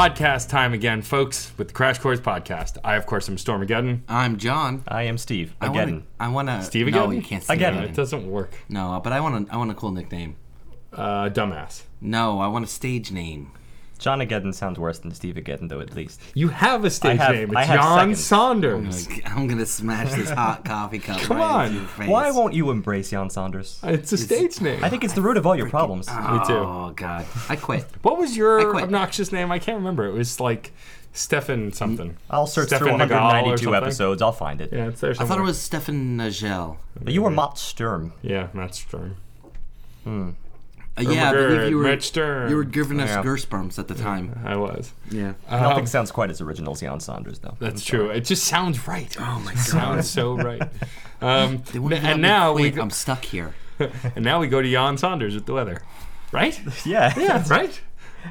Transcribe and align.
podcast 0.00 0.48
time 0.48 0.72
again, 0.72 1.02
folks, 1.02 1.52
with 1.58 1.68
the 1.68 1.74
Crash 1.74 1.98
Course 1.98 2.20
podcast. 2.20 2.78
I, 2.82 2.96
of 2.96 3.04
course, 3.04 3.28
am 3.28 3.36
Stormageddon. 3.36 4.00
I'm 4.08 4.38
John. 4.38 4.82
I 4.88 5.02
am 5.02 5.18
Steve. 5.18 5.54
I 5.60 5.68
wanna- 5.68 5.82
Again. 5.82 6.02
I 6.18 6.28
want 6.28 6.48
to. 6.48 6.62
Steve 6.62 6.86
No, 6.86 7.10
you 7.10 7.20
can't. 7.20 7.44
Steve 7.44 7.56
Again. 7.58 7.74
It 7.84 7.92
doesn't 7.92 8.26
work. 8.26 8.54
No, 8.70 8.98
but 9.04 9.12
I 9.12 9.20
want 9.20 9.46
to. 9.46 9.52
I 9.52 9.58
want 9.58 9.70
a 9.70 9.74
cool 9.74 9.90
nickname. 9.92 10.36
Uh, 10.90 11.28
dumbass. 11.28 11.82
No, 12.00 12.40
I 12.40 12.46
want 12.46 12.64
a 12.64 12.68
stage 12.68 13.12
name. 13.12 13.52
John 14.00 14.20
Ageddon 14.20 14.52
sounds 14.52 14.78
worse 14.78 14.98
than 14.98 15.12
Steve 15.12 15.36
Ageddon, 15.36 15.68
though, 15.68 15.80
at 15.80 15.94
least. 15.94 16.20
You 16.34 16.48
have 16.48 16.84
a 16.84 16.90
stage 16.90 17.18
have- 17.18 17.34
name. 17.34 17.56
I 17.56 17.60
It's 17.60 17.68
have 17.70 17.80
Jan 17.80 17.98
seconds. 18.16 18.24
Saunders. 18.24 19.08
Oh 19.08 19.18
I'm 19.26 19.46
gonna 19.46 19.66
smash 19.66 20.12
this 20.14 20.30
hot 20.30 20.64
coffee 20.64 20.98
cup 20.98 21.20
Come 21.20 21.36
right 21.36 21.50
on. 21.50 21.66
into 21.66 21.78
your 21.80 21.86
face. 21.88 22.08
Why 22.08 22.30
won't 22.30 22.54
you 22.54 22.70
embrace 22.70 23.10
Jan 23.10 23.28
Saunders? 23.30 23.78
It's 23.84 24.10
a 24.12 24.18
stage 24.18 24.60
name. 24.60 24.82
I 24.82 24.88
think 24.88 25.04
it's 25.04 25.12
the 25.14 25.22
root 25.22 25.36
of 25.36 25.46
all 25.46 25.54
your 25.54 25.68
problems. 25.70 26.06
Oh, 26.10 26.38
Me 26.38 26.46
too. 26.46 26.52
Oh 26.54 26.92
God, 26.96 27.26
I 27.48 27.56
quit. 27.56 27.84
What 28.02 28.18
was 28.18 28.32
I 28.32 28.36
your 28.36 28.70
quit. 28.72 28.84
obnoxious 28.84 29.30
name? 29.32 29.52
I 29.52 29.58
can't 29.58 29.76
remember. 29.78 30.06
It 30.06 30.12
was 30.14 30.40
like 30.40 30.72
Stefan 31.12 31.72
something. 31.72 32.16
I'll 32.30 32.46
search 32.46 32.68
Stefan 32.68 32.86
through 32.86 32.96
Nagal 32.98 33.10
or 33.10 33.24
192 33.24 33.64
something? 33.64 33.74
episodes. 33.82 34.22
I'll 34.22 34.32
find 34.32 34.60
it. 34.60 34.72
Yeah, 34.72 34.86
it's 34.88 35.00
there 35.00 35.10
I 35.10 35.14
somewhere. 35.14 35.28
thought 35.36 35.42
it 35.42 35.46
was 35.46 35.60
Stefan 35.60 36.16
Nagel. 36.16 36.78
But 37.02 37.12
you 37.12 37.20
were 37.22 37.30
Mott 37.30 37.58
Sturm. 37.58 38.12
Yeah, 38.22 38.48
Matt 38.54 38.74
Stern. 38.76 39.16
Hmm. 40.04 40.30
Uh, 41.06 41.10
yeah, 41.12 41.30
I 41.30 41.32
believe 41.32 41.70
you 41.70 41.76
were. 41.78 41.84
Matt 41.84 42.02
Stern. 42.02 42.50
You 42.50 42.56
were 42.56 42.64
giving 42.64 43.00
us 43.00 43.08
Yeah. 43.10 43.22
goosebumps 43.22 43.78
at 43.78 43.88
the 43.88 43.94
time. 43.94 44.38
I 44.44 44.56
was. 44.56 44.92
Yeah. 45.10 45.32
Nothing 45.50 45.80
Um, 45.80 45.86
sounds 45.86 46.10
quite 46.10 46.30
as 46.30 46.40
original 46.40 46.72
as 46.74 46.80
Jan 46.80 47.00
Saunders, 47.00 47.38
though. 47.38 47.56
That's 47.58 47.84
true. 47.84 48.10
It 48.10 48.22
just 48.24 48.44
sounds 48.44 48.86
right. 48.86 49.14
Oh 49.18 49.40
my 49.44 49.52
God. 49.52 49.54
It 49.54 49.58
sounds 49.58 50.10
so 50.10 50.34
right. 50.36 50.62
Um, 51.22 51.62
They 51.72 51.78
won't 51.78 51.92
even 51.92 52.04
let 52.04 52.12
and 52.14 52.22
now 52.22 52.54
we 52.54 52.70
go, 52.70 52.80
I'm 52.80 52.88
stuck 52.90 53.24
here. 53.26 53.54
and 53.78 54.24
now 54.24 54.40
we 54.40 54.48
go 54.48 54.62
to 54.62 54.70
Jan 54.70 54.96
Saunders 54.96 55.34
with 55.34 55.44
the 55.44 55.52
weather, 55.52 55.82
right? 56.32 56.58
Yeah. 56.86 57.12
Yeah, 57.18 57.44
right. 57.50 57.78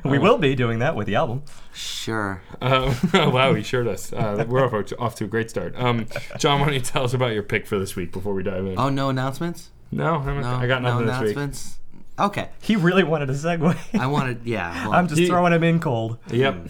we 0.03 0.17
will 0.17 0.39
be 0.39 0.55
doing 0.55 0.79
that 0.79 0.95
with 0.95 1.05
the 1.05 1.13
album. 1.15 1.43
Sure. 1.71 2.41
Um, 2.61 2.95
wow, 3.13 3.53
he 3.53 3.61
sure 3.63 3.83
does. 3.83 4.11
Uh, 4.11 4.43
we're 4.47 4.65
off, 4.65 4.91
off 4.99 5.15
to 5.15 5.25
a 5.25 5.27
great 5.27 5.49
start. 5.51 5.75
Um, 5.77 6.07
John, 6.39 6.59
why 6.59 6.65
don't 6.67 6.75
you 6.75 6.81
tell 6.81 7.03
us 7.03 7.13
about 7.13 7.33
your 7.33 7.43
pick 7.43 7.67
for 7.67 7.77
this 7.79 7.95
week 7.95 8.11
before 8.11 8.33
we 8.33 8.41
dive 8.43 8.65
in? 8.65 8.77
Oh, 8.79 8.89
no 8.89 9.09
announcements. 9.09 9.69
no, 9.91 10.15
I, 10.15 10.41
No, 10.41 10.47
I 10.55 10.65
got 10.67 10.81
nothing 10.81 11.05
no 11.05 11.11
this 11.23 11.35
week. 11.35 11.78
Announcements. 12.19 12.37
Okay. 12.49 12.49
He 12.61 12.75
really 12.75 13.03
wanted 13.03 13.29
a 13.29 13.33
segue. 13.33 13.99
I 13.99 14.07
wanted. 14.07 14.45
Yeah. 14.45 14.85
Well, 14.87 14.93
I'm 14.97 15.07
just 15.07 15.19
He- 15.21 15.27
throwing 15.27 15.53
him 15.53 15.63
in 15.63 15.79
cold. 15.79 16.17
Yep. 16.29 16.67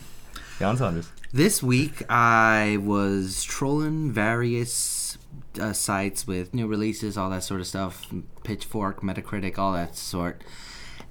Jan 0.60 0.78
Saunders. 0.78 1.10
This 1.32 1.62
week, 1.62 2.04
I 2.10 2.78
was 2.82 3.44
trolling 3.44 4.12
various 4.12 5.18
uh, 5.62 5.74
sites 5.74 6.26
with 6.26 6.54
new 6.56 6.66
releases, 6.68 7.18
all 7.18 7.30
that 7.30 7.44
sort 7.44 7.62
of 7.62 7.68
stuff, 7.68 8.08
Pitchfork, 8.44 9.02
Metacritic, 9.02 9.58
all 9.60 9.74
that 9.74 9.96
sort. 9.96 10.44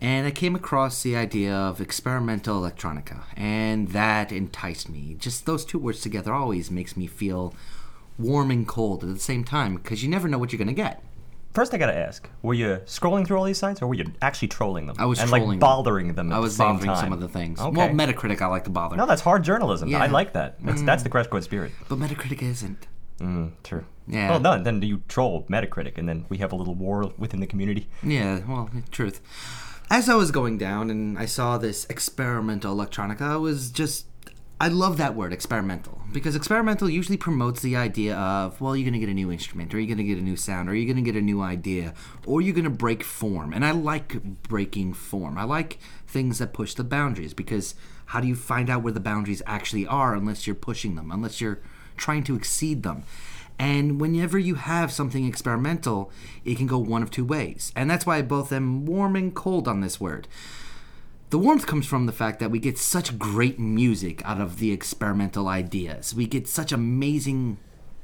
And 0.00 0.27
I 0.27 0.30
came 0.33 0.55
across 0.55 1.02
the 1.02 1.17
idea 1.17 1.55
of 1.55 1.80
experimental 1.80 2.61
electronica, 2.61 3.23
and 3.36 3.89
that 3.89 4.30
enticed 4.33 4.89
me. 4.89 5.17
Just 5.19 5.47
those 5.47 5.64
two 5.64 5.78
words 5.78 6.00
together 6.00 6.33
always 6.33 6.70
makes 6.70 6.97
me 6.97 7.06
feel 7.06 7.55
warm 8.19 8.50
and 8.50 8.67
cold 8.67 9.02
at 9.05 9.12
the 9.14 9.19
same 9.20 9.45
time, 9.45 9.77
because 9.77 10.02
you 10.02 10.08
never 10.08 10.28
know 10.28 10.39
what 10.39 10.52
you're 10.52 10.58
going 10.58 10.69
to 10.69 10.75
get. 10.75 11.02
First, 11.55 11.75
I 11.75 11.79
gotta 11.79 11.97
ask: 11.97 12.29
Were 12.42 12.55
you 12.55 12.81
scrolling 12.86 13.27
through 13.27 13.39
all 13.39 13.45
these 13.45 13.59
sites, 13.59 13.83
or 13.83 13.86
were 13.89 13.95
you 13.95 14.13
actually 14.23 14.48
trolling 14.48 14.86
them? 14.86 14.97
I 14.98 15.07
was 15.07 15.19
and 15.19 15.29
trolling 15.29 15.48
like 15.48 15.61
bothering 15.61 16.14
them. 16.14 16.31
At 16.31 16.36
I 16.36 16.39
was 16.39 16.57
the 16.57 16.64
bothering 16.64 16.86
time. 16.86 16.97
some 16.98 17.13
of 17.13 17.20
the 17.20 17.29
things. 17.29 17.59
Okay. 17.61 17.77
Well, 17.77 17.89
Metacritic, 17.89 18.41
I 18.41 18.47
like 18.47 18.64
to 18.64 18.70
bother. 18.70 18.97
no, 18.97 19.07
that's 19.07 19.23
hard 19.23 19.42
journalism. 19.45 19.89
Yeah. 19.89 20.03
I 20.03 20.07
like 20.07 20.35
that. 20.35 20.57
That's 20.63 20.83
that's 20.83 21.03
the 21.03 21.08
Crash 21.08 21.27
Course 21.27 21.45
spirit. 21.45 21.73
but 21.89 21.98
Metacritic 21.98 22.42
isn't. 22.42 22.87
Mm, 23.20 23.53
true. 23.64 23.85
Yeah. 24.07 24.31
Well, 24.31 24.41
no, 24.41 24.63
then 24.63 24.79
do 24.81 24.87
you 24.87 25.03
troll 25.08 25.45
Metacritic, 25.51 25.98
and 25.98 26.08
then 26.08 26.27
we 26.29 26.39
have 26.39 26.53
a 26.53 26.57
little 26.57 26.75
war 26.75 27.13
within 27.19 27.41
the 27.41 27.47
community. 27.47 27.89
Yeah, 28.03 28.41
well, 28.47 28.70
truth. 28.91 29.20
As 29.91 30.08
I 30.08 30.14
was 30.14 30.31
going 30.31 30.58
down 30.58 30.91
and 30.91 31.19
I 31.19 31.25
saw 31.25 31.58
this 31.58 31.87
experimental 31.91 32.77
electronica, 32.77 33.23
I 33.23 33.37
was 33.37 33.70
just. 33.70 34.07
I 34.61 34.67
love 34.67 34.96
that 34.96 35.14
word, 35.14 35.33
experimental, 35.33 36.01
because 36.13 36.35
experimental 36.35 36.91
usually 36.91 37.17
promotes 37.17 37.63
the 37.63 37.77
idea 37.77 38.17
of, 38.17 38.61
well, 38.61 38.74
you're 38.74 38.85
going 38.85 38.95
to 38.95 38.98
get 38.98 39.08
a 39.08 39.14
new 39.14 39.30
instrument, 39.30 39.73
or 39.73 39.79
you're 39.79 39.86
going 39.86 39.98
to 39.98 40.05
get 40.05 40.19
a 40.19 40.23
new 40.23 40.36
sound, 40.36 40.69
or 40.69 40.74
you're 40.74 40.92
going 40.92 41.05
to 41.05 41.13
get 41.13 41.17
a 41.17 41.24
new 41.24 41.41
idea, 41.41 41.95
or 42.27 42.41
you're 42.41 42.55
going 42.55 42.64
to 42.64 42.70
break 42.70 43.05
form. 43.05 43.52
And 43.52 43.64
I 43.64 43.70
like 43.70 44.20
breaking 44.42 44.95
form. 44.95 45.39
I 45.39 45.45
like 45.45 45.79
things 46.08 46.41
that 46.41 46.52
push 46.52 46.74
the 46.74 46.83
boundaries, 46.83 47.35
because 47.35 47.77
how 48.07 48.20
do 48.20 48.27
you 48.27 48.35
find 48.35 48.69
out 48.69 48.83
where 48.83 48.92
the 48.92 48.98
boundaries 48.98 49.42
actually 49.46 49.86
are 49.86 50.14
unless 50.14 50.45
you're 50.45 50.57
pushing 50.57 50.96
them, 50.96 51.13
unless 51.13 51.40
you're 51.40 51.61
trying 51.96 52.25
to 52.25 52.35
exceed 52.35 52.83
them? 52.83 53.05
And 53.61 54.01
whenever 54.01 54.39
you 54.39 54.57
have 54.57 54.92
something 54.92 55.25
experimental, 55.25 56.11
it 56.45 56.57
can 56.57 56.67
go 56.67 56.79
one 56.79 57.02
of 57.02 57.13
two 57.13 57.25
ways. 57.25 57.73
And 57.77 57.89
that's 57.89 58.07
why 58.07 58.17
I 58.17 58.23
both 58.23 58.52
am 58.52 58.86
warm 58.86 59.14
and 59.14 59.35
cold 59.35 59.69
on 59.69 59.83
this 59.83 60.01
word. 60.01 60.27
The 61.30 61.39
warmth 61.39 61.66
comes 61.66 61.86
from 61.86 62.06
the 62.06 62.12
fact 62.12 62.39
that 62.40 62.50
we 62.50 62.58
get 62.58 62.78
such 62.78 63.18
great 63.18 63.58
music 63.58 64.22
out 64.24 64.40
of 64.40 64.58
the 64.58 64.72
experimental 64.72 65.46
ideas. 65.48 66.14
We 66.14 66.27
get 66.27 66.48
such 66.48 66.72
amazing 66.72 67.58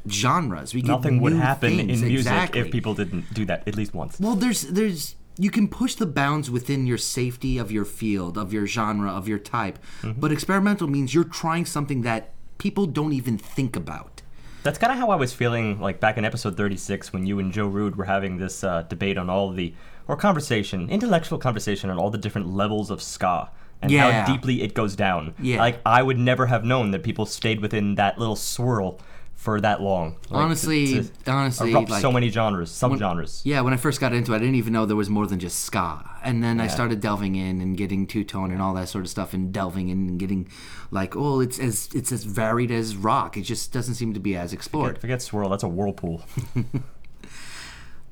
genres. 0.08 0.74
We 0.74 0.82
get 0.82 0.88
Nothing 0.88 1.20
would 1.22 1.32
happen 1.32 1.76
things. 1.76 2.02
in 2.02 2.08
music 2.08 2.32
Exactly. 2.32 2.60
if 2.60 2.70
people 2.70 2.94
didn't 2.94 3.32
do 3.32 3.44
that 3.46 3.66
at 3.66 3.76
least 3.76 3.94
once. 3.94 4.20
Well, 4.20 4.34
there's 4.36 4.62
there's 4.62 5.16
you 5.38 5.50
can 5.50 5.68
push 5.68 5.94
the 5.94 6.06
bounds 6.06 6.50
within 6.50 6.86
your 6.86 6.98
safety 6.98 7.58
of 7.58 7.72
your 7.72 7.84
field, 7.84 8.36
of 8.38 8.52
your 8.52 8.66
genre, 8.66 9.10
of 9.10 9.26
your 9.26 9.38
type. 9.38 9.78
Mm-hmm. 10.02 10.20
But 10.20 10.30
experimental 10.30 10.86
means 10.86 11.14
you're 11.14 11.24
trying 11.24 11.64
something 11.64 12.02
that 12.02 12.30
people 12.58 12.86
don't 12.86 13.12
even 13.12 13.38
think 13.38 13.74
about. 13.74 14.22
That's 14.62 14.78
kind 14.78 14.92
of 14.92 14.98
how 14.98 15.10
I 15.10 15.16
was 15.16 15.32
feeling 15.34 15.80
like 15.80 15.98
back 16.00 16.16
in 16.18 16.24
episode 16.24 16.56
36 16.56 17.12
when 17.12 17.26
you 17.26 17.38
and 17.38 17.52
Joe 17.52 17.66
Rude 17.66 17.96
were 17.96 18.04
having 18.06 18.38
this 18.38 18.62
uh, 18.64 18.82
debate 18.82 19.18
on 19.18 19.28
all 19.28 19.50
the, 19.50 19.74
or 20.08 20.16
conversation, 20.16 20.88
intellectual 20.90 21.38
conversation 21.38 21.90
on 21.90 21.98
all 21.98 22.10
the 22.10 22.18
different 22.18 22.48
levels 22.54 22.90
of 22.90 23.02
ska 23.02 23.50
and 23.82 23.90
Yeah. 23.90 24.24
how 24.24 24.32
deeply 24.32 24.62
it 24.62 24.74
goes 24.74 24.94
down. 24.96 25.34
Yeah. 25.40 25.58
Like, 25.58 25.80
I 25.84 26.02
would 26.02 26.18
never 26.18 26.46
have 26.46 26.64
known 26.64 26.90
that 26.92 27.02
people 27.02 27.26
stayed 27.26 27.60
within 27.60 27.94
that 27.96 28.18
little 28.18 28.36
swirl 28.36 28.98
for 29.34 29.60
that 29.60 29.82
long. 29.82 30.14
Like, 30.30 30.42
honestly, 30.44 31.02
to 31.02 31.30
honestly, 31.30 31.72
erupt 31.72 31.90
like, 31.90 32.00
so 32.00 32.10
many 32.12 32.30
genres, 32.30 32.70
subgenres. 32.70 33.42
Yeah, 33.44 33.60
when 33.62 33.72
I 33.74 33.76
first 33.76 34.00
got 34.00 34.12
into 34.14 34.32
it, 34.32 34.36
I 34.36 34.38
didn't 34.38 34.54
even 34.54 34.72
know 34.72 34.86
there 34.86 34.96
was 34.96 35.10
more 35.10 35.26
than 35.26 35.38
just 35.38 35.60
ska. 35.60 36.08
And 36.22 36.42
then 36.42 36.60
I 36.60 36.66
started 36.68 37.00
delving 37.00 37.34
in 37.34 37.60
and 37.60 37.76
getting 37.76 38.06
two 38.06 38.24
tone 38.24 38.52
and 38.52 38.62
all 38.62 38.72
that 38.74 38.88
sort 38.88 39.04
of 39.04 39.10
stuff, 39.10 39.34
and 39.34 39.52
delving 39.52 39.88
in 39.88 40.08
and 40.08 40.18
getting 40.20 40.48
like, 40.90 41.14
oh, 41.16 41.40
it's 41.40 41.58
as 41.58 41.88
it's 41.94 42.10
as 42.12 42.24
varied 42.24 42.70
as 42.70 42.96
rock. 42.96 43.36
It 43.36 43.42
just 43.42 43.72
doesn't 43.72 43.94
seem 43.96 44.14
to 44.14 44.20
be 44.20 44.34
as 44.36 44.52
explored. 44.54 44.90
Forget, 44.96 45.00
forget 45.00 45.22
swirl, 45.22 45.48
that's 45.50 45.64
a 45.64 45.68
whirlpool. 45.68 46.22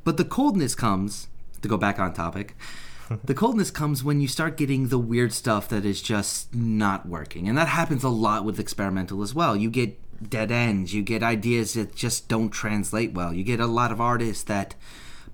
But 0.04 0.16
the 0.16 0.24
coldness 0.24 0.74
comes 0.74 1.28
to 1.62 1.68
go 1.68 1.76
back 1.76 1.98
on 1.98 2.12
topic. 2.12 2.56
the 3.24 3.34
coldness 3.34 3.70
comes 3.70 4.04
when 4.04 4.20
you 4.20 4.28
start 4.28 4.56
getting 4.56 4.88
the 4.88 4.98
weird 4.98 5.32
stuff 5.32 5.68
that 5.68 5.84
is 5.84 6.02
just 6.02 6.54
not 6.54 7.06
working, 7.06 7.48
and 7.48 7.56
that 7.56 7.68
happens 7.68 8.04
a 8.04 8.08
lot 8.08 8.44
with 8.44 8.60
experimental 8.60 9.22
as 9.22 9.34
well. 9.34 9.56
You 9.56 9.70
get 9.70 9.98
dead 10.28 10.50
ends. 10.50 10.94
You 10.94 11.02
get 11.02 11.22
ideas 11.22 11.74
that 11.74 11.94
just 11.94 12.28
don't 12.28 12.50
translate 12.50 13.12
well. 13.12 13.32
You 13.32 13.44
get 13.44 13.60
a 13.60 13.66
lot 13.66 13.92
of 13.92 14.00
artists 14.00 14.44
that 14.44 14.74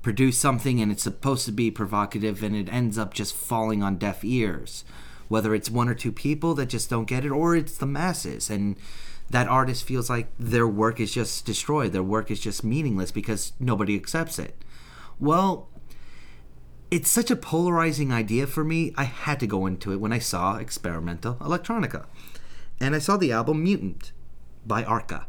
produce 0.02 0.38
something 0.38 0.80
and 0.80 0.90
it's 0.92 1.02
supposed 1.02 1.44
to 1.46 1.52
be 1.52 1.70
provocative 1.70 2.42
and 2.42 2.54
it 2.54 2.72
ends 2.72 2.96
up 2.98 3.14
just 3.14 3.34
falling 3.34 3.82
on 3.82 3.98
deaf 3.98 4.24
ears. 4.24 4.84
Whether 5.28 5.54
it's 5.54 5.70
one 5.70 5.88
or 5.88 5.94
two 5.94 6.12
people 6.12 6.54
that 6.54 6.66
just 6.66 6.88
don't 6.88 7.04
get 7.04 7.24
it 7.24 7.30
or 7.30 7.54
it's 7.54 7.76
the 7.76 7.86
masses 7.86 8.48
and 8.48 8.76
that 9.30 9.48
artist 9.48 9.84
feels 9.84 10.08
like 10.08 10.28
their 10.38 10.66
work 10.66 11.00
is 11.00 11.12
just 11.12 11.44
destroyed. 11.44 11.92
Their 11.92 12.02
work 12.02 12.30
is 12.30 12.40
just 12.40 12.64
meaningless 12.64 13.10
because 13.10 13.52
nobody 13.60 13.94
accepts 13.94 14.38
it. 14.38 14.56
Well, 15.20 15.67
it's 16.90 17.10
such 17.10 17.30
a 17.30 17.36
polarizing 17.36 18.12
idea 18.12 18.46
for 18.46 18.64
me. 18.64 18.92
I 18.96 19.04
had 19.04 19.40
to 19.40 19.46
go 19.46 19.66
into 19.66 19.92
it 19.92 20.00
when 20.00 20.12
I 20.12 20.18
saw 20.18 20.56
experimental 20.56 21.34
electronica. 21.36 22.06
And 22.80 22.94
I 22.94 22.98
saw 22.98 23.16
the 23.16 23.32
album 23.32 23.62
Mutant 23.62 24.12
by 24.66 24.84
Arca. 24.84 25.26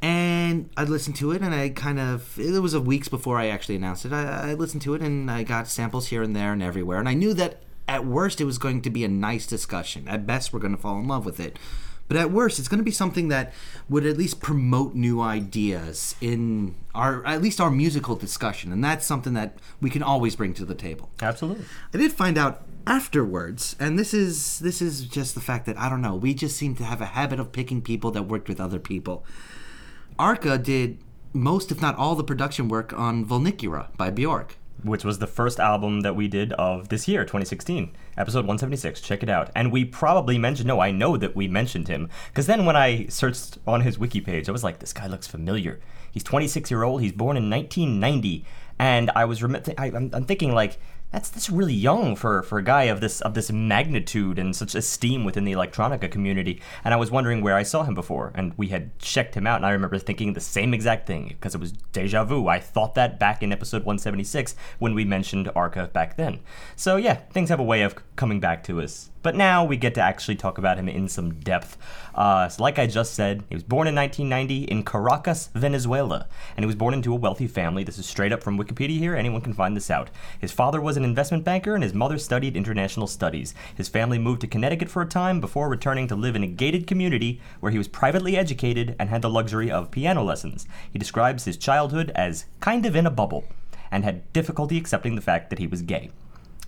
And 0.00 0.70
I 0.76 0.84
listened 0.84 1.16
to 1.16 1.32
it, 1.32 1.42
and 1.42 1.52
I 1.52 1.70
kind 1.70 1.98
of. 1.98 2.38
It 2.38 2.60
was 2.60 2.72
a 2.72 2.80
weeks 2.80 3.08
before 3.08 3.36
I 3.36 3.48
actually 3.48 3.74
announced 3.74 4.04
it. 4.04 4.12
I, 4.12 4.50
I 4.50 4.54
listened 4.54 4.82
to 4.82 4.94
it, 4.94 5.02
and 5.02 5.28
I 5.28 5.42
got 5.42 5.66
samples 5.66 6.08
here 6.08 6.22
and 6.22 6.36
there 6.36 6.52
and 6.52 6.62
everywhere. 6.62 7.00
And 7.00 7.08
I 7.08 7.14
knew 7.14 7.34
that 7.34 7.62
at 7.88 8.06
worst 8.06 8.40
it 8.40 8.44
was 8.44 8.58
going 8.58 8.82
to 8.82 8.90
be 8.90 9.02
a 9.02 9.08
nice 9.08 9.44
discussion. 9.44 10.06
At 10.06 10.24
best, 10.24 10.52
we're 10.52 10.60
going 10.60 10.76
to 10.76 10.80
fall 10.80 11.00
in 11.00 11.08
love 11.08 11.26
with 11.26 11.40
it. 11.40 11.58
But 12.08 12.16
at 12.16 12.30
worst, 12.30 12.58
it's 12.58 12.68
going 12.68 12.78
to 12.78 12.84
be 12.84 12.90
something 12.90 13.28
that 13.28 13.52
would 13.88 14.06
at 14.06 14.16
least 14.16 14.40
promote 14.40 14.94
new 14.94 15.20
ideas 15.20 16.16
in 16.20 16.74
our, 16.94 17.24
at 17.26 17.42
least 17.42 17.60
our 17.60 17.70
musical 17.70 18.16
discussion. 18.16 18.72
And 18.72 18.82
that's 18.82 19.06
something 19.06 19.34
that 19.34 19.58
we 19.80 19.90
can 19.90 20.02
always 20.02 20.34
bring 20.34 20.54
to 20.54 20.64
the 20.64 20.74
table. 20.74 21.10
Absolutely. 21.20 21.66
I 21.92 21.98
did 21.98 22.12
find 22.12 22.38
out 22.38 22.64
afterwards, 22.86 23.76
and 23.78 23.98
this 23.98 24.14
is 24.14 24.58
this 24.60 24.80
is 24.80 25.02
just 25.02 25.34
the 25.34 25.40
fact 25.42 25.66
that 25.66 25.78
I 25.78 25.90
don't 25.90 26.00
know. 26.00 26.14
We 26.14 26.32
just 26.32 26.56
seem 26.56 26.74
to 26.76 26.84
have 26.84 27.02
a 27.02 27.06
habit 27.06 27.38
of 27.38 27.52
picking 27.52 27.82
people 27.82 28.10
that 28.12 28.22
worked 28.22 28.48
with 28.48 28.60
other 28.60 28.78
people. 28.78 29.24
Arca 30.18 30.56
did 30.56 30.98
most, 31.34 31.70
if 31.70 31.82
not 31.82 31.96
all, 31.96 32.14
the 32.14 32.24
production 32.24 32.68
work 32.68 32.92
on 32.92 33.24
Vulnicura 33.24 33.94
by 33.96 34.10
Bjork. 34.10 34.56
Which 34.82 35.04
was 35.04 35.18
the 35.18 35.26
first 35.26 35.58
album 35.58 36.00
that 36.02 36.14
we 36.14 36.28
did 36.28 36.52
of 36.54 36.88
this 36.88 37.08
year, 37.08 37.22
2016, 37.22 37.90
episode 38.16 38.40
176. 38.40 39.00
Check 39.00 39.22
it 39.22 39.28
out. 39.28 39.50
And 39.54 39.72
we 39.72 39.84
probably 39.84 40.38
mentioned, 40.38 40.68
no, 40.68 40.80
I 40.80 40.90
know 40.90 41.16
that 41.16 41.34
we 41.34 41.48
mentioned 41.48 41.88
him, 41.88 42.08
because 42.28 42.46
then 42.46 42.64
when 42.64 42.76
I 42.76 43.06
searched 43.06 43.58
on 43.66 43.80
his 43.80 43.98
wiki 43.98 44.20
page, 44.20 44.48
I 44.48 44.52
was 44.52 44.64
like, 44.64 44.78
this 44.78 44.92
guy 44.92 45.06
looks 45.06 45.26
familiar. 45.26 45.80
He's 46.10 46.24
26 46.24 46.70
year 46.70 46.82
old. 46.82 47.02
He's 47.02 47.12
born 47.12 47.36
in 47.36 47.50
1990, 47.50 48.44
and 48.78 49.10
I 49.14 49.24
was 49.24 49.42
remi- 49.42 49.60
I, 49.76 49.86
I'm, 49.86 50.10
I'm 50.12 50.24
thinking 50.24 50.52
like 50.52 50.78
that's 51.10 51.30
that's 51.30 51.48
really 51.48 51.74
young 51.74 52.16
for, 52.16 52.42
for 52.42 52.58
a 52.58 52.64
guy 52.64 52.84
of 52.84 53.00
this 53.00 53.20
of 53.22 53.34
this 53.34 53.50
magnitude 53.50 54.38
and 54.38 54.54
such 54.54 54.74
esteem 54.74 55.24
within 55.24 55.44
the 55.44 55.52
electronica 55.52 56.10
community. 56.10 56.60
And 56.84 56.92
I 56.92 56.98
was 56.98 57.10
wondering 57.10 57.40
where 57.40 57.56
I 57.56 57.62
saw 57.62 57.84
him 57.84 57.94
before, 57.94 58.32
and 58.34 58.52
we 58.56 58.68
had 58.68 58.98
checked 58.98 59.34
him 59.34 59.46
out, 59.46 59.56
and 59.56 59.66
I 59.66 59.70
remember 59.70 59.98
thinking 59.98 60.32
the 60.32 60.40
same 60.40 60.74
exact 60.74 61.06
thing 61.06 61.28
because 61.28 61.54
it 61.54 61.60
was 61.60 61.72
deja 61.72 62.24
vu. 62.24 62.48
I 62.48 62.60
thought 62.60 62.94
that 62.96 63.18
back 63.18 63.42
in 63.42 63.52
episode 63.52 63.84
176 63.84 64.54
when 64.78 64.94
we 64.94 65.04
mentioned 65.04 65.50
Arca 65.56 65.88
back 65.92 66.16
then. 66.16 66.40
So 66.76 66.96
yeah, 66.96 67.14
things 67.14 67.48
have 67.48 67.60
a 67.60 67.64
way 67.64 67.82
of 67.82 67.94
coming 68.16 68.40
back 68.40 68.62
to 68.64 68.80
us. 68.82 69.10
But 69.22 69.34
now 69.34 69.64
we 69.64 69.76
get 69.76 69.94
to 69.94 70.00
actually 70.00 70.36
talk 70.36 70.58
about 70.58 70.78
him 70.78 70.88
in 70.88 71.08
some 71.08 71.34
depth. 71.34 71.76
Uh, 72.14 72.48
so 72.48 72.62
like 72.62 72.78
I 72.78 72.86
just 72.86 73.14
said, 73.14 73.42
he 73.48 73.54
was 73.54 73.64
born 73.64 73.88
in 73.88 73.94
1990 73.94 74.70
in 74.70 74.84
Caracas, 74.84 75.50
Venezuela, 75.54 76.28
and 76.56 76.62
he 76.62 76.66
was 76.66 76.76
born 76.76 76.94
into 76.94 77.12
a 77.12 77.16
wealthy 77.16 77.46
family. 77.46 77.84
This 77.84 77.98
is 77.98 78.06
straight 78.06 78.32
up 78.32 78.42
from 78.42 78.58
Wikipedia 78.58 78.98
here. 78.98 79.16
Anyone 79.16 79.40
can 79.40 79.54
find 79.54 79.76
this 79.76 79.90
out. 79.90 80.10
His 80.40 80.52
father 80.52 80.80
was 80.80 80.96
an 80.96 81.04
investment 81.04 81.44
banker, 81.44 81.74
and 81.74 81.82
his 81.82 81.94
mother 81.94 82.18
studied 82.18 82.56
international 82.56 83.06
studies. 83.06 83.54
His 83.74 83.88
family 83.88 84.18
moved 84.18 84.40
to 84.42 84.46
Connecticut 84.46 84.88
for 84.88 85.02
a 85.02 85.06
time 85.06 85.40
before 85.40 85.68
returning 85.68 86.06
to 86.08 86.16
live 86.16 86.36
in 86.36 86.44
a 86.44 86.48
gated 86.48 86.86
community 86.86 87.40
where 87.60 87.72
he 87.72 87.78
was 87.78 87.88
privately 87.88 88.36
educated 88.36 88.94
and 88.98 89.10
had 89.10 89.22
the 89.22 89.30
luxury 89.30 89.70
of 89.70 89.90
piano 89.90 90.22
lessons. 90.22 90.66
He 90.92 90.98
describes 90.98 91.44
his 91.44 91.56
childhood 91.56 92.12
as 92.14 92.46
kind 92.60 92.86
of 92.86 92.94
in 92.94 93.06
a 93.06 93.10
bubble, 93.10 93.44
and 93.90 94.04
had 94.04 94.32
difficulty 94.32 94.76
accepting 94.78 95.14
the 95.14 95.22
fact 95.22 95.50
that 95.50 95.58
he 95.58 95.66
was 95.66 95.82
gay. 95.82 96.10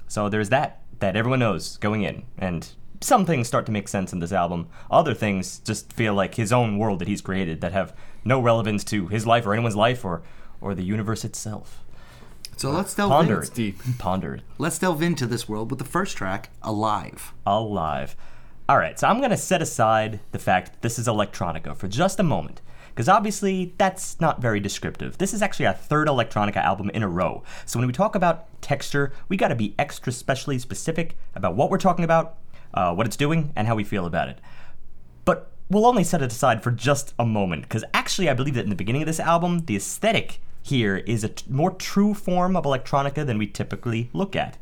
So 0.08 0.28
there's 0.28 0.48
that 0.48 0.82
that 1.00 1.16
everyone 1.16 1.40
knows 1.40 1.76
going 1.78 2.02
in, 2.02 2.22
and 2.38 2.68
some 3.00 3.24
things 3.26 3.48
start 3.48 3.66
to 3.66 3.72
make 3.72 3.88
sense 3.88 4.12
in 4.12 4.18
this 4.18 4.32
album. 4.32 4.68
Other 4.90 5.14
things 5.14 5.58
just 5.60 5.92
feel 5.92 6.14
like 6.14 6.34
his 6.34 6.52
own 6.52 6.78
world 6.78 6.98
that 6.98 7.08
he's 7.08 7.22
created 7.22 7.60
that 7.62 7.72
have 7.72 7.94
no 8.24 8.40
relevance 8.40 8.84
to 8.84 9.08
his 9.08 9.26
life 9.26 9.46
or 9.46 9.52
anyone's 9.54 9.76
life 9.76 10.04
or 10.04 10.22
or 10.60 10.74
the 10.74 10.82
universe 10.84 11.24
itself. 11.24 11.82
So 12.58 12.70
let's 12.70 12.94
delve 12.94 13.10
Ponder 13.10 13.38
in. 13.38 13.42
it. 13.44 13.54
deep. 13.54 13.78
Ponder 13.98 14.34
it. 14.34 14.42
Let's 14.58 14.78
delve 14.78 15.00
into 15.00 15.26
this 15.26 15.48
world 15.48 15.70
with 15.70 15.78
the 15.78 15.86
first 15.86 16.16
track, 16.18 16.50
"Alive." 16.62 17.32
alive. 17.46 18.14
All 18.68 18.76
right, 18.78 18.98
so 18.98 19.08
I'm 19.08 19.18
going 19.18 19.30
to 19.30 19.36
set 19.36 19.62
aside 19.62 20.20
the 20.30 20.38
fact 20.38 20.72
that 20.72 20.82
this 20.82 20.98
is 20.98 21.08
electronica 21.08 21.74
for 21.76 21.88
just 21.88 22.20
a 22.20 22.22
moment. 22.22 22.60
Because 23.00 23.08
obviously, 23.08 23.72
that's 23.78 24.20
not 24.20 24.42
very 24.42 24.60
descriptive. 24.60 25.16
This 25.16 25.32
is 25.32 25.40
actually 25.40 25.64
our 25.64 25.72
third 25.72 26.06
electronica 26.06 26.58
album 26.58 26.90
in 26.90 27.02
a 27.02 27.08
row. 27.08 27.42
So 27.64 27.78
when 27.78 27.86
we 27.86 27.94
talk 27.94 28.14
about 28.14 28.60
texture, 28.60 29.10
we 29.26 29.38
got 29.38 29.48
to 29.48 29.54
be 29.54 29.74
extra 29.78 30.12
specially 30.12 30.58
specific 30.58 31.16
about 31.34 31.56
what 31.56 31.70
we're 31.70 31.78
talking 31.78 32.04
about, 32.04 32.36
uh, 32.74 32.92
what 32.92 33.06
it's 33.06 33.16
doing, 33.16 33.54
and 33.56 33.66
how 33.66 33.74
we 33.74 33.84
feel 33.84 34.04
about 34.04 34.28
it. 34.28 34.38
But 35.24 35.50
we'll 35.70 35.86
only 35.86 36.04
set 36.04 36.20
it 36.20 36.30
aside 36.30 36.62
for 36.62 36.70
just 36.70 37.14
a 37.18 37.24
moment, 37.24 37.62
because 37.62 37.84
actually, 37.94 38.28
I 38.28 38.34
believe 38.34 38.52
that 38.52 38.64
in 38.64 38.68
the 38.68 38.76
beginning 38.76 39.00
of 39.00 39.06
this 39.06 39.18
album, 39.18 39.60
the 39.60 39.76
aesthetic 39.76 40.42
here 40.60 40.98
is 40.98 41.24
a 41.24 41.30
t- 41.30 41.46
more 41.48 41.70
true 41.70 42.12
form 42.12 42.54
of 42.54 42.64
electronica 42.64 43.24
than 43.24 43.38
we 43.38 43.46
typically 43.46 44.10
look 44.12 44.36
at. 44.36 44.58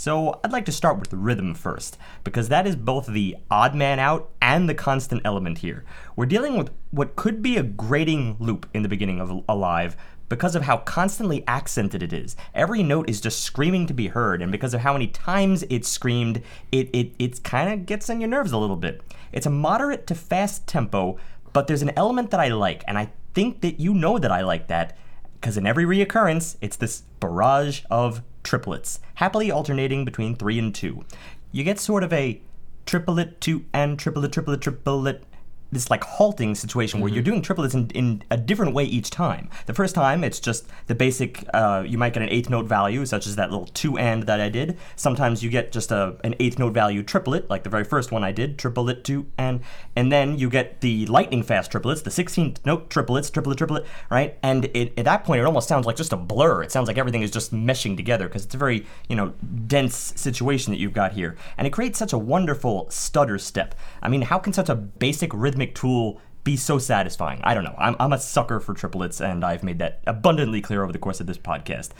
So 0.00 0.40
I'd 0.42 0.50
like 0.50 0.64
to 0.64 0.72
start 0.72 0.98
with 0.98 1.12
rhythm 1.12 1.54
first, 1.54 1.98
because 2.24 2.48
that 2.48 2.66
is 2.66 2.74
both 2.74 3.04
the 3.04 3.36
odd 3.50 3.74
man 3.74 3.98
out 3.98 4.30
and 4.40 4.66
the 4.66 4.72
constant 4.72 5.20
element 5.26 5.58
here. 5.58 5.84
We're 6.16 6.24
dealing 6.24 6.56
with 6.56 6.70
what 6.90 7.16
could 7.16 7.42
be 7.42 7.58
a 7.58 7.62
grating 7.62 8.38
loop 8.38 8.66
in 8.72 8.82
the 8.82 8.88
beginning 8.88 9.20
of 9.20 9.44
Alive, 9.46 9.98
because 10.30 10.56
of 10.56 10.62
how 10.62 10.78
constantly 10.78 11.44
accented 11.46 12.02
it 12.02 12.14
is. 12.14 12.34
Every 12.54 12.82
note 12.82 13.10
is 13.10 13.20
just 13.20 13.42
screaming 13.42 13.86
to 13.88 13.92
be 13.92 14.06
heard, 14.06 14.40
and 14.40 14.50
because 14.50 14.72
of 14.72 14.80
how 14.80 14.94
many 14.94 15.06
times 15.06 15.66
it's 15.68 15.86
screamed, 15.88 16.40
it 16.72 16.88
it 16.94 17.12
it 17.18 17.44
kind 17.44 17.70
of 17.70 17.84
gets 17.84 18.08
on 18.08 18.22
your 18.22 18.30
nerves 18.30 18.52
a 18.52 18.56
little 18.56 18.76
bit. 18.76 19.02
It's 19.32 19.44
a 19.44 19.50
moderate 19.50 20.06
to 20.06 20.14
fast 20.14 20.66
tempo, 20.66 21.18
but 21.52 21.66
there's 21.66 21.82
an 21.82 21.92
element 21.94 22.30
that 22.30 22.40
I 22.40 22.48
like, 22.48 22.84
and 22.88 22.96
I 22.96 23.12
think 23.34 23.60
that 23.60 23.78
you 23.78 23.92
know 23.92 24.18
that 24.18 24.32
I 24.32 24.40
like 24.40 24.68
that, 24.68 24.96
because 25.34 25.58
in 25.58 25.66
every 25.66 25.84
reoccurrence, 25.84 26.56
it's 26.62 26.76
this 26.76 27.02
barrage 27.20 27.82
of 27.90 28.22
triplets, 28.42 29.00
happily 29.14 29.50
alternating 29.50 30.04
between 30.04 30.34
three 30.34 30.58
and 30.58 30.74
two. 30.74 31.04
You 31.52 31.64
get 31.64 31.78
sort 31.78 32.02
of 32.02 32.12
a 32.12 32.40
triplet, 32.86 33.40
two, 33.40 33.64
and 33.72 33.98
triplet, 33.98 34.32
triplet, 34.32 34.60
triplet 34.60 35.22
this 35.72 35.90
like 35.90 36.04
halting 36.04 36.54
situation 36.54 37.00
where 37.00 37.10
you're 37.10 37.22
doing 37.22 37.42
triplets 37.42 37.74
in, 37.74 37.88
in 37.90 38.22
a 38.30 38.36
different 38.36 38.74
way 38.74 38.84
each 38.84 39.10
time. 39.10 39.48
The 39.66 39.74
first 39.74 39.94
time 39.94 40.24
it's 40.24 40.40
just 40.40 40.66
the 40.86 40.94
basic. 40.94 41.44
Uh, 41.54 41.84
you 41.86 41.98
might 41.98 42.12
get 42.12 42.22
an 42.22 42.28
eighth 42.28 42.50
note 42.50 42.66
value, 42.66 43.04
such 43.06 43.26
as 43.26 43.36
that 43.36 43.50
little 43.50 43.66
two 43.66 43.98
and 43.98 44.24
that 44.24 44.40
I 44.40 44.48
did. 44.48 44.78
Sometimes 44.96 45.42
you 45.42 45.50
get 45.50 45.72
just 45.72 45.90
a 45.90 46.16
an 46.24 46.34
eighth 46.40 46.58
note 46.58 46.74
value 46.74 47.02
triplet, 47.02 47.48
like 47.48 47.62
the 47.62 47.70
very 47.70 47.84
first 47.84 48.12
one 48.12 48.24
I 48.24 48.32
did, 48.32 48.58
triplet 48.58 49.04
two 49.04 49.26
and, 49.38 49.60
and 49.96 50.12
then 50.12 50.38
you 50.38 50.50
get 50.50 50.80
the 50.80 51.06
lightning 51.06 51.42
fast 51.42 51.70
triplets, 51.70 52.02
the 52.02 52.10
16th 52.10 52.64
note 52.64 52.90
triplets, 52.90 53.30
triplet 53.30 53.58
triplet, 53.58 53.86
right? 54.10 54.38
And 54.42 54.66
it, 54.74 54.92
at 54.98 55.04
that 55.04 55.24
point, 55.24 55.40
it 55.40 55.44
almost 55.44 55.68
sounds 55.68 55.86
like 55.86 55.96
just 55.96 56.12
a 56.12 56.16
blur. 56.16 56.62
It 56.62 56.72
sounds 56.72 56.88
like 56.88 56.98
everything 56.98 57.22
is 57.22 57.30
just 57.30 57.52
meshing 57.52 57.96
together 57.96 58.28
because 58.28 58.44
it's 58.44 58.54
a 58.54 58.58
very 58.58 58.86
you 59.08 59.16
know 59.16 59.34
dense 59.66 60.12
situation 60.16 60.72
that 60.72 60.78
you've 60.78 60.92
got 60.92 61.12
here, 61.12 61.36
and 61.56 61.66
it 61.66 61.70
creates 61.70 61.98
such 61.98 62.12
a 62.12 62.18
wonderful 62.18 62.88
stutter 62.90 63.38
step. 63.38 63.74
I 64.02 64.08
mean, 64.08 64.22
how 64.22 64.38
can 64.38 64.52
such 64.52 64.68
a 64.68 64.74
basic 64.74 65.32
rhythmic 65.60 65.74
tool 65.74 66.20
be 66.42 66.56
so 66.56 66.78
satisfying? 66.78 67.40
I 67.44 67.52
don't 67.52 67.64
know. 67.64 67.74
I'm, 67.76 67.94
I'm 68.00 68.14
a 68.14 68.18
sucker 68.18 68.60
for 68.60 68.72
triplets, 68.72 69.20
and 69.20 69.44
I've 69.44 69.62
made 69.62 69.78
that 69.80 70.00
abundantly 70.06 70.62
clear 70.62 70.82
over 70.82 70.92
the 70.92 70.98
course 70.98 71.20
of 71.20 71.26
this 71.26 71.36
podcast. 71.36 71.90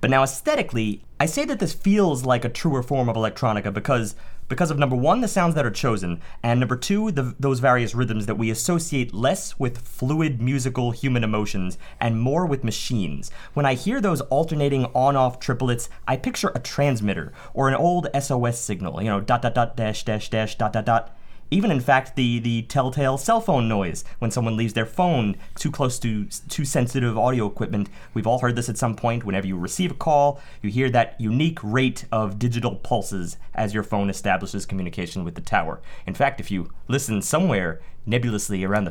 But 0.00 0.08
now, 0.08 0.22
aesthetically, 0.22 1.04
I 1.20 1.26
say 1.26 1.44
that 1.44 1.58
this 1.58 1.74
feels 1.74 2.24
like 2.24 2.46
a 2.46 2.48
truer 2.48 2.82
form 2.82 3.10
of 3.10 3.16
electronica 3.16 3.74
because 3.74 4.14
because 4.48 4.72
of 4.72 4.78
number 4.78 4.96
one, 4.96 5.20
the 5.20 5.28
sounds 5.28 5.54
that 5.54 5.64
are 5.66 5.70
chosen, 5.70 6.20
and 6.42 6.58
number 6.58 6.74
two, 6.74 7.12
the, 7.12 7.36
those 7.38 7.60
various 7.60 7.94
rhythms 7.94 8.26
that 8.26 8.34
we 8.34 8.50
associate 8.50 9.14
less 9.14 9.60
with 9.60 9.78
fluid 9.78 10.42
musical 10.42 10.90
human 10.90 11.22
emotions 11.22 11.78
and 12.00 12.20
more 12.20 12.46
with 12.46 12.64
machines. 12.64 13.30
When 13.54 13.64
I 13.64 13.74
hear 13.74 14.00
those 14.00 14.22
alternating 14.22 14.86
on 14.86 15.14
off 15.14 15.38
triplets, 15.38 15.88
I 16.08 16.16
picture 16.16 16.50
a 16.52 16.58
transmitter 16.58 17.32
or 17.54 17.68
an 17.68 17.76
old 17.76 18.08
SOS 18.18 18.58
signal, 18.58 19.00
you 19.00 19.08
know, 19.08 19.20
dot 19.20 19.42
dot 19.42 19.54
dot 19.54 19.76
dash 19.76 20.04
dash 20.04 20.30
dash 20.30 20.56
dot 20.58 20.72
dot 20.72 20.86
dot. 20.86 21.16
Even 21.50 21.70
in 21.70 21.80
fact, 21.80 22.16
the 22.16 22.38
the 22.38 22.62
telltale 22.62 23.18
cell 23.18 23.40
phone 23.40 23.68
noise 23.68 24.04
when 24.18 24.30
someone 24.30 24.56
leaves 24.56 24.74
their 24.74 24.86
phone 24.86 25.36
too 25.56 25.70
close 25.70 25.98
to 25.98 26.26
too 26.48 26.64
sensitive 26.64 27.18
audio 27.18 27.46
equipment. 27.46 27.88
We've 28.14 28.26
all 28.26 28.38
heard 28.38 28.56
this 28.56 28.68
at 28.68 28.78
some 28.78 28.94
point. 28.94 29.24
Whenever 29.24 29.46
you 29.46 29.56
receive 29.56 29.90
a 29.90 29.94
call, 29.94 30.40
you 30.62 30.70
hear 30.70 30.90
that 30.90 31.20
unique 31.20 31.58
rate 31.62 32.04
of 32.12 32.38
digital 32.38 32.76
pulses 32.76 33.36
as 33.54 33.74
your 33.74 33.82
phone 33.82 34.10
establishes 34.10 34.66
communication 34.66 35.24
with 35.24 35.34
the 35.34 35.40
tower. 35.40 35.80
In 36.06 36.14
fact, 36.14 36.40
if 36.40 36.50
you 36.50 36.70
listen 36.88 37.20
somewhere 37.20 37.80
nebulously 38.06 38.64
around 38.64 38.84
the 38.84 38.90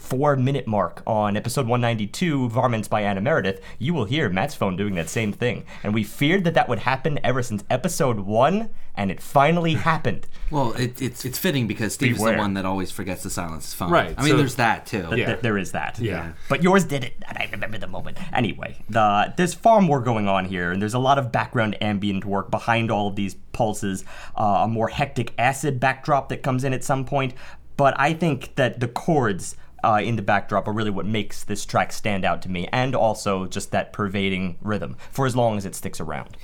54 0.00 0.36
minute 0.36 0.66
mark 0.66 1.02
on 1.06 1.36
episode 1.36 1.66
192, 1.68 2.48
Varmints 2.48 2.88
by 2.88 3.02
Anna 3.02 3.20
Meredith, 3.20 3.60
you 3.78 3.92
will 3.94 4.06
hear 4.06 4.28
Matt's 4.30 4.54
phone 4.54 4.74
doing 4.76 4.94
that 4.94 5.08
same 5.10 5.30
thing. 5.32 5.64
And 5.84 5.92
we 5.94 6.04
feared 6.04 6.44
that 6.44 6.54
that 6.54 6.68
would 6.68 6.80
happen 6.80 7.20
ever 7.22 7.42
since 7.42 7.62
episode 7.70 8.20
one, 8.20 8.70
and 8.96 9.10
it 9.10 9.20
finally 9.20 9.74
happened. 9.90 10.26
Well, 10.50 10.72
it, 10.72 11.00
it's 11.02 11.24
it's 11.24 11.38
fitting 11.38 11.66
because 11.68 11.94
Steve 11.94 12.12
is 12.12 12.18
Beware. 12.18 12.32
the 12.34 12.38
one 12.38 12.54
that 12.54 12.64
always 12.64 12.90
forgets 12.90 13.22
to 13.22 13.30
silence 13.30 13.66
his 13.66 13.74
phone. 13.74 13.90
Right, 13.90 14.14
I 14.16 14.22
mean, 14.22 14.32
so- 14.32 14.36
there's 14.38 14.54
that 14.56 14.86
too. 14.86 15.02
Th- 15.06 15.18
Yeah. 15.18 15.26
th- 15.26 15.40
there 15.40 15.58
is 15.58 15.72
that. 15.72 15.98
Yeah. 15.98 16.32
But 16.48 16.62
yours 16.62 16.84
did 16.84 17.04
it, 17.04 17.14
and 17.28 17.36
I 17.38 17.48
remember 17.52 17.76
the 17.78 17.86
moment. 17.86 18.18
Anyway, 18.34 18.76
the, 18.88 19.32
there's 19.36 19.54
far 19.54 19.80
more 19.82 20.00
going 20.00 20.28
on 20.28 20.46
here, 20.46 20.72
and 20.72 20.80
there's 20.80 20.94
a 20.94 20.98
lot 20.98 21.18
of 21.18 21.30
background 21.30 21.76
ambient 21.82 22.24
work 22.24 22.50
behind 22.50 22.90
all 22.90 23.06
of 23.08 23.16
these 23.16 23.34
pulses, 23.52 24.04
uh, 24.36 24.62
a 24.64 24.68
more 24.68 24.88
hectic 24.88 25.34
acid 25.38 25.78
backdrop 25.78 26.30
that 26.30 26.42
comes 26.42 26.64
in 26.64 26.72
at 26.72 26.82
some 26.82 27.04
point. 27.04 27.34
But 27.76 27.94
I 27.98 28.12
think 28.12 28.56
that 28.56 28.80
the 28.80 28.88
chords 28.88 29.56
uh, 29.82 30.00
in 30.02 30.16
the 30.16 30.22
backdrop 30.22 30.68
are 30.68 30.72
really 30.72 30.90
what 30.90 31.06
makes 31.06 31.44
this 31.44 31.64
track 31.64 31.92
stand 31.92 32.24
out 32.24 32.42
to 32.42 32.48
me, 32.48 32.68
and 32.72 32.94
also 32.94 33.46
just 33.46 33.70
that 33.70 33.92
pervading 33.92 34.56
rhythm 34.60 34.96
for 35.10 35.26
as 35.26 35.36
long 35.36 35.56
as 35.56 35.64
it 35.64 35.74
sticks 35.74 36.00
around. 36.00 36.36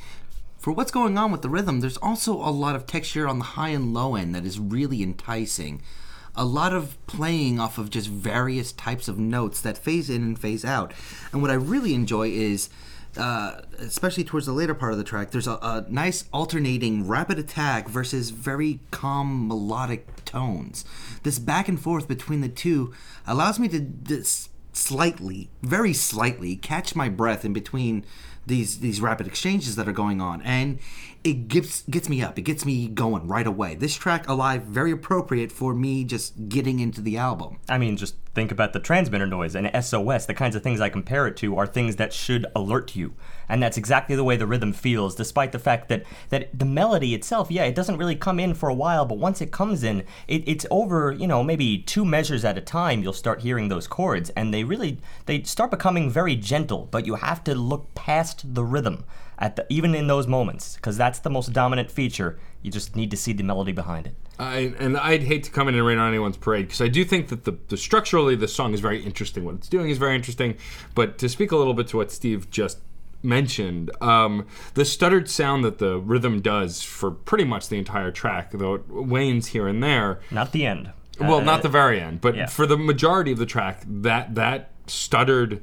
For 0.59 0.73
what's 0.73 0.91
going 0.91 1.17
on 1.17 1.31
with 1.31 1.43
the 1.43 1.49
rhythm, 1.49 1.81
there's 1.81 1.97
also 1.99 2.33
a 2.35 2.51
lot 2.51 2.75
of 2.75 2.87
texture 2.87 3.29
on 3.29 3.39
the 3.39 3.45
high 3.45 3.69
and 3.69 3.95
low 3.95 4.17
end 4.17 4.35
that 4.35 4.45
is 4.45 4.59
really 4.59 5.03
enticing. 5.03 5.81
A 6.35 6.45
lot 6.45 6.73
of 6.75 6.99
playing 7.07 7.61
off 7.61 7.79
of 7.79 7.89
just 7.89 8.09
various 8.09 8.73
types 8.73 9.09
of 9.09 9.19
notes 9.19 9.61
that 9.61 9.79
phase 9.79 10.11
in 10.11 10.23
and 10.23 10.39
phase 10.39 10.65
out. 10.65 10.93
And 11.33 11.41
what 11.41 11.51
I 11.51 11.55
really 11.55 11.95
enjoy 11.95 12.31
is, 12.31 12.69
uh, 13.17 13.63
especially 13.79 14.25
towards 14.25 14.47
the 14.47 14.53
later 14.53 14.75
part 14.75 14.93
of 14.93 14.99
the 14.99 15.05
track, 15.05 15.31
there's 15.31 15.47
a, 15.47 15.59
a 15.63 15.85
nice 15.89 16.25
alternating 16.33 17.07
rapid 17.07 17.39
attack 17.39 17.89
versus 17.89 18.31
very 18.31 18.81
calm 18.91 19.49
melodic 19.49 20.25
tones. 20.25 20.85
This 21.23 21.39
back 21.39 21.69
and 21.69 21.81
forth 21.81 22.09
between 22.09 22.41
the 22.41 22.49
two 22.49 22.93
allows 23.27 23.59
me 23.59 23.69
to 23.69 23.81
dis- 23.81 24.49
slightly, 24.73 25.49
very 25.63 25.93
slightly, 25.93 26.57
catch 26.57 26.95
my 26.95 27.09
breath 27.09 27.45
in 27.45 27.53
between 27.53 28.05
these 28.47 28.79
these 28.79 29.01
rapid 29.01 29.27
exchanges 29.27 29.77
that 29.77 29.89
are 29.89 29.93
going 29.93 30.21
on 30.21 30.41
and 30.43 30.79
it 31.25 31.49
gets 31.49 31.83
gets 31.83 32.09
me 32.09 32.23
up 32.23 32.39
it 32.39 32.43
gets 32.43 32.65
me 32.65 32.87
going 32.89 33.27
right 33.27 33.47
away 33.47 33.75
this 33.75 33.97
track 33.97 34.29
alive 34.29 34.63
very 34.63 34.93
appropriate 34.93 35.51
for 35.51 35.75
me 35.75 36.05
just 36.05 36.49
getting 36.49 36.79
into 36.81 37.01
the 37.01 37.17
album 37.17 37.59
I 37.69 37.79
mean, 37.79 37.97
just 37.97 38.17
think 38.35 38.53
about 38.53 38.73
the 38.73 38.81
transmitter 38.81 39.27
noise 39.27 39.55
and 39.57 39.71
SOS. 39.85 40.27
The 40.27 40.35
kinds 40.35 40.55
of 40.55 40.63
things 40.63 40.81
I 40.81 40.89
compare 40.89 41.27
it 41.27 41.37
to 41.39 41.57
are 41.57 41.67
things 41.67 41.97
that 41.97 42.13
should 42.13 42.47
alert 42.55 42.95
you. 42.95 43.15
And 43.49 43.63
that's 43.63 43.77
exactly 43.77 44.17
the 44.17 44.25
way 44.25 44.37
the 44.37 44.47
rhythm 44.47 44.73
feels, 44.73 45.15
despite 45.15 45.53
the 45.53 45.59
fact 45.59 45.89
that, 45.89 46.05
that 46.31 46.59
the 46.59 46.65
melody 46.65 47.15
itself, 47.15 47.51
yeah, 47.51 47.65
it 47.65 47.75
doesn't 47.75 47.97
really 47.97 48.17
come 48.17 48.41
in 48.41 48.55
for 48.55 48.69
a 48.69 48.75
while, 48.75 49.05
but 49.05 49.19
once 49.19 49.41
it 49.41 49.53
comes 49.53 49.85
in, 49.85 50.05
it, 50.29 50.43
it's 50.47 50.67
over, 50.71 51.13
you 51.13 51.27
know, 51.27 51.43
maybe 51.43 51.79
two 51.79 52.05
measures 52.05 52.45
at 52.45 52.59
a 52.59 52.61
time, 52.61 53.03
you'll 53.03 53.13
start 53.13 53.43
hearing 53.43 53.69
those 53.69 53.87
chords. 53.87 54.31
And 54.31 54.53
they 54.53 54.65
really, 54.65 54.99
they 55.27 55.43
start 55.43 55.71
becoming 55.71 56.11
very 56.11 56.37
gentle, 56.37 56.89
but 56.91 57.07
you 57.07 57.15
have 57.15 57.45
to 57.45 57.55
look 57.55 57.95
past 57.95 58.55
the 58.55 58.65
rhythm. 58.65 59.05
at 59.39 59.57
the 59.57 59.67
even 59.69 59.95
in 59.95 60.07
those 60.07 60.27
moments 60.27 60.77
because 60.77 60.97
that's 60.97 61.19
the 61.21 61.31
most 61.31 61.53
dominant 61.53 61.91
feature. 61.91 62.39
You 62.63 62.71
just 62.71 62.97
need 62.97 63.11
to 63.11 63.17
see 63.17 63.33
the 63.33 63.43
melody 63.43 63.73
behind 63.73 64.07
it. 64.07 64.15
I, 64.39 64.75
and 64.79 64.97
I'd 64.99 65.23
hate 65.23 65.45
to 65.45 65.51
come 65.51 65.69
in 65.69 65.75
and 65.75 65.87
rain 65.87 65.99
on 65.99 66.09
anyone's 66.09 66.37
parade 66.37 66.67
because 66.67 66.81
I 66.81 66.89
do 66.89 67.05
think 67.05 67.29
that 67.29 67.45
the, 67.45 67.57
the 67.69 67.77
structurally 67.77 68.37
the 68.37 68.49
song 68.49 68.75
is 68.75 68.81
very 68.81 69.03
interesting. 69.03 69.45
What 69.45 69.57
it's 69.57 69.69
doing 69.69 69.89
is 69.89 69.99
very 69.99 70.15
interesting. 70.15 70.57
But 70.95 71.19
to 71.19 71.29
speak 71.29 71.53
a 71.53 71.57
little 71.57 71.75
bit 71.75 71.89
to 71.89 71.97
what 71.97 72.11
Steve 72.11 72.51
just 72.51 72.79
mentioned, 73.23 73.91
um, 74.03 74.47
the 74.75 74.85
stuttered 74.85 75.29
sound 75.29 75.65
that 75.65 75.79
the 75.79 75.99
rhythm 75.99 76.41
does 76.41 76.83
for 76.83 77.11
pretty 77.11 77.45
much 77.45 77.69
the 77.69 77.77
entire 77.79 78.11
track, 78.11 78.51
though 78.53 78.75
it 78.75 78.89
wanes 78.89 79.49
here 79.49 79.67
and 79.69 79.83
there. 79.83 80.21
Not 80.31 80.53
the 80.53 80.67
end. 80.67 80.93
Well, 81.19 81.39
Uh, 81.39 81.45
not 81.45 81.63
the 81.63 81.69
very 81.69 82.01
end, 82.01 82.21
but 82.21 82.37
yeah. 82.37 82.47
for 82.47 82.67
the 82.67 82.77
majority 82.77 83.33
of 83.33 83.39
the 83.39 83.47
track, 83.47 83.83
that 83.87 84.35
that 84.35 84.71
stuttered 84.87 85.63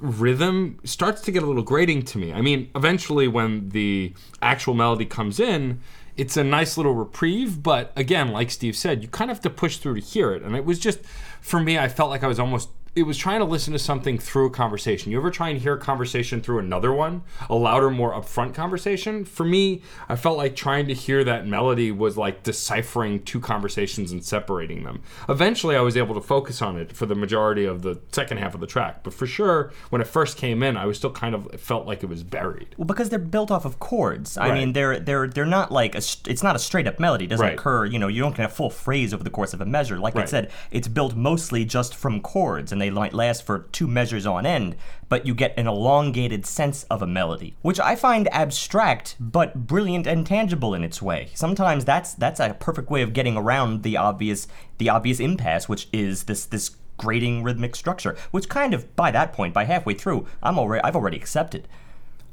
rhythm 0.00 0.78
starts 0.84 1.20
to 1.22 1.32
get 1.32 1.42
a 1.42 1.46
little 1.46 1.62
grating 1.62 2.02
to 2.02 2.18
me. 2.18 2.32
I 2.32 2.40
mean, 2.40 2.70
eventually 2.74 3.26
when 3.26 3.70
the 3.70 4.14
actual 4.40 4.74
melody 4.74 5.04
comes 5.04 5.40
in, 5.40 5.80
it's 6.16 6.36
a 6.36 6.44
nice 6.44 6.76
little 6.76 6.94
reprieve, 6.94 7.62
but 7.62 7.92
again, 7.96 8.28
like 8.30 8.50
Steve 8.50 8.76
said, 8.76 9.02
you 9.02 9.08
kind 9.08 9.30
of 9.30 9.36
have 9.38 9.42
to 9.42 9.50
push 9.50 9.76
through 9.78 9.94
to 9.94 10.00
hear 10.00 10.32
it. 10.32 10.42
And 10.42 10.54
it 10.56 10.64
was 10.64 10.78
just 10.78 11.00
for 11.40 11.60
me, 11.60 11.78
I 11.78 11.88
felt 11.88 12.10
like 12.10 12.22
I 12.22 12.26
was 12.26 12.38
almost 12.40 12.70
it 12.98 13.06
was 13.06 13.16
trying 13.16 13.38
to 13.38 13.44
listen 13.44 13.72
to 13.72 13.78
something 13.78 14.18
through 14.18 14.46
a 14.46 14.50
conversation. 14.50 15.12
You 15.12 15.18
ever 15.18 15.30
try 15.30 15.48
and 15.50 15.60
hear 15.60 15.74
a 15.74 15.78
conversation 15.78 16.40
through 16.40 16.58
another 16.58 16.92
one, 16.92 17.22
a 17.48 17.54
louder, 17.54 17.90
more 17.90 18.12
upfront 18.12 18.54
conversation? 18.54 19.24
For 19.24 19.44
me, 19.44 19.82
I 20.08 20.16
felt 20.16 20.36
like 20.36 20.56
trying 20.56 20.88
to 20.88 20.94
hear 20.94 21.22
that 21.24 21.46
melody 21.46 21.92
was 21.92 22.16
like 22.16 22.42
deciphering 22.42 23.22
two 23.22 23.38
conversations 23.40 24.10
and 24.10 24.24
separating 24.24 24.82
them. 24.82 25.02
Eventually, 25.28 25.76
I 25.76 25.80
was 25.80 25.96
able 25.96 26.14
to 26.16 26.20
focus 26.20 26.60
on 26.60 26.76
it 26.76 26.92
for 26.92 27.06
the 27.06 27.14
majority 27.14 27.64
of 27.64 27.82
the 27.82 28.00
second 28.10 28.38
half 28.38 28.54
of 28.54 28.60
the 28.60 28.66
track, 28.66 29.04
but 29.04 29.14
for 29.14 29.26
sure, 29.26 29.72
when 29.90 30.00
it 30.00 30.06
first 30.08 30.36
came 30.36 30.62
in, 30.62 30.76
I 30.76 30.86
was 30.86 30.96
still 30.98 31.12
kind 31.12 31.34
of 31.34 31.46
it 31.52 31.60
felt 31.60 31.86
like 31.86 32.02
it 32.02 32.06
was 32.08 32.24
buried. 32.24 32.74
Well, 32.76 32.86
because 32.86 33.08
they're 33.10 33.18
built 33.18 33.50
off 33.50 33.64
of 33.64 33.78
chords. 33.78 34.36
I 34.36 34.52
mean, 34.52 34.72
they're 34.72 34.98
they're 34.98 35.28
they're 35.28 35.44
not 35.46 35.70
like 35.70 35.94
a. 35.94 35.98
It's 36.26 36.42
not 36.42 36.56
a 36.56 36.58
straight 36.58 36.86
up 36.88 36.98
melody. 36.98 37.26
It 37.26 37.28
doesn't 37.28 37.44
Right. 37.46 37.54
occur. 37.54 37.84
You 37.86 37.98
know, 37.98 38.08
you 38.08 38.20
don't 38.22 38.36
get 38.36 38.46
a 38.46 38.48
full 38.48 38.70
phrase 38.70 39.14
over 39.14 39.22
the 39.22 39.30
course 39.30 39.54
of 39.54 39.60
a 39.60 39.66
measure. 39.66 39.98
Like 39.98 40.16
I 40.16 40.24
said, 40.24 40.50
it's 40.70 40.88
built 40.88 41.14
mostly 41.14 41.64
just 41.64 41.94
from 41.94 42.20
chords, 42.20 42.72
and 42.72 42.80
they 42.80 42.87
might 42.92 43.14
last 43.14 43.44
for 43.44 43.60
two 43.72 43.86
measures 43.86 44.26
on 44.26 44.46
end. 44.46 44.76
But 45.08 45.26
you 45.26 45.34
get 45.34 45.58
an 45.58 45.66
elongated 45.66 46.44
sense 46.46 46.84
of 46.84 47.00
a 47.02 47.06
melody, 47.06 47.56
which 47.62 47.80
I 47.80 47.96
find 47.96 48.28
abstract 48.32 49.16
but 49.18 49.66
brilliant 49.66 50.06
and 50.06 50.26
tangible 50.26 50.74
in 50.74 50.84
its 50.84 51.00
way. 51.00 51.30
Sometimes 51.34 51.84
that's 51.84 52.14
that's 52.14 52.40
a 52.40 52.54
perfect 52.58 52.90
way 52.90 53.02
of 53.02 53.12
getting 53.12 53.36
around 53.36 53.82
the 53.82 53.96
obvious 53.96 54.48
the 54.78 54.90
obvious 54.90 55.20
impasse, 55.20 55.68
which 55.68 55.88
is 55.92 56.24
this 56.24 56.44
this 56.44 56.76
grating 56.98 57.42
rhythmic 57.42 57.76
structure, 57.76 58.16
which 58.32 58.48
kind 58.48 58.74
of 58.74 58.94
by 58.96 59.10
that 59.10 59.32
point, 59.32 59.54
by 59.54 59.64
halfway 59.64 59.94
through, 59.94 60.26
I'm 60.42 60.58
already 60.58 60.82
I've 60.82 60.96
already 60.96 61.16
accepted. 61.16 61.68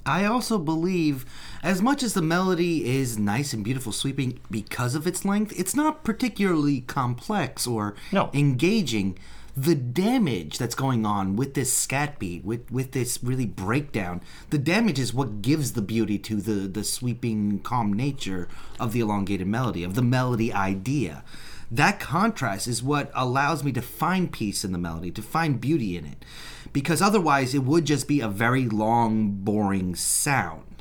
I 0.07 0.25
also 0.25 0.59
believe, 0.59 1.25
as 1.63 1.81
much 1.81 2.03
as 2.03 2.13
the 2.13 2.21
melody 2.21 2.85
is 2.99 3.17
nice 3.17 3.53
and 3.53 3.63
beautiful, 3.63 3.91
sweeping 3.91 4.39
because 4.51 4.93
of 4.93 5.07
its 5.07 5.25
length, 5.25 5.51
it's 5.57 5.75
not 5.75 6.03
particularly 6.03 6.81
complex 6.81 7.65
or 7.65 7.95
No. 8.11 8.29
engaging. 8.31 9.17
The 9.57 9.75
damage 9.75 10.57
that's 10.57 10.75
going 10.75 11.05
on 11.05 11.37
with 11.37 11.53
this 11.53 11.71
scat 11.71 12.19
beat, 12.19 12.43
with 12.43 12.69
with 12.69 12.91
this 12.91 13.23
really 13.23 13.45
breakdown, 13.45 14.21
the 14.49 14.57
damage 14.57 14.99
is 14.99 15.13
what 15.13 15.41
gives 15.41 15.71
the 15.73 15.81
beauty 15.81 16.17
to 16.19 16.41
the 16.41 16.67
the 16.67 16.83
sweeping, 16.83 17.59
calm 17.59 17.93
nature 17.93 18.49
of 18.81 18.91
the 18.91 18.99
elongated 18.99 19.47
melody, 19.47 19.85
of 19.85 19.95
the 19.95 20.01
melody 20.01 20.51
idea. 20.51 21.23
That 21.71 22.01
contrast 22.01 22.67
is 22.67 22.83
what 22.83 23.11
allows 23.15 23.63
me 23.63 23.71
to 23.71 23.81
find 23.81 24.31
peace 24.31 24.65
in 24.65 24.73
the 24.73 24.77
melody, 24.77 25.09
to 25.11 25.21
find 25.21 25.61
beauty 25.61 25.97
in 25.97 26.05
it. 26.05 26.25
Because 26.73 27.01
otherwise, 27.01 27.55
it 27.55 27.63
would 27.63 27.85
just 27.85 28.09
be 28.09 28.19
a 28.19 28.27
very 28.27 28.67
long, 28.67 29.31
boring 29.31 29.95
sound. 29.95 30.74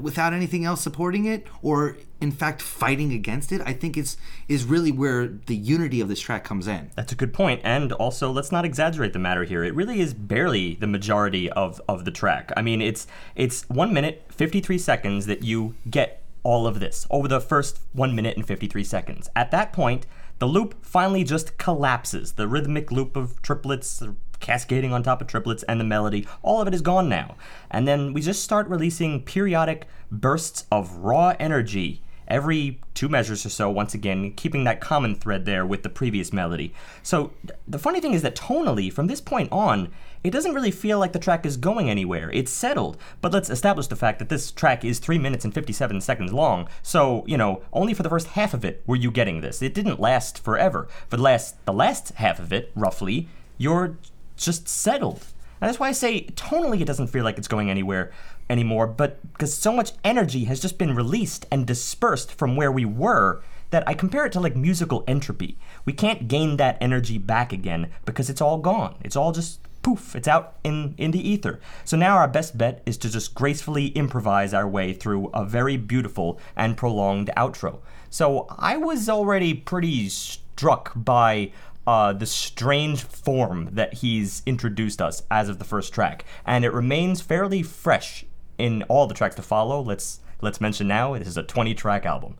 Without 0.00 0.32
anything 0.32 0.64
else 0.64 0.80
supporting 0.80 1.24
it, 1.24 1.46
or 1.62 1.96
in 2.20 2.32
fact 2.32 2.62
fighting 2.62 3.12
against 3.12 3.52
it, 3.52 3.60
I 3.64 3.72
think 3.72 3.96
it's 3.96 4.16
is 4.48 4.64
really 4.64 4.92
where 4.92 5.26
the 5.26 5.56
unity 5.56 6.00
of 6.00 6.08
this 6.08 6.20
track 6.20 6.44
comes 6.44 6.66
in. 6.66 6.90
That's 6.96 7.12
a 7.12 7.16
good 7.16 7.32
point, 7.32 7.60
and 7.64 7.92
also 7.92 8.30
let's 8.30 8.52
not 8.52 8.64
exaggerate 8.64 9.12
the 9.12 9.18
matter 9.18 9.44
here. 9.44 9.64
It 9.64 9.74
really 9.74 10.00
is 10.00 10.14
barely 10.14 10.74
the 10.74 10.86
majority 10.86 11.50
of, 11.50 11.80
of 11.88 12.04
the 12.04 12.10
track. 12.10 12.52
I 12.56 12.62
mean, 12.62 12.80
it's 12.80 13.06
it's 13.34 13.68
one 13.68 13.92
minute 13.92 14.24
fifty 14.30 14.60
three 14.60 14.78
seconds 14.78 15.26
that 15.26 15.42
you 15.42 15.74
get 15.90 16.22
all 16.42 16.66
of 16.66 16.80
this 16.80 17.06
over 17.10 17.28
the 17.28 17.40
first 17.40 17.80
one 17.92 18.14
minute 18.14 18.36
and 18.36 18.46
fifty 18.46 18.66
three 18.66 18.84
seconds. 18.84 19.28
At 19.36 19.50
that 19.50 19.72
point, 19.72 20.06
the 20.38 20.46
loop 20.46 20.84
finally 20.84 21.24
just 21.24 21.56
collapses. 21.58 22.32
The 22.32 22.48
rhythmic 22.48 22.90
loop 22.90 23.16
of 23.16 23.40
triplets 23.42 24.02
cascading 24.42 24.92
on 24.92 25.02
top 25.02 25.22
of 25.22 25.26
triplets 25.26 25.62
and 25.62 25.80
the 25.80 25.84
melody, 25.84 26.26
all 26.42 26.60
of 26.60 26.68
it 26.68 26.74
is 26.74 26.82
gone 26.82 27.08
now. 27.08 27.36
And 27.70 27.88
then 27.88 28.12
we 28.12 28.20
just 28.20 28.44
start 28.44 28.68
releasing 28.68 29.22
periodic 29.22 29.86
bursts 30.10 30.66
of 30.70 30.96
raw 30.96 31.34
energy 31.40 32.02
every 32.32 32.80
two 32.94 33.08
measures 33.08 33.44
or 33.44 33.50
so, 33.50 33.68
once 33.68 33.92
again, 33.92 34.32
keeping 34.32 34.64
that 34.64 34.80
common 34.80 35.14
thread 35.14 35.44
there 35.44 35.66
with 35.66 35.82
the 35.82 35.88
previous 35.88 36.32
melody. 36.32 36.72
So 37.02 37.32
th- 37.46 37.58
the 37.68 37.78
funny 37.78 38.00
thing 38.00 38.14
is 38.14 38.22
that 38.22 38.34
tonally, 38.34 38.90
from 38.92 39.06
this 39.06 39.20
point 39.20 39.50
on, 39.52 39.92
it 40.24 40.30
doesn't 40.30 40.54
really 40.54 40.70
feel 40.70 40.98
like 40.98 41.12
the 41.12 41.18
track 41.18 41.44
is 41.44 41.56
going 41.58 41.90
anywhere. 41.90 42.30
It's 42.30 42.50
settled. 42.50 42.96
But 43.20 43.32
let's 43.32 43.50
establish 43.50 43.88
the 43.88 43.96
fact 43.96 44.18
that 44.18 44.30
this 44.30 44.50
track 44.50 44.84
is 44.84 44.98
3 44.98 45.18
minutes 45.18 45.44
and 45.44 45.52
57 45.52 46.00
seconds 46.00 46.32
long. 46.32 46.68
So, 46.82 47.22
you 47.26 47.36
know, 47.36 47.62
only 47.72 47.92
for 47.92 48.02
the 48.02 48.08
first 48.08 48.28
half 48.28 48.54
of 48.54 48.64
it 48.64 48.82
were 48.86 48.96
you 48.96 49.10
getting 49.10 49.42
this. 49.42 49.60
It 49.60 49.74
didn't 49.74 50.00
last 50.00 50.42
forever. 50.42 50.88
For 51.08 51.16
the 51.16 51.22
last 51.22 51.64
the 51.66 51.72
last 51.72 52.14
half 52.14 52.38
of 52.38 52.52
it, 52.52 52.70
roughly, 52.74 53.28
you're 53.58 53.98
just 54.36 54.68
settled. 54.68 55.24
And 55.60 55.68
that's 55.68 55.78
why 55.78 55.88
I 55.88 55.92
say 55.92 56.26
tonally 56.34 56.80
it 56.80 56.86
doesn't 56.86 57.08
feel 57.08 57.24
like 57.24 57.38
it's 57.38 57.48
going 57.48 57.70
anywhere 57.70 58.12
anymore, 58.50 58.86
but 58.86 59.20
because 59.32 59.54
so 59.54 59.72
much 59.72 59.92
energy 60.04 60.44
has 60.44 60.60
just 60.60 60.76
been 60.76 60.94
released 60.94 61.46
and 61.50 61.66
dispersed 61.66 62.32
from 62.32 62.56
where 62.56 62.72
we 62.72 62.84
were 62.84 63.42
that 63.70 63.88
I 63.88 63.94
compare 63.94 64.26
it 64.26 64.32
to 64.32 64.40
like 64.40 64.54
musical 64.54 65.02
entropy. 65.06 65.56
We 65.84 65.92
can't 65.92 66.28
gain 66.28 66.56
that 66.58 66.78
energy 66.80 67.16
back 67.16 67.52
again 67.52 67.90
because 68.04 68.28
it's 68.28 68.40
all 68.40 68.58
gone. 68.58 68.96
It's 69.02 69.16
all 69.16 69.32
just 69.32 69.60
poof, 69.82 70.14
it's 70.14 70.28
out 70.28 70.56
in, 70.62 70.94
in 70.96 71.10
the 71.10 71.28
ether. 71.28 71.60
So 71.84 71.96
now 71.96 72.16
our 72.16 72.28
best 72.28 72.56
bet 72.56 72.82
is 72.86 72.96
to 72.98 73.10
just 73.10 73.34
gracefully 73.34 73.88
improvise 73.88 74.54
our 74.54 74.68
way 74.68 74.92
through 74.92 75.28
a 75.28 75.44
very 75.44 75.76
beautiful 75.76 76.38
and 76.56 76.76
prolonged 76.76 77.30
outro. 77.36 77.80
So 78.08 78.46
I 78.58 78.76
was 78.76 79.08
already 79.08 79.54
pretty 79.54 80.08
struck 80.08 80.92
by 80.94 81.50
uh, 81.86 82.12
the 82.12 82.26
strange 82.26 83.02
form 83.02 83.70
that 83.72 83.94
he's 83.94 84.42
introduced 84.46 85.02
us 85.02 85.22
as 85.30 85.48
of 85.48 85.58
the 85.58 85.64
first 85.64 85.92
track, 85.92 86.24
and 86.46 86.64
it 86.64 86.72
remains 86.72 87.20
fairly 87.20 87.62
fresh 87.62 88.24
in 88.58 88.82
all 88.84 89.06
the 89.06 89.14
tracks 89.14 89.34
to 89.36 89.42
follow. 89.42 89.80
Let's 89.80 90.20
let's 90.42 90.60
mention 90.60 90.88
now 90.88 91.16
this 91.16 91.28
is 91.28 91.36
a 91.36 91.42
20 91.42 91.74
track 91.74 92.04
album. 92.04 92.36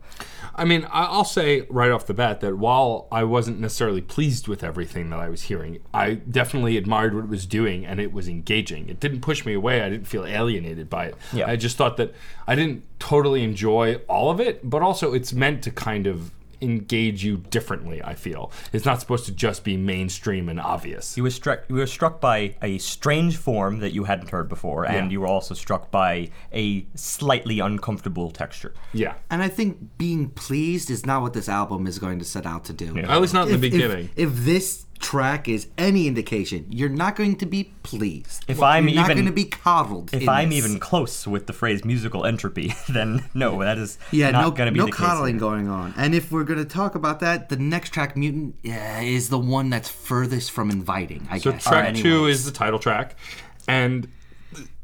I 0.55 0.65
mean, 0.65 0.85
I'll 0.91 1.25
say 1.25 1.61
right 1.69 1.89
off 1.89 2.05
the 2.05 2.13
bat 2.13 2.41
that 2.41 2.57
while 2.57 3.07
I 3.11 3.23
wasn't 3.23 3.59
necessarily 3.59 4.01
pleased 4.01 4.47
with 4.47 4.63
everything 4.63 5.09
that 5.09 5.19
I 5.19 5.29
was 5.29 5.43
hearing, 5.43 5.79
I 5.93 6.15
definitely 6.15 6.77
admired 6.77 7.15
what 7.15 7.23
it 7.23 7.29
was 7.29 7.47
doing 7.47 7.85
and 7.85 7.99
it 7.99 8.13
was 8.13 8.27
engaging. 8.27 8.87
It 8.87 8.99
didn't 8.99 9.21
push 9.21 9.45
me 9.45 9.53
away. 9.53 9.81
I 9.81 9.89
didn't 9.89 10.05
feel 10.05 10.25
alienated 10.25 10.89
by 10.89 11.05
it. 11.07 11.15
Yeah. 11.31 11.47
I 11.47 11.55
just 11.55 11.75
thought 11.75 11.97
that 11.97 12.13
I 12.45 12.53
didn't 12.53 12.83
totally 12.99 13.43
enjoy 13.43 13.95
all 14.07 14.29
of 14.29 14.39
it, 14.39 14.69
but 14.69 14.83
also 14.83 15.13
it's 15.13 15.33
meant 15.33 15.63
to 15.63 15.71
kind 15.71 16.05
of 16.05 16.31
engage 16.63 17.23
you 17.23 17.37
differently, 17.49 18.01
I 18.03 18.15
feel. 18.15 18.51
It's 18.71 18.85
not 18.85 18.99
supposed 19.01 19.25
to 19.25 19.31
just 19.31 19.63
be 19.63 19.77
mainstream 19.77 20.49
and 20.49 20.59
obvious. 20.59 21.15
You 21.17 21.23
were 21.23 21.29
struck 21.29 21.59
you 21.69 21.75
were 21.75 21.85
struck 21.87 22.19
by 22.21 22.55
a 22.61 22.77
strange 22.77 23.37
form 23.37 23.79
that 23.79 23.93
you 23.93 24.05
hadn't 24.05 24.29
heard 24.29 24.47
before, 24.49 24.85
and 24.85 25.07
Yeah. 25.07 25.11
you 25.13 25.21
were 25.21 25.27
also 25.27 25.53
struck 25.53 25.91
by 25.91 26.29
a 26.53 26.85
slightly 26.95 27.59
uncomfortable 27.59 28.31
texture. 28.31 28.73
Yeah. 28.93 29.13
And 29.29 29.43
I 29.43 29.49
think 29.49 29.97
being 29.97 30.29
pleased 30.29 30.89
is 30.89 31.05
not 31.05 31.21
what 31.21 31.33
this 31.33 31.49
album 31.49 31.85
is 31.87 31.99
going 31.99 32.19
to 32.19 32.25
set 32.25 32.45
out 32.45 32.63
to 32.65 32.73
do. 32.73 32.97
At 32.97 33.21
least 33.21 33.33
not 33.33 33.49
in 33.49 33.59
the 33.59 33.67
If- 33.67 33.73
if- 33.73 33.79
beginning. 33.79 34.09
If, 34.15 34.29
this 34.45 34.85
track 34.99 35.47
is 35.47 35.67
any 35.77 36.07
indication, 36.07 36.65
you're 36.69 36.89
not 36.89 37.15
going 37.15 37.35
to 37.37 37.45
be 37.45 37.73
pleased. 37.83 38.45
If 38.47 38.61
I'm 38.61 38.87
you're 38.87 39.01
not 39.01 39.07
going 39.09 39.25
to 39.25 39.31
be 39.31 39.45
coddled. 39.45 40.13
If 40.13 40.27
I'm 40.29 40.49
this. 40.49 40.59
even 40.65 40.79
close 40.79 41.27
with 41.27 41.47
the 41.47 41.53
phrase 41.53 41.83
musical 41.83 42.25
entropy, 42.25 42.73
then 42.89 43.25
no, 43.33 43.59
that 43.59 43.77
is 43.77 43.97
yeah, 44.11 44.31
not 44.31 44.41
no, 44.41 44.51
going 44.51 44.67
to 44.67 44.71
be 44.71 44.79
no 44.79 44.85
the 44.85 44.91
coddling 44.91 45.35
here. 45.35 45.39
going 45.41 45.67
on. 45.67 45.93
And 45.97 46.15
if 46.15 46.31
we're 46.31 46.43
going 46.45 46.59
to 46.59 46.65
talk 46.65 46.95
about 46.95 47.19
that, 47.19 47.49
the 47.49 47.57
next 47.57 47.89
track, 47.91 48.15
Mutant, 48.15 48.55
yeah, 48.63 49.01
is 49.01 49.29
the 49.29 49.39
one 49.39 49.69
that's 49.69 49.89
furthest 49.89 50.51
from 50.51 50.69
inviting. 50.69 51.27
I 51.29 51.37
So 51.39 51.51
guess. 51.51 51.63
track 51.63 51.95
two 51.95 52.25
is 52.27 52.45
the 52.45 52.51
title 52.51 52.79
track. 52.79 53.17
And 53.67 54.07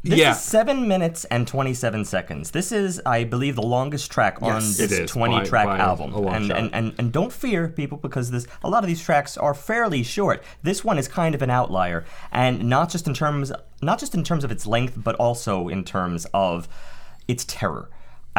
This 0.01 0.19
yeah. 0.19 0.31
is 0.31 0.39
seven 0.39 0.87
minutes 0.87 1.25
and 1.25 1.45
twenty-seven 1.45 2.05
seconds. 2.05 2.51
This 2.51 2.71
is, 2.71 3.01
I 3.05 3.25
believe, 3.25 3.57
the 3.57 3.61
longest 3.61 4.09
track 4.09 4.41
on 4.41 4.61
this 4.61 5.11
twenty-track 5.11 5.67
album. 5.67 6.13
and, 6.27 6.51
and 6.51 6.73
and 6.73 6.95
and 6.97 7.11
don't 7.11 7.33
fear, 7.33 7.67
people, 7.67 7.97
because 7.97 8.31
this 8.31 8.47
a 8.63 8.69
lot 8.69 8.83
of 8.83 8.87
these 8.87 9.03
tracks 9.03 9.37
are 9.37 9.53
fairly 9.53 10.03
short. 10.03 10.41
This 10.63 10.85
one 10.85 10.97
is 10.97 11.09
kind 11.09 11.35
of 11.35 11.41
an 11.41 11.49
outlier, 11.49 12.05
and 12.31 12.69
not 12.69 12.89
just 12.89 13.07
in 13.07 13.13
terms 13.13 13.51
not 13.81 13.99
just 13.99 14.15
in 14.15 14.23
terms 14.23 14.45
of 14.45 14.51
its 14.51 14.65
length, 14.65 14.93
but 14.95 15.15
also 15.15 15.67
in 15.67 15.83
terms 15.83 16.25
of 16.33 16.69
its 17.27 17.43
terror. 17.43 17.89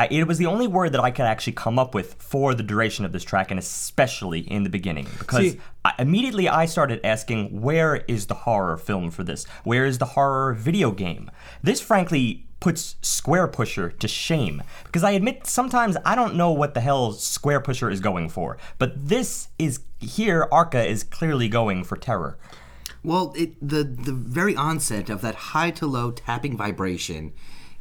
I, 0.00 0.08
it 0.10 0.26
was 0.26 0.38
the 0.38 0.46
only 0.46 0.66
word 0.66 0.92
that 0.92 1.00
I 1.02 1.10
could 1.10 1.26
actually 1.26 1.52
come 1.52 1.78
up 1.78 1.94
with 1.94 2.14
for 2.14 2.54
the 2.54 2.62
duration 2.62 3.04
of 3.04 3.12
this 3.12 3.22
track, 3.22 3.50
and 3.50 3.60
especially 3.60 4.40
in 4.40 4.62
the 4.62 4.70
beginning, 4.70 5.06
because 5.18 5.52
See- 5.52 5.60
I, 5.84 5.92
immediately 5.98 6.48
I 6.48 6.64
started 6.64 7.04
asking, 7.04 7.60
where 7.60 7.96
is 8.08 8.26
the 8.26 8.34
horror 8.34 8.78
film 8.78 9.10
for 9.10 9.24
this? 9.24 9.44
Where 9.62 9.84
is 9.84 9.98
the 9.98 10.06
horror 10.06 10.54
video 10.54 10.90
game? 10.90 11.30
This, 11.62 11.82
frankly, 11.82 12.46
puts 12.60 12.96
Squarepusher 13.02 13.98
to 13.98 14.08
shame. 14.08 14.62
Because 14.84 15.04
I 15.04 15.10
admit 15.10 15.46
sometimes 15.46 15.98
I 16.02 16.14
don't 16.14 16.34
know 16.34 16.50
what 16.50 16.72
the 16.72 16.80
hell 16.80 17.12
Squarepusher 17.12 17.92
is 17.92 18.00
going 18.00 18.30
for, 18.30 18.56
but 18.78 18.92
this 18.96 19.48
is 19.58 19.80
here. 19.98 20.48
Arca 20.50 20.82
is 20.82 21.02
clearly 21.02 21.48
going 21.48 21.84
for 21.84 21.98
terror. 21.98 22.38
Well, 23.02 23.34
it, 23.36 23.54
the 23.60 23.84
the 23.84 24.12
very 24.12 24.56
onset 24.56 25.10
of 25.10 25.20
that 25.22 25.34
high 25.34 25.70
to 25.72 25.86
low 25.86 26.10
tapping 26.10 26.56
vibration 26.56 27.32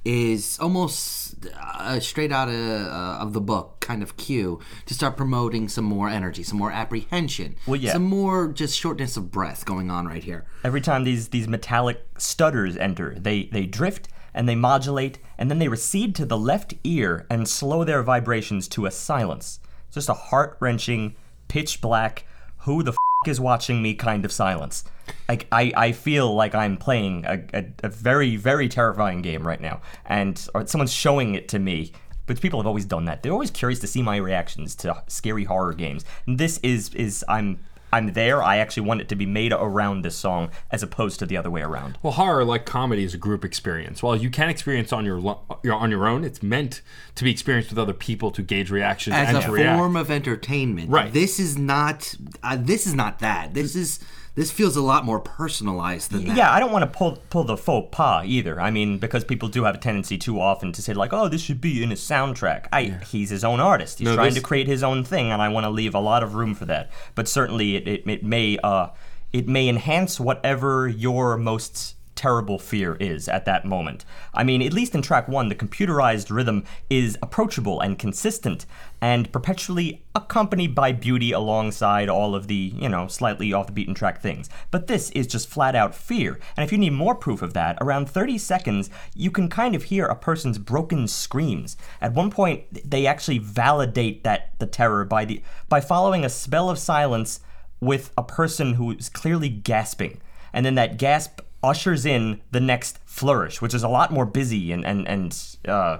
is 0.09 0.57
almost 0.59 1.45
uh, 1.55 1.99
straight 1.99 2.31
out 2.31 2.47
of, 2.49 2.55
uh, 2.55 3.17
of 3.21 3.33
the 3.33 3.41
book 3.41 3.79
kind 3.79 4.01
of 4.01 4.17
cue 4.17 4.59
to 4.87 4.93
start 4.93 5.15
promoting 5.15 5.69
some 5.69 5.85
more 5.85 6.09
energy, 6.09 6.41
some 6.41 6.57
more 6.57 6.71
apprehension, 6.71 7.55
Well, 7.67 7.75
yeah. 7.79 7.93
some 7.93 8.05
more 8.05 8.47
just 8.47 8.75
shortness 8.77 9.17
of 9.17 9.29
breath 9.31 9.65
going 9.65 9.91
on 9.91 10.07
right 10.07 10.23
here. 10.23 10.45
Every 10.63 10.81
time 10.81 11.03
these 11.03 11.29
these 11.29 11.47
metallic 11.47 12.03
stutters 12.17 12.75
enter, 12.77 13.15
they 13.19 13.43
they 13.51 13.65
drift 13.67 14.07
and 14.33 14.49
they 14.49 14.55
modulate 14.55 15.19
and 15.37 15.49
then 15.49 15.59
they 15.59 15.67
recede 15.67 16.15
to 16.15 16.25
the 16.25 16.37
left 16.37 16.73
ear 16.83 17.27
and 17.29 17.47
slow 17.47 17.83
their 17.83 18.01
vibrations 18.01 18.67
to 18.69 18.85
a 18.87 18.91
silence. 18.91 19.59
Just 19.91 20.09
a 20.09 20.13
heart 20.13 20.57
wrenching, 20.59 21.15
pitch 21.47 21.81
black, 21.81 22.25
who 22.59 22.81
the 22.83 22.91
f- 22.91 22.97
is 23.27 23.39
watching 23.39 23.81
me 23.81 23.93
kind 23.95 24.25
of 24.25 24.31
silence. 24.31 24.83
Like 25.27 25.47
I, 25.51 25.71
I 25.75 25.91
feel 25.91 26.33
like 26.33 26.55
I'm 26.55 26.77
playing 26.77 27.25
a, 27.25 27.41
a, 27.53 27.65
a 27.83 27.89
very 27.89 28.35
very 28.35 28.67
terrifying 28.69 29.21
game 29.21 29.45
right 29.45 29.61
now, 29.61 29.81
and 30.05 30.45
or 30.53 30.65
someone's 30.67 30.93
showing 30.93 31.35
it 31.35 31.47
to 31.49 31.59
me. 31.59 31.91
But 32.25 32.39
people 32.41 32.59
have 32.59 32.67
always 32.67 32.85
done 32.85 33.05
that. 33.05 33.23
They're 33.23 33.31
always 33.31 33.49
curious 33.51 33.79
to 33.79 33.87
see 33.87 34.03
my 34.03 34.17
reactions 34.17 34.75
to 34.75 35.03
scary 35.07 35.45
horror 35.45 35.73
games. 35.73 36.05
And 36.27 36.37
this 36.37 36.59
is 36.59 36.93
is 36.93 37.25
I'm 37.27 37.59
I'm 37.91 38.13
there. 38.13 38.43
I 38.43 38.57
actually 38.57 38.83
want 38.85 39.01
it 39.01 39.09
to 39.09 39.15
be 39.15 39.25
made 39.25 39.51
around 39.51 40.03
this 40.03 40.15
song 40.15 40.51
as 40.69 40.83
opposed 40.83 41.17
to 41.19 41.25
the 41.25 41.35
other 41.37 41.49
way 41.49 41.61
around. 41.61 41.97
Well, 42.03 42.13
horror, 42.13 42.45
like 42.45 42.67
comedy, 42.67 43.03
is 43.03 43.15
a 43.15 43.17
group 43.17 43.43
experience. 43.43 44.03
While 44.03 44.15
you 44.15 44.29
can 44.29 44.47
experience 44.47 44.93
on 44.93 45.05
your 45.05 45.19
lo- 45.19 45.41
your- 45.63 45.73
on 45.73 45.89
your 45.89 46.05
own, 46.07 46.23
it's 46.23 46.43
meant 46.43 46.81
to 47.15 47.23
be 47.23 47.31
experienced 47.31 47.71
with 47.71 47.79
other 47.79 47.93
people 47.93 48.29
to 48.29 48.43
gauge 48.43 48.69
reactions 48.69 49.15
As 49.15 49.29
and 49.29 49.37
a 49.37 49.41
to 49.41 49.51
react. 49.51 49.79
form 49.79 49.95
of 49.95 50.11
entertainment, 50.11 50.91
Right. 50.91 51.11
This 51.11 51.39
is 51.39 51.57
not. 51.57 52.13
Uh, 52.43 52.57
this 52.59 52.85
is 52.85 52.93
not 52.93 53.17
that. 53.19 53.55
This 53.55 53.75
is. 53.75 53.99
This 54.39 54.51
feels 54.51 54.77
a 54.77 54.81
lot 54.81 55.03
more 55.03 55.19
personalized 55.19 56.11
than 56.11 56.23
that. 56.23 56.37
Yeah, 56.37 56.49
I 56.49 56.61
don't 56.61 56.71
want 56.71 56.83
to 56.89 56.97
pull 56.97 57.17
pull 57.29 57.43
the 57.43 57.57
faux 57.57 57.89
pas 57.91 58.23
either. 58.25 58.57
I 58.57 58.71
mean, 58.71 58.97
because 58.97 59.25
people 59.25 59.49
do 59.49 59.65
have 59.65 59.75
a 59.75 59.77
tendency 59.77 60.17
too 60.17 60.39
often 60.39 60.71
to 60.71 60.81
say 60.81 60.93
like, 60.93 61.11
"Oh, 61.11 61.27
this 61.27 61.41
should 61.41 61.59
be 61.59 61.83
in 61.83 61.91
a 61.91 61.95
soundtrack." 61.95 62.67
I 62.71 62.99
he's 63.05 63.29
his 63.31 63.43
own 63.43 63.59
artist. 63.59 63.99
He's 63.99 64.05
No, 64.07 64.15
trying 64.15 64.27
this- 64.27 64.35
to 64.35 64.41
create 64.41 64.67
his 64.67 64.81
own 64.81 65.03
thing, 65.03 65.29
and 65.29 65.41
I 65.41 65.49
want 65.49 65.65
to 65.65 65.69
leave 65.69 65.93
a 65.93 65.99
lot 65.99 66.23
of 66.23 66.35
room 66.35 66.55
for 66.55 66.63
that. 66.67 66.89
But 67.15 67.27
certainly, 67.27 67.75
it 67.75 67.85
it, 67.85 68.03
it 68.07 68.23
may 68.23 68.57
uh 68.63 68.87
it 69.33 69.49
may 69.49 69.67
enhance 69.67 70.21
whatever 70.21 70.87
your 70.87 71.35
most 71.35 71.95
terrible 72.19 72.59
fear 72.59 72.97
is 72.99 73.29
at 73.29 73.45
that 73.45 73.63
moment. 73.63 74.03
I 74.33 74.43
mean, 74.43 74.61
at 74.61 74.73
least 74.73 74.93
in 74.93 75.01
track 75.01 75.29
one, 75.29 75.47
the 75.47 75.55
computerized 75.55 76.29
rhythm 76.29 76.65
is 76.89 77.17
approachable 77.23 77.79
and 77.79 77.97
consistent 77.97 78.65
and 78.99 79.31
perpetually 79.31 80.03
accompanied 80.13 80.75
by 80.75 80.91
beauty 80.91 81.31
alongside 81.31 82.09
all 82.09 82.35
of 82.35 82.47
the, 82.47 82.73
you 82.75 82.89
know, 82.89 83.07
slightly 83.07 83.53
off 83.53 83.67
the 83.67 83.71
beaten 83.71 83.93
track 83.93 84.21
things. 84.21 84.49
But 84.69 84.87
this 84.87 85.11
is 85.11 85.27
just 85.27 85.47
flat 85.47 85.77
out 85.77 85.95
fear. 85.95 86.37
And 86.57 86.65
if 86.65 86.73
you 86.73 86.77
need 86.77 86.91
more 86.91 87.15
proof 87.15 87.41
of 87.41 87.53
that, 87.53 87.77
around 87.79 88.09
30 88.09 88.37
seconds, 88.37 88.89
you 89.15 89.31
can 89.31 89.47
kind 89.47 89.73
of 89.73 89.83
hear 89.83 90.05
a 90.05 90.15
person's 90.15 90.57
broken 90.57 91.07
screams. 91.07 91.77
At 92.01 92.13
one 92.13 92.31
point, 92.31 92.65
they 92.91 93.07
actually 93.07 93.37
validate 93.37 94.25
that 94.25 94.59
the 94.59 94.67
terror 94.67 95.05
by 95.05 95.23
the 95.23 95.41
by 95.69 95.79
following 95.79 96.25
a 96.25 96.29
spell 96.29 96.69
of 96.69 96.79
silence 96.79 97.39
with 97.79 98.11
a 98.17 98.23
person 98.23 98.73
who 98.73 98.91
is 98.91 99.07
clearly 99.07 99.47
gasping. 99.47 100.19
And 100.51 100.65
then 100.65 100.75
that 100.75 100.97
gasp 100.97 101.39
ushers 101.63 102.05
in 102.05 102.41
the 102.51 102.59
next 102.59 102.99
flourish, 103.05 103.61
which 103.61 103.73
is 103.73 103.83
a 103.83 103.89
lot 103.89 104.11
more 104.11 104.25
busy 104.25 104.71
and 104.71 104.85
and 104.85 105.07
and 105.07 105.57
uh, 105.67 105.99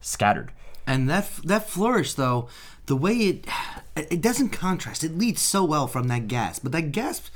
scattered. 0.00 0.52
And 0.86 1.08
that 1.08 1.28
that 1.44 1.68
flourish 1.68 2.14
though, 2.14 2.48
the 2.86 2.96
way 2.96 3.14
it 3.14 3.46
it 3.96 4.20
doesn't 4.20 4.50
contrast. 4.50 5.04
It 5.04 5.16
leads 5.16 5.42
so 5.42 5.64
well 5.64 5.86
from 5.86 6.08
that 6.08 6.28
gasp, 6.28 6.62
but 6.62 6.72
that 6.72 6.92
gasp 6.92 7.26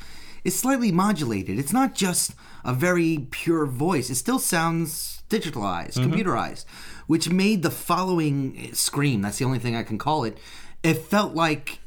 is 0.44 0.58
slightly 0.58 0.90
modulated. 0.90 1.58
It's 1.58 1.72
not 1.72 1.94
just 1.94 2.32
a 2.64 2.74
very 2.74 3.26
pure 3.30 3.66
voice. 3.66 4.10
It 4.10 4.16
still 4.16 4.38
sounds 4.38 5.22
digitalized, 5.28 5.98
computerized, 5.98 6.64
which 7.06 7.30
made 7.30 7.62
the 7.62 7.70
following 7.70 8.72
scream. 8.74 9.22
That's 9.22 9.38
the 9.38 9.44
only 9.44 9.58
thing 9.58 9.76
I 9.76 9.82
can 9.82 9.98
call 9.98 10.24
it. 10.24 10.38
It 10.82 10.98
felt 10.98 11.34
like 11.34 11.78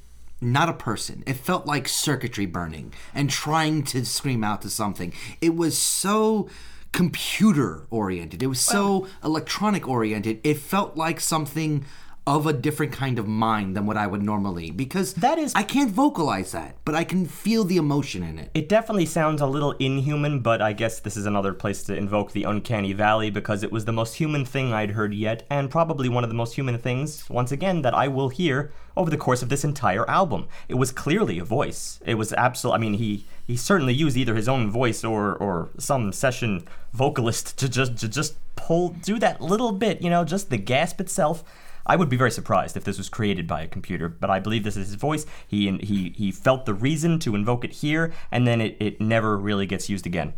not 0.42 0.70
a 0.70 0.74
person. 0.74 1.24
It 1.26 1.34
felt 1.34 1.66
like 1.66 1.88
circuitry 1.88 2.46
burning 2.46 2.94
and 3.14 3.30
trying 3.30 3.84
to 3.84 4.06
scream 4.06 4.44
out 4.44 4.62
to 4.64 4.70
something. 4.70 5.14
It 5.42 5.56
was 5.56 5.78
so 5.78 6.50
computer 6.92 7.86
oriented. 7.90 8.42
It 8.42 8.48
was 8.48 8.62
so 8.62 9.08
electronic 9.24 9.88
oriented. 9.88 10.40
It 10.44 10.58
felt 10.58 10.96
like 10.96 11.20
something 11.20 11.84
of 12.28 12.48
a 12.48 12.54
different 12.54 12.92
kind 12.92 13.20
of 13.20 13.28
mind 13.28 13.76
than 13.76 13.86
what 13.86 13.98
I 13.98 14.08
would 14.08 14.24
normally 14.24 14.72
because 14.72 15.14
That 15.14 15.38
is- 15.38 15.54
I 15.54 15.62
can't 15.62 15.92
vocalize 15.92 16.54
that, 16.54 16.76
but 16.84 16.96
I 16.96 17.04
can 17.04 17.28
feel 17.28 17.64
the 17.64 17.78
emotion 17.78 18.24
in 18.24 18.40
it. 18.40 18.50
It 18.56 18.68
definitely 18.68 19.06
sounds 19.06 19.42
a 19.42 19.46
little 19.46 19.74
inhuman, 19.74 20.40
but 20.40 20.60
I 20.60 20.74
guess 20.74 21.00
this 21.00 21.16
is 21.16 21.28
another 21.28 21.54
place 21.54 21.84
to 21.84 21.96
invoke 21.96 22.32
the 22.32 22.44
uncanny 22.44 22.94
valley 22.94 23.30
because 23.30 23.62
it 23.62 23.72
was 23.72 23.86
the 23.86 23.92
most 23.94 24.16
human 24.16 24.44
thing 24.44 24.74
I'd 24.74 24.92
heard 24.92 25.14
yet, 25.14 25.46
and 25.52 25.70
probably 25.70 26.10
one 26.10 26.24
of 26.24 26.30
the 26.32 26.36
most 26.36 26.56
human 26.56 26.80
things, 26.80 27.30
once 27.30 27.52
again, 27.52 27.84
that 27.84 27.94
I 27.94 28.08
will 28.08 28.30
hear 28.30 28.72
over 28.98 29.12
the 29.12 29.18
course 29.18 29.44
of 29.44 29.50
this 29.50 29.64
entire 29.64 30.10
album. 30.10 30.48
It 30.68 30.76
was 30.76 30.92
clearly 30.92 31.38
a 31.38 31.44
voice. 31.46 32.00
It 32.06 32.16
was 32.16 32.34
absolute. 32.34 32.74
I 32.74 32.78
mean, 32.80 32.96
he 32.96 33.26
he 33.46 33.56
certainly 33.56 33.94
used 33.94 34.18
either 34.18 34.34
his 34.34 34.50
own 34.50 34.72
voice 34.72 35.04
or 35.04 35.36
or 35.36 35.70
some 35.78 36.12
session 36.12 36.64
vocalist 36.94 37.56
to 37.60 37.70
just 37.70 37.98
to 37.98 38.08
just 38.08 38.34
pull 38.56 38.90
do 38.90 39.20
that 39.20 39.42
little 39.42 39.72
bit, 39.74 40.02
you 40.02 40.10
know, 40.10 40.24
just 40.24 40.50
the 40.50 40.58
gasp 40.58 41.00
itself. 41.02 41.44
I 41.86 41.96
would 41.96 42.10
be 42.10 42.18
very 42.18 42.32
surprised 42.32 42.76
if 42.76 42.84
this 42.84 42.98
was 42.98 43.10
created 43.10 43.48
by 43.48 43.62
a 43.62 43.68
computer, 43.68 44.10
but 44.10 44.30
I 44.30 44.40
believe 44.40 44.64
this 44.64 44.78
is 44.78 44.88
his 44.88 44.96
voice. 44.96 45.26
He 45.48 45.72
he 45.78 46.10
he 46.16 46.32
felt 46.32 46.66
the 46.66 46.74
reason 46.74 47.20
to 47.20 47.36
invoke 47.36 47.64
it 47.64 47.74
here, 47.74 48.14
and 48.32 48.48
then 48.48 48.62
it, 48.62 48.78
it 48.80 49.02
never 49.02 49.38
really 49.38 49.66
gets 49.66 49.90
used 49.90 50.06
again. 50.06 50.34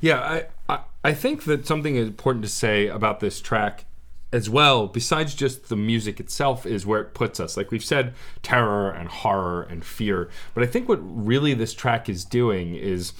Yeah, 0.00 0.20
I, 0.20 0.46
I 0.68 0.80
I 1.02 1.12
think 1.14 1.44
that 1.44 1.66
something 1.66 1.96
important 1.96 2.44
to 2.44 2.50
say 2.50 2.88
about 2.88 3.20
this 3.20 3.40
track 3.40 3.84
as 4.32 4.50
well, 4.50 4.88
besides 4.88 5.34
just 5.34 5.68
the 5.68 5.76
music 5.76 6.18
itself, 6.18 6.66
is 6.66 6.84
where 6.84 7.00
it 7.00 7.14
puts 7.14 7.38
us. 7.38 7.56
Like 7.56 7.70
we've 7.70 7.84
said, 7.84 8.14
terror 8.42 8.90
and 8.90 9.08
horror 9.08 9.62
and 9.62 9.84
fear. 9.84 10.28
But 10.54 10.64
I 10.64 10.66
think 10.66 10.88
what 10.88 10.98
really 11.00 11.54
this 11.54 11.72
track 11.72 12.08
is 12.08 12.24
doing 12.24 12.74
is 12.74 13.12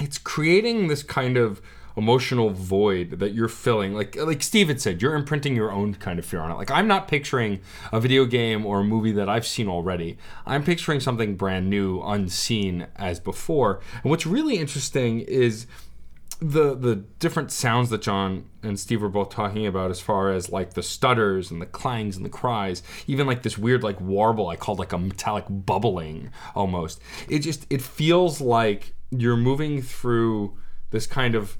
it's 0.00 0.18
creating 0.18 0.88
this 0.88 1.04
kind 1.04 1.36
of 1.36 1.60
emotional 1.98 2.50
void 2.50 3.18
that 3.18 3.34
you're 3.34 3.48
filling. 3.48 3.92
Like 3.94 4.16
like 4.16 4.42
steve 4.42 4.68
had 4.68 4.80
said 4.80 5.02
you're 5.02 5.14
imprinting 5.14 5.54
your 5.54 5.72
own 5.72 5.94
kind 5.94 6.18
of 6.18 6.24
fear 6.24 6.40
on 6.40 6.50
it. 6.50 6.54
Like 6.54 6.70
i'm 6.70 6.86
not 6.86 7.08
picturing 7.08 7.60
a 7.92 8.00
video 8.00 8.24
game 8.24 8.64
or 8.64 8.80
a 8.80 8.84
movie 8.84 9.12
that 9.12 9.28
i've 9.28 9.46
seen 9.46 9.68
already. 9.68 10.16
I'm 10.46 10.64
picturing 10.64 11.00
something 11.00 11.36
brand 11.36 11.68
new 11.68 12.00
unseen 12.00 12.86
as 12.96 13.20
before. 13.20 13.80
And 14.02 14.10
what's 14.10 14.26
really 14.26 14.56
interesting 14.56 15.20
is 15.20 15.66
the 16.40 16.74
the 16.74 16.96
different 17.18 17.50
sounds 17.50 17.90
that 17.90 18.02
John 18.02 18.44
and 18.62 18.78
Steve 18.78 19.02
were 19.02 19.08
both 19.08 19.30
talking 19.30 19.66
about 19.66 19.90
as 19.90 20.00
far 20.00 20.30
as 20.30 20.50
like 20.50 20.74
the 20.74 20.82
stutters 20.82 21.50
and 21.50 21.60
the 21.60 21.66
clangs 21.66 22.16
and 22.16 22.24
the 22.24 22.30
cries, 22.30 22.82
even 23.08 23.26
like 23.26 23.42
this 23.42 23.58
weird 23.58 23.82
like 23.82 24.00
warble 24.00 24.48
I 24.48 24.56
called 24.56 24.78
like 24.78 24.92
a 24.92 24.98
metallic 24.98 25.46
bubbling 25.48 26.30
almost. 26.54 27.00
It 27.28 27.40
just 27.40 27.66
it 27.70 27.82
feels 27.82 28.40
like 28.40 28.94
you're 29.10 29.36
moving 29.36 29.82
through 29.82 30.56
this 30.90 31.06
kind 31.06 31.34
of 31.34 31.56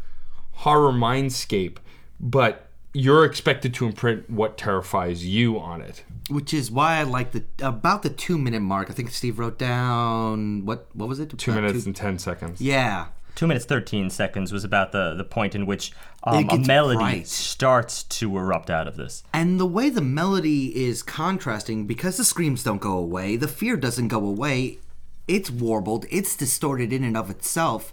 horror 0.62 0.92
mindscape, 0.92 1.76
but 2.20 2.68
you're 2.94 3.24
expected 3.24 3.74
to 3.74 3.86
imprint 3.86 4.28
what 4.30 4.56
terrifies 4.56 5.24
you 5.26 5.58
on 5.58 5.80
it. 5.82 6.04
Which 6.30 6.52
is 6.52 6.70
why 6.70 6.96
I 6.96 7.02
like 7.04 7.32
the 7.32 7.44
about 7.60 8.02
the 8.02 8.10
two 8.10 8.38
minute 8.38 8.60
mark. 8.60 8.90
I 8.90 8.92
think 8.92 9.10
Steve 9.10 9.38
wrote 9.38 9.58
down 9.58 10.64
what 10.66 10.88
what 10.94 11.08
was 11.08 11.20
it? 11.20 11.36
Two 11.38 11.52
minutes 11.52 11.86
and 11.86 11.94
ten 11.94 12.18
seconds. 12.18 12.60
Yeah, 12.60 13.06
Two 13.38 13.46
minutes 13.46 13.66
thirteen 13.66 14.10
seconds 14.10 14.52
was 14.52 14.64
about 14.64 14.90
the 14.90 15.14
the 15.14 15.22
point 15.22 15.54
in 15.54 15.64
which 15.64 15.92
um, 16.24 16.48
a 16.50 16.58
melody 16.58 16.98
bright. 16.98 17.28
starts 17.28 18.02
to 18.02 18.36
erupt 18.36 18.68
out 18.68 18.88
of 18.88 18.96
this. 18.96 19.22
And 19.32 19.60
the 19.60 19.64
way 19.64 19.90
the 19.90 20.00
melody 20.00 20.84
is 20.84 21.04
contrasting, 21.04 21.86
because 21.86 22.16
the 22.16 22.24
screams 22.24 22.64
don't 22.64 22.80
go 22.80 22.98
away, 22.98 23.36
the 23.36 23.46
fear 23.46 23.76
doesn't 23.76 24.08
go 24.08 24.26
away, 24.26 24.80
it's 25.28 25.52
warbled, 25.52 26.04
it's 26.10 26.34
distorted 26.36 26.92
in 26.92 27.04
and 27.04 27.16
of 27.16 27.30
itself. 27.30 27.92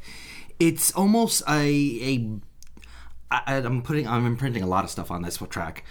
It's 0.59 0.91
almost 0.93 1.43
a 1.47 1.61
a 2.01 2.39
I, 3.31 3.55
I'm 3.55 3.81
putting 3.81 4.07
I'm 4.07 4.25
imprinting 4.25 4.63
a 4.63 4.67
lot 4.67 4.83
of 4.83 4.89
stuff 4.89 5.11
on 5.11 5.21
this 5.21 5.37
track. 5.49 5.83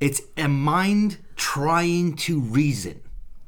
It's 0.00 0.20
a 0.36 0.48
mind 0.48 1.18
trying 1.36 2.16
to 2.16 2.40
reason 2.40 3.00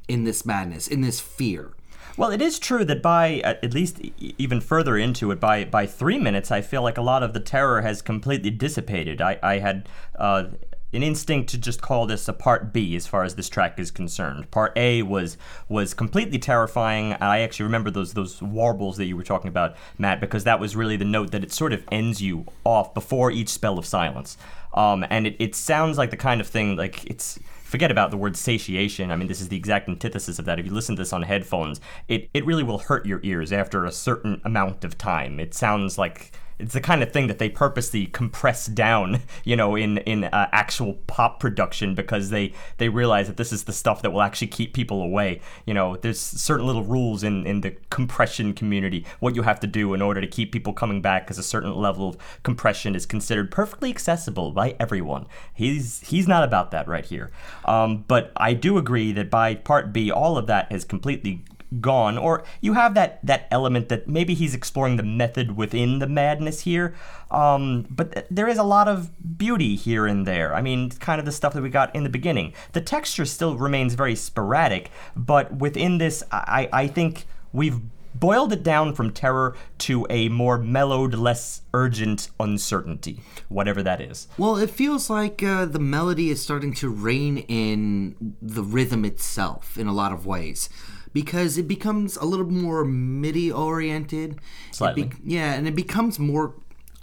in 0.07 0.23
this 0.23 0.45
madness, 0.45 0.87
in 0.87 1.01
this 1.01 1.19
fear. 1.19 1.73
Well, 2.17 2.31
it 2.31 2.41
is 2.41 2.59
true 2.59 2.85
that 2.85 3.01
by 3.01 3.39
at 3.39 3.63
at 3.63 3.73
least 3.73 3.99
even 4.19 4.61
further 4.61 4.97
into 4.97 5.31
it, 5.31 5.39
by 5.39 5.65
by 5.65 5.85
three 5.85 6.17
minutes, 6.17 6.49
I 6.49 6.61
feel 6.61 6.81
like 6.81 6.97
a 6.97 7.01
lot 7.01 7.23
of 7.23 7.33
the 7.33 7.39
terror 7.39 7.81
has 7.81 8.01
completely 8.01 8.51
dissipated. 8.51 9.21
I 9.21 9.37
I 9.43 9.59
had 9.59 9.89
uh, 10.17 10.45
an 10.93 11.03
instinct 11.03 11.49
to 11.49 11.57
just 11.57 11.81
call 11.81 12.05
this 12.05 12.27
a 12.27 12.33
part 12.33 12.71
B 12.71 12.95
as 12.95 13.05
far 13.05 13.23
as 13.23 13.35
this 13.35 13.49
track 13.49 13.79
is 13.79 13.91
concerned. 13.91 14.49
Part 14.51 14.73
A 14.77 15.01
was 15.01 15.37
was 15.67 15.93
completely 15.93 16.39
terrifying. 16.39 17.13
I 17.13 17.39
actually 17.39 17.65
remember 17.65 17.91
those 17.91 18.13
those 18.13 18.41
warbles 18.41 18.97
that 18.97 19.05
you 19.05 19.17
were 19.17 19.23
talking 19.23 19.49
about, 19.49 19.75
Matt, 19.97 20.21
because 20.21 20.43
that 20.45 20.59
was 20.59 20.75
really 20.75 20.97
the 20.97 21.05
note 21.05 21.31
that 21.31 21.43
it 21.43 21.51
sort 21.51 21.73
of 21.73 21.83
ends 21.91 22.21
you 22.21 22.45
off 22.63 22.93
before 22.93 23.31
each 23.31 23.49
spell 23.49 23.77
of 23.77 23.85
silence. 23.85 24.37
Um, 24.73 25.05
and 25.09 25.25
it, 25.27 25.35
it 25.39 25.55
sounds 25.55 25.97
like 25.97 26.11
the 26.11 26.17
kind 26.17 26.41
of 26.41 26.47
thing 26.47 26.75
like 26.75 27.05
it's 27.05 27.39
forget 27.63 27.91
about 27.91 28.11
the 28.11 28.17
word 28.17 28.37
satiation. 28.37 29.11
I 29.11 29.15
mean, 29.15 29.27
this 29.27 29.41
is 29.41 29.49
the 29.49 29.57
exact 29.57 29.89
antithesis 29.89 30.39
of 30.39 30.45
that. 30.45 30.59
If 30.59 30.65
you 30.65 30.71
listen 30.71 30.95
to 30.95 31.01
this 31.01 31.11
on 31.11 31.23
headphones, 31.23 31.81
it, 32.07 32.29
it 32.33 32.45
really 32.45 32.63
will 32.63 32.77
hurt 32.77 33.05
your 33.05 33.19
ears 33.23 33.51
after 33.51 33.83
a 33.83 33.91
certain 33.91 34.39
amount 34.45 34.85
of 34.85 34.97
time. 34.97 35.39
It 35.39 35.53
sounds 35.53 35.97
like 35.97 36.31
it's 36.57 36.73
the 36.73 36.81
kind 36.81 37.03
of 37.03 37.11
thing 37.11 37.27
that 37.27 37.37
they 37.37 37.49
purposely 37.49 38.05
compress 38.05 38.65
down, 38.67 39.21
you 39.43 39.55
know, 39.55 39.75
in 39.75 39.97
in 39.99 40.25
uh, 40.25 40.49
actual 40.51 40.93
pop 41.07 41.39
production 41.39 41.95
because 41.95 42.29
they 42.29 42.53
they 42.77 42.89
realize 42.89 43.27
that 43.27 43.37
this 43.37 43.51
is 43.51 43.65
the 43.65 43.73
stuff 43.73 44.01
that 44.01 44.11
will 44.11 44.21
actually 44.21 44.47
keep 44.47 44.73
people 44.73 45.01
away. 45.01 45.41
You 45.65 45.73
know, 45.73 45.97
there's 45.97 46.19
certain 46.19 46.65
little 46.65 46.83
rules 46.83 47.23
in 47.23 47.45
in 47.45 47.61
the 47.61 47.75
compression 47.89 48.53
community 48.53 49.05
what 49.19 49.35
you 49.35 49.41
have 49.43 49.59
to 49.61 49.67
do 49.67 49.93
in 49.93 50.01
order 50.01 50.21
to 50.21 50.27
keep 50.27 50.51
people 50.51 50.73
coming 50.73 51.01
back 51.01 51.25
because 51.25 51.37
a 51.37 51.43
certain 51.43 51.75
level 51.75 52.09
of 52.09 52.17
compression 52.43 52.95
is 52.95 53.05
considered 53.05 53.51
perfectly 53.51 53.89
accessible 53.89 54.51
by 54.51 54.75
everyone. 54.79 55.25
He's 55.53 56.01
he's 56.01 56.27
not 56.27 56.43
about 56.43 56.71
that 56.71 56.87
right 56.87 57.05
here. 57.05 57.31
Um, 57.65 58.05
but 58.07 58.31
I 58.37 58.53
do 58.53 58.77
agree 58.77 59.11
that 59.13 59.29
by 59.29 59.55
part 59.55 59.91
B, 59.91 60.11
all 60.11 60.37
of 60.37 60.47
that 60.47 60.71
has 60.71 60.85
completely 60.85 61.43
gone 61.81 62.17
or 62.17 62.43
you 62.61 62.73
have 62.73 62.93
that 62.93 63.19
that 63.25 63.47
element 63.51 63.89
that 63.89 64.07
maybe 64.07 64.33
he's 64.33 64.53
exploring 64.53 64.97
the 64.97 65.03
method 65.03 65.55
within 65.55 65.99
the 65.99 66.07
madness 66.07 66.61
here 66.61 66.95
um, 67.31 67.85
but 67.89 68.11
th- 68.11 68.25
there 68.29 68.47
is 68.47 68.57
a 68.57 68.63
lot 68.63 68.87
of 68.87 69.09
beauty 69.37 69.75
here 69.75 70.05
and 70.05 70.25
there. 70.27 70.53
I 70.53 70.61
mean 70.61 70.89
kind 70.91 71.19
of 71.19 71.25
the 71.25 71.31
stuff 71.31 71.53
that 71.53 71.61
we 71.61 71.69
got 71.69 71.93
in 71.95 72.03
the 72.03 72.09
beginning. 72.09 72.53
The 72.73 72.81
texture 72.81 73.25
still 73.25 73.57
remains 73.57 73.95
very 73.95 74.15
sporadic 74.15 74.91
but 75.15 75.55
within 75.55 75.97
this 75.97 76.23
i 76.31 76.69
i 76.71 76.87
think 76.87 77.25
we've 77.51 77.79
boiled 78.13 78.53
it 78.53 78.63
down 78.63 78.93
from 78.93 79.11
terror 79.11 79.55
to 79.77 80.07
a 80.09 80.29
more 80.29 80.57
mellowed 80.57 81.13
less 81.13 81.61
urgent 81.73 82.29
uncertainty 82.39 83.21
whatever 83.49 83.83
that 83.83 84.01
is. 84.01 84.27
Well, 84.37 84.57
it 84.57 84.69
feels 84.69 85.09
like 85.09 85.43
uh, 85.43 85.65
the 85.65 85.79
melody 85.79 86.29
is 86.29 86.41
starting 86.41 86.73
to 86.75 86.89
rein 86.89 87.39
in 87.39 88.35
the 88.41 88.63
rhythm 88.63 89.05
itself 89.05 89.77
in 89.77 89.87
a 89.87 89.93
lot 89.93 90.11
of 90.11 90.25
ways. 90.25 90.69
Because 91.15 91.57
it 91.57 91.67
becomes 91.67 92.17
a 92.17 92.25
little 92.25 92.45
more 92.45 92.83
MIDI 92.83 93.51
oriented. 93.51 94.37
Slightly. 94.71 95.11
yeah, 95.23 95.53
and 95.53 95.67
it 95.67 95.75
becomes 95.75 96.19
more 96.19 96.53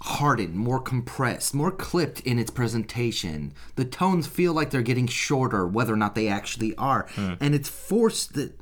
hardened, 0.02 0.54
more 0.54 0.80
compressed, 0.80 1.54
more 1.54 1.70
clipped 1.70 2.20
in 2.20 2.38
its 2.38 2.50
presentation. 2.50 3.54
The 3.76 3.84
tones 3.84 4.26
feel 4.26 4.52
like 4.52 4.70
they're 4.70 4.82
getting 4.82 5.06
shorter, 5.06 5.66
whether 5.66 5.94
or 5.94 5.96
not 5.96 6.14
they 6.14 6.28
actually 6.28 6.76
are. 6.76 7.06
Hmm. 7.14 7.34
And 7.40 7.54
it's 7.54 7.68
forced 7.68 8.34
that 8.34 8.52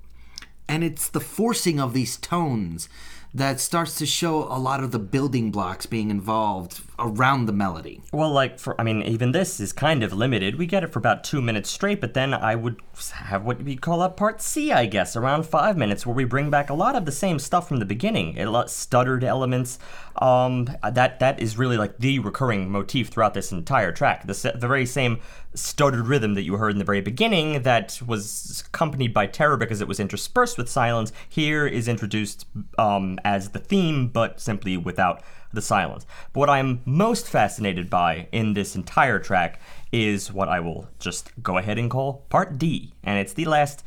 and 0.69 0.85
it's 0.85 1.09
the 1.09 1.21
forcing 1.21 1.81
of 1.81 1.95
these 1.95 2.17
tones 2.17 2.89
that 3.35 3.59
starts 3.59 3.97
to 3.97 4.07
show 4.07 4.45
a 4.45 4.59
lot 4.59 4.83
of 4.83 4.93
the 4.93 5.01
building 5.01 5.51
blocks 5.51 5.85
being 5.85 6.11
involved 6.11 6.81
around 7.01 7.47
the 7.47 7.53
melody. 7.53 8.03
Well, 8.13 8.31
like 8.31 8.59
for 8.59 8.81
I 8.81 8.85
mean, 8.85 9.03
even 9.03 9.33
this 9.33 9.59
is 9.59 9.73
kind 9.73 10.03
of 10.03 10.13
limited. 10.13 10.57
We 10.57 10.67
get 10.67 10.85
it 10.85 10.93
for 10.93 10.99
about 10.99 11.25
two 11.25 11.41
minutes 11.41 11.71
straight, 11.71 12.01
but 12.01 12.15
then 12.15 12.35
I 12.35 12.55
would 12.55 12.81
have 13.13 13.45
what 13.45 13.63
we 13.63 13.77
call 13.77 14.03
a 14.03 14.11
part 14.11 14.41
C, 14.43 14.71
I 14.73 14.87
guess, 14.87 15.17
around 15.17 15.47
five 15.47 15.77
minutes, 15.77 16.07
where 16.07 16.15
we 16.15 16.25
bring 16.25 16.51
back 16.51 16.71
a 16.71 16.75
lot 16.75 16.95
of 16.95 17.07
the 17.07 17.13
same 17.13 17.39
stuff 17.39 17.69
from 17.69 17.79
the 17.79 17.85
beginning. 17.85 18.37
Lot 18.51 18.71
stuttered 18.71 19.25
elements. 19.25 19.79
Um, 20.17 20.69
that 20.89 21.21
that 21.21 21.41
is 21.41 21.57
really 21.57 21.77
like 21.77 21.99
the 21.99 22.19
recurring 22.19 22.71
motif 22.71 23.09
throughout 23.09 23.35
this 23.35 23.53
entire 23.53 23.93
track. 23.93 24.27
The 24.27 24.53
the 24.55 24.69
very 24.69 24.87
same 24.87 25.21
stuttered 25.55 26.07
rhythm 26.07 26.35
that 26.35 26.43
you 26.43 26.57
heard 26.57 26.73
in 26.73 26.79
the 26.79 26.85
very 26.85 27.01
beginning 27.01 27.63
that 27.63 28.01
was 28.07 28.63
accompanied 28.67 29.13
by 29.13 29.27
terror 29.27 29.57
because 29.57 29.81
it 29.81 29.89
was 29.89 29.99
interspersed 29.99 30.57
with 30.57 30.69
silence. 30.69 31.13
Here 31.29 31.67
is 31.67 31.89
introduced 31.89 32.47
um, 32.79 33.19
as 33.25 33.51
the 33.51 33.59
theme, 33.59 34.09
but 34.09 34.41
simply 34.41 34.77
without 34.77 35.23
the 35.53 35.63
silence. 35.63 36.07
But 36.33 36.41
what 36.41 36.51
I'm 36.51 36.81
most 36.85 37.29
fascinated 37.29 37.91
by 37.91 38.29
in 38.33 38.55
this 38.55 38.77
entire 38.77 39.19
track 39.19 39.61
is 39.93 40.33
what 40.33 40.49
I 40.49 40.61
will 40.61 40.89
just 40.99 41.31
go 41.43 41.59
ahead 41.59 41.79
and 41.79 41.91
call 41.91 42.25
Part 42.29 42.59
D, 42.59 42.93
and 43.03 43.19
it's 43.19 43.33
the 43.33 43.45
last 43.47 43.85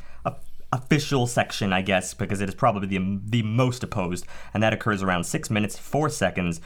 official 0.72 1.28
section, 1.28 1.72
I 1.72 1.82
guess, 1.82 2.14
because 2.14 2.40
it 2.40 2.48
is 2.48 2.54
probably 2.56 2.88
the 2.88 3.20
the 3.24 3.42
most 3.42 3.84
opposed, 3.84 4.26
and 4.52 4.62
that 4.62 4.72
occurs 4.72 5.02
around 5.02 5.24
six 5.24 5.48
minutes 5.50 5.78
four 5.78 6.08
seconds. 6.08 6.60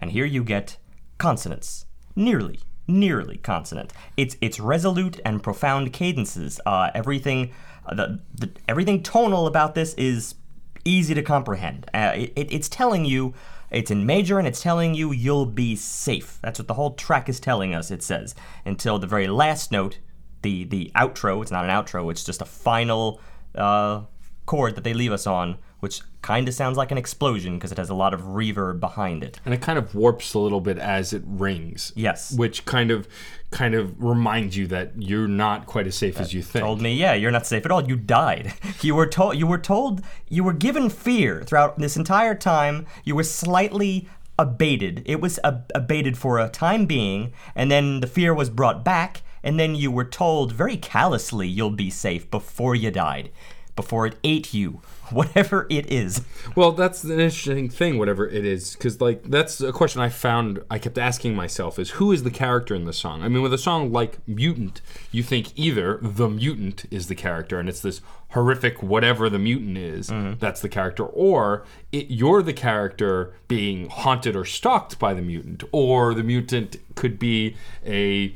And 0.00 0.12
here 0.12 0.24
you 0.24 0.44
get 0.44 0.76
consonants, 1.18 1.86
nearly. 2.14 2.60
Nearly 2.86 3.36
consonant. 3.38 3.92
It's 4.16 4.36
it's 4.40 4.60
resolute 4.60 5.20
and 5.24 5.42
profound 5.42 5.92
cadences. 5.92 6.60
Uh, 6.64 6.90
everything, 6.94 7.52
uh, 7.84 7.94
the, 7.96 8.20
the 8.34 8.50
everything 8.68 9.02
tonal 9.02 9.46
about 9.46 9.74
this 9.74 9.92
is 9.94 10.36
easy 10.84 11.12
to 11.14 11.22
comprehend. 11.22 11.90
Uh, 11.92 12.12
it- 12.14 12.32
it's 12.36 12.68
telling 12.68 13.04
you, 13.04 13.34
it's 13.70 13.90
in 13.90 14.06
major 14.06 14.38
and 14.38 14.48
it's 14.48 14.62
telling 14.62 14.94
you 14.94 15.12
you'll 15.12 15.46
be 15.46 15.76
safe. 15.76 16.38
That's 16.42 16.58
what 16.58 16.68
the 16.68 16.74
whole 16.74 16.94
track 16.94 17.28
is 17.28 17.40
telling 17.40 17.74
us, 17.74 17.90
it 17.90 18.02
says. 18.02 18.34
Until 18.64 18.98
the 18.98 19.06
very 19.06 19.26
last 19.26 19.70
note, 19.72 19.98
the, 20.42 20.64
the 20.64 20.90
outro, 20.94 21.42
it's 21.42 21.50
not 21.50 21.64
an 21.64 21.70
outro, 21.70 22.10
it's 22.10 22.24
just 22.24 22.42
a 22.42 22.46
final 22.46 23.20
uh, 23.54 24.02
chord 24.46 24.74
that 24.76 24.84
they 24.84 24.94
leave 24.94 25.12
us 25.12 25.26
on, 25.26 25.58
which 25.80 26.00
kind 26.22 26.48
of 26.48 26.54
sounds 26.54 26.76
like 26.76 26.90
an 26.90 26.98
explosion 26.98 27.54
because 27.56 27.70
it 27.72 27.78
has 27.78 27.88
a 27.88 27.94
lot 27.94 28.12
of 28.12 28.20
reverb 28.22 28.80
behind 28.80 29.22
it. 29.22 29.40
and 29.44 29.54
it 29.54 29.60
kind 29.60 29.78
of 29.78 29.94
warps 29.94 30.34
a 30.34 30.38
little 30.38 30.60
bit 30.60 30.78
as 30.78 31.12
it 31.12 31.22
rings. 31.24 31.92
Yes. 31.94 32.32
which 32.32 32.64
kind 32.64 32.90
of 32.90 33.06
kind 33.50 33.74
of 33.74 33.94
reminds 34.02 34.56
you 34.56 34.66
that 34.66 34.92
you're 35.00 35.26
not 35.28 35.64
quite 35.66 35.86
as 35.86 35.94
safe 35.94 36.18
as 36.20 36.28
uh, 36.34 36.36
you 36.36 36.42
think. 36.42 36.62
told 36.62 36.82
me, 36.82 36.92
yeah, 36.94 37.14
you're 37.14 37.30
not 37.30 37.46
safe 37.46 37.64
at 37.64 37.70
all. 37.70 37.86
You 37.88 37.96
died. 37.96 38.52
You 38.82 38.94
were 38.94 39.06
told. 39.06 39.36
You 39.36 39.46
were 39.46 39.58
told. 39.58 40.02
You 40.28 40.44
were 40.44 40.52
given 40.52 40.88
fear 40.90 41.42
throughout 41.42 41.78
this 41.78 41.96
entire 41.96 42.34
time. 42.34 42.86
You 43.04 43.16
were 43.16 43.24
slightly 43.24 44.08
abated. 44.38 45.02
It 45.04 45.20
was 45.20 45.40
ab- 45.42 45.70
abated 45.74 46.16
for 46.16 46.38
a 46.38 46.48
time 46.48 46.86
being, 46.86 47.32
and 47.56 47.70
then 47.70 48.00
the 48.00 48.06
fear 48.06 48.32
was 48.32 48.50
brought 48.50 48.84
back, 48.84 49.22
and 49.42 49.58
then 49.58 49.74
you 49.74 49.90
were 49.90 50.04
told 50.04 50.52
very 50.52 50.76
callously 50.76 51.48
you'll 51.48 51.70
be 51.70 51.90
safe 51.90 52.30
before 52.30 52.74
you 52.76 52.90
died, 52.92 53.30
before 53.78 54.06
it 54.06 54.16
ate 54.24 54.52
you, 54.52 54.80
whatever 55.10 55.68
it 55.70 55.86
is. 55.90 56.22
Well, 56.56 56.72
that's 56.72 57.04
an 57.04 57.12
interesting 57.12 57.68
thing, 57.68 57.96
whatever 57.96 58.26
it 58.26 58.44
is, 58.44 58.74
because 58.74 59.00
like 59.00 59.22
that's 59.22 59.60
a 59.60 59.72
question 59.72 60.02
I 60.02 60.08
found. 60.08 60.60
I 60.68 60.80
kept 60.80 60.98
asking 60.98 61.36
myself: 61.36 61.78
is 61.78 61.90
who 61.90 62.10
is 62.10 62.24
the 62.24 62.30
character 62.32 62.74
in 62.74 62.86
the 62.86 62.92
song? 62.92 63.22
I 63.22 63.28
mean, 63.28 63.40
with 63.40 63.54
a 63.54 63.58
song 63.58 63.92
like 63.92 64.18
"Mutant," 64.26 64.80
you 65.12 65.22
think 65.22 65.56
either 65.56 66.00
the 66.02 66.28
mutant 66.28 66.86
is 66.90 67.06
the 67.06 67.14
character, 67.14 67.60
and 67.60 67.68
it's 67.68 67.80
this 67.80 68.00
horrific 68.32 68.82
whatever 68.82 69.30
the 69.30 69.38
mutant 69.38 69.78
is 69.78 70.10
mm-hmm. 70.10 70.38
that's 70.40 70.60
the 70.60 70.68
character, 70.68 71.04
or 71.04 71.64
it, 71.92 72.10
you're 72.10 72.42
the 72.42 72.52
character 72.52 73.32
being 73.46 73.88
haunted 73.88 74.34
or 74.34 74.44
stalked 74.44 74.98
by 74.98 75.14
the 75.14 75.22
mutant, 75.22 75.62
or 75.70 76.14
the 76.14 76.24
mutant 76.24 76.76
could 76.96 77.16
be 77.16 77.56
a 77.86 78.34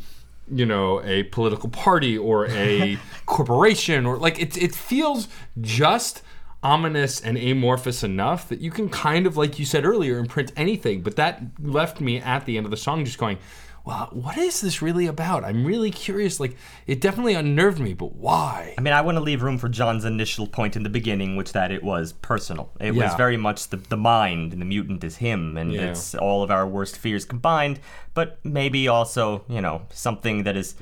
you 0.52 0.66
know 0.66 1.02
a 1.02 1.24
political 1.24 1.68
party 1.68 2.16
or 2.16 2.46
a 2.48 2.98
corporation 3.26 4.06
or 4.06 4.18
like 4.18 4.40
it 4.40 4.56
it 4.56 4.74
feels 4.74 5.28
just 5.60 6.22
ominous 6.62 7.20
and 7.20 7.36
amorphous 7.36 8.04
enough 8.04 8.48
that 8.48 8.60
you 8.60 8.70
can 8.70 8.88
kind 8.88 9.26
of 9.26 9.36
like 9.36 9.58
you 9.58 9.64
said 9.64 9.84
earlier 9.84 10.18
imprint 10.18 10.52
anything. 10.56 11.02
But 11.02 11.16
that 11.16 11.42
left 11.60 12.00
me 12.00 12.18
at 12.20 12.46
the 12.46 12.56
end 12.56 12.66
of 12.66 12.70
the 12.70 12.76
song 12.76 13.04
just 13.04 13.18
going 13.18 13.38
well 13.84 14.08
what 14.12 14.36
is 14.38 14.60
this 14.60 14.80
really 14.80 15.06
about 15.06 15.44
i'm 15.44 15.64
really 15.64 15.90
curious 15.90 16.38
like 16.38 16.56
it 16.86 17.00
definitely 17.00 17.34
unnerved 17.34 17.78
me 17.80 17.92
but 17.94 18.14
why 18.14 18.74
I 18.78 18.80
mean, 18.80 18.94
I 18.94 19.00
want 19.00 19.16
to 19.16 19.20
leave 19.22 19.42
room 19.42 19.58
for 19.58 19.68
John's 19.68 20.04
initial 20.04 20.46
point 20.46 20.76
in 20.76 20.82
the 20.82 20.88
beginning, 20.88 21.36
which 21.36 21.52
that 21.52 21.70
it 21.70 21.82
was 21.84 22.12
personal. 22.14 22.70
It 22.80 22.94
was 22.94 23.14
very 23.14 23.36
much 23.36 23.68
the, 23.68 23.76
the 23.76 23.96
mind, 23.96 24.52
and 24.52 24.60
the 24.60 24.66
mutant 24.66 25.04
is 25.04 25.16
him, 25.16 25.56
and 25.56 25.72
Yeah. 25.72 25.90
it's 25.90 26.14
all 26.14 26.42
of 26.42 26.50
our 26.50 26.66
worst 26.66 26.96
fears 26.96 27.24
combined. 27.24 27.78
But 28.14 28.38
maybe 28.44 28.88
also, 28.88 29.44
you 29.48 29.60
know, 29.60 29.82
something 29.90 30.44
that 30.44 30.56
is 30.56 30.74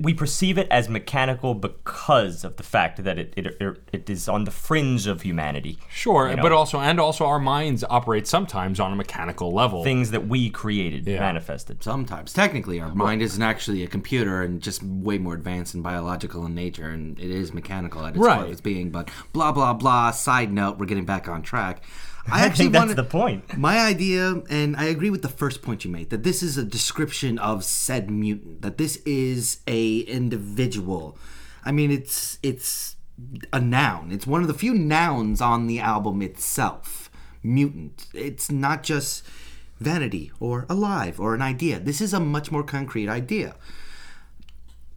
we 0.00 0.14
perceive 0.14 0.58
it 0.58 0.68
as 0.70 0.88
mechanical 0.88 1.54
because 1.54 2.44
of 2.44 2.56
the 2.56 2.62
fact 2.62 3.02
that 3.02 3.18
it 3.18 3.34
it, 3.36 3.46
it, 3.60 3.78
it 3.92 4.10
is 4.10 4.28
on 4.28 4.44
the 4.44 4.50
fringe 4.52 5.06
of 5.08 5.22
humanity. 5.22 5.76
sure 5.90 6.30
You 6.30 6.36
know. 6.36 6.42
but 6.42 6.52
also 6.52 6.78
and 6.78 7.00
also 7.00 7.26
our 7.26 7.40
minds 7.40 7.82
operate 7.90 8.26
sometimes 8.28 8.78
on 8.78 8.92
a 8.92 8.96
mechanical 8.96 9.52
level 9.52 9.82
Things 9.82 10.12
that 10.12 10.28
we 10.28 10.50
created, 10.50 11.06
Yeah. 11.06 11.18
manifested. 11.20 11.82
Sometimes, 11.82 12.32
technically, 12.32 12.80
our 12.80 12.94
mind 12.94 13.22
isn't 13.22 13.42
actually 13.42 13.82
a 13.82 13.88
computer 13.88 14.42
and 14.42 14.60
just 14.62 14.82
way 14.84 15.18
more 15.18 15.34
advanced 15.34 15.74
and 15.74 15.82
biological 15.82 16.46
in 16.46 16.54
nature, 16.54 16.88
and 16.88 17.18
it 17.18 17.30
is 17.30 17.52
mechanical 17.52 18.04
at 18.06 18.10
its 18.10 18.18
core 18.18 18.26
Right. 18.28 18.42
of 18.44 18.50
its 18.52 18.60
being. 18.60 18.90
But 18.90 19.10
blah 19.32 19.50
blah 19.52 19.72
blah. 19.74 20.12
Side 20.12 20.52
note: 20.52 20.78
We're 20.78 20.86
getting 20.86 21.04
back 21.06 21.28
on 21.28 21.42
track. 21.42 21.82
I 22.30 22.44
actually 22.44 22.66
think 22.66 22.72
that's 22.74 22.80
wanted- 22.82 22.96
the 22.96 23.04
point. 23.04 23.56
My 23.58 23.78
idea, 23.80 24.42
and 24.48 24.76
I 24.76 24.84
agree 24.84 25.10
with 25.10 25.22
the 25.22 25.28
first 25.28 25.60
point 25.62 25.84
you 25.84 25.90
made, 25.90 26.10
that 26.10 26.22
this 26.22 26.42
is 26.42 26.56
a 26.56 26.64
description 26.64 27.38
of 27.38 27.64
said 27.64 28.10
mutant. 28.10 28.62
That 28.62 28.78
this 28.78 28.96
is 29.04 29.58
a 29.66 30.00
individual. 30.00 31.18
I 31.64 31.72
mean, 31.72 31.90
it's 31.90 32.38
it's 32.42 32.96
a 33.52 33.60
noun. 33.60 34.10
It's 34.12 34.26
one 34.26 34.42
of 34.42 34.48
the 34.48 34.54
few 34.54 34.74
nouns 34.74 35.40
on 35.40 35.66
the 35.66 35.80
album 35.80 36.22
itself. 36.22 37.10
Mutant. 37.42 38.06
It's 38.14 38.50
not 38.50 38.82
just 38.82 39.24
vanity 39.80 40.30
or 40.38 40.64
alive 40.68 41.18
or 41.18 41.34
an 41.34 41.42
idea. 41.42 41.80
This 41.80 42.00
is 42.00 42.14
a 42.14 42.20
much 42.20 42.52
more 42.52 42.62
concrete 42.62 43.08
idea. 43.08 43.54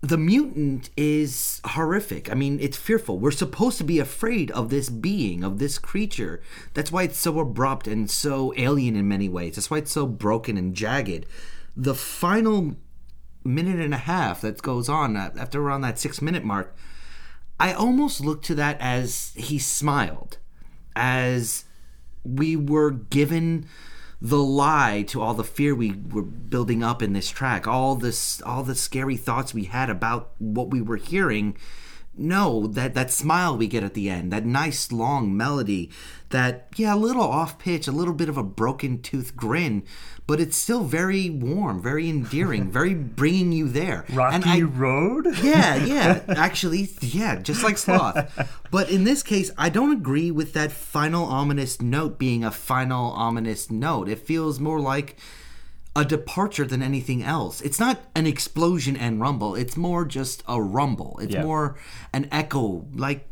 The 0.07 0.17
mutant 0.17 0.91
is 0.95 1.61
horrific. 1.65 2.31
I 2.31 2.35
mean, 2.35 2.59
it's 2.59 2.77
fearful. 2.77 3.17
We're 3.17 3.31
supposed 3.31 3.79
to 3.79 3.83
be 3.83 3.97
afraid 3.97 4.51
of 4.51 4.69
this 4.69 4.89
being, 4.89 5.43
of 5.43 5.57
this 5.57 5.79
creature. 5.79 6.41
That's 6.75 6.91
why 6.91 7.03
it's 7.03 7.17
so 7.17 7.39
abrupt 7.39 7.87
and 7.87 8.09
so 8.09 8.53
alien 8.55 8.95
in 8.95 9.07
many 9.07 9.29
ways. 9.29 9.55
That's 9.55 9.71
why 9.71 9.79
it's 9.79 9.91
so 9.91 10.05
broken 10.05 10.57
and 10.57 10.75
jagged. 10.75 11.25
The 11.75 11.95
final 11.95 12.75
minute 13.43 13.79
and 13.79 13.95
a 13.95 13.97
half 13.97 14.41
that 14.41 14.61
goes 14.61 14.89
on 14.89 15.17
uh, 15.17 15.31
after 15.39 15.59
around 15.59 15.81
that 15.81 15.97
six 15.97 16.21
minute 16.21 16.43
mark, 16.43 16.75
I 17.59 17.73
almost 17.73 18.21
look 18.21 18.43
to 18.43 18.55
that 18.55 18.77
as 18.79 19.33
he 19.35 19.57
smiled, 19.57 20.37
as 20.95 21.65
we 22.23 22.55
were 22.55 22.91
given 22.91 23.67
the 24.25 24.41
lie 24.41 25.03
to 25.07 25.21
all 25.21 25.35
the 25.35 25.43
fear 25.43 25.75
we 25.75 25.93
were 26.11 26.23
building 26.23 26.81
up 26.81 27.03
in 27.03 27.13
this 27.13 27.29
track, 27.29 27.67
all 27.67 27.93
this, 27.95 28.41
all 28.41 28.63
the 28.63 28.73
scary 28.73 29.17
thoughts 29.17 29.53
we 29.53 29.65
had 29.65 29.88
about 29.88 30.31
what 30.39 30.71
we 30.71 30.81
were 30.81 30.97
hearing. 30.97 31.55
No, 32.17 32.67
that 32.67 32.93
that 32.93 33.12
smile 33.12 33.58
we 33.58 33.67
get 33.67 33.84
at 33.84 33.93
the 33.93 34.10
end, 34.10 34.32
that 34.32 34.45
nice 34.45 34.91
long 34.91 35.36
melody, 35.36 35.91
that 36.30 36.67
yeah, 36.78 36.93
a 36.93 36.97
little 36.97 37.23
off 37.23 37.60
pitch, 37.60 37.88
a 37.88 37.91
little 37.91 38.13
bit 38.13 38.30
of 38.30 38.38
a 38.38 38.43
broken 38.43 39.01
tooth 39.01 39.36
grin, 39.36 39.84
but 40.25 40.39
it's 40.39 40.56
still 40.56 40.84
very 40.86 41.30
warm, 41.30 41.82
very 41.82 42.10
endearing, 42.10 42.71
very 42.80 42.93
bringing 42.93 43.51
you 43.51 43.67
there. 43.67 44.06
Rocky 44.13 44.36
And 44.36 44.45
I- 44.45 44.62
Road? 44.62 45.28
yeah, 45.43 45.75
yeah. 45.84 46.21
Actually, 46.30 46.89
yeah, 47.01 47.36
just 47.41 47.63
like 47.63 47.78
Sloth. 47.78 48.32
But 48.71 48.89
in 48.89 49.04
this 49.04 49.21
case, 49.21 49.51
I 49.58 49.67
don't 49.69 49.91
agree 49.91 50.32
with 50.32 50.54
that 50.54 50.71
final 50.71 51.25
ominous 51.25 51.82
note 51.82 52.17
being 52.17 52.43
a 52.45 52.51
final 52.51 53.12
ominous 53.12 53.69
note. 53.69 54.08
It 54.08 54.19
feels 54.19 54.60
more 54.60 54.80
like 54.80 55.17
a 55.95 56.03
departure 56.05 56.65
than 56.65 56.81
anything 56.81 57.23
else. 57.23 57.62
It's 57.62 57.79
not 57.79 57.99
an 58.15 58.27
explosion 58.27 58.97
and 58.97 59.19
rumble. 59.21 59.55
It's 59.55 59.77
more 59.77 60.03
just 60.05 60.43
a 60.47 60.62
rumble. 60.62 61.17
It's 61.21 61.34
Yeah. 61.34 61.43
more 61.43 61.75
an 62.13 62.27
echo, 62.31 62.86
like 62.93 63.27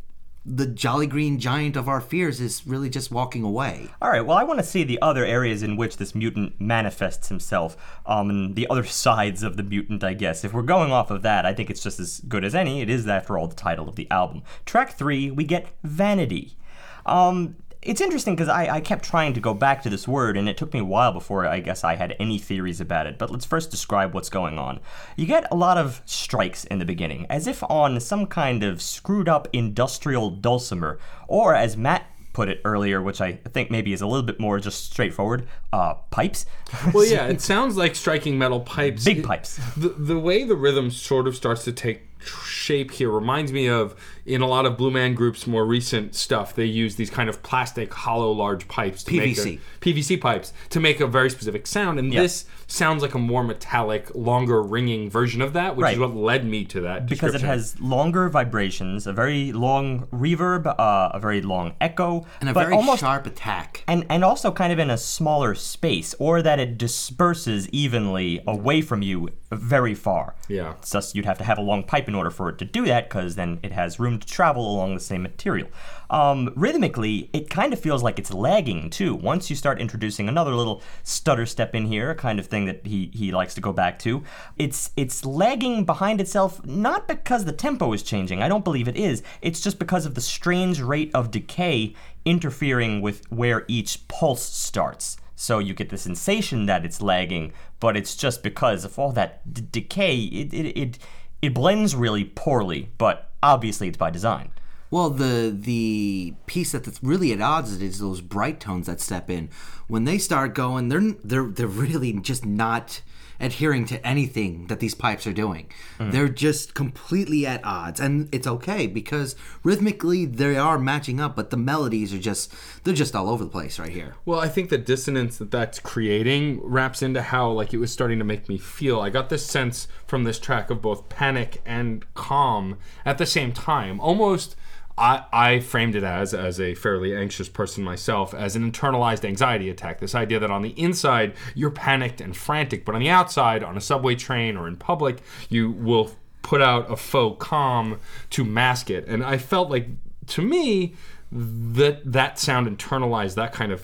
the 0.46 0.66
jolly 0.68 1.08
green 1.08 1.40
giant 1.40 1.78
of 1.78 1.88
our 1.88 2.02
fears 2.02 2.42
is 2.42 2.68
really 2.68 2.90
just 2.90 3.10
walking 3.12 3.44
away. 3.44 3.88
All 4.02 4.10
right. 4.10 4.26
Well, 4.26 4.38
I 4.38 4.44
want 4.44 4.60
to 4.60 4.66
see 4.66 4.84
the 4.84 5.02
other 5.02 5.24
areas 5.26 5.64
in 5.64 5.78
which 5.78 5.96
this 5.96 6.14
mutant 6.14 6.60
manifests 6.60 7.30
himself, 7.30 7.78
um, 8.06 8.30
and 8.30 8.56
the 8.56 8.68
other 8.70 8.84
sides 9.04 9.42
of 9.44 9.56
the 9.56 9.64
mutant. 9.64 10.04
I 10.04 10.14
guess 10.14 10.44
if 10.44 10.52
we're 10.54 10.62
going 10.62 10.92
off 10.92 11.12
of 11.12 11.22
that, 11.22 11.46
I 11.46 11.54
think 11.54 11.70
it's 11.70 11.82
just 11.82 11.98
as 12.00 12.20
good 12.28 12.44
as 12.44 12.54
any. 12.56 12.82
It 12.82 12.90
is, 12.90 13.08
after 13.08 13.38
all, 13.38 13.48
the 13.48 13.56
title 13.56 13.88
of 13.88 13.96
the 13.96 14.10
album. 14.12 14.42
Track 14.66 14.98
three, 14.98 15.32
we 15.32 15.46
get 15.46 15.68
Vanity. 15.84 16.58
Um, 17.06 17.56
it's 17.86 18.02
interesting 18.02 18.36
because 18.36 18.50
I, 18.50 18.76
I 18.76 18.82
kept 18.82 19.06
trying 19.06 19.34
to 19.34 19.40
go 19.40 19.54
back 19.54 19.84
to 19.84 19.90
this 19.90 20.08
word, 20.08 20.38
and 20.38 20.48
it 20.50 20.58
took 20.58 20.74
me 20.74 20.80
a 20.80 20.86
while 20.86 21.12
before 21.12 21.46
I 21.46 21.60
guess 21.60 21.84
I 21.84 21.96
had 21.96 22.16
any 22.20 22.38
theories 22.40 22.82
about 22.82 23.08
it. 23.08 23.18
But 23.18 23.30
let's 23.32 23.46
first 23.46 23.72
describe 23.72 24.14
what's 24.14 24.30
going 24.30 24.58
on. 24.58 24.80
You 25.16 25.26
get 25.26 25.46
a 25.52 25.56
lot 25.56 25.78
of 25.78 26.02
strikes 26.06 26.64
in 26.66 26.80
the 26.80 26.86
beginning, 26.86 27.26
as 27.30 27.48
if 27.48 27.64
on 27.64 28.00
some 28.00 28.26
kind 28.26 28.64
of 28.64 28.82
screwed 28.82 29.30
up 29.30 29.48
industrial 29.54 30.30
dulcimer, 30.32 31.00
or 31.28 31.56
as 31.56 31.78
Matt 31.78 32.06
put 32.34 32.50
it 32.50 32.60
earlier, 32.66 33.00
which 33.00 33.22
I 33.22 33.34
think 33.34 33.70
maybe 33.70 33.94
is 33.94 34.02
a 34.02 34.08
little 34.08 34.26
bit 34.26 34.40
more 34.40 34.60
just 34.60 34.92
straightforward, 34.92 35.48
uh, 35.72 35.94
pipes. 36.10 36.46
Well, 36.94 37.06
yeah, 37.06 37.28
it 37.28 37.42
sounds 37.42 37.78
like 37.78 37.96
striking 37.96 38.38
metal 38.40 38.60
pipes. 38.60 39.04
Big 39.06 39.20
It- 39.20 39.26
pipes. 39.26 39.60
The, 39.78 39.90
the 39.90 40.18
way 40.20 40.44
the 40.44 40.56
rhythm 40.56 40.90
sort 40.90 41.28
of 41.28 41.36
starts 41.36 41.64
to 41.66 41.72
take 41.72 42.13
shape 42.26 42.92
here 42.92 43.10
reminds 43.10 43.52
me 43.52 43.68
of 43.68 43.96
in 44.26 44.42
a 44.42 44.48
lot 44.48 44.66
of 44.66 44.78
Blue 44.78 44.92
Man 44.92 45.14
Group's 45.16 45.46
more 45.46 45.66
recent 45.66 46.16
stuff, 46.16 46.56
they 46.56 46.64
use 46.66 46.96
these 46.96 47.10
kind 47.10 47.28
of 47.30 47.44
plastic, 47.44 47.94
hollow, 47.94 48.32
large 48.32 48.68
pipes. 48.70 49.04
To 49.04 49.12
PVC. 49.12 49.46
Make 49.46 49.60
a, 49.60 49.60
PVC 49.82 50.22
pipes 50.22 50.54
to 50.70 50.80
make 50.80 51.00
a 51.02 51.08
very 51.08 51.30
specific 51.30 51.68
sound. 51.68 52.00
And 52.00 52.14
Yeah. 52.14 52.22
this 52.22 52.46
sounds 52.68 53.02
like 53.02 53.14
a 53.14 53.20
more 53.20 53.44
metallic, 53.44 54.10
longer 54.16 54.62
ringing 54.64 55.10
version 55.10 55.42
of 55.42 55.52
that, 55.54 55.76
which 55.76 55.92
is 55.94 56.00
what 56.00 56.16
led 56.16 56.46
me 56.46 56.64
to 56.66 56.82
that. 56.82 57.06
because 57.08 57.36
it 57.36 57.42
has 57.42 57.80
longer 57.82 58.30
vibrations, 58.30 59.06
a 59.06 59.12
very 59.14 59.52
long 59.52 60.08
reverb, 60.14 60.66
uh, 60.68 61.10
a 61.14 61.20
very 61.20 61.42
long 61.42 61.74
echo, 61.82 62.26
And 62.40 62.50
a 62.50 62.54
but 62.54 62.64
very 62.64 62.76
almost 62.76 63.02
sharp 63.02 63.26
attack. 63.28 63.84
and 63.88 64.06
and 64.10 64.24
also 64.24 64.52
kind 64.52 64.72
of 64.72 64.80
in 64.80 64.90
a 64.90 64.98
smaller 64.98 65.54
space, 65.54 66.16
or 66.18 66.42
that 66.42 66.60
it 66.60 66.78
disperses 66.78 67.68
evenly 67.70 68.42
away 68.48 68.82
from 68.82 69.02
you 69.02 69.30
very 69.52 69.94
far. 69.94 70.36
Yeah. 70.48 70.74
It's 70.80 70.92
just 70.92 71.16
you'd 71.16 71.26
have 71.26 71.38
to 71.40 71.44
have 71.44 71.58
a 71.58 71.62
long 71.62 71.84
pipe 71.84 72.08
in 72.14 72.18
order 72.18 72.30
for 72.30 72.48
it 72.50 72.60
to 72.60 72.66
do 72.66 72.86
that, 72.86 73.10
because 73.10 73.34
then 73.34 73.60
it 73.64 73.72
has 73.72 74.00
room 74.00 74.20
to 74.20 74.28
travel 74.28 74.72
along 74.72 74.94
the 74.94 75.00
same 75.00 75.24
material. 75.24 75.68
Um, 76.12 76.54
rhythmically, 76.56 77.32
it 77.34 77.50
kind 77.50 77.74
of 77.74 77.80
feels 77.80 78.04
like 78.04 78.20
it's 78.20 78.32
lagging 78.32 78.92
too. 78.92 79.16
Once 79.16 79.50
you 79.50 79.56
start 79.56 79.82
introducing 79.82 80.30
another 80.30 80.54
little 80.54 80.84
stutter 81.02 81.48
step 81.48 81.74
in 81.74 81.88
here, 81.88 82.12
a 82.12 82.16
kind 82.16 82.40
of 82.40 82.46
thing 82.46 82.66
that 82.66 82.86
he 82.86 83.10
he 83.14 83.32
likes 83.32 83.56
to 83.56 83.62
go 83.62 83.74
back 83.74 83.98
to, 84.00 84.22
it's 84.58 84.92
it's 84.96 85.26
lagging 85.26 85.86
behind 85.86 86.22
itself 86.22 86.64
not 86.66 87.08
because 87.08 87.46
the 87.46 87.52
tempo 87.52 87.94
is 87.94 88.04
changing. 88.04 88.44
I 88.44 88.48
don't 88.48 88.64
believe 88.64 88.88
it 88.88 88.96
is. 88.96 89.24
It's 89.42 89.60
just 89.60 89.80
because 89.80 90.06
of 90.06 90.14
the 90.14 90.22
strange 90.22 90.80
rate 90.80 91.10
of 91.16 91.32
decay 91.32 91.96
interfering 92.26 93.02
with 93.02 93.30
where 93.32 93.66
each 93.68 94.08
pulse 94.08 94.44
starts. 94.44 95.18
So 95.36 95.58
you 95.60 95.74
get 95.74 95.90
the 95.90 95.98
sensation 95.98 96.68
that 96.68 96.86
it's 96.86 97.02
lagging, 97.02 97.54
but 97.80 97.98
it's 97.98 98.16
just 98.16 98.44
because 98.44 98.86
of 98.86 99.00
all 99.00 99.12
that 99.14 99.52
d- 99.52 99.68
decay. 99.72 100.18
It, 100.18 100.54
it 100.54 100.78
it 100.78 101.00
it 101.44 101.54
blends 101.54 101.94
really 101.94 102.24
poorly, 102.24 102.90
but 102.98 103.30
obviously 103.44 103.90
it's 103.90 103.98
by 103.98 104.10
design. 104.10 104.50
Well, 104.90 105.10
the 105.10 105.54
the 105.54 106.36
piece 106.46 106.72
that's 106.72 107.04
really 107.04 107.34
at 107.34 107.42
odds 107.42 107.82
is 107.82 108.00
those 108.00 108.22
bright 108.22 108.62
tones 108.62 108.88
that 108.88 109.02
step 109.02 109.30
in. 109.30 109.50
When 109.88 110.06
they 110.06 110.20
start 110.20 110.56
going, 110.56 110.88
they're 110.88 111.12
they're 111.22 111.48
they're 111.48 111.68
really 111.68 112.14
just 112.14 112.46
not 112.46 113.02
adhering 113.44 113.86
to 113.86 114.06
anything 114.06 114.68
that 114.68 114.80
these 114.80 114.96
pipes 114.96 115.28
are 115.28 115.34
doing. 115.34 115.70
Hmm. 115.98 116.12
They're 116.12 116.30
just 116.30 116.74
completely 116.74 117.46
at 117.46 117.64
odds, 117.64 118.00
and 118.00 118.30
it's 118.34 118.48
okay 118.48 118.88
because 118.88 119.36
rhythmically 119.64 120.26
they 120.26 120.56
are 120.58 120.80
matching 120.80 121.20
up, 121.20 121.36
but 121.36 121.50
the 121.50 121.58
melodies 121.58 122.14
are 122.14 122.20
just 122.20 122.54
they're 122.84 122.94
just 122.94 123.16
all 123.16 123.30
over 123.30 123.44
the 123.44 123.50
place 123.50 123.80
right 123.80 123.92
here. 123.92 124.16
Well, 124.26 124.40
I 124.40 124.48
think 124.48 124.70
the 124.70 124.78
dissonance 124.78 125.38
that 125.38 125.52
that's 125.52 125.80
creating 125.80 126.62
wraps 126.64 127.02
into 127.02 127.22
how 127.22 127.50
like 127.52 127.74
it 127.74 127.78
was 127.78 127.92
starting 127.92 128.20
to 128.20 128.26
make 128.26 128.48
me 128.50 128.58
feel. 128.58 129.00
I 129.02 129.10
got 129.10 129.30
this 129.30 129.46
sense 129.46 129.88
from 130.08 130.24
this 130.24 130.40
track 130.40 130.70
of 130.70 130.82
both 130.82 131.10
panic 131.10 131.62
and 131.66 132.06
calm 132.14 132.78
at 133.06 133.18
the 133.18 133.26
same 133.26 133.52
time. 133.52 134.00
Almost 134.00 134.56
I, 134.98 135.26
I 135.34 135.60
framed 135.60 135.96
it 135.96 136.04
as, 136.04 136.34
as 136.34 136.60
a 136.60 136.76
fairly 136.76 137.16
anxious 137.16 137.50
person 137.50 137.84
myself, 137.84 138.34
as 138.34 138.56
an 138.56 138.72
internalized 138.72 139.26
anxiety 139.26 139.70
attack. 139.70 140.00
This 140.00 140.14
idea 140.14 140.40
that 140.40 140.52
on 140.52 140.62
the 140.62 140.80
inside 140.80 141.34
you're 141.56 141.72
panicked 141.72 142.22
and 142.22 142.36
frantic, 142.38 142.86
but 142.86 142.94
on 142.96 143.02
the 143.02 143.10
outside, 143.10 143.64
on 143.64 143.76
a 143.76 143.82
subway 143.82 144.16
train 144.16 144.56
or 144.56 144.68
in 144.68 144.78
public, 144.78 145.22
you 145.50 145.72
will 145.72 146.12
put 146.44 146.62
out 146.62 146.92
a 146.92 146.96
faux 146.96 147.44
calm 147.44 148.00
to 148.30 148.44
mask 148.44 148.90
it. 148.90 149.08
And 149.08 149.24
I 149.24 149.38
felt 149.38 149.70
like, 149.70 149.88
to 150.28 150.42
me, 150.42 150.94
that 151.32 152.12
that 152.12 152.38
sound 152.38 152.68
internalized 152.68 153.36
that 153.36 153.54
kind 153.54 153.72
of 153.72 153.82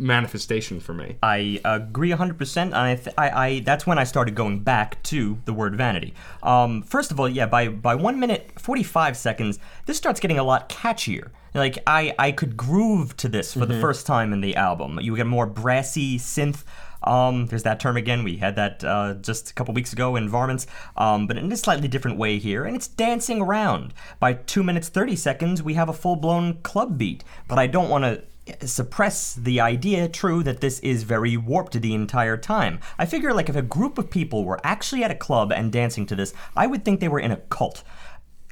manifestation 0.00 0.80
for 0.80 0.94
me. 0.94 1.16
I 1.22 1.60
agree 1.64 2.10
100%. 2.10 2.56
And 2.56 2.74
I, 2.74 2.94
th- 2.96 3.14
I, 3.16 3.30
I, 3.30 3.60
that's 3.60 3.86
when 3.86 3.98
I 3.98 4.04
started 4.04 4.34
going 4.34 4.60
back 4.60 5.02
to 5.04 5.38
the 5.44 5.52
word 5.52 5.76
vanity. 5.76 6.14
Um, 6.42 6.82
first 6.82 7.10
of 7.10 7.20
all, 7.20 7.28
yeah, 7.28 7.46
by, 7.46 7.68
by 7.68 7.94
1 7.94 8.18
minute 8.18 8.50
45 8.58 9.16
seconds, 9.16 9.58
this 9.86 9.96
starts 9.96 10.20
getting 10.20 10.38
a 10.38 10.44
lot 10.44 10.68
catchier. 10.68 11.30
Like, 11.54 11.78
I, 11.86 12.14
I 12.18 12.32
could 12.32 12.56
groove 12.56 13.16
to 13.18 13.28
this 13.28 13.52
for 13.52 13.66
the 13.66 13.80
first 13.80 14.06
time 14.06 14.32
in 14.32 14.40
the 14.40 14.54
album. 14.54 15.00
You 15.02 15.16
get 15.16 15.26
more 15.26 15.46
brassy 15.46 16.16
synth. 16.16 16.62
Um, 17.02 17.46
there's 17.46 17.64
that 17.64 17.80
term 17.80 17.96
again. 17.96 18.22
We 18.22 18.36
had 18.36 18.56
that 18.56 18.84
uh, 18.84 19.14
just 19.14 19.50
a 19.50 19.54
couple 19.54 19.74
weeks 19.74 19.92
ago 19.92 20.16
in 20.16 20.28
Varmints, 20.28 20.66
um, 20.96 21.26
but 21.26 21.36
in 21.36 21.50
a 21.50 21.56
slightly 21.56 21.88
different 21.88 22.18
way 22.18 22.38
here, 22.38 22.64
and 22.64 22.76
it's 22.76 22.86
dancing 22.86 23.40
around. 23.40 23.94
By 24.20 24.34
2 24.34 24.62
minutes 24.62 24.88
30 24.88 25.16
seconds, 25.16 25.62
we 25.62 25.74
have 25.74 25.88
a 25.88 25.92
full 25.92 26.16
blown 26.16 26.58
club 26.62 26.98
beat, 26.98 27.24
but 27.48 27.58
I 27.58 27.66
don't 27.66 27.88
want 27.88 28.04
to 28.04 28.22
suppress 28.62 29.34
the 29.34 29.60
idea, 29.60 30.08
true, 30.08 30.42
that 30.42 30.60
this 30.60 30.80
is 30.80 31.02
very 31.02 31.36
warped 31.36 31.80
the 31.80 31.94
entire 31.94 32.36
time. 32.36 32.80
I 32.98 33.06
figure, 33.06 33.32
like, 33.32 33.48
if 33.48 33.56
a 33.56 33.62
group 33.62 33.98
of 33.98 34.10
people 34.10 34.44
were 34.44 34.60
actually 34.64 35.04
at 35.04 35.10
a 35.10 35.14
club 35.14 35.52
and 35.52 35.72
dancing 35.72 36.06
to 36.06 36.16
this, 36.16 36.34
I 36.56 36.66
would 36.66 36.84
think 36.84 37.00
they 37.00 37.08
were 37.08 37.20
in 37.20 37.30
a 37.30 37.36
cult. 37.36 37.82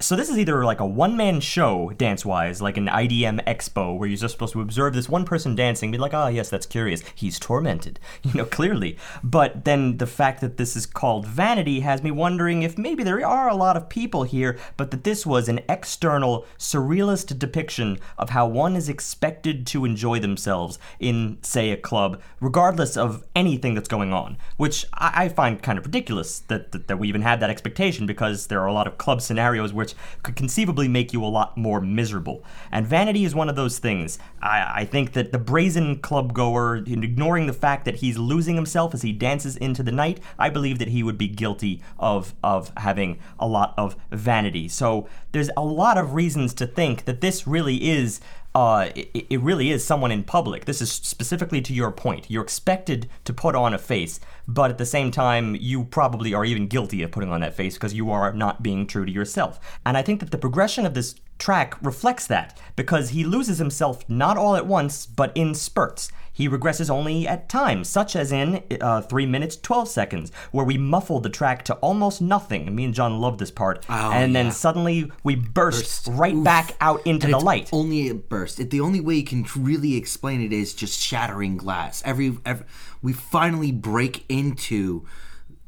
So 0.00 0.14
this 0.14 0.28
is 0.28 0.38
either 0.38 0.64
like 0.64 0.78
a 0.78 0.86
one-man 0.86 1.40
show 1.40 1.90
dance-wise, 1.96 2.62
like 2.62 2.76
an 2.76 2.86
IDM 2.86 3.44
expo, 3.46 3.98
where 3.98 4.08
you're 4.08 4.16
just 4.16 4.30
supposed 4.32 4.52
to 4.52 4.60
observe 4.60 4.94
this 4.94 5.08
one 5.08 5.24
person 5.24 5.56
dancing, 5.56 5.90
be 5.90 5.98
like, 5.98 6.14
oh 6.14 6.28
yes, 6.28 6.48
that's 6.48 6.66
curious. 6.66 7.02
He's 7.16 7.40
tormented, 7.40 7.98
you 8.22 8.32
know, 8.34 8.44
clearly. 8.44 8.96
But 9.24 9.64
then 9.64 9.96
the 9.96 10.06
fact 10.06 10.40
that 10.40 10.56
this 10.56 10.76
is 10.76 10.86
called 10.86 11.26
vanity 11.26 11.80
has 11.80 12.00
me 12.00 12.12
wondering 12.12 12.62
if 12.62 12.78
maybe 12.78 13.02
there 13.02 13.26
are 13.26 13.48
a 13.48 13.56
lot 13.56 13.76
of 13.76 13.88
people 13.88 14.22
here, 14.22 14.56
but 14.76 14.92
that 14.92 15.02
this 15.02 15.26
was 15.26 15.48
an 15.48 15.62
external, 15.68 16.46
surrealist 16.56 17.36
depiction 17.36 17.98
of 18.18 18.30
how 18.30 18.46
one 18.46 18.76
is 18.76 18.88
expected 18.88 19.66
to 19.66 19.84
enjoy 19.84 20.20
themselves 20.20 20.78
in, 21.00 21.38
say, 21.42 21.72
a 21.72 21.76
club, 21.76 22.22
regardless 22.40 22.96
of 22.96 23.24
anything 23.34 23.74
that's 23.74 23.88
going 23.88 24.12
on. 24.12 24.38
Which 24.58 24.86
I, 24.94 25.24
I 25.24 25.28
find 25.28 25.60
kind 25.60 25.76
of 25.76 25.86
ridiculous 25.86 26.38
that, 26.46 26.70
that 26.70 26.86
that 26.86 27.00
we 27.00 27.08
even 27.08 27.22
had 27.22 27.40
that 27.40 27.50
expectation, 27.50 28.06
because 28.06 28.46
there 28.46 28.60
are 28.62 28.66
a 28.66 28.72
lot 28.72 28.86
of 28.86 28.96
club 28.96 29.20
scenarios 29.20 29.72
where 29.72 29.87
could 30.22 30.36
conceivably 30.36 30.88
make 30.88 31.12
you 31.12 31.24
a 31.24 31.26
lot 31.26 31.56
more 31.56 31.80
miserable. 31.80 32.44
And 32.70 32.86
vanity 32.86 33.24
is 33.24 33.34
one 33.34 33.48
of 33.48 33.56
those 33.56 33.78
things. 33.78 34.18
I, 34.40 34.80
I 34.80 34.84
think 34.84 35.12
that 35.12 35.32
the 35.32 35.38
brazen 35.38 35.98
club 35.98 36.32
goer, 36.32 36.76
ignoring 36.76 37.46
the 37.46 37.52
fact 37.52 37.84
that 37.84 37.96
he's 37.96 38.18
losing 38.18 38.54
himself 38.54 38.94
as 38.94 39.02
he 39.02 39.12
dances 39.12 39.56
into 39.56 39.82
the 39.82 39.92
night, 39.92 40.20
I 40.38 40.50
believe 40.50 40.78
that 40.78 40.88
he 40.88 41.02
would 41.02 41.18
be 41.18 41.28
guilty 41.28 41.82
of 41.98 42.34
of 42.42 42.72
having 42.76 43.18
a 43.38 43.46
lot 43.46 43.74
of 43.76 43.96
vanity. 44.10 44.68
So 44.68 45.08
there's 45.32 45.50
a 45.56 45.64
lot 45.64 45.98
of 45.98 46.14
reasons 46.14 46.54
to 46.54 46.66
think 46.66 47.04
that 47.04 47.20
this 47.20 47.46
really 47.46 47.88
is 47.88 48.20
uh, 48.54 48.90
it, 48.94 49.26
it, 49.30 49.40
really 49.40 49.70
is 49.70 49.84
someone 49.84 50.10
in 50.10 50.24
public. 50.24 50.64
This 50.64 50.80
is 50.80 50.90
specifically 50.90 51.60
to 51.60 51.72
your 51.72 51.92
point. 51.92 52.28
You're 52.28 52.42
expected 52.42 53.08
to 53.24 53.32
put 53.32 53.54
on 53.54 53.74
a 53.74 53.78
face, 53.78 54.18
but 54.48 54.70
at 54.70 54.78
the 54.78 54.86
same 54.86 55.10
time, 55.10 55.54
you 55.60 55.84
probably 55.84 56.32
are 56.32 56.44
even 56.44 56.66
guilty 56.66 57.02
of 57.02 57.12
putting 57.12 57.30
on 57.30 57.42
that 57.42 57.54
face 57.54 57.74
because 57.74 57.92
you 57.92 58.10
are 58.10 58.32
not 58.32 58.62
being 58.62 58.86
true 58.86 59.04
to 59.04 59.12
yourself. 59.12 59.60
And 59.84 59.94
I 59.96 60.02
think 60.02 60.20
that 60.20 60.30
the 60.30 60.38
progression 60.38 60.86
of 60.86 60.94
this 60.94 61.16
track 61.38 61.76
reflects 61.82 62.26
that 62.28 62.58
because 62.74 63.10
he 63.10 63.24
loses 63.24 63.58
himself 63.58 64.08
not 64.08 64.38
all 64.38 64.56
at 64.56 64.66
once, 64.66 65.04
but 65.04 65.32
in 65.36 65.54
spurts. 65.54 66.10
He 66.38 66.48
regresses 66.48 66.88
only 66.88 67.26
at 67.26 67.48
times, 67.48 67.88
such 67.88 68.14
as 68.14 68.30
in 68.30 68.62
uh, 68.80 69.00
3 69.00 69.26
minutes 69.26 69.56
12 69.56 69.88
seconds, 69.88 70.30
where 70.52 70.64
we 70.64 70.78
muffled 70.78 71.24
the 71.24 71.30
track 71.30 71.64
to 71.64 71.74
almost 71.74 72.22
nothing. 72.22 72.72
Me 72.76 72.84
and 72.84 72.94
John 72.94 73.20
love 73.20 73.38
this 73.38 73.50
part. 73.50 73.84
Oh, 73.88 74.12
and 74.12 74.36
then 74.36 74.52
suddenly 74.52 75.10
we 75.24 75.34
burst, 75.34 76.06
Burst. 76.06 76.16
right 76.16 76.34
Oof. 76.36 76.44
back 76.44 76.76
out 76.80 77.04
into 77.04 77.26
And 77.26 77.34
the 77.34 77.38
it's 77.38 77.44
light. 77.44 77.70
Only 77.72 78.08
a 78.08 78.14
burst. 78.14 78.60
It, 78.60 78.70
the 78.70 78.80
only 78.80 79.00
way 79.00 79.16
you 79.16 79.24
can 79.24 79.46
really 79.56 79.96
explain 79.96 80.40
it 80.40 80.52
is 80.52 80.74
just 80.74 81.00
shattering 81.00 81.56
glass. 81.56 82.04
Every, 82.06 82.38
every 82.46 82.66
we 83.02 83.12
finally 83.12 83.72
break 83.72 84.24
into 84.28 85.04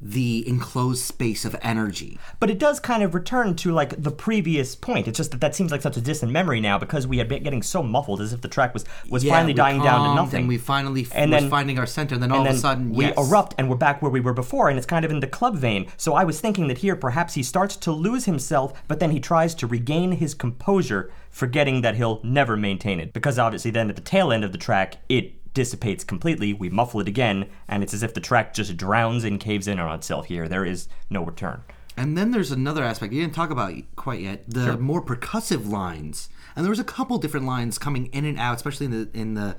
the 0.01 0.47
enclosed 0.49 1.05
space 1.05 1.45
of 1.45 1.55
energy. 1.63 2.19
But 2.39 2.49
it 2.51 2.59
does 2.59 2.81
kind 2.81 3.03
of 3.03 3.15
return 3.15 3.55
to 3.57 3.73
like 3.73 4.03
the 4.03 4.11
previous 4.11 4.75
point. 4.75 5.07
It's 5.07 5.17
just 5.19 5.31
that 5.33 5.41
that 5.41 5.55
seems 5.55 5.71
like 5.71 5.83
such 5.83 5.97
a 5.97 6.01
distant 6.01 6.33
memory 6.33 6.61
now 6.61 6.79
because 6.79 7.07
we 7.07 7.19
had 7.19 7.29
been 7.29 7.43
getting 7.43 7.63
so 7.63 7.83
muffled 7.83 8.21
as 8.21 8.33
if 8.33 8.41
the 8.41 8.49
track 8.49 8.73
was 8.73 8.85
was 9.09 9.25
Yeah, 9.25 9.35
finally 9.35 9.53
dying 9.53 9.83
down 9.83 10.09
to 10.09 10.15
nothing. 10.15 10.41
And 10.41 10.49
we 10.49 10.59
finally 10.59 11.03
f- 11.03 11.13
And 11.15 11.33
then- 11.33 11.51
finding 11.51 11.79
our 11.79 11.87
center. 11.87 12.15
And 12.15 12.23
then 12.23 12.33
all 12.33 12.39
and 12.41 12.49
of 12.49 12.55
a 12.55 12.59
sudden, 12.59 12.91
we 12.95 13.07
yes. 13.07 13.15
erupt 13.19 13.55
and 13.59 13.69
we're 13.69 13.77
back 13.77 14.01
where 14.03 14.11
we 14.11 14.21
were 14.21 14.33
before 14.33 14.69
and 14.69 14.79
it's 14.79 14.87
kind 14.87 15.05
of 15.05 15.11
in 15.11 15.21
the 15.21 15.27
club 15.27 15.57
vein 15.57 15.87
so 15.97 16.15
i 16.15 16.25
was 16.25 16.41
thinking 16.41 16.69
that 16.69 16.79
here 16.79 16.95
perhaps 16.97 17.35
he 17.35 17.43
starts 17.43 17.77
to 17.77 17.91
lose 17.93 18.25
himself 18.25 18.73
but 18.89 19.01
then 19.01 19.11
he 19.11 19.21
tries 19.21 19.55
to 19.55 19.67
regain 19.67 20.13
his 20.13 20.35
composure 20.35 21.11
forgetting 21.31 21.81
that 21.83 21.97
he'll 21.97 22.21
never 22.23 22.57
maintain 22.57 23.01
it 23.01 23.13
because 23.13 23.39
obviously 23.39 23.71
then 23.71 23.89
at 23.89 23.97
the 23.97 24.03
tail 24.03 24.33
end 24.33 24.45
of 24.45 24.53
the 24.53 24.59
track 24.59 24.97
it 25.09 25.35
dissipates 25.55 26.05
completely 26.05 26.53
we 26.53 26.69
muffle 26.69 27.01
it 27.01 27.09
again 27.09 27.49
and 27.69 27.83
it's 27.83 27.93
as 27.93 28.03
if 28.03 28.15
the 28.15 28.21
track 28.21 28.55
just 28.55 28.77
drowns 28.77 29.25
and 29.25 29.41
caves 29.41 29.67
in 29.67 29.79
on 29.79 29.95
itself 29.95 30.27
here 30.27 30.49
there 30.49 30.65
is 30.65 30.89
no 31.09 31.23
return 31.25 31.63
And 31.97 32.17
then 32.17 32.31
there's 32.31 32.51
another 32.51 32.83
aspect 32.83 33.13
you 33.13 33.21
didn't 33.21 33.35
talk 33.35 33.51
about 33.51 33.75
quite 33.95 34.21
yet: 34.21 34.45
the 34.49 34.79
more 34.79 35.05
percussive 35.05 35.69
lines. 35.69 36.29
And 36.57 36.65
there 36.65 36.71
was 36.71 36.79
a 36.79 36.85
couple 36.85 37.19
different 37.19 37.47
lines 37.47 37.79
coming 37.79 38.07
in 38.07 38.25
and 38.25 38.39
out, 38.39 38.57
especially 38.57 38.87
in 38.87 38.93
the 38.93 39.09
in 39.13 39.35
the 39.35 39.57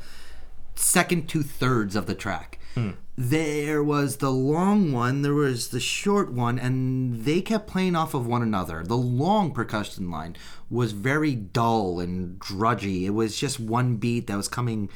second 0.75 1.27
two 1.29 1.43
thirds 1.43 1.95
of 1.95 2.05
the 2.07 2.15
track. 2.15 2.57
Hmm. 2.73 2.91
There 3.17 3.83
was 3.83 4.17
the 4.17 4.31
long 4.31 4.91
one, 4.91 5.21
there 5.21 5.35
was 5.35 5.67
the 5.67 5.79
short 5.79 6.31
one, 6.31 6.57
and 6.57 7.25
they 7.25 7.41
kept 7.41 7.67
playing 7.67 7.95
off 7.95 8.15
of 8.15 8.25
one 8.25 8.41
another. 8.41 8.81
The 8.83 8.97
long 8.97 9.51
percussion 9.51 10.09
line 10.09 10.35
was 10.69 10.93
very 10.93 11.35
dull 11.35 11.99
and 11.99 12.39
drudgy. 12.39 13.05
It 13.05 13.11
was 13.11 13.37
just 13.37 13.59
one 13.59 13.97
beat 13.97 14.25
that 14.27 14.37
was 14.37 14.47
coming 14.47 14.89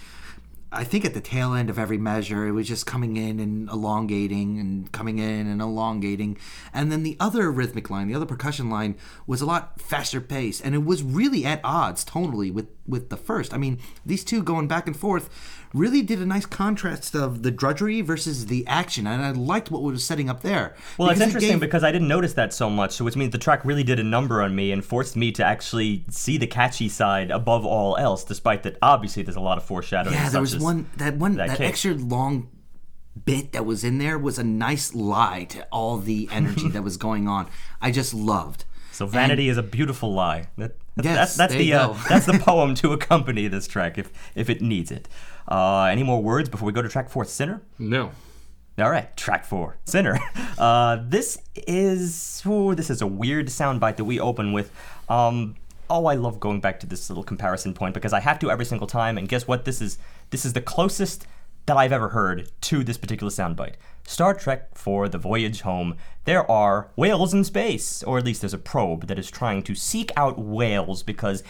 I 0.76 0.84
think 0.84 1.06
at 1.06 1.14
the 1.14 1.22
tail 1.22 1.54
end 1.54 1.70
of 1.70 1.80
every 1.80 1.98
measure, 1.98 2.48
it 2.48 2.52
was 2.52 2.68
just 2.68 2.86
coming 2.86 3.18
in 3.18 3.40
and 3.40 3.70
elongating 3.70 4.60
and 4.60 4.92
coming 4.92 5.20
in 5.20 5.48
and 5.48 5.62
elongating. 5.62 6.38
And 6.74 6.92
then 6.92 7.04
the 7.04 7.16
other 7.20 7.52
rhythmic 7.52 7.90
line, 7.90 8.08
the 8.08 8.16
other 8.16 8.26
percussion 8.26 8.70
line, 8.70 8.96
was 9.26 9.42
a 9.42 9.46
lot 9.46 9.80
faster 9.80 10.20
paced. 10.20 10.64
And 10.64 10.76
it 10.76 10.86
was 10.86 11.02
really 11.02 11.46
at 11.46 11.62
odds 11.64 12.04
tonally 12.04 12.54
with, 12.54 12.68
with 12.86 13.10
the 13.10 13.18
first. 13.18 13.54
I 13.54 13.58
mean, 13.58 13.80
these 14.06 14.24
two 14.24 14.44
going 14.44 14.68
back 14.68 14.86
and 14.88 14.96
forth 14.96 15.30
really 15.76 16.02
did 16.02 16.20
a 16.22 16.26
nice 16.26 16.46
contrast 16.46 17.14
of 17.16 17.44
the 17.44 17.52
drudgery 17.52 18.00
versus 18.02 18.46
the 18.46 18.66
action. 18.66 19.06
And 19.06 19.22
I 19.22 19.32
liked 19.32 19.70
what 19.70 19.82
was 19.84 20.04
setting 20.06 20.30
up 20.30 20.42
there. 20.42 20.74
well 20.98 21.10
it's 21.10 21.20
Because 21.20 21.22
it 21.22 21.24
interesting 21.28 21.52
gave- 21.52 21.60
because 21.60 21.84
i 21.84 21.92
didn't 21.92 22.08
notice 22.08 22.34
that 22.34 22.54
so 22.54 22.70
much 22.70 22.94
so 22.94 23.04
which 23.06 23.16
means 23.16 23.32
the 23.32 23.38
track 23.38 23.64
really 23.66 23.84
did 23.84 24.00
a 24.00 24.04
number 24.04 24.42
on 24.42 24.56
me 24.56 24.72
and 24.72 24.84
forced 24.86 25.16
me 25.16 25.32
to 25.34 25.44
actually 25.44 26.06
see 26.10 26.38
the 26.38 26.48
catchy 26.48 26.88
side 26.88 27.30
above 27.32 27.66
all 27.66 27.98
else 27.98 28.24
despite 28.24 28.64
that 28.64 28.78
obviously 28.82 29.22
there's 29.24 29.36
a 29.36 29.48
lot 29.52 29.58
of 29.58 29.64
foreshadowing 29.66 30.16
Yeah, 30.16 30.30
there 30.30 30.42
was 30.42 30.58
one 30.58 30.88
that 30.98 31.16
one 31.18 31.36
that 31.36 31.50
that, 31.50 31.62
extra 31.62 31.94
long 31.94 32.50
bit 33.26 33.52
that 33.54 33.66
was 33.66 33.84
in 33.84 33.98
there 33.98 34.18
was 34.18 34.38
a 34.40 34.44
nice 34.44 34.94
lie 34.96 35.44
to 35.50 35.64
all 35.72 35.98
the 35.98 36.28
energy 36.40 36.70
that 36.70 36.84
was 36.84 36.98
going 36.98 37.28
on. 37.28 37.48
I 37.82 37.92
just 37.92 38.14
loved. 38.14 38.66
So 38.92 39.06
vanity 39.06 39.50
is 39.50 39.58
a 39.58 39.64
beautiful 39.64 40.14
lie. 40.14 40.48
That, 40.58 40.78
that's, 40.96 41.06
Yes, 41.06 41.16
that's, 41.16 41.36
that's 41.38 41.54
there 41.54 41.60
the 41.60 41.66
you 41.66 41.76
uh, 41.76 41.98
that's 42.08 42.26
the 42.26 42.40
poem 42.40 42.76
to 42.76 42.94
accompany 42.94 43.48
this 43.50 43.68
track 43.68 43.98
if 43.98 44.12
if 44.36 44.50
it 44.50 44.62
needs 44.62 44.92
it. 44.92 45.08
Uh, 45.48 45.84
any 45.84 46.04
more 46.04 46.22
words 46.22 46.50
before 46.50 46.66
we 46.66 46.74
go 46.74 46.82
to 46.82 46.90
track 46.90 47.10
four, 47.10 47.26
Sinner? 47.26 47.62
No. 47.78 48.12
All 48.78 48.90
right, 48.90 49.16
track 49.16 49.46
four, 49.46 49.78
Sinner. 49.86 50.20
Uh, 50.58 51.04
this 51.10 51.38
is 51.68 52.42
ooh, 52.48 52.74
this 52.76 52.90
is 52.90 53.02
a 53.02 53.08
weird 53.08 53.48
soundbite 53.48 53.98
that 53.98 54.06
we 54.06 54.22
open 54.22 54.54
with. 54.54 54.72
Um, 55.10 55.56
oh, 55.90 56.06
I 56.06 56.16
love 56.16 56.40
going 56.40 56.62
back 56.62 56.80
to 56.80 56.88
this 56.88 57.10
little 57.10 57.26
comparison 57.26 57.74
point 57.74 57.94
because 57.94 58.14
I 58.14 58.22
have 58.22 58.40
to 58.40 58.50
every 58.50 58.64
single 58.64 58.88
time. 58.88 59.18
And 59.18 59.28
guess 59.28 59.50
what? 59.50 59.66
This 59.66 59.82
is 59.82 59.98
this 60.30 60.46
is 60.46 60.54
the 60.54 60.62
closest 60.62 61.28
that 61.66 61.78
I've 61.78 61.92
ever 61.92 62.10
heard 62.10 62.50
to 62.62 62.84
this 62.86 62.98
particular 62.98 63.32
soundbite. 63.32 63.74
Star 64.06 64.34
Trek 64.34 64.76
for 64.76 65.10
the 65.10 65.18
voyage 65.18 65.62
home. 65.62 65.98
There 66.26 66.50
are 66.50 66.90
whales 66.96 67.34
in 67.34 67.44
space, 67.44 68.04
or 68.04 68.18
at 68.18 68.26
least 68.26 68.42
there's 68.42 68.54
a 68.54 68.60
probe 68.60 69.08
that 69.08 69.20
is 69.20 69.32
trying 69.32 69.64
to 69.64 69.76
seek 69.76 70.12
out 70.16 70.40
whales 70.40 71.04
because 71.04 71.44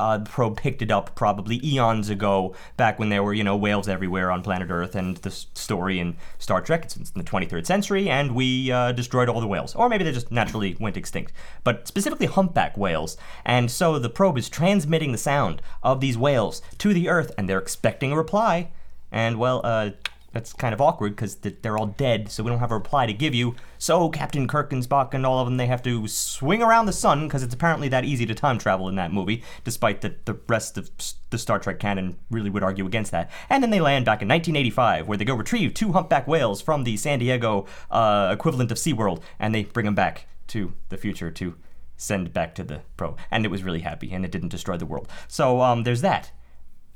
uh, 0.00 0.16
the 0.18 0.30
probe 0.30 0.56
picked 0.56 0.80
it 0.80 0.90
up 0.90 1.14
probably 1.14 1.60
eons 1.64 2.08
ago, 2.08 2.54
back 2.76 2.98
when 2.98 3.10
there 3.10 3.22
were, 3.22 3.34
you 3.34 3.44
know, 3.44 3.54
whales 3.56 3.86
everywhere 3.86 4.30
on 4.30 4.42
planet 4.42 4.70
Earth, 4.70 4.94
and 4.94 5.18
the 5.18 5.30
story 5.30 6.00
in 6.00 6.16
Star 6.38 6.62
Trek, 6.62 6.84
it's 6.84 6.96
in 6.96 7.04
the 7.14 7.22
23rd 7.22 7.66
century, 7.66 8.08
and 8.08 8.34
we 8.34 8.72
uh, 8.72 8.92
destroyed 8.92 9.28
all 9.28 9.40
the 9.40 9.46
whales. 9.46 9.74
Or 9.74 9.88
maybe 9.88 10.04
they 10.04 10.12
just 10.12 10.32
naturally 10.32 10.74
went 10.80 10.96
extinct. 10.96 11.32
But 11.64 11.86
specifically 11.86 12.26
humpback 12.26 12.76
whales. 12.78 13.18
And 13.44 13.70
so 13.70 13.98
the 13.98 14.08
probe 14.08 14.38
is 14.38 14.48
transmitting 14.48 15.12
the 15.12 15.18
sound 15.18 15.60
of 15.82 16.00
these 16.00 16.16
whales 16.16 16.62
to 16.78 16.94
the 16.94 17.08
Earth, 17.08 17.32
and 17.36 17.48
they're 17.48 17.58
expecting 17.58 18.12
a 18.12 18.16
reply. 18.16 18.70
And, 19.12 19.38
well, 19.38 19.60
uh, 19.64 19.90
that's 20.32 20.52
kind 20.52 20.72
of 20.72 20.80
awkward 20.80 21.16
because 21.16 21.36
they're 21.36 21.76
all 21.76 21.86
dead, 21.86 22.30
so 22.30 22.42
we 22.42 22.50
don't 22.50 22.60
have 22.60 22.70
a 22.70 22.76
reply 22.76 23.06
to 23.06 23.12
give 23.12 23.34
you. 23.34 23.56
So 23.78 24.08
Captain 24.10 24.46
Kirk 24.46 24.72
and 24.72 24.86
Spock 24.86 25.12
and 25.12 25.26
all 25.26 25.40
of 25.40 25.46
them, 25.46 25.56
they 25.56 25.66
have 25.66 25.82
to 25.82 26.06
swing 26.06 26.62
around 26.62 26.86
the 26.86 26.92
sun 26.92 27.26
because 27.26 27.42
it's 27.42 27.54
apparently 27.54 27.88
that 27.88 28.04
easy 28.04 28.26
to 28.26 28.34
time 28.34 28.58
travel 28.58 28.88
in 28.88 28.94
that 28.94 29.12
movie, 29.12 29.42
despite 29.64 30.02
that 30.02 30.26
the 30.26 30.38
rest 30.46 30.78
of 30.78 30.90
the 31.30 31.38
Star 31.38 31.58
Trek 31.58 31.80
canon 31.80 32.16
really 32.30 32.50
would 32.50 32.62
argue 32.62 32.86
against 32.86 33.10
that. 33.10 33.30
And 33.48 33.62
then 33.62 33.70
they 33.70 33.80
land 33.80 34.04
back 34.04 34.22
in 34.22 34.28
1985, 34.28 35.08
where 35.08 35.18
they 35.18 35.24
go 35.24 35.34
retrieve 35.34 35.74
two 35.74 35.92
humpback 35.92 36.28
whales 36.28 36.62
from 36.62 36.84
the 36.84 36.96
San 36.96 37.18
Diego 37.18 37.66
uh, 37.90 38.30
equivalent 38.32 38.70
of 38.70 38.78
SeaWorld, 38.78 39.22
and 39.38 39.54
they 39.54 39.64
bring 39.64 39.86
them 39.86 39.94
back 39.94 40.26
to 40.48 40.74
the 40.90 40.96
future 40.96 41.30
to 41.30 41.54
send 41.96 42.32
back 42.32 42.54
to 42.54 42.64
the 42.64 42.82
probe. 42.96 43.18
And 43.30 43.44
it 43.44 43.50
was 43.50 43.62
really 43.62 43.80
happy, 43.80 44.12
and 44.12 44.24
it 44.24 44.30
didn't 44.30 44.48
destroy 44.48 44.76
the 44.76 44.86
world. 44.86 45.08
So 45.26 45.60
um, 45.60 45.82
there's 45.82 46.02
that. 46.02 46.30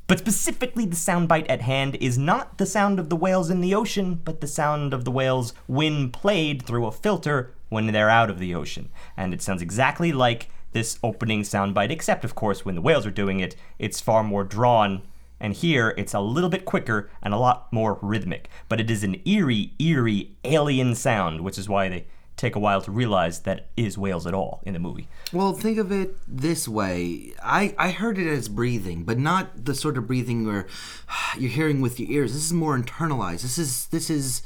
But 0.06 0.18
specifically, 0.18 0.84
the 0.84 0.96
soundbite 0.96 1.46
at 1.48 1.62
hand 1.62 1.96
is 1.96 2.18
not 2.18 2.58
the 2.58 2.66
sound 2.66 2.98
of 2.98 3.08
the 3.08 3.16
whales 3.16 3.48
in 3.48 3.62
the 3.62 3.74
ocean, 3.74 4.20
but 4.22 4.40
the 4.40 4.46
sound 4.46 4.92
of 4.92 5.04
the 5.04 5.10
whales 5.10 5.54
when 5.66 6.10
played 6.10 6.62
through 6.62 6.86
a 6.86 6.92
filter 6.92 7.54
when 7.70 7.86
they're 7.86 8.10
out 8.10 8.28
of 8.28 8.38
the 8.38 8.54
ocean. 8.54 8.90
And 9.16 9.32
it 9.32 9.40
sounds 9.40 9.62
exactly 9.62 10.12
like 10.12 10.50
this 10.72 10.98
opening 11.02 11.42
soundbite, 11.42 11.90
except, 11.90 12.24
of 12.24 12.34
course, 12.34 12.64
when 12.64 12.74
the 12.74 12.82
whales 12.82 13.06
are 13.06 13.10
doing 13.10 13.40
it, 13.40 13.56
it's 13.78 14.00
far 14.00 14.22
more 14.22 14.44
drawn. 14.44 15.02
And 15.40 15.54
here, 15.54 15.94
it's 15.96 16.14
a 16.14 16.20
little 16.20 16.50
bit 16.50 16.66
quicker 16.66 17.08
and 17.22 17.32
a 17.32 17.38
lot 17.38 17.72
more 17.72 17.98
rhythmic. 18.02 18.50
But 18.68 18.80
it 18.80 18.90
is 18.90 19.04
an 19.04 19.22
eerie, 19.24 19.72
eerie 19.78 20.36
alien 20.44 20.94
sound, 20.94 21.40
which 21.40 21.58
is 21.58 21.68
why 21.68 21.88
they 21.88 22.06
take 22.44 22.56
a 22.56 22.58
while 22.58 22.82
to 22.82 22.90
realize 22.90 23.40
that 23.40 23.66
is 23.76 23.96
whales 23.96 24.26
at 24.26 24.34
all 24.34 24.60
in 24.64 24.74
the 24.74 24.78
movie. 24.78 25.08
Well, 25.32 25.54
think 25.54 25.78
of 25.78 25.90
it 25.90 26.16
this 26.28 26.68
way. 26.68 27.32
I, 27.42 27.74
I 27.78 27.90
heard 27.90 28.18
it 28.18 28.28
as 28.28 28.48
breathing, 28.48 29.04
but 29.04 29.18
not 29.18 29.64
the 29.64 29.74
sort 29.74 29.96
of 29.96 30.06
breathing 30.06 30.46
where 30.46 30.66
you're 31.38 31.50
hearing 31.50 31.80
with 31.80 31.98
your 31.98 32.10
ears. 32.10 32.34
This 32.34 32.44
is 32.44 32.52
more 32.52 32.78
internalized. 32.78 33.42
This 33.42 33.58
is 33.58 33.86
this 33.86 34.10
is 34.10 34.42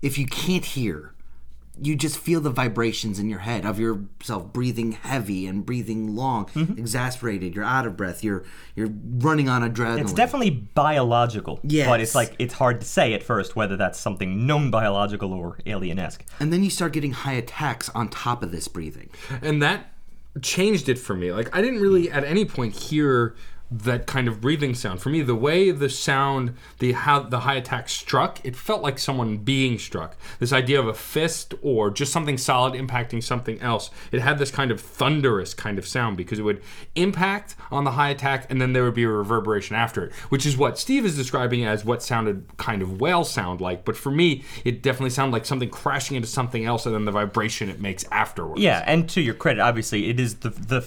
if 0.00 0.18
you 0.18 0.26
can't 0.26 0.64
hear, 0.64 1.11
you 1.80 1.96
just 1.96 2.18
feel 2.18 2.40
the 2.40 2.50
vibrations 2.50 3.18
in 3.18 3.28
your 3.30 3.40
head 3.40 3.64
of 3.64 3.78
yourself 3.80 4.52
breathing 4.52 4.92
heavy 4.92 5.46
and 5.46 5.64
breathing 5.64 6.14
long, 6.14 6.46
mm-hmm. 6.46 6.78
exasperated. 6.78 7.54
You're 7.54 7.64
out 7.64 7.86
of 7.86 7.96
breath. 7.96 8.22
You're 8.22 8.44
you're 8.74 8.90
running 8.90 9.48
on 9.48 9.62
adrenaline. 9.62 10.02
It's 10.02 10.12
definitely 10.12 10.50
biological. 10.50 11.60
Yes. 11.62 11.88
But 11.88 12.00
it's 12.00 12.14
like 12.14 12.36
it's 12.38 12.54
hard 12.54 12.80
to 12.80 12.86
say 12.86 13.14
at 13.14 13.22
first 13.22 13.56
whether 13.56 13.76
that's 13.76 13.98
something 13.98 14.46
known 14.46 14.70
biological 14.70 15.32
or 15.32 15.58
alien 15.64 15.98
esque. 15.98 16.24
and 16.40 16.52
then 16.52 16.62
you 16.62 16.70
start 16.70 16.92
getting 16.92 17.12
high 17.12 17.34
attacks 17.34 17.88
on 17.90 18.08
top 18.08 18.42
of 18.42 18.52
this 18.52 18.68
breathing. 18.68 19.08
and 19.40 19.62
that 19.62 19.92
changed 20.42 20.88
it 20.88 20.98
for 20.98 21.14
me. 21.14 21.32
Like 21.32 21.54
I 21.56 21.62
didn't 21.62 21.80
really 21.80 22.10
at 22.10 22.24
any 22.24 22.44
point 22.44 22.74
hear 22.74 23.34
that 23.78 24.06
kind 24.06 24.28
of 24.28 24.40
breathing 24.40 24.74
sound. 24.74 25.00
For 25.00 25.08
me, 25.08 25.22
the 25.22 25.34
way 25.34 25.70
the 25.70 25.88
sound, 25.88 26.54
the 26.78 26.92
how 26.92 27.20
the 27.20 27.40
high 27.40 27.54
attack 27.54 27.88
struck, 27.88 28.44
it 28.44 28.54
felt 28.54 28.82
like 28.82 28.98
someone 28.98 29.38
being 29.38 29.78
struck. 29.78 30.16
This 30.38 30.52
idea 30.52 30.78
of 30.78 30.86
a 30.86 30.94
fist 30.94 31.54
or 31.62 31.90
just 31.90 32.12
something 32.12 32.36
solid 32.36 32.74
impacting 32.74 33.22
something 33.22 33.60
else. 33.60 33.90
It 34.10 34.20
had 34.20 34.38
this 34.38 34.50
kind 34.50 34.70
of 34.70 34.80
thunderous 34.80 35.54
kind 35.54 35.78
of 35.78 35.86
sound 35.86 36.16
because 36.16 36.38
it 36.38 36.42
would 36.42 36.62
impact 36.94 37.56
on 37.70 37.84
the 37.84 37.92
high 37.92 38.10
attack 38.10 38.46
and 38.50 38.60
then 38.60 38.72
there 38.72 38.84
would 38.84 38.94
be 38.94 39.04
a 39.04 39.08
reverberation 39.08 39.74
after 39.74 40.04
it, 40.04 40.12
which 40.28 40.44
is 40.44 40.56
what 40.56 40.78
Steve 40.78 41.04
is 41.04 41.16
describing 41.16 41.64
as 41.64 41.84
what 41.84 42.02
sounded 42.02 42.46
kind 42.58 42.82
of 42.82 43.00
whale 43.00 43.24
sound 43.24 43.60
like. 43.60 43.84
But 43.84 43.96
for 43.96 44.10
me, 44.10 44.44
it 44.64 44.82
definitely 44.82 45.10
sounded 45.10 45.32
like 45.32 45.46
something 45.46 45.70
crashing 45.70 46.16
into 46.16 46.28
something 46.28 46.64
else 46.64 46.84
and 46.86 46.94
then 46.94 47.04
the 47.04 47.12
vibration 47.12 47.68
it 47.68 47.80
makes 47.80 48.04
afterwards. 48.10 48.60
Yeah, 48.60 48.82
and 48.86 49.08
to 49.10 49.20
your 49.20 49.34
credit, 49.34 49.60
obviously, 49.60 50.10
it 50.10 50.20
is 50.20 50.36
the 50.36 50.50
the 50.50 50.80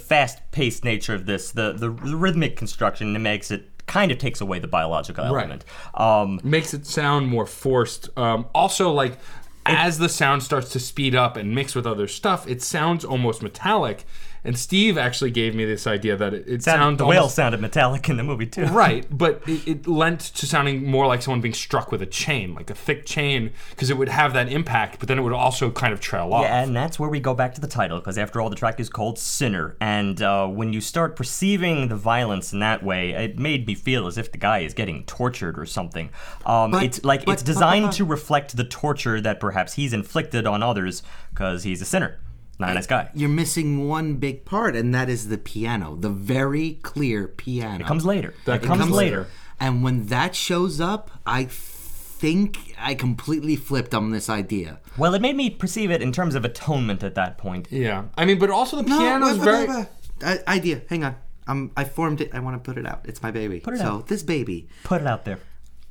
fast-paced 0.56 0.84
nature 0.84 1.14
of 1.14 1.26
this, 1.26 1.52
the 1.52 1.74
the, 1.74 1.90
rhythmic 1.90 2.56
construction 2.56 3.14
that 3.14 3.20
makes 3.20 3.52
it 3.52 3.70
kind 3.88 4.12
of 4.12 4.18
takes 4.18 4.42
away 4.42 4.60
the 4.60 4.68
biological 4.68 5.24
element. 5.24 5.64
Um, 5.94 6.40
makes 6.44 6.74
it 6.74 6.86
sound 6.86 7.28
more 7.28 7.46
forced. 7.46 8.10
Um, 8.18 8.48
also, 8.54 8.92
like 8.92 9.18
as 9.66 9.98
the 9.98 10.10
sound 10.10 10.44
starts 10.44 10.70
to 10.72 10.80
speed 10.80 11.16
up 11.16 11.38
and 11.38 11.54
mix 11.54 11.76
with 11.76 11.86
other 11.86 12.08
stuff, 12.08 12.48
it 12.48 12.62
sounds 12.62 13.04
almost 13.04 13.44
metallic. 13.44 14.06
And 14.46 14.58
Steve 14.58 14.98
actually 14.98 15.32
gave 15.32 15.56
me 15.56 15.66
this 15.66 15.88
idea 15.88 16.16
that 16.16 16.34
it, 16.34 16.48
it 16.48 16.64
sound, 16.64 16.80
sounds 16.80 16.98
the 17.00 17.06
whale 17.06 17.22
almost- 17.22 17.36
sounded 17.36 17.60
metallic 17.62 18.08
in 18.10 18.18
the 18.18 18.24
movie 18.24 18.46
too. 18.46 18.66
right, 18.68 19.06
but 19.18 19.42
it, 19.48 19.68
it 19.68 19.88
lent 19.88 20.20
to 20.22 20.46
sounding 20.46 20.90
more 20.90 21.08
like 21.08 21.22
someone 21.22 21.42
being 21.42 21.54
struck 21.54 21.92
with 21.92 22.02
a 22.02 22.06
chain, 22.06 22.54
like 22.54 22.70
a 22.70 22.76
thick 22.76 23.06
chain, 23.06 23.52
because 23.72 23.90
it 23.90 23.98
would 23.98 24.10
have 24.10 24.34
that 24.34 24.48
impact, 24.50 25.00
but 25.00 25.08
then 25.08 25.18
it 25.18 25.22
would 25.24 25.34
also 25.34 25.72
kind 25.72 25.92
of 25.94 26.00
trail 26.00 26.32
off. 26.34 26.44
Yeah, 26.44 26.62
and 26.64 26.76
that's 26.76 27.00
where 27.00 27.10
we 27.10 27.20
go 27.20 27.34
back 27.34 27.56
to 27.56 27.62
the 27.62 27.68
title, 27.68 28.00
because 28.00 28.18
after 28.18 28.40
all, 28.40 28.50
the 28.50 28.56
track 28.56 28.80
is 28.80 28.88
called 28.90 29.18
Sinner. 29.18 29.76
And 29.82 30.22
uh, 30.22 30.48
when 30.48 30.72
you 30.74 30.80
start 30.82 31.16
perceiving 31.16 31.88
the 31.88 31.96
violence 31.96 32.54
in 32.54 32.60
that 32.60 32.84
way, 32.84 33.12
it 33.12 33.40
made 33.40 33.66
me 33.66 33.74
feel 33.76 34.06
as 34.08 34.18
if 34.18 34.32
the 34.32 34.38
guy 34.38 34.60
is 34.60 34.74
getting 34.74 35.04
tortured 35.06 35.58
or 35.58 35.66
something. 35.66 36.10
Um, 36.46 36.72
But- 36.72 36.84
it's 36.84 37.04
like 37.04 37.26
but- 37.26 37.34
it's 37.34 37.44
designed 37.44 37.88
but- 37.88 37.94
to 37.96 38.06
reflect 38.06 38.56
the 38.56 38.64
torture 38.64 39.20
that 39.22 39.40
perhaps 39.40 39.74
he's 39.74 39.92
inflicted 39.94 40.46
on 40.46 40.62
others, 40.62 41.02
because 41.34 41.64
he's 41.64 41.82
a 41.82 41.86
sinner, 41.86 42.20
not 42.60 42.70
a 42.70 42.74
nice 42.76 42.88
guy. 42.88 43.10
You're 43.14 43.30
missing 43.30 43.88
one 43.88 44.16
big 44.16 44.46
part, 44.46 44.76
and 44.76 44.94
that 44.96 45.10
is 45.10 45.28
the 45.30 45.38
piano, 45.38 45.96
the 45.96 46.10
very 46.10 46.74
clear 46.84 47.28
piano. 47.28 47.84
It 47.84 47.88
comes 47.88 48.06
later. 48.06 48.34
That 48.46 48.64
it 48.64 48.68
comes, 48.68 48.80
comes 48.82 48.92
later. 48.92 49.18
later. 49.22 49.30
And 49.60 49.84
when 49.84 50.08
that 50.08 50.36
shows 50.36 50.80
up, 50.82 51.12
I 51.26 51.46
think 51.46 52.58
I 52.78 52.96
completely 52.96 53.56
flipped 53.56 53.94
on 53.94 54.12
this 54.12 54.30
idea. 54.30 54.80
Well, 54.98 55.14
it 55.14 55.22
made 55.22 55.36
me 55.36 55.50
perceive 55.50 55.92
it 55.92 56.02
in 56.02 56.12
terms 56.12 56.36
of 56.36 56.46
atonement 56.46 57.04
at 57.04 57.16
that 57.16 57.38
point. 57.38 57.68
Yeah. 57.72 58.06
I 58.18 58.26
mean, 58.26 58.40
but 58.40 58.50
also 58.50 58.78
the 58.78 58.84
No, 58.84 58.98
piano 59.00 59.28
is 59.28 59.38
wait, 59.38 59.44
very. 59.44 59.68
wait, 59.68 59.70
wait, 59.78 59.88
wait. 60.22 60.44
I- 60.48 60.54
idea. 60.56 60.82
Hang 60.90 61.04
on. 61.04 61.16
Um, 61.48 61.72
I 61.78 61.84
formed 61.84 62.22
it. 62.22 62.32
I 62.34 62.40
want 62.40 62.62
to 62.62 62.68
put 62.68 62.78
it 62.80 62.88
out. 62.88 63.02
It's 63.04 63.22
my 63.22 63.32
baby. 63.32 63.58
it 63.58 63.78
so 63.78 63.84
out. 63.86 64.08
this 64.08 64.24
baby, 64.24 64.68
Put 64.84 65.02
it 65.02 65.08
out 65.08 65.26
there. 65.26 65.40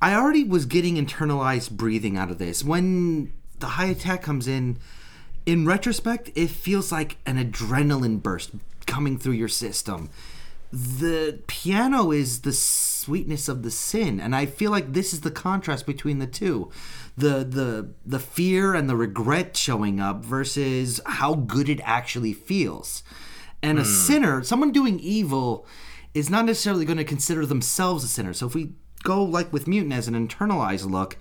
I 0.03 0.15
already 0.15 0.45
was 0.45 0.67
getting 0.67 0.97
internalized 0.97 1.71
breathing 1.71 2.17
out 2.19 2.31
of 2.31 2.39
this. 2.39 2.65
When 2.65 3.33
the 3.61 3.67
high 3.67 3.87
attack 3.87 4.23
comes 4.23 4.49
in, 4.49 4.79
in 5.47 5.67
retrospect, 5.67 6.31
it 6.35 6.51
feels 6.51 6.91
like 6.91 7.19
an 7.27 7.37
adrenaline 7.37 8.23
burst 8.23 8.53
coming 8.87 9.19
through 9.19 9.35
your 9.35 9.49
system. 9.49 10.11
The 10.73 11.41
piano 11.47 12.11
is 12.11 12.41
the 12.41 12.53
sweetness 12.53 13.49
of 13.49 13.63
the 13.63 13.71
sin, 13.71 14.19
and 14.19 14.35
I 14.35 14.47
feel 14.47 14.71
like 14.71 14.93
this 14.93 15.13
is 15.13 15.21
the 15.21 15.31
contrast 15.31 15.87
between 15.87 16.19
the 16.19 16.27
two. 16.27 16.71
The 17.17 17.45
the 17.45 17.91
the 18.05 18.19
fear 18.19 18.75
and 18.75 18.91
the 18.91 18.97
regret 18.97 19.57
showing 19.57 20.01
up 20.01 20.25
versus 20.25 21.01
how 21.07 21.35
good 21.35 21.69
it 21.69 21.81
actually 21.85 22.33
feels. 22.33 23.05
And 23.63 23.79
a 23.79 23.83
hmm. 23.83 23.89
sinner, 23.89 24.43
someone 24.43 24.73
doing 24.73 24.99
evil, 24.99 25.65
is 26.13 26.29
not 26.29 26.45
necessarily 26.45 26.85
going 26.85 26.99
to 26.99 27.05
consider 27.05 27.47
themselves 27.47 28.03
a 28.03 28.09
sinner. 28.09 28.33
So 28.33 28.47
if 28.47 28.55
we 28.55 28.73
go 29.05 29.23
like 29.23 29.53
with 29.53 29.69
Mutant 29.69 29.93
as 29.93 30.09
an 30.09 30.15
internalized 30.15 30.91
look, 30.91 31.17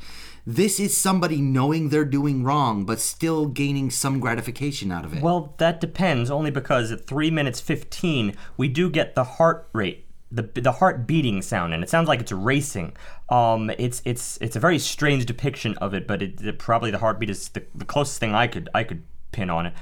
this 0.46 0.80
is 0.80 0.96
somebody 0.96 1.40
knowing 1.42 1.90
they're 1.90 2.04
doing 2.06 2.44
wrong, 2.44 2.86
but 2.86 3.00
still 3.00 3.46
gaining 3.46 3.90
some 3.90 4.20
gratification 4.20 4.92
out 4.92 5.06
of 5.06 5.14
it. 5.16 5.22
Well, 5.24 5.54
that 5.58 5.80
depends 5.80 6.30
only 6.30 6.52
because 6.52 6.92
at 6.92 7.06
3 7.08 7.32
minutes 7.32 7.60
15, 7.62 8.36
we 8.58 8.68
do 8.68 8.90
get 8.90 9.16
the 9.16 9.24
heart 9.24 9.70
rate. 9.74 10.06
The, 10.32 10.42
the 10.56 10.72
heart 10.72 11.06
beating 11.06 11.44
sound 11.44 11.74
and 11.76 11.84
it 11.84 11.90
sounds 11.92 12.08
like 12.08 12.20
it's 12.20 12.32
racing. 12.32 12.98
Um, 13.30 13.70
it's 13.78 14.02
it's 14.04 14.40
it's 14.42 14.56
a 14.56 14.60
very 14.60 14.80
strange 14.80 15.28
depiction 15.28 15.78
of 15.78 15.94
it, 15.94 16.08
but 16.08 16.24
it, 16.24 16.42
it- 16.42 16.58
probably 16.58 16.90
the 16.90 16.98
heartbeat 16.98 17.30
is 17.30 17.50
the, 17.50 17.64
the 17.76 17.86
closest 17.86 18.20
thing 18.20 18.34
I 18.34 18.48
could 18.48 18.68
I 18.74 18.84
could 18.84 19.04
pin 19.32 19.52
on 19.52 19.68
it. 19.68 19.74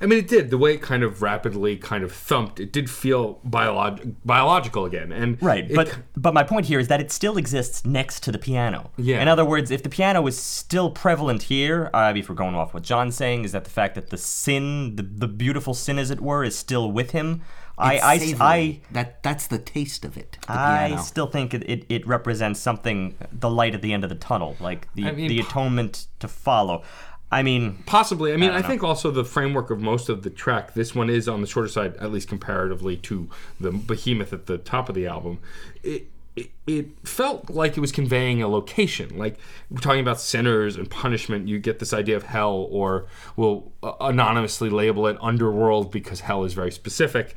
I 0.00 0.06
mean, 0.06 0.18
it 0.18 0.28
did. 0.28 0.50
The 0.50 0.58
way 0.58 0.74
it 0.74 0.82
kind 0.82 1.02
of 1.02 1.22
rapidly 1.22 1.76
kind 1.76 2.04
of 2.04 2.12
thumped, 2.12 2.60
it 2.60 2.72
did 2.72 2.88
feel 2.88 3.40
biolog- 3.46 4.14
biological 4.24 4.84
again. 4.84 5.12
And 5.12 5.42
Right, 5.42 5.70
it 5.70 5.74
but 5.74 5.98
but 6.16 6.34
my 6.34 6.42
point 6.44 6.66
here 6.66 6.78
is 6.78 6.88
that 6.88 7.00
it 7.00 7.10
still 7.10 7.36
exists 7.36 7.84
next 7.84 8.22
to 8.24 8.32
the 8.32 8.38
piano. 8.38 8.90
Yeah. 8.96 9.20
In 9.20 9.28
other 9.28 9.44
words, 9.44 9.70
if 9.70 9.82
the 9.82 9.88
piano 9.88 10.26
is 10.26 10.38
still 10.38 10.90
prevalent 10.90 11.42
here, 11.44 11.90
uh, 11.92 12.12
if 12.16 12.28
we're 12.28 12.34
going 12.34 12.54
off 12.54 12.74
what 12.74 12.82
John's 12.82 13.16
saying, 13.16 13.44
is 13.44 13.52
that 13.52 13.64
the 13.64 13.70
fact 13.70 13.94
that 13.96 14.10
the 14.10 14.18
sin, 14.18 14.96
the, 14.96 15.02
the 15.02 15.28
beautiful 15.28 15.74
sin, 15.74 15.98
as 15.98 16.10
it 16.10 16.20
were, 16.20 16.44
is 16.44 16.56
still 16.56 16.90
with 16.92 17.10
him. 17.10 17.42
I 17.80 17.94
It's 17.94 18.04
I, 18.04 18.12
I 18.12 18.18
savory. 18.18 18.82
that 18.90 19.22
that's 19.22 19.46
the 19.46 19.58
taste 19.58 20.04
of 20.04 20.16
it. 20.16 20.36
The 20.48 20.52
I 20.52 20.88
piano. 20.88 21.02
still 21.02 21.26
think 21.28 21.54
it, 21.54 21.62
it, 21.68 21.86
it 21.88 22.06
represents 22.08 22.58
something, 22.60 23.16
the 23.32 23.48
light 23.48 23.74
at 23.74 23.82
the 23.82 23.92
end 23.92 24.02
of 24.02 24.10
the 24.10 24.16
tunnel, 24.16 24.56
like 24.58 24.92
the, 24.94 25.06
I 25.06 25.12
mean, 25.12 25.28
the 25.28 25.38
atonement 25.40 26.06
to 26.18 26.26
follow. 26.26 26.82
I 27.30 27.42
mean, 27.42 27.82
Possibly. 27.84 28.32
I 28.32 28.36
mean, 28.36 28.50
I, 28.50 28.60
don't 28.60 28.70
think 28.70 28.82
also 28.82 29.10
the 29.10 29.24
framework 29.24 29.70
of 29.70 29.80
most 29.80 30.08
of 30.08 30.22
the 30.22 30.30
track, 30.30 30.74
this 30.74 30.94
one 30.94 31.10
is 31.10 31.28
on 31.28 31.42
the 31.42 31.46
shorter 31.46 31.68
side, 31.68 31.96
at 31.96 32.10
least 32.10 32.28
comparatively 32.28 32.96
to 32.98 33.28
the 33.60 33.70
behemoth 33.70 34.32
at 34.32 34.46
the 34.46 34.56
top 34.56 34.88
of 34.88 34.94
the 34.94 35.06
album. 35.06 35.38
It, 35.82 36.08
it, 36.36 36.50
it 36.66 36.86
felt 37.06 37.50
like 37.50 37.76
it 37.76 37.80
was 37.80 37.92
conveying 37.92 38.42
a 38.42 38.48
location. 38.48 39.18
Like 39.18 39.38
we're 39.70 39.80
talking 39.80 40.00
about 40.00 40.20
sinners 40.20 40.76
and 40.76 40.88
punishment, 40.88 41.48
you 41.48 41.58
get 41.58 41.80
this 41.80 41.92
idea 41.92 42.16
of 42.16 42.22
hell, 42.22 42.66
or 42.70 43.06
we'll 43.36 43.72
uh, 43.82 43.92
anonymously 44.00 44.70
label 44.70 45.06
it 45.06 45.18
underworld 45.20 45.90
because 45.90 46.20
hell 46.20 46.44
is 46.44 46.54
very 46.54 46.72
specific. 46.72 47.36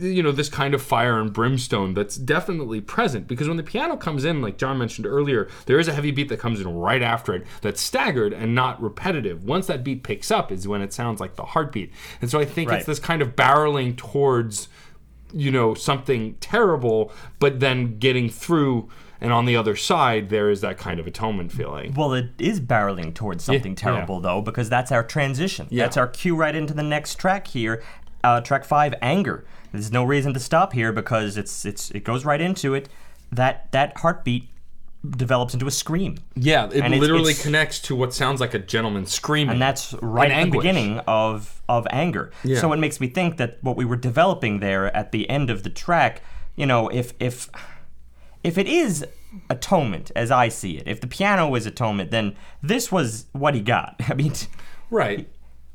You 0.00 0.22
know, 0.22 0.30
this 0.32 0.48
kind 0.48 0.74
of 0.74 0.82
fire 0.82 1.18
and 1.20 1.32
brimstone 1.32 1.94
that's 1.94 2.16
definitely 2.16 2.80
present 2.80 3.26
because 3.26 3.48
when 3.48 3.56
the 3.56 3.62
piano 3.62 3.96
comes 3.96 4.24
in, 4.24 4.40
like 4.40 4.56
John 4.56 4.78
mentioned 4.78 5.06
earlier, 5.06 5.48
there 5.66 5.78
is 5.78 5.88
a 5.88 5.92
heavy 5.92 6.10
beat 6.10 6.28
that 6.28 6.38
comes 6.38 6.60
in 6.60 6.72
right 6.72 7.02
after 7.02 7.34
it 7.34 7.46
that's 7.62 7.80
staggered 7.80 8.32
and 8.32 8.54
not 8.54 8.80
repetitive. 8.80 9.44
Once 9.44 9.66
that 9.66 9.82
beat 9.82 10.02
picks 10.04 10.30
up 10.30 10.52
is 10.52 10.68
when 10.68 10.82
it 10.82 10.92
sounds 10.92 11.20
like 11.20 11.34
the 11.36 11.44
heartbeat. 11.44 11.92
And 12.20 12.30
so 12.30 12.38
I 12.38 12.44
think 12.44 12.70
Right. 12.70 12.78
it's 12.78 12.86
this 12.86 12.98
kind 12.98 13.22
of 13.22 13.34
barreling 13.34 13.96
towards, 13.96 14.68
you 15.32 15.50
know, 15.50 15.74
something 15.74 16.34
terrible, 16.40 17.12
but 17.38 17.60
then 17.60 17.98
getting 17.98 18.28
through. 18.28 18.88
And 19.20 19.32
on 19.32 19.46
the 19.46 19.56
other 19.56 19.74
side, 19.74 20.28
there 20.28 20.48
is 20.48 20.60
that 20.60 20.78
kind 20.78 21.00
of 21.00 21.06
atonement 21.08 21.50
feeling. 21.50 21.92
well, 21.94 22.14
it 22.14 22.30
is 22.38 22.60
barreling 22.60 23.12
towards 23.14 23.42
something 23.42 23.72
yeah. 23.72 23.76
terrible, 23.76 24.20
though, 24.20 24.40
because 24.40 24.68
that's 24.70 24.92
our 24.92 25.02
transition. 25.02 25.66
Yeah. 25.70 25.84
That's 25.84 25.96
our 25.96 26.06
cue 26.06 26.36
right 26.36 26.54
into 26.54 26.72
the 26.72 26.84
next 26.84 27.16
track 27.16 27.48
here, 27.48 27.82
uh, 28.22 28.40
track 28.42 28.64
five, 28.64 28.94
anger. 29.02 29.44
There's 29.72 29.92
no 29.92 30.04
reason 30.04 30.32
to 30.34 30.40
stop 30.40 30.72
here 30.72 30.92
because 30.92 31.36
it's 31.36 31.64
it's 31.64 31.90
it 31.90 32.04
goes 32.04 32.24
right 32.24 32.40
into 32.40 32.74
it. 32.74 32.88
That 33.32 33.70
that 33.72 33.96
heartbeat 33.98 34.48
develops 35.08 35.54
into 35.54 35.66
a 35.66 35.70
scream. 35.70 36.18
Yeah, 36.34 36.68
it 36.72 36.82
And 36.82 36.98
literally 36.98 37.30
it's- 37.30 37.42
connects 37.42 37.78
to 37.82 37.94
what 37.94 38.12
sounds 38.12 38.40
like 38.40 38.52
a 38.54 38.58
gentleman 38.58 39.06
screaming. 39.06 39.52
and 39.52 39.62
that's 39.62 39.94
right 40.02 40.30
at 40.30 40.44
the 40.46 40.50
beginning 40.50 40.98
of 41.06 41.62
of 41.68 41.86
anger. 41.90 42.32
Yeah. 42.42 42.60
So 42.60 42.72
it 42.72 42.78
makes 42.78 42.98
me 43.00 43.08
think 43.08 43.36
that 43.36 43.58
what 43.62 43.76
we 43.76 43.84
were 43.84 43.96
developing 43.96 44.60
there 44.60 44.94
at 44.96 45.12
the 45.12 45.28
end 45.30 45.50
of 45.50 45.62
the 45.62 45.70
track, 45.70 46.22
you 46.56 46.66
know, 46.66 46.88
if 46.88 47.12
if 47.20 47.48
if 48.42 48.56
it 48.58 48.66
is 48.66 49.04
atonement 49.50 50.10
as 50.16 50.30
I 50.30 50.48
see 50.48 50.78
it, 50.78 50.88
if 50.88 51.00
the 51.00 51.06
piano 51.06 51.54
is 51.54 51.66
atonement, 51.66 52.10
then 52.10 52.34
this 52.62 52.90
was 52.90 53.26
what 53.32 53.54
he 53.54 53.60
got. 53.60 53.96
I 54.08 54.14
mean, 54.14 54.32
Right. 54.90 55.28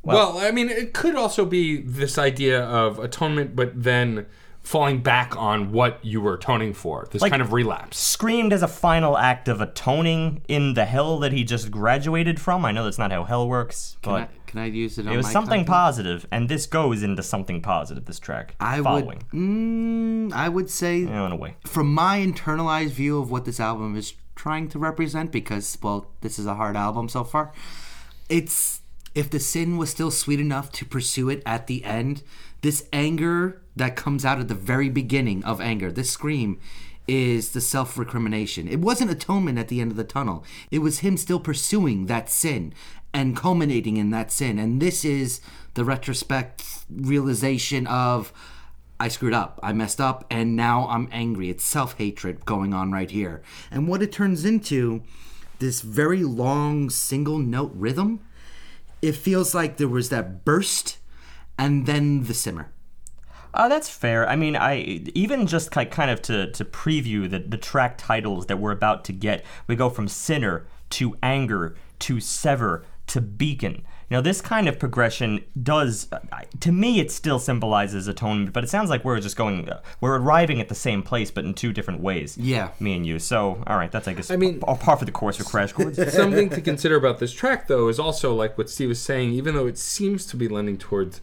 Well, 0.04 0.38
I 0.39 0.51
mean, 0.51 0.70
it 0.70 0.93
could 0.93 1.16
also 1.16 1.45
be 1.45 1.78
this 1.78 2.18
idea 2.18 2.62
of 2.64 2.99
atonement, 2.99 3.56
but 3.56 3.72
then 3.84 4.26
falling 4.62 5.01
back 5.01 5.36
on 5.38 5.72
what 5.74 5.99
you 6.04 6.22
were 6.22 6.36
atoning 6.36 6.74
for. 6.74 7.08
This 7.12 7.22
Like- 7.22 7.32
kind 7.32 7.41
of 7.41 7.51
relapse. 7.51 7.97
screamed 7.97 8.54
as 8.54 8.62
a 8.64 8.68
final 8.68 9.18
act 9.18 9.47
of 9.49 9.60
atoning 9.60 10.41
in 10.47 10.74
the 10.74 10.86
hell 10.86 11.20
that 11.20 11.34
he 11.34 11.43
just 11.43 11.70
graduated 11.70 12.39
from. 12.39 12.64
I 12.64 12.72
know 12.72 12.86
that's 12.86 12.97
not 12.97 13.12
how 13.12 13.26
hell 13.26 13.47
works, 13.47 13.97
Can 14.01 14.14
I, 14.14 14.20
but 14.22 14.30
can 14.47 14.60
I 14.62 14.66
use 14.68 14.97
it? 14.97 15.06
On 15.08 15.12
it 15.14 15.18
was 15.18 15.26
my 15.26 15.32
something 15.34 15.51
content? 15.66 15.68
positive, 15.68 16.28
and 16.32 16.47
this 16.47 16.66
goes 16.66 17.04
into 17.04 17.22
something 17.24 17.62
positive. 17.62 18.06
This 18.06 18.20
track, 18.20 18.56
I 18.62 18.82
following, 18.82 19.06
would. 19.06 19.30
Mm, 19.34 20.34
I 20.34 20.47
would 20.47 20.70
say 20.70 20.99
you 20.99 21.06
know, 21.08 21.26
in 21.26 21.34
a 21.34 21.38
way. 21.38 21.56
from 21.66 21.93
my 21.93 22.20
internalized 22.20 22.91
view 22.91 23.20
of 23.20 23.30
what 23.32 23.43
this 23.43 23.60
album 23.60 23.97
is 23.97 24.14
trying 24.36 24.70
to 24.70 24.80
represent, 24.80 25.32
because 25.34 25.78
well, 25.84 26.08
this 26.22 26.39
is 26.39 26.45
a 26.45 26.56
hard 26.56 26.78
album 26.78 27.10
so 27.10 27.26
far. 27.26 27.51
It's 28.30 28.80
if 29.16 29.30
the 29.30 29.39
sin 29.39 29.78
was 29.78 29.89
still 29.89 30.11
sweet 30.11 30.39
enough 30.39 30.72
to 30.74 30.86
pursue 30.86 31.30
it 31.30 31.43
at 31.45 31.68
the 31.68 31.84
end, 31.84 32.24
this 32.61 32.88
anger 32.91 33.61
that 33.76 33.95
comes 33.95 34.26
out 34.26 34.39
at 34.39 34.47
the 34.47 34.55
very 34.55 34.89
beginning 34.89 35.43
of 35.43 35.61
anger, 35.61 35.91
this 35.91 36.09
scream, 36.09 36.59
is 37.07 37.51
the 37.51 37.61
self 37.61 37.97
recrimination. 37.97 38.68
It 38.68 38.80
wasn't 38.80 39.11
atonement 39.11 39.59
at 39.59 39.68
the 39.68 39.82
end 39.82 39.91
of 39.91 39.97
the 39.97 40.03
tunnel. 40.03 40.43
It 40.72 40.80
was 40.80 40.99
him 40.99 41.18
still 41.18 41.39
pursuing 41.39 42.05
that 42.05 42.30
sin 42.30 42.74
and 43.14 43.36
culminating 43.36 43.97
in 43.97 44.09
that 44.11 44.32
sin. 44.32 44.57
And 44.57 44.82
this 44.82 45.05
is 45.05 45.41
the 45.74 45.84
retrospect 45.84 46.64
realization 46.89 47.88
of 47.88 48.34
I 48.99 49.09
screwed 49.09 49.34
up. 49.34 49.59
I 49.61 49.74
messed 49.74 49.99
up, 49.99 50.26
and 50.30 50.55
now 50.55 50.88
I'm 50.88 51.09
angry. 51.11 51.49
It's 51.49 51.64
self 51.64 51.97
hatred 51.97 52.45
going 52.45 52.74
on 52.74 52.91
right 52.91 53.11
here. 53.11 53.41
And 53.70 53.88
what 53.88 54.01
it 54.01 54.11
turns 54.11 54.45
into, 54.45 55.03
this 55.59 55.82
very 55.82 56.24
long 56.24 56.89
single 56.89 57.38
note 57.38 57.72
rhythm, 57.76 58.22
it 59.04 59.18
feels 59.18 59.54
like 59.54 59.76
there 59.76 59.89
was 59.89 60.08
that 60.10 60.45
burst 60.45 60.97
and 61.58 61.86
then 61.86 62.24
the 62.24 62.34
simmer. 62.34 62.72
Uh, 63.54 63.68
that's 63.68 63.89
fair. 63.89 64.28
I 64.28 64.36
mean, 64.36 64.56
I 64.56 64.78
even 65.14 65.45
just 65.45 65.76
like 65.76 65.91
kind 65.91 66.10
of 66.10 66.22
to 66.24 66.51
to 66.54 66.66
preview 66.66 67.30
the 67.30 67.39
the 67.39 67.58
track 67.58 67.97
titles 67.97 68.47
that 68.47 68.58
we're 68.58 68.72
about 68.72 69.04
to 69.06 69.14
get. 69.14 69.45
We 69.68 69.76
go 69.76 69.89
from 69.89 70.08
sinner 70.08 70.66
to 70.91 71.18
anger 71.22 71.76
to 71.99 72.20
sever 72.20 72.86
to 73.08 73.22
beacon. 73.22 73.86
You 74.10 74.18
know, 74.18 74.22
this 74.22 74.41
kind 74.41 74.68
of 74.68 74.80
progression 74.80 75.43
does, 75.62 76.08
uh, 76.12 76.20
to 76.60 76.72
me, 76.72 76.99
it 76.99 77.12
still 77.12 77.39
symbolizes 77.39 78.08
atonement, 78.08 78.54
but 78.54 78.64
it 78.64 78.70
sounds 78.70 78.89
like 78.89 79.04
we're 79.06 79.20
just 79.20 79.36
going, 79.36 79.70
uh, 79.70 79.82
we're 80.01 80.18
arriving 80.18 80.60
at 80.60 80.70
the 80.70 80.76
same 80.76 81.01
place, 81.04 81.32
but 81.32 81.45
in 81.45 81.54
two 81.54 81.72
different 81.74 82.01
ways. 82.01 82.38
Yeah. 82.38 82.70
Me 82.80 82.95
and 82.95 83.06
you. 83.06 83.20
So, 83.20 83.64
all 83.66 83.78
right, 83.78 83.91
that's, 83.91 84.08
I 84.08 84.14
guess, 84.14 84.30
I 84.30 84.36
mean- 84.36 84.60
par 84.60 84.78
par 84.78 84.97
for 84.97 85.06
the 85.06 85.12
course 85.12 85.38
for 85.38 85.43
Crash 85.45 85.72
Chords. 85.72 86.14
Something 86.14 86.49
to 86.49 86.62
consider 86.62 86.95
about 86.95 87.20
this 87.20 87.34
track, 87.34 87.68
though, 87.68 87.88
is 87.88 87.99
also 87.99 88.34
like 88.34 88.58
what 88.58 88.70
Steve 88.70 88.89
was 88.89 89.01
saying. 89.01 89.32
Even 89.32 89.56
though 89.56 89.68
it 89.68 89.78
seems 89.78 90.26
to 90.28 90.38
be 90.38 90.47
lending 90.47 90.78
towards 90.78 91.22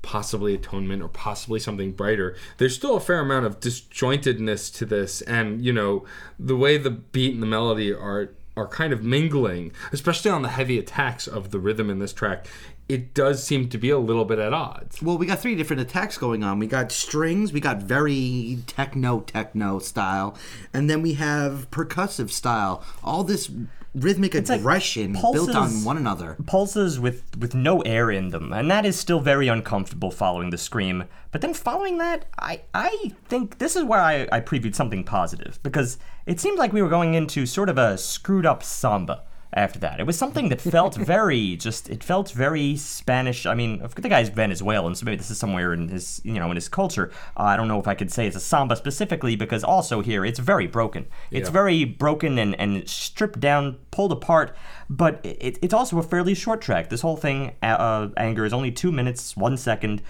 possibly 0.00 0.52
atonement 0.52 1.00
or 1.00 1.08
possibly 1.08 1.60
something 1.60 1.92
brighter, 1.92 2.34
there's 2.58 2.74
still 2.74 2.96
a 2.96 3.00
fair 3.00 3.20
amount 3.20 3.46
of 3.46 3.60
disjointedness 3.60 4.74
to 4.74 4.84
this, 4.84 5.20
and 5.22 5.64
you 5.64 5.72
know 5.72 6.04
the 6.38 6.56
way 6.56 6.76
the 6.76 6.90
beat 6.90 7.34
and 7.34 7.42
the 7.42 7.46
melody 7.46 7.92
are 7.92 8.30
are 8.56 8.66
kind 8.66 8.92
of 8.92 9.02
mingling, 9.02 9.72
especially 9.92 10.30
on 10.30 10.42
the 10.42 10.48
heavy 10.48 10.78
attacks 10.78 11.26
of 11.26 11.50
the 11.50 11.58
rhythm 11.58 11.88
in 11.90 11.98
this 11.98 12.12
track. 12.12 12.46
It 12.88 13.14
does 13.14 13.42
seem 13.42 13.68
to 13.70 13.78
be 13.78 13.90
a 13.90 13.98
little 13.98 14.24
bit 14.24 14.38
at 14.38 14.52
odds. 14.52 15.00
Well, 15.00 15.16
we 15.16 15.24
got 15.24 15.38
three 15.38 15.54
different 15.54 15.80
attacks 15.80 16.18
going 16.18 16.42
on. 16.42 16.58
We 16.58 16.66
got 16.66 16.92
strings, 16.92 17.52
we 17.52 17.60
got 17.60 17.78
very 17.78 18.58
techno 18.66 19.20
techno 19.20 19.78
style, 19.78 20.36
and 20.74 20.90
then 20.90 21.00
we 21.00 21.14
have 21.14 21.70
percussive 21.70 22.30
style. 22.30 22.84
All 23.02 23.24
this 23.24 23.50
rhythmic 23.94 24.34
like 24.34 24.48
aggression 24.48 25.12
built 25.12 25.54
on 25.54 25.84
one 25.84 25.96
another. 25.96 26.36
pulses 26.46 26.98
with 26.98 27.22
with 27.36 27.54
no 27.54 27.80
air 27.82 28.10
in 28.10 28.30
them, 28.30 28.52
and 28.52 28.70
that 28.70 28.86
is 28.86 28.98
still 28.98 29.20
very 29.20 29.48
uncomfortable 29.48 30.10
following 30.10 30.50
the 30.50 30.58
scream. 30.58 31.04
But 31.30 31.40
then 31.40 31.54
following 31.54 31.98
that, 31.98 32.26
I 32.38 32.62
I 32.74 33.12
think 33.26 33.58
this 33.58 33.76
is 33.76 33.84
where 33.84 34.00
I, 34.00 34.28
I 34.32 34.40
previewed 34.40 34.74
something 34.74 35.04
positive 35.04 35.58
because 35.62 35.98
it 36.26 36.40
seemed 36.40 36.58
like 36.58 36.72
we 36.72 36.82
were 36.82 36.88
going 36.88 37.14
into 37.14 37.46
sort 37.46 37.68
of 37.68 37.78
a 37.78 37.98
screwed 37.98 38.46
up 38.46 38.62
samba 38.62 39.24
after 39.54 39.78
that. 39.80 40.00
It 40.00 40.06
was 40.06 40.16
something 40.18 40.48
that 40.48 40.60
felt 40.60 40.94
very 41.14 41.56
just 41.56 41.90
it 41.90 42.02
felt 42.02 42.30
very 42.30 42.76
Spanish. 42.76 43.46
I 43.46 43.54
mean, 43.54 43.82
the 43.96 44.08
guy's 44.08 44.28
Venezuelan, 44.28 44.94
so 44.94 45.04
maybe 45.04 45.16
this 45.16 45.30
is 45.30 45.38
somewhere 45.38 45.72
in 45.72 45.88
his 45.88 46.20
you 46.24 46.34
know 46.34 46.50
in 46.50 46.56
his 46.56 46.68
culture. 46.68 47.10
Uh, 47.36 47.42
I 47.44 47.56
don't 47.56 47.68
know 47.68 47.78
if 47.80 47.86
I 47.88 47.94
could 47.94 48.10
say 48.10 48.26
it's 48.26 48.36
a 48.36 48.40
samba 48.40 48.76
specifically 48.76 49.36
because 49.36 49.62
also 49.64 50.00
here 50.00 50.24
it's 50.24 50.38
very 50.38 50.66
broken. 50.66 51.06
It's 51.30 51.48
Yeah. 51.48 51.52
very 51.52 51.84
broken 51.84 52.38
and, 52.38 52.58
and 52.58 52.88
stripped 52.88 53.40
down, 53.40 53.78
pulled 53.90 54.12
apart. 54.12 54.56
But 54.88 55.20
it, 55.24 55.58
it's 55.62 55.72
also 55.74 55.98
a 55.98 56.02
fairly 56.02 56.34
short 56.34 56.60
track. 56.60 56.90
This 56.90 57.00
whole 57.00 57.16
thing, 57.16 57.52
uh, 57.62 57.66
uh, 57.66 58.08
anger, 58.16 58.44
is 58.44 58.52
only 58.52 58.70
two 58.70 58.92
minutes 58.92 59.36
one 59.36 59.56
second. 59.56 60.02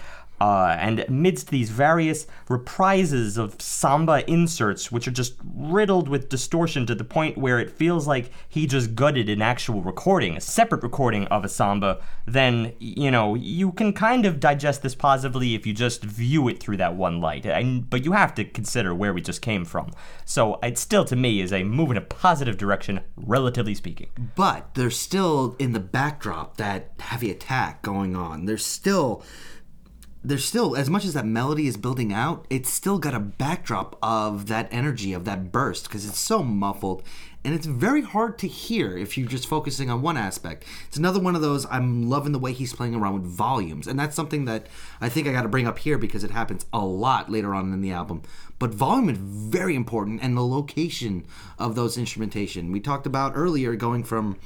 Uh, 0.43 0.75
and 0.77 0.99
amidst 0.99 1.51
these 1.51 1.69
various 1.69 2.27
reprises 2.49 3.37
of 3.37 3.61
samba 3.61 4.29
inserts, 4.29 4.91
which 4.91 5.07
are 5.07 5.11
just 5.11 5.35
riddled 5.55 6.09
with 6.09 6.27
distortion 6.27 6.85
to 6.85 6.93
the 6.93 7.03
point 7.05 7.37
where 7.37 7.61
it 7.61 7.69
feels 7.69 8.07
like 8.07 8.29
he 8.49 8.67
just 8.67 8.93
gutted 8.93 9.29
an 9.29 9.41
actual 9.41 9.81
recording, 9.81 10.35
a 10.35 10.41
separate 10.41 10.83
recording 10.83 11.25
of 11.27 11.45
a 11.45 11.47
samba, 11.47 12.03
then, 12.25 12.73
you 12.77 13.09
know, 13.09 13.35
you 13.35 13.71
can 13.71 13.93
kind 13.93 14.25
of 14.25 14.41
digest 14.41 14.81
this 14.81 14.95
positively 14.95 15.55
if 15.55 15.65
you 15.65 15.73
just 15.73 16.03
view 16.03 16.49
it 16.49 16.59
through 16.59 16.75
that 16.75 16.93
one 16.93 17.21
light. 17.21 17.45
But 17.89 18.03
you 18.03 18.11
have 18.11 18.35
to 18.35 18.43
consider 18.43 18.93
where 18.93 19.13
we 19.13 19.21
just 19.21 19.41
came 19.41 19.63
from. 19.63 19.91
So 20.25 20.59
it 20.61 20.77
still, 20.77 21.05
to 21.05 21.15
me, 21.15 21.39
is 21.39 21.53
a 21.53 21.63
move 21.63 21.89
in 21.89 21.95
a 21.95 22.01
positive 22.01 22.57
direction, 22.57 22.99
relatively 23.15 23.75
speaking. 23.75 24.07
But 24.35 24.75
there's 24.75 24.99
still 24.99 25.55
in 25.57 25.71
the 25.71 25.79
backdrop 25.79 26.57
that 26.57 26.91
heavy 26.99 27.31
attack 27.31 27.81
going 27.81 28.17
on. 28.17 28.43
There's 28.43 28.65
still 28.65 29.23
there's 30.23 30.45
still 30.45 30.75
as 30.75 30.89
much 30.89 31.03
as 31.03 31.13
that 31.13 31.25
melody 31.25 31.67
is 31.67 31.75
building 31.75 32.13
out, 32.13 32.45
it's 32.49 32.69
still 32.69 32.97
got 32.97 33.13
a 33.13 33.19
backdrop 33.19 33.97
of 34.01 34.47
that 34.47 34.69
energy 34.71 35.13
of 35.13 35.25
that 35.25 35.51
burst 35.51 35.83
because 35.83 36.07
it's 36.07 36.19
so 36.19 36.41
muffled 36.41 37.03
and 37.45 37.53
it's 37.53 37.65
very 37.65 38.01
hard 38.01 38.37
to 38.39 38.47
hear 38.47 38.97
if 38.97 39.17
you're 39.17 39.27
just 39.27 39.47
focusing 39.47 39.89
on 39.89 40.01
one 40.01 40.15
aspect. 40.15 40.63
It's 40.87 40.95
another 40.95 41.19
one 41.19 41.35
of 41.35 41.41
those 41.41 41.65
I'm 41.69 42.09
loving 42.09 42.31
the 42.31 42.39
way 42.39 42.53
he's 42.53 42.73
playing 42.73 42.95
around 42.95 43.15
with 43.15 43.23
volumes 43.25 43.85
and 43.85 43.99
that's 43.99 44.15
something 44.15 44.45
that 44.45 44.67
I 45.01 45.09
think 45.09 45.27
I 45.27 45.33
got 45.33 45.41
to 45.41 45.49
bring 45.49 45.67
up 45.67 45.79
here 45.79 45.97
because 45.97 46.23
it 46.23 46.31
happens 46.31 46.65
a 46.71 46.85
lot 46.85 47.29
later 47.29 47.53
on 47.53 47.73
in 47.73 47.81
the 47.81 47.91
album. 47.91 48.21
But 48.59 48.73
volume 48.73 49.09
is 49.09 49.17
very 49.17 49.75
important 49.75 50.23
and 50.23 50.37
the 50.37 50.45
location 50.45 51.25
of 51.59 51.75
those 51.75 51.97
instrumentation. 51.97 52.71
We 52.71 52.79
talked 52.79 53.05
about 53.05 53.33
earlier 53.35 53.75
going 53.75 54.05
from 54.05 54.37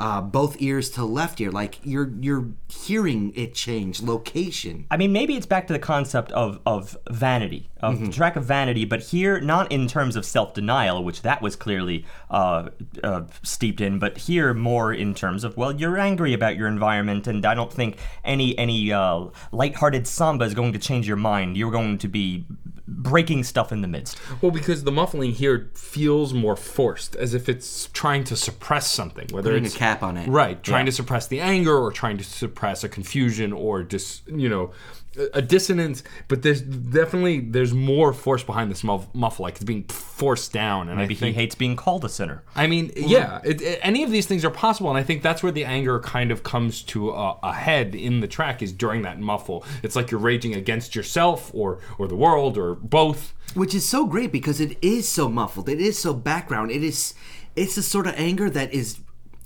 uh, 0.00 0.22
both 0.22 0.56
ears 0.60 0.88
to 0.88 1.04
left 1.04 1.40
ear. 1.42 1.50
Like 1.50 1.78
you're 1.84 2.10
you're 2.20 2.48
hearing 2.68 3.32
it 3.36 3.54
change 3.54 4.00
location. 4.00 4.86
I 4.90 4.96
mean, 4.96 5.12
maybe 5.12 5.36
it's 5.36 5.44
back 5.44 5.66
to 5.66 5.74
the 5.74 5.78
concept 5.78 6.32
of, 6.32 6.58
of 6.64 6.96
vanity, 7.10 7.68
of 7.80 8.00
the 8.00 8.10
track 8.10 8.34
of 8.34 8.44
vanity, 8.44 8.86
but 8.86 9.00
here, 9.00 9.40
not 9.40 9.70
in 9.70 9.86
terms 9.86 10.16
of 10.16 10.24
self 10.24 10.54
denial, 10.54 11.04
which 11.04 11.20
that 11.20 11.42
was 11.42 11.54
clearly 11.54 12.06
uh, 12.30 12.70
uh, 13.04 13.22
steeped 13.42 13.82
in, 13.82 13.98
but 13.98 14.16
here 14.16 14.54
more 14.54 14.90
in 14.90 15.14
terms 15.14 15.44
of, 15.44 15.54
well, 15.58 15.72
you're 15.72 15.98
angry 15.98 16.32
about 16.32 16.56
your 16.56 16.66
environment, 16.66 17.26
and 17.26 17.44
I 17.44 17.54
don't 17.54 17.72
think 17.72 17.98
any 18.24 18.56
any 18.58 18.90
uh, 18.90 19.26
lighthearted 19.52 20.06
samba 20.06 20.46
is 20.46 20.54
going 20.54 20.72
to 20.72 20.78
change 20.78 21.06
your 21.06 21.18
mind. 21.18 21.58
You're 21.58 21.70
going 21.70 21.98
to 21.98 22.08
be 22.08 22.46
breaking 22.92 23.44
stuff 23.44 23.72
in 23.72 23.80
the 23.82 23.88
midst. 23.88 24.18
Well, 24.42 24.50
because 24.50 24.84
the 24.84 24.92
muffling 24.92 25.32
here 25.32 25.70
feels 25.74 26.34
more 26.34 26.56
forced, 26.56 27.14
as 27.16 27.34
if 27.34 27.48
it's 27.48 27.88
trying 27.92 28.24
to 28.24 28.36
suppress 28.36 28.90
something, 28.90 29.28
whether 29.30 29.50
Putting 29.52 29.66
a 29.66 29.70
cap 29.70 30.02
on 30.02 30.16
it. 30.16 30.28
right, 30.28 30.62
trying 30.62 30.86
Yeah. 30.86 30.90
to 30.90 30.96
suppress 30.96 31.26
the 31.26 31.40
anger 31.40 31.76
or 31.76 31.92
trying 31.92 32.18
to 32.18 32.24
suppress 32.24 32.82
a 32.84 32.88
confusion 32.88 33.52
or 33.52 33.82
just 33.82 34.26
you 34.28 34.48
know 34.48 34.72
a- 35.18 35.38
a 35.38 35.42
dissonance. 35.42 36.02
But 36.28 36.42
there's 36.42 36.60
definitely 36.60 37.40
there's 37.40 37.72
more 37.74 38.12
force 38.12 38.42
behind 38.42 38.70
this 38.70 38.84
muff, 38.84 39.06
muffle, 39.14 39.44
like 39.44 39.54
it's 39.56 39.64
being 39.64 39.84
forced 39.84 40.52
down. 40.52 40.88
And 40.88 40.98
Maybe 40.98 41.14
I 41.14 41.18
think 41.18 41.34
he 41.36 41.40
hates 41.40 41.54
being 41.54 41.76
called 41.76 42.04
a 42.04 42.08
sinner. 42.08 42.42
I 42.54 42.66
mean, 42.66 42.92
yeah, 42.96 43.40
it, 43.44 43.60
it- 43.60 43.80
any 43.82 44.02
of 44.02 44.10
these 44.10 44.26
things 44.26 44.44
are 44.44 44.50
possible, 44.50 44.90
and 44.90 44.98
I 44.98 45.02
think 45.02 45.22
that's 45.22 45.42
where 45.42 45.52
the 45.52 45.64
anger 45.64 45.98
kind 46.00 46.30
of 46.30 46.42
comes 46.42 46.82
to 46.84 47.10
a, 47.10 47.36
a 47.42 47.52
head 47.52 47.94
in 47.94 48.20
the 48.20 48.28
track 48.28 48.62
is 48.62 48.72
during 48.72 49.02
that 49.02 49.18
muffle. 49.20 49.64
It's 49.82 49.96
like 49.96 50.10
you're 50.10 50.20
raging 50.20 50.54
against 50.54 50.94
yourself 50.94 51.50
or 51.54 51.80
or 51.98 52.06
the 52.08 52.16
world 52.16 52.56
or 52.58 52.74
both. 52.74 53.34
Which 53.54 53.74
is 53.74 53.88
so 53.88 54.06
great 54.06 54.30
because 54.30 54.60
it 54.60 54.78
is 54.80 55.08
so 55.08 55.28
muffled. 55.28 55.68
It 55.68 55.80
is 55.80 55.98
so 55.98 56.14
background. 56.14 56.70
It 56.70 56.84
is 56.84 57.14
it's 57.56 57.74
the 57.74 57.82
sort 57.82 58.06
of 58.06 58.14
anger 58.16 58.48
that 58.48 58.72
is 58.72 58.98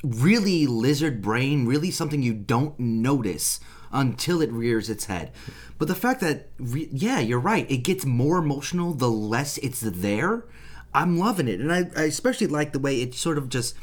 really 0.03 0.67
lizard 0.67 1.23
brain, 1.23 1.65
really 1.67 1.91
something 1.91 2.23
you 2.23 2.35
don't 2.35 2.79
notice 2.79 3.61
until 3.95 4.43
it 4.43 4.53
rears 4.53 4.91
its 4.91 5.07
head. 5.07 5.33
But 5.79 5.89
the 5.89 5.95
fact 5.95 6.21
that 6.21 6.49
re- 6.59 6.91
yeah, 6.93 7.21
you're 7.21 7.39
right. 7.39 7.71
It 7.71 7.79
gets 7.79 8.05
more 8.05 8.37
emotional 8.37 8.93
the 8.93 9.11
less 9.11 9.57
it's 9.59 9.81
there. 9.81 10.45
I'm 10.93 11.19
loving 11.19 11.49
it, 11.49 11.61
and 11.61 11.73
I, 11.73 11.91
I 11.97 12.03
especially 12.03 12.49
like 12.49 12.73
the 12.73 12.79
way 12.79 13.01
it 13.01 13.15
sort 13.15 13.39
of 13.39 13.49
just 13.49 13.75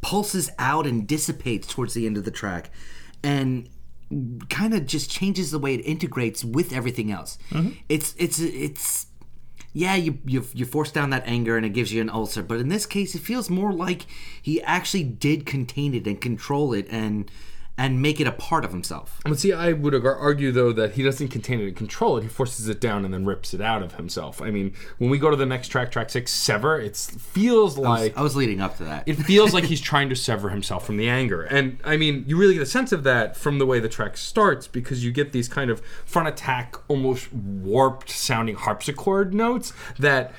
pulses 0.00 0.50
out 0.58 0.86
and 0.86 1.06
dissipates 1.06 1.68
towards 1.68 1.94
the 1.94 2.06
end 2.06 2.16
of 2.16 2.24
the 2.24 2.30
track, 2.30 2.70
and 3.22 3.68
kind 4.50 4.74
of 4.74 4.86
just 4.86 5.10
changes 5.10 5.50
the 5.50 5.58
way 5.58 5.74
it 5.74 5.86
integrates 5.86 6.44
with 6.44 6.72
everything 6.72 7.10
else. 7.10 7.38
Mm-hmm. 7.50 7.70
It's 7.88 8.14
it's 8.18 8.38
it's 8.40 9.06
yeah, 9.72 9.94
you, 9.94 10.18
you 10.26 10.44
you 10.52 10.66
force 10.66 10.90
down 10.90 11.10
that 11.10 11.24
anger 11.26 11.56
and 11.56 11.64
it 11.64 11.70
gives 11.70 11.92
you 11.92 12.02
an 12.02 12.10
ulcer. 12.10 12.42
But 12.42 12.58
in 12.58 12.68
this 12.68 12.84
case, 12.84 13.14
it 13.14 13.20
feels 13.20 13.48
more 13.48 13.72
like 13.72 14.06
he 14.40 14.60
actually 14.62 15.04
did 15.04 15.46
contain 15.46 15.94
it 15.94 16.06
and 16.06 16.20
control 16.20 16.74
it 16.74 16.86
and 16.90 17.30
and 17.78 18.02
make 18.02 18.20
it 18.20 18.26
a 18.26 18.32
part 18.32 18.64
of 18.64 18.70
himself. 18.70 19.20
But 19.24 19.38
see, 19.38 19.52
I 19.52 19.72
would 19.72 19.94
argue 20.04 20.52
though 20.52 20.72
that 20.72 20.92
he 20.92 21.02
doesn't 21.02 21.28
contain 21.28 21.60
it 21.60 21.68
and 21.68 21.76
control 21.76 22.18
it. 22.18 22.22
He 22.22 22.28
forces 22.28 22.68
it 22.68 22.80
down 22.80 23.04
and 23.04 23.14
then 23.14 23.24
rips 23.24 23.54
it 23.54 23.60
out 23.60 23.82
of 23.82 23.94
himself. 23.94 24.42
I 24.42 24.50
mean, 24.50 24.74
when 24.98 25.08
we 25.08 25.18
go 25.18 25.30
to 25.30 25.36
the 25.36 25.46
next 25.46 25.68
track, 25.68 25.90
track 25.90 26.10
six, 26.10 26.30
sever, 26.30 26.78
it 26.78 26.96
feels 26.96 27.78
like 27.78 28.16
I 28.16 28.22
was 28.22 28.36
leading 28.36 28.60
up 28.60 28.76
to 28.76 28.84
that. 28.84 29.04
it 29.06 29.14
feels 29.14 29.54
like 29.54 29.64
he's 29.64 29.80
trying 29.80 30.10
to 30.10 30.16
sever 30.16 30.50
himself 30.50 30.84
from 30.84 30.98
the 30.98 31.08
anger. 31.08 31.42
And 31.42 31.78
I 31.82 31.96
mean, 31.96 32.24
you 32.26 32.36
really 32.36 32.54
get 32.54 32.62
a 32.62 32.66
sense 32.66 32.92
of 32.92 33.04
that 33.04 33.36
from 33.36 33.58
the 33.58 33.66
way 33.66 33.80
the 33.80 33.88
track 33.88 34.16
starts 34.16 34.68
because 34.68 35.04
you 35.04 35.10
get 35.10 35.32
these 35.32 35.48
kind 35.48 35.70
of 35.70 35.80
front 36.04 36.28
attack, 36.28 36.76
almost 36.88 37.32
warped 37.32 38.10
sounding 38.10 38.54
harpsichord 38.56 39.32
notes 39.32 39.72
that 39.98 40.32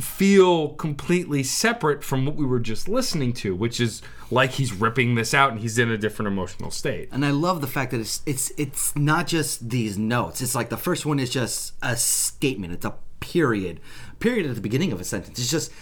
feel 0.00 0.70
completely 0.70 1.42
separate 1.42 2.02
from 2.02 2.26
what 2.26 2.34
we 2.34 2.44
were 2.44 2.58
just 2.58 2.88
listening 2.88 3.32
to, 3.32 3.54
which 3.54 3.78
is 3.78 4.02
like 4.34 4.50
he's 4.52 4.72
ripping 4.72 5.14
this 5.14 5.32
out 5.32 5.52
and 5.52 5.60
he's 5.60 5.78
in 5.78 5.90
a 5.90 5.96
different 5.96 6.26
emotional 6.26 6.70
state. 6.70 7.08
and 7.12 7.24
I 7.24 7.30
love 7.30 7.60
the 7.60 7.66
fact 7.66 7.92
that 7.92 8.00
it's 8.00 8.20
it's 8.26 8.52
it's 8.58 8.94
not 8.96 9.26
just 9.26 9.70
these 9.70 9.96
notes. 9.96 10.42
It's 10.42 10.54
like 10.54 10.68
the 10.68 10.76
first 10.76 11.06
one 11.06 11.18
is 11.18 11.30
just 11.30 11.74
a 11.82 11.96
statement. 11.96 12.72
It's 12.74 12.84
a 12.84 12.94
period. 13.20 13.80
Period 14.18 14.46
at 14.46 14.54
the 14.54 14.60
beginning 14.60 14.92
of 14.92 15.00
a 15.00 15.04
sentence. 15.04 15.38
It's 15.38 15.50
just 15.50 15.72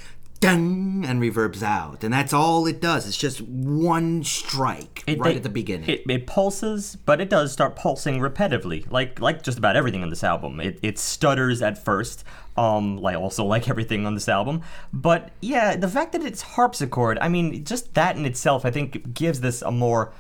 and 0.45 1.21
reverbs 1.21 1.63
out, 1.63 2.03
and 2.05 2.13
that's 2.13 2.33
all 2.33 2.67
it 2.67 2.81
does. 2.81 3.07
It's 3.07 3.17
just 3.17 3.41
one 3.43 4.25
strike 4.25 5.03
It- 5.07 5.19
right 5.19 5.31
they- 5.33 5.37
at 5.37 5.43
the 5.43 5.49
beginning. 5.49 5.89
It, 5.89 6.03
it 6.09 6.27
pulses, 6.27 6.97
but 6.97 7.21
it 7.21 7.29
does 7.31 7.53
start 7.53 7.77
pulsing 7.77 8.19
repetitively, 8.21 8.91
like 8.91 9.21
like 9.21 9.43
just 9.43 9.59
about 9.59 9.77
everything 9.77 10.03
on 10.03 10.11
this 10.11 10.25
album. 10.25 10.61
It, 10.61 10.79
it 10.83 10.99
stutters 10.99 11.63
at 11.63 11.83
first, 11.85 12.25
um, 12.57 12.97
like 12.99 13.17
also 13.17 13.45
like 13.45 13.69
everything 13.69 14.07
on 14.07 14.15
this 14.15 14.29
album. 14.29 14.63
But 14.93 15.31
yeah, 15.41 15.77
the 15.77 15.89
fact 15.89 16.13
that 16.13 16.23
it's 16.23 16.43
harpsichord, 16.43 17.19
I 17.21 17.29
mean, 17.29 17.65
just 17.65 17.95
that 17.95 18.17
in 18.17 18.25
itself, 18.27 18.65
I 18.65 18.71
think 18.71 19.15
gives 19.15 19.41
this 19.41 19.63
a 19.63 19.71
more, 19.71 20.13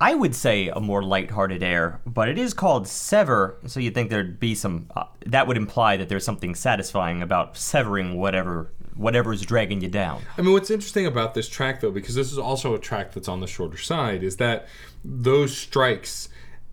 I 0.00 0.14
would 0.14 0.34
say, 0.34 0.68
a 0.68 0.80
more 0.80 1.02
lighthearted 1.02 1.62
air. 1.62 2.00
But 2.06 2.28
it 2.28 2.38
is 2.38 2.54
called 2.54 2.86
sever, 2.86 3.56
so 3.66 3.80
you'd 3.80 3.94
think 3.94 4.10
there'd 4.10 4.38
be 4.38 4.54
some. 4.54 4.86
Uh, 4.94 5.04
that 5.26 5.46
would 5.46 5.56
imply 5.56 5.96
that 5.96 6.08
there's 6.08 6.24
something 6.24 6.54
satisfying 6.54 7.22
about 7.22 7.56
severing 7.56 8.16
whatever 8.16 8.70
whatever's 8.98 9.42
dragging 9.42 9.80
you 9.80 9.88
down. 9.88 10.22
I 10.36 10.42
mean, 10.42 10.52
what's 10.52 10.70
interesting 10.70 11.06
about 11.06 11.34
this 11.34 11.48
track, 11.48 11.80
though, 11.80 11.90
because 11.90 12.14
this 12.16 12.30
is 12.30 12.38
also 12.38 12.74
a 12.74 12.78
track 12.78 13.12
that's 13.12 13.28
on 13.28 13.40
the 13.40 13.46
shorter 13.46 13.78
side, 13.78 14.22
is 14.22 14.36
that 14.36 14.66
those 15.04 15.56
strikes 15.56 16.28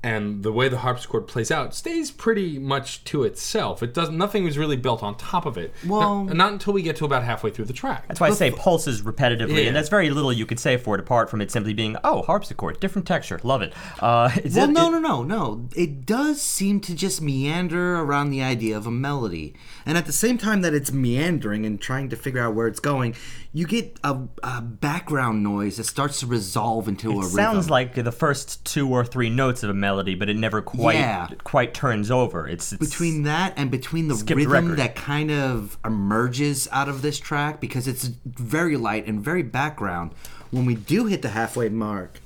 and 0.06 0.44
the 0.44 0.52
way 0.52 0.70
the 0.70 0.78
harpsichord 0.78 1.26
plays 1.28 1.50
out 1.50 1.74
stays 1.74 2.12
pretty 2.12 2.60
much 2.60 3.04
to 3.06 3.24
itself. 3.24 3.82
It 3.82 3.94
does 3.94 4.12
nothing 4.12 4.44
was 4.44 4.56
really 4.58 4.78
built 4.78 5.02
on 5.02 5.18
top 5.18 5.46
of 5.48 5.58
it. 5.58 5.74
Well- 5.86 6.26
not, 6.26 6.36
not 6.38 6.52
until 6.54 6.74
we 6.74 6.84
get 6.84 6.96
to 6.98 7.06
about 7.06 7.24
halfway 7.24 7.50
through 7.50 7.66
the 7.66 7.74
track. 7.74 8.08
That's 8.08 8.20
why 8.20 8.28
I 8.28 8.32
say 8.32 8.52
pulses 8.52 9.02
repetitively, 9.02 9.62
Yeah. 9.64 9.68
and 9.70 9.76
that's 9.76 9.90
very 9.90 10.10
little 10.12 10.32
you 10.32 10.46
could 10.46 10.60
say 10.60 10.78
for 10.78 10.94
it 10.96 11.00
apart 11.02 11.30
from 11.30 11.42
it 11.42 11.50
simply 11.52 11.74
being, 11.74 11.98
oh, 12.04 12.22
harpsichord, 12.22 12.80
different 12.80 13.08
texture, 13.08 13.40
love 13.44 13.62
it. 13.64 13.74
Uh, 14.00 14.30
it's 14.36 14.56
Well, 14.56 14.70
it- 14.70 14.74
no, 14.74 14.88
it- 14.90 14.92
no, 14.92 15.00
no, 15.00 15.24
no. 15.24 15.70
It 15.76 16.06
does 16.06 16.40
seem 16.42 16.80
to 16.82 16.94
just 16.94 17.22
meander 17.22 17.96
around 18.00 18.30
the 18.30 18.44
idea 18.44 18.78
of 18.78 18.86
a 18.86 18.92
melody. 18.92 19.56
And 19.88 19.98
at 19.98 20.06
the 20.06 20.12
same 20.14 20.38
time 20.38 20.62
that 20.62 20.74
it's 20.76 20.92
meandering 20.92 21.66
and 21.66 21.82
trying 21.82 22.10
to 22.10 22.16
figure 22.16 22.42
out 22.42 22.54
where 22.54 22.68
it's 22.68 22.80
going, 22.80 23.16
you 23.56 23.66
get 23.66 23.98
a, 24.04 24.20
a 24.44 24.62
background 24.62 25.42
noise 25.42 25.78
that 25.78 25.86
starts 25.86 26.20
to 26.20 26.28
resolve 26.28 26.90
into 26.90 27.10
a 27.10 27.16
rhythm. 27.16 27.28
It 27.30 27.32
sounds 27.32 27.70
like 27.70 27.94
the 27.96 28.12
first 28.12 28.66
two 28.66 28.90
or 28.90 29.06
three 29.06 29.30
notes 29.30 29.64
of 29.64 29.70
a 29.70 29.74
melody, 29.74 30.14
but 30.14 30.28
it 30.28 30.36
never 30.36 30.62
quite 30.62 30.96
Yeah. 30.96 31.30
quite 31.46 31.74
turns 31.74 32.12
over. 32.12 32.50
It's, 32.50 32.74
it's 32.74 32.80
between 32.92 33.24
that 33.24 33.54
and 33.56 33.72
between 33.72 34.10
the 34.10 34.16
rhythm 34.16 34.50
record. 34.52 34.80
that 34.80 34.96
kind 34.98 35.32
of 35.32 35.78
emerges 35.86 36.68
out 36.74 36.90
of 36.90 37.02
this 37.02 37.18
track 37.18 37.62
because 37.62 37.88
it's 37.88 38.08
very 38.26 38.76
light 38.76 39.08
and 39.08 39.24
very 39.24 39.42
background 39.42 40.12
when 40.52 40.66
we 40.66 40.76
do 40.76 41.06
hit 41.06 41.22
the 41.22 41.30
halfway 41.30 41.70
mark 41.70 42.20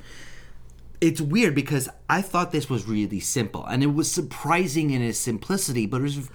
it's 1.01 1.21
weird 1.21 1.55
because 1.55 1.87
i 2.09 2.21
thought 2.21 2.51
this 2.51 2.69
was 2.69 2.85
really 2.85 3.19
simple 3.21 3.65
and 3.65 3.81
it 3.81 3.93
was 3.93 4.11
surprising 4.11 4.89
in 4.91 5.01
its 5.01 5.17
simplicity 5.17 5.85
but 5.85 6.01
it 6.01 6.03
was 6.03 6.29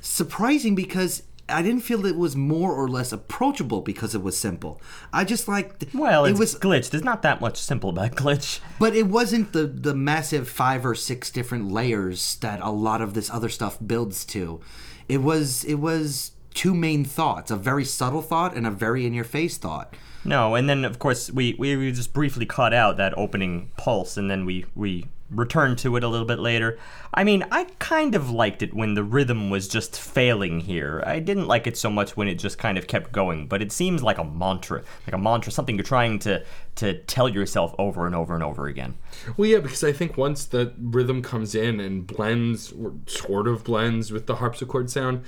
surprising 0.00 0.74
because 0.74 1.22
I 1.50 1.62
didn't 1.62 1.82
feel 1.82 2.06
it 2.06 2.16
was 2.16 2.36
more 2.36 2.72
or 2.72 2.88
less 2.88 3.12
approachable 3.12 3.80
because 3.82 4.14
it 4.14 4.22
was 4.22 4.38
simple. 4.38 4.80
I 5.12 5.24
just 5.24 5.48
liked 5.48 5.86
well, 5.94 6.24
it 6.24 6.38
was 6.38 6.54
glitch. 6.54 6.90
There's 6.90 7.04
not 7.04 7.22
that 7.22 7.40
much 7.40 7.56
simple 7.58 7.90
about 7.90 8.12
glitch. 8.16 8.60
but 8.78 8.94
it 8.94 9.06
wasn't 9.06 9.52
the 9.52 9.66
the 9.66 9.94
massive 9.94 10.48
five 10.48 10.86
or 10.86 10.94
six 10.94 11.30
different 11.30 11.70
layers 11.70 12.36
that 12.36 12.60
a 12.60 12.70
lot 12.70 13.00
of 13.00 13.14
this 13.14 13.30
other 13.30 13.48
stuff 13.48 13.78
builds 13.84 14.24
to. 14.26 14.60
It 15.08 15.18
was 15.22 15.64
it 15.64 15.76
was 15.76 16.32
two 16.54 16.74
main 16.74 17.04
thoughts, 17.04 17.50
a 17.50 17.56
very 17.56 17.84
subtle 17.84 18.22
thought 18.22 18.56
and 18.56 18.66
a 18.66 18.70
very 18.70 19.06
in 19.06 19.14
your 19.14 19.24
face 19.24 19.56
thought. 19.56 19.94
No, 20.24 20.54
and 20.54 20.68
then 20.68 20.84
of 20.84 20.98
course 20.98 21.30
we, 21.30 21.54
we 21.58 21.76
we 21.76 21.92
just 21.92 22.12
briefly 22.12 22.46
cut 22.46 22.74
out 22.74 22.96
that 22.98 23.16
opening 23.16 23.70
pulse, 23.76 24.16
and 24.16 24.30
then 24.30 24.44
we 24.44 24.66
we 24.74 25.06
returned 25.30 25.78
to 25.78 25.96
it 25.96 26.04
a 26.04 26.08
little 26.08 26.26
bit 26.26 26.38
later. 26.38 26.78
I 27.14 27.24
mean, 27.24 27.44
I 27.50 27.64
kind 27.78 28.14
of 28.14 28.30
liked 28.30 28.62
it 28.62 28.74
when 28.74 28.94
the 28.94 29.04
rhythm 29.04 29.50
was 29.50 29.68
just 29.68 29.98
failing 29.98 30.60
here. 30.60 31.02
I 31.06 31.18
didn't 31.18 31.46
like 31.46 31.66
it 31.66 31.76
so 31.76 31.90
much 31.90 32.16
when 32.16 32.28
it 32.28 32.34
just 32.36 32.58
kind 32.58 32.76
of 32.76 32.86
kept 32.86 33.12
going, 33.12 33.46
but 33.46 33.62
it 33.62 33.72
seems 33.72 34.02
like 34.02 34.18
a 34.18 34.24
mantra, 34.24 34.82
like 35.06 35.14
a 35.14 35.18
mantra, 35.18 35.52
something 35.52 35.76
you're 35.76 35.84
trying 35.84 36.18
to 36.20 36.44
to 36.76 36.94
tell 37.02 37.28
yourself 37.28 37.74
over 37.78 38.06
and 38.06 38.14
over 38.14 38.34
and 38.34 38.42
over 38.42 38.66
again. 38.66 38.96
Well, 39.36 39.48
yeah, 39.48 39.58
because 39.58 39.84
I 39.84 39.92
think 39.92 40.16
once 40.16 40.44
the 40.46 40.72
rhythm 40.78 41.20
comes 41.20 41.54
in 41.54 41.80
and 41.80 42.06
blends, 42.06 42.72
or 42.72 42.94
sort 43.06 43.48
of 43.48 43.64
blends 43.64 44.12
with 44.12 44.26
the 44.26 44.36
harpsichord 44.36 44.90
sound, 44.90 45.24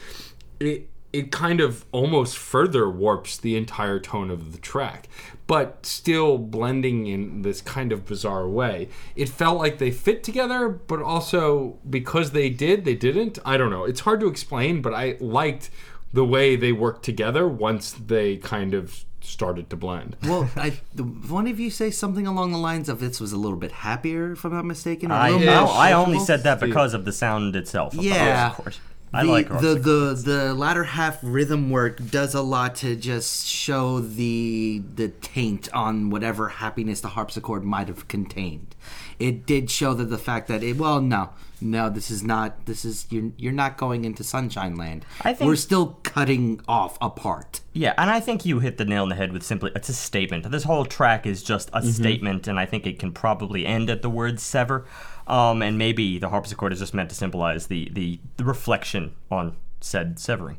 it 0.60 0.88
it 1.12 1.30
kind 1.30 1.60
of 1.60 1.84
almost 1.92 2.36
further 2.38 2.88
warps 2.88 3.36
the 3.36 3.56
entire 3.56 4.00
tone 4.00 4.30
of 4.30 4.52
the 4.52 4.58
track, 4.58 5.08
but 5.46 5.84
still 5.84 6.38
blending 6.38 7.06
in 7.06 7.42
this 7.42 7.60
kind 7.60 7.92
of 7.92 8.06
bizarre 8.06 8.48
way. 8.48 8.88
It 9.14 9.28
felt 9.28 9.58
like 9.58 9.78
they 9.78 9.90
fit 9.90 10.24
together, 10.24 10.68
but 10.68 11.02
also 11.02 11.78
because 11.88 12.30
they 12.30 12.48
did, 12.48 12.84
they 12.86 12.94
didn't. 12.94 13.38
I 13.44 13.56
don't 13.58 13.70
know. 13.70 13.84
It's 13.84 14.00
hard 14.00 14.20
to 14.20 14.26
explain, 14.26 14.80
but 14.80 14.94
I 14.94 15.16
liked 15.20 15.68
the 16.14 16.24
way 16.24 16.56
they 16.56 16.72
worked 16.72 17.04
together 17.04 17.46
once 17.48 17.92
they 17.92 18.36
kind 18.38 18.72
of 18.74 19.04
started 19.20 19.70
to 19.70 19.76
blend. 19.76 20.16
Well, 20.24 20.50
I, 20.56 20.80
the, 20.94 21.04
one 21.04 21.46
of 21.46 21.60
you 21.60 21.70
say 21.70 21.90
something 21.90 22.26
along 22.26 22.52
the 22.52 22.58
lines 22.58 22.88
of 22.88 23.00
this 23.00 23.20
was 23.20 23.32
a 23.32 23.36
little 23.36 23.56
bit 23.58 23.70
happier, 23.72 24.32
if 24.32 24.44
I'm 24.44 24.52
not 24.52 24.64
mistaken. 24.64 25.10
or 25.12 25.14
a 25.14 25.18
I 25.18 25.30
little 25.30 25.44
Yeah, 25.46 25.60
more 25.64 25.70
I 25.74 25.92
only 25.92 26.18
said 26.18 26.42
that 26.42 26.58
because 26.60 26.92
of 26.94 27.04
the 27.04 27.12
sound 27.12 27.54
itself. 27.56 27.94
Yeah, 27.94 28.00
Of 28.00 28.04
the 28.04 28.08
Yeah. 28.08 28.48
harpsichord. 28.50 28.76
I 29.12 29.24
the, 29.24 29.30
like 29.30 29.48
the, 29.48 29.52
harpsichord. 29.54 29.84
the 29.84 30.22
the 30.24 30.54
latter 30.54 30.84
half 30.84 31.18
rhythm 31.22 31.70
work 31.70 32.10
does 32.10 32.34
a 32.34 32.40
lot 32.40 32.76
to 32.76 32.96
just 32.96 33.46
show 33.46 34.00
the 34.00 34.82
the 34.94 35.08
taint 35.08 35.68
on 35.74 36.10
whatever 36.10 36.48
happiness 36.48 37.00
the 37.00 37.08
harpsichord 37.08 37.62
might 37.62 37.88
have 37.88 38.08
contained. 38.08 38.74
It 39.18 39.44
did 39.44 39.70
show 39.70 39.94
that 39.94 40.06
the 40.06 40.18
fact 40.18 40.48
that 40.48 40.62
it 40.62 40.78
well 40.78 41.00
no 41.00 41.30
no 41.60 41.90
this 41.90 42.10
is 42.10 42.22
not 42.22 42.64
this 42.66 42.84
is 42.84 43.06
you're 43.10 43.32
you're 43.36 43.52
not 43.52 43.76
going 43.76 44.04
into 44.04 44.24
sunshine 44.24 44.76
land. 44.76 45.04
I 45.20 45.34
think- 45.34 45.46
we're 45.46 45.56
still 45.56 45.98
cutting 46.02 46.60
off 46.66 46.96
a 47.00 47.10
part. 47.10 47.60
Yeah, 47.74 47.94
and 47.96 48.10
I 48.10 48.20
think 48.20 48.44
you 48.44 48.60
hit 48.60 48.76
the 48.76 48.84
nail 48.84 49.02
on 49.02 49.08
the 49.08 49.14
head 49.14 49.32
with 49.32 49.42
simply 49.42 49.72
it's 49.74 49.88
a 49.88 49.94
statement. 49.94 50.50
This 50.50 50.64
whole 50.64 50.84
track 50.84 51.26
is 51.26 51.42
just 51.42 51.68
a 51.70 51.80
mm-hmm. 51.80 51.88
statement, 51.90 52.48
and 52.48 52.58
I 52.58 52.66
think 52.66 52.86
it 52.86 52.98
can 52.98 53.12
probably 53.12 53.66
end 53.66 53.90
at 53.90 54.02
the 54.02 54.10
word 54.10 54.40
sever. 54.40 54.86
Um, 55.26 55.62
and 55.62 55.78
maybe 55.78 56.18
the 56.18 56.28
harpsichord 56.28 56.72
is 56.72 56.80
just 56.80 56.94
meant 56.94 57.08
to 57.10 57.14
symbolize 57.14 57.66
the 57.66 57.88
the, 57.92 58.18
the 58.36 58.44
reflection 58.44 59.14
on 59.30 59.56
said 59.80 60.18
severing. 60.18 60.58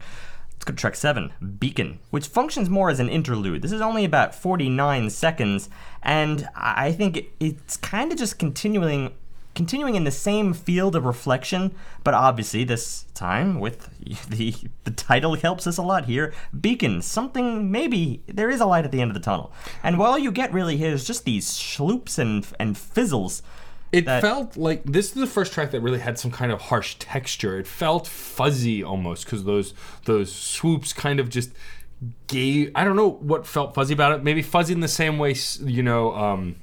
Let's 0.53 0.65
go 0.65 0.73
to 0.73 0.77
track 0.77 0.95
seven, 0.95 1.33
Beacon, 1.59 1.99
which 2.09 2.27
functions 2.27 2.69
more 2.69 2.89
as 2.89 2.99
an 2.99 3.09
interlude. 3.09 3.61
This 3.61 3.73
is 3.73 3.81
only 3.81 4.05
about 4.05 4.33
49 4.33 5.09
seconds, 5.09 5.69
and 6.01 6.47
I 6.55 6.93
think 6.93 7.17
it, 7.17 7.29
it's 7.39 7.75
kind 7.77 8.11
of 8.11 8.17
just 8.17 8.39
continuing 8.39 9.11
continuing 9.55 9.95
in 9.95 10.03
the 10.03 10.11
same 10.11 10.53
field 10.53 10.95
of 10.95 11.05
reflection, 11.05 11.75
but 12.03 12.13
obviously 12.13 12.63
this 12.63 13.05
time 13.13 13.59
with 13.59 13.89
the 14.29 14.55
the 14.83 14.91
title 14.91 15.35
helps 15.35 15.67
us 15.67 15.77
a 15.77 15.81
lot 15.81 16.05
here. 16.05 16.33
Beacon, 16.59 17.01
something 17.01 17.71
maybe 17.71 18.23
there 18.27 18.49
is 18.49 18.61
a 18.61 18.65
light 18.65 18.85
at 18.85 18.91
the 18.91 19.01
end 19.01 19.11
of 19.11 19.15
the 19.15 19.21
tunnel, 19.21 19.51
and 19.83 20.01
all 20.01 20.17
you 20.17 20.31
get 20.31 20.53
really 20.53 20.77
here 20.77 20.91
is 20.91 21.05
just 21.05 21.25
these 21.25 21.47
sloops 21.47 22.17
and 22.17 22.47
and 22.59 22.77
fizzles. 22.77 23.41
It 23.93 24.05
that- 24.05 24.21
felt 24.21 24.57
like 24.57 24.83
this 24.83 25.07
is 25.09 25.13
the 25.13 25.27
first 25.27 25.53
track 25.53 25.71
that 25.71 25.81
really 25.81 25.99
had 25.99 26.17
some 26.19 26.31
kind 26.31 26.51
of 26.51 26.59
harsh 26.61 26.95
texture. 26.99 27.59
It 27.59 27.67
felt 27.67 28.07
fuzzy 28.07 28.83
almost 28.83 29.23
because 29.25 29.43
those 29.43 29.73
those 30.05 30.33
swoops 30.33 30.91
kind 30.93 31.19
of 31.19 31.29
just 31.29 31.51
gave. 32.27 32.71
I 32.75 32.83
don't 32.83 32.95
know 32.95 33.11
what 33.11 33.45
felt 33.45 33.73
fuzzy 33.75 33.93
about 33.93 34.11
it. 34.13 34.23
Maybe 34.23 34.41
fuzzy 34.41 34.73
in 34.73 34.79
the 34.79 34.87
same 34.87 35.19
way 35.19 35.35
you 35.63 35.83
know. 35.83 36.13
Um, 36.15 36.55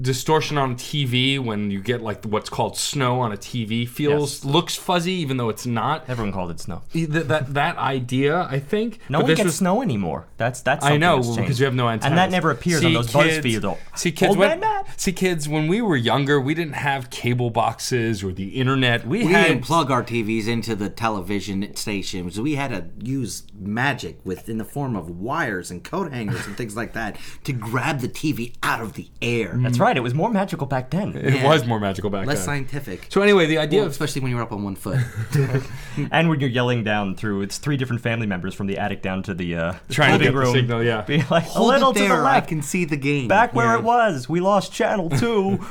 distortion 0.00 0.56
on 0.58 0.74
TV 0.76 1.38
when 1.38 1.70
you 1.70 1.80
get 1.80 2.00
like 2.00 2.24
what's 2.24 2.48
called 2.48 2.76
snow 2.76 3.20
on 3.20 3.32
a 3.32 3.36
TV 3.36 3.86
feels 3.88 4.42
Yes. 4.42 4.44
looks 4.44 4.76
fuzzy 4.76 5.12
even 5.12 5.36
though 5.36 5.48
it's 5.48 5.66
not. 5.66 6.04
Everyone 6.08 6.32
called 6.32 6.50
it 6.50 6.60
snow. 6.60 6.82
That 6.94 7.28
that, 7.28 7.54
that 7.54 7.76
idea, 7.76 8.46
I 8.50 8.58
think. 8.58 9.00
No 9.08 9.18
but 9.18 9.24
one 9.26 9.34
gets 9.34 9.44
was- 9.44 9.54
snow 9.56 9.82
anymore. 9.82 10.26
That's 10.38 10.60
that's. 10.62 10.84
I 10.84 10.96
know 10.96 11.22
that's 11.22 11.36
because 11.36 11.58
we 11.60 11.64
have 11.64 11.74
no 11.74 11.88
antennas. 11.88 12.06
and 12.10 12.18
that 12.18 12.30
never 12.30 12.50
appears 12.50 12.84
on 12.84 12.92
those 12.92 13.10
kids- 13.12 13.44
BuzzFeed. 13.44 13.60
Though. 13.60 13.78
See 13.94 14.12
kids, 14.12 14.36
when, 14.36 14.64
see 14.96 15.12
kids. 15.12 15.48
When 15.48 15.68
we 15.68 15.82
were 15.82 15.96
younger, 15.96 16.40
we 16.40 16.54
didn't 16.54 16.74
have 16.74 17.10
cable 17.10 17.50
boxes 17.50 18.24
or 18.24 18.32
the 18.32 18.48
internet. 18.50 19.06
We, 19.06 19.24
We 19.26 19.32
had 19.32 19.48
didn't 19.48 19.64
plug 19.64 19.90
our 19.90 20.02
TVs 20.02 20.48
into 20.48 20.74
the 20.74 20.88
television 20.88 21.76
stations. 21.76 22.40
We 22.40 22.54
had 22.54 22.70
to 22.70 22.86
use 23.06 23.44
magic 23.58 24.18
with 24.24 24.48
in 24.48 24.58
the 24.58 24.64
form 24.64 24.96
of 24.96 25.10
wires 25.10 25.70
and 25.70 25.84
coat 25.84 26.12
hangers 26.12 26.46
and 26.46 26.56
things 26.56 26.76
like 26.76 26.94
that 26.94 27.16
to 27.44 27.52
grab 27.52 28.00
the 28.00 28.08
TV 28.08 28.54
out 28.62 28.80
of 28.80 28.94
the 28.94 29.08
air. 29.20 29.54
That's 29.56 29.78
right. 29.82 29.96
It 29.96 30.00
was 30.02 30.14
more 30.14 30.30
magical 30.30 30.66
back 30.66 30.90
then. 30.90 31.14
It 31.16 31.34
Yeah. 31.34 31.48
was 31.48 31.66
more 31.66 31.78
magical 31.80 32.10
back 32.10 32.20
then. 32.20 32.28
Less 32.28 32.38
then. 32.38 32.46
scientific. 32.46 33.06
so 33.08 33.20
anyway, 33.22 33.46
the 33.46 33.58
idea 33.58 33.80
Well, 33.80 33.86
of 33.86 33.92
especially 33.92 34.22
when 34.22 34.30
you're 34.30 34.42
up 34.42 34.52
on 34.52 34.62
one 34.62 34.76
foot. 34.76 34.98
And 36.10 36.28
when 36.30 36.40
you're 36.40 36.48
yelling 36.48 36.84
down 36.84 37.16
through, 37.16 37.42
it's 37.42 37.58
three 37.58 37.76
different 37.76 38.00
family 38.02 38.26
members 38.26 38.54
from 38.54 38.66
the 38.66 38.78
attic 38.78 39.02
down 39.02 39.22
to 39.24 39.34
the 39.34 39.56
uh, 39.56 39.72
Trying 39.90 40.18
to 40.18 40.24
living 40.24 40.26
get 40.28 40.32
the 40.32 40.38
room. 40.38 40.54
signal, 40.54 40.82
yeah. 40.82 41.02
Be 41.06 41.22
like 41.30 41.44
Hold 41.44 41.68
a 41.70 41.72
little 41.74 41.90
it 41.90 41.94
to 41.94 42.00
there. 42.00 42.08
the 42.08 42.14
I 42.14 42.34
left, 42.34 42.48
can 42.48 42.62
see 42.62 42.84
the 42.86 42.96
game. 42.96 43.28
back 43.28 43.54
where 43.54 43.66
Yeah. 43.66 43.78
it 43.78 43.84
was. 43.84 44.28
We 44.28 44.40
lost 44.40 44.72
channel 44.72 45.10
two. 45.10 45.58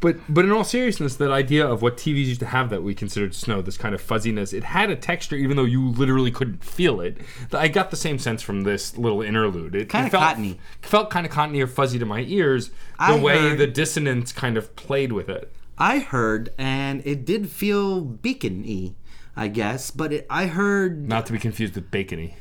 But 0.00 0.16
but 0.28 0.44
in 0.44 0.52
all 0.52 0.64
seriousness, 0.64 1.16
that 1.16 1.30
idea 1.30 1.66
of 1.66 1.80
what 1.82 1.96
TVs 1.96 2.26
used 2.26 2.40
to 2.40 2.46
have 2.46 2.70
that 2.70 2.82
we 2.82 2.94
considered 2.94 3.34
snow, 3.34 3.62
this 3.62 3.78
kind 3.78 3.94
of 3.94 4.00
fuzziness, 4.00 4.52
it 4.52 4.64
had 4.64 4.90
a 4.90 4.96
texture 4.96 5.36
even 5.36 5.56
though 5.56 5.64
you 5.64 5.88
literally 5.88 6.30
couldn't 6.30 6.62
feel 6.62 7.00
it. 7.00 7.16
I 7.52 7.68
got 7.68 7.90
the 7.90 7.96
same 7.96 8.18
sense 8.18 8.42
from 8.42 8.62
this 8.62 8.96
little 8.98 9.22
interlude. 9.22 9.74
It 9.74 9.88
Kinda 9.88 10.10
felt, 10.10 10.22
cottony. 10.22 10.58
Felt 10.82 11.10
kind 11.10 11.24
of 11.24 11.32
cottony 11.32 11.60
or 11.62 11.66
fuzzy 11.66 11.98
to 11.98 12.06
my 12.06 12.20
ears. 12.20 12.68
The 12.68 12.74
I 12.98 13.18
way 13.20 13.38
heard- 13.38 13.58
the 13.58 13.66
dissonance 13.66 14.32
kind 14.32 14.56
of 14.56 14.76
played 14.76 15.12
with 15.12 15.28
it. 15.28 15.52
I 15.78 15.98
heard, 15.98 16.50
and 16.56 17.02
it 17.06 17.24
did 17.26 17.48
feel 17.50 18.00
beacon-y. 18.02 18.94
I 19.38 19.48
guess. 19.48 19.90
But 19.90 20.12
it, 20.14 20.26
I 20.30 20.46
heard 20.46 21.06
Not 21.08 21.26
to 21.26 21.32
be 21.34 21.38
confused 21.38 21.74
with 21.74 21.90
bacony. 21.90 22.34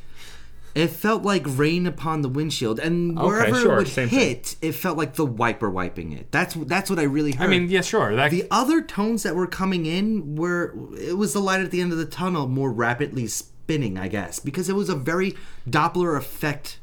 It 0.75 0.87
felt 0.89 1.23
like 1.23 1.43
rain 1.47 1.87
upon 1.87 2.21
the 2.21 2.29
windshield, 2.29 2.79
and 2.79 3.17
Okay, 3.17 3.27
wherever 3.27 3.55
sure, 3.59 3.73
it 3.73 3.77
would 3.77 3.87
same 3.87 4.09
thing. 4.09 4.19
hit, 4.19 4.55
it 4.61 4.73
felt 4.73 4.97
like 4.97 5.13
the 5.15 5.25
wiper 5.25 5.69
wiping 5.69 6.11
it. 6.11 6.31
That's 6.31 6.53
that's 6.53 6.89
what 6.89 6.99
I 6.99 7.03
really 7.03 7.31
heard. 7.31 7.45
I 7.45 7.47
mean, 7.47 7.69
yeah, 7.69 7.81
sure. 7.81 8.13
That 8.15 8.29
the 8.31 8.45
other 8.51 8.81
tones 8.81 9.23
that 9.23 9.35
were 9.35 9.47
coming 9.47 9.85
in 9.85 10.35
were 10.35 10.73
it 10.99 11.17
was 11.17 11.33
the 11.33 11.39
light 11.39 11.61
at 11.61 11.71
the 11.71 11.79
end 11.81 11.91
of 11.93 11.97
the 11.97 12.05
tunnel 12.05 12.47
more 12.47 12.71
rapidly 12.71 13.25
spinning, 13.27 13.97
I 13.97 14.09
guess, 14.09 14.39
because 14.39 14.67
it 14.69 14.75
was 14.75 14.89
a 14.89 14.95
very 14.95 15.33
Doppler 15.67 16.17
effect 16.17 16.79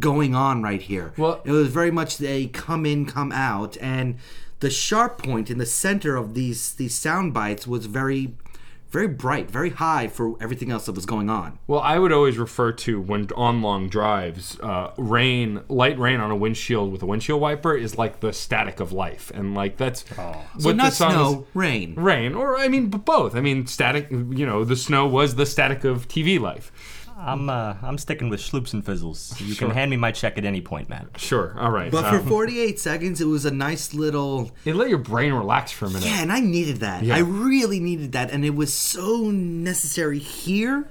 going 0.00 0.34
on 0.34 0.62
right 0.62 0.82
here. 0.82 1.12
Well- 1.16 1.40
it 1.44 1.52
was 1.52 1.68
very 1.68 1.90
much 1.90 2.20
a 2.22 2.46
come 2.48 2.84
in, 2.86 3.04
come 3.06 3.30
out, 3.30 3.76
and 3.80 4.16
the 4.60 4.70
sharp 4.70 5.22
point 5.22 5.50
in 5.50 5.58
the 5.58 5.66
center 5.66 6.16
of 6.16 6.32
these 6.32 6.72
these 6.74 6.94
sound 6.94 7.34
bites 7.34 7.66
was 7.66 7.84
very 7.86 8.34
very 8.94 9.08
bright, 9.08 9.50
very 9.50 9.70
high 9.70 10.06
for 10.06 10.36
everything 10.40 10.70
else 10.70 10.86
that 10.86 10.94
was 10.94 11.04
going 11.04 11.28
on. 11.28 11.58
Well, 11.66 11.80
I 11.80 11.98
would 11.98 12.12
always 12.12 12.38
refer 12.38 12.70
to 12.86 13.00
when 13.00 13.28
on 13.36 13.60
long 13.60 13.88
drives, 13.88 14.58
uh, 14.60 14.92
rain, 14.96 15.60
light 15.68 15.98
rain 15.98 16.20
on 16.20 16.30
a 16.30 16.36
windshield 16.36 16.92
with 16.92 17.02
a 17.02 17.06
windshield 17.06 17.40
wiper 17.40 17.74
is 17.74 17.98
like 17.98 18.20
the 18.20 18.32
static 18.32 18.78
of 18.78 18.92
life, 18.92 19.32
and 19.34 19.54
like 19.54 19.76
that's 19.76 20.04
So 20.16 20.24
what 20.68 20.76
not 20.76 20.90
the 20.90 20.90
song 20.92 21.10
is- 21.10 21.16
snow, 21.16 21.46
rain. 21.54 21.94
rain, 21.96 22.34
or 22.34 22.56
I 22.56 22.68
mean, 22.68 22.88
both. 22.88 23.34
I 23.34 23.40
mean, 23.40 23.66
static. 23.66 24.06
You 24.10 24.46
know, 24.46 24.64
the 24.64 24.76
snow 24.76 25.06
was 25.06 25.34
the 25.34 25.44
static 25.46 25.82
of 25.84 26.06
TV 26.08 26.38
life. 26.40 26.70
I'm 27.24 27.48
uh, 27.48 27.74
I'm 27.82 27.98
sticking 27.98 28.28
with 28.28 28.40
Schloops 28.40 28.72
and 28.74 28.84
Fizzles. 28.84 29.40
You 29.40 29.54
Sure. 29.54 29.68
can 29.68 29.74
hand 29.76 29.90
me 29.90 29.96
my 29.96 30.12
check 30.12 30.36
at 30.38 30.44
any 30.44 30.60
point, 30.60 30.88
Matt. 30.88 31.06
Sure, 31.16 31.56
all 31.58 31.70
right. 31.70 31.90
But 31.90 32.08
for 32.10 32.16
Um, 32.18 32.26
48 32.26 32.78
seconds, 32.78 33.20
it 33.20 33.26
was 33.26 33.44
a 33.44 33.50
nice 33.50 33.94
little 33.94 34.52
it 34.64 34.74
let 34.76 34.88
your 34.88 34.98
brain 34.98 35.32
relax 35.32 35.72
for 35.72 35.86
a 35.86 35.88
minute. 35.88 36.04
Yeah, 36.04 36.20
and 36.22 36.30
I 36.32 36.40
needed 36.40 36.76
that. 36.80 37.02
Yeah. 37.02 37.16
I 37.16 37.20
really 37.20 37.80
needed 37.80 38.12
that, 38.12 38.30
and 38.30 38.44
it 38.44 38.54
was 38.54 38.72
so 38.72 39.30
necessary 39.30 40.18
here 40.18 40.90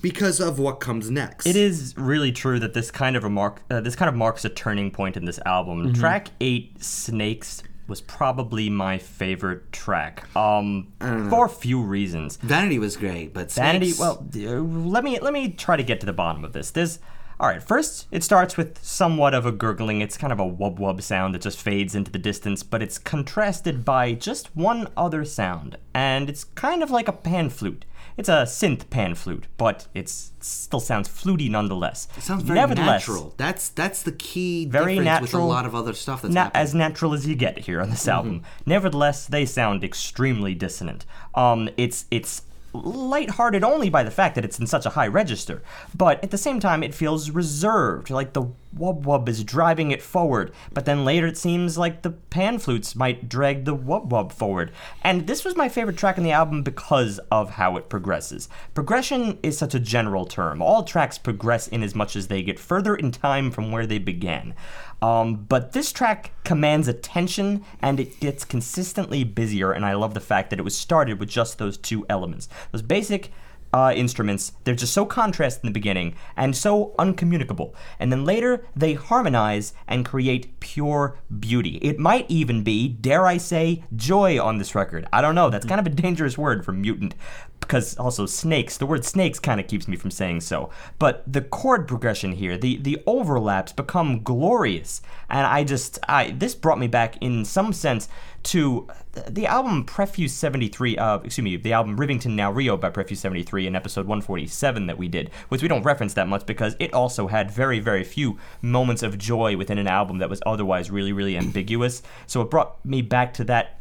because 0.00 0.40
of 0.40 0.58
what 0.58 0.78
comes 0.80 1.10
next. 1.10 1.46
It 1.46 1.56
is 1.56 1.94
really 1.96 2.30
true 2.30 2.58
that 2.60 2.72
this 2.74 2.90
kind 2.90 3.16
of 3.16 3.24
a 3.24 3.30
mark, 3.30 3.62
uh, 3.70 3.80
this 3.80 3.96
kind 3.96 4.08
of 4.08 4.14
marks 4.14 4.44
a 4.44 4.48
turning 4.48 4.90
point 4.90 5.16
in 5.16 5.24
this 5.24 5.40
album. 5.44 5.84
Mm-hmm. 5.88 6.00
Track 6.00 6.28
eight, 6.40 6.82
Snakes, 6.82 7.62
was 7.88 8.00
probably 8.00 8.68
my 8.70 8.98
favorite 8.98 9.72
track. 9.72 10.24
Um, 10.36 10.88
for 11.00 11.46
a 11.46 11.48
few 11.48 11.80
reasons. 11.82 12.36
Vanity 12.36 12.78
was 12.78 12.96
great, 12.96 13.32
but 13.34 13.50
Vanity. 13.50 13.90
Snakes- 13.92 13.98
Well, 13.98 14.26
uh, 14.36 14.60
let 14.60 15.04
me 15.04 15.18
let 15.20 15.32
me 15.32 15.50
try 15.50 15.76
to 15.76 15.82
get 15.82 16.00
to 16.00 16.06
the 16.06 16.12
bottom 16.12 16.44
of 16.44 16.52
this. 16.52 16.70
There's 16.70 16.98
all 17.40 17.48
right. 17.48 17.62
First, 17.62 18.08
it 18.10 18.24
starts 18.24 18.56
with 18.56 18.82
somewhat 18.84 19.32
of 19.32 19.46
a 19.46 19.52
gurgling. 19.52 20.00
It's 20.00 20.16
kind 20.16 20.32
of 20.32 20.40
a 20.40 20.44
wub 20.44 20.78
wub 20.78 21.00
sound 21.02 21.34
that 21.34 21.42
just 21.42 21.60
fades 21.60 21.94
into 21.94 22.10
the 22.10 22.18
distance, 22.18 22.62
but 22.62 22.82
it's 22.82 22.98
contrasted 22.98 23.84
by 23.84 24.12
just 24.12 24.54
one 24.56 24.88
other 24.96 25.24
sound, 25.24 25.76
and 25.94 26.28
it's 26.28 26.44
kind 26.44 26.82
of 26.82 26.90
like 26.90 27.08
a 27.08 27.12
pan 27.12 27.48
flute. 27.48 27.84
It's 28.18 28.28
a 28.28 28.42
synth 28.42 28.90
pan 28.90 29.14
flute, 29.14 29.46
but 29.56 29.86
it's 29.94 30.32
it 30.38 30.44
still 30.44 30.80
sounds 30.80 31.06
fluty 31.08 31.48
nonetheless. 31.48 32.08
it 32.16 32.24
sounds 32.24 32.42
very 32.42 32.58
natural. 32.74 33.32
That's 33.36 33.68
that's 33.68 34.02
the 34.02 34.12
key 34.12 34.66
Very 34.66 34.96
difference 34.96 35.32
with 35.32 35.34
a 35.34 35.44
lot 35.44 35.64
of 35.66 35.74
other 35.74 35.94
stuff 35.94 36.22
that's 36.22 36.34
na- 36.34 36.50
as 36.52 36.74
natural 36.74 37.14
as 37.14 37.28
you 37.28 37.36
get 37.36 37.60
here 37.60 37.80
on 37.80 37.90
this 37.90 38.08
album. 38.08 38.42
Nevertheless, 38.66 39.26
they 39.26 39.46
sound 39.46 39.84
extremely 39.84 40.52
dissonant. 40.54 41.06
Um, 41.36 41.70
it's 41.76 42.06
it's 42.10 42.42
lighthearted 42.72 43.64
only 43.64 43.88
by 43.88 44.02
the 44.02 44.10
fact 44.10 44.34
that 44.34 44.44
it's 44.44 44.58
in 44.58 44.66
such 44.66 44.84
a 44.84 44.90
high 44.90 45.06
register, 45.06 45.62
but 45.96 46.22
at 46.22 46.30
the 46.30 46.38
same 46.38 46.60
time, 46.60 46.82
it 46.82 46.94
feels 46.94 47.30
reserved, 47.30 48.10
like 48.10 48.32
the 48.32 48.42
wub 48.76 49.02
wub 49.02 49.28
is 49.28 49.44
driving 49.44 49.90
it 49.90 50.02
forward. 50.02 50.52
But 50.72 50.84
then 50.84 51.04
later, 51.04 51.26
it 51.26 51.38
seems 51.38 51.78
like 51.78 52.02
the 52.02 52.10
pan 52.10 52.58
flutes 52.58 52.94
might 52.94 53.28
drag 53.28 53.64
the 53.64 53.76
wub 53.76 54.08
wub 54.08 54.32
forward. 54.32 54.72
And 55.02 55.26
this 55.26 55.44
was 55.44 55.56
my 55.56 55.68
favorite 55.68 55.96
track 55.96 56.18
on 56.18 56.24
the 56.24 56.32
album 56.32 56.62
because 56.62 57.18
of 57.30 57.50
how 57.50 57.76
it 57.76 57.88
progresses. 57.88 58.48
Progression 58.74 59.38
is 59.42 59.58
such 59.58 59.74
a 59.74 59.80
general 59.80 60.26
term. 60.26 60.60
All 60.62 60.82
tracks 60.82 61.18
progress 61.18 61.68
in 61.68 61.82
as 61.82 61.94
much 61.94 62.16
as 62.16 62.28
they 62.28 62.42
get 62.42 62.58
further 62.58 62.94
in 62.94 63.10
time 63.10 63.50
from 63.50 63.70
where 63.72 63.86
they 63.86 63.98
began. 63.98 64.54
Um, 65.00 65.46
but 65.48 65.72
this 65.72 65.92
track 65.92 66.32
commands 66.44 66.88
attention 66.88 67.64
and 67.80 68.00
it 68.00 68.18
gets 68.20 68.44
consistently 68.44 69.22
busier, 69.22 69.72
and 69.72 69.84
I 69.84 69.94
love 69.94 70.14
the 70.14 70.20
fact 70.20 70.50
that 70.50 70.58
it 70.58 70.64
was 70.64 70.76
started 70.76 71.20
with 71.20 71.28
just 71.28 71.58
those 71.58 71.78
two 71.78 72.04
elements. 72.08 72.48
Those 72.72 72.82
basic 72.82 73.30
uh, 73.72 73.92
instruments, 73.94 74.52
they're 74.64 74.74
just 74.74 74.92
so 74.92 75.04
contrast 75.04 75.62
in 75.62 75.68
the 75.68 75.72
beginning 75.72 76.14
and 76.36 76.56
so 76.56 76.94
uncommunicable. 76.98 77.74
And 77.98 78.10
then 78.10 78.24
later, 78.24 78.64
they 78.74 78.94
harmonize 78.94 79.72
and 79.86 80.04
create 80.04 80.58
pure 80.60 81.18
beauty. 81.38 81.76
It 81.82 81.98
might 81.98 82.26
even 82.28 82.62
be, 82.62 82.88
dare 82.88 83.26
I 83.26 83.36
say, 83.36 83.84
joy 83.94 84.40
on 84.42 84.58
this 84.58 84.74
record. 84.74 85.06
I 85.12 85.20
don't 85.20 85.34
know, 85.34 85.50
that's 85.50 85.66
kind 85.66 85.80
of 85.80 85.86
a 85.86 85.90
dangerous 85.90 86.38
word 86.38 86.64
for 86.64 86.72
mutant. 86.72 87.14
Because 87.60 87.98
also 87.98 88.24
snakes, 88.24 88.78
the 88.78 88.86
word 88.86 89.04
snakes 89.04 89.38
kind 89.38 89.60
of 89.60 89.66
keeps 89.66 89.88
me 89.88 89.96
from 89.96 90.10
saying 90.10 90.40
so. 90.40 90.70
But 90.98 91.30
the 91.30 91.42
chord 91.42 91.86
progression 91.86 92.32
here, 92.32 92.56
the 92.56 92.78
the 92.78 93.02
overlaps 93.04 93.72
become 93.72 94.22
glorious, 94.22 95.02
and 95.28 95.44
I 95.44 95.64
just 95.64 95.98
I 96.08 96.30
this 96.30 96.54
brought 96.54 96.78
me 96.78 96.86
back 96.86 97.20
in 97.20 97.44
some 97.44 97.72
sense 97.72 98.08
to 98.48 98.88
the 99.26 99.46
album 99.46 99.84
Prefuse 99.84 100.32
73, 100.32 100.96
uh, 100.96 101.18
excuse 101.18 101.44
me, 101.44 101.56
the 101.56 101.74
album 101.74 101.98
Rivington 101.98 102.34
Não 102.34 102.54
Rio 102.54 102.78
by 102.78 102.88
Prefuse 102.88 103.20
73 103.20 103.66
in 103.66 103.76
episode 103.76 104.06
147 104.06 104.86
that 104.86 104.96
we 104.96 105.06
did, 105.06 105.30
which 105.50 105.60
we 105.60 105.68
don't 105.68 105.82
reference 105.82 106.14
that 106.14 106.28
much 106.28 106.46
because 106.46 106.74
it 106.78 106.94
also 106.94 107.26
had 107.26 107.50
very, 107.50 107.78
very 107.78 108.04
few 108.04 108.38
moments 108.62 109.02
of 109.02 109.18
joy 109.18 109.54
within 109.54 109.76
an 109.76 109.86
album 109.86 110.16
that 110.18 110.30
was 110.30 110.40
otherwise 110.46 110.90
really, 110.90 111.12
really 111.12 111.36
ambiguous. 111.36 112.02
So 112.26 112.40
it 112.40 112.50
brought 112.50 112.82
me 112.86 113.02
back 113.02 113.34
to 113.34 113.44
that 113.44 113.74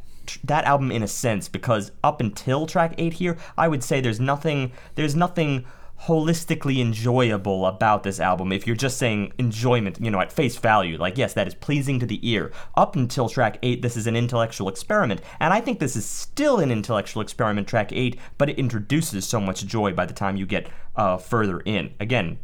that 0.44 0.66
album 0.66 0.92
in 0.92 1.02
a 1.02 1.08
sense 1.08 1.48
because 1.48 1.94
up 2.04 2.20
until 2.20 2.68
track 2.68 2.94
8 2.98 3.14
here 3.14 3.38
i 3.58 3.66
would 3.66 3.82
say 3.82 4.02
there's 4.02 4.20
nothing 4.20 4.74
there's 4.96 5.16
nothing 5.16 5.64
holistically 6.04 6.80
enjoyable 6.80 7.66
about 7.66 8.04
this 8.04 8.20
album. 8.20 8.52
If 8.52 8.68
you're 8.68 8.76
just 8.76 8.98
saying 8.98 9.34
enjoyment 9.38 10.00
you 10.00 10.12
know 10.12 10.20
at 10.20 10.32
face 10.32 10.58
value 10.58 10.98
like 10.98 11.18
yes 11.18 11.34
that 11.34 11.48
is 11.48 11.56
pleasing 11.56 12.00
to 12.00 12.06
the 12.06 12.20
ear. 12.30 12.52
Up 12.76 12.96
until 12.96 13.30
track 13.30 13.58
8 13.64 13.82
this 13.82 13.98
is 13.98 14.08
an 14.08 14.16
intellectual 14.16 14.70
experiment. 14.70 15.22
And 15.40 15.54
i 15.54 15.62
think 15.62 15.80
this 15.80 15.96
is 15.96 16.06
still 16.06 16.60
an 16.60 16.72
intellectual 16.72 17.22
experiment 17.22 17.68
track 17.68 17.92
8 17.92 18.18
but 18.38 18.50
it 18.50 18.60
introduces 18.60 19.28
so 19.28 19.40
much 19.40 19.66
joy 19.66 19.94
by 19.94 20.06
the 20.06 20.14
time 20.14 20.38
you 20.38 20.46
get 20.46 20.70
uh, 20.96 21.18
further 21.18 21.60
in. 21.62 21.94
Again 22.00 22.40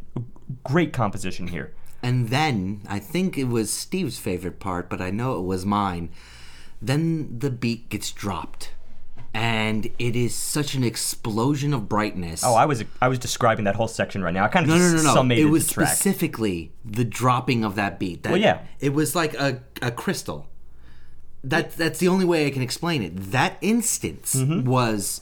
great 0.62 0.92
composition 0.92 1.48
here. 1.48 1.74
And 2.02 2.28
then 2.28 2.82
I 2.86 2.98
think 2.98 3.38
it 3.38 3.44
was 3.44 3.72
Steve's 3.72 4.18
favorite 4.18 4.60
part, 4.60 4.90
but 4.90 5.00
I 5.00 5.10
know 5.10 5.38
it 5.38 5.44
was 5.44 5.64
mine. 5.64 6.10
Then 6.80 7.38
the 7.38 7.50
beat 7.50 7.88
gets 7.88 8.10
dropped. 8.10 8.73
And 9.36 9.86
it 9.98 10.14
is 10.14 10.32
such 10.34 10.74
an 10.74 10.84
explosion 10.84 11.74
of 11.74 11.88
brightness. 11.88 12.44
oh 12.44 12.54
i 12.54 12.64
was 12.66 12.84
i 13.02 13.08
was 13.08 13.18
describing 13.18 13.64
that 13.64 13.74
whole 13.74 13.88
section 13.88 14.22
right 14.22 14.32
now 14.32 14.44
i 14.44 14.48
kind 14.48 14.64
of 14.64 14.70
no, 14.70 14.76
no, 14.78 14.92
just 14.92 15.04
no, 15.04 15.10
no. 15.10 15.14
summated 15.16 15.46
It 15.46 15.50
was 15.50 15.66
the 15.66 15.72
specifically 15.86 16.72
the 16.84 17.04
dropping 17.04 17.64
of 17.64 17.74
that 17.74 17.98
beat. 17.98 18.22
That, 18.22 18.30
Well, 18.32 18.40
yeah. 18.40 18.60
It 18.80 18.94
was 18.94 19.14
like 19.16 19.34
a, 19.34 19.60
a 19.82 19.90
crystal. 19.90 20.46
That 21.42 21.72
that's 21.76 21.98
the 21.98 22.08
only 22.08 22.24
way 22.24 22.46
I 22.46 22.50
can 22.50 22.62
explain 22.62 23.02
it. 23.02 23.16
That 23.32 23.56
instance 23.60 24.34
Mm-hmm. 24.36 24.68
was 24.68 25.20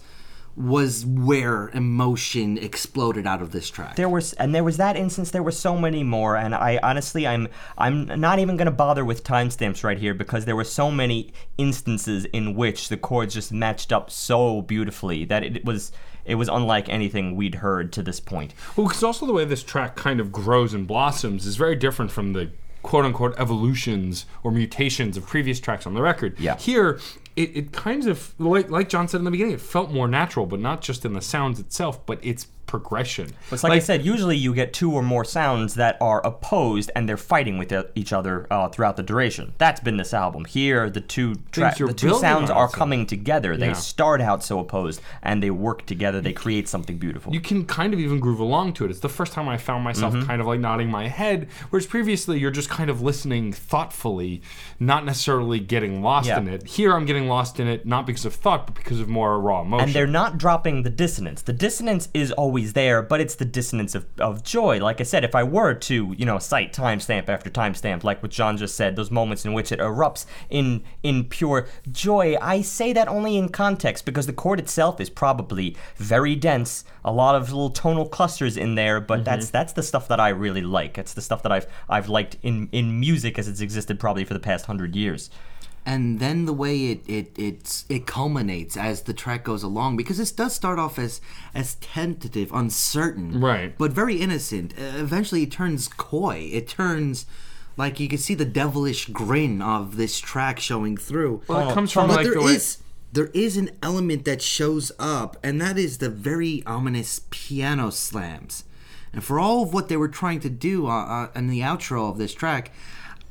was 0.55 1.07
where 1.07 1.69
emotion 1.71 2.59
exploded 2.59 3.27
out 3.27 3.41
of 3.41 3.53
this 3.53 3.71
track. 3.71 3.97
there 3.97 4.09
was 4.09 4.35
and 4.35 4.55
there 4.55 4.63
was 4.65 4.77
that 4.77 4.97
instance 4.97 5.31
there 5.31 5.43
were 5.43 5.51
so 5.51 5.79
many 5.79 6.03
more 6.03 6.37
and 6.37 6.55
i 6.55 6.79
honestly 6.83 7.27
i'm 7.27 7.49
i'm 7.79 8.05
not 8.21 8.39
even 8.39 8.57
going 8.57 8.67
to 8.67 8.71
bother 8.71 9.05
with 9.05 9.25
timestamps 9.25 9.83
right 9.83 9.99
here 9.99 10.13
because 10.13 10.45
there 10.45 10.57
were 10.57 10.65
so 10.65 10.91
many 10.91 11.33
instances 11.57 12.27
in 12.27 12.55
which 12.55 12.91
the 12.91 12.97
chords 12.97 13.33
just 13.35 13.51
matched 13.51 13.93
up 13.93 14.11
so 14.11 14.61
beautifully 14.63 15.25
that 15.25 15.43
it 15.43 15.65
was 15.65 15.91
it 16.25 16.35
was 16.37 16.49
unlike 16.49 16.89
anything 16.89 17.35
we'd 17.35 17.57
heard 17.57 17.93
to 17.93 18.03
this 18.03 18.21
point 18.21 18.53
Well, 18.77 18.87
because 18.87 19.03
also 19.03 19.25
the 19.27 19.33
way 19.33 19.45
this 19.45 19.63
track 19.63 19.97
kind 19.97 20.21
of 20.21 20.31
grows 20.31 20.75
and 20.75 20.87
blossoms 20.87 21.47
is 21.47 21.57
very 21.57 21.77
different 21.77 22.11
from 22.11 22.35
the 22.35 22.51
quote 22.83 23.05
unquote 23.05 23.35
evolutions 23.39 24.27
or 24.43 24.51
mutations 24.51 25.17
of 25.17 25.25
previous 25.27 25.61
tracks 25.61 25.87
on 25.87 25.95
the 25.95 26.03
record. 26.03 26.39
Yeah. 26.39 26.57
Here, 26.59 26.99
it, 27.37 27.57
it 27.57 27.73
kind 27.73 28.07
of, 28.07 28.35
like, 28.39 28.71
like 28.71 28.89
John 28.89 29.09
said 29.09 29.19
in 29.19 29.25
the 29.25 29.31
beginning, 29.31 29.55
it 29.55 29.61
felt 29.61 29.91
more 29.91 30.09
natural, 30.09 30.47
but 30.47 30.61
not 30.61 30.83
just 30.83 31.05
in 31.05 31.13
the 31.15 31.21
sounds 31.21 31.59
itself, 31.59 32.05
but 32.07 32.25
its 32.25 32.47
progression. 32.77 33.29
It's 33.51 33.63
like, 33.63 33.73
I 33.75 33.79
said, 33.81 34.03
usually 34.03 34.37
you 34.37 34.55
get 34.55 34.73
two 34.73 34.91
or 34.93 35.03
more 35.03 35.25
sounds 35.27 35.75
that 35.75 35.99
are 36.01 36.21
opposed 36.27 36.91
and 36.97 37.07
they're 37.07 37.19
fighting 37.35 37.59
with 37.59 37.71
each 37.95 38.13
other 38.15 38.47
uh, 38.51 38.69
throughout 38.69 38.97
the 38.97 39.03
duration. 39.03 39.53
That's 39.59 39.81
been 39.81 39.99
this 39.99 40.15
album. 40.15 40.47
Here, 40.47 40.89
the 40.89 41.03
two 41.03 41.35
tra- 41.53 41.75
the 41.79 41.93
two 41.93 42.15
sounds 42.19 42.49
are 42.51 42.69
coming 42.69 43.05
together. 43.07 43.51
They 43.59 43.67
Yeah. 43.67 43.73
start 43.95 44.21
out 44.23 44.43
so 44.43 44.59
opposed 44.59 45.03
and 45.23 45.43
they 45.43 45.51
work 45.51 45.85
together. 45.85 46.21
They 46.23 46.33
create 46.33 46.67
something 46.75 46.97
beautiful. 46.99 47.29
you 47.35 47.41
can 47.51 47.65
kind 47.67 47.93
of 47.95 48.01
even 48.01 48.19
groove 48.21 48.41
along 48.49 48.73
to 48.77 48.85
it. 48.87 48.91
It's 48.91 49.01
the 49.01 49.17
first 49.21 49.33
time 49.37 49.49
I 49.49 49.59
found 49.59 49.85
myself 49.85 50.15
Mm-hmm. 50.15 50.27
kind 50.31 50.41
of 50.41 50.47
like 50.47 50.61
nodding 50.69 50.91
my 50.91 51.07
head, 51.09 51.39
whereas 51.71 51.87
previously 51.87 52.39
you're 52.41 52.51
just 52.63 52.71
kind 52.79 52.89
of 52.89 53.03
listening 53.03 53.53
thoughtfully, 53.53 54.41
not 54.79 55.05
necessarily 55.05 55.59
getting 55.75 55.95
lost 56.03 56.29
Yeah. 56.29 56.39
in 56.41 56.47
it. 56.49 56.61
Here 56.77 56.91
I'm 56.97 57.05
getting 57.11 57.27
lost 57.37 57.59
in 57.61 57.67
it 57.75 57.81
not 57.95 58.07
because 58.07 58.25
of 58.25 58.35
thought, 58.45 58.61
but 58.67 58.75
because 58.81 59.01
of 59.01 59.09
more 59.19 59.39
raw 59.41 59.61
emotion. 59.63 59.85
and 59.85 59.93
they're 59.95 60.07
not 60.23 60.31
dropping 60.39 60.77
the 60.87 60.91
dissonance. 61.05 61.43
The 61.43 61.53
dissonance 61.67 62.09
is 62.15 62.31
always 62.33 62.62
always 62.63 62.73
there, 62.75 63.03
but 63.03 63.21
it's 63.21 63.35
the 63.35 63.45
dissonance 63.45 63.95
of, 63.95 64.07
of 64.19 64.43
joy. 64.43 64.79
Like 64.79 65.01
I 65.01 65.05
said, 65.05 65.25
if 65.25 65.35
I 65.35 65.43
were 65.43 65.75
to, 65.75 66.15
you 66.17 66.25
know, 66.25 66.39
cite 66.39 66.73
timestamp 66.73 67.29
after 67.29 67.51
timestamp, 67.51 68.05
like 68.05 68.23
what 68.23 68.31
John 68.31 68.57
just 68.57 68.77
said, 68.77 68.97
those 68.97 69.11
moments 69.11 69.45
in 69.45 69.53
which 69.53 69.73
it 69.73 69.81
erupts 69.81 70.27
in 70.49 70.83
in 71.03 71.25
pure 71.25 71.67
joy, 71.91 72.37
I 72.41 72.63
say 72.63 72.93
that 72.93 73.09
only 73.09 73.37
in 73.37 73.49
context 73.49 74.05
because 74.05 74.27
the 74.27 74.33
chord 74.33 74.61
itself 74.61 75.01
is 75.01 75.11
probably 75.11 75.77
very 75.97 76.37
dense, 76.37 76.85
a 77.05 77.13
lot 77.13 77.35
of 77.35 77.51
little 77.51 77.71
tonal 77.71 78.09
clusters 78.09 78.57
in 78.57 78.75
there, 78.75 79.01
but 79.01 79.17
mm-hmm. 79.17 79.25
that's 79.25 79.51
that's 79.51 79.73
the 79.73 79.83
stuff 79.83 80.09
that 80.09 80.21
I 80.21 80.29
really 80.31 80.63
like. 80.63 80.99
It's 80.99 81.15
the 81.15 81.23
stuff 81.23 81.43
that 81.43 81.53
I've 81.53 81.67
I've 81.89 82.09
liked 82.09 82.37
in 82.43 82.69
in 82.73 83.01
music 83.01 83.39
as 83.39 83.49
it's 83.49 83.61
existed 83.61 83.99
probably 83.99 84.25
for 84.25 84.35
the 84.35 84.41
past 84.41 84.67
hundred 84.67 84.95
years. 84.95 85.31
And 85.85 86.21
then 86.21 86.45
the 86.45 86.53
way 86.53 86.91
it 86.93 87.01
it 87.09 87.33
it's 87.37 87.85
it 87.89 88.07
culminates 88.07 88.77
as 88.77 89.03
the 89.03 89.13
track 89.13 89.43
goes 89.45 89.63
along 89.63 89.97
because 89.97 90.17
this 90.19 90.31
does 90.33 90.55
start 90.55 90.79
off 90.79 90.99
as 90.99 91.21
as 91.55 91.75
tentative 91.77 92.53
uncertain 92.53 93.41
Right. 93.41 93.77
but 93.77 93.93
very 93.93 94.17
innocent 94.17 94.75
uh, 94.79 94.99
eventually 94.99 95.43
it 95.43 95.51
turns 95.51 95.89
coy 95.89 96.49
it 96.53 96.69
turns 96.69 97.27
like 97.77 97.99
you 97.99 98.09
can 98.09 98.19
see 98.19 98.35
the 98.35 98.45
devilish 98.45 99.07
grin 99.09 99.61
of 99.63 99.97
this 99.97 100.21
track 100.21 100.61
showing 100.61 100.97
through 100.97 101.43
Well, 101.49 101.71
it 101.71 101.75
comes 101.75 101.91
from 101.93 102.09
but 102.09 102.17
like 102.17 102.25
there 102.27 102.35
the 102.35 102.43
way. 102.43 102.53
is 102.55 102.79
there 103.13 103.31
is 103.35 103.57
an 103.57 103.71
element 103.83 104.25
that 104.25 104.41
shows 104.41 104.93
up 104.99 105.37
and 105.43 105.61
that 105.61 105.77
is 105.79 105.99
the 105.99 106.09
very 106.11 106.63
ominous 106.67 107.23
piano 107.31 107.91
slams 107.91 108.65
and 109.13 109.23
for 109.23 109.39
all 109.39 109.63
of 109.65 109.75
what 109.75 109.89
they 109.89 109.97
were 109.97 110.09
trying 110.09 110.41
to 110.41 110.49
do 110.49 110.87
uh, 110.87 110.91
uh, 110.91 111.29
in 111.35 111.49
the 111.49 111.61
outro 111.61 112.09
of 112.11 112.17
this 112.19 112.33
track 112.35 112.71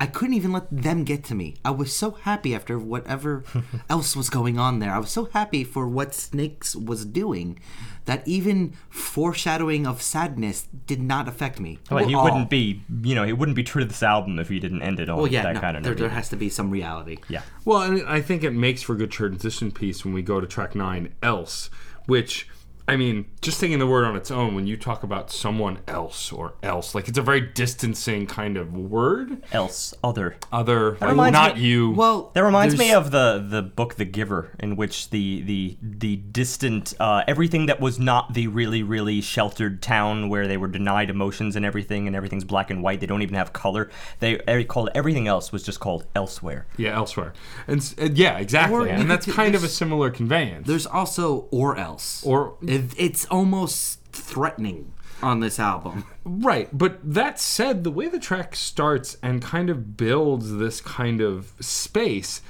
I 0.01 0.07
couldn't 0.07 0.33
even 0.33 0.51
let 0.51 0.65
them 0.71 1.03
get 1.03 1.23
to 1.25 1.35
me. 1.35 1.57
I 1.63 1.69
was 1.69 1.95
so 1.95 2.09
happy 2.09 2.55
after 2.55 2.79
whatever 2.79 3.43
else 3.89 4.15
was 4.15 4.31
going 4.31 4.57
on 4.57 4.79
there. 4.79 4.91
I 4.91 4.97
was 4.97 5.11
so 5.11 5.25
happy 5.25 5.63
for 5.63 5.87
what 5.87 6.15
Snakes 6.15 6.75
was 6.75 7.05
doing 7.05 7.59
that 8.05 8.27
even 8.27 8.73
foreshadowing 8.89 9.85
of 9.85 10.01
sadness 10.01 10.67
did 10.87 11.03
not 11.03 11.27
affect 11.27 11.59
me. 11.59 11.77
Well, 11.91 12.03
he 12.03 12.15
all. 12.15 12.23
wouldn't 12.23 12.49
be, 12.49 12.81
you 13.03 13.13
know, 13.13 13.23
he 13.23 13.31
wouldn't 13.31 13.55
be 13.55 13.61
true 13.61 13.83
to 13.83 13.87
this 13.87 14.01
album 14.01 14.39
if 14.39 14.49
he 14.49 14.59
didn't 14.59 14.81
end 14.81 14.99
it 14.99 15.07
all. 15.07 15.17
Well, 15.19 15.27
yeah, 15.27 15.43
that 15.43 15.53
no, 15.53 15.61
kind 15.61 15.77
of 15.77 15.83
there, 15.83 15.93
there 15.93 16.09
has 16.09 16.29
to 16.29 16.35
be 16.35 16.49
some 16.49 16.71
reality. 16.71 17.17
yeah. 17.29 17.43
Well, 17.63 17.83
and 17.83 18.01
I 18.07 18.21
think 18.21 18.43
it 18.43 18.55
makes 18.55 18.81
for 18.81 18.93
a 18.93 18.97
good 18.97 19.11
transition 19.11 19.71
piece 19.71 20.03
when 20.03 20.15
we 20.15 20.23
go 20.23 20.41
to 20.41 20.47
track 20.47 20.73
nine, 20.73 21.13
else, 21.21 21.69
which. 22.07 22.49
I 22.91 22.97
mean, 22.97 23.25
just 23.41 23.59
taking 23.61 23.79
the 23.79 23.87
word 23.87 24.03
on 24.03 24.15
its 24.17 24.29
own, 24.31 24.53
when 24.53 24.67
you 24.67 24.75
talk 24.75 25.01
about 25.03 25.31
someone 25.31 25.79
else 25.87 26.31
or 26.31 26.55
else, 26.61 26.93
like 26.93 27.07
it's 27.07 27.17
a 27.17 27.21
very 27.21 27.39
distancing 27.41 28.27
kind 28.27 28.57
of 28.57 28.73
word. 28.73 29.41
Else, 29.53 29.93
other. 30.03 30.35
Other, 30.51 30.97
like, 30.99 31.31
not 31.31 31.55
me- 31.55 31.61
you. 31.61 31.91
Well, 31.91 32.31
That 32.33 32.43
reminds 32.43 32.77
me 32.77 32.91
of 32.91 33.11
the 33.11 33.45
the 33.47 33.61
book 33.61 33.95
The 33.95 34.03
Giver, 34.05 34.51
in 34.59 34.75
which 34.75 35.09
the 35.09 35.41
the 35.41 35.77
the 35.81 36.17
distant 36.17 36.93
uh, 36.99 37.23
everything 37.27 37.67
that 37.67 37.79
was 37.79 37.97
not 37.97 38.33
the 38.33 38.47
really 38.47 38.83
really 38.83 39.21
sheltered 39.21 39.81
town 39.81 40.27
where 40.27 40.45
they 40.47 40.57
were 40.57 40.67
denied 40.67 41.09
emotions 41.09 41.55
and 41.55 41.65
everything, 41.65 42.07
and 42.07 42.15
everything's 42.15 42.43
black 42.43 42.69
and 42.69 42.83
white. 42.83 42.99
They 42.99 43.07
don't 43.07 43.21
even 43.21 43.35
have 43.35 43.53
color. 43.53 43.89
They 44.19 44.37
every- 44.47 44.65
called 44.65 44.89
everything 44.93 45.27
else 45.27 45.51
was 45.53 45.63
just 45.63 45.79
called 45.79 46.05
elsewhere. 46.13 46.65
yeah, 46.77 46.95
elsewhere. 46.95 47.31
And 47.67 47.79
s- 47.79 47.95
uh, 48.01 48.09
yeah, 48.13 48.37
exactly. 48.37 48.89
Or 48.89 48.93
and 48.93 49.09
that's 49.09 49.25
kind 49.25 49.55
of 49.55 49.63
a 49.63 49.69
similar 49.69 50.09
conveyance. 50.09 50.67
There's 50.67 50.85
also 50.85 51.47
or 51.51 51.77
else. 51.77 52.21
Or- 52.25 52.55
It- 52.61 52.80
it's 52.97 53.25
almost 53.25 54.03
threatening 54.11 54.93
on 55.21 55.39
this 55.39 55.59
album. 55.59 56.05
Right, 56.23 56.69
but 56.75 56.99
that 57.03 57.39
said, 57.39 57.83
the 57.83 57.91
way 57.91 58.07
the 58.07 58.19
track 58.19 58.55
starts 58.55 59.17
and 59.21 59.41
kind 59.41 59.69
of 59.69 59.97
builds 59.97 60.55
this 60.57 60.81
kind 60.81 61.21
of 61.21 61.53
space, 61.59 62.41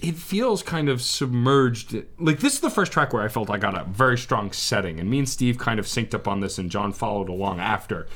it 0.00 0.16
feels 0.16 0.62
kind 0.62 0.88
of 0.88 1.00
submerged. 1.00 2.04
Like 2.18 2.40
this 2.40 2.54
is 2.54 2.60
the 2.60 2.70
first 2.70 2.92
track 2.92 3.12
where 3.12 3.22
I 3.22 3.28
felt 3.28 3.50
I 3.50 3.58
got 3.58 3.80
a 3.80 3.84
very 3.84 4.18
strong 4.18 4.52
setting, 4.52 5.00
and 5.00 5.08
me 5.08 5.20
and 5.20 5.28
Steve 5.28 5.58
kind 5.58 5.78
of 5.78 5.86
synced 5.86 6.14
up 6.14 6.28
on 6.28 6.40
this, 6.40 6.58
and 6.58 6.70
John 6.70 6.92
followed 6.92 7.28
along 7.28 7.60
after. 7.60 8.06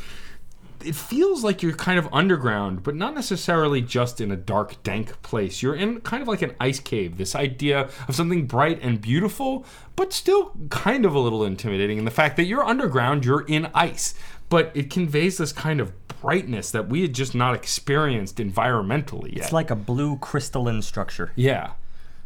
It 0.85 0.95
feels 0.95 1.45
like 1.45 1.63
you're 1.63 1.75
kind 1.75 1.99
of 1.99 2.09
underground, 2.13 2.83
but 2.83 2.95
not 2.95 3.15
necessarily 3.15 3.81
just 3.83 4.21
in 4.21 4.31
a 4.31 4.37
dark, 4.37 4.83
dank 4.83 5.21
place. 5.23 5.63
You're 5.63 5.75
in 5.75 6.01
kind 6.01 6.23
of 6.23 6.29
like 6.29 6.43
an 6.43 6.55
ice 6.61 6.81
cave. 6.81 7.17
This 7.19 7.35
idea 7.35 7.89
of 8.09 8.15
something 8.15 8.47
bright 8.47 8.81
and 8.83 9.01
beautiful, 9.01 9.65
but 9.97 10.13
still 10.13 10.53
kind 10.71 11.05
of 11.05 11.15
a 11.15 11.19
little 11.19 11.45
intimidating. 11.45 11.99
And 11.99 12.07
the 12.07 12.13
fact 12.13 12.37
that 12.37 12.45
you're 12.45 12.65
underground, 12.65 13.25
you're 13.25 13.45
in 13.47 13.69
ice, 13.75 14.15
but 14.49 14.71
it 14.75 14.91
conveys 14.91 15.39
this 15.39 15.53
kind 15.53 15.81
of 15.81 15.93
brightness 16.21 16.71
that 16.71 16.89
we 16.89 17.03
had 17.03 17.15
just 17.15 17.35
not 17.35 17.55
experienced 17.55 18.37
environmentally 18.39 19.35
yet. 19.35 19.45
It's 19.45 19.53
like 19.53 19.71
a 19.71 19.77
blue 19.77 20.17
crystalline 20.19 20.83
structure. 20.83 21.33
yeah. 21.35 21.73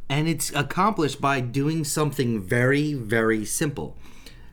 and 0.08 0.28
it's 0.28 0.52
accomplished 0.54 1.20
by 1.20 1.40
doing 1.40 1.82
something 1.84 2.40
very 2.42 2.92
very 2.92 3.44
simple 3.44 3.96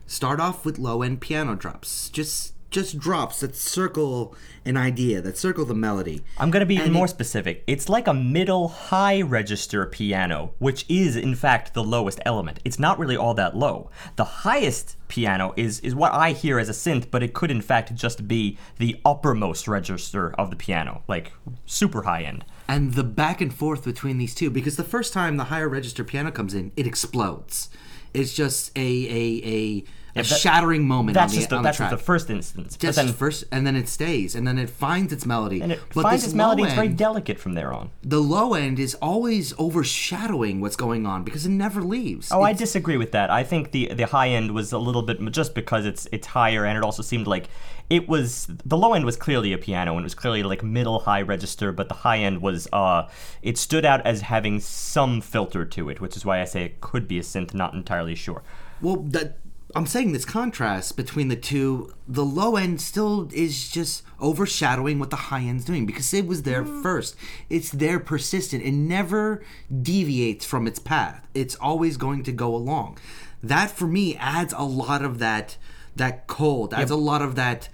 start 0.06 0.40
off 0.40 0.64
with 0.64 0.78
low 0.78 1.02
end 1.02 1.20
piano 1.20 1.54
drops 1.54 2.08
just 2.08 2.54
just 2.72 2.98
drops 2.98 3.40
that 3.40 3.54
circle 3.54 4.34
an 4.64 4.76
idea 4.76 5.20
that 5.20 5.36
circle 5.36 5.64
the 5.64 5.74
melody 5.74 6.22
I'm 6.38 6.50
going 6.50 6.60
to 6.60 6.66
be 6.66 6.74
even 6.74 6.86
And 6.86 6.94
more 6.94 7.06
it- 7.06 7.08
specific. 7.10 7.62
It's 7.66 7.88
like 7.88 8.06
a 8.06 8.14
middle 8.14 8.68
high 8.68 9.20
register 9.22 9.84
piano, 9.86 10.54
which 10.58 10.84
is 10.88 11.16
in 11.16 11.34
fact 11.34 11.74
the 11.74 11.84
lowest 11.84 12.20
element. 12.24 12.60
It's 12.64 12.78
not 12.78 12.98
really 12.98 13.16
all 13.16 13.34
that 13.34 13.56
low. 13.56 13.90
The 14.16 14.24
highest 14.24 14.96
piano 15.08 15.52
is 15.56 15.80
is 15.80 15.94
what 15.94 16.12
I 16.12 16.32
hear 16.32 16.58
as 16.58 16.68
a 16.68 16.72
synth, 16.72 17.10
but 17.10 17.22
it 17.22 17.34
could 17.34 17.50
in 17.50 17.60
fact 17.60 17.94
just 17.94 18.26
be 18.26 18.56
the 18.78 18.98
uppermost 19.04 19.68
register 19.68 20.32
of 20.34 20.50
the 20.50 20.56
piano, 20.56 21.02
like 21.08 21.32
super 21.66 22.02
high 22.02 22.22
end. 22.22 22.44
and 22.68 22.94
the 22.94 23.04
back 23.04 23.40
and 23.40 23.52
forth 23.52 23.84
between 23.84 24.16
these 24.18 24.34
two 24.34 24.48
because 24.50 24.76
the 24.76 24.84
first 24.94 25.12
time 25.12 25.36
the 25.36 25.44
higher 25.52 25.68
register 25.68 26.04
piano 26.04 26.30
comes 26.30 26.54
in 26.54 26.70
it 26.76 26.86
explodes 26.86 27.68
it's 28.14 28.32
just 28.34 28.70
a 28.76 28.80
a 29.20 29.24
a, 29.56 29.84
a 30.14 30.18
that- 30.18 30.24
shattering 30.26 30.86
moment 30.86 31.14
That's 31.14 31.32
on 31.32 31.36
the, 31.36 31.40
just 31.40 31.50
the, 31.50 31.56
that's 31.62 31.64
the 31.64 31.68
just 31.68 31.76
track 31.78 31.90
the 31.90 31.96
first 32.04 32.30
instance. 32.30 32.76
just 32.76 32.96
then 32.96 33.12
first 33.12 33.44
and 33.50 33.66
then 33.66 33.76
it 33.76 33.88
stays 33.88 34.34
and 34.34 34.46
then 34.46 34.58
it 34.58 34.68
finds 34.70 35.12
its 35.12 35.24
melody 35.24 35.60
and 35.62 35.72
it 35.72 35.80
but 35.94 36.02
finds 36.02 36.22
this 36.22 36.30
its 36.32 36.34
melody. 36.36 36.62
low 36.62 36.66
It's 36.68 36.74
very 36.74 36.88
delicate 36.88 37.38
from 37.38 37.54
there 37.54 37.72
on. 37.72 37.90
the 38.02 38.20
low 38.20 38.54
end 38.54 38.78
is 38.78 38.94
always 38.96 39.54
overshadowing 39.58 40.60
what's 40.60 40.76
going 40.76 41.06
on 41.06 41.22
because 41.24 41.46
it 41.46 41.50
never 41.50 41.82
leaves 41.82 42.30
Oh, 42.32 42.42
I 42.42 42.52
disagree 42.52 42.96
with 42.96 43.12
that. 43.12 43.30
I 43.30 43.42
think 43.44 43.72
the 43.72 43.92
the 43.94 44.06
high 44.06 44.28
end 44.28 44.52
was 44.52 44.72
a 44.72 44.78
little 44.78 45.02
bit 45.02 45.18
just 45.32 45.54
because 45.54 45.84
it's 45.86 46.06
it's 46.12 46.26
higher, 46.28 46.64
and 46.64 46.76
it 46.78 46.84
also 46.84 47.02
seemed 47.02 47.26
like 47.26 47.48
it 47.90 48.08
was 48.08 48.46
the 48.64 48.76
low 48.76 48.94
end 48.94 49.04
was 49.04 49.16
clearly 49.16 49.52
a 49.52 49.58
piano 49.58 49.92
and 49.92 50.00
it 50.00 50.04
was 50.04 50.14
clearly 50.14 50.42
like 50.42 50.62
middle 50.62 51.00
high 51.00 51.22
register, 51.22 51.72
but 51.72 51.88
the 51.88 51.94
high 51.94 52.18
end 52.18 52.40
was 52.40 52.68
uh 52.72 53.08
it 53.42 53.58
stood 53.58 53.84
out 53.84 54.00
as 54.06 54.22
having 54.22 54.60
some 54.60 55.20
filter 55.20 55.64
to 55.64 55.88
it, 55.90 56.00
which 56.00 56.16
is 56.16 56.24
why 56.24 56.40
I 56.40 56.44
say 56.44 56.64
it 56.64 56.80
could 56.80 57.06
be 57.08 57.18
a 57.18 57.22
synth. 57.22 57.54
Not 57.54 57.74
entirely 57.74 58.14
sure. 58.14 58.42
Well, 58.80 58.96
that 59.10 59.38
I'm 59.74 59.86
saying 59.86 60.12
this 60.12 60.24
contrast 60.24 60.96
between 60.96 61.28
the 61.28 61.36
two. 61.36 61.94
The 62.06 62.24
low 62.24 62.56
end 62.56 62.80
still 62.80 63.30
is 63.32 63.70
just 63.70 64.02
overshadowing 64.20 64.98
what 64.98 65.10
the 65.10 65.16
high 65.16 65.40
end's 65.40 65.64
doing 65.64 65.86
because 65.86 66.12
it 66.12 66.26
was 66.26 66.42
there 66.42 66.62
mm. 66.62 66.82
first. 66.82 67.16
It's 67.48 67.70
there 67.70 67.98
persistent. 67.98 68.62
It 68.62 68.72
never 68.72 69.42
deviates 69.82 70.44
from 70.44 70.66
its 70.66 70.78
path. 70.78 71.26
It's 71.34 71.54
always 71.56 71.96
going 71.96 72.22
to 72.24 72.32
go 72.32 72.54
along. 72.54 72.98
That 73.42 73.70
for 73.70 73.86
me 73.86 74.16
adds 74.16 74.54
a 74.56 74.64
lot 74.64 75.02
of 75.04 75.18
that 75.18 75.56
that 75.96 76.26
cold. 76.26 76.74
Adds 76.74 76.90
a 76.90 76.96
lot 76.96 77.22
of 77.22 77.34
that 77.36 77.68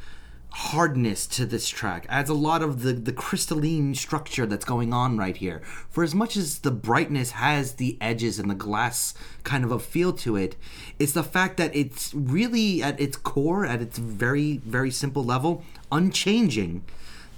hardness 0.51 1.27
to 1.27 1.45
this 1.45 1.69
track 1.69 2.07
adds 2.09 2.31
a 2.31 2.35
lot 2.35 2.63
of 2.63 2.83
the 2.83 2.93
the 2.93 3.13
crystalline 3.13 3.95
structure 3.95 4.47
that's 4.47 4.65
going 4.65 4.93
on 4.93 5.19
right 5.19 5.37
here 5.37 5.61
for 5.91 6.03
as 6.03 6.15
much 6.15 6.37
as 6.37 6.61
the 6.61 6.71
brightness 6.71 7.33
has 7.33 7.75
the 7.75 7.99
edges 8.01 8.39
and 8.39 8.51
the 8.51 8.55
glass 8.55 9.13
kind 9.49 9.65
of 9.65 9.71
a 9.71 9.79
feel 9.79 10.13
to 10.13 10.37
it 10.37 10.57
it's 10.99 11.13
the 11.13 11.23
fact 11.23 11.57
that 11.57 11.75
it's 11.75 12.13
really 12.15 12.83
at 12.83 13.01
its 13.01 13.17
core 13.17 13.65
at 13.65 13.81
its 13.81 13.97
very 13.99 14.59
very 14.59 14.91
simple 14.91 15.25
level 15.25 15.65
unchanging 15.91 16.85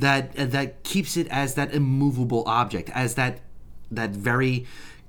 that 0.00 0.36
uh, 0.36 0.44
that 0.44 0.82
keeps 0.82 1.16
it 1.16 1.28
as 1.28 1.54
that 1.54 1.72
immovable 1.72 2.42
object 2.46 2.90
as 2.94 3.14
that 3.14 3.38
that 3.90 4.10
very 4.10 4.66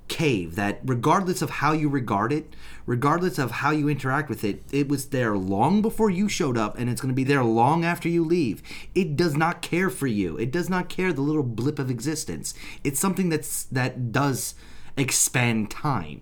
cave 0.08 0.56
that 0.56 0.78
regardless 0.84 1.42
of 1.42 1.50
how 1.50 1.72
you 1.72 1.88
regard 1.88 2.32
it 2.32 2.54
regardless 2.86 3.38
of 3.38 3.50
how 3.50 3.70
you 3.70 3.88
interact 3.88 4.28
with 4.28 4.44
it 4.44 4.62
it 4.70 4.88
was 4.88 5.06
there 5.06 5.36
long 5.36 5.80
before 5.80 6.10
you 6.10 6.28
showed 6.28 6.58
up 6.58 6.78
and 6.78 6.90
it's 6.90 7.00
going 7.00 7.08
to 7.08 7.14
be 7.14 7.24
there 7.24 7.44
long 7.44 7.84
after 7.84 8.08
you 8.08 8.24
leave. 8.24 8.62
It 8.94 9.16
does 9.16 9.36
not 9.36 9.62
care 9.62 9.90
for 9.90 10.06
you. 10.06 10.36
It 10.36 10.50
does 10.50 10.68
not 10.68 10.88
care 10.88 11.12
the 11.12 11.22
little 11.22 11.42
blip 11.42 11.78
of 11.78 11.90
existence. 11.90 12.54
It's 12.84 13.00
something 13.00 13.28
that's 13.28 13.64
that 13.64 14.12
does 14.12 14.54
expand 14.96 15.70
time 15.70 16.20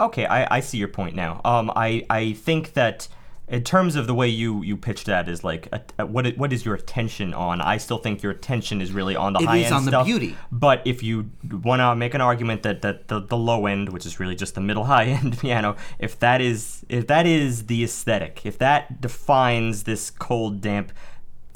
Okay, 0.00 0.26
I, 0.26 0.56
I 0.56 0.60
see 0.60 0.78
your 0.78 0.88
point 0.88 1.14
now. 1.14 1.40
Um, 1.44 1.70
I 1.76 2.04
I 2.10 2.32
think 2.32 2.72
that 2.72 3.06
in 3.48 3.64
terms 3.64 3.96
of 3.96 4.06
the 4.06 4.14
way 4.14 4.28
you 4.28 4.62
you 4.62 4.76
pitch 4.76 5.04
that 5.04 5.28
is 5.28 5.42
like 5.42 5.68
a, 5.72 5.80
a- 5.98 6.06
what 6.06 6.24
i- 6.26 6.34
what 6.36 6.52
is 6.52 6.64
your 6.64 6.74
attention 6.76 7.34
on? 7.34 7.60
I 7.60 7.78
still 7.78 7.98
think 7.98 8.22
your 8.22 8.30
attention 8.32 8.80
is 8.80 8.92
really 8.92 9.16
on 9.16 9.32
the 9.32 9.40
It 9.40 9.46
high 9.46 9.56
is 9.58 9.66
end 9.66 9.74
on 9.74 9.84
the 9.86 9.90
stuff. 9.90 10.06
beauty. 10.06 10.36
But 10.52 10.82
if 10.86 11.02
you 11.02 11.30
want 11.50 11.80
to 11.80 11.94
make 11.96 12.14
an 12.14 12.20
argument 12.20 12.62
that 12.62 12.82
that 12.82 13.08
the, 13.08 13.20
the 13.20 13.36
low 13.36 13.66
end, 13.66 13.88
which 13.92 14.06
is 14.06 14.20
really 14.20 14.36
just 14.36 14.54
the 14.54 14.60
middle 14.60 14.84
high 14.94 15.06
end 15.06 15.38
piano, 15.38 15.76
if 15.98 16.18
that 16.20 16.40
is 16.40 16.84
if 16.88 17.08
that 17.08 17.26
is 17.26 17.66
the 17.66 17.82
aesthetic, 17.84 18.42
if 18.46 18.56
that 18.58 19.00
defines 19.00 19.82
this 19.82 20.10
cold 20.10 20.60
damp 20.60 20.92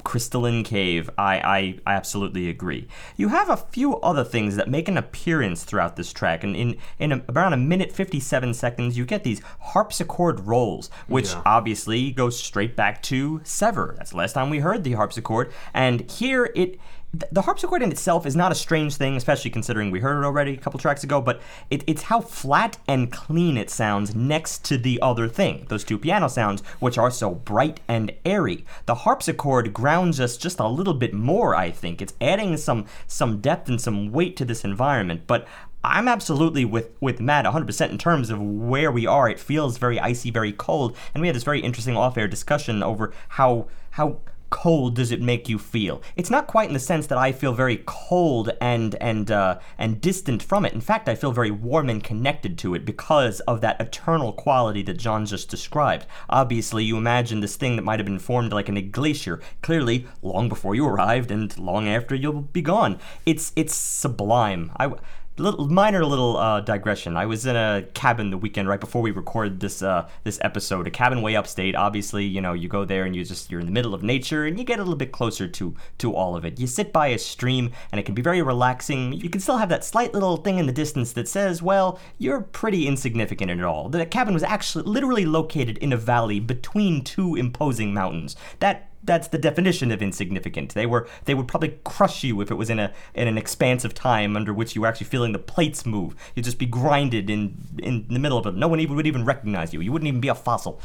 crystalline 0.05 0.63
cave. 0.63 1.09
I, 1.17 1.39
I, 1.39 1.57
I 1.85 1.93
absolutely 1.95 2.49
agree. 2.49 2.87
You 3.17 3.27
have 3.27 3.49
a 3.49 3.57
few 3.57 3.97
other 3.97 4.23
things 4.23 4.55
that 4.55 4.69
make 4.69 4.87
an 4.87 4.97
appearance 4.97 5.65
throughout 5.65 5.97
this 5.97 6.13
track, 6.13 6.43
and 6.45 6.55
in 6.55 6.77
in 6.99 7.11
a, 7.11 7.21
around 7.29 7.51
a 7.51 7.57
minute 7.57 7.91
fifty 7.91 8.21
seven 8.21 8.53
seconds, 8.53 8.97
you 8.97 9.03
get 9.05 9.23
these 9.25 9.41
harpsichord 9.59 10.39
rolls, 10.41 10.89
which 11.07 11.31
Yeah. 11.31 11.41
obviously 11.45 12.11
goes 12.11 12.39
straight 12.39 12.75
back 12.77 13.01
to 13.03 13.41
Sever. 13.43 13.95
That's 13.97 14.11
the 14.11 14.17
last 14.17 14.33
time 14.33 14.49
we 14.49 14.59
heard 14.59 14.83
the 14.85 14.93
harpsichord, 14.93 15.51
and 15.73 16.09
here 16.09 16.51
it. 16.55 16.79
Th- 17.19 17.31
The 17.31 17.43
harpsichord 17.43 17.81
in 17.81 17.91
itself 17.91 18.25
is 18.25 18.35
not 18.35 18.51
a 18.51 18.55
strange 18.55 18.95
thing, 18.95 19.15
especially 19.15 19.51
considering 19.51 19.91
we 19.91 19.99
heard 19.99 20.19
it 20.21 20.25
already 20.25 20.53
a 20.53 20.57
couple 20.57 20.79
tracks 20.79 21.03
ago, 21.03 21.21
but 21.21 21.41
it, 21.69 21.83
it's 21.87 22.03
how 22.03 22.21
flat 22.21 22.77
and 22.87 23.11
clean 23.11 23.57
it 23.57 23.69
sounds 23.69 24.15
next 24.15 24.63
to 24.65 24.77
the 24.77 25.01
other 25.01 25.27
thing, 25.27 25.65
those 25.69 25.83
two 25.83 25.97
piano 25.97 26.27
sounds, 26.27 26.61
which 26.79 26.97
are 26.97 27.11
so 27.11 27.31
bright 27.31 27.79
and 27.87 28.11
airy. 28.25 28.65
The 28.85 28.95
harpsichord 28.95 29.73
grounds 29.73 30.19
us 30.19 30.37
just 30.37 30.59
a 30.59 30.67
little 30.67 30.93
bit 30.93 31.13
more, 31.13 31.55
I 31.55 31.71
think. 31.71 32.01
It's 32.01 32.13
adding 32.21 32.57
some 32.57 32.85
some 33.07 33.41
depth 33.41 33.69
and 33.69 33.79
some 33.79 34.11
weight 34.11 34.35
to 34.37 34.45
this 34.45 34.63
environment, 34.63 35.23
but 35.27 35.47
I'm 35.83 36.07
absolutely 36.07 36.65
with 36.65 36.89
with 36.99 37.19
Matt 37.19 37.45
100% 37.45 37.89
in 37.89 37.97
terms 37.97 38.29
of 38.29 38.41
where 38.41 38.91
we 38.91 39.05
are. 39.05 39.29
It 39.29 39.39
feels 39.39 39.77
very 39.77 39.99
icy, 39.99 40.31
very 40.31 40.51
cold, 40.51 40.97
and 41.13 41.21
we 41.21 41.27
had 41.27 41.35
this 41.35 41.43
very 41.43 41.59
interesting 41.59 41.95
off-air 41.95 42.27
discussion 42.27 42.81
over 42.81 43.13
how 43.29 43.67
how 43.91 44.17
cold 44.49 44.95
does 44.95 45.11
it 45.11 45.21
make 45.21 45.49
you 45.49 45.59
feel? 45.59 46.01
It's 46.15 46.29
not 46.29 46.47
quite 46.47 46.67
in 46.67 46.73
the 46.73 46.79
sense 46.79 47.07
that 47.07 47.17
I 47.17 47.31
feel 47.31 47.53
very 47.53 47.83
cold 47.85 48.51
and 48.61 48.95
and 49.01 49.31
uh, 49.31 49.59
and 49.77 50.01
distant 50.01 50.41
from 50.41 50.65
it. 50.65 50.73
In 50.73 50.81
fact, 50.81 51.09
I 51.09 51.15
feel 51.15 51.31
very 51.31 51.51
warm 51.51 51.89
and 51.89 52.03
connected 52.03 52.57
to 52.59 52.75
it 52.75 52.85
because 52.85 53.39
of 53.41 53.61
that 53.61 53.79
eternal 53.79 54.33
quality 54.33 54.81
that 54.83 54.97
John 54.97 55.25
just 55.25 55.49
described. 55.49 56.05
Obviously, 56.29 56.83
you 56.83 56.97
imagine 56.97 57.39
this 57.39 57.55
thing 57.55 57.75
that 57.75 57.83
might 57.83 57.99
have 57.99 58.05
been 58.05 58.19
formed 58.19 58.53
like 58.53 58.69
in 58.69 58.77
a 58.77 58.81
glacier, 58.81 59.41
clearly 59.61 60.07
long 60.21 60.49
before 60.49 60.75
you 60.75 60.85
arrived 60.85 61.31
and 61.31 61.57
long 61.57 61.87
after 61.87 62.15
you'll 62.15 62.41
be 62.41 62.61
gone. 62.61 62.99
It's 63.25 63.51
it's 63.55 63.75
sublime. 63.75 64.71
I 64.77 64.93
little 65.37 65.67
minor 65.67 66.05
little 66.05 66.37
uh, 66.37 66.61
digression. 66.61 67.17
I 67.17 67.25
was 67.25 67.45
in 67.45 67.55
a 67.55 67.85
cabin 67.93 68.29
the 68.29 68.37
weekend 68.37 68.67
right 68.67 68.79
before 68.79 69.01
we 69.01 69.11
recorded 69.11 69.59
this 69.59 69.81
uh, 69.81 70.07
this 70.23 70.39
episode. 70.41 70.87
A 70.87 70.91
cabin 70.91 71.21
way 71.21 71.35
upstate. 71.35 71.75
Obviously, 71.75 72.23
you 72.25 72.41
know, 72.41 72.53
you 72.53 72.67
go 72.67 72.85
there 72.85 73.03
and 73.03 73.15
you 73.15 73.23
just 73.23 73.51
you're 73.51 73.59
in 73.59 73.65
the 73.65 73.71
middle 73.71 73.93
of 73.93 74.03
nature 74.03 74.45
and 74.45 74.57
you 74.57 74.63
get 74.63 74.79
a 74.79 74.83
little 74.83 74.95
bit 74.95 75.11
closer 75.11 75.47
to 75.47 75.75
to 75.97 76.13
all 76.13 76.35
of 76.35 76.45
it. 76.45 76.59
You 76.59 76.67
sit 76.67 76.93
by 76.93 77.07
a 77.07 77.17
stream 77.17 77.71
and 77.91 77.99
it 77.99 78.03
can 78.03 78.15
be 78.15 78.21
very 78.21 78.41
relaxing. 78.41 79.13
You 79.13 79.29
can 79.29 79.41
still 79.41 79.57
have 79.57 79.69
that 79.69 79.83
slight 79.83 80.13
little 80.13 80.37
thing 80.37 80.57
in 80.57 80.65
the 80.65 80.71
distance 80.71 81.13
that 81.13 81.27
says, 81.27 81.61
"Well, 81.61 81.99
you're 82.17 82.41
pretty 82.41 82.87
insignificant 82.87 83.51
in 83.51 83.59
it 83.59 83.65
all." 83.65 83.89
The 83.89 84.05
cabin 84.05 84.33
was 84.33 84.43
actually 84.43 84.85
literally 84.85 85.25
located 85.25 85.77
in 85.79 85.91
a 85.91 85.97
valley 85.97 86.39
between 86.39 87.03
two 87.03 87.35
imposing 87.35 87.93
mountains. 87.93 88.35
That 88.59 88.89
that's 89.05 89.27
the 89.27 89.37
definition 89.37 89.91
of 89.91 90.01
insignificant. 90.01 90.73
They 90.73 90.85
were 90.85 91.07
they 91.25 91.33
would 91.33 91.47
probably 91.47 91.77
crush 91.83 92.23
you 92.23 92.41
if 92.41 92.51
it 92.51 92.55
was 92.55 92.69
in 92.69 92.79
a 92.79 92.91
in 93.13 93.27
an 93.27 93.37
expanse 93.37 93.85
of 93.85 93.93
time 93.93 94.35
under 94.35 94.53
which 94.53 94.75
you 94.75 94.81
were 94.81 94.87
actually 94.87 95.07
feeling 95.07 95.31
the 95.31 95.39
plates 95.39 95.85
move. 95.85 96.15
You'd 96.35 96.45
just 96.45 96.59
be 96.59 96.65
grinded 96.65 97.29
in 97.29 97.57
in 97.79 98.07
the 98.09 98.19
middle 98.19 98.37
of 98.37 98.45
it. 98.45 98.55
No 98.55 98.67
one 98.67 98.79
even 98.79 98.95
would 98.95 99.07
even 99.07 99.25
recognize 99.25 99.73
you. 99.73 99.81
You 99.81 99.91
wouldn't 99.91 100.07
even 100.07 100.21
be 100.21 100.27
a 100.27 100.35
fossil. 100.35 100.79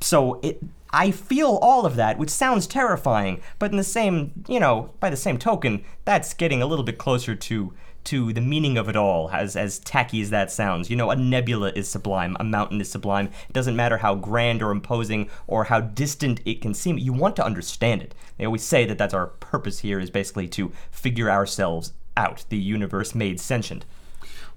So 0.00 0.40
it 0.42 0.62
I 0.92 1.10
feel 1.10 1.58
all 1.60 1.84
of 1.84 1.96
that, 1.96 2.16
which 2.16 2.30
sounds 2.30 2.66
terrifying, 2.66 3.42
but 3.58 3.70
in 3.70 3.76
the 3.76 3.84
same, 3.84 4.44
you 4.48 4.60
know, 4.60 4.90
by 5.00 5.10
the 5.10 5.16
same 5.16 5.36
token, 5.36 5.84
that's 6.04 6.32
getting 6.32 6.62
a 6.62 6.66
little 6.66 6.84
bit 6.84 6.96
closer 6.96 7.34
to 7.34 7.72
to 8.06 8.32
the 8.32 8.40
meaning 8.40 8.76
of 8.78 8.88
it 8.88 8.96
all, 8.96 9.30
as 9.30 9.56
as 9.56 9.78
tacky 9.78 10.20
as 10.20 10.30
that 10.30 10.50
sounds. 10.50 10.90
You 10.90 10.96
know, 10.96 11.10
a 11.10 11.16
nebula 11.16 11.72
is 11.74 11.88
sublime, 11.88 12.36
a 12.40 12.44
mountain 12.44 12.80
is 12.80 12.90
sublime. 12.90 13.26
It 13.48 13.52
doesn't 13.52 13.76
matter 13.76 13.98
how 13.98 14.14
grand 14.14 14.62
or 14.62 14.70
imposing 14.70 15.28
or 15.46 15.64
how 15.64 15.80
distant 15.80 16.40
it 16.44 16.60
can 16.60 16.74
seem. 16.74 16.98
You 16.98 17.12
want 17.12 17.36
to 17.36 17.44
understand 17.44 18.02
it. 18.02 18.14
They 18.38 18.46
always 18.46 18.62
say 18.62 18.86
that 18.86 18.98
that's 18.98 19.14
our 19.14 19.26
purpose 19.26 19.80
here 19.80 20.00
is 20.00 20.10
basically 20.10 20.48
to 20.48 20.72
figure 20.90 21.30
ourselves 21.30 21.92
out. 22.16 22.44
The 22.48 22.58
universe 22.58 23.14
made 23.14 23.40
sentient. 23.40 23.84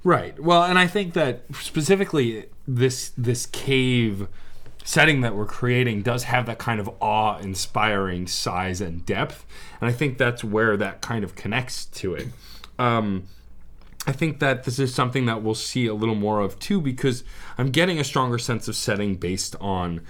Right. 0.04 0.40
Well, 0.40 0.64
and 0.64 0.80
I 0.80 0.88
think 0.88 1.14
that 1.14 1.44
specifically 1.54 2.46
this 2.68 3.12
this 3.18 3.46
cave 3.46 4.28
setting 4.86 5.22
that 5.22 5.36
we're 5.36 5.46
creating 5.46 6.02
does 6.02 6.24
have 6.24 6.46
that 6.46 6.58
kind 6.58 6.80
of 6.80 6.90
awe-inspiring 7.02 8.28
size 8.28 8.82
and 8.82 9.06
depth, 9.06 9.46
and 9.82 9.90
I 9.90 9.94
think 9.94 10.18
that's 10.18 10.44
where 10.44 10.78
that 10.78 11.02
kind 11.02 11.24
of 11.24 11.36
connects 11.36 11.86
to 11.86 12.16
it. 12.16 12.28
Um, 12.80 13.28
I 14.10 14.12
think 14.12 14.40
that 14.40 14.64
this 14.64 14.80
is 14.80 14.92
something 14.92 15.28
that 15.28 15.44
we'll 15.44 15.54
see 15.54 15.86
a 15.86 15.94
little 15.94 16.16
more 16.16 16.40
of 16.40 16.58
too, 16.58 16.82
because 16.82 17.24
I'm 17.60 17.70
getting 17.70 18.00
a 18.00 18.04
stronger 18.04 18.40
sense 18.40 18.68
of 18.68 18.76
setting 18.76 19.18
based 19.18 19.56
on 19.62 20.02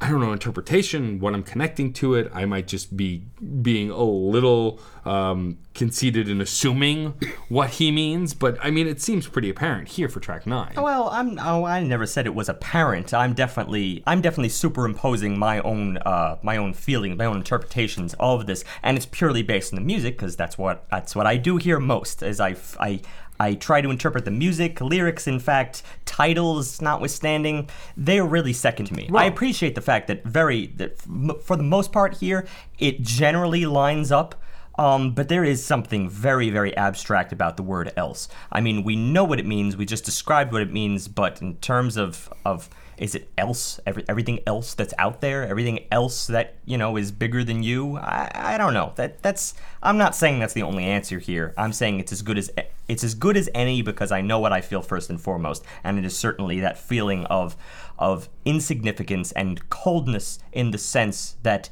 I 0.00 0.10
don't 0.10 0.20
know 0.20 0.32
interpretation, 0.32 1.20
what 1.20 1.32
I'm 1.32 1.42
connecting 1.42 1.92
to 1.94 2.14
it. 2.14 2.30
I 2.34 2.44
might 2.44 2.66
just 2.66 2.96
be 2.96 3.24
being 3.62 3.90
a 3.90 4.02
little 4.02 4.78
um, 5.06 5.58
conceited 5.74 6.28
in 6.28 6.40
assuming 6.40 7.14
what 7.48 7.70
he 7.70 7.90
means, 7.90 8.34
but 8.34 8.58
I 8.62 8.70
mean, 8.70 8.86
it 8.86 9.00
seems 9.00 9.26
pretty 9.26 9.48
apparent 9.48 9.88
here 9.88 10.08
for 10.08 10.20
track 10.20 10.46
nine. 10.46 10.74
Well, 10.76 11.08
I'm. 11.08 11.38
Oh, 11.38 11.64
I 11.64 11.82
never 11.82 12.04
said 12.04 12.26
it 12.26 12.34
was 12.34 12.48
apparent. 12.48 13.14
I'm 13.14 13.32
definitely. 13.32 14.02
I'm 14.06 14.20
definitely 14.20 14.50
superimposing 14.50 15.38
my 15.38 15.60
own. 15.60 15.96
Uh, 15.98 16.36
my 16.42 16.58
own 16.58 16.74
feelings, 16.74 17.16
my 17.16 17.24
own 17.24 17.36
interpretations 17.36 18.14
of 18.20 18.46
this, 18.46 18.64
and 18.82 18.98
it's 18.98 19.06
purely 19.06 19.42
based 19.42 19.72
on 19.72 19.76
the 19.76 19.84
music 19.84 20.18
because 20.18 20.36
that's 20.36 20.58
what 20.58 20.86
that's 20.90 21.16
what 21.16 21.26
I 21.26 21.38
do 21.38 21.56
here 21.56 21.80
most. 21.80 22.22
Is 22.22 22.38
I 22.38 22.56
I. 22.78 23.00
I 23.38 23.54
try 23.54 23.80
to 23.80 23.90
interpret 23.90 24.24
the 24.24 24.30
music, 24.30 24.80
lyrics, 24.80 25.26
in 25.26 25.38
fact, 25.38 25.82
titles 26.04 26.80
notwithstanding, 26.80 27.68
they're 27.96 28.24
really 28.24 28.52
second 28.52 28.86
to 28.86 28.94
me. 28.94 29.08
I 29.14 29.24
appreciate 29.24 29.74
the 29.74 29.80
fact 29.80 30.08
that 30.08 30.24
very, 30.24 30.66
that 30.76 30.92
f- 30.92 31.42
for 31.42 31.56
the 31.56 31.62
most 31.62 31.92
part 31.92 32.16
here, 32.18 32.46
it 32.78 33.02
generally 33.02 33.66
lines 33.66 34.10
up. 34.10 34.34
Um, 34.78 35.14
but 35.14 35.28
there 35.28 35.42
is 35.42 35.64
something 35.64 36.06
very, 36.08 36.50
very 36.50 36.76
abstract 36.76 37.32
about 37.32 37.56
the 37.56 37.62
word 37.62 37.92
else. 37.96 38.28
I 38.52 38.60
mean, 38.60 38.84
we 38.84 38.94
know 38.94 39.24
what 39.24 39.40
it 39.40 39.46
means. 39.46 39.74
We 39.74 39.86
just 39.86 40.04
described 40.04 40.52
what 40.52 40.60
it 40.60 40.70
means. 40.70 41.08
But 41.08 41.40
in 41.40 41.56
terms 41.56 41.96
of 41.96 42.30
of 42.44 42.68
is 42.98 43.14
it 43.14 43.28
else? 43.36 43.78
Every, 43.86 44.04
everything 44.08 44.40
else 44.46 44.74
that's 44.74 44.94
out 44.98 45.20
there, 45.20 45.46
everything 45.46 45.86
else 45.90 46.26
that 46.28 46.56
you 46.64 46.78
know 46.78 46.96
is 46.96 47.12
bigger 47.12 47.44
than 47.44 47.62
you. 47.62 47.96
I, 47.96 48.30
I 48.34 48.58
don't 48.58 48.74
know. 48.74 48.92
That 48.96 49.22
that's. 49.22 49.54
I'm 49.82 49.98
not 49.98 50.14
saying 50.14 50.38
that's 50.38 50.54
the 50.54 50.62
only 50.62 50.84
answer 50.84 51.18
here. 51.18 51.52
I'm 51.56 51.72
saying 51.72 52.00
it's 52.00 52.12
as 52.12 52.22
good 52.22 52.38
as 52.38 52.50
it's 52.88 53.04
as 53.04 53.14
good 53.14 53.36
as 53.36 53.48
any 53.54 53.82
because 53.82 54.12
I 54.12 54.20
know 54.20 54.38
what 54.38 54.52
I 54.52 54.60
feel 54.60 54.82
first 54.82 55.10
and 55.10 55.20
foremost, 55.20 55.64
and 55.84 55.98
it 55.98 56.04
is 56.04 56.16
certainly 56.16 56.60
that 56.60 56.78
feeling 56.78 57.26
of 57.26 57.56
of 57.98 58.28
insignificance 58.44 59.32
and 59.32 59.68
coldness 59.70 60.38
in 60.52 60.70
the 60.70 60.78
sense 60.78 61.36
that 61.42 61.70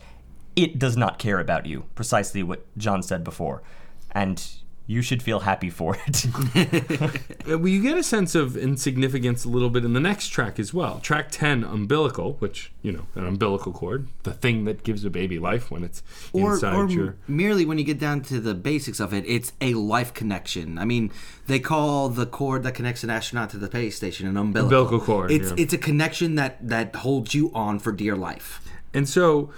it 0.57 0.79
does 0.79 0.97
not 0.97 1.18
care 1.18 1.41
about 1.41 1.66
you. 1.66 1.85
Precisely 1.95 2.43
what 2.43 2.64
John 2.77 3.03
said 3.03 3.25
before. 3.25 3.62
And 4.12 4.47
you 4.87 5.01
should 5.01 5.22
feel 5.22 5.41
happy 5.41 5.70
for 5.70 5.97
it. 6.07 6.26
Uh, 7.47 7.59
well, 7.59 7.68
you 7.68 7.82
get 7.82 7.95
a 7.99 8.03
sense 8.03 8.35
of 8.35 8.57
insignificance 8.57 9.45
a 9.45 9.49
little 9.51 9.68
bit 9.68 9.85
in 9.85 9.93
the 9.93 10.01
next 10.01 10.28
track 10.28 10.59
as 10.59 10.72
well. 10.72 10.99
Track 11.01 11.30
10, 11.30 11.62
umbilical, 11.62 12.35
which, 12.39 12.72
you 12.80 12.91
know, 12.91 13.07
an 13.14 13.26
umbilical 13.26 13.70
cord, 13.70 14.09
the 14.22 14.32
thing 14.32 14.64
that 14.64 14.82
gives 14.82 15.05
a 15.05 15.11
baby 15.11 15.39
life 15.39 15.70
when 15.70 15.85
it's 15.85 16.03
or, 16.32 16.55
inside 16.55 16.74
or 16.74 16.89
your. 16.89 17.16
merely 17.28 17.66
when 17.66 17.76
you 17.76 17.85
get 17.85 17.99
down 17.99 18.22
to 18.22 18.41
the 18.41 18.55
basics 18.55 18.99
of 18.99 19.12
it, 19.12 19.24
it's 19.26 19.53
a 19.61 19.74
life 19.74 20.14
connection. 20.14 20.78
I 20.78 20.87
mean, 20.87 21.12
they 21.49 21.61
call 21.61 22.09
the 22.09 22.24
cord 22.24 22.62
that 22.62 22.72
connects 22.72 23.05
an 23.05 23.11
astronaut 23.11 23.51
to 23.51 23.59
the 23.59 23.66
space 23.66 23.95
station 23.97 24.26
an 24.26 24.39
umbilical. 24.39 24.78
Umbilical 24.78 25.01
cord, 25.05 25.30
It's 25.30 25.51
yeah. 25.51 25.57
it's 25.59 25.74
a 25.74 25.78
connection 25.78 26.37
that 26.37 26.66
that 26.66 26.97
holds 26.97 27.35
you 27.35 27.51
on 27.53 27.78
for 27.78 27.93
dear 27.93 28.16
life. 28.16 28.61
And 28.95 29.07
so 29.07 29.51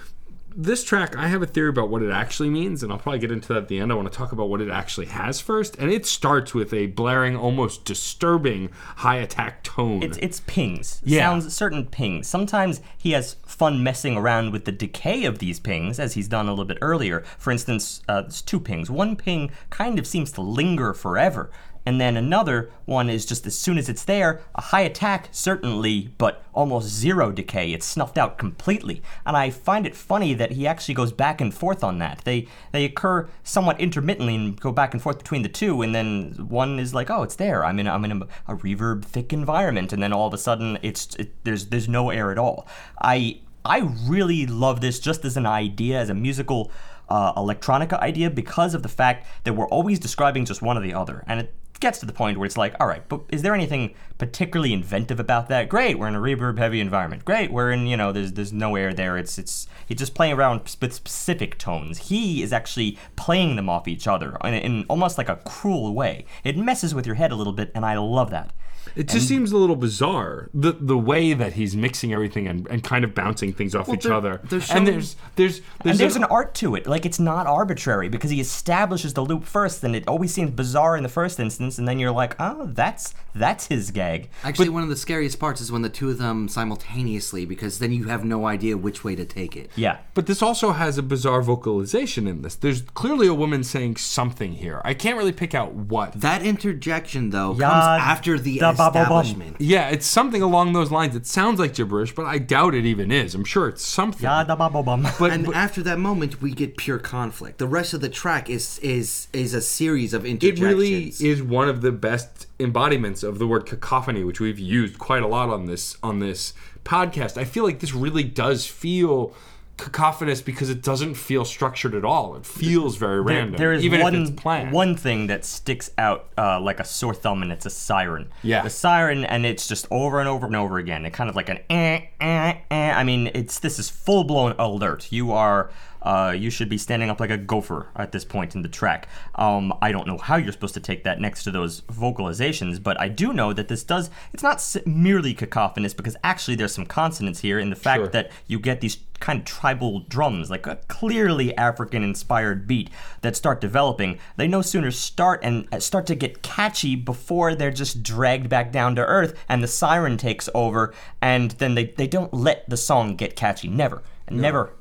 this 0.59 0.83
track, 0.83 1.15
I 1.15 1.29
have 1.29 1.43
a 1.43 1.47
theory 1.47 1.69
about 1.69 1.91
what 1.91 2.03
it 2.03 2.11
actually 2.11 2.49
means, 2.49 2.83
and 2.83 2.91
I'll 2.91 2.99
probably 2.99 3.19
get 3.19 3.31
into 3.31 3.49
that 3.49 3.59
at 3.59 3.69
the 3.69 3.79
end. 3.79 3.93
I 3.93 3.95
want 3.95 4.11
to 4.11 4.17
talk 4.17 4.33
about 4.33 4.49
what 4.49 4.63
it 4.63 4.71
actually 4.71 5.07
has 5.07 5.39
first. 5.39 5.77
And 5.77 5.93
it 5.93 6.07
starts 6.07 6.55
with 6.55 6.73
a 6.73 6.87
blaring, 6.87 7.37
almost 7.37 7.85
disturbing 7.85 8.71
high 8.97 9.17
attack 9.17 9.63
tone. 9.63 10.03
It's 10.03 10.17
it's 10.17 10.41
pings. 10.47 11.03
Yeah. 11.05 11.21
Sounds 11.21 11.55
certain 11.55 11.85
pings. 11.85 12.27
Sometimes 12.27 12.81
he 12.97 13.13
has 13.13 13.35
fun 13.45 13.83
messing 13.83 14.17
around 14.17 14.53
with 14.53 14.65
the 14.65 14.73
decay 14.73 15.27
of 15.27 15.41
these 15.41 15.61
pings, 15.61 16.01
as 16.01 16.15
he's 16.15 16.27
done 16.27 16.47
a 16.47 16.51
little 16.51 16.65
bit 16.65 16.79
earlier. 16.81 17.23
For 17.37 17.51
instance, 17.51 18.03
uh, 18.09 18.23
there's 18.23 18.41
two 18.41 18.59
pings. 18.59 18.91
One 18.91 19.15
ping 19.15 19.51
kind 19.69 19.99
of 19.99 20.07
seems 20.07 20.33
to 20.33 20.41
linger 20.41 20.95
forever. 20.95 21.51
And 21.87 22.01
then 22.01 22.17
another 22.17 22.71
one 22.85 23.09
is 23.09 23.25
just 23.25 23.47
as 23.47 23.57
soon 23.57 23.79
as 23.79 23.89
it's 23.89 24.05
there, 24.05 24.43
a 24.57 24.61
high 24.61 24.81
attack, 24.81 25.29
certainly, 25.31 26.13
but 26.19 26.45
almost 26.53 26.89
zero 26.89 27.31
decay. 27.31 27.73
It's 27.73 27.87
snuffed 27.87 28.19
out 28.19 28.39
completely. 28.39 29.03
And 29.25 29.37
I 29.37 29.51
find 29.51 29.87
it 29.87 29.95
funny 29.95 30.35
that 30.35 30.53
he 30.53 30.67
actually 30.67 30.95
goes 30.95 31.13
back 31.13 31.41
and 31.41 31.55
forth 31.55 31.85
on 31.85 31.99
that. 31.99 32.23
They 32.25 32.49
they 32.73 32.85
occur 32.85 33.29
somewhat 33.45 33.81
intermittently 33.81 34.35
and 34.35 34.61
go 34.61 34.73
back 34.73 34.95
and 34.95 35.03
forth 35.03 35.19
between 35.19 35.43
the 35.43 35.49
two, 35.49 35.81
and 35.83 35.95
then 35.95 36.35
one 36.49 36.81
is 36.81 36.93
like, 36.93 37.09
oh, 37.09 37.23
it's 37.23 37.37
there. 37.37 37.65
I'm 37.65 37.79
in 37.79 37.87
I'm 37.87 38.05
in 38.05 38.23
a, 38.23 38.53
a 38.53 38.57
reverb 38.57 39.05
thick 39.05 39.33
environment, 39.33 39.93
and 39.93 40.03
then 40.03 40.13
all 40.13 40.27
of 40.27 40.35
a 40.35 40.39
sudden 40.39 40.79
it's 40.83 41.15
it, 41.17 41.33
there's 41.45 41.67
there's 41.67 41.89
no 41.89 42.11
air 42.11 42.33
at 42.33 42.39
all. 42.39 42.67
I 43.01 43.41
I 43.65 43.91
really 44.07 44.47
love 44.47 44.81
this 44.81 44.99
just 44.99 45.25
as 45.25 45.37
an 45.37 45.47
idea, 45.47 46.01
as 46.01 46.11
a 46.11 46.15
musical 46.15 46.73
uh, 47.09 47.33
electronica 47.35 48.01
idea, 48.01 48.31
because 48.31 48.75
of 48.75 48.83
the 48.83 48.89
fact 48.89 49.27
that 49.45 49.53
we're 49.53 49.69
always 49.69 50.01
describing 50.01 50.45
just 50.45 50.63
one 50.63 50.77
or 50.77 50.81
the 50.81 50.95
other, 50.95 51.23
and 51.29 51.41
it 51.41 51.55
gets 51.81 51.99
to 52.01 52.07
the 52.07 52.13
point 52.13 52.39
where 52.39 52.47
it's 52.47 52.57
like, 52.57 52.75
all 52.81 52.87
right, 52.87 53.07
but 53.09 53.23
is 53.29 53.43
there 53.43 53.55
anything 53.55 53.95
particularly 54.19 54.73
inventive 54.73 55.21
about 55.21 55.49
that? 55.49 55.69
Great, 55.69 55.99
we're 55.99 56.09
in 56.09 56.15
a 56.15 56.21
reverb 56.21 56.59
heavy 56.59 56.81
environment. 56.81 57.25
Great, 57.25 57.53
we're 57.53 57.71
in 57.71 57.87
you 57.87 57.97
know 57.97 58.13
there's 58.13 58.33
there's 58.33 58.53
no 58.53 58.77
air 58.77 58.93
there. 58.93 59.17
It's 59.17 59.39
it's 59.39 59.67
he's 59.87 59.99
just 59.99 60.15
playing 60.15 60.35
around 60.35 60.63
with 60.81 60.93
specific 60.93 61.59
tones. 61.59 62.09
He 62.09 62.43
is 62.43 62.53
actually 62.53 62.99
playing 63.17 63.57
them 63.57 63.69
off 63.69 63.89
each 63.89 64.07
other 64.07 64.37
in, 64.45 64.55
in 64.55 64.85
almost 64.89 65.19
like 65.19 65.29
a 65.29 65.37
cruel 65.37 65.95
way. 65.95 66.25
It 66.45 66.57
messes 66.57 66.95
with 66.95 67.07
your 67.07 67.17
head 67.17 67.33
a 67.33 67.37
little 67.37 67.53
bit, 67.53 67.71
and 67.75 67.85
I 67.85 67.97
love 67.99 68.31
that. 68.31 68.53
It 68.95 69.09
just 69.09 69.27
seems 69.29 69.53
a 69.53 69.57
little 69.57 69.77
bizarre 69.77 70.49
the 70.55 70.73
the 70.73 70.97
way 70.99 71.33
that 71.33 71.55
he's 71.55 71.75
mixing 71.77 72.13
everything 72.13 72.47
and, 72.47 72.67
and 72.69 72.83
kind 72.85 73.05
of 73.05 73.15
bouncing 73.15 73.53
things 73.53 73.75
off 73.75 73.89
each 73.89 74.05
there- 74.05 74.13
other. 74.13 74.41
there's 74.45 74.71
and 74.71 74.87
there's 74.87 75.17
there's 75.37 75.61
there's, 75.83 75.95
and 75.95 75.99
there's 76.01 76.17
a- 76.17 76.21
an 76.21 76.25
art 76.25 76.55
to 76.57 76.75
it. 76.75 76.87
Like 76.87 77.05
it's 77.07 77.19
not 77.19 77.47
arbitrary 77.47 78.09
because 78.09 78.31
he 78.31 78.41
establishes 78.41 79.15
the 79.15 79.25
loop 79.25 79.45
first, 79.45 79.83
and 79.85 79.97
it 79.97 80.07
always 80.07 80.33
seems 80.33 80.51
bizarre 80.51 80.97
in 80.97 81.03
the 81.03 81.09
first 81.09 81.41
instance, 81.41 81.79
and 81.79 81.87
then 81.89 81.99
you're 81.99 82.11
like, 82.13 82.37
oh, 82.39 82.67
that's 82.67 83.15
that's 83.35 83.67
his 83.67 83.91
gag. 83.91 84.29
Actually, 84.45 84.69
one 84.71 84.83
of 84.83 84.89
the 84.89 84.97
scariest 84.97 85.39
parts 85.39 85.61
is 85.61 85.71
when 85.73 85.83
the 85.83 85.89
two 85.91 86.09
of 86.11 86.19
them 86.19 86.49
simultaneously, 86.49 87.45
because 87.45 87.79
then 87.79 87.93
you 87.93 88.05
have 88.05 88.25
no 88.25 88.47
idea 88.47 88.77
which 88.77 89.05
way 89.05 89.15
to 89.15 89.25
take 89.25 89.57
it. 89.57 89.71
Yeah. 89.77 89.99
But 90.15 90.27
this 90.27 90.41
also 90.43 90.73
has 90.73 90.97
a 90.99 91.03
bizarre 91.03 91.43
vocalization 91.43 92.27
in 92.27 92.43
this. 92.43 92.55
There's 92.55 92.83
clearly 92.83 93.27
a 93.27 93.35
woman 93.35 93.63
saying 93.65 93.97
something 93.97 94.53
here. 94.55 94.81
I 94.85 94.95
can't 94.95 95.17
really 95.19 95.33
pick 95.33 95.55
out 95.55 95.73
what. 95.75 96.13
That 96.21 96.43
interjection, 96.43 97.31
though, 97.31 97.51
comes 97.51 97.63
after 97.63 98.39
the 98.39 98.59
da 98.59 98.73
ba 98.73 98.76
ba 98.76 98.76
bum. 98.76 98.76
Establishment. 98.81 99.57
Yeah, 99.59 99.89
it's 99.89 100.07
something 100.07 100.43
along 100.43 100.73
those 100.73 100.91
lines. 100.91 101.17
It 101.17 101.27
sounds 101.27 101.59
like 101.59 101.75
gibberish, 101.75 102.15
but 102.15 102.27
I 102.27 102.39
doubt 102.39 102.75
it 102.75 102.85
even 102.85 103.11
is. 103.11 103.35
I'm 103.35 103.45
sure 103.45 103.69
it's 103.69 103.85
something. 103.85 104.23
Ya 104.23 104.45
da 104.45 104.57
ba 104.57 104.71
ba 104.71 104.83
bum. 104.83 105.07
But, 105.19 105.33
And 105.33 105.47
but 105.47 105.55
after 105.57 105.83
that 105.83 105.99
moment, 105.99 106.41
we 106.43 106.53
get 106.53 106.77
pure 106.77 106.99
conflict. 106.99 107.59
The 107.59 107.67
rest 107.67 107.95
of 107.95 108.01
the 108.01 108.09
track 108.09 108.49
is 108.51 108.79
is 108.81 109.29
is 109.33 109.55
a 109.55 109.61
series 109.61 110.15
of 110.15 110.25
interjections. 110.25 110.61
it 110.61 110.65
really 110.65 111.05
is 111.21 111.43
one 111.43 111.69
of 111.69 111.81
the 111.81 111.93
best 111.93 112.47
embodiments 112.59 113.23
of 113.23 113.39
the 113.39 113.47
word 113.47 113.67
cacophony, 113.67 114.25
which 114.25 114.41
we've 114.41 114.59
used 114.59 114.99
quite 114.99 115.23
a 115.23 115.27
lot 115.29 115.49
on 115.51 115.67
this 115.67 115.97
on 116.03 116.19
this 116.21 116.55
podcast. 116.85 117.37
I 117.37 117.45
feel 117.45 117.65
like 117.65 117.81
this 117.81 117.95
really 117.95 118.23
does 118.25 118.67
feel 118.67 119.35
cacophonous 119.77 120.41
because 120.43 120.71
it 120.71 120.83
doesn't 120.83 121.15
feel 121.15 121.45
structured 121.45 121.95
at 121.95 122.05
all. 122.05 122.35
It 122.37 122.47
feels 122.47 122.97
very 122.97 123.17
There- 123.17 123.23
random, 123.23 123.57
there 123.57 123.73
is 123.73 123.85
even 123.85 124.01
one, 124.01 124.15
if 124.15 124.29
it's 124.31 124.41
planned. 124.41 124.73
one 124.73 124.97
thing 124.97 125.27
that 125.27 125.45
sticks 125.45 125.91
out 125.99 126.29
uh, 126.39 126.61
like 126.61 126.81
a 126.81 126.85
sore 126.85 127.15
thumb, 127.15 127.43
and 127.43 127.53
it's 127.53 127.67
a 127.67 127.71
siren. 127.71 128.29
Yeah. 128.43 128.63
the 128.63 128.71
siren, 128.71 129.25
and 129.25 129.45
it's 129.45 129.67
just 129.69 129.87
over 129.91 130.19
and 130.21 130.29
over 130.29 130.47
and 130.47 130.57
over 130.57 130.79
again. 130.79 131.05
It 131.05 131.13
kind 131.13 131.29
of 131.29 131.37
like 131.37 131.49
an 131.49 131.59
eh, 131.69 132.01
eh, 132.21 132.55
eh. 132.71 132.91
I 132.93 133.05
mean, 133.05 133.31
it's 133.35 133.59
this 133.59 133.79
is 133.79 133.91
full 133.91 134.25
blown 134.25 134.55
alert. 134.59 135.13
You 135.13 135.33
are. 135.33 135.71
Uh, 136.07 136.31
you 136.31 136.51
should 136.51 136.69
be 136.69 136.79
standing 136.79 137.11
up 137.11 137.19
like 137.19 137.31
a 137.31 137.37
gopher 137.37 137.89
at 137.97 138.13
this 138.13 138.25
point 138.25 138.55
in 138.55 138.63
the 138.63 138.69
track. 138.69 139.09
Um, 139.35 139.73
I 139.83 139.91
don't 139.91 140.07
know 140.07 140.19
how 140.19 140.37
you're 140.37 140.53
supposed 140.53 140.75
to 140.75 140.81
take 140.81 141.03
that 141.03 141.21
next 141.21 141.43
to 141.45 141.51
those 141.51 141.81
vocalizations, 141.83 142.81
but 142.81 142.99
I 143.01 143.09
do 143.09 143.33
know 143.33 143.53
that 143.53 143.67
this 143.67 143.83
does. 143.83 144.09
It's 144.33 144.43
not 144.43 144.65
merely 144.87 145.35
cacophonous 145.35 145.95
because 145.95 146.17
actually 146.23 146.55
there's 146.55 146.73
some 146.73 146.87
consonants 146.87 147.41
here 147.41 147.59
in 147.59 147.71
the 147.71 147.77
fact 147.77 147.97
Sure. 147.99 148.09
that 148.09 148.31
you 148.47 148.61
get 148.61 148.81
these 148.81 148.99
kind 149.19 149.41
of 149.41 149.45
tribal 149.47 150.01
drums, 150.01 150.49
like 150.49 150.69
a 150.69 150.77
clearly 150.87 151.57
African 151.57 152.05
inspired 152.05 152.69
beat 152.69 152.89
that 153.23 153.35
start 153.35 153.61
developing. 153.61 154.19
They 154.37 154.47
no 154.47 154.63
sooner 154.63 154.93
start 154.93 155.41
and 155.43 155.67
uh, 155.73 155.81
start 155.81 156.07
to 156.07 156.15
get 156.15 156.43
catchy 156.43 156.95
before 156.95 157.57
they're 157.57 157.73
just 157.73 158.05
dragged 158.05 158.49
back 158.49 158.71
down 158.71 158.95
to 158.95 159.05
earth 159.05 159.35
and 159.49 159.61
the 159.61 159.67
siren 159.67 160.19
takes 160.19 160.49
over 160.55 160.95
and 161.21 161.51
then 161.53 161.75
they, 161.75 161.87
they 161.87 162.07
don't 162.07 162.33
let 162.33 162.69
the 162.71 162.77
song 162.77 163.17
get 163.17 163.35
catchy. 163.35 163.67
Never. 163.67 164.05
Never. 164.31 164.73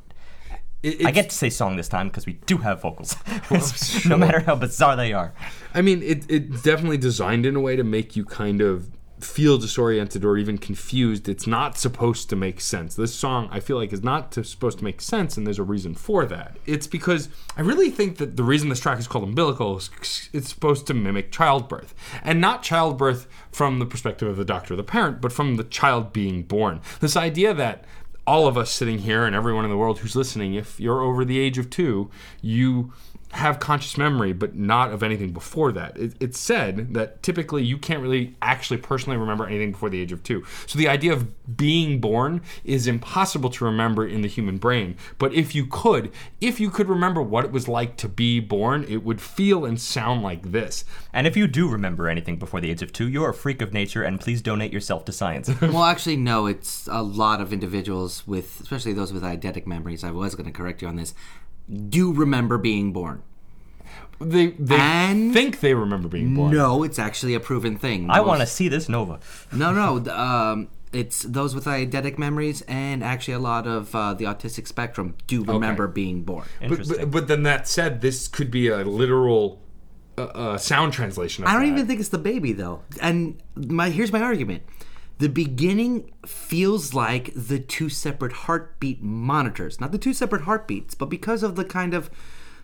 It- 0.86 1.06
I 1.06 1.12
get 1.12 1.30
to 1.30 1.36
say 1.36 1.50
song 1.50 1.76
this 1.78 1.88
time 1.88 2.08
because 2.10 2.26
we 2.26 2.34
do 2.46 2.58
have 2.58 2.82
vocals, 2.82 3.16
no 3.52 3.60
sure. 3.60 4.18
matter 4.18 4.40
how 4.42 4.56
bizarre 4.56 4.96
they 4.96 5.14
are. 5.14 5.34
I 5.74 5.82
mean, 5.82 6.02
it, 6.04 6.26
it's 6.30 6.62
definitely 6.62 6.98
designed 6.98 7.46
in 7.46 7.56
a 7.56 7.60
way 7.60 7.76
to 7.76 7.84
make 7.84 8.16
you 8.16 8.26
kind 8.26 8.62
of 8.62 8.90
feel 9.20 9.58
disoriented 9.58 10.26
or 10.26 10.38
even 10.38 10.58
confused. 10.58 11.28
It's 11.30 11.48
not 11.48 11.78
supposed 11.78 12.30
to 12.30 12.36
make 12.36 12.60
sense. 12.60 12.96
This 12.96 13.14
song, 13.14 13.48
I 13.52 13.60
feel 13.62 13.78
like, 13.78 13.94
is 13.94 14.04
not 14.04 14.32
to, 14.34 14.44
supposed 14.44 14.78
to 14.80 14.84
make 14.84 15.02
sense, 15.02 15.38
and 15.38 15.48
there's 15.48 15.58
a 15.58 15.64
reason 15.64 15.96
for 15.96 16.26
that. 16.26 16.58
It's 16.66 16.86
because 16.86 17.30
I 17.58 17.62
really 17.62 17.90
think 17.90 18.18
that 18.18 18.36
the 18.36 18.44
reason 18.44 18.70
this 18.70 18.80
track 18.82 19.00
is 19.00 19.08
called 19.08 19.24
umbilical 19.24 19.78
is 19.78 19.90
it's 20.34 20.50
supposed 20.50 20.86
to 20.88 20.94
mimic 20.94 21.32
childbirth. 21.32 21.94
And 22.24 22.42
not 22.42 22.62
childbirth 22.62 23.28
from 23.52 23.80
the 23.80 23.86
perspective 23.86 24.28
of 24.28 24.36
the 24.38 24.46
doctor 24.46 24.74
or 24.74 24.78
the 24.78 24.84
parent, 24.84 25.22
but 25.22 25.32
from 25.32 25.56
the 25.56 25.64
child 25.64 26.12
being 26.14 26.44
born. 26.44 26.82
This 27.00 27.16
idea 27.16 27.54
that 27.54 27.86
all 28.28 28.48
of 28.48 28.58
us 28.58 28.72
sitting 28.72 29.00
here 29.00 29.26
and 29.26 29.36
everyone 29.36 29.66
in 29.66 29.72
the 29.72 29.78
world 29.78 30.00
who's 30.00 30.16
listening, 30.16 30.54
if 30.54 30.80
you're 30.80 31.02
over 31.02 31.24
the 31.24 31.40
age 31.40 31.58
of 31.58 31.70
two, 31.70 32.10
you 32.42 32.94
have 33.32 33.60
conscious 33.60 33.98
memory, 33.98 34.34
but 34.34 34.56
not 34.56 34.92
of 34.92 35.04
anything 35.04 35.32
before 35.32 35.72
that. 35.74 35.98
It, 35.98 36.14
it's 36.20 36.40
said 36.40 36.94
that 36.94 37.22
typically 37.22 37.64
you 37.64 37.78
can't 37.78 38.02
really 38.02 38.36
actually 38.42 38.78
personally 38.78 39.18
remember 39.18 39.46
anything 39.46 39.72
before 39.72 39.90
the 39.90 40.02
age 40.02 40.12
of 40.12 40.24
two. 40.24 40.44
So 40.68 40.78
the 40.78 40.88
idea 40.88 41.14
of 41.14 41.58
being 41.58 42.00
born 42.00 42.42
is 42.64 42.88
impossible 42.88 43.50
to 43.52 43.66
remember 43.66 44.08
in 44.08 44.22
the 44.22 44.28
human 44.28 44.58
brain. 44.58 44.96
But 45.18 45.34
if 45.34 45.54
you 45.54 45.66
could, 45.66 46.12
if 46.40 46.60
you 46.60 46.70
could 46.70 46.88
remember 46.88 47.22
what 47.22 47.46
it 47.46 47.52
was 47.52 47.68
like 47.68 47.98
to 47.98 48.08
be 48.08 48.40
born, 48.40 48.86
it 48.88 49.04
would 49.04 49.22
feel 49.22 49.66
and 49.66 49.80
sound 49.80 50.22
like 50.22 50.52
this. 50.52 50.86
And 51.12 51.28
if 51.28 51.36
you 51.36 51.48
do 51.48 51.68
remember 51.68 52.08
anything 52.08 52.38
before 52.38 52.62
the 52.62 52.72
age 52.72 52.82
of 52.82 52.94
two, 52.94 53.08
you're 53.08 53.30
a 53.30 53.34
freak 53.34 53.62
of 53.62 53.74
nature 53.74 54.04
and 54.04 54.20
please 54.20 54.42
donate 54.42 54.72
yourself 54.72 55.06
to 55.06 55.12
science. 55.12 55.50
Well, 55.76 55.84
actually, 55.84 56.16
no. 56.16 56.46
It's 56.46 56.88
a 56.90 57.02
lot 57.02 57.42
of 57.42 57.52
individuals 57.52 58.26
with, 58.26 58.62
especially 58.62 58.94
those 58.94 59.12
with 59.12 59.24
eidetic 59.24 59.68
memories. 59.68 60.04
I 60.04 60.12
was 60.12 60.34
going 60.36 60.46
to 60.46 60.52
correct 60.52 60.82
you 60.82 60.88
on 60.88 60.96
this. 60.96 61.14
Do 61.90 62.12
remember 62.14 62.58
being 62.58 62.94
born? 62.94 63.22
They 64.20 64.48
they 64.52 64.76
And- 64.78 65.34
think 65.34 65.60
they 65.60 65.74
remember 65.74 66.08
being 66.08 66.34
born. 66.36 66.54
No, 66.54 66.84
it's 66.84 67.00
actually 67.00 67.34
a 67.34 67.40
proven 67.40 67.78
thing. 67.78 68.10
I 68.10 68.22
want 68.22 68.40
to 68.42 68.48
see 68.48 68.68
this 68.70 68.88
Nova. 68.88 69.20
No, 69.52 69.74
no. 69.74 70.00
th- 70.00 70.16
Um, 70.16 70.68
it's 70.94 71.24
those 71.24 71.54
with 71.54 71.66
eidetic 71.66 72.18
memories, 72.18 72.62
and 72.68 73.04
actually 73.04 73.34
a 73.34 73.40
lot 73.40 73.68
of 73.68 73.94
uh, 73.94 74.14
the 74.14 74.24
autistic 74.26 74.68
spectrum 74.68 75.16
do 75.28 75.44
remember 75.44 75.88
being 75.88 76.22
born. 76.24 76.46
But, 76.62 76.66
Interesting. 76.72 76.98
but, 77.00 77.12
but 77.12 77.28
then 77.28 77.44
that 77.44 77.68
said, 77.68 78.00
this 78.02 78.30
could 78.30 78.50
be 78.50 78.70
a 78.70 78.84
literal 78.86 79.60
uh, 80.18 80.22
uh, 80.22 80.58
sound 80.58 80.94
translation. 80.94 81.44
Of 81.44 81.50
I 81.50 81.54
don't 81.54 81.64
that. 81.64 81.68
even 81.70 81.88
think 81.88 82.00
it's 82.00 82.10
the 82.10 82.18
baby 82.18 82.54
though. 82.54 82.84
And 83.02 83.42
my 83.58 83.90
here's 83.90 84.14
my 84.14 84.22
argument. 84.22 84.64
The 85.18 85.30
beginning 85.30 86.12
feels 86.26 86.94
like 86.94 87.32
the 87.36 87.60
two 87.60 87.90
separate 87.90 88.34
heartbeat 88.34 89.02
monitors, 89.02 89.80
not 89.80 89.92
the 89.92 89.98
two 89.98 90.14
separate 90.14 90.44
heartbeats, 90.44 90.94
but 90.94 91.06
because 91.06 91.42
of 91.42 91.56
the 91.56 91.66
kind 91.66 91.94
of 91.94 92.10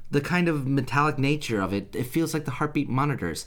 the 0.10 0.22
kind 0.22 0.50
of 0.50 0.68
metallic 0.68 1.18
nature 1.18 1.62
of 1.62 1.74
it, 1.74 1.96
it 1.96 2.04
feels 2.04 2.34
like 2.34 2.44
the 2.44 2.52
heartbeat 2.52 2.90
monitors. 2.90 3.46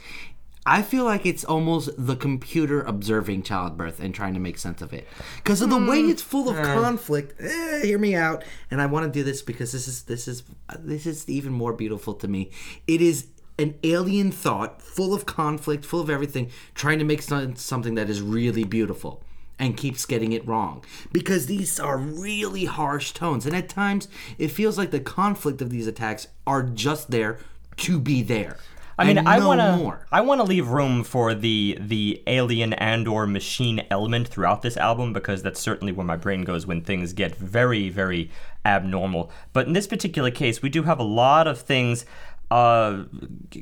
I 0.66 0.80
feel 0.80 1.04
like 1.04 1.26
it's 1.26 1.44
almost 1.44 1.90
the 1.98 2.16
computer 2.16 2.80
observing 2.80 3.42
childbirth 3.42 4.00
and 4.00 4.14
trying 4.14 4.32
to 4.32 4.40
make 4.40 4.56
sense 4.56 4.80
of 4.80 4.94
it. 4.94 5.06
Because 5.36 5.60
of 5.60 5.68
the 5.68 5.76
way 5.76 6.00
it's 6.00 6.22
full 6.22 6.48
of 6.48 6.56
conflict. 6.56 7.38
Eh, 7.38 7.82
hear 7.82 7.98
me 7.98 8.14
out. 8.14 8.44
And 8.70 8.80
I 8.80 8.86
want 8.86 9.04
to 9.04 9.12
do 9.12 9.22
this 9.22 9.42
because 9.42 9.72
this 9.72 9.86
is 9.86 10.04
this 10.04 10.26
is 10.26 10.42
this 10.78 11.04
is 11.04 11.28
even 11.28 11.52
more 11.52 11.74
beautiful 11.74 12.14
to 12.14 12.28
me. 12.28 12.50
It 12.86 13.02
is 13.02 13.26
an 13.58 13.74
alien 13.82 14.32
thought, 14.32 14.82
full 14.82 15.14
of 15.14 15.26
conflict, 15.26 15.84
full 15.84 16.00
of 16.00 16.10
everything, 16.10 16.50
trying 16.74 16.98
to 16.98 17.04
make 17.04 17.22
some, 17.22 17.56
something 17.56 17.94
that 17.94 18.10
is 18.10 18.20
really 18.20 18.64
beautiful 18.64 19.22
and 19.58 19.76
keeps 19.76 20.04
getting 20.04 20.32
it 20.32 20.46
wrong. 20.46 20.84
Because 21.12 21.46
these 21.46 21.78
are 21.78 21.96
really 21.96 22.64
harsh 22.64 23.12
tones, 23.12 23.46
and 23.46 23.54
at 23.54 23.68
times 23.68 24.08
it 24.38 24.48
feels 24.48 24.76
like 24.76 24.90
the 24.90 25.00
conflict 25.00 25.62
of 25.62 25.70
these 25.70 25.86
attacks 25.86 26.26
are 26.46 26.62
just 26.62 27.10
there 27.10 27.38
to 27.76 27.98
be 27.98 28.22
there. 28.22 28.58
I 28.96 29.04
mean, 29.04 29.26
I 29.26 29.38
no 29.38 29.48
want 29.48 29.60
to. 29.60 30.06
I 30.12 30.20
want 30.20 30.40
to 30.40 30.44
leave 30.44 30.68
room 30.68 31.02
for 31.02 31.34
the 31.34 31.76
the 31.80 32.22
alien 32.26 32.72
and 32.74 33.08
or 33.08 33.26
machine 33.26 33.84
element 33.90 34.28
throughout 34.28 34.62
this 34.62 34.76
album 34.76 35.12
because 35.12 35.42
that's 35.42 35.60
certainly 35.60 35.92
where 35.92 36.06
my 36.06 36.16
brain 36.16 36.42
goes 36.42 36.64
when 36.64 36.80
things 36.80 37.12
get 37.12 37.34
very 37.34 37.88
very 37.88 38.30
abnormal. 38.64 39.32
But 39.52 39.66
in 39.66 39.72
this 39.72 39.88
particular 39.88 40.30
case, 40.30 40.62
we 40.62 40.68
do 40.68 40.84
have 40.84 41.00
a 41.00 41.04
lot 41.04 41.48
of 41.48 41.60
things 41.60 42.06
uh, 42.54 43.04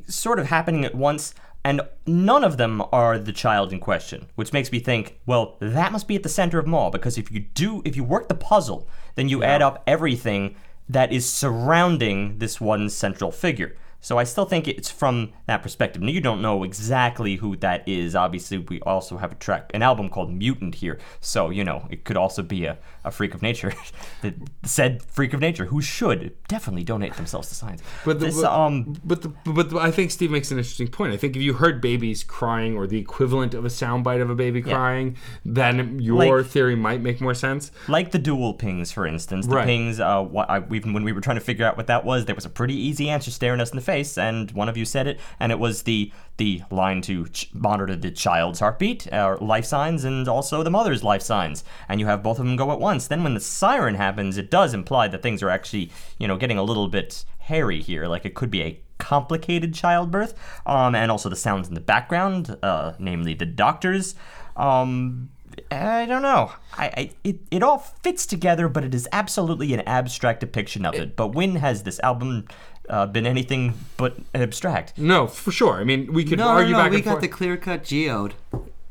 sort 0.07 0.37
of 0.37 0.45
happening 0.45 0.85
at 0.85 0.93
once. 0.93 1.33
And 1.65 1.81
none 2.05 2.43
of 2.43 2.57
them 2.57 2.83
are 2.91 3.17
the 3.17 3.31
child 3.31 3.71
in 3.71 3.79
question, 3.79 4.27
which 4.35 4.51
makes 4.51 4.71
me 4.71 4.79
think, 4.79 5.19
well, 5.25 5.55
that 5.61 5.93
must 5.93 6.09
be 6.09 6.15
at 6.15 6.23
the 6.23 6.29
center 6.29 6.59
of 6.59 6.71
all. 6.73 6.91
Because 6.91 7.17
if 7.17 7.31
you 7.31 7.39
do, 7.39 7.81
if 7.85 7.95
you 7.95 8.03
work 8.03 8.27
the 8.27 8.35
puzzle, 8.35 8.87
then 9.15 9.29
you 9.29 9.43
add 9.43 9.61
up 9.61 9.81
everything 9.87 10.55
that 10.89 11.13
is 11.13 11.27
surrounding 11.27 12.37
this 12.39 12.59
one 12.59 12.89
central 12.89 13.31
figure. 13.31 13.77
So 14.03 14.17
I 14.19 14.25
still 14.25 14.43
think 14.43 14.67
it's 14.67 14.91
from 14.91 15.31
that 15.47 15.63
perspective. 15.63 16.01
Now 16.01 16.09
you 16.11 16.19
don't 16.19 16.41
know 16.41 16.63
exactly 16.65 17.37
who 17.37 17.55
that 17.57 17.87
is. 17.87 18.15
Obviously, 18.15 18.57
we 18.57 18.81
also 18.81 19.15
have 19.17 19.31
a 19.31 19.35
track, 19.35 19.71
an 19.73 19.81
album 19.81 20.09
called 20.09 20.29
Mutant 20.31 20.75
here. 20.75 20.99
So 21.21 21.49
you 21.49 21.63
know, 21.63 21.87
it 21.89 22.03
could 22.03 22.17
also 22.17 22.43
be 22.43 22.65
a, 22.65 22.77
a 23.05 23.11
freak 23.11 23.33
of 23.33 23.41
nature. 23.41 23.73
that 24.21 24.33
said 24.63 25.01
freak 25.03 25.33
of 25.33 25.39
nature 25.39 25.65
who 25.65 25.81
should 25.81 26.35
definitely 26.49 26.83
donate 26.83 27.13
themselves 27.15 27.47
to 27.47 27.55
science. 27.55 27.81
But 28.03 28.19
the, 28.19 28.25
this, 28.25 28.41
but, 28.41 28.51
um, 28.51 28.97
but, 29.05 29.21
the, 29.21 29.29
but 29.45 29.69
the- 29.69 29.79
I 29.79 29.89
think 29.89 30.11
Steve 30.11 30.31
makes 30.31 30.51
an 30.51 30.57
interesting 30.57 30.89
point. 30.89 31.13
I 31.13 31.17
think 31.17 31.37
if 31.37 31.41
you 31.41 31.53
heard 31.53 31.79
babies 31.79 32.25
crying 32.25 32.75
or 32.75 32.85
the 32.87 32.99
equivalent 32.99 33.53
of 33.53 33.63
a 33.63 33.69
soundbite 33.69 34.21
of 34.21 34.29
a 34.29 34.35
baby 34.35 34.61
crying, 34.61 35.15
then 35.45 35.99
your 36.01 36.17
Like- 36.41 36.47
theory 36.47 36.75
might 36.75 36.99
make 37.01 37.21
more 37.21 37.33
sense. 37.33 37.71
like 37.87 38.11
the 38.11 38.19
dual 38.19 38.53
pings, 38.53 38.91
for 38.91 39.07
instance. 39.07 39.47
The 39.47 39.55
Right. 39.55 39.65
pings, 39.65 40.01
uh, 40.01 40.21
what 40.21 40.49
I, 40.49 40.59
we 40.59 40.81
when 40.81 41.05
we 41.05 41.13
were 41.13 41.21
trying 41.21 41.37
to 41.37 41.41
figure 41.41 41.65
out 41.65 41.77
what 41.77 41.87
that 41.87 42.03
was, 42.03 42.25
there 42.25 42.35
was 42.35 42.45
a 42.45 42.49
pretty 42.49 42.75
easy 42.75 43.09
answer 43.09 43.31
staring 43.31 43.61
us 43.61 43.69
in 43.71 43.77
the 43.77 43.81
face. 43.81 43.92
Face, 43.93 44.17
and 44.17 44.51
one 44.51 44.69
of 44.69 44.77
you 44.77 44.85
said 44.85 45.07
it, 45.07 45.19
and 45.39 45.51
it 45.51 45.59
was 45.59 45.83
the 45.83 46.11
the 46.37 46.63
line 46.71 46.99
to 47.01 47.27
ch- 47.27 47.49
monitor 47.53 47.95
the 47.95 48.09
child's 48.09 48.59
heartbeat, 48.59 49.07
or 49.11 49.37
life 49.37 49.65
signs, 49.65 50.03
and 50.03 50.27
also 50.27 50.63
the 50.63 50.69
mother's 50.77 51.03
life 51.03 51.21
signs, 51.21 51.63
and 51.87 51.99
you 51.99 52.07
have 52.07 52.23
both 52.23 52.39
of 52.39 52.45
them 52.45 52.55
go 52.55 52.71
at 52.71 52.79
once. 52.79 53.07
Then 53.07 53.23
when 53.23 53.35
the 53.35 53.39
siren 53.39 53.95
happens, 53.95 54.37
it 54.37 54.49
does 54.49 54.73
imply 54.73 55.07
that 55.09 55.21
things 55.21 55.43
are 55.43 55.49
actually, 55.49 55.91
you 56.17 56.27
know, 56.27 56.37
getting 56.37 56.57
a 56.57 56.63
little 56.63 56.87
bit 56.87 57.25
hairy 57.37 57.81
here. 57.81 58.07
Like 58.07 58.25
it 58.25 58.33
could 58.33 58.49
be 58.49 58.63
a 58.63 58.79
complicated 58.97 59.73
childbirth, 59.73 60.33
um, 60.65 60.95
and 60.95 61.11
also 61.11 61.29
the 61.29 61.35
sounds 61.35 61.67
in 61.67 61.75
the 61.75 61.81
background, 61.81 62.57
uh, 62.63 62.93
namely 62.97 63.35
the 63.35 63.45
doctors. 63.45 64.15
Um, 64.55 65.29
I 65.71 66.05
don't 66.05 66.21
know. 66.21 66.51
I, 66.77 66.85
I 66.85 67.09
it, 67.23 67.37
it 67.51 67.63
all 67.63 67.77
fits 67.77 68.25
together, 68.25 68.67
but 68.67 68.83
it 68.83 68.93
is 68.93 69.07
absolutely 69.11 69.73
an 69.73 69.81
abstract 69.81 70.39
depiction 70.39 70.85
of 70.85 70.95
it. 70.95 71.15
But 71.15 71.35
when 71.35 71.55
has 71.57 71.83
this 71.83 71.99
album 71.99 72.47
uh, 72.89 73.05
been 73.07 73.25
anything 73.25 73.73
but 73.97 74.17
abstract? 74.35 74.97
No, 74.97 75.27
for 75.27 75.51
sure. 75.51 75.75
I 75.75 75.83
mean, 75.83 76.11
we 76.13 76.23
could 76.25 76.37
No, 76.39 76.45
no, 76.45 76.51
argue 76.51 76.73
no. 76.73 76.79
back 76.79 76.91
We 76.91 76.97
and 76.97 77.05
got 77.05 77.11
forth. 77.11 77.21
the 77.21 77.27
clear 77.29 77.57
cut 77.57 77.83
geode, 77.83 78.33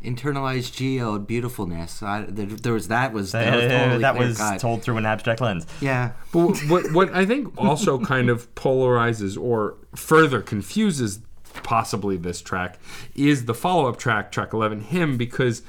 internalized 0.03 0.75
geode 0.75 1.27
beautifulness. 1.27 2.03
I, 2.03 2.23
there, 2.29 2.47
there 2.47 2.73
was 2.73 2.89
that 2.89 3.13
was 3.13 3.33
that 3.33 3.53
was 3.55 3.63
totally 3.71 3.99
that 4.03 4.17
was 4.17 4.61
told 4.61 4.83
through 4.83 4.97
an 4.97 5.07
abstract 5.07 5.41
lens. 5.41 5.67
Yeah. 5.81 6.13
But 6.33 6.59
what 6.69 6.93
what 6.93 7.15
I 7.15 7.25
think 7.27 7.57
also 7.57 7.99
kind 8.01 8.29
of 8.31 8.53
polarizes 8.55 9.41
or 9.41 9.77
further 9.95 10.41
confuses 10.41 11.21
possibly 11.63 12.17
this 12.17 12.41
track 12.41 12.79
is 13.15 13.45
the 13.45 13.53
follow-up 13.55 13.99
track 13.99 14.33
track 14.33 14.55
11 14.55 14.81
Hymn 14.81 15.19
because 15.19 15.63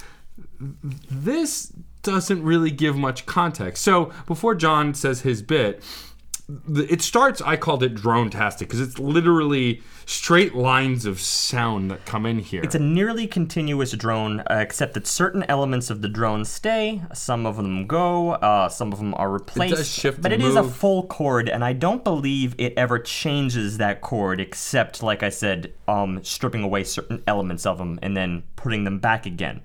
this 1.12 1.72
doesn't 2.04 2.44
really 2.44 2.72
give 2.72 2.95
much 2.95 3.26
context. 3.26 3.84
So 3.84 4.12
before 4.26 4.56
John 4.56 4.94
says 4.94 5.22
his 5.22 5.41
bit, 5.41 5.82
the- 5.82 6.12
it 6.49 7.02
starts 7.02 7.41
I 7.41 7.56
called 7.56 7.84
it 7.84 7.95
drone 7.95 8.30
tastic 8.30 8.68
because 8.68 8.82
it's 8.82 8.99
literally 8.99 9.82
straight 10.06 10.53
lines 10.53 11.06
of 11.06 11.22
sound 11.22 11.90
that 11.91 12.06
come 12.06 12.26
in 12.26 12.40
here. 12.40 12.61
It's 12.61 12.76
a 12.76 12.80
nearly 12.80 13.28
continuous 13.28 13.94
drone, 13.94 14.41
uh, 14.41 14.57
except 14.60 14.94
that 14.95 15.07
certain 15.07 15.44
elements 15.48 15.90
of 15.90 16.02
the 16.02 16.10
drone 16.10 16.44
stay, 16.44 17.02
some 17.14 17.45
of 17.45 17.56
them 17.56 17.88
go, 17.88 18.32
uh, 18.32 18.68
some 18.68 18.91
of 18.91 18.99
them 18.99 19.14
are 19.15 19.30
replaced. 19.32 19.74
it 19.74 19.78
does 19.78 19.90
shift 19.90 20.22
but 20.22 20.34
it 20.34 20.41
and 20.41 20.44
is 20.44 20.56
a 20.56 20.64
full 20.64 21.07
chord, 21.07 21.48
and 21.48 21.64
I 21.64 21.72
don't 21.72 22.03
believe 22.03 22.56
it 22.57 22.74
ever 22.76 22.99
changes 22.99 23.78
that 23.78 24.02
chord, 24.02 24.41
except, 24.41 25.02
like 25.02 25.24
I 25.24 25.30
said, 25.30 25.74
um, 25.88 26.22
stripping 26.24 26.64
away 26.64 26.84
certain 26.84 27.24
elements 27.26 27.65
of 27.65 27.78
them 27.78 27.99
and 28.02 28.18
then 28.18 28.44
putting 28.57 28.84
them 28.84 28.99
back 28.99 29.26
again. 29.26 29.61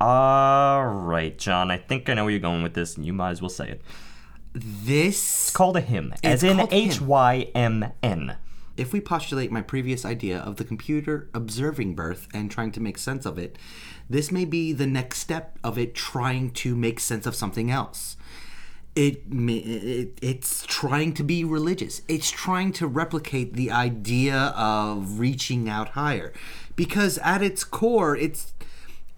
All 0.00 0.86
right, 0.86 1.36
John, 1.36 1.70
I 1.70 1.76
think 1.76 2.08
I 2.08 2.14
know 2.14 2.24
where 2.24 2.30
you're 2.30 2.40
going 2.40 2.62
with 2.62 2.74
this, 2.74 2.96
and 2.96 3.04
you 3.04 3.12
might 3.12 3.30
as 3.30 3.42
well 3.42 3.50
say 3.50 3.68
it. 3.68 3.82
This 4.52 5.16
It's 5.18 5.50
called 5.50 5.76
a 5.76 5.80
hymn, 5.80 6.14
as 6.24 6.42
in. 6.42 6.66
H 6.70 7.00
Y 7.00 7.48
M 7.54 7.92
N. 8.02 8.36
if 8.76 8.92
we 8.92 9.00
postulate 9.00 9.52
my 9.52 9.60
previous 9.60 10.04
idea 10.04 10.38
of 10.38 10.56
the 10.56 10.64
computer 10.64 11.28
observing 11.34 11.94
birth 11.94 12.26
and 12.32 12.50
trying 12.50 12.72
to 12.72 12.80
make 12.80 12.96
sense 12.98 13.26
of 13.26 13.38
it, 13.38 13.58
this 14.08 14.32
may 14.32 14.44
be 14.44 14.72
the 14.72 14.86
next 14.86 15.18
step 15.18 15.58
of 15.62 15.78
it 15.78 15.94
trying 15.94 16.50
to 16.50 16.74
make 16.74 16.98
sense 16.98 17.26
of 17.26 17.34
something 17.34 17.70
else. 17.70 18.16
It, 18.96 19.32
may- 19.32 19.58
it 19.58 20.18
it's 20.20 20.66
trying 20.66 21.12
to 21.14 21.22
be 21.22 21.44
religious. 21.44 22.02
It's 22.08 22.30
trying 22.30 22.72
to 22.74 22.86
replicate 22.88 23.54
the 23.54 23.70
idea 23.70 24.36
of 24.56 25.20
reaching 25.20 25.68
out 25.68 25.90
higher, 25.90 26.32
because 26.74 27.18
at 27.18 27.40
its 27.42 27.62
core, 27.62 28.16
it's 28.16 28.52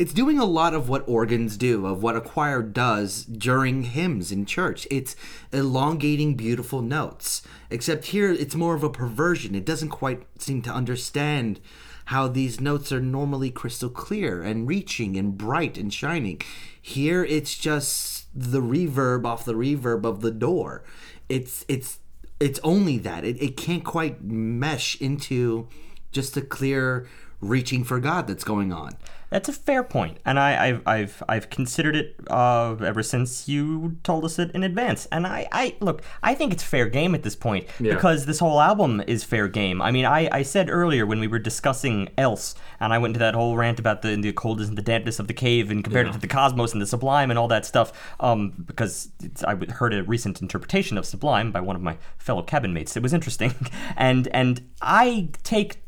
it's 0.02 0.12
doing 0.12 0.36
a 0.36 0.44
lot 0.44 0.74
of 0.74 0.88
what 0.88 1.04
organs 1.06 1.56
do, 1.56 1.86
of 1.86 2.02
what 2.02 2.16
a 2.16 2.20
choir 2.20 2.60
does 2.60 3.24
during 3.24 3.84
hymns 3.84 4.32
in 4.32 4.44
church. 4.44 4.84
It's 4.90 5.14
elongating 5.52 6.34
beautiful 6.34 6.82
notes. 6.82 7.42
Except 7.70 8.06
here, 8.06 8.32
it's 8.32 8.56
more 8.56 8.74
of 8.74 8.82
a 8.82 8.90
perversion. 8.90 9.54
It 9.54 9.64
doesn't 9.64 9.90
quite 9.90 10.24
seem 10.40 10.60
to 10.62 10.72
understand 10.72 11.60
how 12.06 12.26
these 12.26 12.60
notes 12.60 12.90
are 12.90 13.00
normally 13.00 13.52
crystal 13.52 13.90
clear 13.90 14.42
and 14.42 14.66
reaching 14.66 15.16
and 15.16 15.38
bright 15.38 15.78
and 15.78 15.94
shining. 15.94 16.40
Here, 16.80 17.24
it's 17.24 17.56
just 17.56 18.26
the 18.34 18.60
reverb 18.60 19.24
off 19.24 19.44
the 19.44 19.54
reverb 19.54 20.04
of 20.04 20.20
the 20.20 20.32
door. 20.32 20.82
It's 21.28 21.64
it's 21.68 22.00
it's 22.40 22.58
only 22.64 22.98
that. 22.98 23.24
It, 23.24 23.40
it 23.40 23.56
can't 23.56 23.84
quite 23.84 24.20
mesh 24.20 25.00
into 25.00 25.68
just 26.10 26.36
a 26.36 26.42
clear 26.42 27.06
reaching 27.40 27.84
for 27.84 28.00
God 28.00 28.26
that's 28.26 28.42
going 28.42 28.72
on. 28.72 28.96
That's 29.32 29.48
a 29.48 29.52
fair 29.52 29.82
point, 29.82 30.18
and 30.26 30.38
I, 30.38 30.66
I've 30.68 30.82
I've 30.86 31.22
I've 31.28 31.50
considered 31.50 31.96
it 31.96 32.16
uh, 32.30 32.76
ever 32.84 33.02
since 33.02 33.48
you 33.48 33.96
told 34.02 34.24
us 34.26 34.38
it 34.38 34.50
in 34.52 34.62
advance. 34.62 35.06
And 35.10 35.26
I, 35.26 35.48
I 35.50 35.74
look, 35.80 36.02
I 36.22 36.34
think 36.34 36.52
it's 36.52 36.62
fair 36.62 36.86
game 36.86 37.14
at 37.14 37.22
this 37.22 37.34
point 37.34 37.66
Yeah. 37.80 37.94
because 37.94 38.26
this 38.26 38.38
whole 38.40 38.60
album 38.60 39.02
is 39.06 39.24
fair 39.24 39.48
game. 39.48 39.80
I 39.80 39.90
mean, 39.90 40.04
I, 40.04 40.28
I 40.30 40.42
said 40.42 40.68
earlier 40.68 41.06
when 41.06 41.18
we 41.18 41.28
were 41.28 41.38
discussing 41.38 42.10
Else, 42.18 42.54
and 42.78 42.92
I 42.92 42.98
went 42.98 43.12
into 43.12 43.20
that 43.20 43.34
whole 43.34 43.56
rant 43.56 43.78
about 43.78 44.02
the 44.02 44.14
the 44.16 44.32
coldness 44.34 44.68
and 44.68 44.76
the 44.76 44.82
dampness 44.82 45.18
of 45.18 45.28
the 45.28 45.34
cave, 45.34 45.70
and 45.70 45.82
compared 45.82 46.08
it 46.08 46.12
to 46.12 46.18
the 46.18 46.28
cosmos 46.28 46.72
and 46.74 46.82
the 46.82 46.86
sublime 46.86 47.30
and 47.30 47.38
all 47.38 47.48
that 47.48 47.64
stuff. 47.64 48.14
Um, 48.20 48.52
because 48.66 49.08
it's, 49.22 49.42
I 49.42 49.56
heard 49.70 49.94
a 49.94 50.02
recent 50.04 50.42
interpretation 50.42 50.98
of 50.98 51.06
Sublime 51.06 51.52
by 51.52 51.60
one 51.60 51.74
of 51.76 51.80
my 51.82 51.96
fellow 52.18 52.42
cabin 52.42 52.74
mates. 52.74 52.96
It 52.96 53.02
was 53.02 53.14
interesting, 53.14 53.54
and 53.96 54.28
and 54.28 54.68
I 54.82 55.30
take 55.42 55.78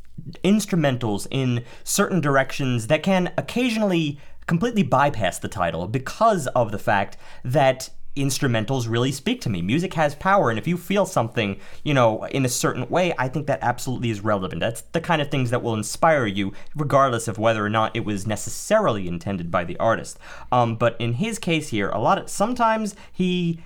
instrumentals 0.42 1.26
in 1.30 1.64
certain 1.82 2.20
directions 2.20 2.86
that 2.86 3.02
can 3.02 3.32
occasionally 3.36 4.18
completely 4.46 4.82
bypass 4.82 5.38
the 5.38 5.48
title 5.48 5.86
because 5.86 6.46
of 6.48 6.70
the 6.70 6.78
fact 6.78 7.16
that 7.44 7.90
instrumentals 8.16 8.88
really 8.88 9.10
speak 9.10 9.40
to 9.40 9.50
me. 9.50 9.60
Music 9.60 9.94
has 9.94 10.14
power, 10.14 10.50
and 10.50 10.58
if 10.58 10.68
you 10.68 10.76
feel 10.76 11.04
something, 11.04 11.58
you 11.82 11.92
know, 11.92 12.24
in 12.26 12.44
a 12.44 12.48
certain 12.48 12.88
way, 12.88 13.12
I 13.18 13.28
think 13.28 13.46
that 13.48 13.58
absolutely 13.62 14.10
is 14.10 14.20
relevant. 14.20 14.60
That's 14.60 14.82
the 14.82 15.00
kind 15.00 15.20
of 15.20 15.30
things 15.30 15.50
that 15.50 15.62
will 15.62 15.74
inspire 15.74 16.26
you, 16.26 16.52
regardless 16.76 17.26
of 17.26 17.38
whether 17.38 17.64
or 17.64 17.70
not 17.70 17.96
it 17.96 18.04
was 18.04 18.26
necessarily 18.26 19.08
intended 19.08 19.50
by 19.50 19.64
the 19.64 19.76
artist. 19.78 20.18
Um, 20.52 20.76
but 20.76 20.96
in 21.00 21.14
his 21.14 21.38
case 21.38 21.70
here, 21.70 21.88
a 21.90 21.98
lot 21.98 22.18
of 22.18 22.30
sometimes 22.30 22.94
he 23.12 23.60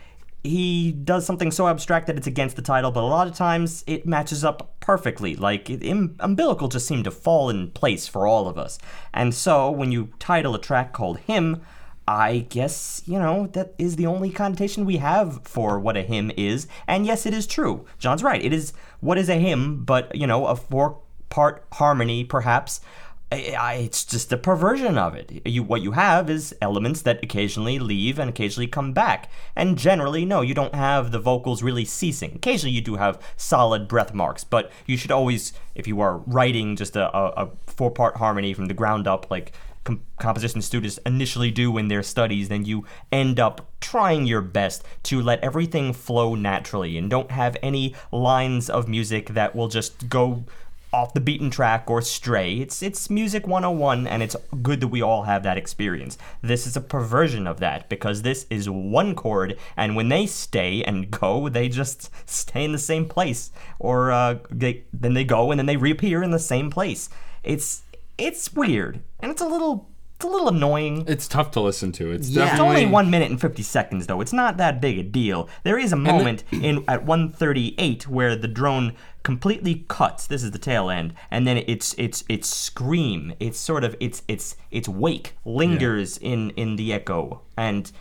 he 0.45 0.93
does 0.93 1.27
something 1.27 1.51
so 1.51 1.69
abstract 1.69 2.07
that 2.07 2.17
it's 2.17 2.27
against 2.27 2.57
the 2.57 2.63
title, 2.63 2.91
but 2.91 3.03
a 3.03 3.07
lot 3.07 3.27
of 3.27 3.35
times 3.35 3.85
it 3.87 4.07
matches 4.07 4.45
up 4.45 4.77
perfectly. 4.81 5.35
Like, 5.35 5.69
im- 5.69 6.17
umbilical 6.21 6.69
just 6.69 6.87
seemed 6.87 7.05
to 7.05 7.11
fall 7.11 7.51
in 7.51 7.71
place 7.73 8.07
for 8.07 8.27
all 8.27 8.49
of 8.49 8.57
us. 8.57 8.79
And 9.13 9.35
so, 9.35 9.71
when 9.71 9.93
you 9.93 10.11
title 10.19 10.55
a 10.55 10.61
track 10.61 10.93
called 10.93 11.19
Hymn, 11.21 11.63
I 12.07 12.47
guess, 12.49 13.03
you 13.05 13.19
know, 13.19 13.49
that 13.49 13.75
is 13.77 13.97
the 13.97 14.07
only 14.07 14.31
connotation 14.31 14.87
we 14.87 14.97
have 14.97 15.47
for 15.47 15.79
what 15.79 15.99
a 15.99 16.03
hymn 16.03 16.33
is. 16.39 16.67
And 16.87 17.05
yes, 17.05 17.27
it 17.27 17.35
is 17.35 17.47
true. 17.47 17.85
John's 17.99 18.23
right. 18.23 18.43
It 18.43 18.55
is 18.55 18.73
what 19.01 19.19
is 19.19 19.29
a 19.29 19.35
hymn, 19.35 19.85
but, 19.85 20.15
you 20.15 20.27
know, 20.27 20.47
a 20.47 20.57
four 20.57 21.01
part 21.29 21.67
harmony, 21.75 22.25
perhaps. 22.25 22.81
It's 23.31 24.05
just 24.05 24.33
a 24.33 24.39
perversion 24.39 24.97
of 24.97 25.15
it. 25.15 25.43
You, 25.45 25.63
what 25.63 25.83
you 25.83 25.93
have 25.93 26.31
is 26.31 26.55
elements 26.63 27.03
that 27.03 27.23
occasionally 27.23 27.79
leave 27.79 28.19
and 28.19 28.31
occasionally 28.31 28.69
come 28.69 28.95
back. 28.95 29.31
And 29.55 29.77
generally, 29.77 30.25
no, 30.25 30.41
you 30.41 30.55
don't 30.55 30.75
have 30.75 31.11
the 31.11 31.19
vocals 31.19 31.63
really 31.63 31.85
ceasing. 31.85 32.37
Occasionally, 32.37 32.75
you 32.75 32.81
do 32.81 32.97
have 32.97 33.21
solid 33.37 33.87
breath 33.87 34.15
marks, 34.15 34.45
but 34.45 34.73
you 34.87 34.97
should 34.97 35.13
always, 35.13 35.53
if 35.75 35.87
you 35.87 36.01
are 36.01 36.19
writing 36.19 36.75
just 36.75 36.97
a, 36.97 37.15
a, 37.15 37.45
a 37.45 37.51
four 37.67 37.91
part 37.91 38.17
harmony 38.17 38.55
from 38.55 38.67
the 38.67 38.75
ground 38.75 39.07
up, 39.07 39.31
like 39.31 39.53
com- 39.85 40.03
composition 40.19 40.63
students 40.63 40.99
initially 41.05 41.51
do 41.51 41.77
in 41.77 41.89
their 41.89 42.03
studies, 42.03 42.49
then 42.49 42.65
you 42.65 42.87
end 43.13 43.39
up 43.39 43.69
trying 43.81 44.27
your 44.27 44.41
best 44.41 44.85
to 45.03 45.21
let 45.21 45.41
everything 45.41 45.93
flow 45.93 46.35
naturally 46.35 46.97
and 46.97 47.11
don't 47.11 47.31
have 47.31 47.57
any 47.63 47.95
lines 48.11 48.71
of 48.71 48.89
music 48.89 49.29
that 49.31 49.55
will 49.55 49.69
just 49.69 50.09
go 50.09 50.45
off 50.93 51.13
the 51.13 51.21
beaten 51.21 51.51
track 51.51 51.91
or 51.91 52.01
stray. 52.01 52.55
It's 52.55 52.83
it's 52.83 53.11
music 53.11 53.47
101 53.47 54.07
and 54.07 54.23
it's 54.23 54.37
good 54.63 54.81
that 54.81 54.89
we 54.89 55.03
all 55.03 55.25
have 55.25 55.43
that 55.43 55.57
experience. 55.57 56.17
This 56.43 56.67
is 56.67 56.77
a 56.77 56.81
perversion 56.81 57.47
of 57.47 57.61
that 57.61 57.89
because 57.89 58.23
this 58.23 58.47
is 58.51 58.71
one 58.71 59.15
chord 59.15 59.59
and 59.77 59.97
when 59.97 60.09
they 60.09 60.27
stay 60.27 60.83
and 60.85 61.11
go, 61.11 61.49
they 61.49 61.69
just 61.69 62.11
stay 62.29 62.65
in 62.65 62.73
the 62.73 62.79
same 62.79 63.07
place 63.07 63.51
or 63.79 64.13
uh, 64.13 64.39
they 64.51 64.85
then 64.93 65.15
they 65.15 65.25
go 65.25 65.51
and 65.51 65.59
then 65.59 65.67
they 65.67 65.77
reappear 65.77 66.23
in 66.23 66.31
the 66.31 66.39
same 66.39 66.71
place. 66.71 67.09
It's 67.43 67.83
it's 68.17 68.53
weird 68.53 69.01
and 69.21 69.31
it's 69.31 69.43
a 69.43 69.47
little 69.47 69.89
it's 70.19 70.25
a 70.25 70.29
little 70.29 70.49
annoying. 70.49 71.05
it's 71.07 71.29
tough 71.29 71.53
to 71.53 71.61
listen 71.61 71.93
to. 71.93 72.11
It's 72.11 72.29
Yeah. 72.29 72.51
It's 72.51 72.61
only 72.61 72.87
one 72.87 73.09
minute 73.09 73.31
and 73.31 73.41
fifty 73.41 73.63
seconds, 73.63 74.09
though. 74.09 74.21
It's 74.21 74.33
not 74.33 74.57
that 74.57 74.81
big 74.81 74.99
a 74.99 75.05
deal. 75.05 75.49
There 75.63 75.79
is 75.79 75.93
a 75.93 75.97
moment 75.97 76.43
in 76.51 76.85
at 76.89 77.05
one 77.07 77.31
thirty 77.31 77.77
eight 77.79 78.09
where 78.09 78.35
the 78.35 78.49
drone 78.49 78.95
completely 79.23 79.85
cuts. 79.87 80.27
This 80.27 80.43
is 80.43 80.51
the 80.51 80.59
tail 80.59 80.91
end, 80.91 81.15
and 81.31 81.47
then 81.47 81.59
its 81.69 81.95
its 81.99 82.25
its 82.29 82.49
scream, 82.49 83.33
its 83.39 83.61
sort 83.61 83.85
of 83.85 83.95
its 84.01 84.23
its 84.27 84.57
its 84.73 84.89
wake 84.89 85.37
lingers 85.45 86.19
in 86.19 86.51
in 86.51 86.75
the 86.75 86.93
echo, 86.93 87.43
and 87.57 87.93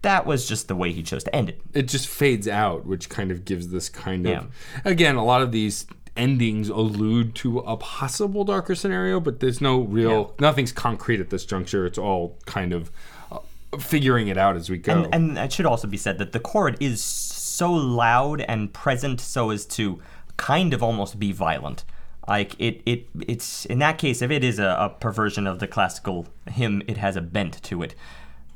that 0.00 0.24
was 0.24 0.48
just 0.48 0.68
the 0.68 0.76
way 0.76 0.92
he 0.92 1.02
chose 1.02 1.24
to 1.24 1.36
end 1.36 1.50
it. 1.50 1.60
it 1.74 1.88
just 1.88 2.08
fades 2.08 2.48
out, 2.48 2.86
which 2.86 3.10
kind 3.10 3.30
of 3.30 3.44
gives 3.44 3.68
this 3.68 3.90
kind 3.90 4.26
of 4.26 4.46
again 4.86 5.16
a 5.16 5.24
lot 5.24 5.42
of 5.42 5.52
these 5.52 5.86
endings 6.16 6.68
allude 6.68 7.34
to 7.36 7.58
a 7.60 7.76
possible 7.76 8.44
darker 8.44 8.74
scenario, 8.74 9.20
but 9.20 9.40
there's 9.40 9.60
no 9.60 9.80
real 9.80 10.34
nothing's 10.38 10.72
concrete 10.72 11.20
at 11.20 11.30
this 11.30 11.44
juncture. 11.44 11.86
It's 11.86 11.98
all 11.98 12.38
kind 12.46 12.72
of 12.72 12.90
uh, 13.32 13.38
figuring 13.78 14.28
it 14.28 14.38
out 14.38 14.56
as 14.56 14.70
we 14.70 14.78
go. 14.78 15.04
And, 15.04 15.14
and 15.14 15.38
it 15.38 15.52
should 15.52 15.66
also 15.66 15.88
be 15.88 15.96
said 15.96 16.18
that 16.18 16.32
the 16.32 16.40
chord 16.40 16.76
is 16.80 17.02
so 17.02 17.72
loud 17.72 18.40
and 18.42 18.72
present 18.72 19.20
so 19.20 19.50
as 19.50 19.66
to 19.66 20.00
kind 20.36 20.74
of 20.74 20.82
almost 20.82 21.18
be 21.18 21.32
violent. 21.32 21.84
Like 22.26 22.54
it, 22.58 22.80
it, 22.86 23.06
it's 23.26 23.66
in 23.66 23.78
that 23.80 23.98
case, 23.98 24.22
if 24.22 24.30
it 24.30 24.42
is 24.42 24.58
a, 24.58 24.76
a 24.78 24.88
perversion 24.88 25.46
of 25.46 25.58
the 25.58 25.66
classical 25.66 26.26
hymn, 26.50 26.82
it 26.86 26.96
has 26.96 27.16
a 27.16 27.20
bent 27.20 27.62
to 27.64 27.82
it. 27.82 27.94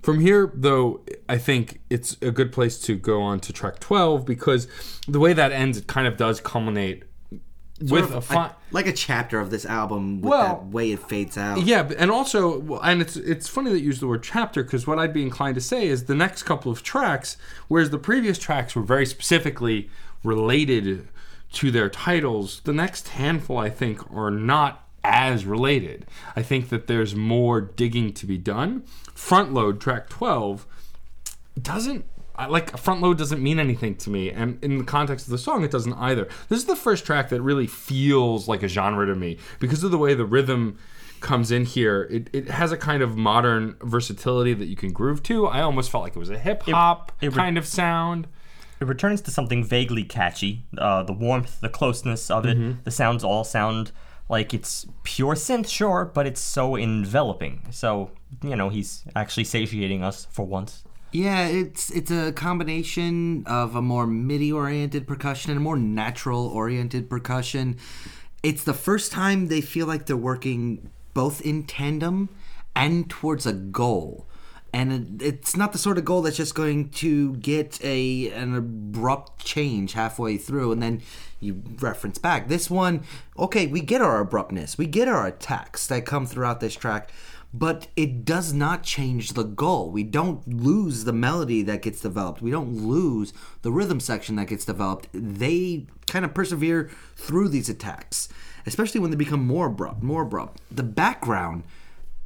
From 0.02 0.20
here, 0.20 0.52
though, 0.54 1.00
I 1.28 1.38
think 1.38 1.80
it's 1.90 2.16
a 2.22 2.30
good 2.30 2.52
place 2.52 2.78
to 2.82 2.96
go 2.96 3.20
on 3.20 3.40
to 3.40 3.52
track 3.52 3.80
12 3.80 4.24
because 4.24 4.68
the 5.06 5.18
way 5.18 5.32
that 5.32 5.52
ends, 5.52 5.76
it 5.76 5.86
kind 5.86 6.06
of 6.06 6.16
does 6.16 6.40
culminate 6.40 7.02
Sort 7.86 8.02
with 8.02 8.10
of 8.12 8.30
a 8.32 8.56
like 8.72 8.86
a 8.86 8.92
chapter 8.92 9.38
of 9.38 9.50
this 9.50 9.64
album 9.64 10.20
with 10.20 10.30
Well, 10.30 10.46
that 10.46 10.66
way 10.66 10.90
it 10.90 10.98
fades 10.98 11.38
out. 11.38 11.62
Yeah, 11.62 11.88
and 11.96 12.10
also, 12.10 12.80
and 12.82 13.00
it's 13.00 13.16
it's 13.16 13.46
funny 13.46 13.70
that 13.70 13.78
you 13.78 13.86
use 13.86 14.00
the 14.00 14.08
word 14.08 14.24
chapter 14.24 14.64
because 14.64 14.86
what 14.86 14.98
I'd 14.98 15.12
be 15.12 15.22
inclined 15.22 15.54
to 15.54 15.60
say 15.60 15.86
is 15.86 16.04
the 16.06 16.14
next 16.14 16.42
couple 16.42 16.72
of 16.72 16.82
tracks, 16.82 17.36
whereas 17.68 17.90
the 17.90 17.98
previous 17.98 18.36
tracks 18.36 18.74
were 18.74 18.82
very 18.82 19.06
specifically 19.06 19.90
related 20.24 21.06
to 21.52 21.70
their 21.70 21.88
titles, 21.88 22.60
the 22.64 22.72
next 22.72 23.08
handful 23.08 23.58
I 23.58 23.70
think 23.70 24.10
are 24.12 24.30
not 24.32 24.84
as 25.04 25.44
related. 25.46 26.04
I 26.34 26.42
think 26.42 26.70
that 26.70 26.88
there's 26.88 27.14
more 27.14 27.60
digging 27.60 28.12
to 28.14 28.26
be 28.26 28.38
done. 28.38 28.82
Front 29.14 29.54
load 29.54 29.80
track 29.80 30.08
twelve 30.08 30.66
doesn't 31.60 32.04
I- 32.38 32.46
like 32.46 32.76
front 32.78 33.00
load 33.02 33.18
doesn't 33.18 33.42
mean 33.42 33.58
anything 33.58 33.96
to 33.96 34.10
me 34.10 34.30
and 34.30 34.62
in 34.64 34.78
the 34.78 34.84
context 34.84 35.26
of 35.26 35.32
the 35.32 35.38
song 35.38 35.64
it 35.64 35.70
doesn't 35.70 35.94
either 35.94 36.28
this 36.48 36.58
is 36.58 36.64
the 36.66 36.76
first 36.76 37.04
track 37.04 37.28
that 37.30 37.42
really 37.42 37.66
feels 37.66 38.48
like 38.48 38.62
a 38.62 38.68
genre 38.68 39.04
to 39.06 39.14
me 39.14 39.38
because 39.60 39.82
of 39.84 39.90
the 39.90 39.98
way 39.98 40.14
the 40.14 40.24
rhythm 40.24 40.78
comes 41.20 41.50
in 41.50 41.64
here 41.64 42.02
it, 42.10 42.30
it 42.32 42.48
has 42.48 42.70
a 42.70 42.76
kind 42.76 43.02
of 43.02 43.16
modern 43.16 43.74
versatility 43.82 44.54
that 44.54 44.66
you 44.66 44.76
can 44.76 44.92
groove 44.92 45.20
to 45.24 45.46
i 45.48 45.60
almost 45.60 45.90
felt 45.90 46.04
like 46.04 46.14
it 46.14 46.18
was 46.18 46.30
a 46.30 46.38
hip 46.38 46.62
hop 46.62 47.10
re- 47.20 47.28
kind 47.30 47.58
of 47.58 47.66
sound 47.66 48.28
It 48.80 48.86
returns 48.86 49.20
to 49.22 49.32
something 49.32 49.64
vaguely 49.64 50.04
catchy. 50.04 50.62
Uh, 50.78 51.02
the 51.02 51.12
warmth, 51.12 51.60
the 51.60 51.68
closeness 51.68 52.30
of 52.30 52.46
it, 52.46 52.84
the 52.84 52.92
sounds 52.92 53.24
all 53.24 53.42
sound 53.42 53.90
like 54.28 54.54
it's 54.54 54.86
pure 55.02 55.34
synth, 55.34 55.68
sure, 55.68 56.04
but 56.14 56.26
it's 56.28 56.40
so 56.40 56.76
enveloping. 56.76 57.66
So 57.72 58.12
you 58.44 58.54
know 58.54 58.68
he's 58.68 59.02
actually 59.16 59.44
satiating 59.44 60.04
us 60.04 60.26
for 60.30 60.46
once. 60.46 60.84
Yeah, 61.10 61.46
it's 61.46 61.90
it's 61.90 62.10
a 62.10 62.32
combination 62.32 63.44
of 63.46 63.74
a 63.74 63.80
more 63.80 64.06
MIDI 64.06 64.52
oriented 64.52 65.06
percussion 65.06 65.50
and 65.50 65.58
a 65.58 65.62
more 65.62 65.78
natural 65.78 66.46
oriented 66.46 67.08
percussion. 67.08 67.78
It's 68.42 68.62
the 68.62 68.74
first 68.74 69.10
time 69.10 69.48
they 69.48 69.62
feel 69.62 69.86
like 69.86 70.06
they're 70.06 70.16
working 70.16 70.90
both 71.14 71.40
in 71.40 71.64
tandem 71.64 72.28
and 72.76 73.08
towards 73.08 73.46
a 73.46 73.52
goal. 73.52 74.26
And 74.70 75.22
it's 75.22 75.56
not 75.56 75.72
the 75.72 75.78
sort 75.78 75.96
of 75.96 76.04
goal 76.04 76.20
that's 76.20 76.36
just 76.36 76.54
going 76.54 76.90
to 76.90 77.36
get 77.36 77.82
a 77.82 78.30
an 78.32 78.54
abrupt 78.54 79.42
change 79.42 79.94
halfway 79.94 80.36
through 80.36 80.72
and 80.72 80.82
then 80.82 81.00
you 81.40 81.62
reference 81.80 82.18
back. 82.18 82.48
This 82.48 82.68
one, 82.68 83.02
okay, 83.38 83.66
we 83.66 83.80
get 83.80 84.02
our 84.02 84.20
abruptness. 84.20 84.76
We 84.76 84.86
get 84.86 85.08
our 85.08 85.26
attacks 85.26 85.86
that 85.86 86.04
come 86.04 86.26
throughout 86.26 86.60
this 86.60 86.74
track 86.74 87.10
but 87.52 87.88
it 87.96 88.24
does 88.24 88.52
not 88.52 88.82
change 88.82 89.32
the 89.32 89.42
goal. 89.42 89.90
We 89.90 90.02
don't 90.02 90.46
lose 90.46 91.04
the 91.04 91.12
melody 91.12 91.62
that 91.62 91.82
gets 91.82 92.00
developed. 92.00 92.42
We 92.42 92.50
don't 92.50 92.86
lose 92.86 93.32
the 93.62 93.72
rhythm 93.72 94.00
section 94.00 94.36
that 94.36 94.48
gets 94.48 94.64
developed. 94.64 95.08
They 95.12 95.86
kind 96.06 96.24
of 96.24 96.34
persevere 96.34 96.90
through 97.16 97.48
these 97.48 97.68
attacks, 97.68 98.28
especially 98.66 99.00
when 99.00 99.10
they 99.10 99.16
become 99.16 99.46
more 99.46 99.68
abrupt, 99.68 100.02
more 100.02 100.22
abrupt. 100.22 100.60
The 100.70 100.82
background 100.82 101.64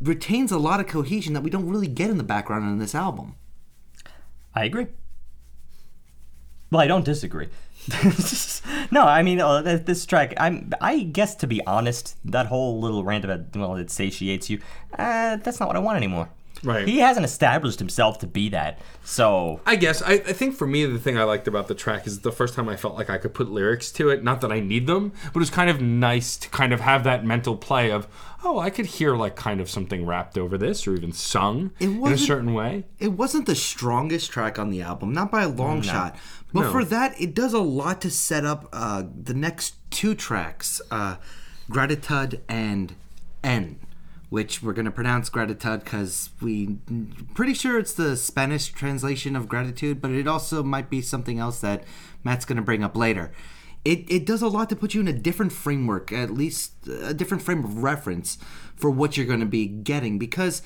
retains 0.00 0.50
a 0.50 0.58
lot 0.58 0.80
of 0.80 0.88
cohesion 0.88 1.34
that 1.34 1.42
we 1.42 1.50
don't 1.50 1.68
really 1.68 1.86
get 1.86 2.10
in 2.10 2.18
the 2.18 2.24
background 2.24 2.68
in 2.68 2.78
this 2.78 2.94
album. 2.94 3.36
I 4.54 4.64
agree. 4.64 4.88
Well, 6.70 6.80
I 6.80 6.86
don't 6.86 7.04
disagree. 7.04 7.48
no, 8.92 9.02
I 9.02 9.22
mean 9.22 9.40
uh, 9.40 9.62
this 9.84 10.06
track. 10.06 10.34
I'm. 10.36 10.72
I 10.80 11.00
guess 11.00 11.34
to 11.36 11.46
be 11.46 11.64
honest, 11.66 12.16
that 12.24 12.46
whole 12.46 12.80
little 12.80 13.04
rant 13.04 13.24
about 13.24 13.56
well, 13.56 13.76
it 13.76 13.90
satiates 13.90 14.48
you. 14.48 14.60
Uh, 14.96 15.36
that's 15.36 15.58
not 15.58 15.68
what 15.68 15.76
I 15.76 15.80
want 15.80 15.96
anymore. 15.96 16.28
Right. 16.64 16.86
He 16.86 16.98
hasn't 16.98 17.24
established 17.24 17.80
himself 17.80 18.18
to 18.20 18.26
be 18.26 18.48
that. 18.50 18.78
So 19.04 19.60
I 19.66 19.76
guess 19.76 20.00
I, 20.00 20.12
I 20.12 20.32
think 20.32 20.54
for 20.54 20.66
me 20.66 20.86
the 20.86 20.98
thing 20.98 21.18
I 21.18 21.24
liked 21.24 21.48
about 21.48 21.66
the 21.66 21.74
track 21.74 22.06
is 22.06 22.20
the 22.20 22.30
first 22.30 22.54
time 22.54 22.68
I 22.68 22.76
felt 22.76 22.94
like 22.94 23.10
I 23.10 23.18
could 23.18 23.34
put 23.34 23.50
lyrics 23.50 23.90
to 23.92 24.10
it. 24.10 24.22
Not 24.22 24.40
that 24.42 24.52
I 24.52 24.60
need 24.60 24.86
them, 24.86 25.12
but 25.32 25.36
it 25.36 25.40
was 25.40 25.50
kind 25.50 25.68
of 25.68 25.80
nice 25.80 26.36
to 26.36 26.48
kind 26.50 26.72
of 26.72 26.80
have 26.80 27.02
that 27.04 27.24
mental 27.24 27.56
play 27.56 27.90
of 27.90 28.06
oh 28.44 28.60
I 28.60 28.70
could 28.70 28.86
hear 28.86 29.16
like 29.16 29.34
kind 29.34 29.60
of 29.60 29.68
something 29.68 30.06
rapped 30.06 30.38
over 30.38 30.56
this 30.56 30.86
or 30.86 30.94
even 30.94 31.12
sung 31.12 31.72
It 31.80 31.88
in 31.88 32.06
a 32.06 32.18
certain 32.18 32.54
way. 32.54 32.84
It 33.00 33.12
wasn't 33.12 33.46
the 33.46 33.56
strongest 33.56 34.30
track 34.30 34.58
on 34.58 34.70
the 34.70 34.82
album, 34.82 35.12
not 35.12 35.32
by 35.32 35.42
a 35.42 35.48
long 35.48 35.82
shot. 35.82 36.16
But 36.52 36.62
No. 36.62 36.72
for 36.72 36.84
that, 36.84 37.18
it 37.20 37.34
does 37.34 37.52
a 37.54 37.60
lot 37.60 38.00
to 38.02 38.10
set 38.10 38.44
up 38.44 38.68
uh, 38.72 39.04
the 39.24 39.34
next 39.34 39.74
two 39.90 40.14
tracks, 40.14 40.80
uh, 40.90 41.16
Gratitud 41.70 42.40
and 42.48 42.94
N, 43.42 43.78
which 44.28 44.62
we're 44.62 44.74
going 44.74 44.84
to 44.84 44.90
pronounce 44.90 45.30
Gratitud 45.30 45.84
because 45.84 46.30
we 46.40 46.76
pretty 47.34 47.54
sure 47.54 47.78
it's 47.78 47.94
the 47.94 48.16
Spanish 48.16 48.68
translation 48.68 49.34
of 49.34 49.48
gratitude, 49.48 50.02
but 50.02 50.10
it 50.10 50.26
also 50.28 50.62
might 50.62 50.90
be 50.90 51.00
something 51.00 51.38
else 51.38 51.60
that 51.60 51.84
Matt's 52.24 52.44
going 52.44 52.56
to 52.56 52.62
bring 52.62 52.84
up 52.84 52.96
later. 52.96 53.32
It, 53.84 54.04
it 54.08 54.26
does 54.26 54.42
a 54.42 54.48
lot 54.48 54.68
to 54.68 54.76
put 54.76 54.94
you 54.94 55.00
in 55.00 55.08
a 55.08 55.12
different 55.12 55.52
framework, 55.52 56.12
at 56.12 56.30
least 56.30 56.86
a 56.86 57.12
different 57.12 57.42
frame 57.42 57.64
of 57.64 57.82
reference 57.82 58.38
for 58.76 58.90
what 58.90 59.16
you're 59.16 59.26
going 59.26 59.40
to 59.40 59.46
be 59.46 59.66
getting 59.66 60.18
because 60.18 60.62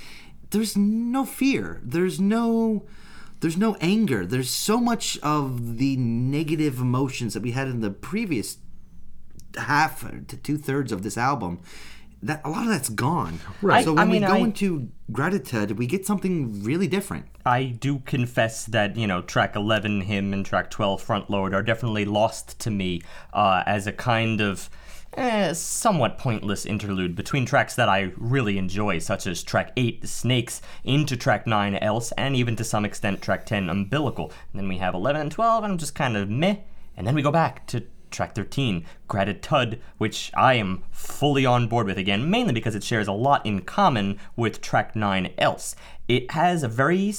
there's 0.50 0.76
no 0.76 1.24
fear. 1.24 1.80
There's 1.82 2.20
no 2.20 2.84
there's 3.40 3.56
no 3.56 3.76
anger. 3.80 4.24
There's 4.26 4.50
so 4.50 4.80
much 4.80 5.18
of 5.18 5.78
the 5.78 5.96
negative 5.96 6.80
emotions 6.80 7.34
that 7.34 7.42
we 7.42 7.52
had 7.52 7.68
in 7.68 7.80
the 7.80 7.90
previous 7.90 8.58
half 9.56 10.00
to 10.28 10.36
two 10.36 10.58
thirds 10.58 10.92
of 10.92 11.02
this 11.02 11.16
album. 11.16 11.60
That 12.22 12.40
a 12.44 12.50
lot 12.50 12.62
of 12.64 12.68
that's 12.70 12.88
gone. 12.88 13.40
Right. 13.60 13.84
So 13.84 13.94
I- 13.94 14.00
I 14.00 14.04
when 14.04 14.08
mean, 14.12 14.22
we 14.22 14.26
go 14.28 14.34
I- 14.34 14.38
into 14.38 14.88
gratitude, 15.12 15.72
we 15.78 15.86
get 15.86 16.06
something 16.06 16.62
really 16.64 16.88
different. 16.88 17.26
I 17.44 17.64
do 17.66 18.00
confess 18.00 18.64
that 18.66 18.96
you 18.96 19.06
know 19.06 19.22
track 19.22 19.54
11 19.54 20.00
Hymn 20.02 20.32
and 20.32 20.44
track 20.44 20.70
12 20.70 21.02
front 21.02 21.30
load 21.30 21.54
are 21.54 21.62
definitely 21.62 22.04
lost 22.06 22.58
to 22.60 22.70
me 22.70 23.02
uh, 23.32 23.62
as 23.66 23.86
a 23.86 23.92
kind 23.92 24.40
of 24.40 24.68
eh, 25.16 25.52
somewhat 25.52 26.18
pointless 26.18 26.66
interlude 26.66 27.16
between 27.16 27.46
tracks 27.46 27.74
that 27.74 27.88
I 27.88 28.12
really 28.16 28.58
enjoy, 28.58 28.98
such 28.98 29.26
as 29.26 29.42
track 29.42 29.72
8 29.76 30.00
the 30.00 30.06
Snakes, 30.06 30.62
into 30.84 31.16
track 31.16 31.46
9 31.46 31.76
else, 31.76 32.12
and 32.12 32.36
even 32.36 32.56
to 32.56 32.64
some 32.64 32.84
extent 32.84 33.22
track 33.22 33.46
10 33.46 33.68
umbilical. 33.68 34.32
And 34.52 34.60
then 34.60 34.68
we 34.68 34.78
have 34.78 34.94
11 34.94 35.20
and 35.20 35.32
12, 35.32 35.64
and 35.64 35.72
I'm 35.72 35.78
just 35.78 35.94
kind 35.94 36.16
of 36.16 36.28
meh. 36.28 36.56
And 36.96 37.06
then 37.06 37.14
we 37.14 37.22
go 37.22 37.30
back 37.30 37.66
to 37.68 37.84
track 38.10 38.34
13, 38.34 38.84
Gratitud, 39.08 39.78
which 39.98 40.30
I 40.36 40.54
am 40.54 40.82
fully 40.90 41.44
on 41.44 41.68
board 41.68 41.86
with 41.86 41.98
again, 41.98 42.30
mainly 42.30 42.52
because 42.52 42.74
it 42.74 42.84
shares 42.84 43.08
a 43.08 43.12
lot 43.12 43.44
in 43.44 43.62
common 43.62 44.18
with 44.36 44.60
track 44.60 44.96
9 44.96 45.32
else. 45.38 45.76
It 46.08 46.30
has 46.30 46.62
a 46.62 46.68
very, 46.68 47.12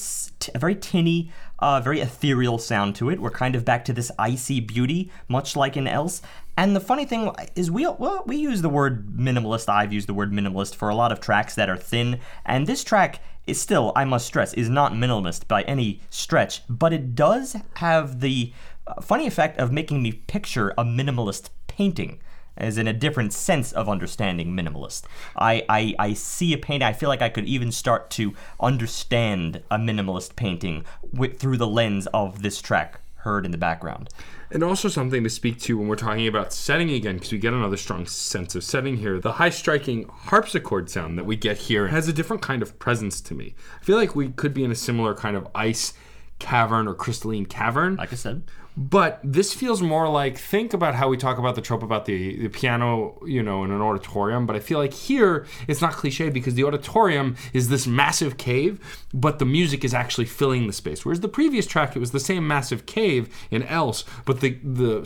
very 0.55 0.75
tinny, 0.75 1.31
uh, 1.59 1.81
very 1.81 1.99
ethereal 1.99 2.57
sound 2.57 2.95
to 2.95 3.09
it. 3.09 3.19
We're 3.19 3.31
kind 3.31 3.55
of 3.55 3.65
back 3.65 3.83
to 3.85 3.93
this 3.93 4.11
icy 4.17 4.59
beauty, 4.59 5.11
much 5.27 5.55
like 5.55 5.75
in 5.75 5.87
else. 5.87 6.21
And 6.57 6.75
the 6.75 6.79
funny 6.79 7.05
thing 7.05 7.31
is, 7.55 7.69
we 7.69 7.85
well, 7.85 8.23
we 8.25 8.35
use 8.35 8.63
the 8.63 8.69
word 8.69 9.07
minimalist. 9.15 9.69
I've 9.69 9.93
used 9.93 10.07
the 10.07 10.13
word 10.15 10.31
minimalist 10.31 10.73
for 10.73 10.89
a 10.89 10.95
lot 10.95 11.11
of 11.11 11.19
tracks 11.19 11.53
that 11.53 11.69
are 11.69 11.77
thin, 11.77 12.19
and 12.45 12.65
this 12.65 12.83
track 12.83 13.21
is 13.45 13.61
still, 13.61 13.93
I 13.95 14.05
must 14.05 14.25
stress, 14.25 14.55
is 14.55 14.67
not 14.67 14.91
minimalist 14.91 15.47
by 15.47 15.61
any 15.63 16.01
stretch, 16.09 16.63
but 16.67 16.93
it 16.93 17.13
does 17.13 17.55
have 17.75 18.21
the 18.21 18.53
uh, 18.87 18.99
funny 19.01 19.27
effect 19.27 19.59
of 19.59 19.71
making 19.71 20.01
me 20.01 20.11
picture 20.11 20.71
a 20.71 20.83
minimalist 20.83 21.49
painting 21.67 22.19
as 22.57 22.79
in 22.79 22.87
a 22.87 22.93
different 22.93 23.33
sense 23.33 23.71
of 23.71 23.87
understanding 23.87 24.47
minimalist. 24.47 25.03
I, 25.35 25.63
I, 25.69 25.93
I 25.99 26.13
see 26.13 26.53
a 26.53 26.57
painting, 26.57 26.87
I 26.87 26.93
feel 26.93 27.07
like 27.07 27.21
I 27.21 27.29
could 27.29 27.45
even 27.45 27.71
start 27.71 28.09
to 28.11 28.33
understand 28.59 29.61
a 29.69 29.77
minimalist 29.77 30.35
painting 30.35 30.83
with, 31.13 31.39
through 31.39 31.57
the 31.57 31.67
lens 31.67 32.07
of 32.07 32.41
this 32.41 32.59
track 32.59 32.99
heard 33.27 33.45
in 33.45 33.51
the 33.51 33.57
background. 33.57 34.09
And 34.49 34.63
also 34.63 34.87
something 34.87 35.23
to 35.25 35.29
speak 35.29 35.59
to 35.61 35.77
when 35.77 35.89
we're 35.89 35.97
talking 35.97 36.25
about 36.25 36.53
setting 36.53 36.89
again, 36.89 37.15
because 37.15 37.33
we 37.33 37.37
get 37.37 37.53
another 37.53 37.75
strong 37.75 38.05
sense 38.05 38.55
of 38.55 38.63
setting 38.63 38.97
here. 38.97 39.19
The 39.19 39.33
high 39.33 39.49
striking 39.49 40.07
harpsichord 40.07 40.89
sound 40.89 41.17
that 41.17 41.25
we 41.25 41.35
get 41.35 41.57
here 41.57 41.87
has 41.89 42.07
a 42.07 42.13
different 42.13 42.41
kind 42.41 42.61
of 42.61 42.79
presence 42.79 43.19
to 43.21 43.35
me. 43.35 43.55
I 43.81 43.83
feel 43.83 43.97
like 43.97 44.15
we 44.15 44.29
could 44.29 44.53
be 44.53 44.63
in 44.63 44.71
a 44.71 44.75
similar 44.75 45.13
kind 45.13 45.35
of 45.35 45.47
ice 45.53 45.93
cavern 46.39 46.87
or 46.87 46.93
crystalline 46.93 47.45
cavern. 47.45 47.97
Like 47.97 48.13
I 48.13 48.15
said, 48.15 48.43
But 48.79 49.19
this 49.23 49.55
feels 49.55 49.81
more 49.81 50.07
like 50.07 50.37
think 50.37 50.71
about 50.71 50.93
how 50.93 51.09
we 51.09 51.17
talk 51.17 51.39
about 51.39 51.55
the 51.55 51.61
trope 51.61 51.81
about 51.81 52.05
the, 52.05 52.37
the 52.37 52.47
piano, 52.47 53.19
you 53.25 53.41
know, 53.41 53.63
in 53.63 53.71
an 53.71 53.81
auditorium. 53.81 54.45
But 54.45 54.55
I 54.55 54.59
feel 54.59 54.77
like 54.77 54.93
here 54.93 55.47
it's 55.67 55.81
not 55.81 55.93
cliche 55.93 56.29
because 56.29 56.53
the 56.53 56.63
auditorium 56.63 57.35
is 57.53 57.69
this 57.69 57.87
massive 57.87 58.37
cave, 58.37 58.79
but 59.15 59.39
the 59.39 59.45
music 59.45 59.83
is 59.83 59.95
actually 59.95 60.25
filling 60.25 60.67
the 60.67 60.73
space. 60.73 61.03
Whereas 61.03 61.21
the 61.21 61.27
previous 61.27 61.65
track, 61.65 61.95
it 61.95 61.99
was 61.99 62.11
the 62.11 62.19
same 62.19 62.47
massive 62.47 62.85
cave 62.85 63.35
in 63.49 63.63
Else, 63.63 64.05
but 64.25 64.41
the 64.41 64.59
the 64.63 65.05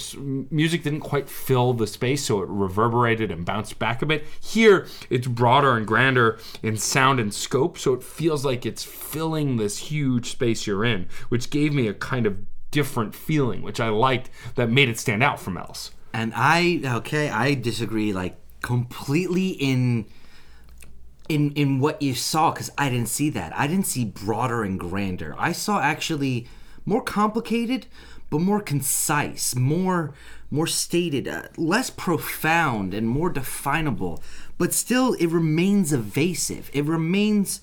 music 0.52 0.84
didn't 0.84 1.00
quite 1.00 1.30
fill 1.30 1.74
the 1.74 1.88
space, 1.88 2.26
so 2.26 2.42
it 2.42 2.50
reverberated 2.50 3.32
and 3.32 3.46
bounced 3.46 3.80
back 3.80 4.02
a 4.02 4.06
bit. 4.06 4.26
Here 4.42 4.86
it's 5.10 5.28
broader 5.28 5.78
and 5.78 5.88
grander 5.88 6.40
in 6.62 6.76
sound 6.76 7.22
and 7.22 7.34
scope, 7.34 7.78
so 7.78 7.94
it 7.94 8.04
feels 8.04 8.44
like 8.44 8.66
it's 8.66 8.84
filling 8.84 9.56
this 9.56 9.78
huge 9.78 10.30
space 10.32 10.68
you're 10.68 10.84
in, 10.84 11.08
which 11.30 11.50
gave 11.50 11.74
me 11.74 11.88
a 11.88 11.94
kind 11.94 12.26
of 12.26 12.38
different 12.72 13.14
feeling, 13.14 13.62
which 13.62 13.80
I 13.80 13.90
liked 13.90 14.30
that 14.56 14.70
made 14.70 14.90
it 14.90 14.98
stand 14.98 15.22
out 15.22 15.40
from 15.40 15.58
else. 15.58 15.92
And 16.14 16.34
I 16.36 16.82
okay, 16.84 17.30
I 17.30 17.54
disagree 17.54 18.12
like 18.14 18.38
completely 18.62 19.50
in 19.50 20.06
in 21.30 21.52
in 21.54 21.80
what 21.80 22.02
you 22.02 22.14
saw 22.14 22.52
cuz 22.52 22.70
I 22.78 22.90
didn't 22.90 23.10
see 23.10 23.30
that. 23.30 23.58
I 23.58 23.68
didn't 23.68 23.88
see 23.88 24.06
broader 24.06 24.64
and 24.64 24.80
grander. 24.80 25.36
I 25.38 25.52
saw 25.52 25.80
actually 25.80 26.48
more 26.86 27.04
complicated 27.04 27.88
but 28.32 28.40
more 28.40 28.62
concise, 28.62 29.56
more 29.56 30.14
more 30.50 30.68
stated, 30.68 31.28
uh, 31.28 31.44
less 31.56 31.90
profound 31.90 32.94
and 32.94 33.08
more 33.08 33.30
definable, 33.30 34.22
but 34.58 34.74
still 34.74 35.14
it 35.14 35.28
remains 35.28 35.94
evasive. 35.94 36.70
It 36.74 36.86
remains 36.86 37.62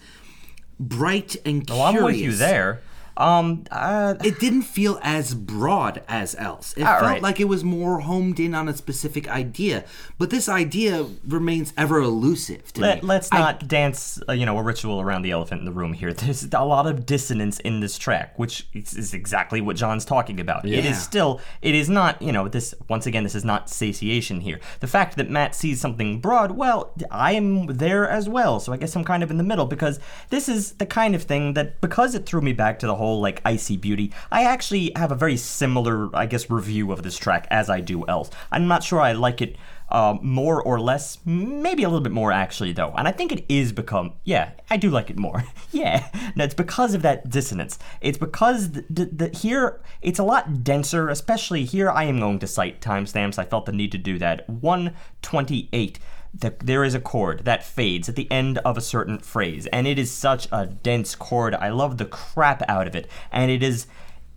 bright 0.81 1.37
and 1.45 1.69
Well, 1.69 1.91
curious. 1.91 1.99
I'm 1.99 2.05
with 2.05 2.17
you 2.17 2.33
there. 2.33 2.81
Um, 3.19 3.65
uh, 3.73 4.15
It 4.25 4.39
didn't 4.39 4.63
feel 4.63 4.99
as 5.03 5.35
broad 5.35 6.03
as 6.09 6.35
else. 6.37 6.73
It 6.77 6.85
felt 6.85 7.03
right. 7.03 7.21
like 7.21 7.41
it 7.41 7.49
was 7.49 7.65
more 7.65 7.99
homed 8.01 8.39
in 8.39 8.55
on 8.55 8.69
a 8.69 8.77
specific 8.77 9.29
idea. 9.29 9.85
But 10.19 10.31
this 10.31 10.49
idea 10.49 11.05
remains 11.27 11.73
ever 11.77 11.99
elusive 12.01 12.73
to 12.75 12.81
Let, 12.81 13.03
me. 13.03 13.09
let's 13.09 13.29
I- 13.33 13.39
not 13.41 13.67
dance, 13.67 14.21
uh, 14.29 14.33
you 14.33 14.47
know, 14.47 14.57
a 14.57 14.63
ritual 14.63 15.01
around 15.01 15.23
the 15.23 15.33
elephant 15.33 15.59
in 15.61 15.65
the 15.65 15.73
room 15.73 15.93
here. 15.95 16.13
There's 16.29 16.45
a 16.53 16.65
lot 16.65 16.87
of 16.87 17.05
dissonance 17.07 17.59
in 17.61 17.81
this 17.81 17.99
track, 17.99 18.39
which 18.39 18.69
is, 18.73 19.13
exactly 19.15 19.61
what 19.61 19.75
John's 19.75 20.05
talking 20.05 20.39
about. 20.39 20.65
It 20.65 20.85
Yeah. 20.85 20.91
is 20.91 21.03
still, 21.03 21.41
it 21.61 21.75
is 21.75 21.89
not, 21.89 22.23
you 22.23 22.31
know, 22.31 22.47
this, 22.47 22.73
once 22.89 23.07
again, 23.07 23.25
this 23.25 23.35
is 23.35 23.45
not 23.45 23.69
satiation 23.69 24.41
here. 24.43 24.61
The 24.79 24.87
fact 24.87 25.17
that 25.17 25.29
Matt 25.29 25.57
sees 25.57 25.81
something 25.81 26.21
broad, 26.21 26.53
well, 26.53 26.93
I 27.11 27.33
am 27.33 27.67
there 27.67 28.09
as 28.09 28.29
well, 28.29 28.61
so 28.61 28.73
I 28.73 28.77
guess 28.77 28.95
I'm 28.95 29.03
kind 29.05 29.25
of 29.25 29.31
in 29.33 29.39
the 29.39 29.43
middle 29.45 29.67
because 29.67 29.99
this 30.31 30.49
is 30.49 30.73
the 30.75 30.87
kind 30.87 31.17
of 31.17 31.25
thing 31.25 31.55
that, 31.55 31.81
because 31.81 32.15
it 32.15 32.25
threw 32.27 32.41
me 32.41 32.53
back 32.53 32.79
to 32.81 32.87
the 32.87 32.95
whole, 32.95 33.08
like, 33.15 33.41
icy 33.45 33.77
beauty, 33.77 34.13
I 34.31 34.45
actually 34.45 34.93
have 34.97 35.13
a 35.13 35.15
very 35.15 35.37
similar, 35.37 36.15
I 36.17 36.27
guess, 36.27 36.51
review 36.51 36.93
of 36.93 37.03
this 37.03 37.17
track 37.17 37.47
as 37.51 37.71
I 37.71 37.81
do 37.81 38.07
else. 38.07 38.31
I'm 38.51 38.69
not 38.69 38.83
sure 38.83 39.01
I 39.01 39.13
like 39.13 39.41
it 39.41 39.57
uh, 39.91 40.17
more 40.21 40.63
or 40.63 40.79
less, 40.81 41.19
maybe 41.25 41.83
a 41.83 41.89
little 41.89 42.03
bit 42.03 42.13
more 42.13 42.31
actually, 42.31 42.73
though. 42.73 42.93
And 42.97 43.09
I 43.09 43.13
think 43.13 43.33
it 43.33 43.45
is 43.49 43.73
become, 43.73 44.13
yeah, 44.25 44.51
I 44.69 44.77
do 44.77 44.91
like 44.91 45.11
it 45.11 45.19
more. 45.19 45.45
yeah, 45.73 46.09
no, 46.37 46.45
it's 46.45 46.55
because 46.55 46.95
of 46.95 47.03
that 47.03 47.31
dissonance. 47.31 47.79
It's 48.01 48.19
because 48.19 48.73
the, 48.73 48.85
the, 48.91 49.05
the 49.07 49.29
here 49.37 49.81
it's 50.03 50.19
a 50.19 50.25
lot 50.25 50.63
denser, 50.63 51.09
especially 51.09 51.65
here. 51.65 51.91
I 51.91 52.05
am 52.05 52.21
going 52.21 52.39
to 52.41 52.47
cite 52.47 52.81
timestamps. 52.81 53.39
I 53.39 53.45
felt 53.45 53.67
the 53.67 53.73
need 53.73 53.93
to 53.93 53.99
do 53.99 54.19
that. 54.19 54.49
128. 54.49 55.99
The, 56.41 56.55
there 56.63 56.85
is 56.85 56.95
a 56.95 57.01
chord 57.01 57.45
that 57.45 57.65
fades 57.65 58.09
at 58.09 58.15
the 58.15 58.31
end 58.31 58.59
of 58.59 58.77
a 58.77 58.81
certain 58.81 59.19
phrase, 59.19 59.67
and 59.67 59.87
it 59.87 59.99
is 59.99 60.11
such 60.11 60.47
a 60.53 60.67
dense 60.67 61.15
chord. 61.15 61.55
I 61.55 61.71
love 61.71 61.99
the 61.99 62.05
crap 62.05 62.63
out 62.69 62.87
of 62.87 62.95
it, 62.95 63.09
and 63.33 63.51
it 63.51 63.63
is. 63.63 63.87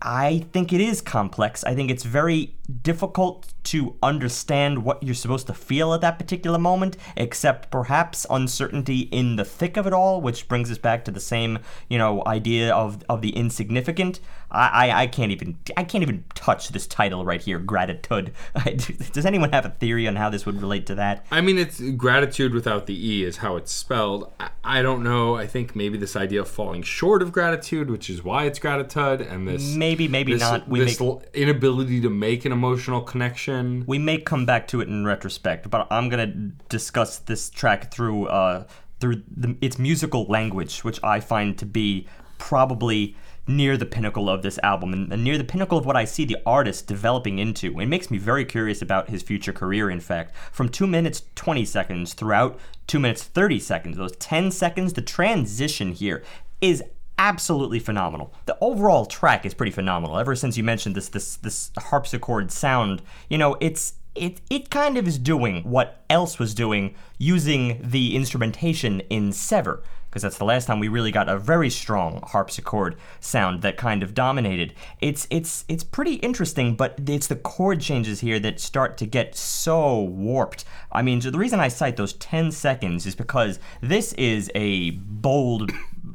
I 0.03 0.47
think 0.51 0.73
it 0.73 0.81
is 0.81 0.99
complex. 0.99 1.63
I 1.63 1.75
think 1.75 1.91
it's 1.91 2.03
very 2.03 2.55
difficult 2.81 3.53
to 3.65 3.95
understand 4.01 4.83
what 4.83 5.03
you're 5.03 5.13
supposed 5.13 5.45
to 5.45 5.53
feel 5.53 5.93
at 5.93 6.01
that 6.01 6.17
particular 6.17 6.57
moment, 6.57 6.97
except 7.15 7.69
perhaps 7.69 8.25
uncertainty 8.27 9.01
in 9.01 9.35
the 9.35 9.45
thick 9.45 9.77
of 9.77 9.85
it 9.85 9.93
all, 9.93 10.19
which 10.19 10.47
brings 10.47 10.71
us 10.71 10.79
back 10.79 11.05
to 11.05 11.11
the 11.11 11.19
same, 11.19 11.59
you 11.87 11.99
know, 11.99 12.23
idea 12.25 12.73
of 12.73 13.03
of 13.09 13.21
the 13.21 13.35
insignificant. 13.35 14.19
I 14.51 14.89
I, 14.89 15.01
I 15.03 15.07
can't 15.07 15.31
even 15.31 15.57
I 15.77 15.83
can't 15.83 16.01
even 16.01 16.23
touch 16.35 16.69
this 16.69 16.87
title 16.87 17.25
right 17.25 17.41
here, 17.41 17.59
gratitude. 17.59 18.33
Does 19.13 19.25
anyone 19.25 19.51
have 19.51 19.65
a 19.65 19.69
theory 19.69 20.07
on 20.07 20.15
how 20.15 20.29
this 20.29 20.45
would 20.45 20.61
relate 20.61 20.85
to 20.87 20.95
that? 20.95 21.25
I 21.31 21.41
mean, 21.41 21.57
it's 21.57 21.79
gratitude 21.91 22.53
without 22.53 22.85
the 22.85 23.09
E 23.09 23.23
is 23.23 23.37
how 23.37 23.55
it's 23.55 23.71
spelled. 23.71 24.31
I, 24.39 24.49
I 24.63 24.81
don't 24.81 25.03
know. 25.03 25.35
I 25.35 25.47
think 25.47 25.75
maybe 25.75 25.97
this 25.97 26.15
idea 26.15 26.41
of 26.41 26.47
falling 26.47 26.83
short 26.83 27.21
of 27.21 27.31
gratitude, 27.31 27.89
which 27.89 28.09
is 28.09 28.23
why 28.23 28.45
it's 28.45 28.59
gratitude, 28.59 29.21
and 29.21 29.47
this 29.47 29.75
Maybe, 29.75 30.07
maybe 30.07 30.33
this, 30.33 30.41
not. 30.41 30.67
We 30.67 30.79
this 30.81 30.99
make- 30.99 31.23
inability 31.33 32.01
to 32.01 32.09
make 32.09 32.45
an 32.45 32.51
emotional 32.51 33.01
connection. 33.01 33.83
we 33.87 33.97
may 33.97 34.17
come 34.17 34.45
back 34.45 34.67
to 34.69 34.81
it 34.81 34.87
in 34.87 35.05
retrospect, 35.05 35.69
but 35.69 35.87
I'm 35.91 36.09
gonna 36.09 36.27
discuss 36.69 37.19
this 37.19 37.49
track 37.49 37.91
through 37.91 38.27
uh, 38.27 38.65
through 38.99 39.23
the, 39.35 39.57
its 39.61 39.79
musical 39.79 40.25
language, 40.25 40.83
which 40.83 41.03
I 41.03 41.19
find 41.19 41.57
to 41.57 41.65
be 41.65 42.07
probably 42.37 43.15
near 43.47 43.75
the 43.75 43.85
pinnacle 43.85 44.29
of 44.29 44.41
this 44.41 44.59
album 44.63 44.93
and, 44.93 45.11
and 45.11 45.23
near 45.23 45.37
the 45.37 45.43
pinnacle 45.43 45.77
of 45.77 45.85
what 45.85 45.95
I 45.95 46.05
see 46.05 46.25
the 46.25 46.37
artist 46.45 46.87
developing 46.87 47.39
into. 47.39 47.79
It 47.79 47.87
makes 47.87 48.11
me 48.11 48.17
very 48.17 48.45
curious 48.45 48.81
about 48.81 49.09
his 49.09 49.23
future 49.23 49.53
career. 49.53 49.89
In 49.89 49.99
fact, 49.99 50.35
from 50.51 50.69
two 50.69 50.87
minutes 50.87 51.23
twenty 51.35 51.65
seconds 51.65 52.13
throughout 52.13 52.59
two 52.87 52.99
minutes 52.99 53.23
thirty 53.23 53.59
seconds, 53.59 53.97
those 53.97 54.15
ten 54.17 54.51
seconds, 54.51 54.93
the 54.93 55.01
transition 55.01 55.91
here 55.91 56.23
is 56.61 56.83
absolutely 57.17 57.79
phenomenal. 57.79 58.33
The 58.45 58.57
overall 58.61 59.05
track 59.05 59.45
is 59.45 59.53
pretty 59.53 59.71
phenomenal. 59.71 60.17
Ever 60.17 60.35
since 60.35 60.57
you 60.57 60.63
mentioned 60.63 60.95
this 60.95 61.09
this 61.09 61.35
this 61.37 61.71
harpsichord 61.77 62.51
sound, 62.51 63.01
you 63.29 63.37
know, 63.37 63.57
it's 63.59 63.95
it 64.15 64.41
it 64.49 64.69
kind 64.69 64.97
of 64.97 65.07
is 65.07 65.17
doing 65.17 65.63
what 65.63 66.03
else 66.09 66.39
was 66.39 66.53
doing 66.53 66.95
using 67.17 67.79
the 67.81 68.15
instrumentation 68.15 69.01
in 69.09 69.31
Sever. 69.31 69.83
Because 70.11 70.23
that's 70.23 70.37
the 70.37 70.45
last 70.45 70.65
time 70.65 70.79
we 70.79 70.89
really 70.89 71.11
got 71.11 71.29
a 71.29 71.39
very 71.39 71.69
strong 71.69 72.21
harpsichord 72.27 72.97
sound 73.21 73.61
that 73.61 73.77
kind 73.77 74.03
of 74.03 74.13
dominated. 74.13 74.73
It's 74.99 75.25
it's 75.29 75.63
it's 75.69 75.85
pretty 75.85 76.15
interesting, 76.15 76.75
but 76.75 76.99
it's 77.07 77.27
the 77.27 77.37
chord 77.37 77.79
changes 77.79 78.19
here 78.19 78.37
that 78.41 78.59
start 78.59 78.97
to 78.97 79.05
get 79.05 79.35
so 79.35 80.01
warped. 80.01 80.65
I 80.91 81.01
mean, 81.01 81.21
so 81.21 81.31
the 81.31 81.37
reason 81.37 81.61
I 81.61 81.69
cite 81.69 81.95
those 81.95 82.11
10 82.13 82.51
seconds 82.51 83.05
is 83.05 83.15
because 83.15 83.57
this 83.79 84.11
is 84.13 84.51
a 84.53 84.91
bold 84.91 85.71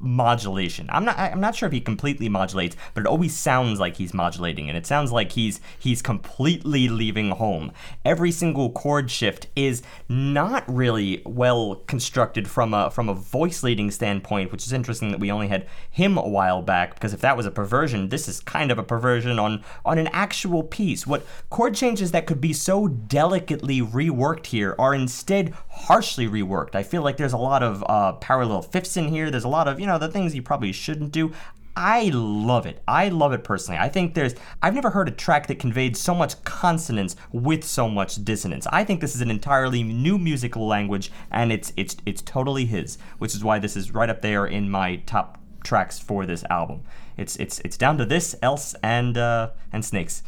modulation. 0.07 0.89
I'm 0.91 1.05
not 1.05 1.19
I'm 1.19 1.41
not 1.41 1.55
sure 1.55 1.66
if 1.66 1.73
he 1.73 1.81
completely 1.81 2.28
modulates, 2.28 2.77
but 2.95 3.03
it 3.03 3.07
always 3.07 3.35
sounds 3.35 3.81
like 3.81 3.97
he's 3.97 4.15
modulating 4.15 4.69
and 4.69 4.78
it 4.78 4.87
sounds 4.87 5.12
like 5.12 5.33
he's 5.33 5.61
he's 5.78 6.01
completely 6.01 6.89
leaving 6.89 7.33
home. 7.33 7.73
Every 8.05 8.31
single 8.31 8.70
chord 8.70 9.11
shift 9.11 9.49
is 9.57 9.83
not 10.09 10.65
really 10.69 11.23
well 11.27 11.77
constructed 11.87 12.49
from 12.49 12.73
a 12.73 12.91
from 12.91 13.09
a 13.09 13.15
voice 13.15 13.62
leading 13.62 13.91
standpoint, 13.91 14.53
which 14.53 14.66
is 14.66 14.73
interesting 14.73 15.11
that 15.11 15.20
we 15.20 15.31
only 15.31 15.49
had 15.49 15.66
Hymn 15.91 16.16
a 16.16 16.28
while 16.28 16.62
back 16.62 16.95
because 16.95 17.12
if 17.12 17.20
that 17.20 17.37
was 17.37 17.47
a 17.47 17.51
perversion, 17.51 18.09
this 18.09 18.28
is 18.28 18.41
kind 18.41 18.70
of 18.70 18.78
a 18.78 18.83
perversion 18.85 19.39
on 19.39 19.65
on 19.85 19.99
an 19.99 20.09
actual 20.09 20.62
piece. 20.62 21.07
What 21.07 21.27
chord 21.51 21.74
changes 21.74 22.12
that 22.12 22.27
could 22.27 22.41
be 22.41 22.53
so 22.53 22.87
delicately 22.89 23.81
reworked 23.81 24.47
here 24.47 24.74
are 24.78 24.95
instead 24.95 25.53
harshly 25.70 26.27
reworked. 26.28 26.74
I 26.74 26.83
feel 26.83 27.03
like 27.03 27.16
there's 27.16 27.33
a 27.33 27.39
lot 27.39 27.62
of 27.62 27.85
uh, 27.89 28.12
parallel 28.12 28.62
fifths 28.62 28.97
in 28.97 29.09
here. 29.09 29.31
There's 29.31 29.45
a 29.45 29.49
lot 29.49 29.69
of 29.69 29.81
you 29.81 29.87
know 29.87 29.95
the 29.98 30.09
things 30.09 30.35
you 30.35 30.43
probably 30.43 30.73
shouldn't 30.73 31.12
do. 31.12 31.32
I 31.77 32.10
love 32.14 32.64
it. 32.64 32.82
I 32.89 33.10
love 33.10 33.35
it 33.35 33.44
personally. 33.44 33.78
I 33.78 33.90
think 33.90 34.14
there's 34.14 34.35
I've 34.62 34.74
never 34.74 34.89
heard 34.90 35.09
a 35.09 35.12
track 35.12 35.47
that 35.48 35.59
conveyed 35.59 35.94
so 35.94 36.14
much 36.14 36.43
consonance 36.44 37.16
with 37.32 37.64
so 37.64 37.86
much 37.86 38.24
dissonance. 38.24 38.66
I 38.73 38.82
think 38.82 39.02
this 39.02 39.14
is 39.14 39.20
an 39.20 39.31
entirely 39.31 39.82
new 39.82 40.16
musical 40.16 40.66
language 40.66 41.12
and 41.31 41.52
it's 41.52 41.74
it's 41.77 41.97
it's 42.06 42.23
totally 42.23 42.64
his, 42.64 42.97
which 43.18 43.35
is 43.35 43.44
why 43.44 43.59
this 43.59 43.77
is 43.77 43.93
right 43.93 44.09
up 44.09 44.23
there 44.23 44.47
in 44.47 44.70
my 44.70 44.97
top 45.05 45.39
tracks 45.64 45.98
for 45.98 46.24
this 46.24 46.44
album. 46.48 46.82
It's 47.18 47.36
it's 47.36 47.59
it's 47.60 47.77
down 47.77 47.98
to 47.98 48.06
this, 48.06 48.35
else 48.40 48.74
and 48.82 49.18
uh 49.18 49.51
and 49.70 49.85
snakes. 49.85 50.23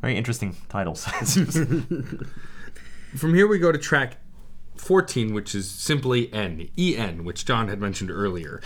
Very 0.00 0.16
interesting 0.16 0.56
titles. 0.68 1.04
From 3.16 3.32
here, 3.32 3.46
we 3.46 3.60
go 3.60 3.70
to 3.70 3.78
track 3.78 4.16
14, 4.76 5.34
which 5.34 5.54
is 5.54 5.70
simply 5.70 6.32
N, 6.32 6.68
EN, 6.78 7.24
which 7.24 7.44
John 7.44 7.68
had 7.68 7.80
mentioned 7.80 8.10
earlier. 8.10 8.60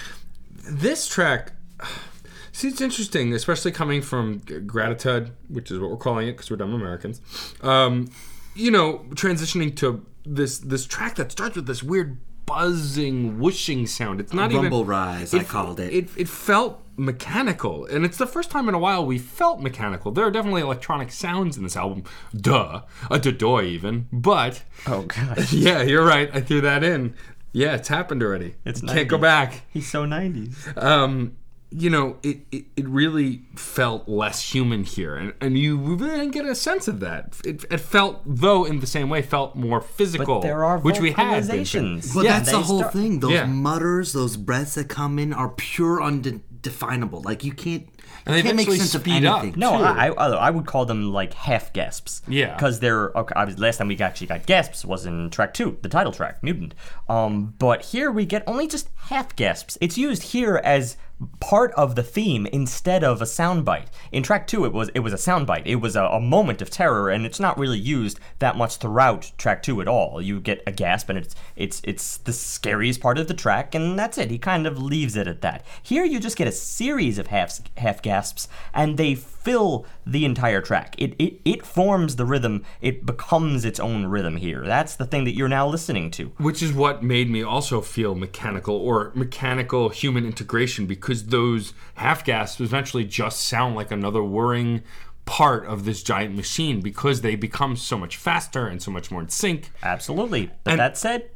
This 0.71 1.09
track, 1.09 1.53
see, 2.53 2.69
it's 2.69 2.81
interesting, 2.81 3.33
especially 3.35 3.73
coming 3.73 4.03
from 4.03 4.39
Gratitude, 4.39 5.33
which 5.49 5.71
is 5.71 5.79
what 5.79 5.91
we're 5.91 5.97
calling 5.97 6.29
it 6.29 6.33
because 6.33 6.51
we're 6.51 6.57
dumb 6.57 6.75
Americans. 6.75 7.21
Um, 7.63 8.11
you 8.55 8.71
know, 8.71 9.05
transitioning 9.11 9.75
to 9.77 10.05
this 10.25 10.59
this 10.59 10.85
track 10.85 11.15
that 11.15 11.33
starts 11.33 11.57
with 11.57 11.67
this 11.67 11.83
weird 11.83 12.19
buzzing, 12.49 13.39
whooshing 13.39 13.87
sound. 13.87 14.21
It's 14.21 14.33
not 14.33 14.51
even 14.51 14.65
Rumble 14.65 14.85
rise, 14.85 15.33
I 15.35 15.45
called 15.45 15.79
it. 15.81 15.93
It 15.93 16.09
it 16.17 16.29
felt 16.29 16.83
mechanical, 16.97 17.87
and 17.87 18.05
it's 18.05 18.17
the 18.17 18.27
first 18.27 18.51
time 18.51 18.69
in 18.69 18.75
a 18.75 18.79
while 18.79 19.07
we 19.07 19.19
felt 19.19 19.61
mechanical. 19.61 20.11
There 20.11 20.25
are 20.25 20.31
definitely 20.31 20.63
electronic 20.63 21.13
sounds 21.13 21.57
in 21.57 21.63
this 21.63 21.77
album, 21.77 22.05
duh, 22.35 22.83
a 23.11 23.19
doy 23.19 23.65
even, 23.65 24.09
but 24.13 24.63
oh 24.87 25.03
god. 25.03 25.47
yeah, 25.53 25.83
you're 25.83 26.05
right. 26.05 26.31
I 26.33 26.41
threw 26.41 26.61
that 26.63 26.83
in. 26.83 27.15
Yeah, 27.53 27.75
it's 27.75 27.89
happened 27.89 28.23
already. 28.23 28.55
It's 28.65 28.81
can't 28.81 29.09
go 29.09 29.19
back. 29.19 29.63
He's 29.73 29.91
so 29.91 30.05
90s. 30.05 30.77
Um, 30.83 31.37
you 31.71 31.91
know, 31.91 32.17
it, 32.23 32.39
it, 32.51 32.65
it 32.77 32.89
really 32.89 33.43
felt 33.55 34.09
less 34.09 34.53
human 34.55 34.85
here, 34.85 35.15
and, 35.17 35.35
and 35.41 35.59
you 35.59 35.77
really 35.77 36.17
didn't 36.19 36.31
get 36.33 36.47
a 36.47 36.55
sense 36.55 36.89
of 36.89 37.01
that. 37.01 37.37
It, 37.45 37.65
it 37.71 37.79
felt, 37.79 38.23
though, 38.25 38.65
in 38.65 38.81
the 38.81 38.87
same 38.87 39.11
way, 39.11 39.21
felt 39.23 39.55
more 39.55 39.81
physical, 39.83 40.37
But 40.37 40.43
there 40.43 40.65
are 40.65 40.79
which 40.79 40.99
we 41.01 41.13
had. 41.13 41.47
been. 41.47 41.59
vocalizations. 41.61 42.15
But 42.15 42.25
Yeah, 42.25 42.39
that's 42.39 42.51
the 42.53 42.61
whole 42.61 42.79
start- 42.79 42.93
thing. 42.95 43.21
Those 43.21 43.33
Yeah. 43.33 43.45
mutters, 43.47 44.13
those 44.15 44.37
breaths 44.37 44.75
that 44.77 44.89
come 44.89 45.19
in 45.19 45.33
are 45.35 45.51
pure 45.51 46.03
undefinable. 46.03 47.21
Like 47.23 47.45
you 47.45 47.53
can't, 47.53 47.87
And 48.27 48.35
they 48.35 48.39
you 48.39 48.43
can't 48.45 48.57
make 48.57 48.65
eventually 48.69 48.79
sense 48.79 48.95
of 48.95 49.03
speed 49.03 49.25
up. 49.27 49.43
anything. 49.43 49.61
No, 49.61 49.77
too. 49.79 49.85
I, 49.85 50.09
I 50.09 50.27
I 50.29 50.51
would 50.51 50.67
call 50.67 50.87
them 50.87 51.13
like 51.13 51.35
half 51.35 51.73
gasps. 51.73 52.23
Yeah. 52.29 52.55
because 52.55 52.81
they're 52.81 53.11
okay. 53.15 53.33
I 53.37 53.45
was, 53.45 53.59
last 53.59 53.77
time 53.79 53.89
we 53.89 53.99
actually 53.99 54.27
got 54.29 54.47
gasps 54.47 54.85
was 54.85 55.07
in 55.07 55.31
track 55.31 55.55
two, 55.55 55.79
the 55.83 55.89
title 55.89 56.13
track, 56.13 56.43
Mutant. 56.43 56.75
Um, 57.09 57.55
but 57.59 57.83
here 57.87 58.11
we 58.11 58.25
get 58.27 58.43
only 58.47 58.67
just 58.67 58.89
half 59.11 59.37
gasps. 59.37 59.77
It's 59.81 59.97
used 59.99 60.23
here 60.35 60.61
as 60.65 60.97
part 61.41 61.73
of 61.73 61.95
the 61.95 62.03
theme 62.03 62.47
instead 62.47 63.03
of 63.03 63.21
a 63.21 63.25
soundbite. 63.25 63.87
In 64.13 64.23
track 64.23 64.47
two, 64.47 64.65
it 64.65 64.73
was 64.73 64.89
it 64.95 65.01
was 65.01 65.13
a 65.13 65.17
soundbite. 65.17 65.63
It 65.67 65.77
was 65.77 65.97
a, 65.97 66.05
a 66.05 66.21
moment 66.21 66.63
of 66.63 66.71
terror, 66.71 67.11
and 67.11 67.27
it's 67.27 67.41
not 67.41 67.59
really 67.59 67.79
used 67.79 68.21
that 68.39 68.57
much 68.57 68.77
throughout 68.77 69.33
track 69.37 69.63
two 69.63 69.81
at 69.81 69.89
all. 69.89 70.23
You 70.23 70.41
get 70.41 70.63
a 70.67 70.73
gasp, 70.73 71.09
and 71.09 71.19
it's 71.19 71.35
it's 71.57 71.81
it's 71.85 72.19
the 72.19 72.33
scariest 72.33 73.01
part 73.01 73.19
of 73.19 73.29
the 73.29 73.35
track, 73.35 73.75
and 73.75 73.99
that's 73.99 74.19
it. 74.19 74.31
He 74.31 74.39
kind 74.39 74.67
of 74.67 74.81
leaves 74.81 75.17
it 75.17 75.27
at 75.27 75.43
that. 75.43 75.65
Here, 75.83 76.05
you 76.05 76.21
just 76.21 76.37
get 76.37 76.49
a 76.49 76.53
series 76.53 77.19
of 77.19 77.29
half 77.29 77.61
half 77.77 78.01
gasps, 78.03 78.49
and 78.73 78.97
they 78.97 79.15
fill 79.49 79.87
the 80.07 80.25
entire 80.27 80.61
track. 80.61 80.95
It 80.99 81.15
it 81.19 81.41
it 81.45 81.65
forms 81.65 82.17
the 82.17 82.27
rhythm. 82.27 82.65
It 82.83 83.07
becomes 83.07 83.65
its 83.65 83.81
own 83.81 84.07
rhythm 84.07 84.37
here. 84.37 84.63
That's 84.65 84.97
the 84.97 85.07
thing 85.07 85.25
that 85.25 85.35
you're 85.35 85.49
now 85.49 85.67
listening 85.67 86.11
to. 86.13 86.27
Which 86.37 86.63
is 86.63 86.73
what 86.73 87.03
made 87.03 87.31
me 87.31 87.43
also 87.43 87.81
feel 87.81 88.15
mechanical 88.15 88.77
or 88.77 89.11
mechanical 89.15 89.89
human 89.89 90.27
integration 90.27 90.87
because 90.87 91.27
those 91.27 91.73
half 91.95 92.25
gasps 92.25 92.61
eventually 92.61 93.05
just 93.05 93.41
sound 93.41 93.75
like 93.75 93.91
another 93.91 94.23
whirring 94.23 94.83
part 95.25 95.67
of 95.67 95.85
this 95.85 96.03
giant 96.03 96.35
machine 96.35 96.81
because 96.81 97.21
they 97.21 97.35
become 97.37 97.77
so 97.77 97.99
much 97.99 98.17
faster 98.17 98.67
and 98.67 98.83
so 98.83 98.91
much 98.91 99.11
more 99.11 99.21
in 99.23 99.29
sync. 99.29 99.71
Absolutely. 99.83 100.51
But 100.65 100.73
And- 100.73 100.81
that 100.81 100.97
said, 100.99 101.31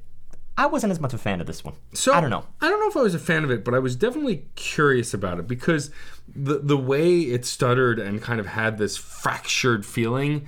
I 0.56 0.66
wasn't 0.66 0.90
as 0.90 1.00
much 1.00 1.14
a 1.14 1.18
fan 1.18 1.40
of 1.40 1.46
this 1.46 1.64
one. 1.64 1.74
So 1.94 2.12
I 2.12 2.20
don't 2.20 2.30
know. 2.30 2.44
I 2.60 2.68
don't 2.68 2.80
know 2.80 2.88
if 2.88 2.96
I 2.96 3.02
was 3.02 3.14
a 3.14 3.18
fan 3.18 3.44
of 3.44 3.50
it, 3.50 3.64
but 3.64 3.74
I 3.74 3.78
was 3.78 3.96
definitely 3.96 4.46
curious 4.54 5.14
about 5.14 5.38
it 5.38 5.48
because 5.48 5.90
the 6.28 6.58
the 6.58 6.76
way 6.76 7.20
it 7.20 7.44
stuttered 7.46 7.98
and 7.98 8.20
kind 8.20 8.38
of 8.38 8.46
had 8.46 8.78
this 8.78 8.96
fractured 8.96 9.86
feeling, 9.86 10.46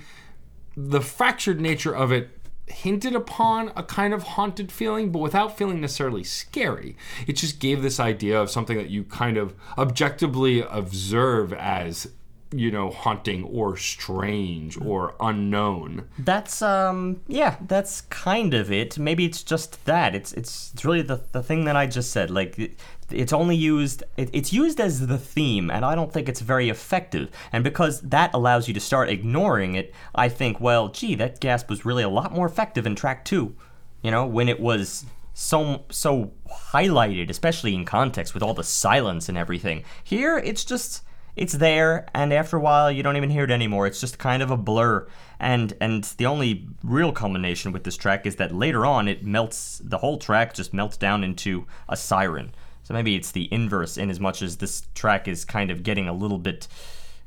the 0.77 1.01
fractured 1.01 1.59
nature 1.59 1.95
of 1.95 2.11
it 2.11 2.29
hinted 2.67 3.15
upon 3.15 3.71
a 3.75 3.83
kind 3.83 4.13
of 4.13 4.23
haunted 4.23 4.71
feeling, 4.71 5.11
but 5.11 5.19
without 5.19 5.57
feeling 5.57 5.81
necessarily 5.81 6.23
scary. 6.23 6.97
It 7.27 7.33
just 7.33 7.59
gave 7.59 7.81
this 7.81 7.99
idea 7.99 8.39
of 8.39 8.49
something 8.49 8.77
that 8.77 8.89
you 8.89 9.03
kind 9.03 9.37
of 9.37 9.53
objectively 9.77 10.61
observe 10.61 11.53
as 11.53 12.11
you 12.57 12.71
know 12.71 12.89
haunting 12.89 13.43
or 13.43 13.77
strange 13.77 14.79
or 14.79 15.15
unknown 15.19 16.07
That's 16.19 16.61
um 16.61 17.21
yeah, 17.27 17.57
that's 17.61 18.01
kind 18.01 18.53
of 18.53 18.71
it. 18.71 18.97
Maybe 18.97 19.25
it's 19.25 19.43
just 19.43 19.83
that. 19.85 20.15
It's 20.15 20.33
it's 20.33 20.71
it's 20.73 20.85
really 20.85 21.01
the 21.01 21.21
the 21.31 21.43
thing 21.43 21.65
that 21.65 21.75
I 21.75 21.87
just 21.87 22.11
said. 22.11 22.29
Like 22.31 22.57
it, 22.57 22.75
it's 23.11 23.33
only 23.33 23.55
used 23.55 24.03
it, 24.17 24.29
it's 24.33 24.51
used 24.51 24.79
as 24.79 25.07
the 25.07 25.17
theme 25.17 25.69
and 25.69 25.85
I 25.85 25.95
don't 25.95 26.11
think 26.11 26.29
it's 26.29 26.41
very 26.41 26.69
effective. 26.69 27.29
And 27.51 27.63
because 27.63 28.01
that 28.01 28.33
allows 28.33 28.67
you 28.67 28.73
to 28.73 28.79
start 28.79 29.09
ignoring 29.09 29.75
it, 29.75 29.93
I 30.13 30.29
think, 30.29 30.59
well, 30.59 30.89
gee, 30.89 31.15
that 31.15 31.39
gasp 31.39 31.69
was 31.69 31.85
really 31.85 32.03
a 32.03 32.09
lot 32.09 32.31
more 32.31 32.45
effective 32.45 32.85
in 32.85 32.95
track 32.95 33.25
2. 33.25 33.55
You 34.01 34.11
know, 34.11 34.25
when 34.25 34.49
it 34.49 34.59
was 34.59 35.05
so 35.33 35.83
so 35.89 36.31
highlighted, 36.71 37.29
especially 37.29 37.75
in 37.75 37.85
context 37.85 38.33
with 38.33 38.41
all 38.41 38.53
the 38.53 38.63
silence 38.63 39.29
and 39.29 39.37
everything. 39.37 39.83
Here 40.03 40.37
it's 40.37 40.63
just 40.63 41.01
it's 41.35 41.53
there 41.53 42.07
and 42.13 42.31
after 42.31 42.57
a 42.57 42.59
while 42.59 42.91
you 42.91 43.03
don't 43.03 43.17
even 43.17 43.29
hear 43.29 43.43
it 43.43 43.51
anymore. 43.51 43.87
It's 43.87 43.99
just 43.99 44.17
kind 44.17 44.41
of 44.41 44.51
a 44.51 44.57
blur. 44.57 45.07
And 45.39 45.73
and 45.81 46.03
the 46.17 46.25
only 46.25 46.67
real 46.83 47.11
culmination 47.11 47.71
with 47.71 47.83
this 47.83 47.97
track 47.97 48.25
is 48.25 48.37
that 48.37 48.53
later 48.55 48.85
on 48.85 49.07
it 49.07 49.23
melts 49.25 49.81
the 49.83 49.97
whole 49.97 50.17
track 50.17 50.53
just 50.53 50.73
melts 50.73 50.97
down 50.97 51.23
into 51.23 51.65
a 51.89 51.97
siren. 51.97 52.53
So 52.83 52.93
maybe 52.93 53.15
it's 53.15 53.31
the 53.31 53.51
inverse 53.51 53.97
in 53.97 54.09
as 54.09 54.19
much 54.19 54.41
as 54.41 54.57
this 54.57 54.87
track 54.93 55.27
is 55.27 55.43
kind 55.43 55.71
of 55.71 55.83
getting 55.83 56.07
a 56.07 56.13
little 56.13 56.37
bit 56.37 56.67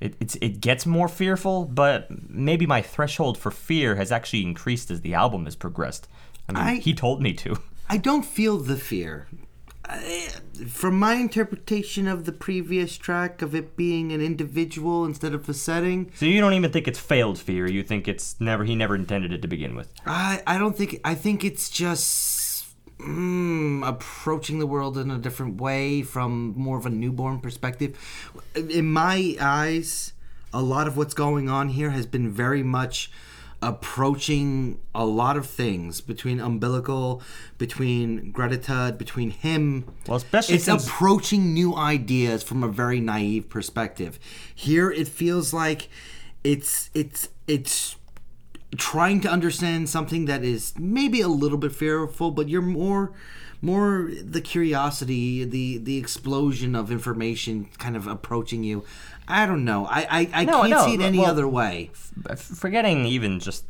it, 0.01 0.15
it's, 0.21 0.37
it 0.41 0.61
gets 0.61 0.87
more 0.87 1.09
fearful 1.09 1.65
but 1.65 2.07
maybe 2.31 2.67
my 2.67 2.81
threshold 2.81 3.37
for 3.37 3.51
fear 3.51 3.97
has 3.97 4.13
actually 4.13 4.43
increased 4.43 4.91
as 4.91 5.01
the 5.01 5.15
album 5.15 5.45
has 5.45 5.57
progressed. 5.57 6.09
I 6.49 6.53
mean 6.53 6.63
I- 6.63 6.77
he 6.77 6.95
told 6.95 7.21
me 7.21 7.33
to. 7.35 7.57
I 7.91 7.97
don't 7.97 8.25
feel 8.25 8.59
the 8.59 8.77
fear. 8.77 9.27
I, 9.89 10.29
from 10.67 10.99
my 10.99 11.15
interpretation 11.15 12.07
of 12.07 12.25
the 12.25 12.33
previous 12.33 12.97
track 12.97 13.41
of 13.43 13.55
it 13.55 13.77
being 13.77 14.13
an 14.13 14.21
individual 14.21 15.05
instead 15.05 15.33
of 15.33 15.49
a 15.49 15.55
setting, 15.55 16.13
so 16.15 16.27
you 16.27 16.41
don't 16.41 16.53
even 16.53 16.71
think 16.71 16.87
it's 16.87 16.99
failed 16.99 17.39
fear 17.39 17.67
you 17.67 17.83
think 17.83 18.07
it's 18.07 18.41
never 18.41 18.65
he 18.65 18.75
never 18.75 18.95
intended 18.95 19.33
it 19.33 19.43
to 19.43 19.49
begin 19.49 19.75
with 19.75 19.93
I 20.07 20.43
I 20.47 20.59
don't 20.59 20.77
think 20.77 21.01
I 21.05 21.15
think 21.15 21.45
it's 21.45 21.71
just 21.71 22.49
mm, 22.99 23.87
approaching 23.87 24.59
the 24.59 24.67
world 24.67 24.99
in 24.99 25.11
a 25.11 25.19
different 25.19 25.61
way 25.61 26.03
from 26.03 26.55
more 26.57 26.79
of 26.79 26.87
a 26.87 26.91
newborn 26.91 27.41
perspective. 27.41 27.99
In 28.55 28.91
my 28.91 29.37
eyes, 29.41 30.13
a 30.53 30.63
lot 30.63 30.87
of 30.87 30.97
what's 30.97 31.15
going 31.15 31.49
on 31.49 31.71
here 31.71 31.91
has 31.91 32.07
been 32.07 32.31
very 32.31 32.63
much 32.63 33.11
approaching 33.61 34.79
a 34.95 35.05
lot 35.05 35.37
of 35.37 35.47
things 35.47 36.01
between 36.01 36.39
umbilical, 36.41 37.23
between 37.59 38.31
Greta, 38.31 38.95
between 38.97 39.31
Hymn. 39.31 39.85
Well, 40.07 40.17
especially 40.17 40.57
it's 40.57 40.65
since- 40.65 40.87
approaching 40.87 41.53
new 41.55 41.75
ideas 41.75 42.43
from 42.43 42.63
a 42.63 42.69
very 42.69 43.01
naive 43.01 43.49
perspective. 43.49 44.19
Here, 44.55 44.91
it 44.91 45.09
feels 45.09 45.53
like 45.53 45.89
it's 46.45 46.91
it's 46.95 47.29
it's 47.47 47.97
trying 48.77 49.21
to 49.23 49.31
understand 49.31 49.89
something 49.89 50.27
that 50.27 50.45
is 50.45 50.75
maybe 50.79 51.21
a 51.21 51.29
little 51.29 51.59
bit 51.59 51.73
fearful, 51.73 52.31
but 52.31 52.49
you're 52.49 52.63
more 52.63 53.13
more 53.61 54.09
the 54.23 54.41
curiosity, 54.41 55.45
the 55.45 55.79
the 55.79 55.97
explosion 55.97 56.77
of 56.77 56.93
information 56.93 57.69
kind 57.79 57.97
of 57.97 58.07
approaching 58.07 58.63
you. 58.63 58.85
I 59.29 59.47
don't 59.47 59.65
know. 59.65 59.87
I 59.87 60.01
I, 60.11 60.31
I 60.41 60.45
No, 60.45 60.61
can't 60.61 60.71
no, 60.71 60.87
see 60.87 60.95
it 60.95 61.01
any 61.01 61.19
well- 61.19 61.31
other 61.31 61.47
way. 61.47 61.91
f- 62.31 62.39
forgetting 62.41 63.05
even 63.07 63.39
just 63.41 63.65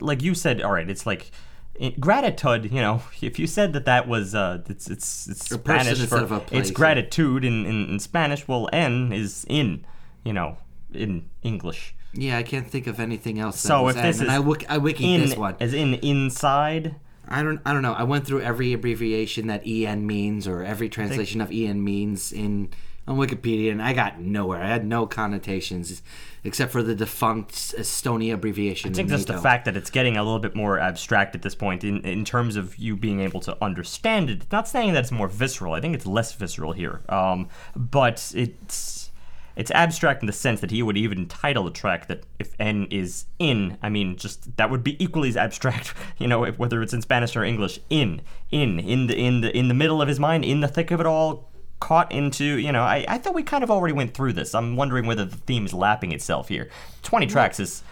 like 0.00 0.22
you 0.22 0.34
said 0.34 0.60
all 0.62 0.72
right 0.72 0.88
it's 0.90 1.06
like 1.06 1.30
in, 1.76 1.92
gratitude 2.00 2.72
you 2.72 2.80
know 2.80 3.02
if 3.20 3.38
you 3.38 3.46
said 3.46 3.72
that 3.74 3.84
that 3.84 4.08
was 4.08 4.34
uh 4.34 4.62
it's 4.68 4.88
it's 4.90 5.28
it's 5.28 5.48
spanish 5.50 6.04
for 6.06 6.18
of 6.18 6.32
a 6.32 6.40
place, 6.40 6.60
it's 6.62 6.70
gratitude 6.70 7.44
in, 7.44 7.64
in 7.66 7.88
in 7.90 7.98
spanish 8.00 8.48
well 8.48 8.68
n 8.72 9.12
is 9.12 9.44
in 9.48 9.84
you 10.24 10.32
know 10.32 10.56
in 10.92 11.28
english 11.42 11.94
Yeah, 12.14 12.38
I 12.38 12.42
can't 12.44 12.66
think 12.66 12.86
of 12.86 12.98
anything 13.00 13.38
else. 13.38 13.60
so 13.60 13.88
if 13.88 13.96
this 13.96 14.18
and 14.20 14.28
is 14.28 14.34
I, 14.34 14.38
wik- 14.38 14.66
I 14.68 14.78
wiki 14.78 15.14
in 15.14 15.20
this 15.20 15.36
one. 15.36 15.54
as 15.60 15.72
in 15.74 15.94
inside 15.94 16.96
I 17.28 17.42
don't 17.42 17.60
I 17.64 17.72
don't 17.72 17.82
know. 17.82 17.94
I 17.94 18.02
went 18.04 18.26
through 18.26 18.42
every 18.42 18.72
abbreviation 18.74 19.46
that 19.46 19.62
EN 19.66 20.06
means 20.06 20.46
or 20.46 20.62
every 20.62 20.88
translation 20.90 21.40
of 21.40 21.50
EN 21.50 21.82
means 21.82 22.32
in 22.32 22.68
on 23.06 23.16
Wikipedia 23.16 23.70
and 23.70 23.82
I 23.82 23.92
got 23.92 24.20
nowhere. 24.20 24.62
I 24.62 24.68
had 24.68 24.86
no 24.86 25.06
connotations 25.06 26.02
except 26.42 26.72
for 26.72 26.82
the 26.82 26.94
defunct 26.94 27.52
Estonia 27.52 28.34
abbreviation. 28.34 28.90
I 28.90 28.94
think 28.94 29.08
just 29.08 29.26
the 29.26 29.38
fact 29.38 29.64
that 29.66 29.76
it's 29.76 29.90
getting 29.90 30.16
a 30.16 30.22
little 30.22 30.38
bit 30.38 30.54
more 30.54 30.78
abstract 30.78 31.34
at 31.34 31.42
this 31.42 31.54
point 31.54 31.84
in, 31.84 32.00
in 32.02 32.24
terms 32.24 32.56
of 32.56 32.76
you 32.76 32.96
being 32.96 33.20
able 33.20 33.40
to 33.40 33.56
understand 33.62 34.30
it. 34.30 34.42
It's 34.42 34.52
not 34.52 34.68
saying 34.68 34.92
that 34.94 35.04
it's 35.04 35.12
more 35.12 35.28
visceral. 35.28 35.74
I 35.74 35.80
think 35.80 35.94
it's 35.94 36.06
less 36.06 36.32
visceral 36.34 36.72
here. 36.72 37.02
Um, 37.08 37.48
but 37.76 38.32
it's 38.34 39.10
it's 39.56 39.70
abstract 39.70 40.20
in 40.22 40.26
the 40.26 40.32
sense 40.32 40.60
that 40.60 40.70
he 40.70 40.82
would 40.82 40.96
even 40.96 41.26
title 41.26 41.66
a 41.66 41.70
track 41.70 42.08
that 42.08 42.24
if 42.38 42.54
N 42.58 42.88
is 42.90 43.26
in, 43.38 43.78
I 43.82 43.88
mean, 43.88 44.16
just 44.16 44.56
that 44.56 44.70
would 44.70 44.82
be 44.82 45.02
equally 45.02 45.28
as 45.28 45.36
abstract, 45.36 45.94
you 46.18 46.26
know, 46.26 46.44
if, 46.44 46.58
whether 46.58 46.82
it's 46.82 46.92
in 46.92 47.02
Spanish 47.02 47.36
or 47.36 47.44
English. 47.44 47.78
In, 47.88 48.22
in, 48.50 48.80
in 48.80 49.06
the 49.06 49.16
in 49.16 49.40
the 49.42 49.56
in 49.56 49.68
the 49.68 49.74
middle 49.74 50.02
of 50.02 50.08
his 50.08 50.18
mind, 50.18 50.44
in 50.44 50.60
the 50.60 50.68
thick 50.68 50.90
of 50.90 51.00
it 51.00 51.06
all, 51.06 51.50
caught 51.84 52.10
into, 52.10 52.44
you 52.44 52.72
know, 52.72 52.82
I, 52.82 53.04
I 53.06 53.18
thought 53.18 53.34
we 53.34 53.42
kind 53.42 53.62
of 53.62 53.70
already 53.70 53.92
went 53.92 54.14
through 54.14 54.32
this. 54.32 54.54
I'm 54.54 54.74
wondering 54.74 55.04
whether 55.04 55.26
the 55.26 55.36
theme 55.36 55.66
is 55.66 55.74
lapping 55.74 56.12
itself 56.12 56.48
here. 56.48 56.70
20 57.02 57.26
tracks 57.26 57.60
is. 57.60 57.82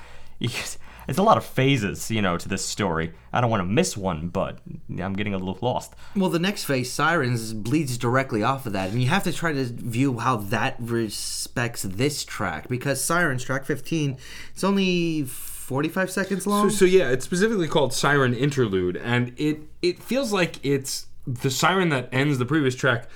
It's 1.09 1.19
a 1.19 1.23
lot 1.25 1.37
of 1.37 1.45
phases, 1.45 2.13
you 2.13 2.23
know, 2.23 2.39
to 2.39 2.49
this 2.49 2.65
story. 2.65 3.13
I 3.33 3.41
don't 3.41 3.51
want 3.51 3.61
to 3.61 3.67
miss 3.67 3.97
one, 3.97 4.29
but 4.29 4.61
I'm 5.01 5.15
getting 5.15 5.35
a 5.35 5.37
little 5.37 5.59
lost. 5.61 5.95
Well, 6.15 6.31
the 6.31 6.39
next 6.39 6.63
phase, 6.63 6.93
Sirens, 6.93 7.53
bleeds 7.55 7.99
directly 7.99 8.45
off 8.45 8.67
of 8.67 8.73
that, 8.75 8.91
and 8.91 9.03
you 9.03 9.09
have 9.09 9.25
to 9.25 9.33
try 9.33 9.53
to 9.53 9.65
view 9.65 10.21
how 10.21 10.37
that 10.37 10.77
respects 10.79 11.83
this 11.83 12.25
track 12.25 12.69
because 12.69 13.03
Sirens, 13.03 13.43
track 13.43 13.65
15, 13.65 14.17
it's 14.53 14.63
only 14.63 15.25
45 15.25 16.09
seconds 16.09 16.47
long. 16.47 16.71
So, 16.71 16.77
so 16.77 16.85
yeah, 16.85 17.11
it's 17.11 17.25
specifically 17.25 17.67
called 17.67 17.93
Siren 17.93 18.33
Interlude, 18.33 18.97
and 18.97 19.35
it 19.37 19.59
it 19.83 20.01
feels 20.01 20.33
like 20.33 20.65
it's 20.65 21.07
the 21.27 21.51
siren 21.51 21.89
that 21.91 22.09
ends 22.13 22.39
the 22.39 22.45
previous 22.45 22.75
track 22.75 23.09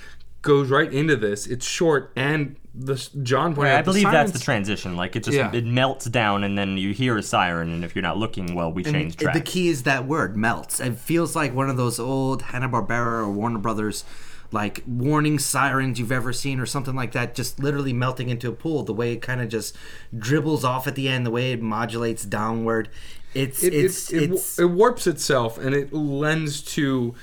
goes 0.47 0.69
right 0.71 0.91
into 0.91 1.15
this. 1.17 1.45
It's 1.45 1.65
short, 1.67 2.11
and 2.15 2.55
the 2.73 2.95
John 3.21 3.53
pointed 3.53 3.71
out 3.73 3.79
I 3.79 3.81
the 3.81 3.85
believe 3.85 4.11
that's 4.11 4.31
the 4.31 4.39
transition. 4.39 4.95
Like 4.95 5.15
it 5.15 5.23
just 5.25 5.37
Yeah. 5.37 5.51
it 5.53 5.65
melts 5.65 6.05
down, 6.05 6.43
and 6.43 6.57
then 6.57 6.77
you 6.77 6.93
hear 6.93 7.17
a 7.17 7.23
siren, 7.23 7.71
and 7.71 7.83
if 7.83 7.93
you're 7.95 8.01
not 8.01 8.17
looking 8.17 8.55
well, 8.55 8.71
we 8.71 8.83
change 8.83 9.17
track. 9.17 9.33
The 9.33 9.41
key 9.41 9.67
is 9.67 9.83
that 9.83 10.07
word 10.07 10.37
melts. 10.37 10.79
It 10.79 10.97
feels 10.97 11.35
like 11.35 11.53
one 11.53 11.69
of 11.69 11.75
those 11.77 11.99
old 11.99 12.43
Hanna 12.43 12.69
Barbera 12.69 13.19
or 13.19 13.31
Warner 13.31 13.59
Brothers 13.59 14.05
like 14.49 14.81
warning 14.87 15.37
sirens 15.37 15.99
you've 15.99 16.11
ever 16.11 16.31
seen 16.31 16.57
or 16.57 16.65
something 16.65 16.95
like 16.95 17.11
that 17.11 17.35
just 17.35 17.59
literally 17.59 17.91
melting 17.91 18.29
into 18.29 18.47
a 18.47 18.53
pool 18.53 18.81
the 18.81 18.93
way 18.93 19.11
it 19.11 19.21
kind 19.21 19.41
of 19.41 19.49
just 19.49 19.75
dribbles 20.17 20.63
off 20.63 20.87
at 20.87 20.95
the 20.95 21.09
end 21.09 21.25
the 21.25 21.29
way 21.29 21.51
it 21.51 21.61
modulates 21.61 22.23
downward 22.23 22.87
it's 23.33 23.61
it, 23.61 23.73
it's 23.73 24.09
it, 24.13 24.23
it, 24.23 24.31
it's 24.31 24.57
it 24.57 24.67
warps 24.67 25.05
itself 25.05 25.57
and 25.57 25.75
it 25.75 25.91
lends 25.91 26.61
to 26.61 27.13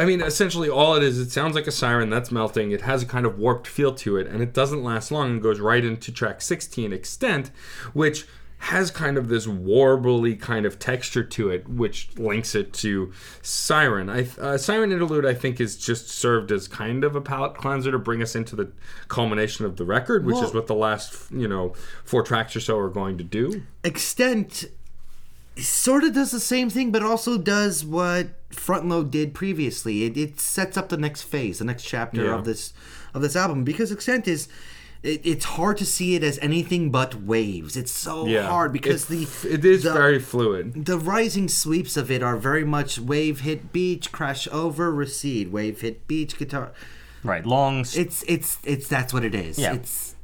i 0.00 0.04
mean 0.04 0.20
essentially 0.20 0.68
all 0.68 0.94
it 0.94 1.02
is 1.02 1.18
it 1.18 1.30
sounds 1.30 1.54
like 1.54 1.66
a 1.66 1.72
siren 1.72 2.10
that's 2.10 2.30
melting 2.30 2.72
it 2.72 2.82
has 2.82 3.02
a 3.02 3.06
kind 3.06 3.26
of 3.26 3.38
warped 3.38 3.66
feel 3.66 3.94
to 3.94 4.16
it 4.16 4.26
and 4.26 4.42
it 4.42 4.52
doesn't 4.52 4.82
last 4.82 5.10
long 5.10 5.30
and 5.30 5.42
goes 5.42 5.60
right 5.60 5.84
into 5.84 6.10
track 6.10 6.40
16 6.40 6.92
extent 6.92 7.50
which 7.92 8.26
has 8.60 8.90
kind 8.90 9.16
of 9.16 9.28
this 9.28 9.46
warbly 9.46 10.38
kind 10.38 10.66
of 10.66 10.78
texture 10.78 11.24
to 11.24 11.48
it, 11.48 11.66
which 11.66 12.10
links 12.18 12.54
it 12.54 12.74
to 12.74 13.10
Siren. 13.40 14.10
I, 14.10 14.28
uh, 14.38 14.58
Siren 14.58 14.92
Interlude, 14.92 15.24
I 15.24 15.32
think, 15.32 15.60
is 15.60 15.76
just 15.76 16.08
served 16.08 16.52
as 16.52 16.68
kind 16.68 17.02
of 17.02 17.16
a 17.16 17.22
palate 17.22 17.54
cleanser 17.54 17.90
to 17.90 17.98
bring 17.98 18.20
us 18.20 18.36
into 18.36 18.54
the 18.54 18.70
culmination 19.08 19.64
of 19.64 19.78
the 19.78 19.86
record, 19.86 20.26
which 20.26 20.36
is 20.42 20.52
what 20.52 20.66
the 20.66 20.74
last, 20.74 21.30
you 21.32 21.48
know, 21.48 21.72
four 22.04 22.22
tracks 22.22 22.54
or 22.54 22.60
so 22.60 22.78
are 22.78 22.90
going 22.90 23.16
to 23.16 23.24
do. 23.24 23.62
extent 23.82 24.66
sort 25.56 26.04
of 26.04 26.14
does 26.14 26.30
the 26.30 26.40
same 26.40 26.70
thing 26.70 26.90
but 26.90 27.02
also 27.02 27.36
does 27.36 27.84
what 27.84 28.28
front 28.50 28.88
load 28.88 29.10
did 29.10 29.34
previously 29.34 30.04
it, 30.04 30.16
it 30.16 30.40
sets 30.40 30.76
up 30.76 30.88
the 30.88 30.96
next 30.96 31.22
phase 31.22 31.58
the 31.58 31.64
next 31.64 31.82
chapter 31.84 32.24
Yeah. 32.24 32.34
of 32.36 32.44
this 32.44 32.72
of 33.14 33.22
this 33.22 33.36
album 33.36 33.64
because 33.64 33.92
extent 33.92 34.26
is 34.28 34.48
it, 35.02 35.20
it's 35.24 35.44
hard 35.44 35.76
to 35.78 35.86
see 35.86 36.14
it 36.14 36.22
as 36.22 36.38
anything 36.40 36.90
but 36.90 37.14
waves 37.22 37.76
it's 37.76 37.92
so 37.92 38.26
hard 38.44 38.72
because 38.72 39.04
It- 39.10 39.28
the 39.42 39.48
it 39.54 39.64
is 39.64 39.82
the- 39.82 39.92
very 39.92 40.18
fluid. 40.18 40.84
the 40.86 40.98
rising 40.98 41.48
sweeps 41.48 41.96
of 41.96 42.10
it 42.10 42.22
are 42.22 42.36
very 42.36 42.64
much 42.64 42.98
wave 42.98 43.40
hit 43.40 43.72
beach 43.72 44.12
crash 44.12 44.46
over 44.52 44.90
recede 44.92 45.52
wave 45.52 45.80
hit 45.80 46.06
beach 46.06 46.38
guitar 46.38 46.72
Right, 47.22 47.44
long, 47.44 47.80
s- 47.80 47.96
it's 47.96 48.24
it's 48.26 48.56
it's 48.64 48.88
that's 48.88 49.12
what 49.12 49.24
it 49.24 49.34
is 49.34 49.58
Yeah. 49.58 49.74
it's 49.74 50.14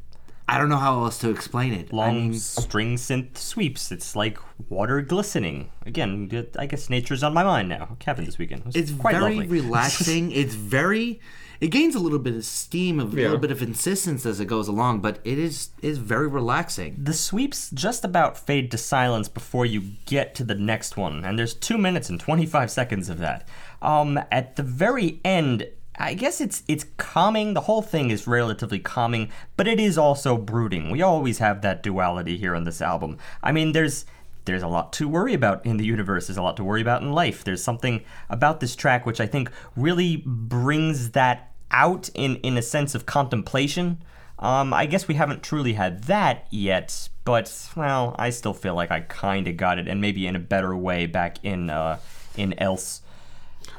i 0.48 0.58
don't 0.58 0.68
know 0.68 0.76
how 0.76 1.02
else 1.04 1.18
to 1.18 1.30
explain 1.30 1.72
it 1.72 1.88
I 1.92 1.96
long 1.96 2.14
mean, 2.30 2.34
string 2.38 2.96
synth 2.96 3.36
sweeps. 3.36 3.90
It's 3.92 4.14
like 4.14 4.38
water 4.68 5.00
glistening. 5.02 5.70
Again, 5.84 6.46
I 6.58 6.66
guess 6.66 6.88
nature's 6.88 7.22
on 7.22 7.34
my 7.34 7.42
mind 7.44 7.68
now. 7.68 7.96
Kevin 7.98 8.24
this 8.24 8.38
weekend. 8.38 8.60
It 8.60 8.66
was 8.66 8.76
it's 8.76 8.92
quite 8.92 9.14
very 9.16 9.36
lovely. 9.36 9.46
relaxing. 9.60 10.30
it's 10.32 10.54
very 10.54 11.20
it 11.58 11.68
gains 11.68 11.94
a 11.94 11.98
little 11.98 12.18
bit 12.18 12.34
of 12.36 12.44
steam, 12.44 13.00
a 13.00 13.04
Yeah. 13.06 13.22
little 13.24 13.38
bit 13.38 13.50
of 13.50 13.62
insistence 13.62 14.26
as 14.26 14.40
it 14.40 14.44
goes 14.46 14.68
along, 14.68 15.00
but 15.00 15.18
it 15.24 15.38
is 15.38 15.70
is 15.82 15.98
very 15.98 16.28
relaxing. 16.28 16.96
the 17.02 17.12
sweeps 17.14 17.70
just 17.70 18.04
about 18.04 18.36
fade 18.38 18.70
to 18.70 18.78
silence 18.78 19.28
before 19.28 19.66
you 19.66 19.82
get 20.04 20.34
to 20.36 20.44
the 20.44 20.54
next 20.54 20.96
one, 20.96 21.24
and 21.24 21.38
there's 21.38 21.54
two 21.54 21.78
minutes 21.78 22.08
and 22.10 22.20
25 22.20 22.70
seconds 22.70 23.08
of 23.08 23.18
that. 23.18 23.48
Um, 23.82 24.18
at 24.30 24.56
the 24.56 24.62
very 24.62 25.20
end, 25.24 25.66
I 25.98 26.14
guess 26.14 26.40
it's 26.40 26.62
it's 26.68 26.84
calming. 26.96 27.54
The 27.54 27.62
whole 27.62 27.82
thing 27.82 28.10
is 28.10 28.26
relatively 28.26 28.78
calming, 28.78 29.30
but 29.56 29.66
it 29.66 29.80
is 29.80 29.96
also 29.96 30.36
brooding. 30.36 30.90
We 30.90 31.02
always 31.02 31.38
have 31.38 31.62
that 31.62 31.82
duality 31.82 32.36
here 32.36 32.54
on 32.54 32.64
this 32.64 32.82
album. 32.82 33.18
I 33.42 33.52
mean, 33.52 33.72
there's 33.72 34.04
there's 34.44 34.62
a 34.62 34.68
lot 34.68 34.92
to 34.94 35.08
worry 35.08 35.34
about 35.34 35.64
in 35.66 35.76
the 35.76 35.84
universe. 35.84 36.26
There's 36.26 36.36
a 36.36 36.42
lot 36.42 36.56
to 36.58 36.64
worry 36.64 36.80
about 36.80 37.02
in 37.02 37.12
life. 37.12 37.44
There's 37.44 37.62
something 37.62 38.02
about 38.28 38.60
this 38.60 38.76
track 38.76 39.06
which 39.06 39.20
I 39.20 39.26
think 39.26 39.50
really 39.74 40.22
brings 40.24 41.10
that 41.12 41.52
out 41.70 42.10
in 42.14 42.36
in 42.36 42.56
a 42.56 42.62
sense 42.62 42.94
of 42.94 43.06
contemplation. 43.06 44.02
Um, 44.38 44.74
I 44.74 44.84
guess 44.84 45.08
we 45.08 45.14
haven't 45.14 45.42
truly 45.42 45.72
had 45.72 46.04
that 46.04 46.46
yet, 46.50 47.08
but 47.24 47.70
well, 47.74 48.14
I 48.18 48.30
still 48.30 48.52
feel 48.52 48.74
like 48.74 48.90
I 48.90 49.00
kind 49.00 49.48
of 49.48 49.56
got 49.56 49.78
it, 49.78 49.88
and 49.88 50.00
maybe 50.00 50.26
in 50.26 50.36
a 50.36 50.40
better 50.40 50.76
way 50.76 51.06
back 51.06 51.38
in 51.42 51.70
uh, 51.70 51.98
in 52.36 52.52
Else 52.58 53.00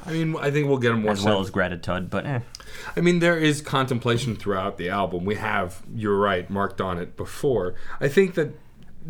I 0.06 0.12
mean, 0.12 0.36
I 0.36 0.50
think 0.50 0.68
we'll 0.68 0.78
get 0.78 0.94
more 0.94 1.12
as 1.12 1.24
well 1.24 1.38
sense 1.38 1.48
as 1.48 1.50
Gratitude, 1.50 2.10
but 2.10 2.26
eh. 2.26 2.40
I 2.96 3.00
mean, 3.00 3.18
there 3.18 3.38
is 3.38 3.60
contemplation 3.60 4.36
throughout 4.36 4.78
the 4.78 4.88
album. 4.88 5.24
We 5.24 5.34
have, 5.36 5.82
you're 5.94 6.16
right, 6.16 6.48
marked 6.48 6.80
on 6.80 6.98
it 6.98 7.16
before. 7.16 7.74
I 8.00 8.08
think 8.08 8.34
that 8.34 8.52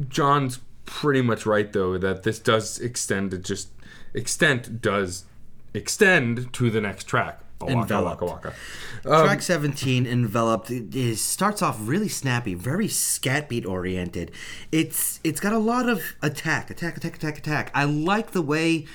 John's 0.09 0.61
pretty 0.87 1.23
much 1.23 1.47
right, 1.47 1.73
though, 1.73 1.99
that 1.99 2.23
this 2.23 2.39
does 2.39 2.79
extend 2.79 3.31
to 3.33 3.39
just 3.39 3.69
extent 4.15 4.81
does 4.81 5.25
extend 5.75 6.53
to 6.55 6.71
the 6.71 6.81
next 6.81 7.05
track. 7.05 7.41
Waka, 7.61 7.73
Enveloped. 7.73 8.23
waka, 8.23 8.53
waka. 9.05 9.25
Track 9.25 9.43
17, 9.43 10.07
Enveloped, 10.07 10.71
it 10.71 10.95
is, 10.95 11.21
starts 11.21 11.61
off 11.61 11.77
really 11.81 12.09
snappy, 12.09 12.55
very 12.55 12.87
scat 12.87 13.49
beat 13.49 13.67
oriented. 13.67 14.31
It's 14.71 15.19
it's 15.25 15.41
got 15.41 15.53
a 15.53 15.59
lot 15.59 15.89
of 15.89 16.15
attack, 16.23 16.71
attack, 16.71 16.97
attack, 16.97 17.17
attack, 17.17 17.39
attack. 17.39 17.71
I 17.75 17.85
like 17.85 18.31
the 18.31 18.43
way 18.43 18.87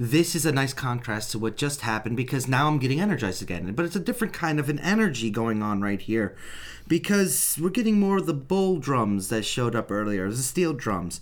this 0.00 0.34
is 0.34 0.46
a 0.46 0.52
nice 0.52 0.72
contrast 0.72 1.30
to 1.30 1.38
what 1.38 1.58
just 1.58 1.82
happened 1.82 2.16
because 2.16 2.48
now 2.48 2.68
I'm 2.68 2.78
getting 2.78 3.00
energized 3.00 3.42
again. 3.42 3.70
But 3.74 3.84
it's 3.84 3.96
a 3.96 4.00
different 4.00 4.32
kind 4.32 4.58
of 4.58 4.70
an 4.70 4.78
energy 4.78 5.28
going 5.28 5.62
on 5.62 5.82
right 5.82 6.00
here 6.00 6.34
because 6.88 7.58
we're 7.60 7.68
getting 7.68 8.00
more 8.00 8.16
of 8.16 8.26
the 8.26 8.32
bull 8.32 8.78
drums 8.78 9.28
that 9.28 9.44
showed 9.44 9.76
up 9.76 9.90
earlier, 9.90 10.30
the 10.30 10.36
steel 10.38 10.72
drums. 10.72 11.20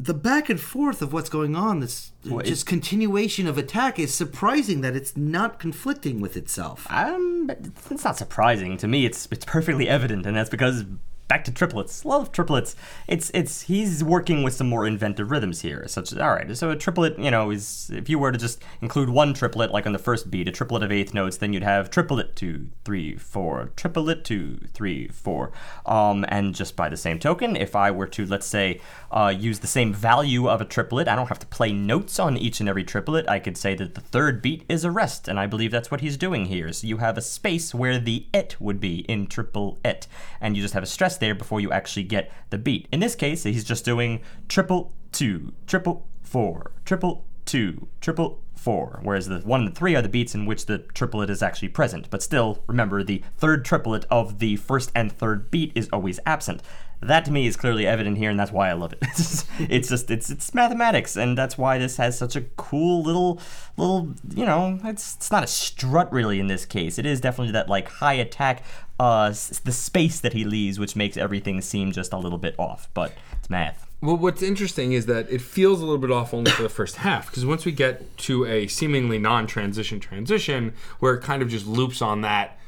The 0.00 0.14
back 0.14 0.48
and 0.48 0.58
forth 0.58 1.00
of 1.00 1.12
what's 1.12 1.28
going 1.28 1.54
on, 1.54 1.78
this 1.80 2.10
Well, 2.26 2.44
just 2.44 2.66
continuation 2.66 3.46
of 3.46 3.56
attack, 3.56 3.98
is 3.98 4.12
surprising 4.12 4.80
that 4.80 4.96
it's 4.96 5.16
not 5.16 5.60
conflicting 5.60 6.20
with 6.20 6.36
itself. 6.36 6.86
Um, 6.90 7.46
but 7.46 7.58
it's 7.90 8.04
not 8.04 8.16
surprising 8.16 8.78
to 8.78 8.88
me. 8.88 9.04
It's 9.04 9.28
it's 9.30 9.44
perfectly 9.44 9.88
evident, 9.88 10.24
and 10.24 10.34
that's 10.34 10.48
because 10.48 10.86
back 11.30 11.44
to 11.44 11.52
triplets. 11.52 12.04
Love 12.04 12.32
triplets. 12.32 12.74
It's 13.06 13.30
it's 13.32 13.62
he's 13.62 14.02
working 14.02 14.42
with 14.42 14.52
some 14.52 14.68
more 14.68 14.84
inventive 14.84 15.30
rhythms 15.30 15.60
here. 15.60 15.86
Such 15.86 16.10
as 16.10 16.18
all 16.18 16.30
right, 16.30 16.56
so 16.56 16.70
a 16.70 16.76
triplet, 16.76 17.16
you 17.20 17.30
know, 17.30 17.52
is 17.52 17.88
if 17.94 18.10
you 18.10 18.18
were 18.18 18.32
to 18.32 18.38
just 18.38 18.64
include 18.82 19.08
one 19.08 19.32
triplet, 19.32 19.70
like 19.70 19.86
on 19.86 19.92
the 19.92 19.98
first 20.00 20.28
beat, 20.28 20.48
a 20.48 20.50
triplet 20.50 20.82
of 20.82 20.90
eighth 20.90 21.14
notes, 21.14 21.36
then 21.36 21.52
you'd 21.52 21.62
have 21.62 21.88
triplet 21.88 22.34
two, 22.34 22.68
three, 22.84 23.14
four, 23.14 23.70
triplet 23.76 24.24
two, 24.24 24.58
three, 24.74 25.06
four. 25.06 25.52
Um, 25.86 26.24
and 26.28 26.52
just 26.52 26.74
by 26.74 26.88
the 26.88 26.96
same 26.96 27.20
token, 27.20 27.54
if 27.54 27.76
I 27.76 27.92
were 27.92 28.08
to 28.08 28.26
let's 28.26 28.46
say 28.46 28.80
uh, 29.12 29.32
use 29.34 29.60
the 29.60 29.68
same 29.68 29.94
value 29.94 30.48
of 30.48 30.60
a 30.60 30.64
triplet, 30.64 31.06
I 31.06 31.14
don't 31.14 31.28
have 31.28 31.38
to 31.38 31.46
play 31.46 31.72
notes 31.72 32.18
on 32.18 32.36
each 32.36 32.58
and 32.58 32.68
every 32.68 32.82
triplet. 32.82 33.28
I 33.28 33.38
could 33.38 33.56
say 33.56 33.76
that 33.76 33.94
the 33.94 34.00
third 34.00 34.42
beat 34.42 34.64
is 34.68 34.82
a 34.82 34.90
rest, 34.90 35.28
and 35.28 35.38
I 35.38 35.46
believe 35.46 35.70
that's 35.70 35.92
what 35.92 36.00
he's 36.00 36.16
doing 36.16 36.46
here. 36.46 36.72
So 36.72 36.88
you 36.88 36.96
have 36.96 37.16
a 37.16 37.22
space 37.22 37.72
where 37.72 38.00
the 38.00 38.26
et 38.34 38.56
would 38.58 38.80
be 38.80 39.00
in 39.08 39.28
triple 39.28 39.78
et, 39.84 40.08
and 40.40 40.56
you 40.56 40.62
just 40.62 40.74
have 40.74 40.82
a 40.82 40.86
stress 40.86 41.19
there 41.20 41.34
before 41.34 41.60
you 41.60 41.70
actually 41.70 42.04
get 42.04 42.30
the 42.50 42.58
beat. 42.58 42.88
In 42.92 43.00
this 43.00 43.14
case, 43.14 43.44
he's 43.44 43.64
just 43.64 43.84
doing 43.84 44.20
triple 44.48 44.92
two, 45.12 45.52
triple 45.66 46.06
four, 46.22 46.72
triple 46.84 47.24
two, 47.44 47.88
triple 48.00 48.40
four, 48.54 49.00
whereas 49.02 49.26
the 49.26 49.38
one 49.40 49.60
and 49.60 49.70
the 49.70 49.74
three 49.74 49.96
are 49.96 50.02
the 50.02 50.08
beats 50.08 50.34
in 50.34 50.46
which 50.46 50.66
the 50.66 50.78
triplet 50.78 51.30
is 51.30 51.42
actually 51.42 51.68
present. 51.68 52.10
But 52.10 52.22
still, 52.22 52.62
remember 52.66 53.02
the 53.02 53.22
third 53.38 53.64
triplet 53.64 54.04
of 54.10 54.38
the 54.38 54.56
first 54.56 54.92
and 54.94 55.10
third 55.10 55.50
beat 55.50 55.72
is 55.74 55.88
always 55.92 56.20
absent. 56.26 56.62
That 57.02 57.24
to 57.24 57.30
me 57.32 57.46
is 57.46 57.56
clearly 57.56 57.86
evident 57.86 58.18
here, 58.18 58.28
and 58.30 58.38
that's 58.38 58.52
why 58.52 58.68
I 58.68 58.74
love 58.74 58.92
it. 58.92 58.98
It's 59.08 59.18
just, 59.18 59.46
it's 59.58 59.88
just 59.88 60.10
it's 60.10 60.30
it's 60.30 60.54
mathematics, 60.54 61.16
and 61.16 61.36
that's 61.36 61.56
why 61.56 61.78
this 61.78 61.96
has 61.96 62.16
such 62.18 62.36
a 62.36 62.42
cool 62.56 63.02
little 63.02 63.40
little 63.76 64.14
you 64.34 64.44
know 64.44 64.78
it's 64.84 65.16
it's 65.16 65.30
not 65.30 65.42
a 65.42 65.46
strut 65.46 66.12
really 66.12 66.40
in 66.40 66.46
this 66.46 66.64
case. 66.66 66.98
It 66.98 67.06
is 67.06 67.20
definitely 67.20 67.52
that 67.52 67.68
like 67.68 67.88
high 67.88 68.14
attack, 68.14 68.62
uh, 68.98 69.28
s- 69.30 69.60
the 69.64 69.72
space 69.72 70.20
that 70.20 70.32
he 70.34 70.44
leaves, 70.44 70.78
which 70.78 70.94
makes 70.94 71.16
everything 71.16 71.60
seem 71.62 71.92
just 71.92 72.12
a 72.12 72.18
little 72.18 72.38
bit 72.38 72.54
off. 72.58 72.88
But 72.94 73.12
it's 73.38 73.48
math. 73.50 73.86
Well, 74.02 74.16
what's 74.16 74.42
interesting 74.42 74.92
is 74.92 75.04
that 75.06 75.30
it 75.30 75.42
feels 75.42 75.80
a 75.80 75.84
little 75.84 75.98
bit 76.00 76.10
off 76.10 76.32
only 76.32 76.50
for 76.50 76.62
the 76.62 76.70
first 76.70 76.96
half 76.96 77.26
because 77.28 77.44
once 77.44 77.66
we 77.66 77.72
get 77.72 78.16
to 78.18 78.46
a 78.46 78.66
seemingly 78.66 79.18
non-transition 79.18 80.00
transition 80.00 80.72
where 81.00 81.14
it 81.14 81.22
kind 81.22 81.42
of 81.42 81.48
just 81.50 81.66
loops 81.66 82.00
on 82.00 82.22
that 82.22 82.58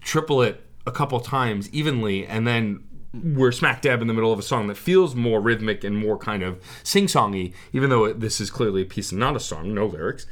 triplet 0.00 0.60
a 0.86 0.90
couple 0.92 1.18
times 1.20 1.68
evenly, 1.70 2.26
and 2.26 2.46
then 2.46 2.84
we're 3.14 3.52
smack 3.52 3.82
dab 3.82 4.00
in 4.00 4.08
the 4.08 4.14
middle 4.14 4.32
of 4.32 4.38
a 4.38 4.42
song 4.42 4.68
that 4.68 4.76
feels 4.76 5.14
more 5.14 5.40
rhythmic 5.40 5.84
and 5.84 5.96
more 5.96 6.16
kind 6.16 6.42
of 6.42 6.62
sing-songy, 6.82 7.52
even 7.72 7.90
though 7.90 8.04
it, 8.04 8.20
this 8.20 8.40
is 8.40 8.50
clearly 8.50 8.82
a 8.82 8.86
piece 8.86 9.10
and 9.10 9.20
not 9.20 9.36
a 9.36 9.40
song, 9.40 9.74
no 9.74 9.86
lyrics. 9.86 10.26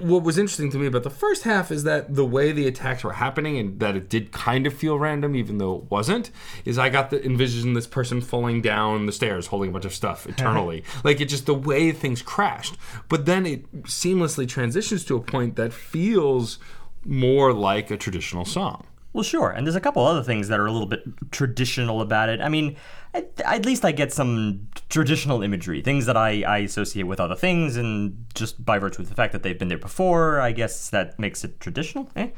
What 0.00 0.22
was 0.22 0.38
interesting 0.38 0.70
to 0.70 0.78
me 0.78 0.86
about 0.86 1.02
the 1.02 1.10
first 1.10 1.42
half 1.42 1.70
is 1.70 1.84
that 1.84 2.14
the 2.14 2.24
way 2.24 2.52
the 2.52 2.66
attacks 2.66 3.04
were 3.04 3.12
happening 3.12 3.58
and 3.58 3.78
that 3.80 3.94
it 3.94 4.08
did 4.08 4.32
kind 4.32 4.66
of 4.66 4.72
feel 4.72 4.98
random, 4.98 5.36
even 5.36 5.58
though 5.58 5.76
it 5.76 5.90
wasn't, 5.90 6.30
is 6.64 6.78
I 6.78 6.88
got 6.88 7.10
the 7.10 7.22
envision 7.24 7.74
this 7.74 7.86
person 7.86 8.22
falling 8.22 8.62
down 8.62 9.04
the 9.04 9.12
stairs 9.12 9.48
holding 9.48 9.68
a 9.68 9.72
bunch 9.74 9.84
of 9.84 9.94
stuff 9.94 10.26
eternally. 10.26 10.84
like 11.04 11.20
it 11.20 11.26
just 11.26 11.44
the 11.44 11.54
way 11.54 11.92
things 11.92 12.22
crashed. 12.22 12.78
But 13.10 13.26
then 13.26 13.44
it 13.44 13.70
seamlessly 13.82 14.48
transitions 14.48 15.04
to 15.04 15.16
a 15.16 15.20
point 15.20 15.56
that 15.56 15.74
feels 15.74 16.58
more 17.04 17.52
like 17.52 17.90
a 17.90 17.98
traditional 17.98 18.46
song. 18.46 18.86
Well, 19.14 19.22
sure. 19.22 19.50
And 19.50 19.64
there's 19.64 19.76
a 19.76 19.80
couple 19.80 20.04
other 20.04 20.24
things 20.24 20.48
that 20.48 20.58
are 20.58 20.66
a 20.66 20.72
little 20.72 20.88
bit 20.88 21.04
traditional 21.30 22.00
about 22.00 22.28
it. 22.28 22.40
I 22.40 22.48
mean, 22.48 22.76
at, 23.14 23.40
at 23.44 23.64
least 23.64 23.84
I 23.84 23.92
get 23.92 24.12
some 24.12 24.66
traditional 24.88 25.40
imagery, 25.40 25.80
things 25.82 26.06
that 26.06 26.16
I, 26.16 26.42
I 26.42 26.58
associate 26.58 27.04
with 27.04 27.20
other 27.20 27.36
things, 27.36 27.76
and 27.76 28.26
just 28.34 28.64
by 28.64 28.80
virtue 28.80 29.02
of 29.02 29.08
the 29.08 29.14
fact 29.14 29.32
that 29.32 29.44
they've 29.44 29.58
been 29.58 29.68
there 29.68 29.78
before, 29.78 30.40
I 30.40 30.50
guess 30.50 30.90
that 30.90 31.16
makes 31.16 31.44
it 31.44 31.60
traditional. 31.60 32.10
Eh? 32.16 32.30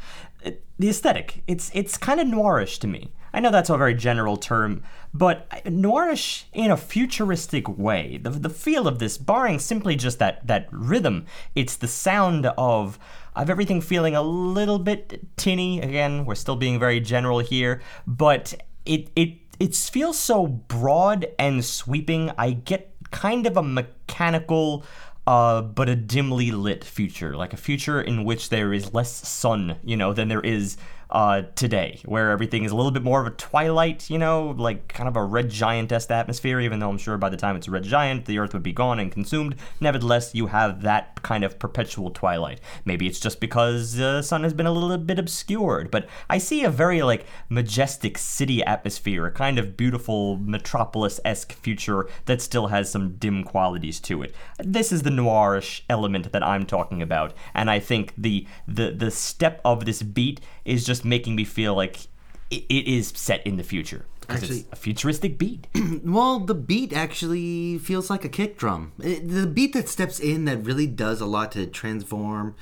It, 0.42 0.64
the 0.78 0.90
aesthetic, 0.90 1.42
it's 1.46 1.70
it's 1.72 1.96
kind 1.96 2.20
of 2.20 2.26
noirish 2.26 2.78
to 2.80 2.86
me. 2.86 3.10
I 3.32 3.40
know 3.40 3.50
that's 3.50 3.70
a 3.70 3.76
very 3.76 3.94
general 3.94 4.36
term, 4.36 4.82
but 5.12 5.48
noirish 5.64 6.44
in 6.52 6.70
a 6.70 6.76
futuristic 6.76 7.68
way. 7.68 8.18
The, 8.22 8.30
the 8.30 8.50
feel 8.50 8.86
of 8.86 8.98
this, 8.98 9.16
barring 9.18 9.58
simply 9.58 9.96
just 9.96 10.18
that 10.18 10.46
that 10.46 10.68
rhythm, 10.70 11.24
it's 11.54 11.76
the 11.76 11.88
sound 11.88 12.46
of 12.58 12.98
of 13.36 13.50
everything 13.50 13.80
feeling 13.80 14.16
a 14.16 14.22
little 14.22 14.78
bit 14.78 15.20
tinny. 15.36 15.80
Again, 15.80 16.24
we're 16.24 16.34
still 16.34 16.56
being 16.56 16.78
very 16.78 17.00
general 17.00 17.38
here, 17.38 17.80
but 18.06 18.54
it 18.84 19.10
it 19.14 19.34
it 19.60 19.74
feels 19.74 20.18
so 20.18 20.46
broad 20.46 21.26
and 21.38 21.64
sweeping. 21.64 22.30
I 22.38 22.52
get 22.52 22.94
kind 23.10 23.46
of 23.46 23.56
a 23.56 23.62
mechanical 23.62 24.84
uh, 25.26 25.60
but 25.60 25.88
a 25.88 25.96
dimly 25.96 26.52
lit 26.52 26.84
future, 26.84 27.36
like 27.36 27.52
a 27.52 27.56
future 27.56 28.00
in 28.00 28.24
which 28.24 28.48
there 28.48 28.72
is 28.72 28.94
less 28.94 29.28
sun, 29.28 29.76
you 29.82 29.96
know, 29.96 30.12
than 30.12 30.28
there 30.28 30.40
is 30.40 30.76
uh, 31.10 31.42
today, 31.54 32.00
where 32.04 32.30
everything 32.30 32.64
is 32.64 32.72
a 32.72 32.76
little 32.76 32.90
bit 32.90 33.02
more 33.02 33.20
of 33.20 33.26
a 33.26 33.30
twilight, 33.30 34.10
you 34.10 34.18
know, 34.18 34.54
like 34.56 34.88
kind 34.88 35.08
of 35.08 35.16
a 35.16 35.24
red 35.24 35.48
giant-esque 35.48 36.10
atmosphere, 36.10 36.60
even 36.60 36.78
though 36.78 36.90
I'm 36.90 36.98
sure 36.98 37.16
by 37.16 37.28
the 37.28 37.36
time 37.36 37.56
it's 37.56 37.68
a 37.68 37.70
red 37.70 37.84
giant, 37.84 38.24
the 38.24 38.38
Earth 38.38 38.52
would 38.52 38.62
be 38.62 38.72
gone 38.72 38.98
and 38.98 39.12
consumed. 39.12 39.56
Nevertheless, 39.80 40.34
you 40.34 40.48
have 40.48 40.82
that 40.82 41.22
kind 41.22 41.44
of 41.44 41.58
perpetual 41.58 42.10
twilight. 42.10 42.60
Maybe 42.84 43.06
it's 43.06 43.20
just 43.20 43.40
because 43.40 43.94
the 43.94 44.22
sun 44.22 44.42
has 44.42 44.54
been 44.54 44.66
a 44.66 44.72
little 44.72 44.98
bit 44.98 45.18
obscured, 45.18 45.90
but 45.90 46.08
I 46.28 46.38
see 46.38 46.64
a 46.64 46.70
very, 46.70 47.02
like, 47.02 47.26
majestic 47.48 48.18
city 48.18 48.62
atmosphere, 48.64 49.26
a 49.26 49.32
kind 49.32 49.58
of 49.58 49.76
beautiful 49.76 50.36
metropolis-esque 50.38 51.52
future 51.52 52.08
that 52.24 52.42
still 52.42 52.68
has 52.68 52.90
some 52.90 53.16
dim 53.16 53.44
qualities 53.44 54.00
to 54.00 54.22
it. 54.22 54.34
This 54.58 54.92
is 54.92 55.02
the 55.02 55.10
noirish 55.10 55.82
element 55.88 56.32
that 56.32 56.42
I'm 56.42 56.66
talking 56.66 57.02
about, 57.02 57.34
and 57.54 57.70
I 57.70 57.78
think 57.78 58.12
the 58.16 58.46
the 58.66 58.90
the 58.90 59.10
step 59.10 59.60
of 59.64 59.84
this 59.84 60.02
beat 60.02 60.40
is 60.66 60.84
just 60.84 61.04
making 61.04 61.36
me 61.36 61.44
feel 61.44 61.74
like 61.74 62.06
it, 62.50 62.64
it 62.68 62.88
is 62.88 63.12
set 63.14 63.46
in 63.46 63.56
the 63.56 63.62
future 63.62 64.06
because 64.20 64.50
it's 64.50 64.72
a 64.72 64.76
futuristic 64.76 65.38
beat. 65.38 65.66
Well, 66.04 66.40
the 66.40 66.54
beat 66.54 66.92
actually 66.92 67.78
feels 67.78 68.10
like 68.10 68.24
a 68.24 68.28
kick 68.28 68.56
drum. 68.56 68.92
It, 69.02 69.28
the 69.28 69.46
beat 69.46 69.72
that 69.72 69.88
steps 69.88 70.20
in 70.20 70.44
that 70.44 70.58
really 70.58 70.86
does 70.86 71.20
a 71.20 71.26
lot 71.26 71.52
to 71.52 71.66
transform 71.66 72.54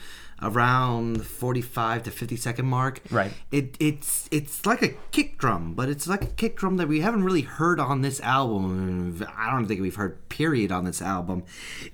around 0.43 1.17
the 1.17 1.25
45 1.25 2.05
to 2.05 2.11
50 2.11 2.37
second 2.37 2.67
mark. 2.67 3.01
Right. 3.11 3.33
It 3.51 3.77
it's 3.81 4.29
it's 4.31 4.65
like 4.65 4.83
a 4.83 4.91
kick 5.11 5.39
drum, 5.39 5.75
but 5.75 5.89
it's 5.89 6.07
like 6.07 6.23
a 6.23 6.27
kick 6.29 6.57
drum 6.57 6.77
that 6.79 6.89
we 6.89 7.01
haven't 7.01 7.25
really 7.25 7.43
heard 7.43 7.81
on 7.81 8.03
this 8.03 8.21
album. 8.21 9.27
I 9.37 9.51
don't 9.51 9.67
think 9.67 9.81
we've 9.81 9.95
heard 9.95 10.29
period 10.29 10.73
on 10.73 10.85
this 10.85 11.03
album. 11.03 11.45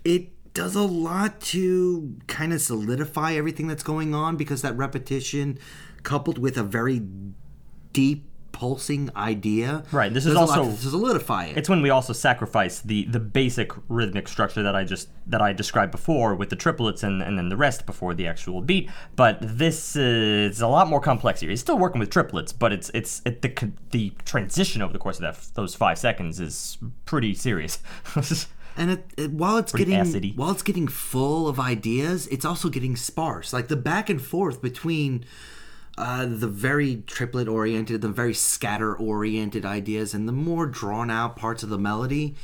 It 0.05 0.29
does 0.55 0.75
a 0.75 0.83
lot 0.83 1.41
to 1.41 2.17
kind 2.27 2.53
of 2.53 2.61
solidify 2.61 3.35
everything 3.35 3.67
that's 3.67 3.83
going 3.83 4.15
on 4.15 4.37
because 4.37 4.63
that 4.63 4.77
repetition 4.77 5.59
coupled 6.03 6.39
with 6.39 6.57
a 6.57 6.63
very 6.63 7.01
deep 7.93 8.27
pulsing 8.53 9.09
idea 9.17 9.85
Right, 9.91 10.13
this 10.13 10.27
is 10.27 10.35
does 10.35 10.51
a 10.51 10.53
lot 10.53 10.59
also- 10.59 10.71
to 10.73 10.77
solidify 10.91 11.47
it. 11.47 11.57
It's 11.57 11.69
when 11.69 11.81
we 11.83 11.89
also 11.91 12.13
sacrifice 12.13 12.81
the 12.81 13.05
the 13.07 13.21
basic 13.21 13.71
rhythmic 13.89 14.29
structure 14.29 14.63
that 14.63 14.75
I 14.77 14.85
just 14.85 15.09
that 15.29 15.41
I 15.41 15.53
described 15.55 15.93
before 15.93 16.35
with 16.35 16.51
the 16.51 16.57
triplets 16.57 17.03
and 17.03 17.23
and 17.23 17.39
then 17.39 17.49
the 17.49 17.57
rest 17.57 17.87
before 17.87 18.13
the 18.13 18.27
actual 18.27 18.61
beat. 18.61 18.91
But 19.17 19.39
this 19.41 19.97
is 19.97 20.61
a 20.61 20.67
lot 20.69 20.89
more 20.89 21.01
complex 21.01 21.41
here. 21.41 21.49
He's 21.49 21.61
still 21.61 21.79
working 21.79 22.01
with 22.01 22.11
triplets, 22.11 22.53
but 22.53 22.73
it's 22.73 22.91
it's 22.93 23.23
it, 23.25 23.41
the 23.41 23.73
the 23.93 24.13
transition 24.27 24.83
over 24.83 24.93
the 24.93 24.99
course 24.99 25.17
of 25.17 25.23
that 25.23 25.39
those 25.55 25.75
five 25.75 25.99
seconds 25.99 26.39
is 26.41 26.77
pretty 27.07 27.33
serious. 27.35 27.79
and 28.77 28.91
it, 28.91 29.05
it, 29.17 29.31
while 29.31 29.57
it's 29.57 29.73
Pretty 29.73 29.93
getting 29.93 30.13
acidy. 30.13 30.37
while 30.37 30.51
it's 30.51 30.63
getting 30.65 30.89
full 30.89 31.49
of 31.49 31.59
ideas, 31.59 32.27
it's 32.27 32.45
also 32.45 32.69
getting 32.69 32.95
sparse. 32.97 33.53
Like 33.55 33.69
the 33.69 33.77
back 33.77 34.11
and 34.11 34.21
forth 34.21 34.61
between 34.61 35.25
uh, 36.01 36.27
the 36.27 36.49
very 36.49 37.03
triplet 37.07 37.47
oriented, 37.47 38.01
the 38.01 38.09
very 38.09 38.35
scatter 38.35 38.95
oriented 38.97 39.65
ideas, 39.65 40.15
and 40.15 40.27
the 40.27 40.33
more 40.33 40.67
drawn 40.67 41.11
out 41.11 41.37
parts 41.37 41.63
of 41.63 41.69
the 41.69 41.79
melody 41.79 42.35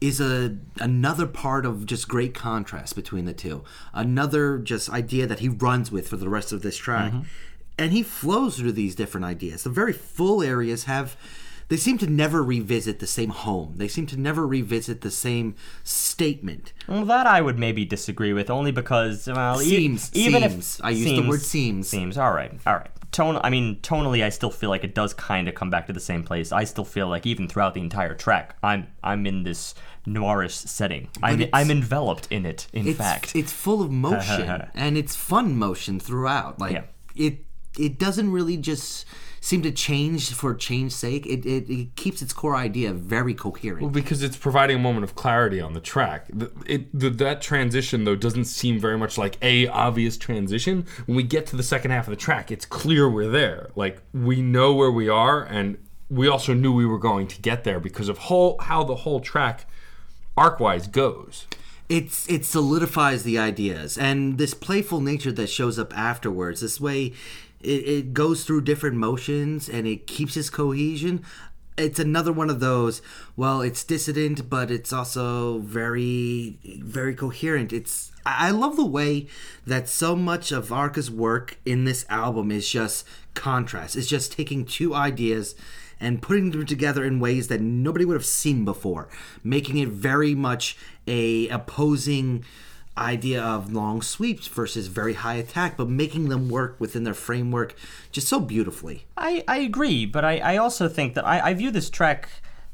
is 0.00 0.20
a 0.20 0.56
another 0.78 1.26
part 1.26 1.64
of 1.64 1.86
just 1.86 2.06
great 2.08 2.34
contrast 2.34 2.94
between 2.94 3.24
the 3.24 3.32
two. 3.32 3.64
Another 3.94 4.58
just 4.58 4.90
idea 4.90 5.26
that 5.26 5.40
he 5.40 5.48
runs 5.48 5.90
with 5.90 6.08
for 6.08 6.16
the 6.16 6.28
rest 6.28 6.52
of 6.52 6.62
this 6.62 6.76
track. 6.76 7.12
And 7.78 7.92
he 7.92 8.02
flows 8.02 8.58
through 8.58 8.72
these 8.72 8.94
different 8.94 9.26
ideas. 9.26 9.64
The 9.64 9.70
very 9.70 9.92
full 9.92 10.42
areas 10.42 10.84
have 10.84 11.16
they 11.68 11.76
seem 11.76 11.98
to 11.98 12.06
never 12.06 12.44
revisit 12.44 13.00
the 13.00 13.06
same 13.06 13.30
home. 13.30 13.74
They 13.76 13.88
seem 13.88 14.06
to 14.06 14.16
never 14.16 14.46
revisit 14.46 15.00
the 15.00 15.10
same 15.10 15.56
statement. 15.82 16.72
Well, 16.86 17.04
that 17.06 17.26
I 17.26 17.40
would 17.40 17.58
maybe 17.58 17.84
disagree 17.84 18.32
with, 18.32 18.50
only 18.50 18.70
because 18.70 19.26
well, 19.26 19.60
e- 19.60 19.64
Seems, 19.64 20.10
even 20.14 20.42
seems. 20.42 20.78
if 20.78 20.84
I 20.84 20.90
use 20.90 21.20
the 21.20 21.28
word 21.28 21.42
seems. 21.42 21.88
Seems. 21.88 22.16
All 22.16 22.32
right, 22.32 22.52
all 22.66 22.74
right. 22.74 22.90
Tone. 23.16 23.40
I 23.42 23.48
mean, 23.50 23.76
tonally, 23.80 24.22
I 24.22 24.28
still 24.28 24.50
feel 24.50 24.68
like 24.68 24.84
it 24.84 24.94
does 24.94 25.14
kind 25.14 25.48
of 25.48 25.54
come 25.54 25.70
back 25.70 25.86
to 25.86 25.92
the 25.94 26.00
same 26.00 26.22
place. 26.22 26.52
I 26.52 26.64
still 26.64 26.84
feel 26.84 27.08
like 27.08 27.24
even 27.24 27.48
throughout 27.48 27.72
the 27.72 27.80
entire 27.80 28.14
track, 28.14 28.56
I'm 28.62 28.88
I'm 29.02 29.26
in 29.26 29.42
this 29.42 29.74
noirish 30.06 30.52
setting. 30.68 31.08
I'm 31.22 31.44
I'm 31.54 31.70
enveloped 31.70 32.28
in 32.30 32.44
it. 32.44 32.68
In 32.74 32.86
It's 32.86 32.98
fact, 32.98 33.34
it's 33.34 33.52
full 33.52 33.80
of 33.80 33.90
motion 33.90 34.68
and 34.74 34.98
it's 34.98 35.16
fun 35.16 35.56
motion 35.56 35.98
throughout. 35.98 36.58
Like 36.60 36.72
Yeah. 36.72 36.84
it 37.14 37.44
it 37.78 37.98
doesn't 37.98 38.30
really 38.30 38.58
just 38.58 39.06
seem 39.46 39.62
to 39.62 39.70
change 39.70 40.32
for 40.40 40.54
change's 40.54 40.96
sake. 40.96 41.24
It, 41.34 41.46
it 41.46 41.64
it 41.70 41.94
keeps 42.02 42.20
its 42.24 42.32
core 42.40 42.56
idea 42.56 42.92
very 42.92 43.34
coherent. 43.34 43.82
Well, 43.82 43.90
because 44.02 44.20
it's 44.26 44.36
providing 44.36 44.76
a 44.76 44.82
moment 44.88 45.04
of 45.04 45.14
clarity 45.14 45.60
on 45.60 45.72
the 45.72 45.80
track. 45.80 46.20
The- 46.40 46.50
It 46.74 46.82
the, 47.02 47.10
that 47.26 47.38
transition 47.50 48.04
though 48.04 48.16
doesn't 48.26 48.46
seem 48.46 48.80
very 48.80 48.98
much 48.98 49.16
like 49.24 49.34
a 49.42 49.68
obvious 49.68 50.16
transition. 50.16 50.84
When 51.06 51.16
we 51.16 51.22
get 51.22 51.46
to 51.50 51.56
the 51.56 51.62
second 51.74 51.90
half 51.92 52.06
of 52.08 52.12
the 52.16 52.22
track, 52.28 52.50
it's 52.50 52.66
clear 52.66 53.08
we're 53.08 53.30
there. 53.42 53.70
Like 53.76 53.96
we 54.12 54.36
know 54.42 54.74
where 54.74 54.90
we 55.00 55.08
are, 55.08 55.38
and 55.44 55.78
we 56.10 56.26
also 56.28 56.52
knew 56.54 56.72
we 56.72 56.86
were 56.86 56.98
going 57.10 57.26
to 57.28 57.40
get 57.40 57.64
there 57.64 57.80
because 57.80 58.08
of 58.08 58.18
whole 58.28 58.52
how 58.68 58.82
the 58.84 58.96
whole 59.04 59.20
track 59.20 59.66
arc-wise 60.36 60.86
goes. 60.88 61.46
it's 61.88 62.28
it 62.28 62.44
solidifies 62.44 63.22
the 63.22 63.38
ideas 63.38 63.96
and 63.96 64.38
this 64.38 64.54
playful 64.54 65.00
nature 65.00 65.32
that 65.32 65.48
shows 65.48 65.78
up 65.78 65.96
afterwards 65.96 66.60
this 66.60 66.80
way 66.80 67.12
it, 67.60 67.88
it 67.88 68.14
goes 68.14 68.44
through 68.44 68.62
different 68.62 68.96
motions 68.96 69.68
and 69.68 69.86
it 69.86 70.06
keeps 70.06 70.36
its 70.36 70.50
cohesion. 70.50 71.24
It's 71.78 71.98
another 71.98 72.32
one 72.32 72.48
of 72.48 72.60
those 72.60 73.02
well 73.36 73.60
it's 73.60 73.84
dissident 73.84 74.48
but 74.48 74.70
it's 74.70 74.92
also 74.92 75.58
very 75.58 76.58
very 76.64 77.14
coherent. 77.14 77.72
It's 77.72 78.12
i 78.24 78.50
love 78.50 78.76
the 78.76 78.84
way 78.84 79.28
that 79.66 79.88
so 79.88 80.16
much 80.16 80.50
of 80.50 80.72
arca's 80.72 81.10
work 81.10 81.58
in 81.66 81.84
this 81.84 82.06
album 82.08 82.50
is 82.50 82.68
just 82.68 83.06
contrast. 83.34 83.94
It's 83.94 84.08
just 84.08 84.32
taking 84.32 84.64
two 84.64 84.94
ideas 84.94 85.54
and 86.00 86.20
putting 86.20 86.50
them 86.50 86.66
together 86.66 87.04
in 87.04 87.20
ways 87.20 87.48
that 87.48 87.60
nobody 87.60 88.04
would 88.04 88.14
have 88.14 88.26
seen 88.26 88.64
before, 88.64 89.08
making 89.42 89.78
it 89.78 89.88
very 89.88 90.34
much 90.34 90.76
a 91.06 91.48
opposing 91.48 92.44
idea 92.98 93.42
of 93.42 93.72
long 93.72 94.02
sweeps 94.02 94.46
versus 94.46 94.86
very 94.86 95.14
high 95.14 95.34
attack, 95.34 95.76
but 95.76 95.88
making 95.88 96.28
them 96.28 96.48
work 96.48 96.76
within 96.78 97.04
their 97.04 97.14
framework 97.14 97.74
just 98.12 98.26
so 98.28 98.40
beautifully. 98.40 99.06
I, 99.16 99.44
I 99.46 99.58
agree, 99.58 100.06
but 100.06 100.24
I, 100.24 100.38
I 100.38 100.56
also 100.56 100.88
think 100.88 101.14
that 101.14 101.26
I, 101.26 101.40
I 101.50 101.54
view 101.54 101.70
this 101.70 101.90
track 101.90 102.28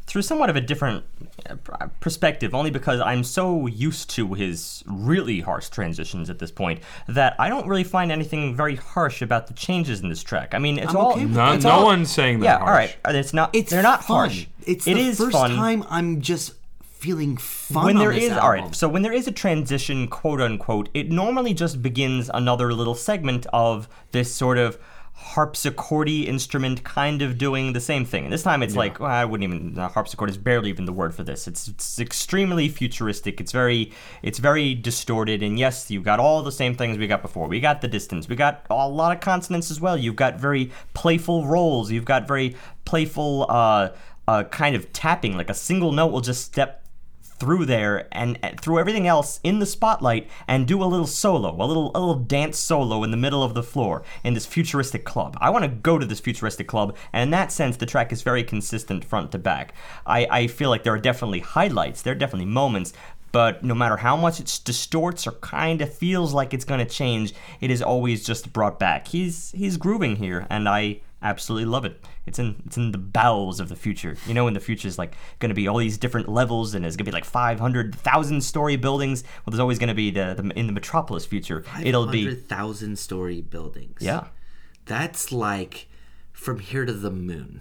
through 0.04 0.22
somewhat 0.22 0.50
of 0.50 0.56
a 0.56 0.60
different 0.60 1.04
uh, 1.48 1.86
perspective, 2.00 2.54
only 2.54 2.70
because 2.70 3.00
I'm 3.00 3.22
so 3.22 3.66
used 3.68 4.10
to 4.10 4.34
his 4.34 4.82
really 4.86 5.40
harsh 5.40 5.68
transitions 5.68 6.28
at 6.28 6.38
this 6.40 6.50
point 6.50 6.80
that 7.06 7.36
I 7.38 7.48
don't 7.48 7.68
really 7.68 7.84
find 7.84 8.10
anything 8.10 8.54
very 8.56 8.74
harsh 8.76 9.22
about 9.22 9.46
the 9.46 9.54
changes 9.54 10.00
in 10.00 10.08
this 10.08 10.22
track. 10.22 10.54
I 10.54 10.58
mean, 10.58 10.78
it's 10.78 10.90
I'm 10.90 10.96
all 10.96 11.12
okay 11.12 11.24
with 11.24 11.36
No, 11.36 11.52
it's 11.52 11.64
no 11.64 11.70
all- 11.70 11.84
one's 11.84 12.10
saying 12.10 12.40
that. 12.40 12.46
Yeah, 12.46 12.58
harsh. 12.58 12.68
all 12.68 12.74
right. 12.74 12.96
uh, 13.04 13.12
It's 13.18 13.32
not. 13.32 13.50
It's 13.54 13.70
they're 13.70 13.82
not 13.82 14.04
fun. 14.04 14.16
harsh. 14.28 14.46
It's 14.66 14.86
It 14.88 14.94
the 14.94 15.00
is 15.00 15.18
first 15.18 15.32
fun. 15.32 15.54
time 15.54 15.84
I'm 15.88 16.20
just 16.20 16.54
feeling 17.02 17.36
fun 17.36 17.84
when 17.84 17.98
there 17.98 18.12
is 18.12 18.30
all 18.30 18.52
right 18.52 18.74
so 18.76 18.88
when 18.88 19.02
there 19.02 19.12
is 19.12 19.26
a 19.26 19.32
transition 19.32 20.06
quote 20.06 20.40
unquote 20.40 20.88
it 20.94 21.10
normally 21.10 21.52
just 21.52 21.82
begins 21.82 22.30
another 22.32 22.72
little 22.72 22.94
segment 22.94 23.44
of 23.52 23.88
this 24.12 24.32
sort 24.32 24.56
of 24.56 24.78
harpsichordy 25.22 26.26
instrument 26.26 26.82
kind 26.84 27.22
of 27.22 27.38
doing 27.38 27.72
the 27.72 27.80
same 27.80 28.04
thing. 28.04 28.24
And 28.24 28.32
this 28.32 28.42
time 28.42 28.62
it's 28.62 28.74
like 28.74 28.98
well, 28.98 29.10
i 29.10 29.24
wouldn't 29.24 29.54
even 29.54 29.78
uh, 29.78 29.88
harpsichord 29.88 30.28
is 30.28 30.36
barely 30.36 30.70
even 30.70 30.84
the 30.84 30.92
word 30.92 31.14
for 31.14 31.22
this. 31.22 31.46
It's, 31.46 31.68
it's 31.68 31.98
extremely 32.00 32.68
futuristic. 32.68 33.40
It's 33.40 33.52
very 33.52 33.92
it's 34.22 34.38
very 34.38 34.74
distorted. 34.74 35.42
And 35.42 35.58
yes 35.58 35.90
you've 35.90 36.04
got 36.04 36.18
all 36.18 36.42
the 36.42 36.52
same 36.52 36.74
things 36.74 36.98
we 36.98 37.06
got 37.06 37.22
before. 37.22 37.46
We 37.46 37.60
got 37.60 37.80
the 37.80 37.88
distance. 37.88 38.28
We 38.28 38.36
got 38.36 38.66
a 38.68 38.88
lot 38.88 39.14
of 39.14 39.20
consonants 39.20 39.70
as 39.70 39.80
well. 39.80 39.96
You've 39.96 40.16
got 40.16 40.40
very 40.40 40.72
playful 40.94 41.46
rolls. 41.46 41.90
You've 41.90 42.04
got 42.04 42.26
very 42.26 42.56
playful 42.84 43.46
uh, 43.48 43.90
uh, 44.26 44.44
kind 44.44 44.74
of 44.76 44.92
tapping 44.92 45.36
like 45.36 45.50
a 45.50 45.54
single 45.54 45.92
note 45.92 46.08
will 46.08 46.20
just 46.20 46.44
step 46.44 46.81
through 47.42 47.66
there 47.66 48.06
and 48.12 48.36
uh, 48.36 48.50
and 48.52 48.60
through 48.60 48.78
everything 48.78 49.06
else 49.06 49.40
in 49.42 49.58
the 49.58 49.66
spotlight 49.66 50.28
and 50.46 50.68
do 50.68 50.82
a 50.82 50.84
little 50.84 51.08
solo, 51.08 51.50
a 51.60 51.66
little 51.66 51.90
a 51.94 51.98
little 51.98 52.22
dance 52.22 52.56
solo 52.56 53.02
in 53.02 53.10
the 53.10 53.16
middle 53.16 53.42
of 53.42 53.54
the 53.54 53.62
floor 53.62 54.04
in 54.22 54.34
this 54.34 54.46
futuristic 54.46 55.04
club. 55.04 55.36
I 55.40 55.50
want 55.50 55.64
to 55.64 55.68
go 55.68 55.98
to 55.98 56.06
this 56.06 56.20
futuristic 56.20 56.68
club, 56.68 56.96
and 57.12 57.24
in 57.24 57.30
that 57.30 57.50
sense, 57.50 57.76
the 57.76 57.86
track 57.86 58.12
is 58.12 58.22
very 58.22 58.44
consistent 58.44 59.04
front 59.04 59.32
to 59.32 59.38
back. 59.38 59.74
I, 60.06 60.26
I 60.30 60.46
feel 60.46 60.70
like 60.70 60.84
there 60.84 60.94
are 60.94 60.98
definitely 60.98 61.40
highlights, 61.40 62.02
there 62.02 62.12
are 62.12 62.16
definitely 62.16 62.46
moments. 62.46 62.92
But 63.32 63.64
no 63.64 63.74
matter 63.74 63.96
how 63.96 64.16
much 64.16 64.40
it 64.40 64.60
distorts 64.62 65.26
or 65.26 65.32
kind 65.32 65.80
of 65.80 65.92
feels 65.92 66.34
like 66.34 66.52
it's 66.52 66.66
going 66.66 66.86
to 66.86 66.94
change, 66.94 67.32
it 67.62 67.70
is 67.70 67.80
always 67.80 68.26
just 68.26 68.52
brought 68.52 68.78
back. 68.78 69.08
He's 69.08 69.52
he's 69.52 69.78
grooving 69.78 70.16
here, 70.16 70.46
and 70.50 70.68
I 70.68 71.00
absolutely 71.22 71.66
love 71.66 71.84
it. 71.84 72.04
It's 72.26 72.38
in 72.38 72.62
it's 72.66 72.76
in 72.76 72.92
the 72.92 72.98
bowels 72.98 73.60
of 73.60 73.68
the 73.68 73.76
future. 73.76 74.16
You 74.26 74.34
know, 74.34 74.46
in 74.48 74.54
the 74.54 74.60
future 74.60 74.88
is 74.88 74.98
like 74.98 75.14
going 75.38 75.48
to 75.50 75.54
be 75.54 75.68
all 75.68 75.78
these 75.78 75.98
different 75.98 76.28
levels, 76.28 76.74
and 76.74 76.84
it's 76.84 76.96
going 76.96 77.04
to 77.04 77.10
be 77.10 77.14
like 77.14 77.24
500,000 77.24 78.40
story 78.42 78.76
buildings. 78.76 79.24
Well, 79.44 79.52
there's 79.52 79.60
always 79.60 79.78
going 79.78 79.88
to 79.88 79.94
be 79.94 80.10
the, 80.10 80.34
the 80.34 80.58
in 80.58 80.66
the 80.66 80.72
metropolis 80.72 81.24
future. 81.26 81.64
It'll 81.82 82.06
be 82.06 82.34
thousand 82.34 82.98
story 82.98 83.40
buildings. 83.40 83.98
yeah, 84.00 84.26
That's 84.86 85.32
like 85.32 85.88
from 86.32 86.58
here 86.58 86.84
to 86.84 86.92
the 86.92 87.10
moon. 87.10 87.60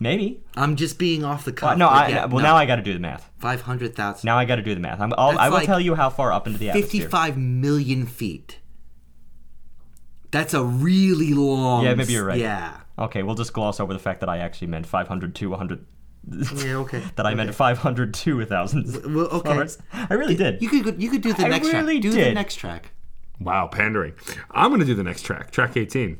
maybe. 0.00 0.40
I'm 0.56 0.76
just 0.76 0.98
being 0.98 1.24
off 1.24 1.44
the 1.44 1.52
cuff. 1.52 1.72
Uh, 1.72 1.74
no, 1.76 1.88
I 1.88 2.08
yeah, 2.08 2.24
well 2.26 2.42
no. 2.42 2.50
now 2.50 2.56
I 2.56 2.66
got 2.66 2.76
to 2.76 2.82
do 2.82 2.92
the 2.92 3.00
math. 3.00 3.30
five 3.38 3.62
hundred 3.62 3.94
thousand. 3.94 4.26
Now 4.26 4.38
I 4.38 4.44
got 4.44 4.56
to 4.56 4.62
do 4.62 4.74
the 4.74 4.80
math. 4.80 5.00
I'm, 5.00 5.12
I'll, 5.16 5.38
I 5.38 5.48
will 5.48 5.56
like 5.58 5.66
tell 5.66 5.80
you 5.80 5.94
how 5.94 6.10
far 6.10 6.32
up 6.32 6.46
into 6.46 6.58
the 6.58 6.70
atmosphere. 6.70 7.02
55 7.02 7.36
million 7.38 8.06
feet. 8.06 8.57
That's 10.30 10.54
a 10.54 10.62
really 10.62 11.34
long. 11.34 11.84
Yeah, 11.84 11.94
maybe 11.94 12.12
you're 12.12 12.24
right. 12.24 12.38
Yeah. 12.38 12.78
Okay, 12.98 13.22
we'll 13.22 13.34
just 13.34 13.52
gloss 13.52 13.80
over 13.80 13.92
the 13.92 13.98
fact 13.98 14.20
that 14.20 14.28
I 14.28 14.38
actually 14.38 14.66
meant 14.68 14.86
500 14.86 15.34
to 15.36 15.50
100. 15.50 15.86
Yeah. 16.30 16.76
Okay. 16.76 17.02
that 17.16 17.26
I 17.26 17.34
meant 17.34 17.54
500 17.54 18.12
to 18.12 18.36
1,000. 18.36 19.14
Well, 19.14 19.26
okay. 19.32 19.50
flowers. 19.50 19.78
I 19.92 20.14
really 20.14 20.34
did. 20.34 20.60
You 20.60 20.68
could 20.68 21.02
you 21.02 21.10
could 21.10 21.22
do 21.22 21.32
the 21.32 21.44
I 21.44 21.48
next 21.48 21.72
really 21.72 22.00
track. 22.00 22.12
Do 22.12 22.24
the 22.24 22.32
next 22.32 22.56
track. 22.56 22.92
Wow, 23.40 23.68
pandering. 23.68 24.14
I'm 24.50 24.70
going 24.70 24.80
to 24.80 24.86
do 24.86 24.94
the 24.94 25.04
next 25.04 25.22
track, 25.22 25.52
track 25.52 25.76
18. 25.76 26.18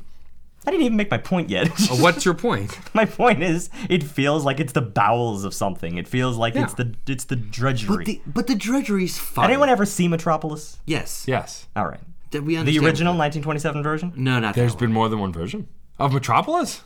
I 0.65 0.71
didn't 0.71 0.85
even 0.85 0.97
make 0.97 1.11
my 1.11 1.17
point 1.17 1.49
yet. 1.49 1.67
Uh, 1.67 1.95
What's 1.99 2.25
your 2.25 2.33
point? 2.33 2.77
my 2.93 3.05
point 3.05 3.41
is, 3.43 3.69
it 3.89 4.03
feels 4.03 4.45
like 4.45 4.59
it's 4.59 4.73
the 4.73 4.81
bowels 4.81 5.43
of 5.43 5.53
something. 5.53 5.97
It 5.97 6.07
feels 6.07 6.37
like 6.37 6.55
it's 6.55 6.73
the 6.73 6.95
it's 7.07 7.25
the 7.25 7.35
drudgery. 7.35 7.97
But 7.97 8.05
the 8.05 8.21
but 8.25 8.47
the 8.47 8.55
drudgery's 8.55 9.17
fun. 9.17 9.45
Anyone 9.45 9.69
ever 9.69 9.85
see 9.85 10.07
Metropolis? 10.07 10.79
Yes. 10.85 11.25
Yes. 11.27 11.67
All 11.75 11.87
right. 11.87 12.01
That 12.31 12.43
we 12.43 12.53
The 12.55 12.59
understand. 12.59 12.85
original 12.85 13.13
1927 13.13 13.83
version? 13.83 14.13
No, 14.15 14.39
not 14.39 14.55
There's 14.55 14.73
that 14.73 14.79
been 14.79 14.93
more 14.93 15.09
than 15.09 15.19
one 15.19 15.33
version 15.33 15.67
of 15.97 16.13
Metropolis. 16.13 16.83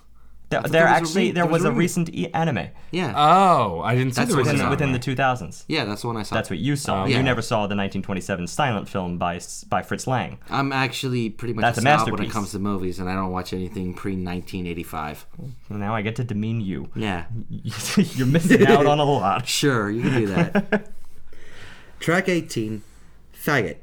There, 0.49 0.61
there 0.61 0.69
there 0.71 0.83
was 0.83 0.91
a 0.91 0.95
actually 0.95 1.21
re- 1.21 1.31
there 1.31 1.43
there 1.45 1.51
was 1.51 1.61
was 1.63 1.65
a 1.65 1.69
a 1.69 1.71
re- 1.71 1.77
recent 1.79 2.09
e- 2.13 2.31
anime. 2.33 2.67
Yeah. 2.91 3.13
Oh, 3.15 3.81
I 3.81 3.95
didn't 3.95 4.13
see 4.13 4.21
That's 4.21 4.31
the 4.31 4.37
what 4.37 4.45
within, 4.45 4.61
on. 4.61 4.69
within 4.69 4.91
the 4.91 4.99
2000s. 4.99 5.63
yeah, 5.67 5.83
that's 5.85 6.01
the 6.01 6.07
one 6.07 6.15
I 6.17 6.21
saw. 6.21 6.35
That's 6.35 6.49
what 6.51 6.59
you 6.59 6.75
saw. 6.75 7.03
Oh, 7.03 7.05
yeah. 7.07 7.17
You 7.17 7.23
never 7.23 7.41
saw 7.41 7.61
the 7.61 7.75
1927 7.75 8.45
silent 8.47 8.87
film 8.87 9.17
by 9.17 9.37
S- 9.37 9.63
by 9.63 9.81
Fritz 9.81 10.05
Lang. 10.05 10.37
I'm 10.51 10.71
actually 10.71 11.31
pretty 11.31 11.55
much 11.55 11.63
That's 11.63 11.77
a 11.79 11.81
a 11.81 11.81
snob 11.81 11.99
when 12.01 12.07
it 12.07 12.11
masterpiece. 12.11 12.33
comes 12.33 12.51
to 12.51 12.59
movies, 12.59 12.99
and 12.99 13.09
I 13.09 13.15
don't 13.15 13.31
watch 13.31 13.51
anything 13.51 13.95
pre 13.95 14.11
1985. 14.11 15.25
Now 15.71 15.95
I 15.95 16.03
get 16.03 16.15
to 16.17 16.23
demean 16.23 16.61
you. 16.61 16.89
Yeah. 16.95 17.25
You're 17.97 18.27
missing 18.27 18.67
out 18.67 18.85
on 18.85 18.99
a 18.99 19.03
lot. 19.05 19.47
Sure, 19.53 19.89
you 19.89 20.01
can 20.03 20.13
do 20.13 20.27
that. 20.27 20.91
Track 21.99 22.29
18, 22.29 22.83
faggot. 23.35 23.77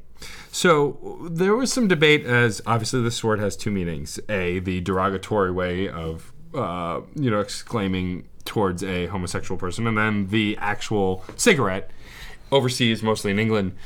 So 0.52 1.28
there 1.31 1.55
was 1.55 1.72
some 1.72 1.86
debate 1.89 2.24
as 2.27 2.60
obviously 2.66 3.02
this 3.02 3.22
word 3.22 3.39
has 3.39 3.56
two 3.56 3.70
meanings: 3.70 4.18
a 4.28 4.59
the 4.59 4.81
derogatory 4.81 5.52
way 5.52 5.89
of 5.89 6.32
uh, 6.55 7.02
you 7.14 7.31
know 7.31 7.40
exclaiming 7.40 8.28
towards 8.44 8.82
a 8.82 9.06
homosexual 9.06 9.59
person, 9.59 9.86
and 9.86 9.97
then 9.97 10.27
the 10.28 10.56
actual 10.60 11.24
cigarette 11.36 11.90
overseas, 12.51 13.02
mostly 13.02 13.31
in 13.31 13.39
England, 13.39 13.77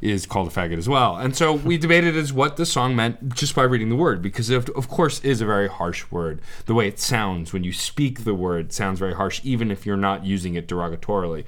is 0.00 0.24
called 0.26 0.46
a 0.46 0.50
faggot 0.50 0.78
as 0.78 0.88
well. 0.88 1.16
And 1.16 1.34
so 1.34 1.52
we 1.52 1.78
debated 1.78 2.14
as 2.16 2.32
what 2.32 2.56
the 2.56 2.66
song 2.66 2.94
meant 2.94 3.34
just 3.34 3.54
by 3.54 3.62
reading 3.62 3.88
the 3.88 3.96
word, 3.96 4.22
because 4.22 4.50
it 4.50 4.68
of 4.70 4.88
course 4.88 5.18
is 5.24 5.40
a 5.40 5.46
very 5.46 5.68
harsh 5.68 6.04
word. 6.12 6.40
The 6.66 6.74
way 6.74 6.86
it 6.86 7.00
sounds 7.00 7.52
when 7.52 7.64
you 7.64 7.72
speak 7.72 8.24
the 8.24 8.34
word 8.34 8.72
sounds 8.72 9.00
very 9.00 9.14
harsh, 9.14 9.40
even 9.42 9.70
if 9.70 9.84
you're 9.84 9.96
not 9.96 10.24
using 10.24 10.54
it 10.54 10.68
derogatorily. 10.68 11.44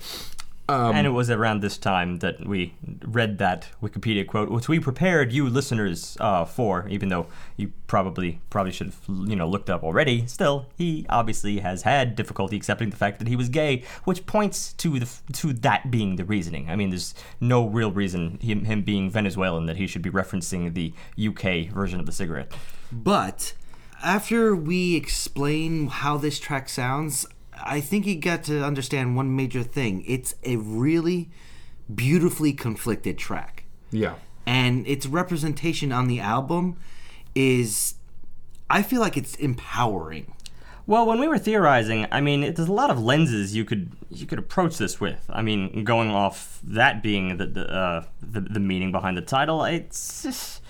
And 0.69 1.07
it 1.07 1.11
was 1.11 1.31
around 1.31 1.61
this 1.61 1.79
time 1.79 2.19
that 2.19 2.47
we 2.47 2.75
read 3.05 3.39
that 3.39 3.69
Wikipedia 3.83 4.27
quote, 4.27 4.51
which 4.51 4.69
we 4.69 4.81
prepared 4.81 5.33
you 5.33 5.49
listeners 5.49 6.17
uh, 6.21 6.45
for, 6.45 6.89
even 6.89 7.09
though 7.09 7.27
you 7.57 7.73
probably 7.87 8.41
probably 8.51 8.73
should 8.73 8.89
have 8.89 9.29
you 9.29 9.37
know 9.37 9.49
looked 9.49 9.71
up 9.71 9.85
already. 9.85 10.27
Still, 10.27 10.67
he 10.77 11.07
obviously 11.09 11.61
has 11.61 11.83
had 11.83 12.17
difficulty 12.17 12.57
accepting 12.57 12.91
the 12.91 12.97
fact 12.97 13.19
that 13.21 13.29
he 13.29 13.37
was 13.37 13.49
gay, 13.49 13.85
which 14.05 14.27
points 14.27 14.73
to 14.75 14.99
the 14.99 15.09
to 15.35 15.53
that 15.53 15.91
being 15.91 16.17
the 16.17 16.25
reasoning. 16.25 16.69
I 16.69 16.77
mean, 16.77 16.91
there's 16.91 17.15
no 17.41 17.67
real 17.67 17.93
reason 17.93 18.39
him 18.41 18.65
him 18.65 18.83
being 18.83 19.11
Venezuelan 19.11 19.67
that 19.67 19.77
he 19.77 19.87
should 19.87 20.03
be 20.03 20.11
referencing 20.11 20.75
the 20.75 20.93
UK 21.29 21.73
version 21.73 22.01
of 22.01 22.07
the 22.07 22.13
cigarette. 22.13 22.53
But 22.91 23.55
after 24.03 24.55
we 24.55 24.95
explain 24.97 25.89
how 25.89 26.17
this 26.17 26.39
track 26.39 26.69
sounds, 26.69 27.27
I 27.63 27.81
think 27.81 28.07
you 28.07 28.17
got 28.19 28.45
to 28.45 28.65
understand 28.65 29.17
one 29.17 29.35
major 29.35 29.63
thing. 29.63 30.05
It's 30.07 30.35
a 30.45 30.57
really 30.57 31.31
beautifully 31.93 32.53
conflicted 32.53 33.19
track. 33.19 33.65
Yeah. 33.91 34.15
And 34.47 34.87
its 34.87 35.07
representation 35.07 35.93
on 35.93 36.07
the 36.09 36.21
album 36.21 36.77
is 37.35 37.95
I 38.69 38.83
feel 38.83 39.01
like 39.01 39.17
it's 39.17 39.35
empowering. 39.37 40.33
Well, 40.89 41.05
when 41.07 41.19
we 41.19 41.27
were 41.27 41.39
theorizing, 41.39 42.07
I 42.13 42.21
mean, 42.21 42.45
it, 42.45 42.55
there's 42.57 42.69
a 42.69 42.73
lot 42.73 42.91
of 42.91 43.03
lenses 43.03 43.57
you 43.57 43.65
could 43.65 43.91
you 44.11 44.25
could 44.27 44.39
approach 44.39 44.79
this 44.79 45.01
with. 45.01 45.25
I 45.29 45.43
mean, 45.43 45.83
going 45.85 46.11
off 46.11 46.61
that 46.65 47.03
being 47.03 47.37
the 47.39 47.47
the, 47.47 47.69
uh, 47.73 48.05
the, 48.23 48.41
the 48.41 48.61
meaning 48.61 48.93
behind 48.93 49.17
the 49.17 49.23
title, 49.23 49.65
it's 49.65 50.23
just- 50.23 50.63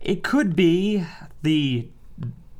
it 0.00 0.22
could 0.22 0.54
be 0.54 1.04
the 1.42 1.88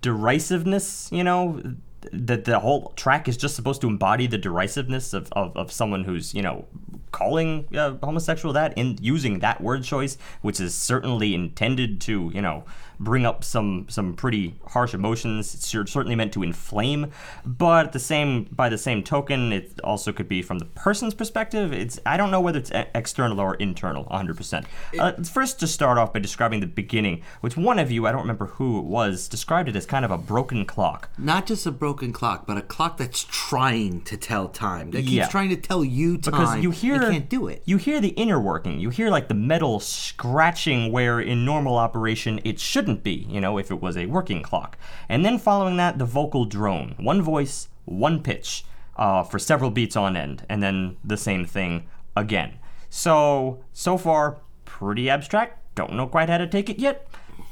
derisiveness, 0.00 1.08
you 1.12 1.22
know, 1.22 1.62
that 2.12 2.44
the 2.44 2.60
whole 2.60 2.92
track 2.96 3.28
is 3.28 3.36
just 3.36 3.56
supposed 3.56 3.80
to 3.80 3.86
embody 3.86 4.26
the 4.26 4.38
derisiveness 4.38 5.12
of, 5.12 5.28
of, 5.32 5.56
of 5.56 5.72
someone 5.72 6.04
who's, 6.04 6.34
you 6.34 6.42
know, 6.42 6.66
calling 7.12 7.66
uh, 7.74 7.94
homosexual 8.02 8.52
that 8.52 8.74
and 8.76 9.00
using 9.00 9.38
that 9.38 9.60
word 9.60 9.82
choice, 9.82 10.18
which 10.42 10.60
is 10.60 10.74
certainly 10.74 11.34
intended 11.34 12.00
to, 12.02 12.30
you 12.34 12.42
know, 12.42 12.64
bring 12.98 13.26
up 13.26 13.44
some 13.44 13.86
some 13.88 14.14
pretty 14.14 14.54
harsh 14.68 14.94
emotions. 14.94 15.54
It's 15.54 15.66
certainly 15.66 16.14
meant 16.14 16.32
to 16.34 16.42
inflame, 16.42 17.10
but 17.44 17.86
at 17.86 17.92
the 17.92 17.98
same 17.98 18.44
by 18.52 18.68
the 18.68 18.78
same 18.78 19.02
token, 19.02 19.52
it 19.52 19.80
also 19.84 20.12
could 20.12 20.28
be 20.28 20.42
from 20.42 20.58
the 20.58 20.64
person's 20.64 21.14
perspective. 21.14 21.72
It's 21.72 22.00
I 22.06 22.16
don't 22.16 22.30
know 22.30 22.40
whether 22.40 22.58
it's 22.58 22.70
e- 22.72 22.84
external 22.94 23.40
or 23.40 23.54
internal, 23.56 24.04
100%. 24.06 24.64
Uh, 24.98 25.12
first 25.24 25.60
just 25.60 25.74
start 25.74 25.98
off 25.98 26.12
by 26.12 26.20
describing 26.20 26.60
the 26.60 26.66
beginning, 26.66 27.22
which 27.40 27.56
one 27.56 27.78
of 27.78 27.90
you, 27.90 28.06
I 28.06 28.12
don't 28.12 28.22
remember 28.22 28.46
who 28.46 28.78
it 28.78 28.84
was, 28.84 29.28
described 29.28 29.68
it 29.68 29.76
as 29.76 29.86
kind 29.86 30.04
of 30.04 30.10
a 30.10 30.18
broken 30.18 30.64
clock. 30.64 31.10
Not 31.18 31.46
just 31.46 31.66
a 31.66 31.70
broken 31.70 32.12
clock, 32.12 32.46
but 32.46 32.56
a 32.56 32.62
clock 32.62 32.96
that's 32.96 33.24
trying 33.30 34.02
to 34.02 34.16
tell 34.16 34.48
time. 34.48 34.90
That 34.90 35.00
keeps 35.02 35.12
Yeah. 35.12 35.28
trying 35.28 35.50
to 35.50 35.56
tell 35.56 35.84
you 35.84 36.18
time. 36.18 36.32
because 36.32 36.56
you 36.62 36.70
hear 36.70 36.98
can't 37.10 37.28
do 37.28 37.46
it. 37.48 37.62
You 37.66 37.76
hear 37.76 38.00
the 38.00 38.08
inner 38.10 38.40
working. 38.40 38.78
You 38.80 38.90
hear 38.90 39.10
like 39.10 39.28
the 39.28 39.34
metal 39.34 39.80
scratching 39.80 40.90
where 40.92 41.20
in 41.20 41.44
normal 41.44 41.76
operation 41.76 42.40
it 42.44 42.58
shouldn't 42.86 43.02
be. 43.02 43.26
You 43.28 43.40
know, 43.40 43.58
if 43.58 43.70
it 43.70 43.82
was 43.82 43.96
a 43.96 44.06
working 44.06 44.42
clock. 44.42 44.78
And 45.08 45.24
then 45.24 45.38
following 45.38 45.76
that, 45.78 45.98
the 45.98 46.04
vocal 46.04 46.44
drone. 46.44 46.94
One 46.98 47.20
voice, 47.20 47.68
one 47.84 48.22
pitch, 48.22 48.64
uh, 48.96 49.24
for 49.24 49.38
several 49.40 49.70
beats 49.70 49.96
on 49.96 50.16
end, 50.16 50.46
and 50.48 50.62
then 50.62 50.96
the 51.04 51.16
same 51.16 51.44
thing 51.44 51.88
again. 52.16 52.58
So 52.88 53.64
so 53.72 53.98
far, 53.98 54.38
pretty 54.64 55.10
abstract. 55.10 55.74
Don't 55.74 55.94
know 55.94 56.06
quite 56.06 56.30
how 56.30 56.38
to 56.38 56.46
take 56.46 56.70
it 56.70 56.78
yet. 56.78 57.08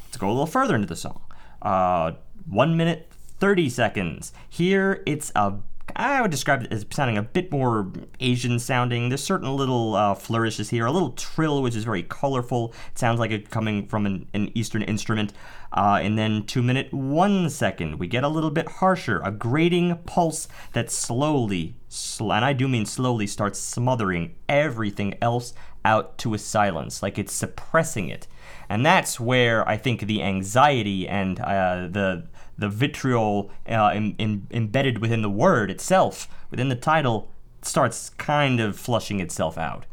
Let's 0.07 0.17
go 0.17 0.29
a 0.29 0.31
little 0.31 0.47
further 0.47 0.77
into 0.77 0.87
the 0.87 0.97
song. 0.97 1.21
Uh, 1.61 2.13
one 2.49 2.77
minute, 2.77 3.11
30 3.41 3.69
seconds. 3.69 4.33
Here, 4.49 5.03
it's 5.05 5.33
a 5.35 5.55
I 5.97 6.23
would 6.23 6.31
describe 6.31 6.63
it 6.63 6.73
as 6.73 6.87
sounding 6.91 7.19
a 7.19 7.23
bit 7.23 7.53
more 7.53 7.93
Asian 8.19 8.59
sounding. 8.59 9.11
There's 9.11 9.23
certain 9.23 9.55
little 9.57 9.95
uh, 9.95 10.15
flourishes 10.15 10.71
here, 10.71 10.87
a 10.87 10.91
little 10.91 11.11
trill, 11.11 11.63
which 11.63 11.77
is 11.77 11.85
very 11.85 12.03
colorful. 12.03 12.75
It 12.91 12.99
sounds 12.99 13.21
like 13.21 13.31
it 13.31 13.51
coming 13.51 13.87
from 13.87 14.07
an, 14.07 14.27
an 14.35 14.51
Eastern 14.55 14.83
instrument. 14.83 15.33
Uh, 15.73 16.01
and 16.03 16.17
then 16.17 16.45
two 16.47 16.63
minute 16.63 16.93
one 16.93 17.51
second, 17.51 17.99
we 17.99 18.07
get 18.07 18.25
a 18.25 18.29
little 18.29 18.51
bit 18.51 18.69
harsher, 18.69 19.21
a 19.25 19.31
grating 19.31 19.97
pulse 20.07 20.49
that 20.73 20.91
slowly, 20.91 21.75
sl- 21.89 22.33
and 22.33 22.45
I 22.45 22.53
do 22.53 22.67
mean 22.69 22.87
slowly, 22.87 23.27
starts 23.27 23.59
smothering 23.59 24.35
everything 24.49 25.15
else 25.21 25.53
out 25.85 26.17
to 26.19 26.33
a 26.33 26.39
silence, 26.39 27.03
like 27.03 27.19
it's 27.19 27.33
suppressing 27.33 28.09
it. 28.09 28.27
And 28.69 28.87
that's 28.87 29.21
where 29.21 29.69
I 29.69 29.77
think 29.77 30.03
the 30.03 30.23
anxiety 30.23 31.07
and 31.07 31.39
uh, 31.41 31.89
the 31.91 32.25
the 32.59 32.69
vitriol 32.69 33.51
uh, 33.69 33.89
em- 33.89 34.17
em- 34.19 34.47
embedded 34.51 34.99
within 34.99 35.23
the 35.23 35.31
word 35.31 35.71
itself, 35.71 36.29
within 36.51 36.69
the 36.69 36.77
title, 36.77 37.29
starts 37.63 38.11
kind 38.11 38.61
of 38.61 38.79
flushing 38.79 39.21
itself 39.21 39.59
out. 39.59 39.87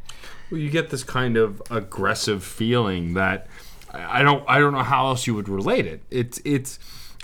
Well, 0.49 0.59
you 0.59 0.69
get 0.69 0.89
this 0.89 1.03
kind 1.03 1.37
of 1.37 1.61
aggressive 1.71 2.43
feeling 2.43 3.13
that 3.13 3.47
I 3.93 4.21
don't 4.21 4.43
I 4.47 4.59
don't 4.59 4.73
know 4.73 4.83
how 4.83 5.07
else 5.07 5.27
you 5.27 5.33
would 5.35 5.49
relate 5.49 5.85
it. 5.85 6.03
It's 6.09 6.41
it's 6.43 6.79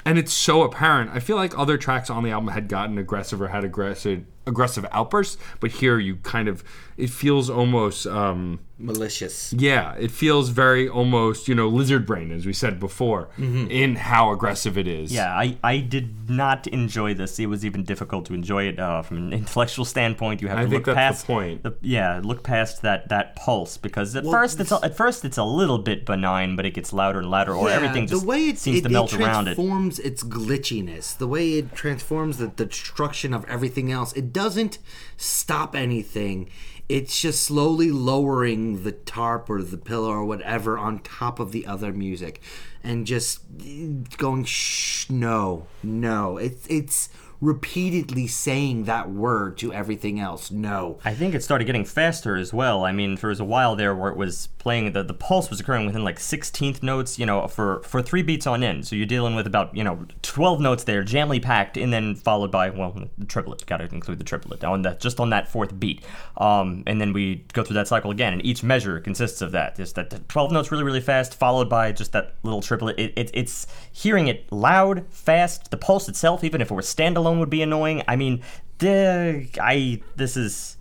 and 0.05 0.17
it's 0.17 0.33
so 0.33 0.63
apparent. 0.63 1.11
I 1.13 1.19
feel 1.19 1.35
like 1.35 1.57
other 1.57 1.77
tracks 1.77 2.09
on 2.09 2.23
the 2.23 2.31
album 2.31 2.49
had 2.49 2.67
gotten 2.69 2.97
aggressive 2.97 3.41
or 3.41 3.49
had 3.49 3.63
aggressive 3.63 4.23
aggressive 4.47 4.85
outbursts, 4.91 5.37
but 5.59 5.71
here 5.71 5.99
you 5.99 6.15
kind 6.17 6.47
of 6.47 6.63
it 6.97 7.09
feels 7.11 7.49
almost 7.49 8.07
um 8.07 8.59
Malicious. 8.79 9.53
yeah, 9.53 9.93
it 9.95 10.11
feels 10.11 10.49
very 10.49 10.87
almost, 10.87 11.47
you 11.47 11.55
know, 11.55 11.67
lizard 11.67 12.05
brain 12.05 12.31
as 12.31 12.45
we 12.45 12.53
said 12.53 12.79
before 12.79 13.29
in 13.37 13.95
how 13.95 14.31
aggressive 14.31 14.77
it 14.77 14.87
is. 14.87 15.11
Yeah, 15.11 15.33
I, 15.35 15.57
I 15.63 15.77
did 15.79 16.29
not 16.29 16.67
enjoy 16.67 17.15
this. 17.15 17.39
It 17.39 17.47
was 17.47 17.65
even 17.65 17.83
difficult 17.83 18.27
to 18.27 18.35
enjoy 18.35 18.65
it 18.65 18.79
uh, 18.79 19.01
from 19.01 19.17
an 19.17 19.33
intellectual 19.33 19.83
standpoint. 19.83 20.43
You 20.43 20.47
have 20.49 20.59
I 20.59 20.63
to 20.65 20.69
think 20.69 20.85
look 20.87 20.95
that's 20.95 21.21
the 21.21 21.27
point. 21.27 21.63
the- 21.63 21.75
yeah, 21.81 22.21
look 22.23 22.43
past 22.43 22.83
that, 22.83 23.09
that 23.09 23.35
pulse 23.35 23.77
because 23.77 24.15
at 24.15 24.23
Well, 24.23 24.33
first 24.33 24.59
it's 24.59 24.71
a, 24.71 24.79
at 24.83 24.95
first 24.95 25.25
it's 25.25 25.37
a 25.39 25.43
little 25.43 25.79
bit 25.79 26.05
benign, 26.05 26.55
but 26.55 26.65
it 26.67 26.75
gets 26.75 26.93
louder 26.93 27.17
and 27.19 27.31
louder, 27.31 27.55
or 27.55 27.69
Yeah, 27.69 27.75
everything 27.77 28.05
just 28.05 28.21
the 28.21 28.27
way 28.27 28.49
it, 28.49 28.59
seems 28.59 28.77
it, 28.79 28.83
to 28.83 28.89
melt 28.89 29.11
it 29.13 29.19
around 29.19 29.47
it. 29.47 29.55
transforms 29.55 29.97
its 29.99 30.23
glitchiness, 30.23 31.17
the 31.17 31.27
way 31.27 31.53
it 31.53 31.73
transforms 31.73 32.37
the, 32.37 32.47
the 32.55 32.65
destruction 32.67 33.33
of 33.33 33.43
everything 33.45 33.91
else. 33.91 34.13
It 34.13 34.31
doesn't 34.37 34.77
stop 35.17 35.75
anything. 35.75 36.47
It's 36.87 37.19
just 37.19 37.41
slowly 37.41 37.89
lowering 37.89 38.83
the 38.83 38.91
tarp 38.91 39.49
or 39.49 39.63
the 39.63 39.79
pillow 39.79 40.11
or 40.11 40.25
whatever 40.25 40.77
on 40.77 40.99
top 40.99 41.39
of 41.39 41.51
the 41.51 41.65
other 41.65 41.91
music, 41.91 42.39
and 42.83 43.07
just 43.07 43.39
going 44.17 44.43
shh, 44.43 45.09
no, 45.09 45.65
no. 45.81 46.37
It's 46.37 46.67
it's 46.67 47.09
repeatedly 47.39 48.27
saying 48.27 48.85
that 48.85 49.09
word 49.09 49.57
to 49.59 49.71
everything 49.73 50.19
else. 50.19 50.49
No. 50.49 50.99
I 51.05 51.13
think 51.13 51.35
it 51.35 51.43
started 51.43 51.65
getting 51.65 51.85
faster 51.85 52.35
as 52.35 52.53
well. 52.53 52.83
I 52.85 52.91
mean, 52.91 53.15
there 53.15 53.29
was 53.29 53.39
a 53.39 53.45
while 53.45 53.75
there 53.75 53.95
where 53.95 54.11
it 54.11 54.17
was 54.17 54.47
playing 54.57 54.91
the 54.91 55.03
the 55.03 55.13
pulse 55.13 55.49
was 55.49 55.59
occurring 55.59 55.85
within 55.85 56.03
like 56.03 56.17
16th 56.17 56.81
notes, 56.81 57.19
you 57.19 57.25
know, 57.25 57.47
for 57.47 57.81
for 57.83 58.01
three 58.01 58.21
beats 58.21 58.47
on 58.47 58.63
end. 58.63 58.87
So 58.87 58.95
you're 58.95 59.05
dealing 59.05 59.35
with 59.35 59.47
about 59.47 59.75
you 59.75 59.83
know 59.83 60.05
12 60.23 60.59
notes 60.59 60.83
there, 60.83 61.03
jamly 61.03 61.41
packed, 61.41 61.77
and 61.77 61.93
then 61.93 62.15
followed 62.15 62.51
by 62.51 62.69
well 62.69 63.09
the 63.17 63.25
triplet. 63.25 63.65
Got 63.65 63.77
to 63.77 63.85
include 63.85 64.17
the 64.17 64.23
triplet 64.23 64.63
on 64.63 64.81
that 64.81 64.99
just 64.99 65.19
on 65.19 65.29
that 65.29 65.47
fourth 65.47 65.79
beat. 65.79 66.03
Um, 66.37 66.83
and 66.87 66.99
then 66.99 67.13
we 67.13 67.45
go 67.53 67.63
through 67.63 67.75
that 67.75 67.87
cycle 67.87 68.11
again, 68.11 68.33
and 68.33 68.45
each 68.45 68.63
measure 68.63 68.99
consists 68.99 69.41
of 69.41 69.51
that. 69.51 69.75
Just 69.75 69.95
that 69.95 70.27
12 70.27 70.51
notes 70.51 70.71
really 70.71 70.83
really 70.83 71.01
fast, 71.01 71.35
followed 71.35 71.69
by 71.69 71.91
just 71.91 72.11
that 72.13 72.35
little 72.43 72.61
triplet. 72.61 72.97
It, 72.99 73.13
it, 73.15 73.31
it's 73.33 73.67
hearing 73.91 74.27
it 74.27 74.51
loud, 74.51 75.05
fast. 75.09 75.71
The 75.71 75.77
pulse 75.77 76.09
itself, 76.09 76.43
even 76.43 76.61
if 76.61 76.71
it 76.71 76.73
were 76.73 76.81
standalone, 76.81 77.26
would 77.33 77.49
be 77.49 77.61
annoying. 77.61 78.03
I 78.07 78.15
mean, 78.15 78.41
the 78.79 79.47
I 79.61 80.01
this 80.15 80.37
is. 80.37 80.75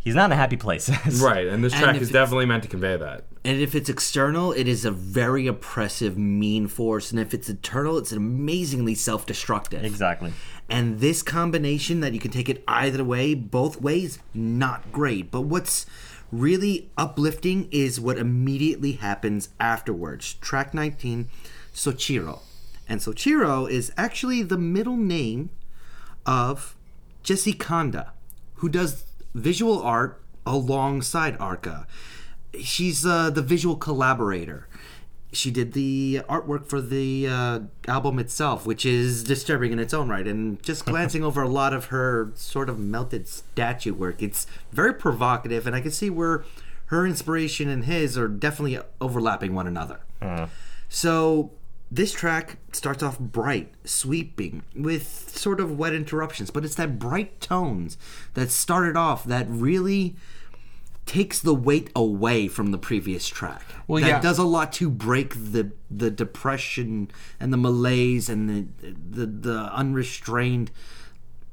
He's 0.00 0.16
not 0.16 0.26
in 0.26 0.32
a 0.32 0.36
happy 0.36 0.56
place. 0.56 0.90
Right, 1.22 1.46
and 1.46 1.62
this 1.62 1.72
track 1.72 1.94
if 1.94 2.02
is 2.02 2.10
definitely 2.10 2.46
meant 2.46 2.64
to 2.64 2.68
convey 2.68 2.96
that. 2.96 3.24
And 3.44 3.60
if 3.60 3.76
it's 3.76 3.88
external, 3.88 4.52
it 4.52 4.66
is 4.66 4.84
a 4.84 4.90
very 4.90 5.46
oppressive, 5.46 6.18
mean 6.18 6.66
force. 6.66 7.12
And 7.12 7.20
if 7.20 7.32
it's 7.32 7.48
internal, 7.48 7.98
it's 7.98 8.10
amazingly 8.10 8.96
self 8.96 9.26
destructive. 9.26 9.84
exactly. 9.84 10.32
And 10.68 11.00
this 11.00 11.22
combination 11.22 12.00
that 12.00 12.14
you 12.14 12.20
can 12.20 12.30
take 12.30 12.48
it 12.48 12.64
either 12.66 13.04
way, 13.04 13.34
both 13.34 13.80
ways, 13.80 14.18
not 14.34 14.90
great. 14.90 15.30
But 15.30 15.42
what's 15.42 15.86
really 16.32 16.90
uplifting 16.96 17.68
is 17.70 18.00
what 18.00 18.16
immediately 18.16 18.92
happens 18.92 19.50
afterwards. 19.60 20.34
Track 20.34 20.72
19, 20.72 21.28
Soichiro. 21.74 22.40
And 22.88 23.00
Soichiro 23.00 23.70
is 23.70 23.92
actually 23.96 24.42
the 24.42 24.58
middle 24.58 24.96
name 24.96 25.50
of 26.26 26.76
Jesse 27.22 27.52
Kanda, 27.52 28.12
who 28.56 28.68
does 28.68 29.04
visual 29.34 29.80
art 29.82 30.20
alongside 30.44 31.36
Arca. 31.38 31.86
She's 32.60 33.06
uh, 33.06 33.30
the 33.30 33.42
visual 33.42 33.76
collaborator. 33.76 34.68
She 35.32 35.50
did 35.50 35.72
the 35.72 36.20
artwork 36.28 36.66
for 36.66 36.82
the 36.82 37.26
uh, 37.26 37.60
album 37.88 38.18
itself, 38.18 38.66
which 38.66 38.84
is 38.84 39.24
disturbing 39.24 39.72
in 39.72 39.78
its 39.78 39.94
own 39.94 40.08
right. 40.10 40.26
And 40.26 40.62
just 40.62 40.84
glancing 40.84 41.24
over 41.24 41.42
a 41.42 41.48
lot 41.48 41.72
of 41.72 41.86
her 41.86 42.32
sort 42.34 42.68
of 42.68 42.78
melted 42.78 43.26
statue 43.28 43.94
work, 43.94 44.22
it's 44.22 44.46
very 44.72 44.92
provocative, 44.92 45.66
and 45.66 45.74
I 45.74 45.80
can 45.80 45.90
see 45.90 46.10
where 46.10 46.44
her 46.86 47.06
inspiration 47.06 47.70
and 47.70 47.86
his 47.86 48.18
are 48.18 48.28
definitely 48.28 48.78
overlapping 49.00 49.54
one 49.54 49.66
another. 49.66 50.00
So 50.90 51.52
this 51.94 52.12
track 52.12 52.56
starts 52.72 53.02
off 53.02 53.18
bright, 53.18 53.74
sweeping, 53.84 54.62
with 54.74 55.28
sort 55.36 55.60
of 55.60 55.78
wet 55.78 55.92
interruptions, 55.92 56.50
but 56.50 56.64
it's 56.64 56.74
that 56.76 56.98
bright 56.98 57.38
tones 57.38 57.98
that 58.32 58.50
started 58.50 58.96
off 58.96 59.24
that 59.24 59.46
really 59.48 60.16
takes 61.04 61.38
the 61.38 61.54
weight 61.54 61.90
away 61.94 62.48
from 62.48 62.70
the 62.70 62.78
previous 62.78 63.28
track. 63.28 63.62
Well, 63.86 64.00
that 64.00 64.08
yeah. 64.08 64.20
does 64.20 64.38
a 64.38 64.44
lot 64.44 64.72
to 64.74 64.88
break 64.88 65.34
the 65.34 65.72
the 65.90 66.10
depression 66.10 67.10
and 67.38 67.52
the 67.52 67.58
malaise 67.58 68.30
and 68.30 68.48
the 68.48 68.92
the, 68.92 69.26
the 69.26 69.58
unrestrained 69.74 70.70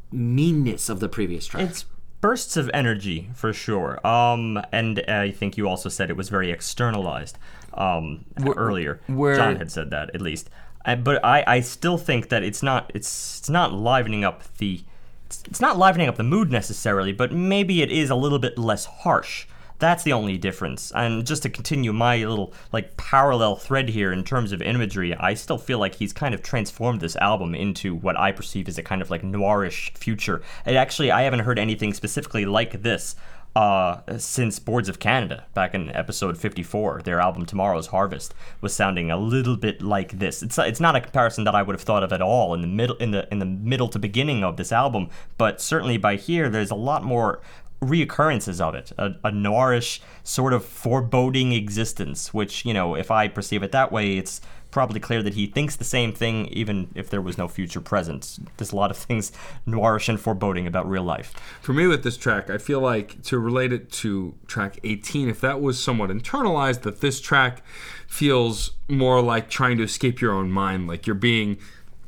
meanness 0.09 0.87
of 0.87 1.01
the 1.01 1.09
previous 1.09 1.47
track. 1.47 1.69
It's 1.69 1.85
bursts 2.21 2.55
of 2.55 2.69
energy 2.73 3.29
for 3.33 3.51
sure. 3.51 4.05
Um, 4.07 4.61
and 4.71 4.99
I 5.07 5.31
think 5.31 5.57
you 5.57 5.67
also 5.67 5.89
said 5.89 6.09
it 6.09 6.17
was 6.17 6.29
very 6.29 6.49
externalized. 6.49 7.37
Um, 7.79 8.25
earlier, 8.57 8.99
where- 9.07 9.35
John 9.35 9.55
had 9.55 9.71
said 9.71 9.89
that 9.91 10.13
at 10.13 10.21
least. 10.21 10.49
Uh, 10.85 10.95
but 10.95 11.23
I, 11.23 11.43
I 11.47 11.59
still 11.61 11.97
think 11.97 12.29
that 12.29 12.43
it's 12.43 12.61
not 12.61 12.91
it's 12.93 13.39
it's 13.39 13.49
not 13.49 13.73
livening 13.73 14.23
up 14.23 14.43
the 14.57 14.81
it's, 15.25 15.43
it's 15.45 15.61
not 15.61 15.77
livening 15.77 16.07
up 16.07 16.15
the 16.17 16.23
mood 16.23 16.51
necessarily, 16.51 17.11
but 17.13 17.31
maybe 17.31 17.81
it 17.81 17.91
is 17.91 18.09
a 18.09 18.15
little 18.15 18.39
bit 18.39 18.57
less 18.57 18.85
harsh. 18.85 19.45
That's 19.77 20.03
the 20.03 20.11
only 20.11 20.37
difference. 20.37 20.91
And 20.93 21.25
just 21.25 21.43
to 21.43 21.49
continue 21.49 21.93
my 21.93 22.17
little 22.17 22.53
like 22.73 22.97
parallel 22.97 23.55
thread 23.55 23.87
here 23.89 24.11
in 24.11 24.25
terms 24.25 24.51
of 24.51 24.61
imagery, 24.61 25.15
I 25.15 25.35
still 25.35 25.57
feel 25.57 25.79
like 25.79 25.95
he's 25.95 26.11
kind 26.11 26.33
of 26.33 26.41
transformed 26.43 26.99
this 26.99 27.15
album 27.15 27.55
into 27.55 27.95
what 27.95 28.17
I 28.19 28.33
perceive 28.33 28.67
as 28.67 28.77
a 28.77 28.83
kind 28.83 29.01
of 29.01 29.09
like 29.09 29.21
noirish 29.21 29.97
future. 29.97 30.41
And 30.65 30.75
actually, 30.75 31.11
I 31.11 31.21
haven't 31.21 31.39
heard 31.41 31.57
anything 31.59 31.93
specifically 31.93 32.45
like 32.45 32.81
this 32.83 33.15
uh, 33.55 34.01
since 34.17 34.59
Boards 34.59 34.89
of 34.89 34.99
Canada 34.99 35.45
back 35.53 35.73
in 35.73 35.89
episode 35.95 36.37
54. 36.37 37.01
Their 37.03 37.19
album 37.19 37.45
Tomorrow's 37.45 37.87
Harvest 37.87 38.33
was 38.61 38.73
sounding 38.73 39.09
a 39.09 39.17
little 39.17 39.57
bit 39.57 39.81
like 39.81 40.19
this. 40.19 40.43
It's 40.43 40.57
it's 40.57 40.79
not 40.79 40.95
a 40.95 41.01
comparison 41.01 41.43
that 41.45 41.55
I 41.55 41.63
would 41.63 41.75
have 41.75 41.81
thought 41.81 42.03
of 42.03 42.13
at 42.13 42.21
all 42.21 42.53
in 42.53 42.61
the 42.61 42.67
middle 42.67 42.95
in 42.97 43.11
the 43.11 43.27
in 43.31 43.39
the 43.39 43.45
middle 43.45 43.89
to 43.89 43.99
beginning 43.99 44.43
of 44.43 44.57
this 44.57 44.71
album, 44.71 45.09
but 45.37 45.61
certainly 45.61 45.97
by 45.97 46.15
here 46.15 46.49
there's 46.49 46.71
a 46.71 46.75
lot 46.75 47.03
more 47.03 47.41
reoccurrences 47.81 48.59
of 48.59 48.75
it, 48.75 48.91
a, 48.97 49.15
a 49.23 49.31
noirish 49.31 49.99
sort 50.23 50.53
of 50.53 50.65
foreboding 50.65 51.53
existence, 51.53 52.33
which, 52.33 52.65
you 52.65 52.73
know, 52.73 52.95
if 52.95 53.09
I 53.09 53.27
perceive 53.27 53.63
it 53.63 53.71
that 53.71 53.91
way, 53.91 54.17
it's 54.17 54.41
probably 54.71 54.99
clear 54.99 55.23
that 55.23 55.33
he 55.33 55.47
thinks 55.47 55.75
the 55.75 55.83
same 55.83 56.13
thing 56.13 56.47
even 56.47 56.89
if 56.95 57.09
there 57.09 57.21
was 57.21 57.37
no 57.37 57.47
future 57.47 57.81
present. 57.81 58.37
There's 58.57 58.71
a 58.71 58.75
lot 58.75 58.91
of 58.91 58.97
things 59.09 59.31
noirish 59.67 60.09
and 60.09 60.19
foreboding 60.19 60.67
about 60.67 60.89
real 60.89 61.03
life. 61.03 61.33
For 61.61 61.73
me, 61.73 61.87
with 61.87 62.03
this 62.03 62.17
track, 62.17 62.49
I 62.49 62.57
feel 62.57 62.79
like 62.79 63.21
to 63.23 63.39
relate 63.39 63.73
it 63.73 63.91
to 63.93 64.35
track 64.47 64.79
18, 64.83 65.29
if 65.29 65.41
that 65.41 65.61
was 65.61 65.81
somewhat 65.81 66.09
internalized, 66.09 66.81
that 66.81 67.01
this 67.01 67.19
track 67.19 67.63
feels 68.07 68.71
more 68.87 69.21
like 69.21 69.49
trying 69.49 69.77
to 69.77 69.83
escape 69.83 70.21
your 70.21 70.33
own 70.33 70.51
mind, 70.51 70.87
like 70.87 71.07
you're 71.07 71.15
being 71.15 71.57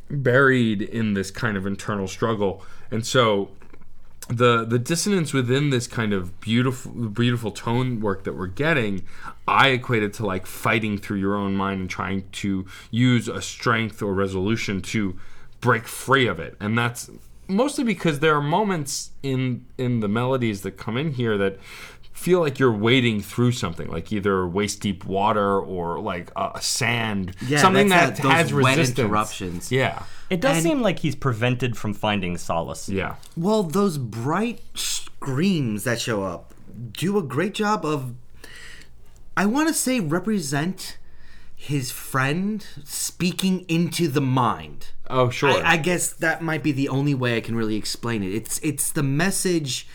buried 0.10 0.82
in 0.82 1.14
this 1.14 1.32
kind 1.32 1.56
of 1.56 1.66
internal 1.66 2.08
struggle. 2.08 2.64
And 2.90 3.06
so 3.06 3.52
the 4.32 4.64
the 4.64 4.80
dissonance 4.80 5.34
within 5.34 5.72
this 5.72 5.88
kind 5.88 6.14
of 6.14 6.40
beautiful 6.40 6.91
beautiful 7.10 7.52
tone 7.52 7.99
work 7.99 8.24
that 8.24 8.34
we're 8.34 8.48
getting 8.48 9.03
i 9.45 9.68
equate 9.70 10.02
it 10.02 10.14
to 10.14 10.26
like 10.26 10.45
fighting 10.45 10.98
through 10.98 11.18
your 11.18 11.36
own 11.36 11.53
mind 11.53 11.82
and 11.82 11.90
trying 11.90 12.24
to 12.32 12.66
use 12.91 13.28
a 13.28 13.41
strength 13.41 14.02
or 14.02 14.14
resolution 14.14 14.82
to 14.82 15.18
break 15.62 15.88
free 15.88 16.28
of 16.28 16.40
it. 16.40 16.58
And 16.60 16.78
that's 16.78 17.10
mostly 17.48 17.84
because 17.84 18.20
there 18.20 18.36
are 18.36 18.41
moments 18.41 19.12
in 19.24 19.66
in 19.78 20.02
the 20.02 20.10
melodies 20.10 20.62
that 20.64 20.72
come 20.72 20.98
in 20.98 21.14
here 21.14 21.38
that 21.38 21.58
feel 22.14 22.40
like 22.40 22.60
you're 22.60 22.72
wading 22.72 23.22
through 23.22 23.52
something 23.52 23.88
like 23.90 24.12
either 24.12 24.46
waist 24.48 24.80
deep 24.82 25.06
water 25.06 25.60
or 25.60 26.00
like 26.00 26.32
uh, 26.36 26.60
sand 26.60 27.36
Yeah, 27.48 27.60
something 27.62 27.90
that, 27.90 28.18
that- 28.18 28.22
those 28.24 28.32
has 28.32 28.54
wet 28.54 28.78
resistance 28.78 29.00
interruptions. 29.00 29.72
yeah 29.72 30.04
It 30.30 30.40
does 30.42 30.58
And- 30.58 30.64
seem 30.64 30.82
like 30.82 31.00
he's 31.00 31.16
prevented 31.16 31.78
from 31.78 31.94
finding 31.94 32.38
solace. 32.38 32.88
yeah 32.90 33.16
Well, 33.36 33.64
those 33.64 33.98
bright 33.98 34.62
screams 34.76 35.84
that 35.86 36.00
show 36.00 36.24
up 36.24 36.54
do 36.94 37.18
a 37.18 37.24
great 37.24 37.54
job 37.54 37.86
of, 37.86 38.14
I 39.36 39.46
want 39.46 39.68
to 39.70 39.74
say, 39.74 40.00
represent 40.00 40.98
his 41.56 41.92
friend 41.92 42.66
speaking 42.84 43.66
into 43.68 44.08
the 44.08 44.22
mind. 44.22 44.88
oh 45.10 45.30
sure 45.30 45.50
I, 45.64 45.74
I 45.74 45.78
guess 45.78 46.12
that 46.14 46.42
might 46.42 46.64
be 46.64 46.72
the 46.72 46.90
only 46.90 47.14
way 47.14 47.38
I 47.38 47.42
can 47.42 47.56
really 47.56 47.76
explain 47.76 48.24
it. 48.24 48.34
It's 48.34 48.58
it's 48.60 48.92
the 48.92 49.04
message 49.04 49.88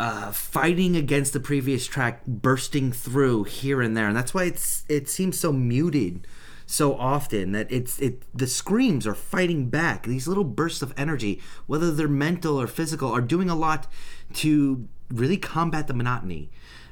uh, 0.00 0.32
fighting 0.32 0.96
against 0.96 1.32
the 1.32 1.40
previous 1.40 1.86
track, 1.86 2.24
bursting 2.26 2.90
through 2.92 3.44
here 3.44 3.80
and 3.82 3.96
there, 3.96 4.08
and 4.08 4.16
that's 4.16 4.32
why 4.34 4.44
it's 4.44 4.84
it 4.88 5.08
seems 5.08 5.38
so 5.38 5.52
muted 5.52 6.26
so 6.66 6.94
often 6.96 7.50
that 7.52 7.66
it's 7.70 7.98
it 7.98 8.22
the 8.34 8.46
screams 8.46 9.06
are 9.06 9.14
fighting 9.14 9.68
back. 9.68 10.04
These 10.06 10.26
little 10.28 10.44
bursts 10.44 10.82
of 10.82 10.94
energy, 10.96 11.40
whether 11.66 11.90
they're 11.92 12.08
mental 12.28 12.60
or 12.60 12.66
physical, 12.66 13.10
are 13.12 13.20
doing 13.20 13.50
a 13.50 13.56
lot 13.56 13.86
to 14.34 14.88
really 15.10 15.36
combat 15.36 15.86
the 15.88 15.94
monotony, 15.94 16.50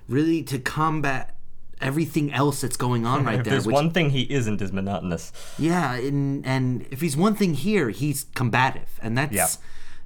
really 0.09 0.43
to 0.43 0.59
combat 0.59 1.35
everything 1.81 2.33
else 2.33 2.61
that's 2.61 2.77
going 2.77 3.07
on 3.07 3.25
right 3.29 3.39
If 3.39 3.45
there. 3.45 3.53
there's 3.53 3.67
which- 3.67 3.75
one 3.75 3.91
thing 3.93 4.11
he 4.11 4.23
isn't 4.23 4.61
is 4.61 4.73
monotonous. 4.73 5.33
yeah, 5.59 5.95
and 5.95 6.45
and 6.45 6.85
if 6.91 7.01
he's 7.01 7.17
one 7.17 7.37
thing 7.37 7.55
here, 7.55 7.91
he's 7.91 8.27
combative, 8.35 8.99
and 9.01 9.17
that's 9.17 9.33
Yeah. 9.35 9.47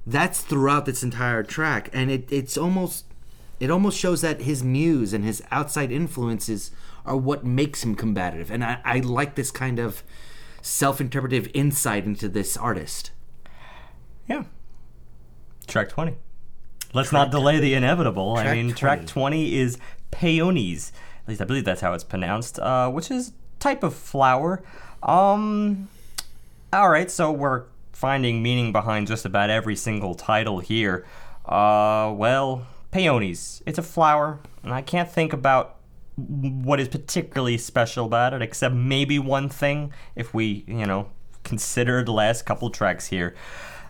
That's 0.05 0.41
throughout 0.41 0.85
this 0.85 1.03
entire 1.03 1.43
track, 1.43 1.89
and 1.93 2.11
it 2.11 2.31
it's 2.31 2.57
almost 2.57 3.05
it 3.59 3.69
almost 3.69 3.97
shows 3.97 4.21
that 4.21 4.41
his 4.41 4.63
muse 4.63 5.13
and 5.13 5.23
his 5.23 5.41
outside 5.51 5.91
influences 5.91 6.71
are 7.05 7.17
what 7.17 7.45
makes 7.45 7.83
him 7.83 7.95
combative, 7.95 8.51
and 8.51 8.63
I, 8.63 8.79
I 8.83 8.99
like 8.99 9.35
this 9.35 9.51
kind 9.51 9.79
of 9.79 10.03
self-interpretive 10.61 11.49
insight 11.53 12.05
into 12.05 12.29
this 12.29 12.55
artist. 12.55 13.11
Yeah. 14.27 14.43
Track 15.67 15.89
20. 15.89 16.15
Let's 16.93 17.11
not 17.11 17.31
delay 17.31 17.59
the 17.59 17.73
inevitable. 17.73 18.37
I 18.37 18.53
mean, 18.53 18.67
20. 18.67 18.73
track 18.73 19.05
20 19.05 19.55
is 19.55 19.77
peonies. 20.11 20.91
At 21.23 21.29
least 21.29 21.41
I 21.41 21.45
believe 21.45 21.65
that's 21.65 21.81
how 21.81 21.93
it's 21.93 22.03
pronounced, 22.03 22.59
uh, 22.59 22.89
which 22.89 23.09
is 23.11 23.33
type 23.59 23.83
of 23.83 23.93
flower. 23.93 24.63
Um, 25.01 25.89
all 26.71 26.89
right, 26.89 27.09
so 27.09 27.31
we're 27.31 27.63
finding 28.03 28.43
meaning 28.43 28.73
behind 28.73 29.07
just 29.07 29.23
about 29.23 29.49
every 29.49 29.77
single 29.77 30.13
title 30.13 30.59
here. 30.59 31.05
Uh, 31.45 32.13
well, 32.13 32.67
peonies. 32.91 33.63
It's 33.65 33.77
a 33.77 33.81
flower, 33.81 34.41
and 34.61 34.73
I 34.73 34.81
can't 34.81 35.09
think 35.09 35.31
about 35.31 35.77
what 36.17 36.81
is 36.81 36.89
particularly 36.89 37.57
special 37.57 38.05
about 38.05 38.33
it, 38.33 38.41
except 38.41 38.75
maybe 38.75 39.19
one 39.19 39.47
thing. 39.47 39.93
If 40.17 40.33
we, 40.33 40.65
you 40.67 40.85
know, 40.85 41.11
consider 41.45 42.03
the 42.03 42.11
last 42.11 42.45
couple 42.45 42.69
tracks 42.71 43.07
here, 43.07 43.35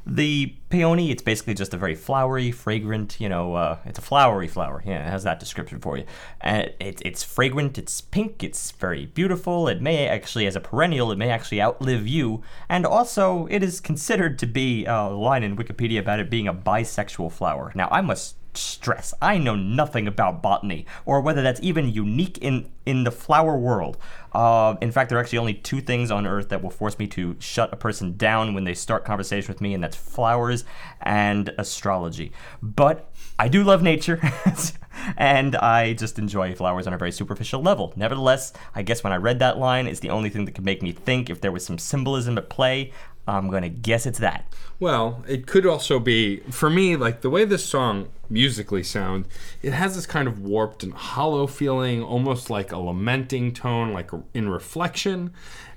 The 0.05 0.55
peony, 0.67 1.11
it's 1.11 1.21
basically 1.21 1.53
just 1.53 1.73
a 1.73 1.77
very 1.77 1.95
flowery, 1.95 2.51
fragrant, 2.51 3.21
you 3.21 3.30
know, 3.30 3.55
uh, 3.55 3.77
it's 3.85 3.99
a 3.99 4.01
flowery 4.01 4.49
flower. 4.49 4.84
Yeah, 4.85 5.07
it 5.07 5.09
has 5.09 5.23
that 5.23 5.39
description 5.39 5.80
for 5.80 5.97
you. 5.97 6.03
And 6.41 6.73
it, 6.80 7.01
it's 7.05 7.23
fragrant, 7.23 7.77
it's 7.77 8.01
pink, 8.01 8.43
it's 8.43 8.71
very 8.71 9.05
beautiful. 9.05 9.69
It 9.69 9.81
may 9.81 10.07
actually, 10.07 10.45
as 10.45 10.57
a 10.57 10.59
perennial, 10.59 11.11
it 11.11 11.17
may 11.17 11.30
actually 11.30 11.61
outlive 11.61 12.05
you. 12.05 12.43
And 12.67 12.85
also, 12.85 13.47
it 13.49 13.63
is 13.63 13.80
considered 13.80 14.38
to 14.39 14.45
be 14.45 14.85
uh, 14.85 15.07
a 15.07 15.15
line 15.15 15.43
in 15.43 15.55
Wikipedia 15.55 15.99
about 15.99 16.19
it 16.19 16.30
being 16.30 16.49
a 16.49 16.53
bisexual 16.53 17.31
flower. 17.31 17.71
Now, 17.73 17.88
I 17.89 18.01
must 18.01 18.35
stress 18.57 19.13
I 19.21 19.38
know 19.38 19.55
nothing 19.55 20.07
about 20.07 20.41
botany 20.41 20.85
or 21.05 21.21
whether 21.21 21.41
that's 21.41 21.61
even 21.61 21.89
unique 21.89 22.38
in 22.39 22.69
in 22.85 23.03
the 23.03 23.11
flower 23.11 23.57
world. 23.57 23.97
Uh, 24.34 24.75
in 24.81 24.91
fact, 24.91 25.09
there 25.09 25.17
are 25.17 25.21
actually 25.21 25.38
only 25.38 25.53
two 25.53 25.80
things 25.80 26.11
on 26.11 26.27
earth 26.27 26.49
that 26.49 26.61
will 26.61 26.69
force 26.69 26.99
me 26.99 27.07
to 27.07 27.35
shut 27.39 27.71
a 27.71 27.77
person 27.77 28.17
down 28.17 28.53
when 28.53 28.63
they 28.63 28.73
start 28.73 29.05
conversation 29.05 29.47
with 29.47 29.61
me, 29.61 29.73
and 29.73 29.84
that's 29.84 29.95
flowers 29.95 30.65
and 31.01 31.53
astrology. 31.57 32.31
But 32.61 33.09
I 33.39 33.47
do 33.47 33.63
love 33.63 33.81
nature. 33.81 34.19
and 35.17 35.55
I 35.55 35.93
just 35.93 36.19
enjoy 36.19 36.53
flowers 36.55 36.88
on 36.88 36.93
a 36.93 36.97
very 36.97 37.11
superficial 37.11 37.61
level. 37.61 37.93
Nevertheless, 37.95 38.53
I 38.75 38.81
guess 38.81 39.03
when 39.03 39.13
I 39.13 39.17
read 39.17 39.39
that 39.39 39.57
line, 39.57 39.88
it's 39.88 39.99
the 39.99 40.09
only 40.09 40.30
thing 40.30 40.45
that 40.45 40.53
could 40.53 40.65
make 40.65 40.81
me 40.81 40.91
think 40.91 41.30
if 41.30 41.41
there 41.41 41.51
was 41.51 41.65
some 41.65 41.77
symbolism 41.77 42.38
at 42.38 42.49
play. 42.49 42.91
I'm 43.27 43.49
gonna 43.49 43.69
guess 43.69 44.05
it's 44.05 44.19
that. 44.19 44.53
Well, 44.79 45.23
it 45.27 45.47
could 45.47 45.65
also 45.65 45.99
be 45.99 46.37
for 46.51 46.69
me 46.69 46.95
like 46.95 47.21
the 47.21 47.29
way 47.29 47.45
this 47.45 47.65
song 47.65 48.09
musically 48.29 48.83
sound. 48.83 49.27
It 49.61 49.73
has 49.73 49.95
this 49.95 50.05
kind 50.05 50.27
of 50.27 50.41
warped 50.41 50.83
and 50.83 50.93
hollow 50.93 51.47
feeling, 51.47 52.03
almost 52.03 52.49
like 52.49 52.71
a 52.71 52.77
lamenting 52.77 53.53
tone, 53.53 53.93
like 53.93 54.11
in 54.33 54.49
reflection. 54.49 55.31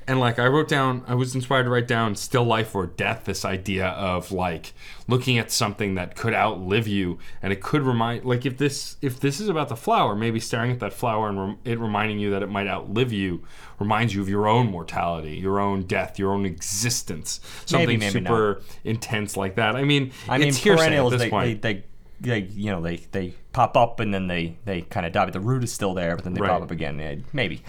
And 0.08 0.20
like 0.20 0.38
I 0.38 0.46
wrote 0.46 0.68
down, 0.68 1.02
I 1.08 1.14
was 1.16 1.34
inspired 1.34 1.64
to 1.64 1.70
write 1.70 1.88
down 1.88 2.14
"still 2.14 2.44
life 2.44 2.74
or 2.76 2.86
death." 2.86 3.24
This 3.24 3.44
idea 3.44 3.88
of 3.88 4.30
like 4.30 4.72
looking 5.08 5.36
at 5.36 5.50
something 5.50 5.96
that 5.96 6.14
could 6.14 6.32
outlive 6.32 6.86
you, 6.86 7.18
and 7.42 7.52
it 7.52 7.60
could 7.60 7.82
remind, 7.82 8.24
like 8.24 8.46
if 8.46 8.56
this 8.56 8.96
if 9.02 9.18
this 9.18 9.40
is 9.40 9.48
about 9.48 9.68
the 9.68 9.74
flower, 9.76 10.14
maybe 10.14 10.38
staring 10.38 10.70
at 10.70 10.78
that 10.78 10.92
flower 10.92 11.28
and 11.28 11.38
rem- 11.40 11.58
it 11.64 11.78
reminding 11.80 12.20
you 12.20 12.30
that 12.30 12.42
it 12.42 12.48
might 12.48 12.68
outlive 12.68 13.12
you 13.12 13.42
reminds 13.80 14.14
you 14.14 14.22
of 14.22 14.28
your 14.28 14.46
own 14.46 14.70
mortality, 14.70 15.36
your 15.36 15.58
own 15.58 15.82
death, 15.82 16.18
your 16.20 16.32
own 16.32 16.46
existence, 16.46 17.40
something 17.66 17.98
maybe 17.98 18.10
super 18.10 18.62
intense 18.84 19.36
like 19.36 19.56
that. 19.56 19.76
I 19.76 19.82
mean, 19.84 20.12
I 20.28 20.38
mean, 20.38 20.48
it's 20.48 20.58
hearsay 20.58 20.82
at 20.84 20.86
perennials, 20.88 21.12
this 21.12 21.22
they, 21.22 21.30
point. 21.30 21.62
they, 21.62 21.74
they, 21.74 21.84
they, 22.20 22.38
you 22.52 22.70
know, 22.70 22.80
they, 22.80 22.96
they 23.12 23.34
pop 23.52 23.76
up 23.76 24.00
and 24.00 24.14
then 24.14 24.28
they, 24.28 24.56
they 24.64 24.80
kind 24.82 25.04
of 25.04 25.12
die, 25.12 25.24
but 25.26 25.34
the 25.34 25.40
root 25.40 25.62
is 25.62 25.72
still 25.72 25.92
there, 25.92 26.14
but 26.16 26.24
then 26.24 26.32
they 26.32 26.40
Right. 26.40 26.48
pop 26.50 26.62
up 26.62 26.70
again. 26.70 27.24
Maybe. 27.34 27.62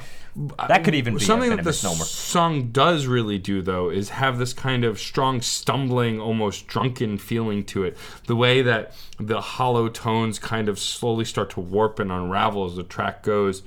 That 0.68 0.84
could 0.84 0.93
even 0.93 1.15
be 1.15 1.19
something 1.19 1.51
a, 1.51 1.55
that 1.55 1.64
the 1.64 1.73
song 1.73 2.69
does 2.72 3.07
really 3.07 3.39
do 3.39 3.64
though 3.64 3.89
is 3.89 4.09
have 4.09 4.38
this 4.38 4.53
kind 4.53 4.85
of 4.85 4.99
strong 4.99 5.41
stumbling 5.41 6.19
almost 6.19 6.68
drunken 6.68 7.18
feeling 7.18 7.64
to 7.65 7.84
it. 7.84 7.97
The 8.27 8.35
way 8.35 8.61
that 8.61 8.93
the 9.19 9.41
hollow 9.41 9.89
tones 9.89 10.38
kind 10.38 10.69
of 10.69 10.77
slowly 10.77 11.26
start 11.26 11.49
to 11.51 11.59
warp 11.59 11.97
and 11.97 12.11
unravel 12.11 12.65
as 12.65 12.76
the 12.76 12.84
track 12.84 13.23
goes. 13.23 13.64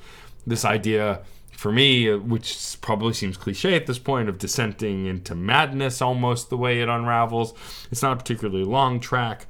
This 0.46 0.64
idea 0.64 1.22
for 1.50 1.72
me 1.72 2.08
uh, 2.08 2.18
which 2.18 2.76
probably 2.80 3.14
seems 3.14 3.36
cliche 3.36 3.74
at 3.74 3.86
this 3.86 3.98
point 3.98 4.28
of 4.28 4.38
dissenting 4.38 5.06
into 5.06 5.34
madness 5.34 6.00
almost 6.00 6.50
the 6.50 6.56
way 6.56 6.80
it 6.80 6.88
unravels. 6.88 7.52
It's 7.90 8.02
not 8.02 8.12
a 8.12 8.16
particularly 8.16 8.64
long 8.64 9.00
track. 9.00 9.46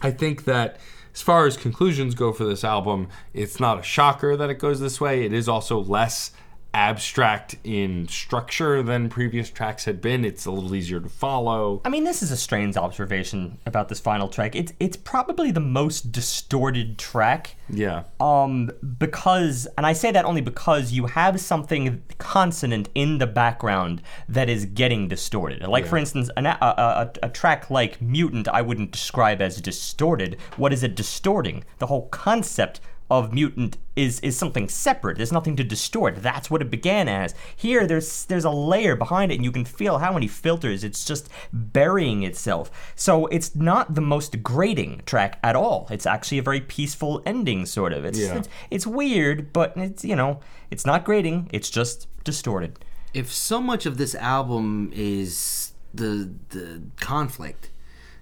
I 0.00 0.10
think 0.10 0.44
that 0.44 0.80
as 1.14 1.22
far 1.22 1.46
as 1.46 1.56
conclusions 1.56 2.14
go 2.14 2.32
for 2.32 2.44
this 2.44 2.64
album, 2.64 3.08
it's 3.34 3.60
not 3.60 3.78
a 3.78 3.82
shocker 3.82 4.36
that 4.36 4.50
it 4.50 4.58
goes 4.58 4.80
this 4.80 5.00
way. 5.00 5.24
It 5.24 5.32
is 5.32 5.48
also 5.48 5.78
less 5.78 6.32
abstract 6.74 7.56
in 7.64 8.08
structure 8.08 8.82
than 8.82 9.08
previous 9.08 9.50
tracks 9.50 9.84
had 9.84 10.00
been. 10.00 10.24
It's 10.24 10.46
a 10.46 10.50
little 10.50 10.74
easier 10.74 11.00
to 11.00 11.08
follow. 11.08 11.80
I 11.84 11.88
mean, 11.88 12.04
this 12.04 12.22
is 12.22 12.30
a 12.30 12.36
strange 12.36 12.76
observation 12.76 13.58
about 13.66 13.88
this 13.88 14.00
final 14.00 14.28
track. 14.28 14.56
It's 14.56 14.72
it's 14.80 14.96
probably 14.96 15.50
the 15.50 15.60
most 15.60 16.12
distorted 16.12 16.98
track. 16.98 17.56
Yeah. 17.68 18.04
Um, 18.20 18.70
because, 18.98 19.66
and 19.76 19.86
I 19.86 19.92
say 19.92 20.10
that 20.12 20.24
only 20.24 20.40
because 20.40 20.92
you 20.92 21.06
have 21.06 21.40
something 21.40 22.02
consonant 22.18 22.88
in 22.94 23.18
the 23.18 23.26
background 23.26 24.02
that 24.28 24.48
is 24.48 24.66
getting 24.66 25.08
distorted. 25.08 25.62
Like, 25.66 25.86
for 25.86 25.96
instance, 25.96 26.30
an, 26.36 26.46
a, 26.46 26.58
a, 26.60 27.12
a 27.22 27.28
track 27.30 27.70
like 27.70 28.02
Mutant, 28.02 28.48
I 28.48 28.62
wouldn't 28.62 28.92
describe 28.92 29.40
as 29.40 29.60
distorted. 29.60 30.36
What 30.56 30.72
is 30.72 30.82
it 30.82 30.94
distorting? 30.94 31.64
The 31.78 31.86
whole 31.86 32.08
concept 32.08 32.80
of 33.18 33.32
mutant 33.32 33.76
is 33.94 34.20
is 34.20 34.36
something 34.36 34.68
separate. 34.68 35.16
There's 35.18 35.32
nothing 35.32 35.56
to 35.56 35.64
distort. 35.64 36.22
That's 36.22 36.50
what 36.50 36.62
it 36.62 36.70
began 36.70 37.08
as. 37.08 37.34
Here, 37.54 37.86
there's 37.86 38.24
there's 38.26 38.44
a 38.44 38.50
layer 38.72 38.96
behind 38.96 39.30
it, 39.32 39.36
and 39.36 39.44
you 39.44 39.52
can 39.52 39.64
feel 39.64 39.98
how 39.98 40.12
many 40.12 40.26
filters. 40.28 40.82
It's 40.82 41.04
just 41.04 41.28
burying 41.52 42.22
itself. 42.22 42.70
So 42.96 43.26
it's 43.26 43.54
not 43.54 43.94
the 43.94 44.00
most 44.00 44.42
grating 44.42 45.02
track 45.06 45.38
at 45.42 45.54
all. 45.56 45.86
It's 45.90 46.06
actually 46.06 46.38
a 46.38 46.42
very 46.50 46.60
peaceful 46.60 47.22
ending, 47.26 47.66
sort 47.66 47.92
of. 47.92 48.04
It's 48.04 48.18
Yeah. 48.18 48.36
it's, 48.38 48.48
it's 48.70 48.86
weird, 48.86 49.52
but 49.52 49.76
it's 49.76 50.04
you 50.04 50.16
know 50.16 50.40
it's 50.70 50.86
not 50.86 51.04
grating. 51.04 51.48
It's 51.52 51.70
just 51.70 52.08
distorted. 52.24 52.72
if 53.14 53.30
so 53.30 53.60
much 53.60 53.84
of 53.86 53.94
this 53.98 54.14
album 54.14 54.90
is 54.94 55.72
the 55.92 56.30
the 56.48 56.66
conflict, 57.00 57.68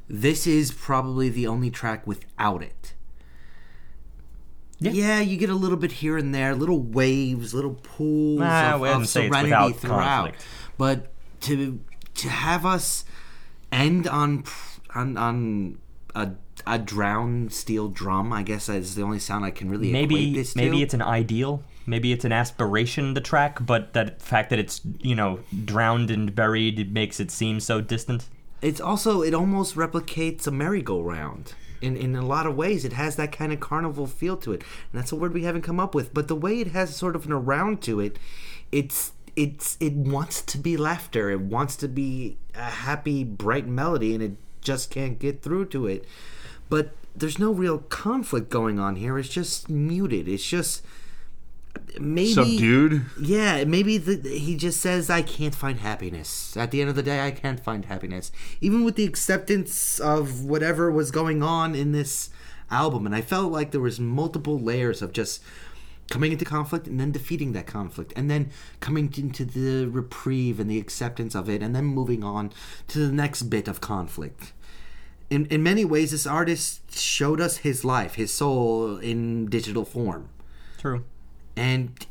this 0.09 0.47
is 0.47 0.73
probably 0.73 1.29
the 1.29 1.47
only 1.47 1.71
track 1.71 2.05
without 2.07 2.61
it. 2.63 2.95
Yeah. 4.81 5.21
you 5.21 5.37
get 5.37 5.51
a 5.51 5.55
little 5.55 5.77
bit 5.77 5.93
here 5.93 6.17
and 6.17 6.35
there, 6.35 6.55
little 6.55 6.81
waves, 6.81 7.53
little 7.55 7.75
pools 7.75 8.41
Nah, 8.41 8.69
of, 8.69 8.75
of 8.75 8.81
wouldn't 8.81 9.09
say 9.09 9.27
it's 9.27 9.37
serenity 9.37 9.73
throughout. 9.75 10.23
conflict. 10.25 10.45
But 10.79 11.07
to 11.43 11.81
to 12.15 12.29
have 12.29 12.65
us 12.67 13.05
end 13.73 14.07
on 14.09 14.45
on 14.95 15.17
on 15.17 15.79
a 16.15 16.33
a 16.67 16.79
drowned 16.79 17.53
steel 17.53 17.89
drum, 17.89 18.33
I 18.33 18.43
guess 18.43 18.69
is 18.69 18.95
the 18.95 19.03
only 19.03 19.19
sound 19.19 19.45
I 19.45 19.51
can 19.51 19.71
really 19.71 19.91
Maybe 19.93 20.35
this 20.35 20.53
to. 20.53 20.59
maybe 20.59 20.83
it's 20.83 20.95
an 20.95 21.03
ideal. 21.03 21.63
Maybe 21.87 22.13
it's 22.13 22.25
an 22.25 22.33
aspiration. 22.33 23.15
The 23.15 23.21
track, 23.23 23.59
but 23.65 23.95
that 23.95 24.21
fact 24.23 24.51
that 24.51 24.59
it's 24.59 24.81
you 25.01 25.15
know 25.15 25.41
drowned 25.65 26.11
and 26.11 26.35
buried 26.35 26.93
makes 26.93 27.19
it 27.21 27.31
seem 27.31 27.61
so 27.61 27.81
distant. 27.81 28.29
it's 28.63 28.81
also 28.81 29.23
it 29.23 29.33
almost 29.35 29.75
replicates 29.75 30.47
a 30.47 30.51
merry-go-round 30.51 31.55
in 31.81 31.97
in 31.97 32.15
a 32.15 32.25
lot 32.25 32.47
of 32.47 32.57
ways 32.57 32.85
it 32.85 32.93
has 32.93 33.17
that 33.17 33.33
kind 33.33 33.53
of 33.53 33.61
carnival 33.61 34.07
feel 34.07 34.37
to 34.39 34.53
it. 34.53 34.63
And 34.93 35.01
that's 35.01 35.13
a 35.13 35.17
word 35.17 35.35
we 35.35 35.45
haven't 35.45 35.63
come 35.63 35.81
up 35.81 35.95
with. 35.95 36.13
But 36.15 36.29
the 36.29 36.37
way 36.37 36.61
it 36.61 36.69
has 36.69 36.95
sort 36.95 37.17
of 37.17 37.27
an 37.27 37.33
around 37.33 37.83
to 37.83 38.01
it 38.01 38.19
it's 38.73 39.13
it's 39.37 39.77
it 39.81 39.95
wants 39.95 40.43
to 40.43 40.59
be 40.59 40.77
laughter. 40.77 41.31
It 41.31 41.41
wants 41.41 41.77
to 41.77 41.89
be 41.89 42.37
a 42.55 42.63
happy 42.63 43.25
bright 43.25 43.67
melody 43.67 44.15
and 44.15 44.23
it 44.23 44.33
just 44.61 44.91
can't 44.91 45.19
get 45.19 45.43
through 45.43 45.67
to 45.67 45.87
it. 45.87 46.05
But 46.69 46.93
there's 47.17 47.39
no 47.39 47.51
real 47.53 47.79
conflict 47.79 48.51
going 48.51 48.79
on 48.79 48.97
here. 48.97 49.19
It's 49.19 49.29
just 49.29 49.69
muted. 49.69 50.29
It's 50.29 50.47
just 50.47 50.85
maybe 51.99 52.33
Subdued. 52.33 53.07
yeah, 53.21 53.65
maybe 53.65 53.99
the, 53.99 54.29
he 54.29 54.57
just 54.57 54.81
says, 54.81 55.11
I 55.11 55.23
can't 55.23 55.55
find 55.55 55.81
happiness. 55.81 56.57
At 56.57 56.71
the 56.71 56.81
end 56.81 56.91
of 56.91 56.97
the 56.97 57.03
day, 57.03 57.27
I 57.27 57.31
can't 57.31 57.61
find 57.61 57.85
happiness. 57.85 58.33
Even 58.61 58.85
with 58.85 58.97
the 58.97 59.05
acceptance 59.05 59.99
of 60.01 60.45
whatever 60.45 60.91
was 60.91 61.11
going 61.11 61.43
on 61.43 61.75
in 61.75 61.93
this 61.93 62.31
album. 62.71 63.07
And 63.07 63.15
I 63.15 63.21
felt 63.21 63.53
like 63.53 63.71
there 63.71 63.81
was 63.81 63.99
multiple 64.01 64.59
layers 64.59 65.03
of 65.03 65.13
just 65.13 65.43
coming 66.11 66.33
into 66.33 66.45
conflict 66.45 66.87
and 66.87 66.99
then 66.99 67.13
defeating 67.13 67.53
that 67.53 67.67
conflict 67.67 68.13
and 68.17 68.29
then 68.29 68.51
coming 68.81 69.13
into 69.17 69.45
the 69.45 69.87
reprieve 69.87 70.59
and 70.59 70.69
the 70.69 70.79
acceptance 70.79 71.37
of 71.37 71.49
it 71.49 71.63
and 71.63 71.75
then 71.75 71.85
moving 71.85 72.25
on 72.25 72.53
to 72.89 72.99
the 72.99 73.13
next 73.13 73.45
bit 73.45 73.69
of 73.69 73.81
conflict 73.81 74.53
in, 75.31 75.47
in 75.47 75.63
many 75.63 75.85
ways 75.85 76.11
this 76.11 76.27
artist 76.27 76.99
showed 76.99 77.41
us 77.41 77.59
his 77.59 77.85
life 77.85 78.17
his 78.17 78.33
soul 78.33 78.97
in 78.99 79.47
digital 79.47 79.85
form 79.85 80.29
True. 80.79 81.05
And 81.61 82.07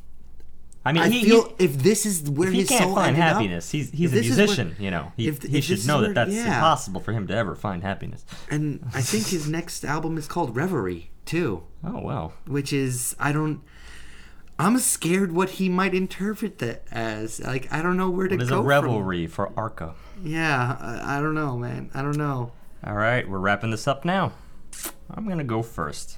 I 0.86 0.94
mean, 0.94 1.04
I 1.04 1.10
he, 1.10 1.24
feel 1.26 1.54
if 1.60 1.78
this 1.78 2.06
is 2.06 2.30
where 2.30 2.50
he 2.52 2.60
his 2.60 2.70
can't 2.70 2.84
soul 2.86 2.96
find 2.96 3.08
ended 3.18 3.24
up- 3.24 3.34
happiness, 3.36 3.70
he's 3.72 3.92
he's 3.92 4.14
a 4.14 4.20
is 4.20 4.30
where- 4.30 4.38
musician. 4.38 4.76
you 4.80 4.92
know, 4.92 5.12
he, 5.18 5.28
if- 5.28 5.44
he 5.44 5.58
if 5.58 5.64
should 5.66 5.86
know 5.86 5.98
where- 6.00 6.08
that 6.14 6.16
that's 6.16 6.32
yeah. 6.34 6.56
impossible 6.56 7.02
for 7.02 7.12
him 7.12 7.28
to 7.28 7.36
ever 7.36 7.56
find 7.56 7.84
happiness. 7.84 8.26
and 8.50 8.80
I 8.94 9.02
think 9.02 9.28
his 9.28 9.48
next 9.58 9.84
album 9.84 10.18
is 10.18 10.28
called 10.28 10.56
Reverie 10.56 11.10
too, 11.26 11.64
Oh 11.84 12.00
well. 12.02 12.34
which 12.48 12.72
is 12.74 13.16
I 13.20 13.32
don't. 13.34 13.62
I'm 14.58 14.78
scared 14.80 15.32
what 15.32 15.52
he 15.52 15.70
might 15.70 15.94
interpret 15.94 16.58
that 16.60 16.84
as. 16.92 17.40
Like 17.40 17.72
I 17.72 17.82
don't 17.82 17.98
know 17.98 18.10
where 18.10 18.28
to 18.28 18.36
It 18.36 18.42
is 18.42 18.50
go. 18.50 18.56
a 18.56 18.60
from- 18.60 18.68
revelry 18.68 19.28
for 19.28 19.52
Arca. 19.58 19.96
Yeah, 20.24 20.76
I, 20.80 21.18
I 21.18 21.22
don't 21.22 21.36
know, 21.36 21.58
man. 21.58 21.90
I 21.94 22.02
don't 22.02 22.18
know. 22.18 22.52
All 22.86 22.94
right, 22.96 23.28
we're 23.30 23.40
wrapping 23.40 23.72
this 23.72 23.88
up 23.88 24.04
now. 24.06 24.32
I'm 25.12 25.28
gonna 25.28 25.44
go 25.44 25.62
first. 25.62 26.18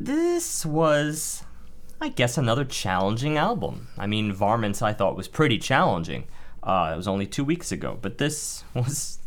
This 0.00 0.64
was, 0.64 1.44
I 2.00 2.08
guess, 2.08 2.38
another 2.38 2.64
challenging 2.64 3.36
album. 3.36 3.88
I 3.98 4.06
mean, 4.06 4.32
Varmints 4.32 4.80
I 4.80 4.94
thought 4.94 5.14
was 5.14 5.28
pretty 5.28 5.58
challenging. 5.58 6.24
Uh, 6.62 6.92
it 6.94 6.96
was 6.96 7.06
only 7.06 7.26
two 7.26 7.44
weeks 7.44 7.70
ago, 7.70 7.98
but 8.00 8.16
this 8.16 8.64
was 8.74 9.18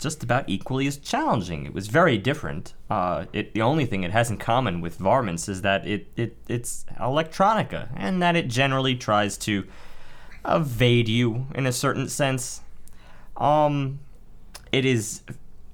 just 0.00 0.24
about 0.24 0.48
equally 0.48 0.88
as 0.88 0.96
challenging. 0.98 1.64
It 1.64 1.72
was 1.72 1.86
very 1.86 2.18
different. 2.18 2.74
Uh, 2.90 3.26
it, 3.32 3.54
the 3.54 3.62
only 3.62 3.86
thing 3.86 4.02
it 4.02 4.10
has 4.10 4.28
in 4.28 4.36
common 4.36 4.80
with 4.80 4.98
Varmints 4.98 5.48
is 5.48 5.62
that 5.62 5.86
it, 5.86 6.08
it 6.16 6.36
it's 6.48 6.84
electronica, 6.98 7.88
and 7.94 8.20
that 8.20 8.34
it 8.34 8.48
generally 8.48 8.96
tries 8.96 9.38
to 9.38 9.64
evade 10.44 11.08
you 11.08 11.46
in 11.54 11.66
a 11.66 11.72
certain 11.72 12.08
sense. 12.08 12.62
Um, 13.36 14.00
It 14.72 14.84
is 14.84 15.22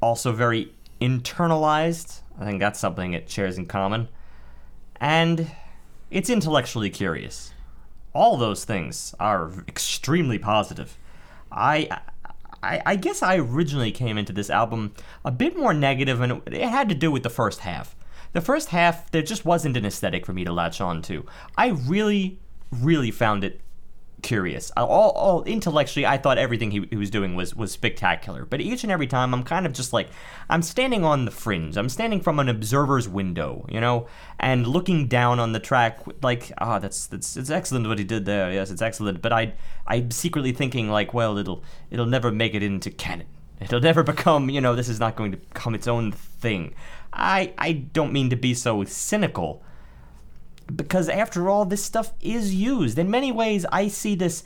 also 0.03 0.33
very 0.33 0.73
internalized. 1.01 2.21
I 2.39 2.45
think 2.45 2.61
that's 2.61 2.79
something 2.79 3.15
it 3.15 3.31
shares 3.31 3.57
in 3.57 3.67
common. 3.67 4.09
And 5.03 5.51
it's 6.13 6.31
intellectually 6.31 6.89
curious. 6.89 7.53
All 8.15 8.37
those 8.37 8.65
things 8.65 9.17
are 9.19 9.51
extremely 9.67 10.39
positive. 10.39 10.97
I, 11.51 11.89
I, 12.63 12.81
I 12.87 12.95
guess 12.95 13.21
I 13.21 13.37
originally 13.37 13.91
came 13.91 14.17
into 14.17 14.33
this 14.33 14.49
album 14.49 14.95
a 15.25 15.33
bit 15.33 15.57
more 15.57 15.75
negative, 15.75 16.21
and 16.21 16.41
it, 16.47 16.55
it 16.55 16.69
had 16.69 16.89
to 16.89 16.95
do 16.95 17.11
with 17.11 17.25
the 17.25 17.31
first 17.31 17.61
half. 17.61 17.97
The 18.33 18.41
first 18.41 18.69
half, 18.69 19.11
there 19.11 19.23
just 19.23 19.45
wasn't 19.45 19.77
an 19.77 19.85
aesthetic 19.85 20.25
for 20.25 20.33
me 20.33 20.45
to 20.45 20.53
latch 20.53 20.81
on 20.81 21.03
to. 21.03 21.27
I 21.59 21.71
really, 21.71 22.39
really 22.71 23.11
found 23.11 23.43
it 23.43 23.61
curious. 24.23 24.71
All, 24.77 25.11
all 25.11 25.43
intellectually, 25.45 26.07
I 26.07 26.17
thought 26.17 26.39
everything 26.39 26.71
he, 26.71 26.87
he 26.91 26.97
was 26.97 27.11
doing 27.11 27.35
was 27.35 27.55
was 27.55 27.73
spectacular. 27.73 28.45
But 28.45 28.61
each 28.61 28.83
and 28.83 28.93
every 28.93 29.07
time, 29.07 29.35
I'm 29.35 29.43
kind 29.43 29.67
of 29.67 29.73
just 29.73 29.93
like, 29.93 30.09
I'm 30.49 30.63
standing 30.63 31.05
on 31.05 31.25
the 31.25 31.31
fringe. 31.31 31.77
I'm 31.77 31.89
standing 31.89 32.21
from 32.21 32.39
an 32.39 32.49
observer's 32.49 33.09
window, 33.09 33.67
you 33.69 33.81
know, 33.81 34.07
and 34.39 34.67
looking 34.67 35.09
down 35.09 35.41
on 35.41 35.53
the 35.53 35.61
track, 35.61 36.01
like, 36.23 36.53
ah, 36.59 36.77
oh, 36.77 36.79
that's 36.79 37.07
that's 37.07 37.37
it's 37.37 37.51
excellent 37.51 37.87
what 37.89 37.99
he 37.99 38.05
did 38.05 38.25
there. 38.25 38.53
Yes, 38.53 38.71
it's 38.71 38.83
excellent. 38.83 39.21
But 39.21 39.33
I 39.33 39.55
I'm 39.87 40.11
secretly 40.11 40.53
thinking 40.53 40.89
like, 40.89 41.13
well, 41.13 41.37
it'll 41.37 41.63
it'll 41.91 42.07
never 42.07 42.31
make 42.31 42.55
it 42.55 42.63
into 42.63 42.91
canon. 42.91 43.27
It'll 43.61 43.81
never 43.91 44.03
become, 44.03 44.49
you 44.49 44.61
know, 44.61 44.75
this 44.75 44.89
is 44.89 45.01
not 45.01 45.17
going 45.17 45.33
to 45.33 45.39
become 45.39 45.75
its 45.75 45.89
own 45.89 46.13
thing. 46.13 46.75
I 47.13 47.53
I 47.59 47.73
don't 47.73 48.13
mean 48.13 48.31
to 48.31 48.37
be 48.37 48.55
so 48.55 48.85
cynical 48.85 49.63
because 50.75 51.09
after 51.09 51.49
all 51.49 51.65
this 51.65 51.85
stuff 51.85 52.13
is 52.21 52.55
used. 52.55 52.99
In 52.99 53.11
many 53.11 53.33
ways 53.33 53.67
i 53.73 53.89
see 53.89 54.15
this 54.15 54.45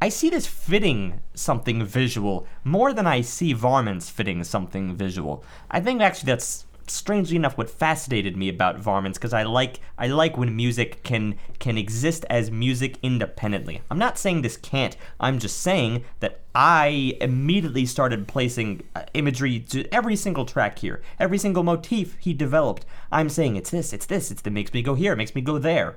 i 0.00 0.08
see 0.08 0.30
this 0.30 0.46
fitting 0.46 1.20
something 1.34 1.84
visual 1.84 2.46
more 2.64 2.92
than 2.92 3.06
i 3.06 3.20
see 3.20 3.52
varmints 3.52 4.10
fitting 4.10 4.42
something 4.44 4.94
visual. 4.94 5.44
I 5.70 5.80
think 5.80 6.00
actually 6.00 6.32
that's 6.32 6.66
strangely 6.86 7.36
enough 7.36 7.56
what 7.56 7.70
fascinated 7.70 8.36
me 8.36 8.48
about 8.48 8.78
varmints 8.78 9.18
because 9.18 9.32
i 9.32 9.42
like 9.42 9.80
i 9.98 10.06
like 10.06 10.36
when 10.36 10.54
music 10.54 11.02
can 11.02 11.34
can 11.58 11.78
exist 11.78 12.24
as 12.28 12.50
music 12.50 12.98
independently. 13.02 13.80
I'm 13.90 13.98
not 13.98 14.18
saying 14.18 14.42
this 14.42 14.56
can't. 14.56 14.96
I'm 15.20 15.38
just 15.38 15.60
saying 15.60 16.04
that 16.20 16.40
i 16.54 17.16
immediately 17.20 17.86
started 17.86 18.28
placing 18.28 18.82
uh, 18.94 19.04
imagery 19.14 19.60
to 19.60 19.86
every 19.94 20.16
single 20.16 20.44
track 20.44 20.78
here 20.80 21.00
every 21.18 21.38
single 21.38 21.62
motif 21.62 22.16
he 22.18 22.32
developed. 22.32 22.84
I'm 23.10 23.28
saying 23.28 23.56
it's 23.56 23.70
this 23.70 23.92
it's 23.92 24.06
this 24.06 24.30
it's 24.30 24.42
that 24.42 24.50
makes 24.50 24.72
me 24.72 24.82
go 24.82 24.94
here 24.94 25.12
it 25.12 25.16
makes 25.16 25.34
me 25.34 25.42
go 25.42 25.58
there. 25.58 25.96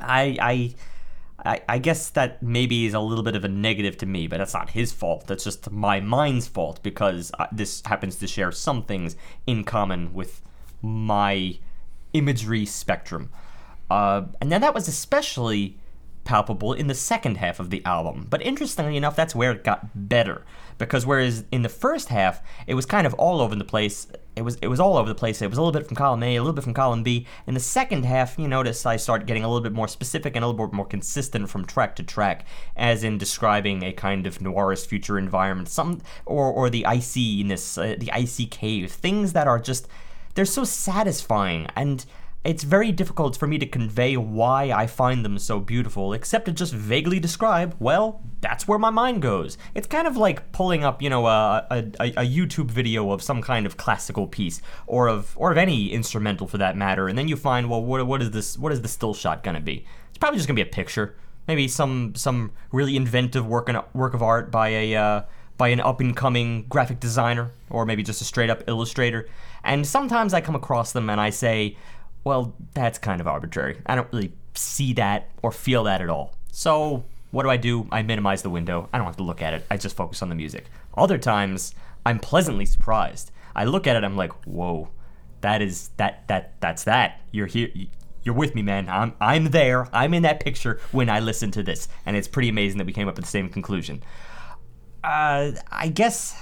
I 0.00 0.36
i 0.40 0.74
I, 1.44 1.60
I 1.68 1.78
guess 1.78 2.10
that 2.10 2.42
maybe 2.42 2.86
is 2.86 2.94
a 2.94 3.00
little 3.00 3.24
bit 3.24 3.36
of 3.36 3.44
a 3.44 3.48
negative 3.48 3.98
to 3.98 4.06
me, 4.06 4.26
but 4.26 4.38
that's 4.38 4.54
not 4.54 4.70
his 4.70 4.92
fault. 4.92 5.26
That's 5.26 5.44
just 5.44 5.70
my 5.70 6.00
mind's 6.00 6.46
fault 6.46 6.82
because 6.82 7.32
uh, 7.38 7.46
this 7.52 7.82
happens 7.84 8.16
to 8.16 8.26
share 8.26 8.50
some 8.50 8.84
things 8.84 9.16
in 9.46 9.64
common 9.64 10.14
with 10.14 10.40
my 10.80 11.58
imagery 12.12 12.64
spectrum. 12.64 13.30
Uh, 13.90 14.22
and 14.40 14.50
then 14.50 14.60
that 14.62 14.74
was 14.74 14.88
especially 14.88 15.78
palpable 16.24 16.72
in 16.72 16.86
the 16.86 16.94
second 16.94 17.36
half 17.36 17.60
of 17.60 17.70
the 17.70 17.84
album. 17.84 18.26
But 18.30 18.42
interestingly 18.42 18.96
enough, 18.96 19.14
that's 19.14 19.34
where 19.34 19.52
it 19.52 19.64
got 19.64 20.08
better. 20.08 20.44
Because 20.78 21.04
whereas 21.06 21.44
in 21.52 21.62
the 21.62 21.68
first 21.68 22.08
half, 22.08 22.42
it 22.66 22.74
was 22.74 22.86
kind 22.86 23.06
of 23.06 23.14
all 23.14 23.40
over 23.40 23.54
the 23.54 23.64
place. 23.64 24.06
It 24.36 24.42
was 24.42 24.56
it 24.56 24.66
was 24.66 24.80
all 24.80 24.96
over 24.96 25.08
the 25.08 25.14
place. 25.14 25.40
It 25.40 25.48
was 25.48 25.58
a 25.58 25.62
little 25.62 25.78
bit 25.78 25.86
from 25.86 25.96
column 25.96 26.22
A, 26.22 26.36
a 26.36 26.40
little 26.40 26.54
bit 26.54 26.64
from 26.64 26.74
column 26.74 27.02
B. 27.02 27.26
In 27.46 27.54
the 27.54 27.60
second 27.60 28.04
half, 28.04 28.38
you 28.38 28.48
notice 28.48 28.84
I 28.84 28.96
start 28.96 29.26
getting 29.26 29.44
a 29.44 29.48
little 29.48 29.62
bit 29.62 29.72
more 29.72 29.88
specific 29.88 30.34
and 30.34 30.44
a 30.44 30.48
little 30.48 30.66
bit 30.66 30.74
more 30.74 30.86
consistent 30.86 31.48
from 31.48 31.64
track 31.64 31.94
to 31.96 32.02
track, 32.02 32.44
as 32.76 33.04
in 33.04 33.16
describing 33.16 33.84
a 33.84 33.92
kind 33.92 34.26
of 34.26 34.40
noirist 34.40 34.88
future 34.88 35.18
environment, 35.18 35.68
some 35.68 36.00
or 36.26 36.52
or 36.52 36.68
the 36.68 36.84
iciness, 36.84 37.78
uh, 37.78 37.96
the 37.98 38.10
icy 38.12 38.46
cave, 38.46 38.90
things 38.90 39.34
that 39.34 39.46
are 39.46 39.58
just 39.58 39.86
they're 40.34 40.44
so 40.44 40.64
satisfying 40.64 41.68
and 41.76 42.04
it's 42.44 42.62
very 42.62 42.92
difficult 42.92 43.38
for 43.38 43.46
me 43.46 43.56
to 43.58 43.66
convey 43.66 44.18
why 44.18 44.70
I 44.70 44.86
find 44.86 45.24
them 45.24 45.38
so 45.38 45.60
beautiful, 45.60 46.12
except 46.12 46.44
to 46.44 46.52
just 46.52 46.74
vaguely 46.74 47.18
describe, 47.18 47.74
well, 47.78 48.20
that's 48.42 48.68
where 48.68 48.78
my 48.78 48.90
mind 48.90 49.22
goes. 49.22 49.56
It's 49.74 49.86
kind 49.86 50.06
of 50.06 50.18
like 50.18 50.52
pulling 50.52 50.84
up, 50.84 51.00
you 51.00 51.08
know, 51.08 51.26
a, 51.26 51.66
a, 51.70 51.78
a, 52.00 52.26
YouTube 52.26 52.70
video 52.70 53.12
of 53.12 53.22
some 53.22 53.40
kind 53.40 53.64
of 53.64 53.78
classical 53.78 54.26
piece, 54.26 54.60
or 54.86 55.08
of 55.08 55.32
or 55.38 55.52
of 55.52 55.58
any 55.58 55.90
instrumental 55.90 56.46
for 56.46 56.58
that 56.58 56.76
matter, 56.76 57.08
and 57.08 57.16
then 57.16 57.28
you 57.28 57.36
find, 57.36 57.70
well, 57.70 57.82
what, 57.82 58.06
what 58.06 58.20
is 58.20 58.32
this? 58.32 58.58
What 58.58 58.72
is 58.72 58.82
the 58.82 58.88
still 58.88 59.14
shot 59.14 59.42
gonna 59.42 59.60
be? 59.60 59.86
It's 60.10 60.18
probably 60.18 60.36
just 60.36 60.46
gonna 60.46 60.56
be 60.56 60.62
a 60.62 60.66
picture, 60.66 61.16
maybe 61.48 61.66
some 61.66 62.14
some 62.14 62.52
really 62.72 62.94
inventive 62.94 63.46
work 63.46 63.70
work 63.94 64.12
of 64.12 64.22
art 64.22 64.50
by 64.50 64.68
a 64.68 64.94
uh, 64.94 65.22
by 65.56 65.68
an 65.68 65.80
up 65.80 66.00
and 66.00 66.16
coming 66.16 66.66
graphic 66.68 67.00
designer, 67.00 67.52
or 67.70 67.86
maybe 67.86 68.02
just 68.02 68.20
a 68.20 68.24
straight 68.24 68.50
up 68.50 68.62
illustrator. 68.66 69.28
And 69.62 69.86
sometimes 69.86 70.34
I 70.34 70.40
come 70.40 70.54
across 70.54 70.92
them 70.92 71.08
and 71.08 71.20
I 71.20 71.30
say, 71.30 71.76
well, 72.24 72.54
that's 72.72 72.98
kind 72.98 73.20
of 73.20 73.26
arbitrary. 73.26 73.78
I 73.86 73.94
don't 73.94 74.10
really 74.12 74.32
see 74.54 74.92
that 74.94 75.30
or 75.42 75.52
feel 75.52 75.84
that 75.84 76.00
at 76.00 76.08
all. 76.08 76.34
So, 76.50 77.04
what 77.30 77.42
do 77.42 77.50
I 77.50 77.56
do? 77.56 77.86
I 77.90 78.02
minimize 78.02 78.42
the 78.42 78.50
window. 78.50 78.88
I 78.92 78.98
don't 78.98 79.06
have 79.06 79.16
to 79.16 79.22
look 79.22 79.42
at 79.42 79.54
it. 79.54 79.66
I 79.70 79.76
just 79.76 79.96
focus 79.96 80.22
on 80.22 80.28
the 80.28 80.34
music. 80.34 80.66
Other 80.96 81.18
times, 81.18 81.74
I'm 82.06 82.18
pleasantly 82.18 82.64
surprised. 82.66 83.30
I 83.56 83.64
look 83.64 83.86
at 83.86 83.96
it, 83.96 84.04
I'm 84.04 84.16
like, 84.16 84.32
whoa, 84.46 84.88
that 85.40 85.62
is 85.62 85.90
that 85.96 86.26
that 86.28 86.54
that's 86.60 86.84
that. 86.84 87.20
You're 87.30 87.46
here. 87.46 87.70
You're 88.22 88.34
with 88.34 88.54
me, 88.54 88.62
man. 88.62 88.88
I'm 88.88 89.14
I'm 89.20 89.46
there. 89.50 89.88
I'm 89.92 90.14
in 90.14 90.22
that 90.22 90.40
picture 90.40 90.80
when 90.92 91.10
I 91.10 91.20
listen 91.20 91.50
to 91.52 91.62
this, 91.62 91.88
and 92.06 92.16
it's 92.16 92.28
pretty 92.28 92.48
amazing 92.48 92.78
that 92.78 92.86
we 92.86 92.92
came 92.92 93.08
up 93.08 93.16
with 93.16 93.24
the 93.24 93.30
same 93.30 93.50
conclusion. 93.50 94.02
Uh, 95.02 95.52
I 95.70 95.88
guess 95.88 96.40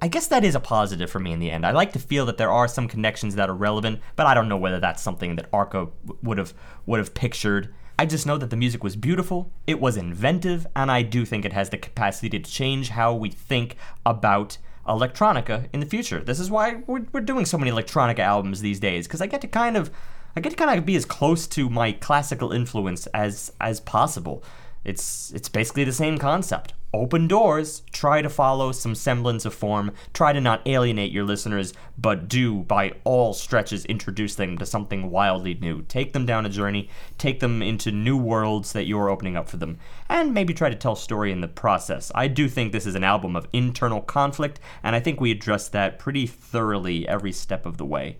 I 0.00 0.08
guess 0.08 0.28
that 0.28 0.44
is 0.44 0.54
a 0.54 0.60
positive 0.60 1.10
for 1.10 1.18
me 1.18 1.32
in 1.32 1.40
the 1.40 1.50
end. 1.50 1.66
I 1.66 1.72
like 1.72 1.92
to 1.92 1.98
feel 1.98 2.24
that 2.26 2.36
there 2.38 2.52
are 2.52 2.68
some 2.68 2.86
connections 2.86 3.34
that 3.34 3.50
are 3.50 3.54
relevant, 3.54 4.00
but 4.14 4.26
I 4.26 4.34
don't 4.34 4.48
know 4.48 4.56
whether 4.56 4.78
that's 4.78 5.02
something 5.02 5.36
that 5.36 5.48
Arca 5.52 5.88
would 6.22 6.38
have 6.38 6.54
would 6.86 6.98
have 6.98 7.14
pictured. 7.14 7.74
I 7.98 8.06
just 8.06 8.26
know 8.26 8.38
that 8.38 8.50
the 8.50 8.56
music 8.56 8.84
was 8.84 8.94
beautiful, 8.94 9.50
it 9.66 9.80
was 9.80 9.96
inventive, 9.96 10.68
and 10.76 10.88
I 10.88 11.02
do 11.02 11.24
think 11.24 11.44
it 11.44 11.52
has 11.52 11.70
the 11.70 11.78
capacity 11.78 12.30
to 12.30 12.38
change 12.38 12.90
how 12.90 13.12
we 13.12 13.28
think 13.28 13.74
about 14.06 14.58
electronica 14.86 15.68
in 15.72 15.80
the 15.80 15.86
future. 15.86 16.22
This 16.22 16.38
is 16.38 16.48
why 16.50 16.82
we're, 16.86 17.06
we're 17.12 17.20
doing 17.20 17.44
so 17.44 17.58
many 17.58 17.70
electronica 17.72 18.20
albums 18.20 18.60
these 18.60 18.78
days 18.78 19.08
because 19.08 19.20
I 19.20 19.26
get 19.26 19.40
to 19.40 19.48
kind 19.48 19.76
of 19.76 19.90
I 20.36 20.40
get 20.40 20.50
to 20.50 20.56
kind 20.56 20.78
of 20.78 20.86
be 20.86 20.94
as 20.94 21.04
close 21.04 21.48
to 21.48 21.68
my 21.68 21.90
classical 21.90 22.52
influence 22.52 23.08
as 23.08 23.52
as 23.60 23.80
possible. 23.80 24.44
It's 24.84 25.32
it's 25.32 25.48
basically 25.48 25.82
the 25.82 25.92
same 25.92 26.18
concept. 26.18 26.74
Open 26.94 27.28
doors, 27.28 27.82
try 27.92 28.22
to 28.22 28.30
follow 28.30 28.72
some 28.72 28.94
semblance 28.94 29.44
of 29.44 29.52
form, 29.52 29.92
try 30.14 30.32
to 30.32 30.40
not 30.40 30.66
alienate 30.66 31.12
your 31.12 31.24
listeners, 31.24 31.74
but 31.98 32.28
do 32.28 32.62
by 32.62 32.92
all 33.04 33.34
stretches 33.34 33.84
introduce 33.84 34.36
them 34.36 34.56
to 34.56 34.64
something 34.64 35.10
wildly 35.10 35.52
new. 35.52 35.82
Take 35.82 36.14
them 36.14 36.24
down 36.24 36.46
a 36.46 36.48
journey, 36.48 36.88
take 37.18 37.40
them 37.40 37.60
into 37.60 37.92
new 37.92 38.16
worlds 38.16 38.72
that 38.72 38.86
you're 38.86 39.10
opening 39.10 39.36
up 39.36 39.50
for 39.50 39.58
them, 39.58 39.78
and 40.08 40.32
maybe 40.32 40.54
try 40.54 40.70
to 40.70 40.76
tell 40.76 40.96
story 40.96 41.30
in 41.30 41.42
the 41.42 41.48
process. 41.48 42.10
I 42.14 42.26
do 42.26 42.48
think 42.48 42.72
this 42.72 42.86
is 42.86 42.94
an 42.94 43.04
album 43.04 43.36
of 43.36 43.48
internal 43.52 44.00
conflict, 44.00 44.58
and 44.82 44.96
I 44.96 45.00
think 45.00 45.20
we 45.20 45.30
address 45.30 45.68
that 45.68 45.98
pretty 45.98 46.26
thoroughly 46.26 47.06
every 47.06 47.32
step 47.32 47.66
of 47.66 47.76
the 47.76 47.84
way. 47.84 48.16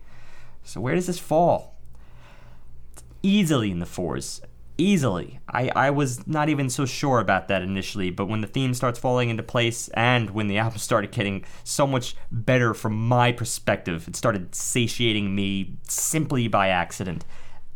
So 0.63 0.83
where 0.83 0.95
does 0.95 1.07
this 1.07 1.19
fall? 1.19 1.79
easily 3.23 3.71
in 3.71 3.79
the 3.79 3.87
fours 3.87 4.41
easily. 4.79 5.41
I, 5.49 5.71
I 5.75 5.91
was 5.91 6.27
not 6.27 6.49
even 6.49 6.71
so 6.71 6.87
sure 6.87 7.19
about 7.19 7.49
that 7.49 7.63
initially, 7.63 8.11
but 8.11 8.27
when 8.27 8.41
the 8.41 8.47
theme 8.47 8.73
starts 8.73 8.99
falling 8.99 9.29
into 9.29 9.43
place 9.43 9.89
and 9.89 10.31
when 10.31 10.49
the 10.49 10.59
album 10.65 10.79
started 10.79 11.11
getting 11.11 11.45
so 11.65 11.87
much 11.87 12.17
better 12.31 12.73
from 12.73 12.95
my 13.09 13.33
perspective, 13.33 14.07
it 14.09 14.17
started 14.17 14.55
satiating 14.55 15.35
me 15.35 15.77
simply 15.89 16.49
by 16.49 16.69
accident. 16.69 17.25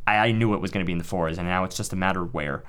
I, 0.06 0.16
I 0.16 0.32
knew 0.32 0.54
it 0.54 0.60
was 0.60 0.70
going 0.70 0.84
to 0.84 0.86
be 0.86 0.92
in 0.92 0.98
the 0.98 1.04
fours, 1.04 1.38
and 1.38 1.46
now 1.46 1.64
it's 1.64 1.76
just 1.76 1.92
a 1.92 1.96
matter 1.96 2.22
of 2.22 2.32
where. 2.32 2.62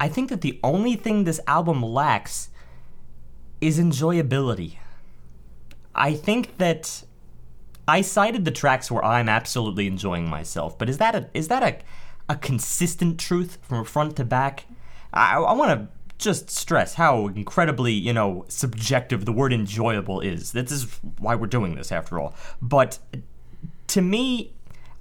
I 0.00 0.08
think 0.08 0.30
that 0.30 0.40
the 0.40 0.58
only 0.64 0.96
thing 0.96 1.24
this 1.24 1.40
album 1.46 1.82
lacks 1.82 2.48
is 3.60 3.78
enjoyability. 3.78 4.78
I 5.94 6.14
think 6.14 6.58
that 6.58 7.04
I 7.86 8.00
cited 8.00 8.44
the 8.44 8.50
tracks 8.50 8.90
where 8.90 9.04
I'm 9.04 9.28
absolutely 9.28 9.86
enjoying 9.86 10.28
myself, 10.28 10.78
but 10.78 10.88
is 10.88 10.98
that 10.98 11.14
a 11.14 11.28
is 11.34 11.48
that 11.48 11.62
a 11.62 11.78
a 12.28 12.36
consistent 12.36 13.18
truth 13.18 13.58
from 13.62 13.84
front 13.84 14.16
to 14.16 14.24
back. 14.24 14.66
I, 15.12 15.36
I 15.36 15.52
want 15.52 15.80
to 15.80 15.88
just 16.18 16.50
stress 16.50 16.94
how 16.94 17.26
incredibly, 17.28 17.92
you 17.92 18.12
know, 18.12 18.44
subjective 18.48 19.24
the 19.24 19.32
word 19.32 19.52
enjoyable 19.52 20.20
is. 20.20 20.52
This 20.52 20.70
is 20.70 20.86
why 21.18 21.34
we're 21.34 21.46
doing 21.46 21.74
this, 21.74 21.90
after 21.90 22.20
all. 22.20 22.34
But 22.60 22.98
to 23.88 24.00
me, 24.00 24.52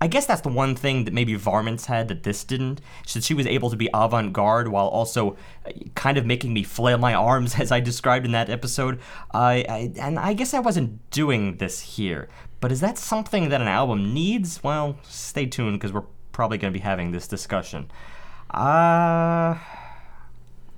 I 0.02 0.07
guess 0.07 0.26
that's 0.26 0.41
the 0.41 0.49
one 0.49 0.76
thing 0.76 1.06
that 1.06 1.14
maybe 1.14 1.35
Varmints 1.35 1.85
had 1.85 2.07
that 2.07 2.23
this 2.23 2.43
didn't. 2.43 2.81
That 3.14 3.23
she 3.23 3.35
was 3.35 3.45
able 3.45 3.69
to 3.69 3.77
be 3.77 3.88
avant 3.93 4.34
garde 4.34 4.69
while 4.69 4.88
also 4.88 5.38
uh, 5.65 5.72
kind 5.93 6.18
of 6.18 6.26
making 6.26 6.53
me 6.53 6.64
flail 6.64 6.98
my 6.98 7.14
arms, 7.14 7.56
as 7.60 7.72
I 7.72 7.80
described 7.80 8.26
in 8.26 8.31
that 8.31 8.49
episode. 8.49 8.99
I, 9.31 9.64
I, 9.69 9.93
and 9.99 10.18
I 10.18 10.34
guess 10.34 10.56
I 10.56 10.60
wasn't 10.60 11.07
doing 11.11 11.57
this 11.57 11.81
here. 11.81 12.27
But 12.60 12.72
is 12.72 12.81
that 12.81 12.98
something 12.98 13.49
that 13.49 13.61
an 13.61 13.68
album 13.68 14.11
needs? 14.11 14.64
Well, 14.64 14.98
stay 15.03 15.45
tuned 15.45 15.80
because 15.80 15.93
we're 15.93 16.03
probably 16.31 16.57
going 16.57 16.73
to 16.73 16.79
be 16.79 16.83
having 16.83 17.11
this 17.11 17.27
discussion. 17.27 17.91
Uh, 18.53 19.57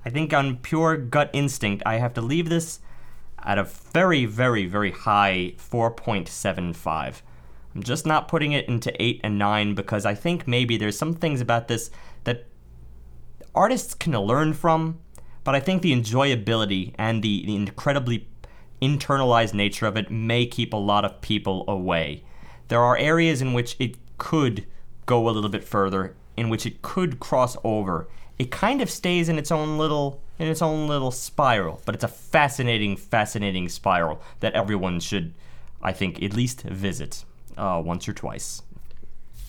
I 0.04 0.10
think 0.10 0.32
on 0.32 0.58
pure 0.58 0.96
gut 0.96 1.30
instinct, 1.32 1.82
I 1.86 1.96
have 1.96 2.14
to 2.14 2.20
leave 2.20 2.48
this. 2.48 2.80
at 3.42 3.58
a 3.58 3.64
very, 3.64 4.24
very, 4.24 4.64
very 4.64 4.90
high 4.90 5.54
4.75. 5.58 7.20
I'm 7.74 7.82
just 7.82 8.06
not 8.06 8.28
putting 8.28 8.52
it 8.52 8.68
into 8.68 8.90
8 9.02 9.20
and 9.24 9.38
9 9.38 9.74
because 9.74 10.06
I 10.06 10.14
think 10.14 10.46
maybe 10.48 10.76
there's 10.76 10.96
some 10.96 11.14
things 11.14 11.40
about 11.40 11.68
this 11.68 11.90
that 12.24 12.46
artists 13.54 13.94
can 13.94 14.12
learn 14.12 14.54
from, 14.54 14.98
but 15.42 15.54
I 15.54 15.60
think 15.60 15.82
the 15.82 15.92
enjoyability 15.92 16.94
and 16.96 17.22
the, 17.22 17.44
the 17.44 17.56
incredibly 17.56 18.28
internalized 18.80 19.54
nature 19.54 19.86
of 19.86 19.96
it 19.96 20.10
may 20.10 20.46
keep 20.46 20.72
a 20.72 20.78
lot 20.78 21.04
of 21.04 21.20
people 21.20 21.64
away. 21.68 22.22
There 22.68 22.80
are 22.80 22.96
areas 22.96 23.42
in 23.42 23.52
which 23.52 23.76
it 23.78 23.96
could 24.18 24.66
go 25.06 25.28
a 25.28 25.30
little 25.30 25.50
bit 25.50 25.64
further, 25.64 26.14
in 26.36 26.48
which 26.48 26.66
it 26.66 26.82
could 26.82 27.20
cross 27.20 27.56
over. 27.64 28.08
It 28.38 28.50
kind 28.50 28.82
of 28.82 28.90
stays 28.90 29.28
in 29.28 29.38
its 29.38 29.52
own 29.52 29.78
little 29.78 30.20
in 30.38 30.48
its 30.48 30.62
own 30.62 30.88
little 30.88 31.10
spiral, 31.10 31.80
but 31.84 31.94
it's 31.94 32.04
a 32.04 32.08
fascinating, 32.08 32.96
fascinating 32.96 33.68
spiral 33.68 34.20
that 34.40 34.52
everyone 34.54 34.98
should, 34.98 35.32
I 35.80 35.92
think, 35.92 36.22
at 36.22 36.34
least 36.34 36.62
visit 36.62 37.24
uh, 37.56 37.80
once 37.84 38.08
or 38.08 38.12
twice. 38.12 38.62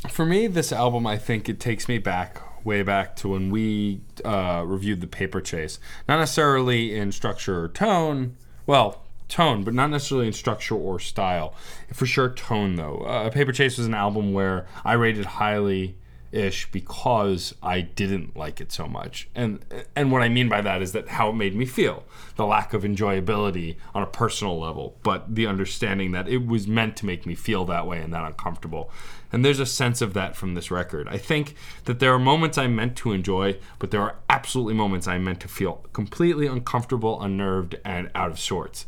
For 0.09 0.25
me, 0.25 0.45
this 0.45 0.71
album, 0.71 1.07
I 1.07 1.17
think 1.17 1.49
it 1.49 1.59
takes 1.59 1.87
me 1.87 1.97
back, 1.97 2.39
way 2.63 2.83
back 2.83 3.15
to 3.17 3.29
when 3.29 3.49
we 3.49 4.01
uh, 4.23 4.63
reviewed 4.65 5.01
The 5.01 5.07
Paper 5.07 5.41
Chase. 5.41 5.79
Not 6.07 6.19
necessarily 6.19 6.95
in 6.95 7.11
structure 7.11 7.63
or 7.63 7.67
tone. 7.67 8.37
Well, 8.67 9.04
tone, 9.27 9.63
but 9.63 9.73
not 9.73 9.89
necessarily 9.89 10.27
in 10.27 10.33
structure 10.33 10.75
or 10.75 10.99
style. 10.99 11.53
For 11.93 12.05
sure, 12.05 12.29
tone, 12.29 12.75
though. 12.75 12.97
Uh, 12.99 13.29
Paper 13.29 13.51
Chase 13.51 13.77
was 13.77 13.87
an 13.87 13.93
album 13.93 14.33
where 14.33 14.67
I 14.83 14.93
rated 14.93 15.25
highly 15.25 15.95
ish 16.35 16.69
because 16.71 17.55
I 17.63 17.81
didn't 17.81 18.35
like 18.35 18.59
it 18.59 18.71
so 18.71 18.87
much. 18.87 19.29
And 19.33 19.63
and 19.95 20.11
what 20.11 20.21
I 20.21 20.29
mean 20.29 20.49
by 20.49 20.61
that 20.61 20.81
is 20.81 20.91
that 20.91 21.07
how 21.07 21.29
it 21.29 21.33
made 21.33 21.55
me 21.55 21.65
feel, 21.65 22.03
the 22.35 22.45
lack 22.45 22.73
of 22.73 22.83
enjoyability 22.83 23.77
on 23.93 24.03
a 24.03 24.07
personal 24.07 24.59
level, 24.59 24.97
but 25.01 25.33
the 25.33 25.47
understanding 25.47 26.11
that 26.11 26.27
it 26.27 26.45
was 26.45 26.67
meant 26.67 26.97
to 26.97 27.05
make 27.05 27.25
me 27.25 27.35
feel 27.35 27.65
that 27.65 27.87
way 27.87 28.01
and 28.01 28.13
that 28.13 28.25
uncomfortable. 28.25 28.91
And 29.31 29.43
there's 29.43 29.59
a 29.59 29.65
sense 29.65 30.01
of 30.01 30.13
that 30.13 30.35
from 30.35 30.53
this 30.53 30.69
record. 30.71 31.07
I 31.07 31.17
think 31.17 31.55
that 31.85 31.99
there 31.99 32.13
are 32.13 32.19
moments 32.19 32.57
I 32.57 32.67
meant 32.67 32.95
to 32.97 33.11
enjoy, 33.11 33.57
but 33.79 33.91
there 33.91 34.01
are 34.01 34.15
absolutely 34.29 34.75
moments 34.75 35.07
I 35.07 35.17
meant 35.17 35.39
to 35.41 35.47
feel 35.47 35.85
completely 35.93 36.47
uncomfortable, 36.47 37.21
unnerved, 37.21 37.75
and 37.83 38.09
out 38.13 38.29
of 38.29 38.39
sorts. 38.39 38.85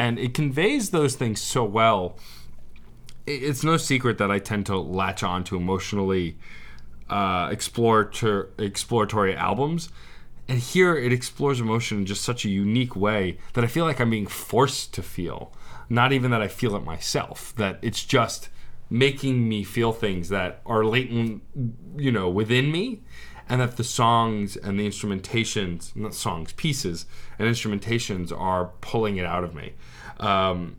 And 0.00 0.18
it 0.18 0.32
conveys 0.32 0.90
those 0.90 1.14
things 1.14 1.42
so 1.42 1.62
well. 1.62 2.16
It's 3.26 3.62
no 3.62 3.76
secret 3.76 4.16
that 4.16 4.30
I 4.30 4.38
tend 4.38 4.64
to 4.66 4.78
latch 4.78 5.22
on 5.22 5.44
to 5.44 5.58
emotionally 5.58 6.38
uh, 7.10 7.50
explorator, 7.50 8.48
exploratory 8.58 9.36
albums. 9.36 9.90
And 10.48 10.58
here 10.58 10.96
it 10.96 11.12
explores 11.12 11.60
emotion 11.60 11.98
in 11.98 12.06
just 12.06 12.24
such 12.24 12.46
a 12.46 12.48
unique 12.48 12.96
way 12.96 13.36
that 13.52 13.62
I 13.62 13.66
feel 13.66 13.84
like 13.84 14.00
I'm 14.00 14.08
being 14.08 14.26
forced 14.26 14.94
to 14.94 15.02
feel. 15.02 15.52
Not 15.90 16.14
even 16.14 16.30
that 16.30 16.40
I 16.40 16.48
feel 16.48 16.74
it 16.76 16.82
myself, 16.82 17.54
that 17.56 17.78
it's 17.82 18.02
just 18.02 18.48
making 18.88 19.46
me 19.46 19.64
feel 19.64 19.92
things 19.92 20.30
that 20.30 20.62
are 20.64 20.82
latent, 20.82 21.42
you 21.98 22.10
know, 22.10 22.30
within 22.30 22.72
me. 22.72 23.02
And 23.50 23.60
that 23.60 23.76
the 23.76 23.84
songs 23.84 24.56
and 24.56 24.78
the 24.78 24.88
instrumentations, 24.88 25.94
not 25.94 26.14
songs, 26.14 26.52
pieces 26.52 27.04
and 27.36 27.46
instrumentations 27.46 28.32
are 28.32 28.70
pulling 28.80 29.16
it 29.16 29.26
out 29.26 29.42
of 29.42 29.56
me. 29.56 29.74
Um, 30.20 30.76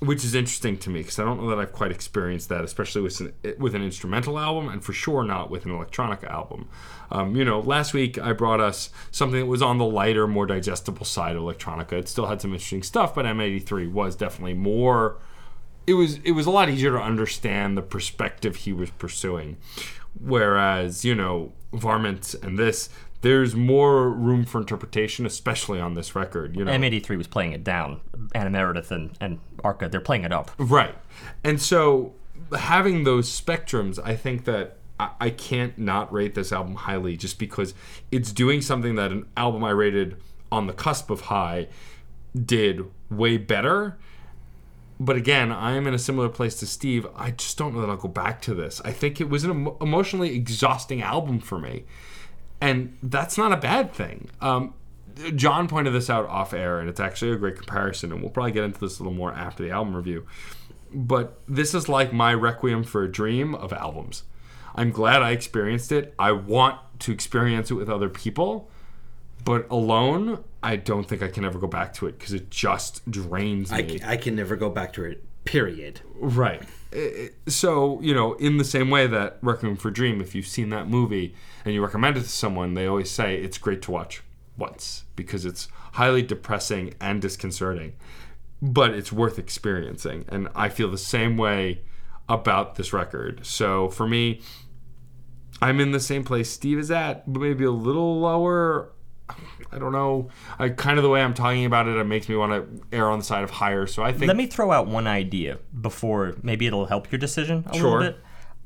which 0.00 0.24
is 0.24 0.34
interesting 0.34 0.78
to 0.78 0.90
me 0.90 1.00
because 1.00 1.18
I 1.18 1.24
don't 1.24 1.42
know 1.42 1.50
that 1.50 1.58
I've 1.58 1.72
quite 1.72 1.90
experienced 1.90 2.48
that, 2.50 2.62
especially 2.62 3.02
with 3.02 3.20
an, 3.20 3.32
with 3.58 3.74
an 3.74 3.82
instrumental 3.82 4.38
album, 4.38 4.68
and 4.68 4.84
for 4.84 4.92
sure 4.92 5.24
not 5.24 5.50
with 5.50 5.64
an 5.64 5.72
electronic 5.72 6.22
album. 6.24 6.68
Um, 7.10 7.34
you 7.34 7.44
know, 7.44 7.60
last 7.60 7.94
week 7.94 8.18
I 8.18 8.32
brought 8.32 8.60
us 8.60 8.90
something 9.10 9.40
that 9.40 9.46
was 9.46 9.62
on 9.62 9.78
the 9.78 9.84
lighter, 9.84 10.26
more 10.28 10.46
digestible 10.46 11.04
side 11.04 11.34
of 11.34 11.42
electronica. 11.42 11.94
It 11.94 12.08
still 12.08 12.26
had 12.26 12.40
some 12.40 12.52
interesting 12.52 12.82
stuff, 12.82 13.14
but 13.14 13.24
M83 13.24 13.90
was 13.90 14.14
definitely 14.14 14.54
more. 14.54 15.18
It 15.86 15.94
was 15.94 16.18
it 16.18 16.32
was 16.32 16.46
a 16.46 16.50
lot 16.50 16.68
easier 16.68 16.92
to 16.92 17.00
understand 17.00 17.76
the 17.76 17.82
perspective 17.82 18.56
he 18.56 18.72
was 18.72 18.90
pursuing, 18.90 19.56
whereas 20.20 21.04
you 21.04 21.14
know 21.14 21.52
Varmint 21.72 22.34
and 22.42 22.58
this 22.58 22.88
there's 23.20 23.54
more 23.54 24.10
room 24.10 24.44
for 24.44 24.60
interpretation, 24.60 25.26
especially 25.26 25.80
on 25.80 25.94
this 25.94 26.14
record. 26.14 26.56
You 26.56 26.64
know, 26.64 26.72
M83 26.72 27.16
was 27.16 27.26
playing 27.26 27.52
it 27.52 27.64
down. 27.64 28.00
Anna 28.34 28.50
Meredith 28.50 28.92
and, 28.92 29.16
and 29.20 29.40
Arca, 29.64 29.88
they're 29.88 30.00
playing 30.00 30.24
it 30.24 30.32
up. 30.32 30.50
right? 30.58 30.94
And 31.42 31.60
so 31.60 32.14
having 32.56 33.04
those 33.04 33.28
spectrums, 33.28 33.98
I 34.04 34.14
think 34.14 34.44
that 34.44 34.76
I, 35.00 35.10
I 35.20 35.30
can't 35.30 35.76
not 35.78 36.12
rate 36.12 36.34
this 36.34 36.52
album 36.52 36.76
highly 36.76 37.16
just 37.16 37.38
because 37.38 37.74
it's 38.12 38.32
doing 38.32 38.60
something 38.60 38.94
that 38.94 39.10
an 39.10 39.26
album 39.36 39.64
I 39.64 39.70
rated 39.70 40.16
on 40.52 40.66
the 40.66 40.72
cusp 40.72 41.10
of 41.10 41.22
high 41.22 41.68
did 42.34 42.84
way 43.10 43.36
better. 43.36 43.98
But 45.00 45.16
again, 45.16 45.52
I 45.52 45.72
am 45.76 45.86
in 45.86 45.94
a 45.94 45.98
similar 45.98 46.28
place 46.28 46.56
to 46.56 46.66
Steve. 46.66 47.06
I 47.14 47.30
just 47.30 47.56
don't 47.56 47.74
know 47.74 47.80
that 47.80 47.90
I'll 47.90 47.96
go 47.96 48.08
back 48.08 48.42
to 48.42 48.54
this. 48.54 48.80
I 48.84 48.92
think 48.92 49.20
it 49.20 49.28
was 49.28 49.44
an 49.44 49.50
emo- 49.50 49.76
emotionally 49.80 50.34
exhausting 50.34 51.02
album 51.02 51.38
for 51.40 51.58
me 51.58 51.84
and 52.60 52.96
that's 53.02 53.38
not 53.38 53.52
a 53.52 53.56
bad 53.56 53.92
thing. 53.92 54.30
Um, 54.40 54.74
John 55.34 55.68
pointed 55.68 55.92
this 55.92 56.08
out 56.08 56.26
off 56.26 56.52
air, 56.52 56.78
and 56.78 56.88
it's 56.88 57.00
actually 57.00 57.32
a 57.32 57.36
great 57.36 57.56
comparison. 57.56 58.12
And 58.12 58.20
we'll 58.20 58.30
probably 58.30 58.52
get 58.52 58.64
into 58.64 58.80
this 58.80 58.98
a 58.98 59.02
little 59.02 59.16
more 59.16 59.32
after 59.32 59.62
the 59.62 59.70
album 59.70 59.96
review. 59.96 60.26
But 60.92 61.40
this 61.46 61.74
is 61.74 61.88
like 61.88 62.12
my 62.12 62.32
requiem 62.32 62.84
for 62.84 63.02
a 63.02 63.10
dream 63.10 63.54
of 63.54 63.72
albums. 63.72 64.22
I'm 64.74 64.90
glad 64.90 65.22
I 65.22 65.32
experienced 65.32 65.90
it. 65.92 66.14
I 66.18 66.32
want 66.32 66.78
to 67.00 67.12
experience 67.12 67.70
it 67.70 67.74
with 67.74 67.90
other 67.90 68.08
people, 68.08 68.70
but 69.44 69.66
alone, 69.70 70.44
I 70.62 70.76
don't 70.76 71.04
think 71.04 71.22
I 71.22 71.28
can 71.28 71.44
ever 71.44 71.58
go 71.58 71.66
back 71.66 71.92
to 71.94 72.06
it 72.06 72.18
because 72.18 72.32
it 72.32 72.50
just 72.50 73.08
drains 73.10 73.72
I 73.72 73.82
me. 73.82 73.98
can, 73.98 74.08
I 74.08 74.16
can 74.16 74.36
never 74.36 74.56
go 74.56 74.70
back 74.70 74.92
to 74.94 75.04
it. 75.04 75.24
Period. 75.44 76.00
Right. 76.14 76.62
I- 76.92 76.96
I- 76.98 77.50
So, 77.50 78.00
you 78.00 78.14
know, 78.14 78.34
in 78.34 78.56
the 78.56 78.64
same 78.64 78.90
way 78.90 79.06
that 79.06 79.38
Requiem 79.42 79.76
for 79.76 79.90
Dream, 79.90 80.20
if 80.20 80.34
you've 80.34 80.46
seen 80.46 80.70
that 80.70 80.88
movie 80.88 81.34
and 81.64 81.74
you 81.74 81.82
recommend 81.82 82.16
it 82.16 82.22
to 82.22 82.28
someone, 82.28 82.74
they 82.74 82.86
always 82.86 83.10
say 83.10 83.36
it's 83.36 83.58
great 83.58 83.82
to 83.82 83.90
watch 83.90 84.22
once 84.56 85.04
because 85.16 85.44
it's 85.44 85.68
highly 85.92 86.22
depressing 86.22 86.94
and 87.00 87.20
disconcerting, 87.22 87.92
but 88.62 88.92
it's 88.92 89.12
worth 89.12 89.38
experiencing. 89.38 90.24
And 90.28 90.48
I 90.54 90.68
feel 90.68 90.90
the 90.90 90.98
same 90.98 91.36
way 91.36 91.82
about 92.28 92.74
this 92.76 92.92
record. 92.92 93.44
So 93.46 93.88
for 93.88 94.06
me, 94.06 94.40
I'm 95.60 95.80
in 95.80 95.90
the 95.92 96.00
same 96.00 96.24
place 96.24 96.50
Steve 96.50 96.78
is 96.78 96.90
at, 96.90 97.30
but 97.32 97.40
maybe 97.40 97.64
a 97.64 97.70
little 97.70 98.20
lower. 98.20 98.92
I 99.72 99.78
don't 99.78 99.92
know. 99.92 100.28
I 100.58 100.70
kind 100.70 100.98
of 100.98 101.02
the 101.02 101.10
way 101.10 101.20
I'm 101.22 101.34
talking 101.34 101.64
about 101.64 101.86
it, 101.88 101.96
it 101.96 102.04
makes 102.04 102.28
me 102.28 102.36
want 102.36 102.52
to 102.52 102.96
err 102.96 103.10
on 103.10 103.18
the 103.18 103.24
side 103.24 103.44
of 103.44 103.50
higher. 103.50 103.86
So 103.86 104.02
I 104.02 104.12
think 104.12 104.26
Let 104.28 104.36
me 104.36 104.46
throw 104.46 104.72
out 104.72 104.86
one 104.86 105.06
idea 105.06 105.58
before 105.80 106.36
maybe 106.42 106.66
it'll 106.66 106.86
help 106.86 107.12
your 107.12 107.18
decision 107.18 107.64
a 107.68 107.74
Sure. 107.76 107.98
little 107.98 108.12
bit. 108.12 108.20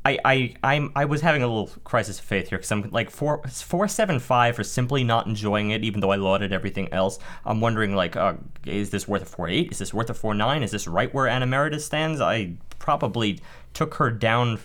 I, 0.05 0.19
I 0.25 0.55
I'm 0.65 0.91
I 0.97 1.05
was 1.05 1.21
having 1.21 1.43
a 1.45 1.47
little 1.47 1.71
crisis 1.85 2.19
of 2.19 2.25
faith 2.25 2.49
here 2.49 2.59
because 2.59 2.73
I'm 2.73 2.91
like 2.91 3.09
four 3.09 3.41
four 3.47 3.87
seven 3.87 4.19
five 4.19 4.57
for 4.57 4.65
simply 4.65 5.05
not 5.05 5.29
enjoying 5.29 5.71
it, 5.71 5.85
even 5.85 6.01
though 6.01 6.11
I 6.11 6.17
lauded 6.17 6.53
everything 6.53 6.93
else. 6.93 7.21
I'm 7.47 7.61
wondering 7.61 7.95
like, 7.95 8.17
uh, 8.17 8.35
is 8.67 8.91
this 8.91 9.07
worth 9.07 9.23
a 9.23 9.27
four 9.27 9.49
eight? 9.49 9.71
Is 9.71 9.79
this 9.79 9.95
worth 9.95 10.11
a 10.11 10.15
four 10.15 10.35
nine? 10.35 10.65
Is 10.65 10.73
this 10.73 10.89
right 10.89 11.13
where 11.15 11.29
Anna 11.29 11.47
Meredith 11.47 11.83
stands? 11.85 12.21
I 12.21 12.55
probably 12.81 13.39
took 13.75 13.95
her 13.95 14.11
down, 14.11 14.59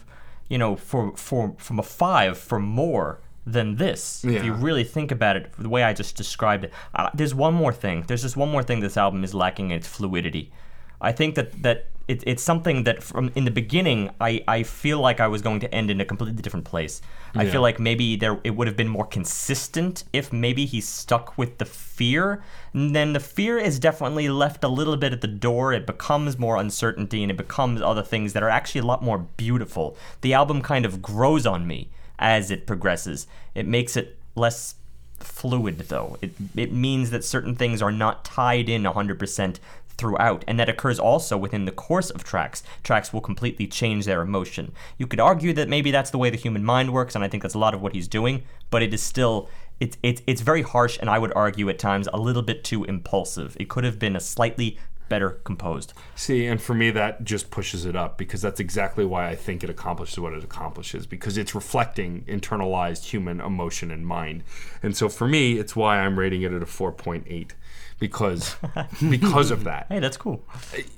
you 0.49 0.57
know, 0.57 0.76
for 0.76 1.15
for 1.15 1.53
from 1.59 1.77
a 1.77 1.84
five 1.84 2.35
for 2.39 2.59
more 2.59 3.19
than 3.47 3.77
this. 3.77 4.23
If 4.25 4.43
you 4.43 4.53
really 4.53 4.83
think 4.83 5.11
about 5.11 5.37
it, 5.37 5.51
the 5.57 5.69
way 5.69 5.83
I 5.83 5.93
just 5.93 6.15
described 6.15 6.65
it, 6.65 6.73
uh, 6.93 7.09
there's 7.13 7.33
one 7.33 7.53
more 7.53 7.73
thing. 7.73 8.03
There's 8.07 8.21
just 8.21 8.37
one 8.37 8.49
more 8.49 8.61
thing 8.61 8.81
this 8.81 8.97
album 8.97 9.23
is 9.23 9.33
lacking 9.33 9.71
in 9.71 9.77
its 9.77 9.87
fluidity. 9.87 10.51
I 10.99 11.11
think 11.11 11.35
that 11.35 11.63
that 11.63 11.87
it, 12.07 12.23
it's 12.25 12.41
something 12.41 12.83
that 12.83 13.03
from 13.03 13.31
in 13.35 13.43
the 13.45 13.51
beginning 13.51 14.09
I, 14.19 14.43
I 14.47 14.63
feel 14.63 14.99
like 14.99 15.19
I 15.19 15.27
was 15.27 15.41
going 15.41 15.59
to 15.59 15.75
end 15.75 15.91
in 15.91 16.01
a 16.01 16.05
completely 16.05 16.41
different 16.41 16.65
place. 16.65 17.01
I 17.35 17.45
feel 17.45 17.61
like 17.61 17.79
maybe 17.79 18.15
there 18.15 18.39
it 18.43 18.51
would 18.51 18.65
have 18.67 18.77
been 18.77 18.87
more 18.87 19.05
consistent 19.05 20.05
if 20.11 20.33
maybe 20.33 20.65
he 20.65 20.81
stuck 20.81 21.37
with 21.37 21.59
the 21.59 21.65
fear. 21.65 22.41
And 22.73 22.95
then 22.95 23.13
the 23.13 23.19
fear 23.19 23.59
is 23.59 23.77
definitely 23.77 24.27
left 24.29 24.63
a 24.63 24.67
little 24.67 24.97
bit 24.97 25.13
at 25.13 25.21
the 25.21 25.27
door. 25.27 25.71
It 25.71 25.85
becomes 25.85 26.39
more 26.39 26.57
uncertainty 26.57 27.21
and 27.21 27.31
it 27.31 27.37
becomes 27.37 27.81
other 27.81 28.01
things 28.01 28.33
that 28.33 28.41
are 28.41 28.49
actually 28.49 28.81
a 28.81 28.85
lot 28.85 29.03
more 29.03 29.19
beautiful. 29.19 29.95
The 30.21 30.33
album 30.33 30.61
kind 30.61 30.85
of 30.85 31.01
grows 31.01 31.45
on 31.45 31.67
me 31.67 31.89
as 32.19 32.52
it 32.52 32.68
progresses. 32.68 33.27
It 33.56 33.68
makes 33.68 33.95
it 33.95 34.18
less 34.35 34.76
fluid 35.19 35.80
though. 35.89 36.18
It 36.22 36.34
it 36.56 36.72
means 36.72 37.10
that 37.11 37.23
certain 37.23 37.56
things 37.56 37.81
are 37.81 37.91
not 37.91 38.26
tied 38.26 38.69
in 38.69 38.84
100% 38.84 39.60
throughout 39.98 40.44
and 40.48 40.60
that 40.60 40.69
occurs 40.69 40.99
also 40.99 41.35
within 41.35 41.65
the 41.65 41.72
course 41.72 42.10
of 42.10 42.23
tracks. 42.23 42.61
Tracks 42.84 43.11
will 43.11 43.22
completely 43.22 43.68
change 43.68 44.06
their 44.06 44.22
emotion. 44.22 44.72
You 44.98 45.07
could 45.07 45.19
argue 45.19 45.53
that 45.53 45.69
maybe 45.69 45.91
that's 45.91 46.11
the 46.11 46.19
way 46.19 46.30
the 46.30 46.38
human 46.38 46.64
mind 46.64 46.94
works 46.94 47.15
and 47.15 47.23
I 47.23 47.27
think 47.27 47.44
that's 47.44 47.56
a 47.56 47.60
lot 47.60 47.73
of 47.73 47.81
what 47.81 47.95
he's 47.95 48.07
doing, 48.07 48.44
but 48.69 48.84
it 48.84 48.94
is 48.94 49.02
still 49.02 49.49
it's 49.80 49.98
it's 50.03 50.22
it's 50.27 50.41
very 50.41 50.61
harsh 50.61 50.98
and 50.99 51.10
I 51.10 51.19
would 51.19 51.34
argue 51.35 51.69
at 51.69 51.80
times 51.80 52.07
a 52.14 52.19
little 52.19 52.44
bit 52.44 52.64
too 52.64 52.84
impulsive. 52.84 53.57
It 53.60 53.69
could 53.69 53.84
have 53.84 53.99
been 53.99 54.15
a 54.15 54.19
slightly 54.19 54.77
better 55.09 55.31
composed. 55.43 55.93
See, 56.15 56.45
and 56.45 56.61
for 56.61 56.73
me, 56.73 56.91
that 56.91 57.23
just 57.23 57.51
pushes 57.51 57.85
it 57.85 57.95
up 57.95 58.17
because 58.17 58.41
that's 58.41 58.59
exactly 58.59 59.05
why 59.05 59.27
I 59.29 59.35
think 59.35 59.63
it 59.63 59.69
accomplishes 59.69 60.19
what 60.19 60.34
it 60.34 60.43
accomplishes 60.43 61.05
because 61.05 61.38
it's 61.38 61.55
reflecting 61.55 62.23
internalized 62.27 63.05
human 63.05 63.39
emotion 63.39 63.91
and 63.91 64.05
mind. 64.05 64.43
And 64.84 64.95
so 64.95 65.09
for 65.09 65.27
me, 65.27 65.57
it's 65.57 65.75
why 65.75 65.99
I'm 65.99 66.17
rating 66.17 66.41
it 66.41 66.51
at 66.51 66.61
a 66.61 66.65
4.8 66.65 67.51
because 67.99 68.55
because 69.09 69.51
of 69.51 69.63
that. 69.63 69.88
Hey, 69.89 69.99
that's 69.99 70.17
cool. 70.17 70.43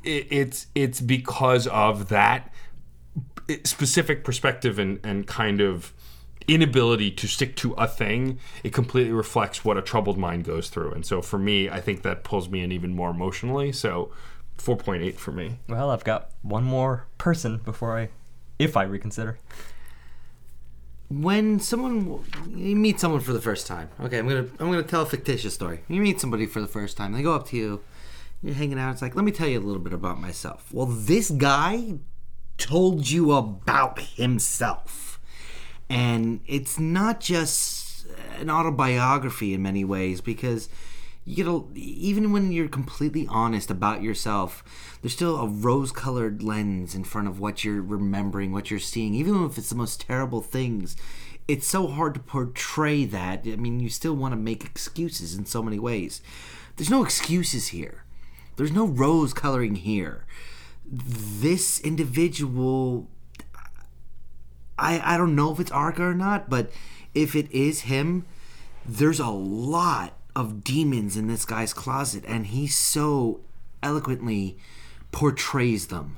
It, 0.03 0.27
it's 0.29 0.67
it's 0.75 1.01
because 1.01 1.67
of 1.67 2.09
that 2.09 2.53
specific 3.63 4.23
perspective 4.23 4.79
and 4.79 4.99
and 5.03 5.25
kind 5.27 5.61
of 5.61 5.93
inability 6.53 7.11
to 7.11 7.27
stick 7.27 7.55
to 7.57 7.73
a 7.73 7.87
thing, 7.87 8.39
it 8.63 8.73
completely 8.73 9.13
reflects 9.13 9.63
what 9.65 9.77
a 9.77 9.81
troubled 9.81 10.17
mind 10.17 10.43
goes 10.45 10.69
through. 10.69 10.91
And 10.91 11.05
so 11.05 11.21
for 11.21 11.37
me, 11.39 11.69
I 11.69 11.79
think 11.81 12.01
that 12.03 12.23
pulls 12.23 12.49
me 12.49 12.61
in 12.61 12.71
even 12.71 12.95
more 12.95 13.09
emotionally. 13.11 13.71
So 13.71 14.11
4.8 14.57 15.15
for 15.15 15.31
me. 15.31 15.59
Well, 15.67 15.89
I've 15.89 16.03
got 16.03 16.31
one 16.41 16.63
more 16.63 17.07
person 17.17 17.57
before 17.57 17.97
I, 17.97 18.09
if 18.57 18.75
I 18.75 18.83
reconsider. 18.83 19.39
when 21.09 21.59
someone 21.59 22.23
you 22.55 22.75
meet 22.75 22.99
someone 22.99 23.19
for 23.19 23.33
the 23.33 23.41
first 23.41 23.65
time 23.65 23.89
okay 23.99 24.19
i'm 24.19 24.27
gonna 24.27 24.45
i'm 24.59 24.69
gonna 24.69 24.83
tell 24.83 25.01
a 25.01 25.05
fictitious 25.07 25.55
story 25.55 25.79
you 25.87 25.99
meet 26.01 26.19
somebody 26.21 26.45
for 26.45 26.61
the 26.61 26.67
first 26.67 26.95
time 26.97 27.13
they 27.13 27.23
go 27.23 27.33
up 27.33 27.47
to 27.47 27.57
you 27.57 27.81
you're 28.43 28.53
hanging 28.53 28.77
out 28.77 28.91
it's 28.91 29.01
like 29.01 29.15
let 29.15 29.25
me 29.25 29.31
tell 29.31 29.47
you 29.47 29.57
a 29.57 29.65
little 29.69 29.81
bit 29.81 29.91
about 29.91 30.21
myself 30.21 30.67
well 30.71 30.85
this 30.85 31.31
guy 31.31 31.95
told 32.57 33.09
you 33.09 33.31
about 33.31 33.99
himself 33.99 35.08
and 35.89 36.41
it's 36.45 36.79
not 36.79 37.19
just 37.19 38.05
an 38.39 38.49
autobiography 38.49 39.53
in 39.53 39.61
many 39.61 39.83
ways 39.83 40.21
because 40.21 40.69
you 41.25 41.35
get 41.35 41.47
a, 41.47 41.63
even 41.75 42.31
when 42.31 42.51
you're 42.51 42.67
completely 42.67 43.27
honest 43.29 43.69
about 43.69 44.01
yourself 44.01 44.97
there's 45.01 45.13
still 45.13 45.37
a 45.37 45.47
rose-colored 45.47 46.41
lens 46.41 46.95
in 46.95 47.03
front 47.03 47.27
of 47.27 47.39
what 47.39 47.63
you're 47.63 47.81
remembering 47.81 48.51
what 48.51 48.69
you're 48.69 48.79
seeing. 48.79 49.13
Even 49.13 49.43
if 49.45 49.57
it's 49.57 49.69
the 49.69 49.75
most 49.75 50.01
terrible 50.01 50.41
things 50.41 50.95
it's 51.47 51.65
so 51.65 51.87
hard 51.87 52.13
to 52.13 52.19
portray 52.19 53.05
that. 53.05 53.45
I 53.45 53.55
mean 53.55 53.79
you 53.79 53.89
still 53.89 54.13
want 54.13 54.33
to 54.33 54.37
make 54.37 54.63
excuses 54.63 55.35
in 55.35 55.45
so 55.45 55.63
many 55.63 55.79
ways. 55.79 56.21
There's 56.75 56.91
no 56.91 57.03
excuses 57.03 57.69
here. 57.69 58.05
There's 58.55 58.71
no 58.71 58.85
rose 58.85 59.33
coloring 59.33 59.75
here. 59.75 60.25
This 60.85 61.79
individual 61.79 63.09
I, 64.79 65.15
I 65.15 65.17
don't 65.17 65.35
know 65.35 65.51
if 65.51 65.59
it's 65.59 65.71
Arca 65.71 66.03
or 66.03 66.13
not, 66.13 66.49
but 66.49 66.71
if 67.13 67.35
it 67.35 67.51
is 67.51 67.81
him, 67.81 68.25
there's 68.85 69.19
a 69.19 69.29
lot 69.29 70.17
of 70.35 70.63
demons 70.63 71.17
in 71.17 71.27
this 71.27 71.45
guy's 71.45 71.73
closet, 71.73 72.23
and 72.27 72.47
he 72.47 72.67
so 72.67 73.41
eloquently 73.83 74.57
portrays 75.11 75.87
them. 75.87 76.17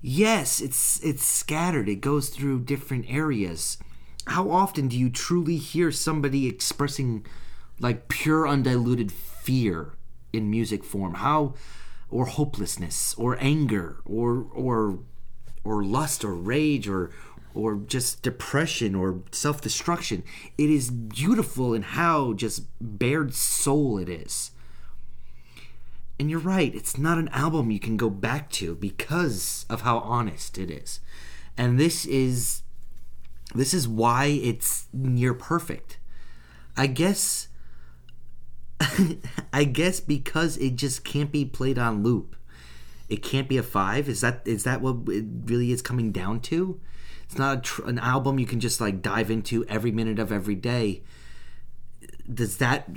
Yes, 0.00 0.60
it's 0.60 1.02
it's 1.02 1.24
scattered. 1.24 1.88
It 1.88 2.00
goes 2.00 2.28
through 2.28 2.60
different 2.60 3.06
areas. 3.08 3.78
How 4.28 4.50
often 4.50 4.88
do 4.88 4.98
you 4.98 5.10
truly 5.10 5.56
hear 5.56 5.90
somebody 5.90 6.46
expressing 6.46 7.26
like 7.80 8.08
pure 8.08 8.46
undiluted 8.46 9.10
fear 9.10 9.94
in 10.32 10.50
music 10.50 10.84
form? 10.84 11.14
How 11.14 11.54
or 12.10 12.26
hopelessness 12.26 13.14
or 13.18 13.36
anger 13.40 13.96
or 14.04 14.46
or 14.52 15.00
or 15.64 15.84
lust 15.84 16.24
or 16.24 16.34
rage 16.34 16.88
or 16.88 17.10
or 17.56 17.76
just 17.76 18.22
depression 18.22 18.94
or 18.94 19.22
self-destruction. 19.32 20.22
It 20.58 20.70
is 20.70 20.90
beautiful 20.90 21.74
in 21.74 21.82
how 21.82 22.34
just 22.34 22.64
bared 22.80 23.34
soul 23.34 23.98
it 23.98 24.08
is. 24.08 24.50
And 26.18 26.30
you're 26.30 26.40
right 26.40 26.74
it's 26.74 26.96
not 26.96 27.18
an 27.18 27.28
album 27.28 27.70
you 27.70 27.80
can 27.80 27.96
go 27.96 28.10
back 28.10 28.50
to 28.52 28.74
because 28.74 29.66
of 29.68 29.82
how 29.82 29.98
honest 29.98 30.58
it 30.58 30.70
is. 30.70 31.00
And 31.56 31.78
this 31.78 32.04
is 32.06 32.62
this 33.54 33.72
is 33.72 33.88
why 33.88 34.26
it's 34.26 34.86
near 34.92 35.34
perfect. 35.34 35.98
I 36.76 36.86
guess 36.86 37.48
i 39.54 39.64
guess 39.64 40.00
because 40.00 40.58
it 40.58 40.76
just 40.76 41.02
can't 41.02 41.32
be 41.32 41.44
played 41.44 41.78
on 41.78 42.02
loop. 42.02 42.36
It 43.08 43.22
can't 43.22 43.48
be 43.48 43.56
a 43.56 43.62
five? 43.62 44.08
Is 44.08 44.20
that 44.20 44.42
is 44.44 44.64
that 44.64 44.80
what 44.80 45.08
it 45.08 45.24
really 45.44 45.70
is 45.70 45.80
coming 45.80 46.12
down 46.12 46.40
to 46.40 46.80
it's 47.26 47.38
not 47.38 47.58
a 47.58 47.60
tr- 47.60 47.84
an 47.84 47.98
album 47.98 48.38
you 48.38 48.46
can 48.46 48.60
just 48.60 48.80
like 48.80 49.02
dive 49.02 49.30
into 49.30 49.64
every 49.66 49.90
minute 49.90 50.18
of 50.18 50.32
every 50.32 50.54
day 50.54 51.02
does 52.32 52.56
that 52.58 52.88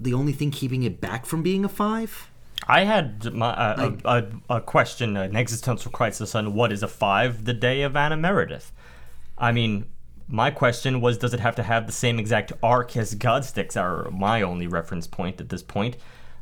the 0.00 0.14
only 0.14 0.32
thing 0.32 0.50
keeping 0.50 0.82
it 0.82 1.00
back 1.00 1.26
from 1.26 1.42
being 1.42 1.64
a 1.64 1.68
five 1.68 2.30
I 2.66 2.84
had 2.84 3.32
my, 3.32 3.50
uh, 3.50 3.92
a, 4.04 4.08
a, 4.08 4.56
a 4.56 4.60
question, 4.60 5.16
an 5.16 5.36
existential 5.36 5.90
crisis 5.92 6.34
on 6.34 6.54
what 6.54 6.72
is 6.72 6.82
a 6.82 6.88
five 6.88 7.44
the 7.44 7.54
day 7.54 7.82
of 7.82 7.96
Anna 7.96 8.16
Meredith. 8.16 8.72
I 9.36 9.52
mean, 9.52 9.86
my 10.26 10.50
question 10.50 11.00
was, 11.00 11.16
does 11.16 11.32
it 11.32 11.40
have 11.40 11.56
to 11.56 11.62
have 11.62 11.86
the 11.86 11.92
same 11.92 12.18
exact 12.18 12.52
arc 12.62 12.96
as 12.96 13.14
Godsticks? 13.14 13.80
Are 13.80 14.10
my 14.10 14.42
only 14.42 14.66
reference 14.66 15.06
point 15.06 15.40
at 15.40 15.48
this 15.48 15.62
point. 15.62 15.96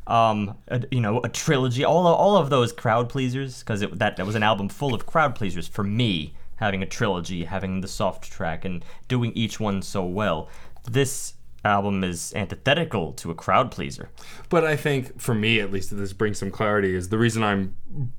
Um, 0.07 0.57
a, 0.67 0.83
you 0.91 1.01
know, 1.01 1.21
a 1.21 1.29
trilogy, 1.29 1.83
all 1.83 2.07
of, 2.07 2.15
all 2.15 2.37
of 2.37 2.49
those 2.49 2.71
crowd 2.71 3.09
pleasers, 3.09 3.59
because 3.59 3.81
that 3.81 4.17
that 4.17 4.25
was 4.25 4.35
an 4.35 4.43
album 4.43 4.69
full 4.69 4.93
of 4.93 5.05
crowd 5.05 5.35
pleasers 5.35 5.67
for 5.67 5.83
me. 5.83 6.33
Having 6.57 6.83
a 6.83 6.85
trilogy, 6.85 7.45
having 7.45 7.81
the 7.81 7.87
soft 7.87 8.31
track, 8.31 8.65
and 8.65 8.83
doing 9.07 9.31
each 9.33 9.59
one 9.59 9.81
so 9.81 10.03
well. 10.05 10.49
This 10.89 11.33
album 11.65 12.03
is 12.03 12.33
antithetical 12.35 13.11
to 13.13 13.29
a 13.31 13.35
crowd 13.35 13.71
pleaser. 13.71 14.09
But 14.49 14.63
I 14.63 14.75
think, 14.75 15.19
for 15.19 15.33
me 15.33 15.59
at 15.59 15.71
least, 15.71 15.95
this 15.97 16.13
brings 16.13 16.37
some 16.37 16.51
clarity. 16.51 16.95
Is 16.95 17.09
the 17.09 17.17
reason 17.17 17.43
I'm 17.43 17.75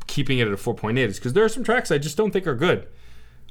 keeping 0.06 0.38
it 0.38 0.46
at 0.46 0.52
a 0.52 0.56
4.8 0.56 0.98
is 0.98 1.18
because 1.18 1.32
there 1.32 1.44
are 1.44 1.48
some 1.48 1.64
tracks 1.64 1.90
I 1.90 1.98
just 1.98 2.16
don't 2.16 2.30
think 2.30 2.46
are 2.46 2.54
good 2.54 2.86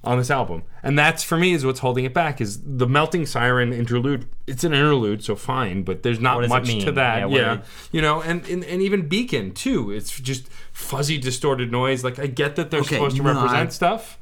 on 0.03 0.19
this 0.19 0.29
album, 0.29 0.61
and 0.83 0.97
that's 0.97 1.23
for 1.23 1.37
me 1.37 1.53
is 1.53 1.65
what's 1.65 1.79
holding 1.79 2.05
it 2.05 2.13
back. 2.13 2.39
Is 2.39 2.61
the 2.63 2.85
melting 2.87 3.25
siren 3.25 3.73
interlude? 3.73 4.27
It's 4.45 4.63
an 4.63 4.71
interlude, 4.73 5.23
so 5.23 5.35
fine, 5.35 5.81
but 5.81 6.03
there's 6.03 6.19
not 6.19 6.35
What 6.35 6.41
does 6.43 6.51
it 6.69 6.75
much 6.75 6.85
to 6.85 6.91
that. 6.93 7.29
Yeah, 7.31 7.35
Yeah, 7.37 7.55
what 7.55 7.65
you 7.91 8.01
know, 8.01 8.21
and, 8.21 8.45
and 8.47 8.63
and 8.63 8.81
even 8.83 9.07
Beacon 9.09 9.53
too. 9.53 9.89
It's 9.91 10.17
just 10.19 10.47
fuzzy, 10.71 11.17
distorted 11.17 11.71
noise. 11.71 12.03
Like 12.03 12.19
I 12.19 12.27
get 12.27 12.55
that 12.57 12.69
they're 12.69 12.81
Okay, 12.81 12.95
supposed 12.97 13.17
to 13.17 13.23
you 13.23 13.27
represent 13.27 13.69
I- 13.69 13.71
stuff, 13.71 14.19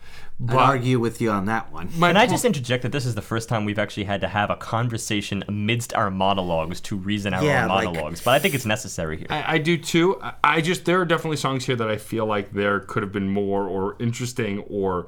i'd 0.49 0.53
argue 0.55 0.99
with 0.99 1.21
you 1.21 1.31
on 1.31 1.45
that 1.45 1.71
one 1.71 1.89
my 1.97 2.09
Can 2.09 2.17
I 2.17 2.27
just 2.27 2.43
interject 2.43 2.83
that 2.83 2.91
this 2.91 3.05
is 3.05 3.15
the 3.15 3.21
first 3.21 3.47
time 3.47 3.63
we've 3.63 3.79
actually 3.79 4.03
had 4.03 4.19
to 4.21 4.27
have 4.27 4.49
a 4.49 4.55
conversation 4.57 5.43
amidst 5.47 5.93
our 5.93 6.11
monologues 6.11 6.81
to 6.81 6.97
reason 6.97 7.33
our 7.33 7.43
Yeah, 7.43 7.63
own 7.63 7.69
like- 7.69 7.85
monologues? 7.85 8.21
but 8.21 8.31
I 8.33 8.39
think 8.39 8.53
it's 8.53 8.65
necessary 8.65 9.17
here. 9.17 9.27
I, 9.29 9.53
I 9.53 9.57
do 9.59 9.77
too. 9.77 10.19
I, 10.21 10.33
I 10.43 10.61
just 10.61 10.83
there 10.85 10.99
are 10.99 11.05
definitely 11.05 11.37
songs 11.37 11.65
here 11.65 11.75
that 11.77 11.89
I 11.89 11.95
feel 11.97 12.25
like 12.25 12.51
there 12.51 12.81
could 12.81 13.01
have 13.01 13.13
been 13.13 13.29
more 13.29 13.65
or 13.67 13.95
interesting 13.99 14.59
or 14.69 15.07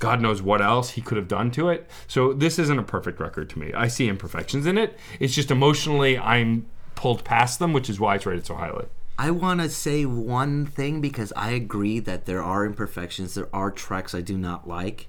God 0.00 0.20
knows 0.20 0.42
what 0.42 0.60
else 0.60 0.90
he 0.90 1.00
could 1.00 1.16
have 1.18 1.28
done 1.28 1.52
to 1.52 1.68
it. 1.68 1.88
So 2.08 2.32
this 2.32 2.58
isn't 2.58 2.78
a 2.78 2.82
perfect 2.82 3.20
record 3.20 3.48
to 3.50 3.58
me. 3.60 3.72
I 3.72 3.86
see 3.86 4.08
imperfections 4.08 4.66
in 4.66 4.76
it. 4.76 4.98
It's 5.20 5.34
just 5.34 5.52
emotionally 5.52 6.18
I'm 6.18 6.66
pulled 6.96 7.22
past 7.24 7.60
them, 7.60 7.72
which 7.72 7.88
is 7.88 8.00
why 8.00 8.16
it's 8.16 8.26
rated 8.26 8.44
so 8.44 8.56
highly. 8.56 8.86
I 9.18 9.30
want 9.30 9.60
to 9.60 9.68
say 9.68 10.04
one 10.04 10.66
thing 10.66 11.00
because 11.00 11.32
I 11.36 11.50
agree 11.50 12.00
that 12.00 12.26
there 12.26 12.42
are 12.42 12.66
imperfections. 12.66 13.34
There 13.34 13.48
are 13.54 13.70
tracks 13.70 14.14
I 14.14 14.20
do 14.20 14.36
not 14.36 14.68
like. 14.68 15.08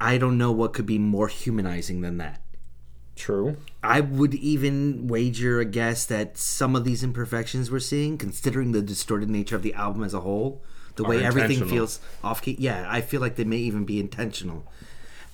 I 0.00 0.16
don't 0.16 0.38
know 0.38 0.52
what 0.52 0.72
could 0.72 0.86
be 0.86 0.98
more 0.98 1.28
humanizing 1.28 2.00
than 2.00 2.18
that. 2.18 2.40
True. 3.16 3.58
I 3.82 4.00
would 4.00 4.34
even 4.34 5.08
wager 5.08 5.60
a 5.60 5.64
guess 5.66 6.06
that 6.06 6.38
some 6.38 6.74
of 6.74 6.84
these 6.84 7.02
imperfections 7.02 7.70
we're 7.70 7.80
seeing, 7.80 8.16
considering 8.16 8.72
the 8.72 8.80
distorted 8.80 9.28
nature 9.28 9.56
of 9.56 9.62
the 9.62 9.74
album 9.74 10.04
as 10.04 10.14
a 10.14 10.20
whole, 10.20 10.62
the 10.96 11.04
way 11.04 11.22
everything 11.22 11.68
feels 11.68 12.00
off 12.24 12.40
key, 12.40 12.56
yeah, 12.58 12.86
I 12.88 13.00
feel 13.00 13.20
like 13.20 13.36
they 13.36 13.44
may 13.44 13.58
even 13.58 13.84
be 13.84 14.00
intentional. 14.00 14.64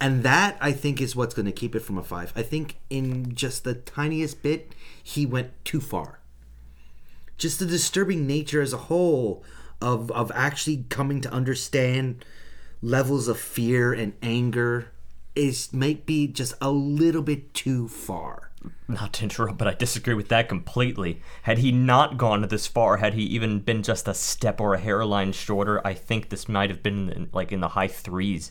And 0.01 0.23
that, 0.24 0.57
I 0.61 0.73
think, 0.73 1.01
is 1.01 1.15
what's 1.15 1.35
going 1.35 1.47
to 1.47 1.53
keep 1.53 1.74
it 1.74 1.81
from 1.81 1.97
a 1.97 2.03
five. 2.03 2.32
I 2.35 2.43
think 2.43 2.77
in 2.90 3.35
just 3.35 3.65
the 3.65 3.74
tiniest 3.74 4.43
bit, 4.43 4.73
he 5.03 5.24
went 5.24 5.53
too 5.65 5.81
far. 5.81 6.16
Just 7.39 7.59
the 7.59 7.67
disturbing 7.67 8.27
nature 8.27 8.63
as 8.63 8.73
a 8.73 8.79
whole 8.79 9.45
of, 9.81 10.11
of 10.13 10.33
actually 10.35 10.85
coming 10.89 11.21
to 11.21 11.33
understand 11.33 12.25
levels 12.81 13.29
of 13.29 13.39
fear 13.39 13.93
and 13.93 14.15
anger 14.23 14.93
is 15.35 15.73
might 15.73 16.07
be 16.07 16.27
just 16.27 16.55
a 16.61 16.71
little 16.71 17.23
bit 17.23 17.53
too 17.53 17.89
far. 17.89 18.51
Not 18.89 19.13
to 19.15 19.25
interrupt, 19.25 19.59
but 19.59 19.69
I 19.69 19.75
disagree 19.75 20.15
with 20.15 20.29
that 20.29 20.49
completely. 20.49 21.21
Had 21.43 21.59
he 21.59 21.71
not 21.71 22.17
gone 22.17 22.43
this 22.49 22.67
far, 22.67 22.97
had 22.97 23.15
he 23.15 23.23
even 23.23 23.61
been 23.61 23.83
just 23.83 24.09
a 24.09 24.15
step 24.15 24.61
or 24.61 24.75
a 24.75 24.79
hairline 24.79 25.33
shorter, 25.33 25.87
I 25.87 25.95
think 25.95 26.31
this 26.31 26.49
might 26.49 26.71
have 26.71 26.83
been 26.83 27.11
in, 27.11 27.29
like 27.33 27.53
in 27.53 27.61
the 27.61 27.69
high 27.69 27.89
threes. 27.89 28.51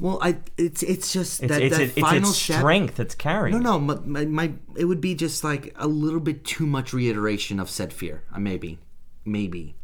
Well, 0.00 0.18
I 0.22 0.38
it's 0.56 0.82
it's 0.82 1.12
just 1.12 1.42
that, 1.42 1.60
it's, 1.60 1.76
that 1.76 1.84
it's, 1.84 2.00
final 2.00 2.30
its 2.30 2.38
step. 2.38 2.58
strength 2.58 2.96
that's 2.96 3.14
carrying. 3.14 3.60
No, 3.60 3.78
no, 3.78 3.78
my, 3.78 3.96
my, 3.96 4.24
my 4.24 4.52
it 4.74 4.86
would 4.86 5.00
be 5.00 5.14
just 5.14 5.44
like 5.44 5.74
a 5.76 5.86
little 5.86 6.20
bit 6.20 6.42
too 6.42 6.66
much 6.66 6.94
reiteration 6.94 7.60
of 7.60 7.68
said 7.68 7.92
fear. 7.92 8.24
Uh, 8.34 8.40
maybe, 8.40 8.78
maybe 9.26 9.76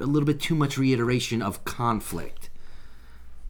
a 0.00 0.06
little 0.06 0.26
bit 0.26 0.40
too 0.40 0.54
much 0.54 0.78
reiteration 0.78 1.42
of 1.42 1.64
conflict 1.64 2.50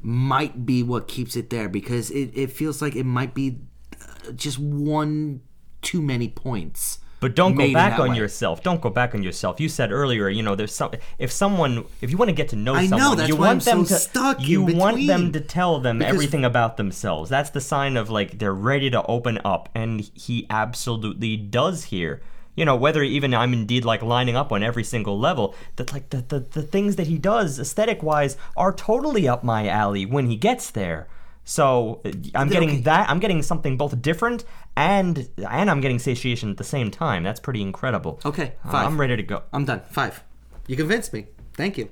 might 0.01 0.67
be 0.67 0.83
what 0.83 1.07
keeps 1.07 1.37
it 1.37 1.51
there 1.51 1.69
because 1.69 2.11
it, 2.11 2.31
it 2.35 2.51
feels 2.51 2.83
like 2.83 2.97
it 2.97 3.05
might 3.05 3.35
be 3.35 3.59
uh, 4.01 4.33
just 4.33 4.59
one 4.59 5.43
too 5.83 6.03
many 6.03 6.29
points 6.29 6.99
But 7.23 7.37
don't 7.37 7.55
go 7.55 7.73
back 7.73 7.99
on 8.01 8.11
way. 8.11 8.17
yourself. 8.19 8.63
Don't 8.65 8.81
go 8.81 8.91
back 8.91 9.15
on 9.15 9.23
yourself. 9.23 9.61
You 9.61 9.69
said 9.69 9.93
earlier, 9.93 10.29
you 10.29 10.43
know, 10.43 10.57
there's 10.57 10.75
some. 10.75 10.91
If 11.19 11.31
someone, 11.33 11.85
if 12.01 12.11
you 12.11 12.17
want 12.17 12.29
to 12.31 12.35
get 12.35 12.49
to 12.49 12.57
know 12.57 12.75
I 12.75 12.87
know, 12.89 12.99
someone, 12.99 13.17
that's 13.19 13.29
you 13.29 13.37
why 13.37 13.47
want 13.47 13.69
I'm 13.69 13.77
them 13.79 13.87
so 13.87 13.95
to. 13.95 14.01
stuck 14.01 14.41
you 14.41 14.63
want 14.63 15.07
them 15.07 15.31
to 15.33 15.41
tell 15.41 15.79
them 15.79 16.01
Because- 16.01 16.13
everything 16.15 16.45
about 16.45 16.77
themselves. 16.77 17.31
That's 17.31 17.51
the 17.51 17.61
sign 17.61 17.97
of 17.97 18.11
like 18.11 18.39
they're 18.41 18.53
ready 18.53 18.91
to 18.91 19.03
open 19.07 19.39
up, 19.45 19.69
and 19.75 20.01
he 20.01 20.47
absolutely 20.51 21.37
does 21.37 21.85
here. 21.85 22.21
You 22.57 22.65
know, 22.67 22.77
whether 22.77 23.03
even 23.03 23.33
I'm 23.33 23.53
indeed 23.55 23.85
like 23.85 24.03
lining 24.03 24.37
up 24.37 24.51
on 24.53 24.63
every 24.63 24.85
single 24.85 25.19
level, 25.19 25.55
that 25.77 25.93
like 25.93 26.11
the, 26.11 26.19
the, 26.23 26.41
the 26.41 26.63
things 26.63 26.97
that 26.97 27.07
he 27.07 27.17
does 27.19 27.59
aesthetic 27.59 28.03
wise 28.03 28.37
are 28.57 28.73
totally 28.75 29.27
up 29.27 29.43
my 29.45 29.69
alley 29.69 30.05
when 30.05 30.27
he 30.27 30.37
gets 30.37 30.71
there. 30.71 31.07
So 31.45 32.01
uh, 32.05 32.11
I'm 32.35 32.49
getting 32.49 32.71
okay. 32.71 32.81
that 32.83 33.11
I'm 33.11 33.19
getting 33.19 33.43
something 33.43 33.77
both 33.77 34.01
different 34.01 34.45
and 34.77 35.29
and 35.49 35.71
I'm 35.71 35.81
getting 35.81 35.99
satiation 35.99 36.51
at 36.51 36.57
the 36.57 36.65
same 36.65 36.91
time. 36.91 37.23
That's 37.23 37.41
pretty 37.41 37.63
incredible. 37.63 38.21
Okay, 38.25 38.53
Uh, 38.65 38.71
five. 38.71 38.87
I'm 38.87 39.01
ready 39.01 39.17
to 39.17 39.23
go. 39.23 39.43
I'm 39.53 39.65
done. 39.65 39.83
Five. 39.91 40.23
You 40.67 40.77
convinced 40.77 41.13
me. 41.13 41.27
Thank 41.55 41.77
you. 41.77 41.91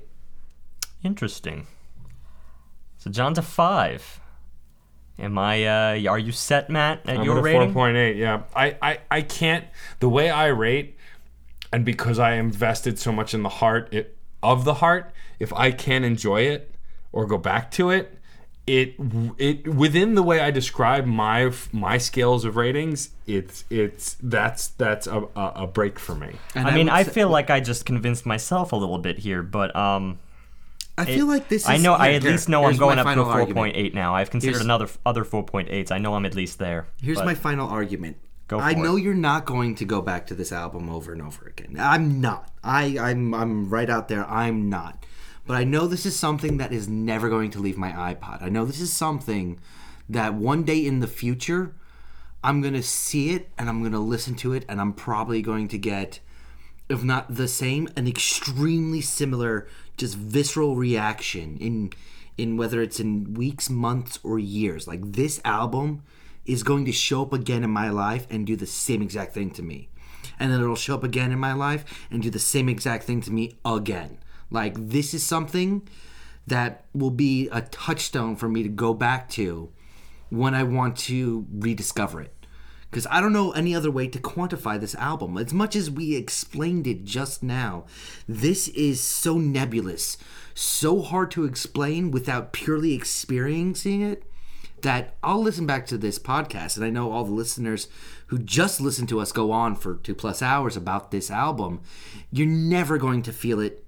Interesting. 1.03 1.67
So 2.97 3.09
John's 3.09 3.37
a 3.37 3.41
five. 3.41 4.19
Am 5.19 5.37
I? 5.37 5.65
Uh, 5.65 6.09
are 6.09 6.19
you 6.19 6.31
set, 6.31 6.69
Matt? 6.69 7.01
At 7.07 7.19
I'm 7.19 7.25
your 7.25 7.37
at 7.37 7.39
a 7.39 7.43
rating? 7.43 7.73
4.8. 7.73 8.17
Yeah, 8.17 8.43
I, 8.55 8.77
I, 8.81 8.99
I 9.11 9.21
can't. 9.21 9.65
The 9.99 10.09
way 10.09 10.29
I 10.31 10.47
rate, 10.47 10.97
and 11.71 11.85
because 11.85 12.17
I 12.17 12.33
invested 12.33 12.97
so 12.97 13.11
much 13.11 13.33
in 13.33 13.43
the 13.43 13.49
heart 13.49 13.93
it, 13.93 14.17
of 14.41 14.65
the 14.65 14.75
heart, 14.75 15.13
if 15.39 15.53
I 15.53 15.71
can't 15.71 16.05
enjoy 16.05 16.41
it 16.41 16.73
or 17.11 17.27
go 17.27 17.37
back 17.37 17.69
to 17.71 17.91
it, 17.91 18.17
it 18.67 18.95
it 19.37 19.67
within 19.67 20.15
the 20.15 20.23
way 20.23 20.39
I 20.39 20.51
describe 20.51 21.05
my 21.05 21.51
my 21.71 21.97
scales 21.97 22.45
of 22.45 22.55
ratings, 22.55 23.09
it's 23.25 23.63
it's 23.69 24.17
that's 24.21 24.67
that's 24.69 25.07
a, 25.07 25.23
a, 25.35 25.51
a 25.63 25.67
break 25.67 25.97
for 25.99 26.15
me. 26.15 26.35
And 26.55 26.67
I 26.67 26.75
mean, 26.75 26.85
would 26.85 26.93
I 26.93 27.03
say- 27.03 27.11
feel 27.11 27.29
like 27.29 27.49
I 27.49 27.59
just 27.59 27.85
convinced 27.85 28.25
myself 28.25 28.71
a 28.71 28.75
little 28.75 28.99
bit 28.99 29.19
here, 29.19 29.41
but 29.43 29.75
um, 29.75 30.19
I 30.97 31.05
feel 31.05 31.25
like 31.25 31.47
this. 31.49 31.63
Is, 31.63 31.69
I 31.69 31.77
know. 31.77 31.93
I 31.93 32.13
at 32.13 32.21
here. 32.21 32.31
least 32.31 32.49
know 32.49 32.65
I'm 32.65 32.77
going 32.77 32.97
my 32.97 33.01
up 33.01 33.05
to 33.05 33.11
a 33.11 33.13
final 33.15 33.23
four 33.25 33.33
argument. 33.33 33.55
point 33.57 33.75
eight 33.77 33.93
now. 33.95 34.13
I've 34.15 34.29
considered 34.29 34.51
Here's- 34.53 34.63
another 34.65 34.87
other 35.05 35.23
four 35.23 35.43
point 35.43 35.69
eights. 35.71 35.89
I 35.91 35.97
know 35.97 36.13
I'm 36.13 36.25
at 36.25 36.35
least 36.35 36.59
there. 36.59 36.87
Here's 37.01 37.17
my 37.19 37.33
final 37.35 37.67
argument. 37.67 38.17
Go 38.47 38.59
I 38.59 38.73
know 38.73 38.97
it. 38.97 39.03
you're 39.03 39.13
not 39.13 39.45
going 39.45 39.75
to 39.75 39.85
go 39.85 40.01
back 40.01 40.27
to 40.27 40.35
this 40.35 40.51
album 40.51 40.89
over 40.89 41.13
and 41.13 41.21
over 41.21 41.45
again. 41.47 41.77
I'm 41.79 42.19
not. 42.19 42.51
I, 42.61 42.97
I'm 42.99 43.33
I'm 43.33 43.69
right 43.69 43.89
out 43.89 44.09
there. 44.09 44.25
I'm 44.29 44.69
not. 44.69 45.05
But 45.51 45.57
I 45.57 45.63
know 45.65 45.85
this 45.85 46.05
is 46.05 46.15
something 46.15 46.59
that 46.59 46.71
is 46.71 46.87
never 46.87 47.27
going 47.27 47.51
to 47.51 47.59
leave 47.59 47.77
my 47.77 47.91
iPod. 47.91 48.41
I 48.41 48.47
know 48.47 48.63
this 48.63 48.79
is 48.79 48.93
something 48.93 49.59
that 50.07 50.33
one 50.33 50.63
day 50.63 50.85
in 50.85 51.01
the 51.01 51.07
future 51.07 51.75
I'm 52.41 52.61
going 52.61 52.73
to 52.73 52.81
see 52.81 53.31
it 53.31 53.49
and 53.57 53.67
I'm 53.67 53.81
going 53.81 53.91
to 53.91 53.99
listen 53.99 54.35
to 54.35 54.53
it 54.53 54.63
and 54.69 54.79
I'm 54.79 54.93
probably 54.93 55.41
going 55.41 55.67
to 55.67 55.77
get 55.77 56.21
if 56.87 57.03
not 57.03 57.35
the 57.35 57.49
same 57.49 57.89
an 57.97 58.07
extremely 58.07 59.01
similar 59.01 59.67
just 59.97 60.15
visceral 60.15 60.77
reaction 60.77 61.57
in 61.57 61.91
in 62.37 62.55
whether 62.55 62.81
it's 62.81 63.01
in 63.01 63.33
weeks 63.33 63.69
months 63.69 64.19
or 64.23 64.39
years. 64.39 64.87
Like 64.87 65.01
this 65.03 65.41
album 65.43 66.03
is 66.45 66.63
going 66.63 66.85
to 66.85 66.93
show 66.93 67.23
up 67.23 67.33
again 67.33 67.65
in 67.65 67.71
my 67.71 67.89
life 67.89 68.25
and 68.29 68.47
do 68.47 68.55
the 68.55 68.65
same 68.65 69.01
exact 69.01 69.33
thing 69.33 69.51
to 69.51 69.61
me. 69.61 69.89
And 70.39 70.49
then 70.49 70.61
it'll 70.61 70.77
show 70.77 70.95
up 70.95 71.03
again 71.03 71.33
in 71.33 71.39
my 71.39 71.51
life 71.51 72.07
and 72.09 72.21
do 72.21 72.29
the 72.29 72.39
same 72.39 72.69
exact 72.69 73.03
thing 73.03 73.19
to 73.19 73.31
me 73.31 73.57
again 73.65 74.19
like 74.51 74.75
this 74.77 75.13
is 75.13 75.23
something 75.23 75.87
that 76.45 76.85
will 76.93 77.11
be 77.11 77.49
a 77.51 77.61
touchstone 77.61 78.35
for 78.35 78.49
me 78.49 78.63
to 78.63 78.69
go 78.69 78.93
back 78.93 79.29
to 79.29 79.71
when 80.29 80.53
I 80.53 80.63
want 80.63 80.97
to 80.97 81.45
rediscover 81.51 82.21
it. 82.21 82.33
Because 82.89 83.07
I 83.09 83.21
don't 83.21 83.31
know 83.31 83.51
any 83.51 83.73
other 83.73 83.89
way 83.89 84.09
to 84.09 84.19
quantify 84.19 84.77
this 84.77 84.95
album. 84.95 85.37
As 85.37 85.53
much 85.53 85.77
as 85.77 85.89
we 85.89 86.15
explained 86.15 86.85
it 86.87 87.05
just 87.05 87.41
now, 87.41 87.85
this 88.27 88.67
is 88.69 88.99
so 88.99 89.37
nebulous, 89.37 90.17
so 90.53 91.01
hard 91.01 91.31
to 91.31 91.45
explain 91.45 92.11
without 92.11 92.51
purely 92.51 92.93
experiencing 92.93 94.01
it, 94.01 94.23
that 94.81 95.15
I'll 95.23 95.41
listen 95.41 95.65
back 95.65 95.85
to 95.87 95.97
this 95.97 96.19
podcast. 96.19 96.75
And 96.75 96.85
I 96.85 96.89
know 96.89 97.11
all 97.11 97.23
the 97.23 97.31
listeners 97.31 97.87
who 98.27 98.37
just 98.37 98.81
listen 98.81 99.07
to 99.07 99.21
us 99.21 99.31
go 99.31 99.51
on 99.51 99.75
for 99.75 99.95
two 99.95 100.15
plus 100.15 100.41
hours 100.41 100.75
about 100.75 101.11
this 101.11 101.31
album. 101.31 101.81
You're 102.29 102.47
never 102.47 102.97
going 102.97 103.21
to 103.21 103.31
feel 103.31 103.61
it 103.61 103.85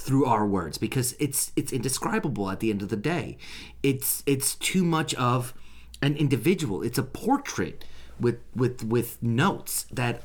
through 0.00 0.24
our 0.24 0.46
words 0.46 0.78
because 0.78 1.14
it's 1.18 1.52
it's 1.56 1.72
indescribable 1.72 2.50
at 2.50 2.60
the 2.60 2.70
end 2.70 2.82
of 2.82 2.88
the 2.88 2.96
day. 2.96 3.38
It's 3.82 4.22
it's 4.26 4.54
too 4.54 4.84
much 4.84 5.14
of 5.14 5.54
an 6.02 6.16
individual. 6.16 6.82
It's 6.82 6.98
a 6.98 7.02
portrait 7.02 7.84
with 8.18 8.38
with 8.54 8.84
with 8.84 9.22
notes 9.22 9.84
that 9.92 10.22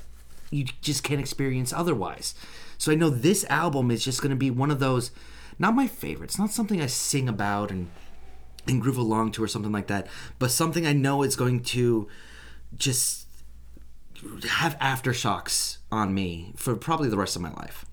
you 0.52 0.66
just 0.82 1.04
can't 1.04 1.20
experience 1.20 1.74
otherwise. 1.74 2.36
So 2.78 2.92
i 2.92 2.96
know 2.96 3.10
this 3.10 3.46
album 3.46 3.92
is 3.92 4.04
just 4.04 4.22
going 4.22 4.32
to 4.32 4.36
be 4.36 4.52
one 4.52 4.72
of 4.72 4.80
those 4.80 5.12
not 5.58 5.76
my 5.76 5.88
favorites 5.88 6.38
not 6.38 6.52
something 6.52 6.82
i 6.82 6.86
sing 6.86 7.30
about 7.30 7.72
and 7.72 7.90
and 8.68 8.82
groove 8.82 8.98
along 8.98 9.32
to 9.32 9.44
or 9.44 9.48
something 9.48 9.72
like 9.72 9.88
that 9.88 10.08
but 10.40 10.52
something 10.52 10.86
i 10.86 10.94
know 10.94 11.24
is 11.24 11.36
going 11.36 11.62
to 11.62 12.08
just 12.76 13.28
have 14.50 14.78
aftershocks 14.80 15.78
on 15.92 16.14
me 16.14 16.54
for 16.56 16.76
probably 16.76 17.10
the 17.10 17.18
rest 17.18 17.36
of 17.36 17.42
my 17.42 17.52
life 17.54 17.86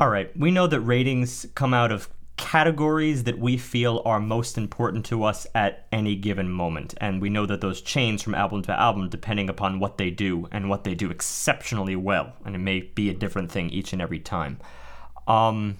All 0.00 0.08
right, 0.08 0.30
we 0.38 0.52
know 0.52 0.68
that 0.68 0.80
ratings 0.80 1.44
come 1.56 1.74
out 1.74 1.90
of 1.90 2.08
categories 2.36 3.24
that 3.24 3.36
we 3.36 3.56
feel 3.56 4.00
are 4.04 4.20
most 4.20 4.56
important 4.56 5.04
to 5.06 5.24
us 5.24 5.44
at 5.56 5.88
any 5.90 6.14
given 6.14 6.48
moment, 6.48 6.94
and 6.98 7.20
we 7.20 7.28
know 7.28 7.46
that 7.46 7.60
those 7.60 7.80
change 7.80 8.22
from 8.22 8.36
album 8.36 8.62
to 8.62 8.80
album 8.80 9.08
depending 9.08 9.50
upon 9.50 9.80
what 9.80 9.98
they 9.98 10.08
do 10.08 10.46
and 10.52 10.70
what 10.70 10.84
they 10.84 10.94
do 10.94 11.10
exceptionally 11.10 11.96
well, 11.96 12.32
and 12.44 12.54
it 12.54 12.60
may 12.60 12.82
be 12.82 13.10
a 13.10 13.12
different 13.12 13.50
thing 13.50 13.70
each 13.70 13.92
and 13.92 14.00
every 14.00 14.20
time. 14.20 14.60
Um, 15.26 15.78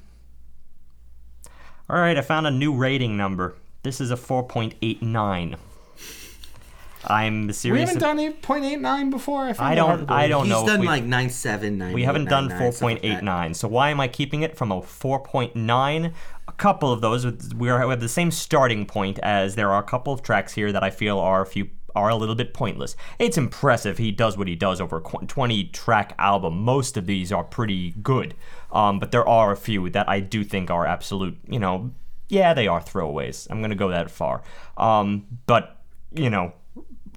all 1.88 2.00
right, 2.00 2.18
I 2.18 2.22
found 2.22 2.48
a 2.48 2.50
new 2.50 2.74
rating 2.74 3.16
number. 3.16 3.54
This 3.84 4.00
is 4.00 4.10
a 4.10 4.16
4.89. 4.16 5.56
I'm 7.08 7.46
We 7.64 7.80
haven't 7.80 7.98
done 7.98 8.18
8.89 8.18 9.10
before. 9.10 9.44
I, 9.46 9.52
find 9.52 9.72
I 9.72 9.74
don't. 9.74 10.10
I 10.10 10.28
don't 10.28 10.44
He's 10.44 10.50
know. 10.52 10.60
if 10.62 10.66
done 10.66 10.80
we've- 10.80 10.88
like 10.88 11.04
nine 11.04 11.30
seven 11.30 11.78
nine. 11.78 11.94
we 11.94 12.02
haven't 12.04 12.26
done 12.26 12.48
4.89. 12.48 13.54
So 13.56 13.68
why 13.68 13.90
am 13.90 14.00
I 14.00 14.08
keeping 14.08 14.42
it 14.42 14.56
from 14.56 14.70
a 14.72 14.80
4.9? 14.80 16.12
A 16.48 16.52
couple 16.52 16.92
of 16.92 17.00
those 17.00 17.26
we 17.54 17.68
are 17.68 17.84
we 17.86 17.90
have 17.90 18.00
the 18.00 18.08
same 18.08 18.30
starting 18.30 18.86
point 18.86 19.18
as 19.22 19.54
there 19.54 19.70
are 19.70 19.80
a 19.80 19.86
couple 19.86 20.12
of 20.12 20.22
tracks 20.22 20.54
here 20.54 20.72
that 20.72 20.82
I 20.82 20.90
feel 20.90 21.18
are 21.18 21.42
a 21.42 21.46
few 21.46 21.68
are 21.94 22.08
a 22.10 22.16
little 22.16 22.34
bit 22.34 22.54
pointless. 22.54 22.96
It's 23.18 23.36
impressive 23.36 23.98
he 23.98 24.12
does 24.12 24.36
what 24.38 24.46
he 24.46 24.54
does 24.54 24.80
over 24.80 24.98
a 24.98 25.00
20 25.26 25.64
track 25.64 26.14
album. 26.18 26.58
Most 26.62 26.96
of 26.96 27.06
these 27.06 27.32
are 27.32 27.42
pretty 27.44 27.92
good. 28.02 28.34
Um, 28.70 28.98
but 28.98 29.10
there 29.10 29.26
are 29.28 29.50
a 29.52 29.56
few 29.56 29.88
that 29.90 30.08
I 30.08 30.20
do 30.20 30.44
think 30.44 30.70
are 30.70 30.86
absolute, 30.86 31.36
you 31.48 31.58
know, 31.58 31.90
yeah, 32.28 32.52
they 32.54 32.68
are 32.68 32.80
throwaways. 32.80 33.46
I'm 33.50 33.60
going 33.60 33.70
to 33.70 33.76
go 33.76 33.88
that 33.88 34.10
far. 34.10 34.42
Um, 34.76 35.26
but, 35.46 35.78
you 36.14 36.28
know, 36.30 36.52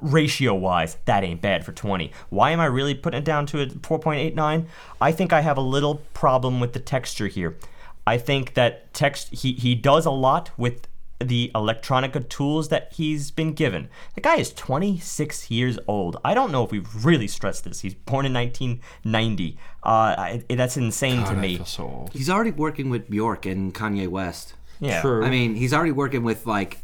ratio 0.01 0.53
wise, 0.53 0.97
that 1.05 1.23
ain't 1.23 1.41
bad 1.41 1.63
for 1.65 1.71
20. 1.71 2.11
Why 2.29 2.51
am 2.51 2.59
I 2.59 2.65
really 2.65 2.95
putting 2.95 3.19
it 3.19 3.25
down 3.25 3.45
to 3.47 3.61
a 3.61 3.67
4.89? 3.67 4.65
I 4.99 5.11
think 5.11 5.31
I 5.31 5.41
have 5.41 5.57
a 5.57 5.61
little 5.61 5.95
problem 6.13 6.59
with 6.59 6.73
the 6.73 6.79
texture 6.79 7.27
here. 7.27 7.57
I 8.05 8.17
think 8.17 8.55
that 8.55 8.93
text 8.93 9.33
he, 9.33 9.53
he 9.53 9.75
does 9.75 10.05
a 10.05 10.11
lot 10.11 10.49
with 10.57 10.87
the 11.19 11.51
electronica 11.53 12.27
tools 12.27 12.69
that 12.69 12.91
he's 12.93 13.31
been 13.31 13.53
given. 13.53 13.89
The 14.15 14.21
guy 14.21 14.35
is 14.37 14.51
26 14.53 15.51
years 15.51 15.77
old. 15.87 16.17
I 16.23 16.33
don't 16.33 16.51
know 16.51 16.63
if 16.63 16.71
we've 16.71 17.05
really 17.05 17.27
stressed 17.27 17.63
this. 17.63 17.81
He's 17.81 17.93
born 17.93 18.25
in 18.25 18.33
1990. 18.33 19.57
Uh, 19.83 19.89
I, 19.89 20.43
that's 20.49 20.77
insane 20.77 21.19
to 21.19 21.25
God, 21.25 21.37
I 21.37 21.41
me. 21.41 21.61
so. 21.65 22.07
He's 22.11 22.29
already 22.29 22.51
working 22.51 22.89
with 22.89 23.09
Bjork 23.09 23.45
and 23.45 23.73
Kanye 23.73 24.07
West. 24.07 24.55
Yeah. 24.79 25.01
True. 25.01 25.23
I 25.23 25.29
mean, 25.29 25.55
he's 25.55 25.73
already 25.73 25.91
working 25.91 26.23
with 26.23 26.45
like 26.47 26.79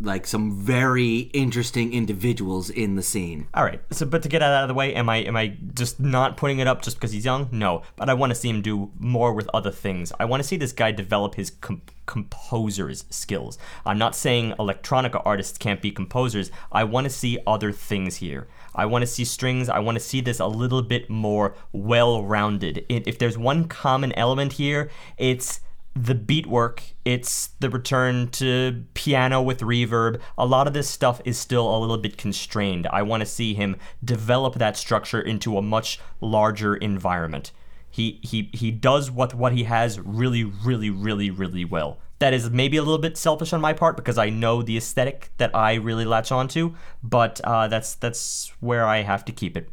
like 0.00 0.26
some 0.26 0.52
very 0.52 1.30
interesting 1.34 1.92
individuals 1.92 2.70
in 2.70 2.96
the 2.96 3.02
scene. 3.02 3.48
All 3.52 3.64
right. 3.64 3.80
So, 3.90 4.06
but 4.06 4.22
to 4.22 4.28
get 4.28 4.38
that 4.38 4.52
out 4.52 4.64
of 4.64 4.68
the 4.68 4.74
way, 4.74 4.94
am 4.94 5.08
I 5.08 5.18
am 5.18 5.36
I 5.36 5.56
just 5.74 6.00
not 6.00 6.36
putting 6.36 6.58
it 6.58 6.66
up 6.66 6.82
just 6.82 6.96
because 6.96 7.12
he's 7.12 7.24
young? 7.24 7.48
No. 7.52 7.82
But 7.96 8.08
I 8.08 8.14
want 8.14 8.30
to 8.30 8.34
see 8.34 8.48
him 8.48 8.62
do 8.62 8.90
more 8.98 9.32
with 9.34 9.48
other 9.52 9.70
things. 9.70 10.12
I 10.18 10.24
want 10.24 10.42
to 10.42 10.48
see 10.48 10.56
this 10.56 10.72
guy 10.72 10.90
develop 10.90 11.34
his 11.34 11.50
com- 11.50 11.82
composer's 12.06 13.04
skills. 13.10 13.58
I'm 13.84 13.98
not 13.98 14.16
saying 14.16 14.54
electronica 14.58 15.22
artists 15.24 15.58
can't 15.58 15.82
be 15.82 15.90
composers. 15.90 16.50
I 16.72 16.84
want 16.84 17.04
to 17.04 17.10
see 17.10 17.38
other 17.46 17.70
things 17.70 18.16
here. 18.16 18.48
I 18.74 18.86
want 18.86 19.02
to 19.02 19.06
see 19.06 19.24
strings. 19.24 19.68
I 19.68 19.80
want 19.80 19.96
to 19.96 20.00
see 20.00 20.20
this 20.20 20.40
a 20.40 20.46
little 20.46 20.82
bit 20.82 21.10
more 21.10 21.54
well-rounded. 21.72 22.84
It, 22.88 23.06
if 23.06 23.18
there's 23.18 23.36
one 23.36 23.68
common 23.68 24.12
element 24.12 24.54
here, 24.54 24.90
it's 25.18 25.60
the 25.94 26.14
beat 26.14 26.46
work, 26.46 26.82
it's 27.04 27.48
the 27.58 27.68
return 27.68 28.28
to 28.28 28.84
piano 28.94 29.42
with 29.42 29.60
reverb. 29.60 30.20
A 30.38 30.46
lot 30.46 30.66
of 30.66 30.72
this 30.72 30.88
stuff 30.88 31.20
is 31.24 31.38
still 31.38 31.74
a 31.74 31.78
little 31.78 31.98
bit 31.98 32.16
constrained. 32.16 32.86
I 32.92 33.02
want 33.02 33.22
to 33.22 33.26
see 33.26 33.54
him 33.54 33.76
develop 34.04 34.54
that 34.54 34.76
structure 34.76 35.20
into 35.20 35.58
a 35.58 35.62
much 35.62 35.98
larger 36.20 36.76
environment. 36.76 37.52
He 37.90 38.20
he 38.22 38.50
he 38.52 38.70
does 38.70 39.10
what 39.10 39.34
what 39.34 39.52
he 39.52 39.64
has 39.64 39.98
really 39.98 40.44
really 40.44 40.90
really 40.90 41.28
really 41.30 41.64
well. 41.64 41.98
That 42.20 42.32
is 42.32 42.50
maybe 42.50 42.76
a 42.76 42.82
little 42.82 42.98
bit 42.98 43.16
selfish 43.16 43.52
on 43.52 43.60
my 43.60 43.72
part 43.72 43.96
because 43.96 44.18
I 44.18 44.30
know 44.30 44.62
the 44.62 44.76
aesthetic 44.76 45.30
that 45.38 45.54
I 45.56 45.74
really 45.74 46.04
latch 46.04 46.30
onto, 46.30 46.76
but 47.02 47.40
uh, 47.42 47.66
that's 47.66 47.96
that's 47.96 48.52
where 48.60 48.86
I 48.86 49.02
have 49.02 49.24
to 49.24 49.32
keep 49.32 49.56
it. 49.56 49.70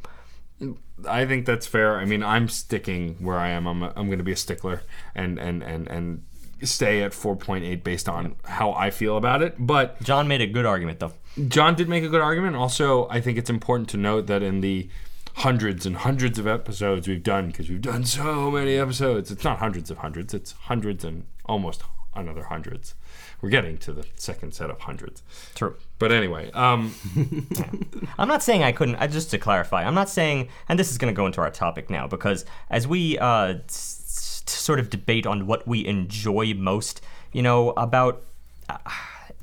I 1.06 1.26
think 1.26 1.46
that's 1.46 1.68
fair. 1.68 1.98
I 1.98 2.06
mean, 2.06 2.24
I'm 2.24 2.50
sticking 2.50 3.16
where 3.16 3.38
I 3.38 3.50
am. 3.50 3.68
I'm 3.68 3.84
a, 3.84 3.94
I'm 3.96 4.08
going 4.08 4.18
to 4.18 4.24
be 4.24 4.32
a 4.32 4.38
stickler 4.38 4.82
and 5.14 5.38
and 5.38 5.62
and 5.64 5.88
and 5.88 6.24
stay 6.64 7.04
at 7.04 7.12
4.8 7.12 7.84
based 7.84 8.10
on 8.10 8.36
how 8.46 8.74
I 8.74 8.90
feel 8.90 9.18
about 9.18 9.42
it. 9.42 9.56
But 9.60 10.02
John 10.02 10.28
made 10.28 10.42
a 10.42 10.48
good 10.48 10.66
argument 10.66 11.00
though. 11.00 11.14
John 11.48 11.76
did 11.76 11.88
make 11.88 12.04
a 12.04 12.10
good 12.10 12.22
argument. 12.22 12.56
Also, 12.56 13.08
I 13.10 13.22
think 13.22 13.38
it's 13.38 13.50
important 13.50 13.90
to 13.90 13.98
note 13.98 14.26
that 14.28 14.42
in 14.42 14.62
the 14.62 14.90
hundreds 15.36 15.86
and 15.86 15.98
hundreds 15.98 16.40
of 16.40 16.48
episodes 16.48 17.08
we've 17.08 17.22
done, 17.22 17.48
because 17.48 17.70
we've 17.70 17.82
done 17.82 18.04
so 18.06 18.50
many 18.50 18.76
episodes, 18.76 19.30
it's 19.30 19.44
not 19.44 19.60
hundreds 19.60 19.92
of 19.92 20.00
hundreds, 20.00 20.34
it's 20.34 20.54
hundreds 20.54 21.04
and 21.04 21.26
almost 21.46 21.84
another 22.16 22.46
hundreds. 22.46 22.96
We're 23.42 23.50
getting 23.50 23.78
to 23.80 23.94
the 23.94 24.06
second 24.16 24.54
set 24.56 24.70
of 24.72 24.80
hundreds. 24.80 25.22
True. 25.54 25.76
But 26.00 26.12
anyway, 26.12 26.50
um, 26.52 26.94
I'm 28.18 28.28
not 28.28 28.42
saying 28.44 28.64
I 28.64 28.72
couldn't. 28.72 28.96
I, 28.96 29.08
just 29.08 29.30
to 29.32 29.38
clarify, 29.38 29.84
I'm 29.84 29.94
not 29.94 30.10
saying, 30.10 30.50
and 30.68 30.80
this 30.80 30.90
is 30.92 30.98
going 30.98 31.14
to 31.14 31.16
go 31.18 31.26
into 31.28 31.42
our 31.42 31.52
topic 31.52 31.90
now 31.90 32.08
because 32.08 32.46
as 32.70 32.88
we 32.88 33.18
uh, 33.20 33.56
s- 33.68 34.44
s- 34.48 34.52
sort 34.52 34.80
of 34.80 34.90
debate 34.90 35.26
on 35.28 35.46
what 35.46 35.68
we 35.68 35.86
enjoy 35.86 36.54
most, 36.56 37.02
you 37.32 37.42
know, 37.44 37.72
about 37.78 38.24
uh, 38.70 38.78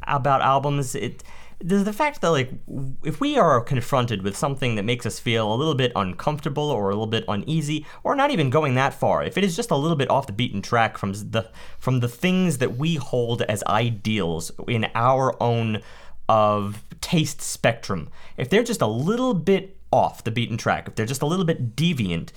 about 0.06 0.42
albums, 0.42 0.94
it 0.94 1.22
the, 1.64 1.78
the 1.78 1.92
fact 1.94 2.20
that 2.20 2.28
like 2.28 2.50
if 3.04 3.20
we 3.20 3.38
are 3.38 3.58
confronted 3.62 4.22
with 4.22 4.36
something 4.36 4.74
that 4.74 4.84
makes 4.84 5.06
us 5.06 5.18
feel 5.18 5.52
a 5.52 5.56
little 5.56 5.74
bit 5.74 5.92
uncomfortable 5.96 6.70
or 6.70 6.90
a 6.90 6.92
little 6.92 7.06
bit 7.06 7.24
uneasy, 7.26 7.86
or 8.04 8.14
not 8.14 8.30
even 8.30 8.50
going 8.50 8.74
that 8.74 8.92
far, 8.92 9.24
if 9.24 9.38
it 9.38 9.42
is 9.42 9.56
just 9.56 9.70
a 9.70 9.76
little 9.76 9.96
bit 9.96 10.10
off 10.10 10.26
the 10.26 10.32
beaten 10.32 10.60
track 10.60 10.98
from 10.98 11.12
the 11.12 11.48
from 11.78 12.00
the 12.00 12.08
things 12.08 12.58
that 12.58 12.76
we 12.76 12.96
hold 12.96 13.40
as 13.42 13.64
ideals 13.64 14.52
in 14.68 14.86
our 14.94 15.42
own 15.42 15.80
of 16.28 16.84
taste 17.00 17.40
spectrum, 17.40 18.10
if 18.36 18.50
they're 18.50 18.62
just 18.62 18.82
a 18.82 18.86
little 18.86 19.32
bit 19.32 19.78
off 19.90 20.22
the 20.22 20.30
beaten 20.30 20.58
track, 20.58 20.86
if 20.86 20.94
they're 20.94 21.06
just 21.06 21.22
a 21.22 21.26
little 21.26 21.46
bit 21.46 21.74
deviant, 21.74 22.30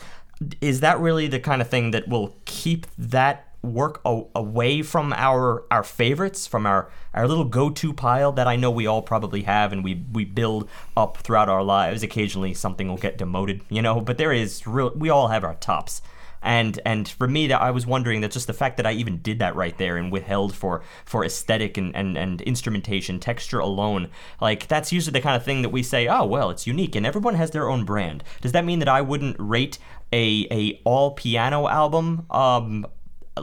is 0.61 0.79
that 0.79 0.99
really 0.99 1.27
the 1.27 1.39
kind 1.39 1.61
of 1.61 1.67
thing 1.67 1.91
that 1.91 2.07
will 2.07 2.33
keep 2.45 2.87
that 2.97 3.46
work 3.73 4.01
a- 4.05 4.23
away 4.35 4.81
from 4.81 5.13
our 5.13 5.65
our 5.71 5.83
favorites, 5.83 6.47
from 6.47 6.65
our 6.65 6.89
our 7.13 7.27
little 7.27 7.45
go-to 7.45 7.93
pile 7.93 8.31
that 8.33 8.47
I 8.47 8.55
know 8.55 8.71
we 8.71 8.87
all 8.87 9.01
probably 9.01 9.43
have 9.43 9.73
and 9.73 9.83
we 9.83 10.05
we 10.11 10.25
build 10.25 10.69
up 10.95 11.17
throughout 11.17 11.49
our 11.49 11.63
lives. 11.63 12.03
Occasionally 12.03 12.53
something 12.53 12.87
will 12.87 12.97
get 12.97 13.17
demoted, 13.17 13.61
you 13.69 13.81
know, 13.81 14.01
but 14.01 14.17
there 14.17 14.33
is 14.33 14.65
real 14.65 14.91
we 14.95 15.09
all 15.09 15.27
have 15.27 15.43
our 15.43 15.55
tops. 15.55 16.01
And 16.41 16.79
and 16.85 17.07
for 17.09 17.27
me 17.27 17.47
that 17.47 17.61
I 17.61 17.71
was 17.71 17.85
wondering 17.85 18.21
that 18.21 18.31
just 18.31 18.47
the 18.47 18.53
fact 18.53 18.77
that 18.77 18.85
I 18.85 18.91
even 18.91 19.17
did 19.21 19.39
that 19.39 19.55
right 19.55 19.77
there 19.77 19.97
and 19.97 20.11
withheld 20.11 20.55
for 20.55 20.83
for 21.03 21.25
aesthetic 21.25 21.77
and, 21.77 21.95
and, 21.95 22.15
and 22.17 22.41
instrumentation, 22.41 23.19
texture 23.19 23.59
alone, 23.59 24.09
like 24.39 24.67
that's 24.67 24.91
usually 24.91 25.13
the 25.13 25.21
kind 25.21 25.35
of 25.35 25.43
thing 25.43 25.63
that 25.63 25.69
we 25.69 25.81
say, 25.83 26.07
oh 26.07 26.25
well, 26.25 26.49
it's 26.51 26.67
unique 26.67 26.95
and 26.95 27.05
everyone 27.05 27.35
has 27.35 27.51
their 27.51 27.69
own 27.69 27.85
brand. 27.85 28.23
Does 28.39 28.51
that 28.51 28.65
mean 28.65 28.79
that 28.79 28.87
I 28.87 29.01
wouldn't 29.01 29.35
rate 29.39 29.79
a 30.13 30.47
a 30.51 30.79
all 30.85 31.11
piano 31.11 31.67
album 31.67 32.25
um 32.29 32.85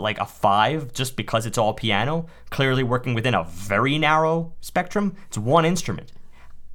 like 0.01 0.19
a 0.19 0.27
five 0.27 0.93
just 0.93 1.17
because 1.17 1.47
it's 1.47 1.59
all 1.59 1.75
piano, 1.75 2.27
clearly 2.51 2.83
working 2.83 3.15
within 3.15 3.35
a 3.35 3.45
very 3.45 3.99
narrow 3.99 4.53
spectrum. 4.61 5.17
It's 5.27 5.39
one 5.39 5.65
instrument. 5.65 6.13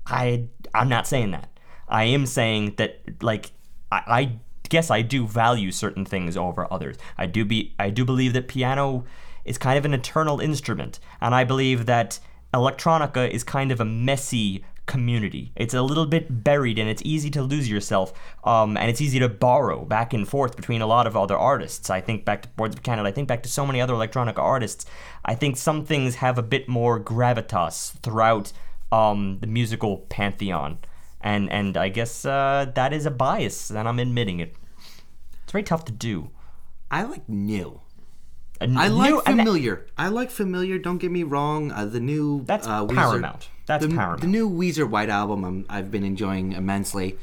I 0.06 0.48
I'm 0.74 0.90
not 0.90 1.08
saying 1.08 1.32
that. 1.32 1.50
I 1.88 2.06
am 2.06 2.26
saying 2.26 2.76
that 2.78 3.02
like 3.22 3.52
I, 3.91 4.04
I 4.08 4.32
guess 4.70 4.91
I 4.91 5.02
do 5.02 5.28
value 5.28 5.72
certain 5.72 6.06
things 6.06 6.38
over 6.38 6.72
others. 6.72 6.98
I 7.18 7.26
do 7.26 7.46
be 7.46 7.76
I 7.80 7.90
do 7.90 8.06
believe 8.06 8.34
that 8.34 8.48
piano 8.48 9.06
is 9.46 9.58
kind 9.58 9.78
of 9.78 9.86
an 9.86 9.94
eternal 9.94 10.40
instrument, 10.40 11.00
and 11.22 11.34
I 11.34 11.44
believe 11.44 11.86
that 11.88 12.20
electronica 12.54 13.30
is 13.30 13.44
kind 13.44 13.72
of 13.72 13.80
a 13.80 13.86
messy 13.86 14.64
community. 14.90 15.52
It's 15.56 15.74
a 15.74 15.82
little 15.82 16.06
bit 16.06 16.44
buried 16.44 16.78
and 16.80 16.90
it's 16.90 17.02
easy 17.06 17.30
to 17.32 17.41
lose 17.41 17.70
yourself. 17.70 18.11
Um, 18.44 18.76
and 18.76 18.90
it's 18.90 18.99
easy 18.99 19.20
to 19.20 19.30
borrow 19.30 19.86
back 19.86 20.14
and 20.14 20.28
forth 20.28 20.56
between 20.57 20.82
a 20.82 20.88
lot 20.88 21.07
of 21.07 21.16
other 21.16 21.38
artists. 21.38 21.90
I 21.90 22.02
think 22.02 22.26
back 22.26 22.41
to 22.41 22.49
Boards 22.49 22.76
of 22.76 22.84
Canada. 22.84 23.07
I 23.07 23.14
think 23.14 23.28
back 23.28 23.44
to 23.44 23.49
so 23.49 23.66
many 23.66 23.80
other 23.80 23.94
electronic 23.94 24.38
artists. 24.38 24.86
I 25.24 25.36
think 25.36 25.56
some 25.56 25.86
things 25.86 26.16
have 26.16 26.38
a 26.38 26.41
bit 26.44 26.68
more 26.68 26.99
gravitas 26.99 27.94
throughout 28.02 28.52
um, 28.91 29.38
the 29.40 29.48
musical 29.48 29.98
pantheon. 30.10 30.80
And 31.22 31.52
and 31.52 31.78
I 31.78 31.90
guess 31.90 32.26
uh, 32.26 32.72
that 32.76 32.94
is 32.94 33.06
a 33.06 33.11
bias, 33.11 33.70
and 33.70 33.88
I'm 33.90 33.99
admitting 33.99 34.40
it. 34.40 34.56
It's 35.44 35.52
very 35.52 35.64
tough 35.64 35.84
to 35.86 35.91
do. 35.91 36.30
I 36.90 37.03
like 37.03 37.28
new. 37.28 37.82
I 38.61 38.66
new- 38.68 38.95
like 38.95 39.26
that- 39.26 39.26
familiar. 39.26 39.86
I 39.98 40.07
like 40.07 40.32
familiar. 40.32 40.80
Don't 40.80 40.98
get 40.98 41.11
me 41.11 41.24
wrong. 41.24 41.72
Uh, 41.72 41.86
the 41.86 41.99
new 41.99 42.44
That's 42.45 42.66
uh, 42.68 42.86
Paramount. 42.86 43.49
That's 43.70 43.86
the, 43.86 43.94
Paramount. 43.94 44.22
The 44.22 44.28
new 44.28 44.50
Weezer 44.50 44.90
White 44.90 45.10
album. 45.10 45.44
I'm, 45.44 45.66
I've 45.70 45.91
been 45.91 46.04
enjoying 46.04 46.54
immensely. 46.54 47.20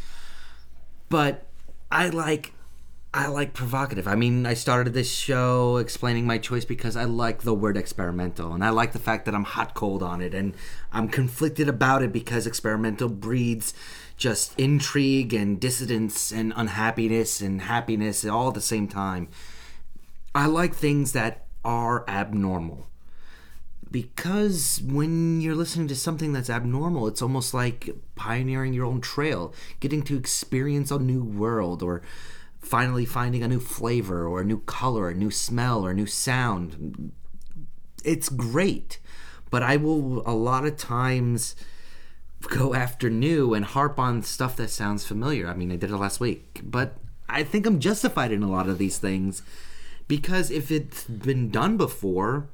But 1.08 1.44
I 1.90 2.08
like, 2.08 2.52
I 3.12 3.26
like 3.26 3.52
provocative. 3.52 4.06
I 4.06 4.14
mean, 4.14 4.46
I 4.46 4.54
started 4.54 4.94
this 4.94 5.12
show 5.12 5.78
explaining 5.78 6.24
my 6.24 6.38
choice 6.38 6.64
because 6.64 6.96
I 6.96 7.02
like 7.02 7.42
the 7.42 7.52
word 7.52 7.76
experimental, 7.76 8.52
and 8.52 8.64
I 8.64 8.70
like 8.70 8.92
the 8.92 9.00
fact 9.00 9.24
that 9.24 9.34
I'm 9.34 9.42
hot 9.42 9.74
cold 9.74 10.04
on 10.04 10.20
it, 10.20 10.34
and 10.34 10.54
I'm 10.92 11.08
conflicted 11.08 11.68
about 11.68 12.04
it 12.04 12.12
because 12.12 12.46
experimental 12.46 13.08
breeds 13.08 13.74
just 14.16 14.56
intrigue 14.56 15.34
and 15.34 15.60
dissidence 15.60 16.30
and 16.30 16.52
unhappiness 16.54 17.40
and 17.40 17.62
happiness 17.62 18.24
all 18.24 18.48
at 18.48 18.54
the 18.54 18.60
same 18.60 18.86
time. 18.86 19.26
I 20.32 20.46
like 20.46 20.74
things 20.74 21.10
that 21.10 21.48
are 21.64 22.08
abnormal. 22.08 22.86
Because 23.90 24.80
when 24.84 25.40
you're 25.40 25.54
listening 25.54 25.88
to 25.88 25.96
something 25.96 26.32
that's 26.32 26.50
abnormal, 26.50 27.06
it's 27.06 27.22
almost 27.22 27.54
like 27.54 27.90
pioneering 28.14 28.72
your 28.72 28.84
own 28.84 29.00
trail, 29.00 29.54
getting 29.80 30.02
to 30.02 30.16
experience 30.16 30.90
a 30.90 30.98
new 30.98 31.22
world, 31.22 31.82
or 31.82 32.02
finally 32.58 33.04
finding 33.04 33.42
a 33.42 33.48
new 33.48 33.60
flavor, 33.60 34.26
or 34.26 34.40
a 34.40 34.44
new 34.44 34.60
color, 34.60 35.08
a 35.08 35.14
new 35.14 35.30
smell, 35.30 35.86
or 35.86 35.92
a 35.92 35.94
new 35.94 36.06
sound. 36.06 37.12
It's 38.04 38.28
great. 38.28 38.98
But 39.50 39.62
I 39.62 39.76
will, 39.76 40.28
a 40.28 40.34
lot 40.34 40.66
of 40.66 40.76
times, 40.76 41.54
go 42.48 42.74
after 42.74 43.08
new 43.08 43.54
and 43.54 43.64
harp 43.64 43.98
on 43.98 44.22
stuff 44.22 44.56
that 44.56 44.70
sounds 44.70 45.06
familiar. 45.06 45.48
I 45.48 45.54
mean, 45.54 45.72
I 45.72 45.76
did 45.76 45.90
it 45.90 45.96
last 45.96 46.20
week, 46.20 46.60
but 46.64 46.96
I 47.28 47.42
think 47.42 47.66
I'm 47.66 47.80
justified 47.80 48.32
in 48.32 48.42
a 48.42 48.50
lot 48.50 48.68
of 48.68 48.78
these 48.78 48.98
things 48.98 49.42
because 50.08 50.50
if 50.50 50.70
it's 50.70 51.04
been 51.04 51.50
done 51.50 51.76
before, 51.76 52.48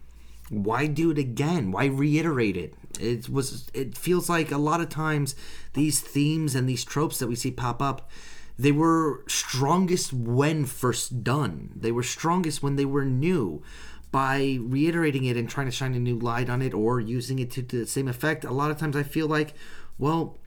why 0.53 0.87
do 0.87 1.11
it 1.11 1.19
again? 1.19 1.73
Why 1.73 1.87
reiterate 1.87 2.57
it? 2.57 2.75
It 3.01 3.29
was 3.29 3.69
it 3.73 3.97
feels 3.97 4.29
like 4.29 4.51
a 4.51 4.59
lot 4.59 4.81
of 4.81 4.89
times 4.89 5.35
these 5.73 6.01
themes 6.01 6.55
and 6.55 6.69
these 6.69 6.85
tropes 6.85 7.19
that 7.19 7.27
we 7.27 7.35
see 7.35 7.51
pop 7.51 7.81
up 7.81 8.11
they 8.59 8.73
were 8.73 9.25
strongest 9.29 10.13
when 10.13 10.67
first 10.67 11.25
done. 11.25 11.71
They 11.75 11.93
were 11.93 12.03
strongest 12.03 12.63
when 12.63 12.77
they 12.77 12.85
were 12.85 13.05
new. 13.05 13.63
By 14.11 14.59
reiterating 14.61 15.25
it 15.25 15.39
and 15.39 15.49
trying 15.49 15.67
to 15.67 15.73
shine 15.73 15.95
a 15.95 15.99
new 15.99 16.19
light 16.19 16.51
on 16.51 16.61
it 16.61 16.75
or 16.75 17.01
using 17.01 17.39
it 17.39 17.51
to, 17.53 17.63
to 17.63 17.81
the 17.81 17.87
same 17.87 18.09
effect, 18.09 18.45
a 18.45 18.53
lot 18.53 18.71
of 18.71 18.77
times 18.77 18.95
I 18.95 19.03
feel 19.03 19.27
like, 19.27 19.55
well, 19.99 20.39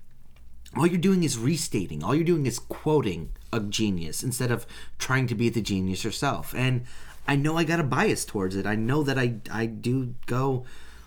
all 0.78 0.86
you're 0.86 1.00
doing 1.00 1.24
is 1.24 1.38
restating. 1.38 2.04
All 2.04 2.14
you're 2.14 2.24
doing 2.24 2.46
is 2.46 2.60
quoting 2.60 3.32
a 3.52 3.60
genius 3.60 4.24
instead 4.24 4.52
of 4.52 4.68
trying 5.00 5.26
to 5.28 5.36
be 5.36 5.50
the 5.50 5.62
genius 5.62 6.04
yourself. 6.04 6.54
And 6.56 6.86
I 7.28 7.36
know 7.36 7.58
I 7.58 7.64
got 7.64 7.80
a 7.80 7.84
bias 7.84 8.26
towards 8.26 8.56
it. 8.56 8.66
I 8.66 8.76
know 8.76 9.04
that 9.04 9.18
I 9.18 9.36
I 9.52 9.66
do 9.66 10.16
go, 10.26 10.66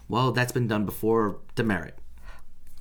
well, 0.09 0.33
that's 0.33 0.53
been 0.53 0.67
done 0.67 0.85
before. 0.85 1.39
Demerit. 1.55 1.99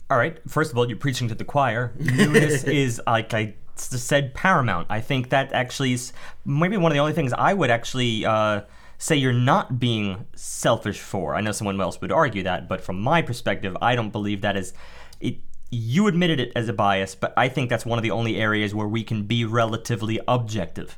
All 0.09 0.17
right. 0.17 0.37
First 0.47 0.71
of 0.71 0.77
all, 0.77 0.87
you're 0.87 0.97
preaching 0.97 1.27
to 1.27 1.35
the 1.35 1.43
choir. 1.43 1.93
Newness 1.99 2.63
is 2.65 3.01
like 3.05 3.33
I 3.33 3.55
said, 3.75 4.33
paramount. 4.33 4.87
I 4.89 5.01
think 5.01 5.29
that 5.29 5.53
actually 5.53 5.93
is 5.93 6.13
maybe 6.45 6.77
one 6.77 6.91
of 6.91 6.95
the 6.95 6.99
only 6.99 7.13
things 7.13 7.33
I 7.33 7.53
would 7.53 7.69
actually 7.69 8.25
uh, 8.25 8.61
say 8.97 9.15
you're 9.15 9.33
not 9.33 9.79
being 9.79 10.25
selfish 10.35 10.99
for. 10.99 11.35
I 11.35 11.41
know 11.41 11.51
someone 11.51 11.79
else 11.79 12.01
would 12.01 12.11
argue 12.11 12.43
that, 12.43 12.67
but 12.67 12.81
from 12.81 12.99
my 12.99 13.21
perspective, 13.21 13.77
I 13.81 13.95
don't 13.95 14.11
believe 14.11 14.41
that 14.41 14.57
is. 14.57 14.73
It, 15.19 15.37
you 15.69 16.07
admitted 16.07 16.39
it 16.39 16.53
as 16.55 16.69
a 16.69 16.73
bias, 16.73 17.13
but 17.13 17.33
I 17.35 17.49
think 17.49 17.69
that's 17.69 17.85
one 17.85 17.99
of 17.99 18.03
the 18.03 18.11
only 18.11 18.37
areas 18.37 18.73
where 18.73 18.87
we 18.87 19.03
can 19.03 19.23
be 19.23 19.43
relatively 19.43 20.19
objective, 20.27 20.97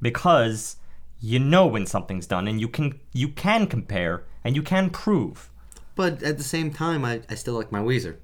because 0.00 0.76
you 1.22 1.38
know 1.38 1.66
when 1.66 1.86
something's 1.86 2.26
done, 2.26 2.46
and 2.48 2.60
you 2.60 2.68
can 2.68 2.98
you 3.12 3.28
can 3.28 3.66
compare 3.66 4.24
and 4.44 4.56
you 4.56 4.62
can 4.62 4.90
prove. 4.90 5.48
But 5.94 6.22
at 6.22 6.36
the 6.36 6.44
same 6.44 6.70
time, 6.72 7.04
I, 7.04 7.20
I 7.30 7.34
still 7.36 7.54
like 7.54 7.70
my 7.70 7.80
Weezer. 7.80 8.16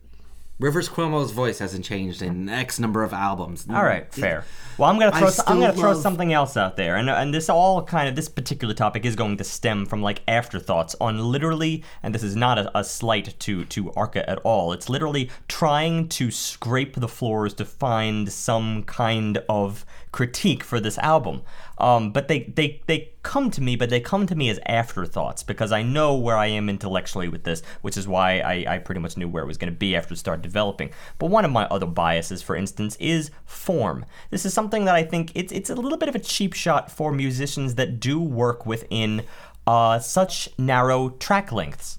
Rivers 0.60 0.88
Cuomo's 0.88 1.30
voice 1.30 1.60
hasn't 1.60 1.84
changed 1.84 2.20
in 2.20 2.48
X 2.48 2.80
number 2.80 3.04
of 3.04 3.12
albums. 3.12 3.64
All 3.72 3.84
right, 3.84 4.12
fair. 4.12 4.44
Well, 4.76 4.90
I'm 4.90 4.98
gonna 4.98 5.16
throw 5.16 5.30
so- 5.30 5.44
I'm 5.46 5.60
gonna 5.60 5.72
throw 5.72 5.92
love- 5.92 6.02
something 6.02 6.32
else 6.32 6.56
out 6.56 6.76
there, 6.76 6.96
and 6.96 7.08
and 7.08 7.32
this 7.32 7.48
all 7.48 7.84
kind 7.84 8.08
of 8.08 8.16
this 8.16 8.28
particular 8.28 8.74
topic 8.74 9.04
is 9.06 9.14
going 9.14 9.36
to 9.36 9.44
stem 9.44 9.86
from 9.86 10.02
like 10.02 10.22
afterthoughts 10.26 10.96
on 11.00 11.20
literally, 11.30 11.84
and 12.02 12.12
this 12.12 12.24
is 12.24 12.34
not 12.34 12.58
a, 12.58 12.76
a 12.76 12.82
slight 12.82 13.38
to 13.38 13.64
to 13.66 13.92
Arca 13.92 14.28
at 14.28 14.38
all. 14.38 14.72
It's 14.72 14.88
literally 14.88 15.30
trying 15.46 16.08
to 16.08 16.32
scrape 16.32 16.96
the 16.96 17.08
floors 17.08 17.54
to 17.54 17.64
find 17.64 18.32
some 18.32 18.82
kind 18.82 19.38
of 19.48 19.86
critique 20.12 20.64
for 20.64 20.80
this 20.80 20.98
album. 20.98 21.42
Um, 21.78 22.12
but 22.12 22.28
they 22.28 22.40
they 22.44 22.80
they 22.86 23.12
come 23.22 23.50
to 23.50 23.60
me, 23.60 23.76
but 23.76 23.90
they 23.90 24.00
come 24.00 24.26
to 24.26 24.34
me 24.34 24.48
as 24.48 24.58
afterthoughts 24.66 25.42
because 25.42 25.70
I 25.70 25.82
know 25.82 26.16
where 26.16 26.36
I 26.36 26.46
am 26.46 26.68
intellectually 26.68 27.28
with 27.28 27.44
this, 27.44 27.62
which 27.82 27.96
is 27.96 28.08
why 28.08 28.40
I, 28.40 28.74
I 28.74 28.78
pretty 28.78 29.00
much 29.00 29.16
knew 29.16 29.28
where 29.28 29.42
it 29.42 29.46
was 29.46 29.58
going 29.58 29.72
to 29.72 29.78
be 29.78 29.94
after 29.94 30.14
it 30.14 30.18
started 30.18 30.42
developing. 30.42 30.90
But 31.18 31.30
one 31.30 31.44
of 31.44 31.50
my 31.50 31.64
other 31.66 31.86
biases, 31.86 32.42
for 32.42 32.56
instance, 32.56 32.96
is 32.96 33.30
form. 33.44 34.06
This 34.30 34.44
is 34.44 34.54
something 34.54 34.84
that 34.86 34.94
I 34.94 35.04
think 35.04 35.32
it's 35.34 35.52
it's 35.52 35.70
a 35.70 35.74
little 35.74 35.98
bit 35.98 36.08
of 36.08 36.14
a 36.14 36.20
cheap 36.20 36.52
shot 36.54 36.90
for 36.90 37.12
musicians 37.12 37.76
that 37.76 38.00
do 38.00 38.20
work 38.20 38.66
within 38.66 39.22
uh, 39.66 39.98
such 39.98 40.48
narrow 40.58 41.10
track 41.10 41.52
lengths 41.52 41.97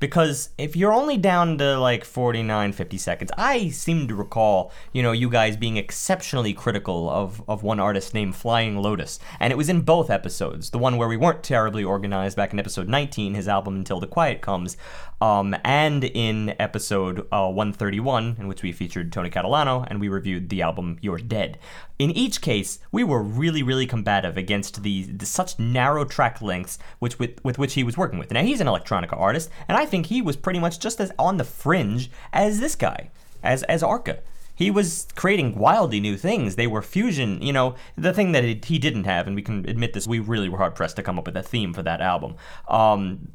because 0.00 0.50
if 0.58 0.76
you're 0.76 0.92
only 0.92 1.16
down 1.16 1.58
to 1.58 1.78
like 1.78 2.04
49 2.04 2.72
50 2.72 2.98
seconds 2.98 3.30
i 3.36 3.68
seem 3.70 4.08
to 4.08 4.14
recall 4.14 4.72
you 4.92 5.02
know 5.02 5.12
you 5.12 5.28
guys 5.28 5.56
being 5.56 5.76
exceptionally 5.76 6.52
critical 6.52 7.08
of, 7.10 7.42
of 7.48 7.62
one 7.62 7.80
artist 7.80 8.14
named 8.14 8.36
flying 8.36 8.76
lotus. 8.76 9.18
And 9.40 9.52
it 9.52 9.56
was 9.56 9.68
in 9.68 9.82
both 9.82 10.10
episodes. 10.10 10.70
The 10.70 10.78
one 10.78 10.96
where 10.96 11.08
we 11.08 11.16
weren't 11.16 11.42
terribly 11.42 11.84
organized 11.84 12.36
back 12.36 12.52
in 12.52 12.58
episode 12.58 12.88
19 12.88 13.34
his 13.34 13.48
album 13.48 13.76
until 13.76 14.00
the 14.00 14.06
quiet 14.06 14.40
comes 14.40 14.76
um, 15.20 15.56
and 15.64 16.04
in 16.04 16.54
episode 16.60 17.26
uh, 17.32 17.48
131 17.48 18.36
in 18.38 18.48
which 18.48 18.62
we 18.62 18.72
featured 18.72 19.12
tony 19.12 19.30
catalano 19.30 19.86
and 19.88 20.00
we 20.00 20.08
reviewed 20.08 20.48
the 20.48 20.62
album 20.62 20.98
you're 21.00 21.18
dead 21.18 21.58
in 21.98 22.12
each 22.12 22.40
case, 22.40 22.78
we 22.92 23.02
were 23.02 23.22
really, 23.22 23.62
really 23.62 23.86
combative 23.86 24.36
against 24.36 24.82
the, 24.82 25.02
the, 25.02 25.26
such 25.26 25.58
narrow 25.58 26.04
track 26.04 26.40
lengths 26.40 26.78
which 27.00 27.18
with, 27.18 27.44
with 27.44 27.58
which 27.58 27.74
he 27.74 27.82
was 27.82 27.96
working 27.96 28.18
with. 28.18 28.30
Now 28.30 28.42
he's 28.42 28.60
an 28.60 28.68
electronica 28.68 29.18
artist, 29.18 29.50
and 29.66 29.76
I 29.76 29.84
think 29.84 30.06
he 30.06 30.22
was 30.22 30.36
pretty 30.36 30.60
much 30.60 30.78
just 30.78 31.00
as 31.00 31.10
on 31.18 31.38
the 31.38 31.44
fringe 31.44 32.10
as 32.32 32.60
this 32.60 32.76
guy, 32.76 33.10
as 33.42 33.64
as 33.64 33.82
Arca. 33.82 34.20
He 34.58 34.72
was 34.72 35.06
creating 35.14 35.54
wildly 35.54 36.00
new 36.00 36.16
things. 36.16 36.56
They 36.56 36.66
were 36.66 36.82
fusion, 36.82 37.40
you 37.40 37.52
know, 37.52 37.76
the 37.96 38.12
thing 38.12 38.32
that 38.32 38.42
he 38.42 38.78
didn't 38.80 39.04
have, 39.04 39.28
and 39.28 39.36
we 39.36 39.42
can 39.42 39.64
admit 39.68 39.92
this, 39.92 40.04
we 40.04 40.18
really 40.18 40.48
were 40.48 40.58
hard 40.58 40.74
pressed 40.74 40.96
to 40.96 41.02
come 41.04 41.16
up 41.16 41.26
with 41.26 41.36
a 41.36 41.44
theme 41.44 41.72
for 41.72 41.84
that 41.84 42.00
album. 42.00 42.34
Um, 42.66 43.28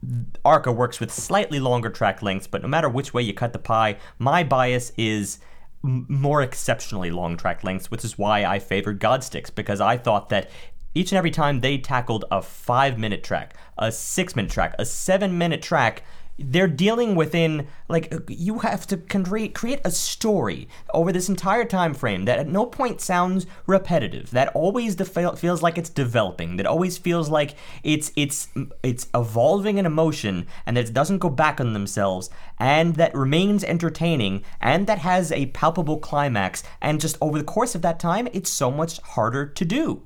Arca 0.43 0.69
works 0.69 0.99
with 0.99 1.13
slightly 1.13 1.61
longer 1.61 1.89
track 1.89 2.21
lengths, 2.21 2.45
but 2.45 2.61
no 2.61 2.67
matter 2.67 2.89
which 2.89 3.13
way 3.13 3.21
you 3.21 3.33
cut 3.33 3.53
the 3.53 3.59
pie, 3.59 3.99
my 4.19 4.43
bias 4.43 4.91
is 4.97 5.39
more 5.81 6.41
exceptionally 6.41 7.09
long 7.09 7.37
track 7.37 7.63
lengths, 7.63 7.89
which 7.89 8.03
is 8.03 8.17
why 8.17 8.43
I 8.43 8.59
favored 8.59 8.99
Godsticks 8.99 9.55
because 9.55 9.79
I 9.79 9.95
thought 9.95 10.27
that 10.27 10.49
each 10.93 11.13
and 11.13 11.17
every 11.17 11.31
time 11.31 11.61
they 11.61 11.77
tackled 11.77 12.25
a 12.31 12.41
five 12.41 12.99
minute 12.99 13.23
track, 13.23 13.55
a 13.77 13.93
six 13.93 14.35
minute 14.35 14.51
track, 14.51 14.75
a 14.77 14.85
seven 14.85 15.37
minute 15.37 15.61
track, 15.61 16.03
they're 16.39 16.67
dealing 16.67 17.15
within 17.15 17.67
like 17.87 18.13
uh, 18.13 18.19
you 18.27 18.59
have 18.59 18.87
to 18.87 18.97
create 18.97 19.53
create 19.53 19.79
a 19.85 19.91
story 19.91 20.67
over 20.93 21.11
this 21.11 21.29
entire 21.29 21.65
time 21.65 21.93
frame 21.93 22.25
that 22.25 22.39
at 22.39 22.47
no 22.47 22.65
point 22.65 22.99
sounds 22.99 23.45
repetitive 23.67 24.31
that 24.31 24.47
always 24.55 24.95
feels 24.95 25.61
like 25.61 25.77
it's 25.77 25.89
developing 25.89 26.57
that 26.57 26.65
always 26.65 26.97
feels 26.97 27.29
like 27.29 27.55
it's 27.83 28.11
it's 28.15 28.47
it's 28.81 29.07
evolving 29.13 29.77
an 29.77 29.85
emotion 29.85 30.47
and 30.65 30.75
that 30.75 30.89
it 30.89 30.93
doesn't 30.93 31.19
go 31.19 31.29
back 31.29 31.61
on 31.61 31.73
themselves 31.73 32.29
and 32.59 32.95
that 32.95 33.13
remains 33.15 33.63
entertaining 33.63 34.43
and 34.61 34.87
that 34.87 34.99
has 34.99 35.31
a 35.31 35.47
palpable 35.47 35.97
climax. 35.97 36.63
And 36.81 37.01
just 37.01 37.17
over 37.21 37.37
the 37.37 37.43
course 37.43 37.75
of 37.75 37.81
that 37.81 37.99
time 37.99 38.27
it's 38.33 38.49
so 38.49 38.71
much 38.71 39.01
harder 39.01 39.45
to 39.45 39.65
do. 39.65 40.03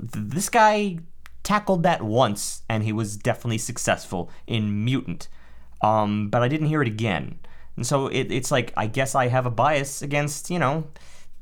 This 0.00 0.48
guy 0.48 0.98
tackled 1.42 1.82
that 1.82 2.02
once 2.02 2.62
and 2.68 2.84
he 2.84 2.92
was 2.92 3.16
definitely 3.16 3.58
successful 3.58 4.30
in 4.46 4.84
mutant 4.84 5.28
um, 5.82 6.28
but 6.28 6.42
I 6.42 6.48
didn't 6.48 6.68
hear 6.68 6.82
it 6.82 6.88
again. 6.88 7.38
And 7.76 7.86
so 7.86 8.06
it, 8.06 8.30
it's 8.30 8.50
like, 8.50 8.72
I 8.76 8.86
guess 8.86 9.14
I 9.14 9.28
have 9.28 9.46
a 9.46 9.50
bias 9.50 10.02
against, 10.02 10.50
you 10.50 10.58
know, 10.58 10.86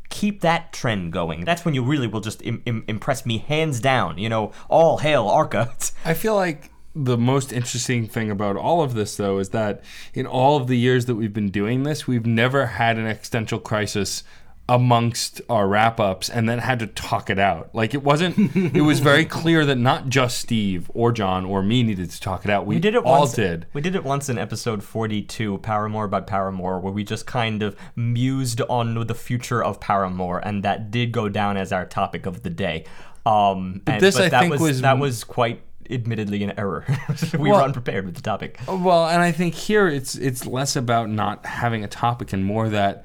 keep 0.09 0.41
that 0.41 0.73
trend 0.73 1.12
going. 1.12 1.44
That's 1.44 1.65
when 1.65 1.75
you 1.75 1.83
really 1.83 2.07
will 2.07 2.20
just 2.20 2.43
Im- 2.43 2.62
Im- 2.67 2.85
impress 2.89 3.27
me 3.27 3.39
hands 3.39 3.81
down. 3.81 4.19
You 4.19 4.28
know, 4.28 4.52
all 4.69 4.99
hail 4.99 5.27
Arca. 5.28 5.73
I 6.05 6.15
feel 6.15 6.35
like 6.35 6.70
the 6.94 7.17
most 7.17 7.52
interesting 7.52 8.07
thing 8.07 8.31
about 8.31 8.57
all 8.57 8.83
of 8.83 8.94
this, 8.94 9.17
though, 9.17 9.39
is 9.39 9.51
that 9.51 9.83
in 10.12 10.27
all 10.27 10.57
of 10.57 10.67
the 10.67 10.77
years 10.77 11.07
that 11.07 11.15
we've 11.15 11.33
been 11.33 11.51
doing 11.51 11.85
this, 11.85 12.07
we've 12.07 12.27
never 12.27 12.67
had 12.67 12.99
an 12.99 13.07
existential 13.07 13.60
crisis 13.60 14.25
amongst 14.70 15.40
our 15.50 15.66
wrap 15.66 15.99
ups 15.99 16.31
and 16.31 16.49
then 16.49 16.60
had 16.60 16.78
to 16.78 16.86
talk 16.86 17.28
it 17.28 17.40
out. 17.40 17.74
Like 17.74 17.92
it 17.92 18.05
wasn't 18.05 18.55
it 18.76 18.82
was 18.82 19.00
very 19.00 19.24
clear 19.24 19.66
that 19.66 19.74
not 19.74 20.08
just 20.08 20.39
Steve 20.39 20.89
or 20.94 21.10
John 21.10 21.44
or 21.44 21.60
me 21.60 21.82
needed 21.82 22.08
to 22.08 22.20
talk 22.20 22.44
it 22.44 22.52
out. 22.52 22.66
We, 22.66 22.76
we 22.76 22.81
did 22.81 22.94
it 22.94 23.02
all 23.02 23.23
once, 23.23 23.34
did. 23.34 23.66
We 23.73 23.81
did 23.81 23.97
it 23.97 24.05
once 24.05 24.28
in 24.28 24.39
episode 24.39 24.84
42, 24.84 25.58
Paramore 25.58 26.05
about 26.05 26.28
Paramore, 26.28 26.78
where 26.78 26.92
we 26.92 27.02
just 27.02 27.26
kind 27.26 27.65
of 27.65 27.74
mused 27.97 28.60
on 28.68 28.94
the 29.08 29.15
future 29.15 29.62
of 29.62 29.81
Paramore 29.81 30.39
and 30.39 30.62
that 30.62 30.92
did 30.92 31.10
go 31.10 31.28
down 31.28 31.57
as 31.57 31.73
our 31.73 31.84
topic 31.84 32.24
of 32.24 32.44
the 32.44 32.50
day. 32.50 32.84
Um 33.26 33.82
but 33.84 33.94
and, 33.94 34.00
this 34.00 34.15
but 34.15 34.26
I 34.26 34.28
that 34.28 34.40
think 34.40 34.52
was, 34.52 34.60
was 34.60 34.81
that 34.82 35.00
was 35.00 35.24
quite 35.24 35.62
admittedly 35.90 36.44
an 36.44 36.57
error. 36.57 36.84
we 37.32 37.50
Well- 37.50 37.58
were 37.58 37.65
unprepared 37.65 38.07
with 38.07 38.15
the 38.15 38.23
topic. 38.23 38.60
Well, 38.68 39.08
and 39.08 39.20
I 39.20 39.32
think 39.32 39.55
here 39.55 39.89
it's 39.89 40.15
it's 40.15 40.47
less 40.47 40.76
about 40.76 41.10
not 41.10 41.44
having 41.44 41.82
a 41.82 41.89
topic 41.89 42.32
and 42.32 42.44
more 42.44 42.68
that 42.68 43.05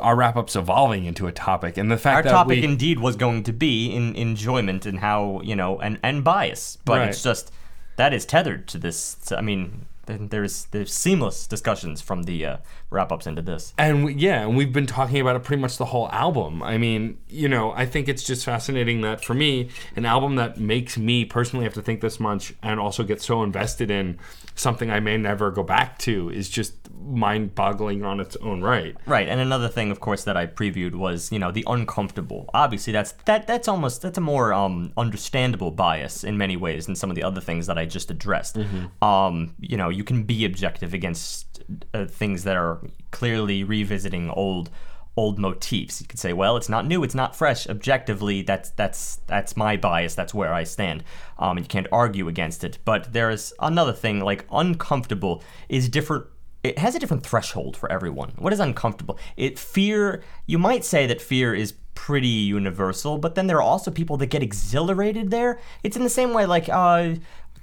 our 0.00 0.14
wrap 0.16 0.36
up's 0.36 0.54
evolving 0.54 1.04
into 1.06 1.26
a 1.26 1.32
topic 1.32 1.76
and 1.76 1.90
the 1.90 1.96
fact 1.96 2.24
that 2.24 2.32
Our 2.32 2.38
that 2.38 2.44
topic 2.44 2.58
we, 2.60 2.64
indeed 2.64 3.00
was 3.00 3.16
going 3.16 3.42
to 3.44 3.52
be 3.52 3.92
in 3.92 4.14
enjoyment 4.14 4.86
and 4.86 5.00
how 5.00 5.40
you 5.42 5.56
know 5.56 5.80
and 5.80 5.98
and 6.02 6.22
bias, 6.22 6.78
but 6.84 6.98
Right. 7.00 7.08
it's 7.08 7.22
just 7.22 7.50
that 7.96 8.12
is 8.14 8.24
tethered 8.24 8.68
to 8.68 8.78
this. 8.78 9.16
I 9.32 9.40
mean, 9.40 9.86
there's 10.06 10.66
there's 10.66 10.92
seamless 10.92 11.46
discussions 11.46 12.00
from 12.00 12.22
the 12.24 12.46
uh, 12.46 12.56
wrap 12.92 13.12
ups 13.12 13.26
into 13.26 13.42
this. 13.42 13.74
And 13.78 14.04
we, 14.04 14.14
yeah, 14.14 14.42
and 14.42 14.56
we've 14.56 14.72
been 14.72 14.86
talking 14.86 15.20
about 15.20 15.36
it 15.36 15.42
pretty 15.42 15.60
much 15.60 15.78
the 15.78 15.86
whole 15.86 16.08
album. 16.10 16.62
I 16.62 16.78
mean, 16.78 17.18
you 17.28 17.48
know, 17.48 17.72
I 17.72 17.86
think 17.86 18.08
it's 18.08 18.22
just 18.22 18.44
fascinating 18.44 19.00
that 19.02 19.24
for 19.24 19.34
me, 19.34 19.70
an 19.96 20.06
album 20.06 20.36
that 20.36 20.58
makes 20.58 20.96
me 20.96 21.24
personally 21.24 21.64
have 21.64 21.74
to 21.74 21.82
think 21.82 22.00
this 22.00 22.20
much 22.20 22.54
and 22.62 22.78
also 22.78 23.02
get 23.02 23.20
so 23.20 23.42
invested 23.42 23.90
in 23.90 24.18
something 24.54 24.90
I 24.90 25.00
may 25.00 25.16
never 25.16 25.50
go 25.50 25.62
back 25.62 25.98
to 26.00 26.30
is 26.30 26.48
just 26.48 26.74
mind 27.04 27.54
boggling 27.54 28.04
on 28.04 28.20
its 28.20 28.36
own 28.36 28.62
right. 28.62 28.96
Right, 29.06 29.28
and 29.28 29.40
another 29.40 29.68
thing, 29.68 29.90
of 29.90 30.00
course, 30.00 30.24
that 30.24 30.36
I 30.36 30.46
previewed 30.46 30.94
was 30.94 31.32
you 31.32 31.38
know 31.38 31.50
the 31.50 31.64
uncomfortable. 31.66 32.48
Obviously, 32.54 32.92
that's 32.92 33.12
that 33.24 33.46
that's 33.46 33.68
almost 33.68 34.02
that's 34.02 34.18
a 34.18 34.20
more 34.20 34.52
um, 34.52 34.92
understandable 34.96 35.70
bias 35.70 36.24
in 36.24 36.36
many 36.38 36.56
ways 36.56 36.86
than 36.86 36.94
some 36.94 37.10
of 37.10 37.16
the 37.16 37.22
other 37.22 37.40
things 37.40 37.66
that 37.66 37.78
I 37.78 37.86
just 37.86 38.10
addressed. 38.10 38.58
Um, 39.00 39.54
you 39.58 39.76
know, 39.76 39.88
you 39.88 40.04
can 40.04 40.22
be 40.24 40.44
objective 40.44 40.94
against 40.94 41.51
uh, 41.94 42.06
things 42.06 42.44
that 42.44 42.56
are 42.56 42.80
clearly 43.10 43.64
revisiting 43.64 44.30
old 44.30 44.70
old 45.14 45.38
motifs. 45.38 46.00
You 46.00 46.06
could 46.06 46.18
say, 46.18 46.32
well, 46.32 46.56
it's 46.56 46.70
not 46.70 46.86
new, 46.86 47.04
it's 47.04 47.14
not 47.14 47.36
fresh. 47.36 47.68
Objectively, 47.68 48.42
that's 48.42 48.70
that's 48.70 49.16
that's 49.26 49.56
my 49.56 49.76
bias. 49.76 50.14
That's 50.14 50.34
where 50.34 50.54
I 50.54 50.64
stand. 50.64 51.04
Um, 51.38 51.56
and 51.56 51.66
you 51.66 51.68
can't 51.68 51.86
argue 51.92 52.28
against 52.28 52.64
it. 52.64 52.78
But 52.84 53.12
there 53.12 53.30
is 53.30 53.52
another 53.60 53.92
thing, 53.92 54.20
like 54.20 54.46
uncomfortable 54.50 55.42
is 55.68 55.88
different 55.88 56.26
it 56.62 56.78
has 56.78 56.94
a 56.94 56.98
different 56.98 57.26
threshold 57.26 57.76
for 57.76 57.90
everyone. 57.90 58.32
What 58.38 58.52
is 58.52 58.60
uncomfortable? 58.60 59.18
It 59.36 59.58
fear. 59.58 60.22
You 60.46 60.58
might 60.58 60.84
say 60.84 61.06
that 61.06 61.20
fear 61.20 61.54
is 61.54 61.74
pretty 61.94 62.28
universal, 62.28 63.18
but 63.18 63.34
then 63.34 63.46
there 63.48 63.56
are 63.56 63.62
also 63.62 63.90
people 63.90 64.16
that 64.18 64.26
get 64.26 64.42
exhilarated 64.42 65.30
there. 65.30 65.60
It's 65.82 65.96
in 65.96 66.04
the 66.04 66.08
same 66.08 66.32
way, 66.32 66.46
like, 66.46 66.68
uh, 66.68 67.14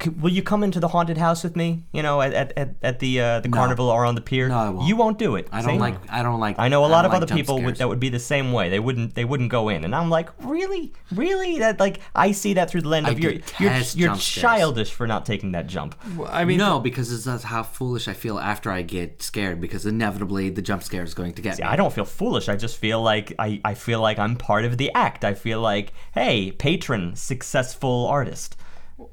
will 0.07 0.31
you 0.31 0.41
come 0.41 0.63
into 0.63 0.79
the 0.79 0.87
haunted 0.87 1.17
house 1.17 1.43
with 1.43 1.55
me? 1.55 1.83
You 1.91 2.03
know, 2.03 2.21
at 2.21 2.33
at, 2.33 2.53
at, 2.57 2.75
at 2.81 2.99
the 2.99 3.19
uh, 3.19 3.39
the 3.41 3.49
carnival 3.49 3.89
or 3.89 4.05
on 4.05 4.15
the 4.15 4.21
pier. 4.21 4.49
No, 4.49 4.57
I 4.57 4.69
won't. 4.69 4.87
You 4.87 4.95
won't 4.95 5.17
do 5.17 5.35
it. 5.35 5.47
I 5.51 5.61
don't 5.61 5.75
See? 5.75 5.79
like. 5.79 5.95
I 6.09 6.23
don't 6.23 6.39
like. 6.39 6.57
I 6.59 6.67
know 6.67 6.85
a 6.85 6.87
lot 6.87 7.05
of 7.05 7.11
like 7.11 7.21
other 7.21 7.35
people 7.35 7.61
would, 7.61 7.77
that 7.77 7.87
would 7.87 7.99
be 7.99 8.09
the 8.09 8.19
same 8.19 8.51
way. 8.51 8.69
They 8.69 8.79
wouldn't. 8.79 9.15
They 9.15 9.25
wouldn't 9.25 9.49
go 9.49 9.69
in, 9.69 9.83
and 9.83 9.95
I'm 9.95 10.09
like, 10.09 10.29
really, 10.43 10.93
really? 11.11 11.59
That 11.59 11.79
like 11.79 11.99
I 12.15 12.31
see 12.31 12.53
that 12.53 12.69
through 12.69 12.81
the 12.81 12.89
lens 12.89 13.07
I 13.07 13.11
of 13.11 13.19
you're 13.19 13.33
you're, 13.59 13.77
you're 13.95 14.15
childish 14.15 14.91
for 14.91 15.07
not 15.07 15.25
taking 15.25 15.51
that 15.51 15.67
jump. 15.67 15.95
I 16.27 16.45
mean, 16.45 16.57
no, 16.57 16.79
because 16.79 17.11
it's 17.11 17.25
that's 17.25 17.43
how 17.43 17.63
foolish 17.63 18.07
I 18.07 18.13
feel 18.13 18.39
after 18.39 18.71
I 18.71 18.81
get 18.81 19.21
scared. 19.21 19.61
Because 19.61 19.85
inevitably 19.85 20.49
the 20.49 20.61
jump 20.61 20.83
scare 20.83 21.03
is 21.03 21.13
going 21.13 21.33
to 21.33 21.41
get 21.41 21.57
me. 21.57 21.63
I 21.63 21.75
don't 21.75 21.93
feel 21.93 22.05
foolish. 22.05 22.49
I 22.49 22.55
just 22.55 22.77
feel 22.77 23.01
like 23.01 23.33
I, 23.39 23.61
I 23.65 23.73
feel 23.73 24.01
like 24.01 24.19
I'm 24.19 24.35
part 24.35 24.65
of 24.65 24.77
the 24.77 24.91
act. 24.93 25.23
I 25.23 25.33
feel 25.33 25.61
like, 25.61 25.93
hey, 26.13 26.51
patron, 26.51 27.15
successful 27.15 28.07
artist. 28.07 28.55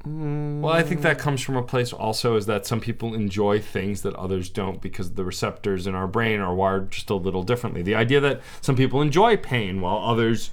Well, 0.04 0.72
I 0.72 0.82
think 0.82 1.02
that 1.02 1.18
comes 1.18 1.40
from 1.42 1.56
a 1.56 1.62
place 1.62 1.92
also 1.92 2.34
is 2.36 2.46
that 2.46 2.66
some 2.66 2.80
people 2.80 3.14
enjoy 3.14 3.60
things 3.60 4.02
that 4.02 4.14
others 4.14 4.48
don't 4.50 4.80
because 4.80 5.12
the 5.12 5.24
receptors 5.24 5.86
in 5.86 5.94
our 5.94 6.08
brain 6.08 6.40
are 6.40 6.54
wired 6.54 6.90
just 6.90 7.08
a 7.10 7.14
little 7.14 7.42
differently. 7.44 7.82
The 7.82 7.94
idea 7.94 8.18
that 8.20 8.40
some 8.60 8.74
people 8.76 9.00
enjoy 9.00 9.36
pain 9.36 9.80
while 9.80 9.98
others 9.98 10.50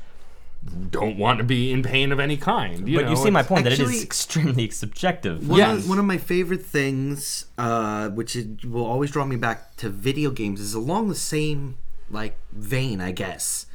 don't 0.91 1.17
want 1.17 1.39
to 1.39 1.43
be 1.43 1.71
in 1.71 1.81
pain 1.83 2.11
of 2.11 2.19
any 2.19 2.37
kind. 2.37 2.87
You 2.87 2.99
But 3.01 3.09
you 3.09 3.15
see 3.15 3.29
my 3.31 3.39
it's- 3.41 3.47
point 3.49 3.63
that 3.65 3.73
it 3.73 3.79
is 3.79 4.03
extremely 4.03 4.69
subjective. 4.69 5.47
One, 5.49 5.57
Yes. 5.57 5.79
of, 5.83 5.89
one 5.89 5.99
of 5.99 6.05
my 6.05 6.17
favorite 6.17 6.63
things, 6.65 7.47
uh, 7.57 8.09
which 8.09 8.35
is, 8.35 8.63
will 8.63 8.85
always 8.85 9.11
draw 9.11 9.25
me 9.25 9.35
back 9.35 9.75
to 9.77 9.89
video 9.89 10.29
games, 10.31 10.61
is 10.61 10.73
along 10.73 11.09
the 11.09 11.15
same 11.15 11.77
like 12.09 12.37
vein, 12.51 13.01
I 13.01 13.11
guess. 13.11 13.65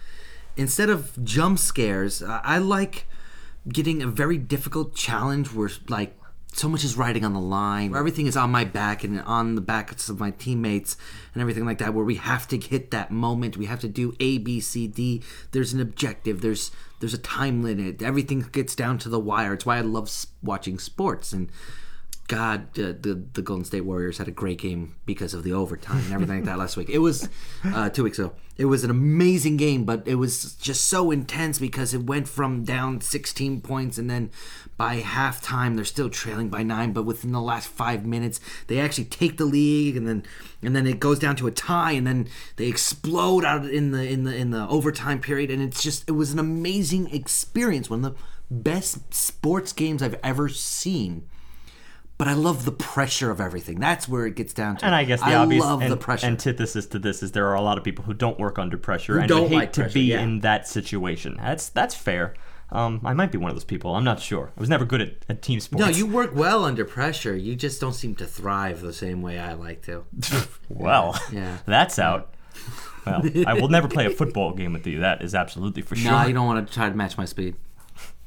Instead 0.57 0.89
of 0.89 1.23
jump 1.25 1.59
scares, 1.59 2.23
uh, 2.23 2.41
I 2.45 2.59
like 2.59 3.07
getting 3.69 4.03
a 4.03 4.07
very 4.07 4.39
difficult 4.39 4.95
challenge 4.95 5.53
where 5.53 5.71
like 5.89 6.15
so 6.53 6.69
much 6.69 6.83
is 6.83 6.97
riding 6.97 7.25
on 7.25 7.35
the 7.35 7.41
line. 7.41 7.91
Where 7.91 8.01
everything 8.01 8.27
is 8.27 8.37
on 8.37 8.51
my 8.51 8.65
back 8.65 9.05
and 9.05 9.21
on 9.23 9.55
the 9.55 9.61
backs 9.61 10.09
of 10.09 10.19
my 10.19 10.31
teammates 10.33 10.97
and 11.35 11.41
everything 11.41 11.65
like 11.65 11.79
that. 11.79 11.95
Where 11.95 12.05
we 12.05 12.17
have 12.17 12.49
to 12.49 12.59
hit 12.59 12.91
that 12.91 13.11
moment. 13.11 13.57
We 13.57 13.67
have 13.67 13.81
to 13.81 13.89
do 13.89 14.15
A, 14.19 14.39
B, 14.39 14.61
C, 14.61 14.87
D. 14.87 15.23
There's 15.53 15.73
an 15.73 15.81
objective. 15.81 16.41
There's 16.41 16.71
there's 17.01 17.15
a 17.15 17.19
time 17.19 17.63
limit. 17.63 18.03
Everything 18.03 18.41
gets 18.53 18.75
down 18.75 18.99
to 18.99 19.09
the 19.09 19.21
wire. 19.21 19.55
It's 19.55 19.67
why 19.67 19.79
I 19.79 19.83
love 19.83 20.11
watching 20.43 20.79
sports 20.79 21.33
and. 21.33 21.51
God, 22.29 22.75
the 22.75 23.25
the 23.33 23.41
Golden 23.41 23.65
State 23.65 23.87
Warriors 23.87 24.19
had 24.19 24.29
a 24.29 24.31
great 24.31 24.59
game 24.59 24.97
because 25.07 25.33
of 25.33 25.45
the 25.45 25.55
overtime 25.55 26.05
and 26.05 26.13
everything 26.13 26.37
like 26.37 26.45
that 26.45 26.59
last 26.59 26.77
week. 26.77 26.91
It 26.91 26.99
was 26.99 27.27
uh, 27.65 27.89
two 27.89 28.05
weeks 28.05 28.19
ago. 28.19 28.35
It 28.59 28.67
was 28.67 28.85
an 28.85 28.91
amazing 28.91 29.57
game, 29.57 29.85
but 29.85 30.07
it 30.07 30.17
was 30.17 30.53
just 30.57 30.85
so 30.85 31.11
intense 31.11 31.59
because 31.59 31.95
it 31.95 32.03
went 32.03 32.29
from 32.29 32.65
down 32.65 33.01
16 33.01 33.63
points 33.63 33.97
and 33.97 34.11
then 34.11 34.31
by 34.77 35.01
halftime 35.01 35.77
they're 35.77 35.87
still 35.87 36.11
trailing 36.11 36.51
by 36.51 36.63
nine. 36.63 36.93
But 36.93 37.05
within 37.05 37.33
the 37.33 37.41
last 37.41 37.69
five 37.69 38.05
minutes, 38.05 38.41
they 38.67 38.79
actually 38.79 39.07
take 39.07 39.39
the 39.39 39.47
lead 39.47 39.97
and 39.97 40.07
then 40.07 40.23
and 40.61 40.77
then 40.77 40.87
it 40.87 41.01
goes 41.01 41.19
down 41.19 41.35
to 41.37 41.47
a 41.47 41.51
tie 41.51 41.93
and 41.93 42.07
then 42.07 42.29
they 42.57 42.67
explode 42.67 43.43
out 43.43 43.65
in 43.65 43.93
the 43.93 44.07
in 44.07 44.25
the 44.25 44.37
in 44.37 44.51
the 44.51 44.69
overtime 44.69 45.23
period 45.23 45.51
and 45.51 45.63
it's 45.63 45.83
just 45.83 46.07
it 46.07 46.13
was 46.13 46.31
an 46.31 46.39
amazing 46.39 47.09
experience. 47.11 47.89
One 47.89 48.05
of 48.05 48.13
the 48.13 48.21
best 48.51 49.15
sports 49.15 49.73
games 49.73 50.03
I've 50.03 50.21
ever 50.23 50.51
seen 50.51 51.27
but 52.19 52.29
I 52.29 52.35
love 52.35 52.65
the 52.65 52.73
pressure 52.73 53.31
of 53.31 53.41
everything. 53.41 53.79
That's 53.81 54.09
where 54.09 54.27
it 54.27 54.35
gets 54.35 54.53
down 54.53 54.77
to. 54.79 54.85
And 54.85 54.95
I 54.95 55.05
guess 55.05 55.21
the 55.21 55.27
I 55.27 55.35
obvious 55.37 55.65
love 55.65 55.81
an- 55.83 55.89
the 55.91 55.97
pressure. 55.97 56.27
antithesis 56.27 56.87
to 56.89 56.99
this 56.99 57.23
is 57.23 57.33
there 57.33 57.47
are 57.47 57.55
a 57.55 57.63
lot 57.63 57.79
of 57.79 57.85
people 57.85 58.05
who 58.05 58.13
don't 58.15 58.39
work 58.39 58.59
under 58.59 58.77
pressure 58.77 59.15
Who 59.15 59.21
and 59.21 59.29
don't 59.29 59.49
hate 59.49 59.55
like 59.57 59.73
to 59.75 59.89
be 59.89 60.03
yeah. 60.03 60.21
in 60.21 60.41
that 60.41 60.67
situation. 60.69 61.37
That's 61.41 61.69
that's 61.69 61.95
fair. 61.95 62.35
Um, 62.71 63.01
I 63.03 63.15
might 63.15 63.33
be 63.33 63.39
one 63.39 63.51
of 63.51 63.57
those 63.57 63.65
people. 63.65 63.95
I'm 63.97 64.05
not 64.05 64.21
sure. 64.21 64.53
I 64.55 64.61
was 64.61 64.69
never 64.69 64.85
good 64.85 65.01
at, 65.01 65.13
at 65.31 65.41
team 65.41 65.59
sports. 65.59 65.81
no, 65.87 65.89
you 65.91 66.07
work 66.07 66.35
well 66.35 66.67
under 66.67 66.85
pressure. 66.85 67.35
You 67.35 67.57
just 67.57 67.81
don't 67.81 67.95
seem 67.95 68.15
to 68.17 68.27
thrive 68.27 68.83
the 68.83 68.93
same 68.93 69.23
way 69.23 69.39
I 69.39 69.55
like 69.55 69.81
to. 69.87 70.05
Well, 70.69 71.19
Yeah. 71.33 71.59
that's 71.65 71.99
out. 71.99 72.35
Well, 73.07 73.23
I 73.47 73.55
will 73.55 73.69
never 73.71 73.89
play 73.89 74.05
a 74.05 74.11
football 74.11 74.53
game 74.53 74.75
with 74.75 74.87
you. 74.87 75.01
That 75.01 75.23
is 75.23 75.35
absolutely 75.35 75.81
for 75.81 75.97
sure. 75.97 76.11
No, 76.11 76.27
you 76.27 76.35
don't 76.35 76.47
want 76.47 76.67
to 76.69 76.75
try 76.75 76.91
to 76.91 76.95
match 76.95 77.17
my 77.17 77.25
speed. 77.25 77.57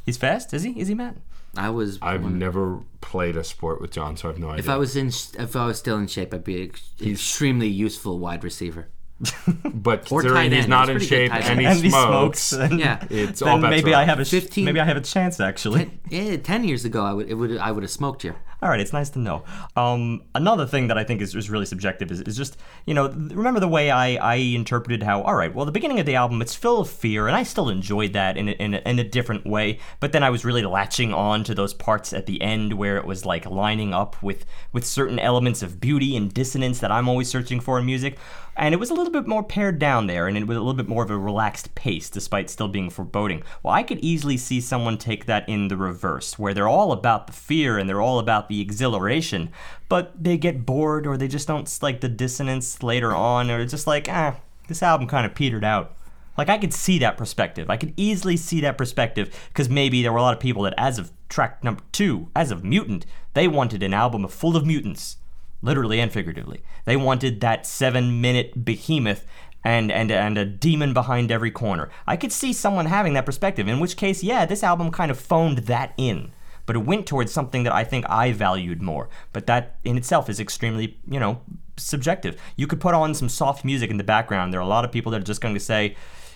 He's 0.07 0.17
fast, 0.17 0.55
is 0.55 0.63
he? 0.63 0.71
Is 0.79 0.87
he 0.87 0.95
Matt? 0.95 1.17
I 1.55 1.69
was. 1.69 1.99
I've 2.01 2.23
never 2.23 2.79
played 3.01 3.35
a 3.35 3.43
sport 3.43 3.81
with 3.81 3.91
John, 3.91 4.15
so 4.15 4.29
I 4.29 4.31
have 4.31 4.39
no 4.39 4.49
idea. 4.49 4.59
if 4.59 4.69
I 4.69 4.77
was 4.77 4.95
in, 4.95 5.07
if 5.07 5.55
I 5.55 5.65
was 5.65 5.77
still 5.77 5.97
in 5.97 6.07
shape, 6.07 6.33
I'd 6.33 6.43
be 6.43 6.63
an 6.63 6.71
extremely 7.11 7.67
useful 7.67 8.19
wide 8.19 8.43
receiver. 8.43 8.87
but 9.65 10.11
or 10.11 10.21
considering 10.21 10.51
he's 10.51 10.67
not 10.67 10.89
He's 10.89 11.03
in 11.03 11.07
shape 11.07 11.31
tight 11.31 11.45
and 11.45 11.59
he 11.59 11.65
end. 11.67 11.75
and 11.75 11.83
he 11.83 11.89
smokes, 11.91 12.41
smokes. 12.41 12.73
Yeah. 12.79 13.05
it's 13.09 13.41
all 13.43 13.59
then 13.59 13.69
bets 13.69 13.83
maybe 13.83 13.93
are 13.93 14.01
I 14.01 14.05
have 14.05 14.19
a 14.19 14.25
15 14.25 14.65
maybe 14.65 14.79
I 14.79 14.85
have 14.85 14.97
a 14.97 15.01
chance 15.01 15.39
actually. 15.39 15.99
Yeah, 16.09 16.37
ten 16.37 16.63
years 16.63 16.85
ago, 16.85 17.03
I 17.05 17.13
would 17.13 17.29
it 17.29 17.35
would 17.35 17.55
I 17.57 17.71
would 17.71 17.83
have 17.83 17.91
smoked 17.91 18.23
you. 18.23 18.33
All 18.63 18.69
right, 18.69 18.79
it's 18.79 18.93
nice 18.93 19.09
to 19.11 19.19
know. 19.19 19.43
Um, 19.75 20.21
another 20.35 20.67
thing 20.67 20.87
that 20.89 20.97
I 20.97 21.03
think 21.03 21.19
is, 21.19 21.33
is 21.33 21.49
really 21.49 21.65
subjective 21.65 22.11
is, 22.11 22.21
is 22.21 22.37
just, 22.37 22.57
you 22.85 22.93
know, 22.93 23.09
remember 23.09 23.59
the 23.59 23.67
way 23.67 23.89
I, 23.89 24.15
I 24.15 24.35
interpreted 24.35 25.01
how, 25.01 25.23
all 25.23 25.33
right, 25.33 25.53
well, 25.53 25.65
the 25.65 25.71
beginning 25.71 25.99
of 25.99 26.05
the 26.05 26.13
album, 26.13 26.43
it's 26.43 26.53
full 26.53 26.79
of 26.79 26.87
fear, 26.87 27.27
and 27.27 27.35
I 27.35 27.41
still 27.41 27.69
enjoyed 27.69 28.13
that 28.13 28.37
in 28.37 28.49
a, 28.49 28.51
in, 28.51 28.75
a, 28.75 28.77
in 28.85 28.99
a 28.99 29.03
different 29.03 29.47
way, 29.47 29.79
but 29.99 30.11
then 30.11 30.21
I 30.21 30.29
was 30.29 30.45
really 30.45 30.61
latching 30.61 31.11
on 31.11 31.43
to 31.45 31.55
those 31.55 31.73
parts 31.73 32.13
at 32.13 32.27
the 32.27 32.39
end 32.39 32.73
where 32.73 32.97
it 32.97 33.05
was 33.05 33.25
like 33.25 33.47
lining 33.47 33.95
up 33.95 34.21
with, 34.21 34.45
with 34.71 34.85
certain 34.85 35.17
elements 35.17 35.63
of 35.63 35.81
beauty 35.81 36.15
and 36.15 36.31
dissonance 36.31 36.79
that 36.81 36.91
I'm 36.91 37.09
always 37.09 37.29
searching 37.29 37.61
for 37.61 37.79
in 37.79 37.85
music. 37.87 38.19
And 38.61 38.75
it 38.75 38.79
was 38.79 38.91
a 38.91 38.93
little 38.93 39.11
bit 39.11 39.27
more 39.27 39.41
pared 39.41 39.79
down 39.79 40.05
there, 40.05 40.27
and 40.27 40.37
it 40.37 40.45
was 40.45 40.55
a 40.55 40.59
little 40.59 40.75
bit 40.75 40.87
more 40.87 41.03
of 41.03 41.09
a 41.09 41.17
relaxed 41.17 41.73
pace, 41.73 42.11
despite 42.11 42.47
still 42.47 42.67
being 42.67 42.91
foreboding. 42.91 43.41
Well, 43.63 43.73
I 43.73 43.81
could 43.81 43.97
easily 44.01 44.37
see 44.37 44.61
someone 44.61 44.99
take 44.99 45.25
that 45.25 45.49
in 45.49 45.67
the 45.67 45.75
reverse, 45.75 46.37
where 46.37 46.53
they're 46.53 46.67
all 46.67 46.91
about 46.91 47.25
the 47.25 47.33
fear 47.33 47.79
and 47.79 47.89
they're 47.89 47.99
all 47.99 48.19
about 48.19 48.49
the 48.49 48.61
exhilaration, 48.61 49.49
but 49.89 50.13
they 50.23 50.37
get 50.37 50.63
bored 50.63 51.07
or 51.07 51.17
they 51.17 51.27
just 51.27 51.47
don't 51.47 51.79
like 51.81 52.01
the 52.01 52.07
dissonance 52.07 52.83
later 52.83 53.15
on, 53.15 53.49
or 53.49 53.65
just 53.65 53.87
like, 53.87 54.07
ah, 54.07 54.35
this 54.67 54.83
album 54.83 55.07
kind 55.07 55.25
of 55.25 55.33
petered 55.33 55.65
out. 55.65 55.97
Like 56.37 56.49
I 56.49 56.59
could 56.59 56.71
see 56.71 56.99
that 56.99 57.17
perspective. 57.17 57.67
I 57.67 57.77
could 57.77 57.95
easily 57.97 58.37
see 58.37 58.61
that 58.61 58.77
perspective 58.77 59.35
because 59.47 59.69
maybe 59.69 60.03
there 60.03 60.11
were 60.11 60.19
a 60.19 60.21
lot 60.21 60.35
of 60.35 60.39
people 60.39 60.61
that, 60.63 60.75
as 60.77 60.99
of 60.99 61.11
track 61.29 61.63
number 61.63 61.81
two, 61.91 62.29
as 62.35 62.51
of 62.51 62.63
Mutant, 62.63 63.07
they 63.33 63.47
wanted 63.47 63.81
an 63.81 63.95
album 63.95 64.27
full 64.27 64.55
of 64.55 64.67
mutants, 64.67 65.17
literally 65.61 65.99
and 65.99 66.11
figuratively. 66.11 66.63
They 66.85 66.97
wanted 66.97 67.41
that 67.41 67.65
seven-minute 67.65 68.65
behemoth 68.65 69.25
and 69.63 69.91
and 69.91 70.11
and 70.11 70.37
a 70.37 70.45
demon 70.45 70.93
behind 70.93 71.31
every 71.31 71.51
corner. 71.51 71.89
I 72.07 72.17
could 72.17 72.31
see 72.31 72.53
someone 72.53 72.87
having 72.87 73.13
that 73.13 73.25
perspective. 73.25 73.67
In 73.67 73.79
which 73.79 73.97
case, 73.97 74.23
yeah, 74.23 74.45
this 74.45 74.63
album 74.63 74.91
kind 74.91 75.11
of 75.11 75.19
phoned 75.19 75.59
that 75.59 75.93
in. 75.97 76.31
But 76.65 76.75
it 76.75 76.85
went 76.85 77.07
towards 77.07 77.31
something 77.31 77.63
that 77.63 77.73
I 77.73 77.83
think 77.83 78.05
I 78.07 78.31
valued 78.31 78.81
more. 78.81 79.09
But 79.33 79.47
that 79.47 79.77
in 79.83 79.97
itself 79.97 80.29
is 80.29 80.39
extremely, 80.39 80.99
you 81.07 81.19
know, 81.19 81.41
subjective. 81.75 82.39
You 82.55 82.67
could 82.67 82.79
put 82.79 82.93
on 82.93 83.13
some 83.13 83.29
soft 83.29 83.65
music 83.65 83.89
in 83.89 83.97
the 83.97 84.03
background. 84.03 84.53
There 84.53 84.59
are 84.59 84.63
a 84.63 84.67
lot 84.67 84.85
of 84.85 84.91
people 84.91 85.11
that 85.11 85.21
are 85.21 85.25
just 85.25 85.41
going 85.41 85.55
to 85.55 85.59
say, 85.59 85.95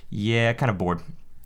"Yeah, 0.09 0.53
kind 0.53 0.69
of 0.69 0.77
bored." 0.77 1.01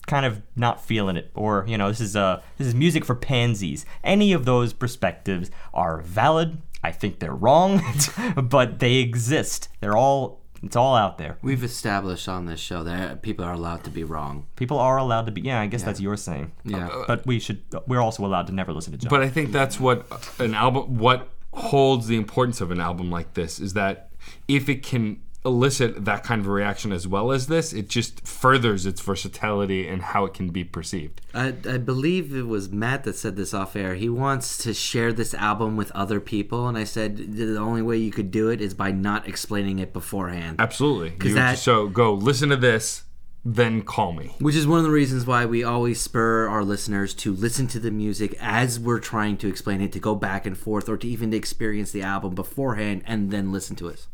kind 0.07 0.25
of 0.25 0.41
not 0.55 0.83
feeling 0.83 1.15
it 1.15 1.29
or 1.35 1.63
you 1.67 1.77
know 1.77 1.87
this 1.87 2.01
is 2.01 2.15
uh 2.15 2.41
this 2.57 2.65
is 2.65 2.73
music 2.73 3.05
for 3.05 3.13
pansies 3.13 3.85
any 4.03 4.33
of 4.33 4.43
those 4.43 4.73
perspectives 4.73 5.51
are 5.71 6.01
valid 6.01 6.59
i 6.83 6.91
think 6.91 7.19
they're 7.19 7.33
wrong 7.35 7.81
but 8.43 8.79
they 8.79 8.95
exist 8.95 9.69
they're 9.79 9.97
all 9.97 10.39
it's 10.61 10.75
all 10.75 10.95
out 10.95 11.17
there 11.17 11.37
We've 11.41 11.63
established 11.63 12.27
on 12.27 12.45
this 12.45 12.59
show 12.59 12.83
that 12.83 13.21
people 13.21 13.45
are 13.45 13.53
allowed 13.53 13.85
to 13.85 13.89
be 13.89 14.03
wrong. 14.03 14.45
people 14.57 14.77
are 14.77 14.97
allowed 14.97 15.25
to 15.27 15.31
be 15.31 15.41
yeah 15.41 15.61
i 15.61 15.67
guess 15.67 15.83
that's 15.83 16.01
your 16.01 16.17
saying 16.17 16.51
Yeah. 16.65 16.87
Uh, 16.87 16.99
uh, 16.99 17.05
but 17.07 17.25
we 17.25 17.39
should 17.39 17.61
we're 17.87 18.01
also 18.01 18.25
allowed 18.25 18.47
to 18.47 18.53
never 18.53 18.73
listen 18.73 18.91
to 18.91 18.97
John. 18.99 19.09
But 19.09 19.21
I 19.21 19.29
think 19.29 19.51
that's 19.53 19.79
what 19.79 20.05
an 20.39 20.53
album, 20.53 20.97
what 20.97 21.29
holds 21.53 22.07
the 22.07 22.17
importance 22.17 22.59
of 22.61 22.71
an 22.71 22.79
album 22.79 23.09
like 23.09 23.33
this 23.35 23.59
is 23.59 23.73
that 23.73 24.09
if 24.47 24.67
it 24.69 24.83
can 24.83 25.21
elicit 25.45 26.03
that 26.05 26.23
kind 26.23 26.41
of 26.41 26.47
a 26.47 26.51
reaction 26.51 26.91
as 26.91 27.07
well 27.07 27.31
as 27.31 27.47
this, 27.47 27.71
it 27.71 27.87
just 27.89 28.27
furthers 28.27 28.85
its 28.85 28.99
versatility 29.01 29.87
and 29.87 30.01
how 30.01 30.25
it 30.25 30.33
can 30.33 30.49
be 30.49 30.63
perceived. 30.65 31.21
I, 31.33 31.47
I 31.67 31.77
believe 31.77 32.35
it 32.35 32.47
was 32.47 32.69
Matt 32.69 33.05
that 33.05 33.15
said 33.15 33.35
this 33.37 33.53
off 33.53 33.75
air. 33.75 33.95
He 33.95 34.09
wants 34.09 34.57
to 34.59 34.73
share 34.73 35.13
this 35.13 35.33
album 35.33 35.77
with 35.77 35.91
other 35.91 36.19
people, 36.19 36.67
and 36.67 36.77
I 36.77 36.83
said 36.83 37.17
the 37.35 37.57
only 37.57 37.81
way 37.81 37.97
you 37.97 38.11
could 38.11 38.31
do 38.31 38.49
it 38.49 38.59
is 38.59 38.73
by 38.73 38.91
not 38.91 39.27
explaining 39.27 39.79
it 39.79 39.93
beforehand. 39.93 40.57
Absolutely. 40.59 41.13
You- 41.29 41.35
that- 41.35 41.57
so 41.59 41.87
go 41.87 42.13
listen 42.13 42.49
to 42.49 42.57
this, 42.57 43.03
then 43.45 43.81
call 43.83 44.11
me. 44.11 44.35
Which 44.39 44.55
is 44.55 44.67
one 44.67 44.79
of 44.79 44.83
the 44.83 44.91
reasons 44.91 45.25
why 45.25 45.45
we 45.45 45.63
always 45.63 46.01
spur 46.01 46.49
our 46.49 46.63
listeners 46.65 47.13
to 47.15 47.33
listen 47.33 47.67
to 47.67 47.79
the 47.79 47.89
music 47.91 48.35
as 48.41 48.77
we're 48.77 48.99
trying 48.99 49.37
to 49.37 49.47
explain 49.47 49.79
it, 49.79 49.93
to 49.93 49.99
go 49.99 50.13
back 50.15 50.45
and 50.45 50.57
forth, 50.57 50.89
or 50.89 50.97
to 50.97 51.07
even 51.07 51.33
experience 51.33 51.91
the 51.91 52.01
album 52.01 52.35
beforehand 52.35 53.03
and 53.07 53.31
then 53.31 53.53
listen 53.53 53.77
to 53.77 53.87
it. 53.87 54.05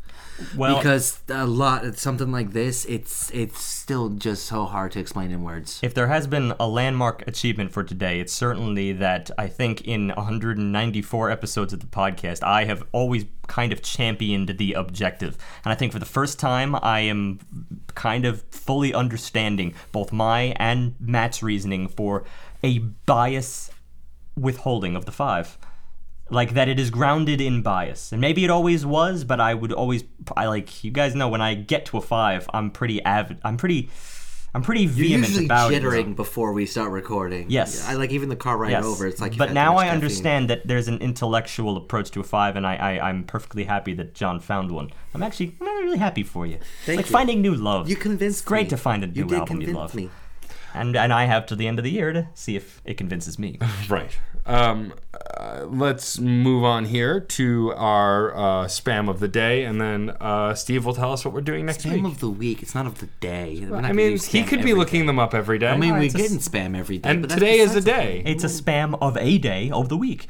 Well 0.56 0.76
because 0.76 1.20
a 1.28 1.46
lot, 1.46 1.96
something 1.96 2.30
like 2.30 2.52
this, 2.52 2.84
it's 2.86 3.30
it's 3.32 3.62
still 3.62 4.10
just 4.10 4.46
so 4.46 4.64
hard 4.64 4.92
to 4.92 5.00
explain 5.00 5.30
in 5.30 5.42
words. 5.42 5.80
If 5.82 5.94
there 5.94 6.08
has 6.08 6.26
been 6.26 6.54
a 6.58 6.68
landmark 6.68 7.26
achievement 7.26 7.72
for 7.72 7.82
today, 7.82 8.20
it's 8.20 8.32
certainly 8.32 8.92
that 8.92 9.30
I 9.38 9.48
think 9.48 9.82
in 9.82 10.08
194 10.08 11.30
episodes 11.30 11.72
of 11.72 11.80
the 11.80 11.86
podcast, 11.86 12.42
I 12.42 12.64
have 12.64 12.84
always 12.92 13.24
kind 13.46 13.72
of 13.72 13.82
championed 13.82 14.56
the 14.58 14.72
objective. 14.72 15.38
And 15.64 15.72
I 15.72 15.76
think 15.76 15.92
for 15.92 15.98
the 15.98 16.04
first 16.04 16.38
time, 16.38 16.74
I 16.74 17.00
am 17.00 17.40
kind 17.94 18.24
of 18.24 18.42
fully 18.50 18.92
understanding 18.92 19.74
both 19.92 20.12
my 20.12 20.54
and 20.56 20.94
Matt's 21.00 21.42
reasoning 21.42 21.88
for 21.88 22.24
a 22.62 22.78
bias 22.78 23.70
withholding 24.36 24.96
of 24.96 25.06
the 25.06 25.12
five 25.12 25.56
like 26.30 26.54
that 26.54 26.68
it 26.68 26.78
is 26.80 26.90
grounded 26.90 27.40
in 27.40 27.62
bias 27.62 28.10
and 28.12 28.20
maybe 28.20 28.44
it 28.44 28.50
always 28.50 28.84
was 28.84 29.22
but 29.24 29.40
i 29.40 29.54
would 29.54 29.72
always 29.72 30.02
i 30.36 30.46
like 30.46 30.82
you 30.82 30.90
guys 30.90 31.14
know 31.14 31.28
when 31.28 31.40
i 31.40 31.54
get 31.54 31.86
to 31.86 31.96
a 31.96 32.00
five 32.00 32.48
i'm 32.52 32.70
pretty 32.70 33.00
avid 33.04 33.38
i'm 33.44 33.56
pretty 33.56 33.88
i'm 34.54 34.62
pretty 34.62 34.82
You're 34.82 34.90
vehement 34.92 35.28
usually 35.28 35.44
about 35.44 35.72
it 35.72 35.82
jittering 35.82 36.16
before 36.16 36.52
we 36.52 36.64
start 36.66 36.90
recording. 36.90 37.50
Yes. 37.50 37.86
I 37.86 37.92
like 37.92 38.10
even 38.10 38.28
the 38.30 38.36
car 38.36 38.56
ride 38.56 38.70
Yes. 38.70 38.84
over. 38.84 39.06
It's 39.06 39.20
like. 39.20 39.32
you've 39.32 39.38
but 39.38 39.52
now 39.52 39.76
I 39.76 39.90
understand 39.90 40.48
that 40.48 40.66
there's 40.66 40.88
an 40.88 40.96
intellectual 40.98 41.76
approach 41.76 42.10
to 42.12 42.20
a 42.20 42.24
five, 42.24 42.56
and 42.56 42.66
I, 42.66 42.74
I 42.76 43.08
I'm 43.10 43.24
perfectly 43.24 43.64
happy 43.64 43.92
that 43.94 44.14
John 44.14 44.40
found 44.40 44.70
one. 44.72 44.88
I'm 45.12 45.22
actually 45.22 45.54
I'm 45.60 45.66
really 45.84 45.98
happy 45.98 46.22
for 46.22 46.46
you. 46.46 46.56
Thank 46.86 46.88
it's 46.88 46.96
like 46.96 47.06
you. 47.06 47.12
finding 47.12 47.42
new 47.42 47.54
love. 47.54 47.90
You 47.90 47.96
convinced 47.96 48.38
It's 48.40 48.48
great 48.48 48.66
me. 48.66 48.70
to 48.70 48.76
find 48.78 49.04
a 49.04 49.08
You 49.08 49.24
new 49.24 49.28
did 49.28 49.38
album 49.40 49.60
you 49.60 49.72
love, 49.74 49.94
me. 49.94 50.08
And 50.76 50.96
and 50.96 51.12
I 51.12 51.24
have 51.26 51.46
to 51.46 51.56
the 51.56 51.66
end 51.66 51.78
of 51.78 51.84
the 51.84 51.90
year 51.90 52.12
to 52.12 52.28
see 52.34 52.56
if 52.56 52.80
it 52.84 52.96
convinces 52.96 53.38
me. 53.38 53.58
Right. 53.88 54.18
Um, 54.46 54.92
uh, 55.36 55.64
let's 55.68 56.20
move 56.20 56.62
on 56.62 56.84
here 56.84 57.18
to 57.20 57.72
our 57.76 58.32
uh, 58.36 58.66
spam 58.66 59.08
of 59.08 59.18
the 59.18 59.26
day, 59.26 59.64
and 59.64 59.80
then 59.80 60.10
uh, 60.20 60.54
Steve 60.54 60.84
will 60.84 60.94
tell 60.94 61.12
us 61.12 61.24
what 61.24 61.34
we're 61.34 61.40
doing 61.40 61.66
next 61.66 61.84
week. 61.84 61.94
Spam 61.94 62.04
week. 62.04 62.12
of 62.12 62.20
the 62.20 62.30
week. 62.30 62.62
It's 62.62 62.74
not 62.74 62.86
of 62.86 62.98
the 63.00 63.06
day. 63.20 63.58
We're 63.60 63.70
not 63.70 63.78
I 63.78 63.82
gonna 63.88 63.94
mean, 63.94 64.12
use 64.12 64.26
he 64.26 64.42
spam 64.42 64.46
could 64.48 64.58
be 64.62 64.70
every 64.70 64.74
looking 64.74 65.00
day. 65.02 65.06
them 65.08 65.18
up 65.18 65.34
every 65.34 65.58
day. 65.58 65.68
I 65.68 65.76
mean, 65.76 65.94
we're 65.94 66.02
it's 66.04 66.14
a 66.14 66.18
getting 66.18 66.38
spam 66.38 66.76
every 66.78 66.98
day. 66.98 67.10
and 67.10 67.22
but 67.22 67.30
that's 67.30 67.40
today 67.40 67.58
is 67.58 67.72
a 67.72 67.80
besides 67.82 67.84
day. 67.86 68.22
It's 68.24 68.44
a 68.44 68.48
spam 68.48 68.96
of 69.00 69.16
a 69.16 69.38
day 69.38 69.70
of 69.70 69.88
the 69.88 69.96
week. 69.96 70.28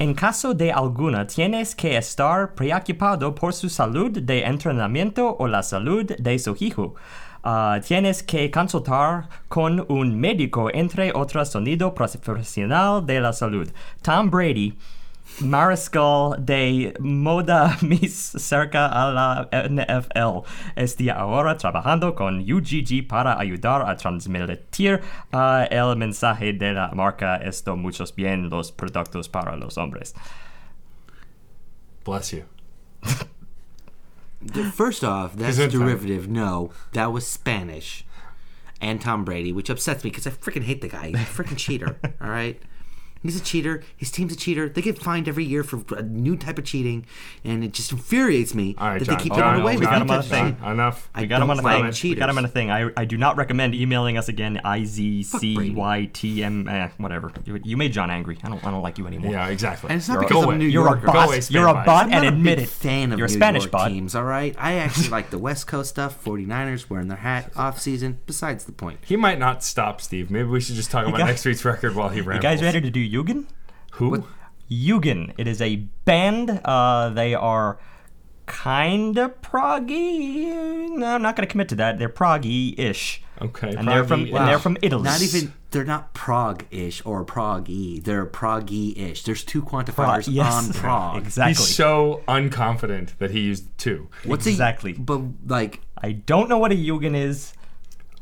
En 0.00 0.14
caso 0.14 0.54
de 0.54 0.72
alguna, 0.72 1.26
tienes 1.26 1.76
que 1.76 1.96
estar 1.96 2.54
preocupado 2.56 3.36
por 3.36 3.52
su 3.52 3.68
salud 3.68 4.10
de 4.10 4.42
entrenamiento 4.42 5.36
o 5.38 5.46
la 5.46 5.62
salud 5.62 6.06
de 6.18 6.38
su 6.38 6.56
hijo. 6.58 6.96
Ah, 7.44 7.80
tienes 7.84 8.22
que 8.22 8.50
consultar 8.50 9.28
con 9.48 9.84
un 9.88 10.16
médico, 10.18 10.70
entre 10.72 11.12
otros 11.12 11.50
sonido 11.50 11.92
profesional 11.92 13.04
de 13.04 13.20
la 13.20 13.32
salud. 13.32 13.68
Tom 14.00 14.30
Brady 14.30 14.76
Mariscal 15.40 16.36
de 16.38 16.94
Moda 17.00 17.76
Mis 17.82 18.14
cerca 18.14 18.86
a 18.86 19.10
la 19.10 19.48
NFL. 19.50 20.46
Estoy 20.76 21.08
ahora 21.08 21.56
trabajando 21.56 22.14
con 22.14 22.40
UGG 22.40 23.08
para 23.08 23.38
ayudar 23.38 23.82
a 23.88 23.96
transmitir 23.96 25.00
uh, 25.32 25.66
el 25.70 25.96
mensaje 25.96 26.52
de 26.52 26.74
la 26.74 26.90
marca 26.94 27.36
Esto 27.36 27.76
muchos 27.76 28.14
bien 28.14 28.50
los 28.50 28.70
productos 28.70 29.28
para 29.28 29.56
los 29.56 29.78
hombres. 29.78 30.14
Bless 32.04 32.30
you. 32.32 32.44
First 34.72 35.04
off, 35.04 35.34
that's 35.36 35.58
Gesundheit. 35.58 35.70
derivative. 35.70 36.28
No, 36.28 36.70
that 36.92 37.12
was 37.12 37.26
Spanish. 37.26 38.04
And 38.80 39.00
Tom 39.00 39.24
Brady, 39.24 39.52
which 39.52 39.70
upsets 39.70 40.02
me 40.02 40.10
because 40.10 40.26
I 40.26 40.30
freaking 40.30 40.64
hate 40.64 40.80
the 40.80 40.88
guy. 40.88 41.08
He's 41.08 41.16
a 41.16 41.18
freaking 41.20 41.56
cheater. 41.56 41.96
All 42.20 42.28
right. 42.28 42.60
He's 43.22 43.40
a 43.40 43.44
cheater. 43.44 43.82
His 43.96 44.10
team's 44.10 44.32
a 44.32 44.36
cheater. 44.36 44.68
They 44.68 44.82
get 44.82 44.98
fined 44.98 45.28
every 45.28 45.44
year 45.44 45.62
for 45.62 45.82
a 45.96 46.02
new 46.02 46.36
type 46.36 46.58
of 46.58 46.64
cheating, 46.64 47.06
and 47.44 47.62
it 47.64 47.72
just 47.72 47.92
infuriates 47.92 48.54
me 48.54 48.74
All 48.78 48.88
right, 48.88 48.98
that 48.98 49.04
John. 49.04 49.16
they 49.16 49.22
keep 49.22 49.32
John, 49.32 49.40
getting 49.54 49.62
away 49.62 49.74
with 49.76 49.84
got 49.84 49.92
it. 49.94 50.02
him 50.02 50.10
on 50.10 50.16
a 50.18 50.22
Because 50.22 50.28
thing. 50.28 50.56
John, 50.58 50.72
enough. 50.72 51.10
I 51.14 51.20
We 51.22 51.26
got 51.28 51.42
him 51.42 51.50
on 51.50 51.58
a 51.58 51.62
thing. 51.62 51.84
like 51.84 52.02
We 52.02 52.14
got 52.16 52.28
him 52.28 52.38
on 52.38 52.44
a 52.44 52.48
thing. 52.48 52.70
I, 52.70 52.90
I 52.96 53.04
do 53.04 53.16
not 53.16 53.36
recommend 53.36 53.74
emailing 53.74 54.18
us 54.18 54.28
again. 54.28 54.60
I 54.64 54.84
Z 54.84 55.22
C 55.22 55.54
Brady. 55.54 55.70
Y 55.74 56.10
T 56.12 56.42
M. 56.42 56.66
Eh, 56.68 56.88
whatever. 56.98 57.32
You, 57.44 57.60
you 57.62 57.76
made 57.76 57.92
John 57.92 58.10
angry. 58.10 58.38
I 58.42 58.48
don't. 58.48 58.64
I 58.66 58.70
don't 58.70 58.82
like 58.82 58.98
you 58.98 59.06
anymore. 59.06 59.32
Yeah, 59.32 59.48
exactly. 59.48 59.90
And 59.90 59.98
it's 59.98 60.08
not 60.08 60.14
You're- 60.14 60.26
because 60.26 60.34
go 60.36 60.42
I'm 60.42 60.48
away. 60.56 60.58
New 60.58 60.66
You're 60.66 60.86
a 60.86 60.90
Yorker. 60.90 61.06
Go 61.06 61.12
bot. 61.12 61.26
away, 61.28 61.40
You're 61.48 61.68
a 61.68 61.72
Spam 61.74 61.84
bot, 61.86 62.06
I'm 62.06 62.12
and 62.12 62.24
not 62.24 62.24
a 62.24 62.28
admit 62.36 62.58
big 62.58 62.64
it. 62.66 62.70
fan 62.70 63.12
of 63.12 63.18
You're 63.18 63.28
New 63.28 63.34
Spanish 63.34 63.62
York 63.64 63.70
bot. 63.72 63.88
teams. 63.88 64.14
All 64.14 64.24
right, 64.24 64.54
I 64.58 64.74
actually 64.74 65.08
like 65.10 65.30
the 65.30 65.38
West 65.38 65.66
Coast 65.66 65.90
stuff. 65.90 66.22
49ers 66.24 66.90
wearing 66.90 67.08
their 67.08 67.18
hat 67.18 67.52
off 67.56 67.80
season. 67.80 68.18
Besides 68.26 68.64
the 68.64 68.72
point. 68.72 68.98
He 69.04 69.16
might 69.16 69.38
not 69.38 69.62
stop, 69.62 70.00
Steve. 70.00 70.30
Maybe 70.30 70.48
we 70.48 70.60
should 70.60 70.74
just 70.76 70.90
talk 70.90 71.06
about 71.06 71.18
next 71.18 71.44
week's 71.44 71.64
record 71.64 71.94
while 71.94 72.08
he 72.08 72.18
You 72.22 72.38
guys 72.40 72.62
ready 72.62 72.80
to 72.80 72.90
do 72.90 73.00
Yugen? 73.12 73.46
Who? 73.92 74.24
Yugen. 74.70 75.34
It 75.36 75.46
is 75.46 75.60
a 75.60 75.76
band. 76.04 76.60
Uh, 76.64 77.10
they 77.10 77.34
are 77.34 77.78
kind 78.46 79.18
of 79.18 79.40
proggy. 79.42 80.88
No, 80.90 81.14
I'm 81.14 81.22
not 81.22 81.36
going 81.36 81.46
to 81.46 81.50
commit 81.50 81.68
to 81.70 81.74
that. 81.76 81.98
They're 81.98 82.08
proggy-ish. 82.08 83.22
Okay. 83.40 83.74
And 83.74 83.88
they're 83.88 84.04
from 84.04 84.26
Proggy- 84.26 84.38
and 84.38 84.48
they're 84.48 84.58
from 84.58 84.76
Italy. 84.82 85.02
Not 85.04 85.22
even 85.22 85.52
they're 85.70 85.84
not 85.84 86.14
Prague-ish 86.14 87.02
or 87.04 87.24
Prague-y. 87.24 88.00
They're 88.02 88.26
Prague-ish. 88.26 89.24
There's 89.24 89.42
two 89.42 89.62
quantifiers 89.62 90.28
yes. 90.30 90.52
on 90.52 90.72
Prague. 90.80 91.16
exactly. 91.22 91.54
He's 91.54 91.74
so 91.74 92.22
unconfident 92.28 93.16
that 93.18 93.30
he 93.30 93.40
used 93.40 93.66
two. 93.78 94.08
What's 94.24 94.46
Exactly. 94.46 94.92
A, 94.92 95.00
but 95.00 95.22
like, 95.46 95.80
I 95.98 96.12
don't 96.12 96.48
know 96.48 96.58
what 96.58 96.72
a 96.72 96.76
Yugen 96.76 97.16
is. 97.16 97.52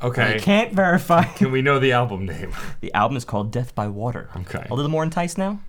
Okay. 0.03 0.35
I 0.35 0.39
can't 0.39 0.73
verify. 0.73 1.23
Can 1.23 1.51
we 1.51 1.61
know 1.61 1.79
the 1.79 1.91
album 1.91 2.25
name? 2.25 2.53
The 2.81 2.93
album 2.93 3.17
is 3.17 3.25
called 3.25 3.51
Death 3.51 3.75
by 3.75 3.87
Water. 3.87 4.29
Okay. 4.35 4.65
A 4.69 4.73
little 4.73 4.89
more 4.91 5.03
enticed 5.03 5.37
now. 5.37 5.59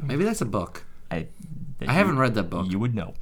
maybe 0.00 0.24
that's 0.24 0.40
a 0.40 0.44
book. 0.46 0.84
I, 1.10 1.28
I 1.86 1.92
haven't 1.92 2.18
read 2.18 2.34
that 2.34 2.44
book. 2.50 2.66
You 2.70 2.78
would 2.80 2.94
know. 2.94 3.14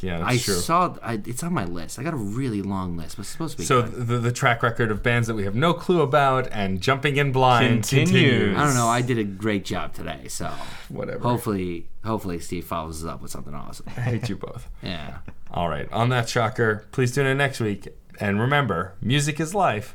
Yeah, 0.00 0.18
that's 0.18 0.30
I 0.30 0.36
true. 0.38 0.54
saw. 0.54 0.96
I, 1.02 1.14
it's 1.24 1.42
on 1.42 1.52
my 1.52 1.64
list. 1.64 1.98
I 1.98 2.02
got 2.04 2.14
a 2.14 2.16
really 2.16 2.62
long 2.62 2.96
list, 2.96 3.16
but 3.16 3.22
it's 3.22 3.30
supposed 3.30 3.52
to 3.52 3.58
be. 3.58 3.64
so 3.64 3.82
good. 3.82 4.06
the, 4.06 4.18
the 4.18 4.32
track 4.32 4.62
record 4.62 4.90
of 4.92 5.02
bands 5.02 5.26
that 5.28 5.34
we 5.34 5.44
have 5.44 5.54
no 5.56 5.72
clue 5.74 6.02
about 6.02 6.48
and 6.52 6.80
jumping 6.80 7.16
in 7.16 7.32
blind 7.32 7.82
Continues. 7.84 8.10
continues. 8.10 8.58
I 8.58 8.64
don't 8.64 8.74
know. 8.74 8.86
I 8.88 9.02
did 9.02 9.18
a 9.18 9.24
great 9.24 9.64
job 9.64 9.94
today. 9.94 10.26
So 10.28 10.52
Whatever. 10.88 11.20
hopefully, 11.20 11.86
hopefully 12.04 12.38
Steve 12.40 12.64
follows 12.64 13.02
us 13.04 13.10
up 13.10 13.22
with 13.22 13.30
something 13.32 13.54
awesome. 13.54 13.86
I 13.96 14.00
hate 14.00 14.28
you 14.28 14.36
both. 14.36 14.68
Yeah. 14.82 15.18
All 15.52 15.68
right. 15.68 15.90
On 15.92 16.08
that 16.10 16.28
shocker, 16.28 16.86
please 16.92 17.12
tune 17.14 17.26
in 17.26 17.38
next 17.38 17.58
week. 17.60 17.88
And 18.20 18.40
remember, 18.40 18.94
music 19.00 19.38
is 19.40 19.54
life. 19.54 19.94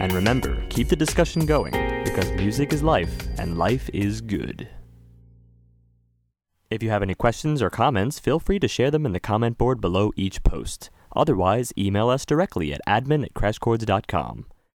And 0.00 0.12
remember, 0.12 0.64
keep 0.70 0.88
the 0.88 0.96
discussion 0.96 1.44
going, 1.46 1.72
because 2.04 2.30
music 2.32 2.72
is 2.72 2.82
life, 2.82 3.14
and 3.38 3.58
life 3.58 3.90
is 3.92 4.20
good. 4.20 4.66
If 6.70 6.82
you 6.82 6.90
have 6.90 7.02
any 7.02 7.14
questions 7.14 7.60
or 7.60 7.68
comments, 7.68 8.18
feel 8.18 8.38
free 8.38 8.58
to 8.60 8.68
share 8.68 8.90
them 8.90 9.04
in 9.04 9.12
the 9.12 9.20
comment 9.20 9.58
board 9.58 9.80
below 9.80 10.12
each 10.16 10.42
post. 10.42 10.88
Otherwise, 11.14 11.72
email 11.76 12.08
us 12.08 12.24
directly 12.24 12.72
at 12.72 12.80
admin 12.86 13.26
at. 13.34 14.46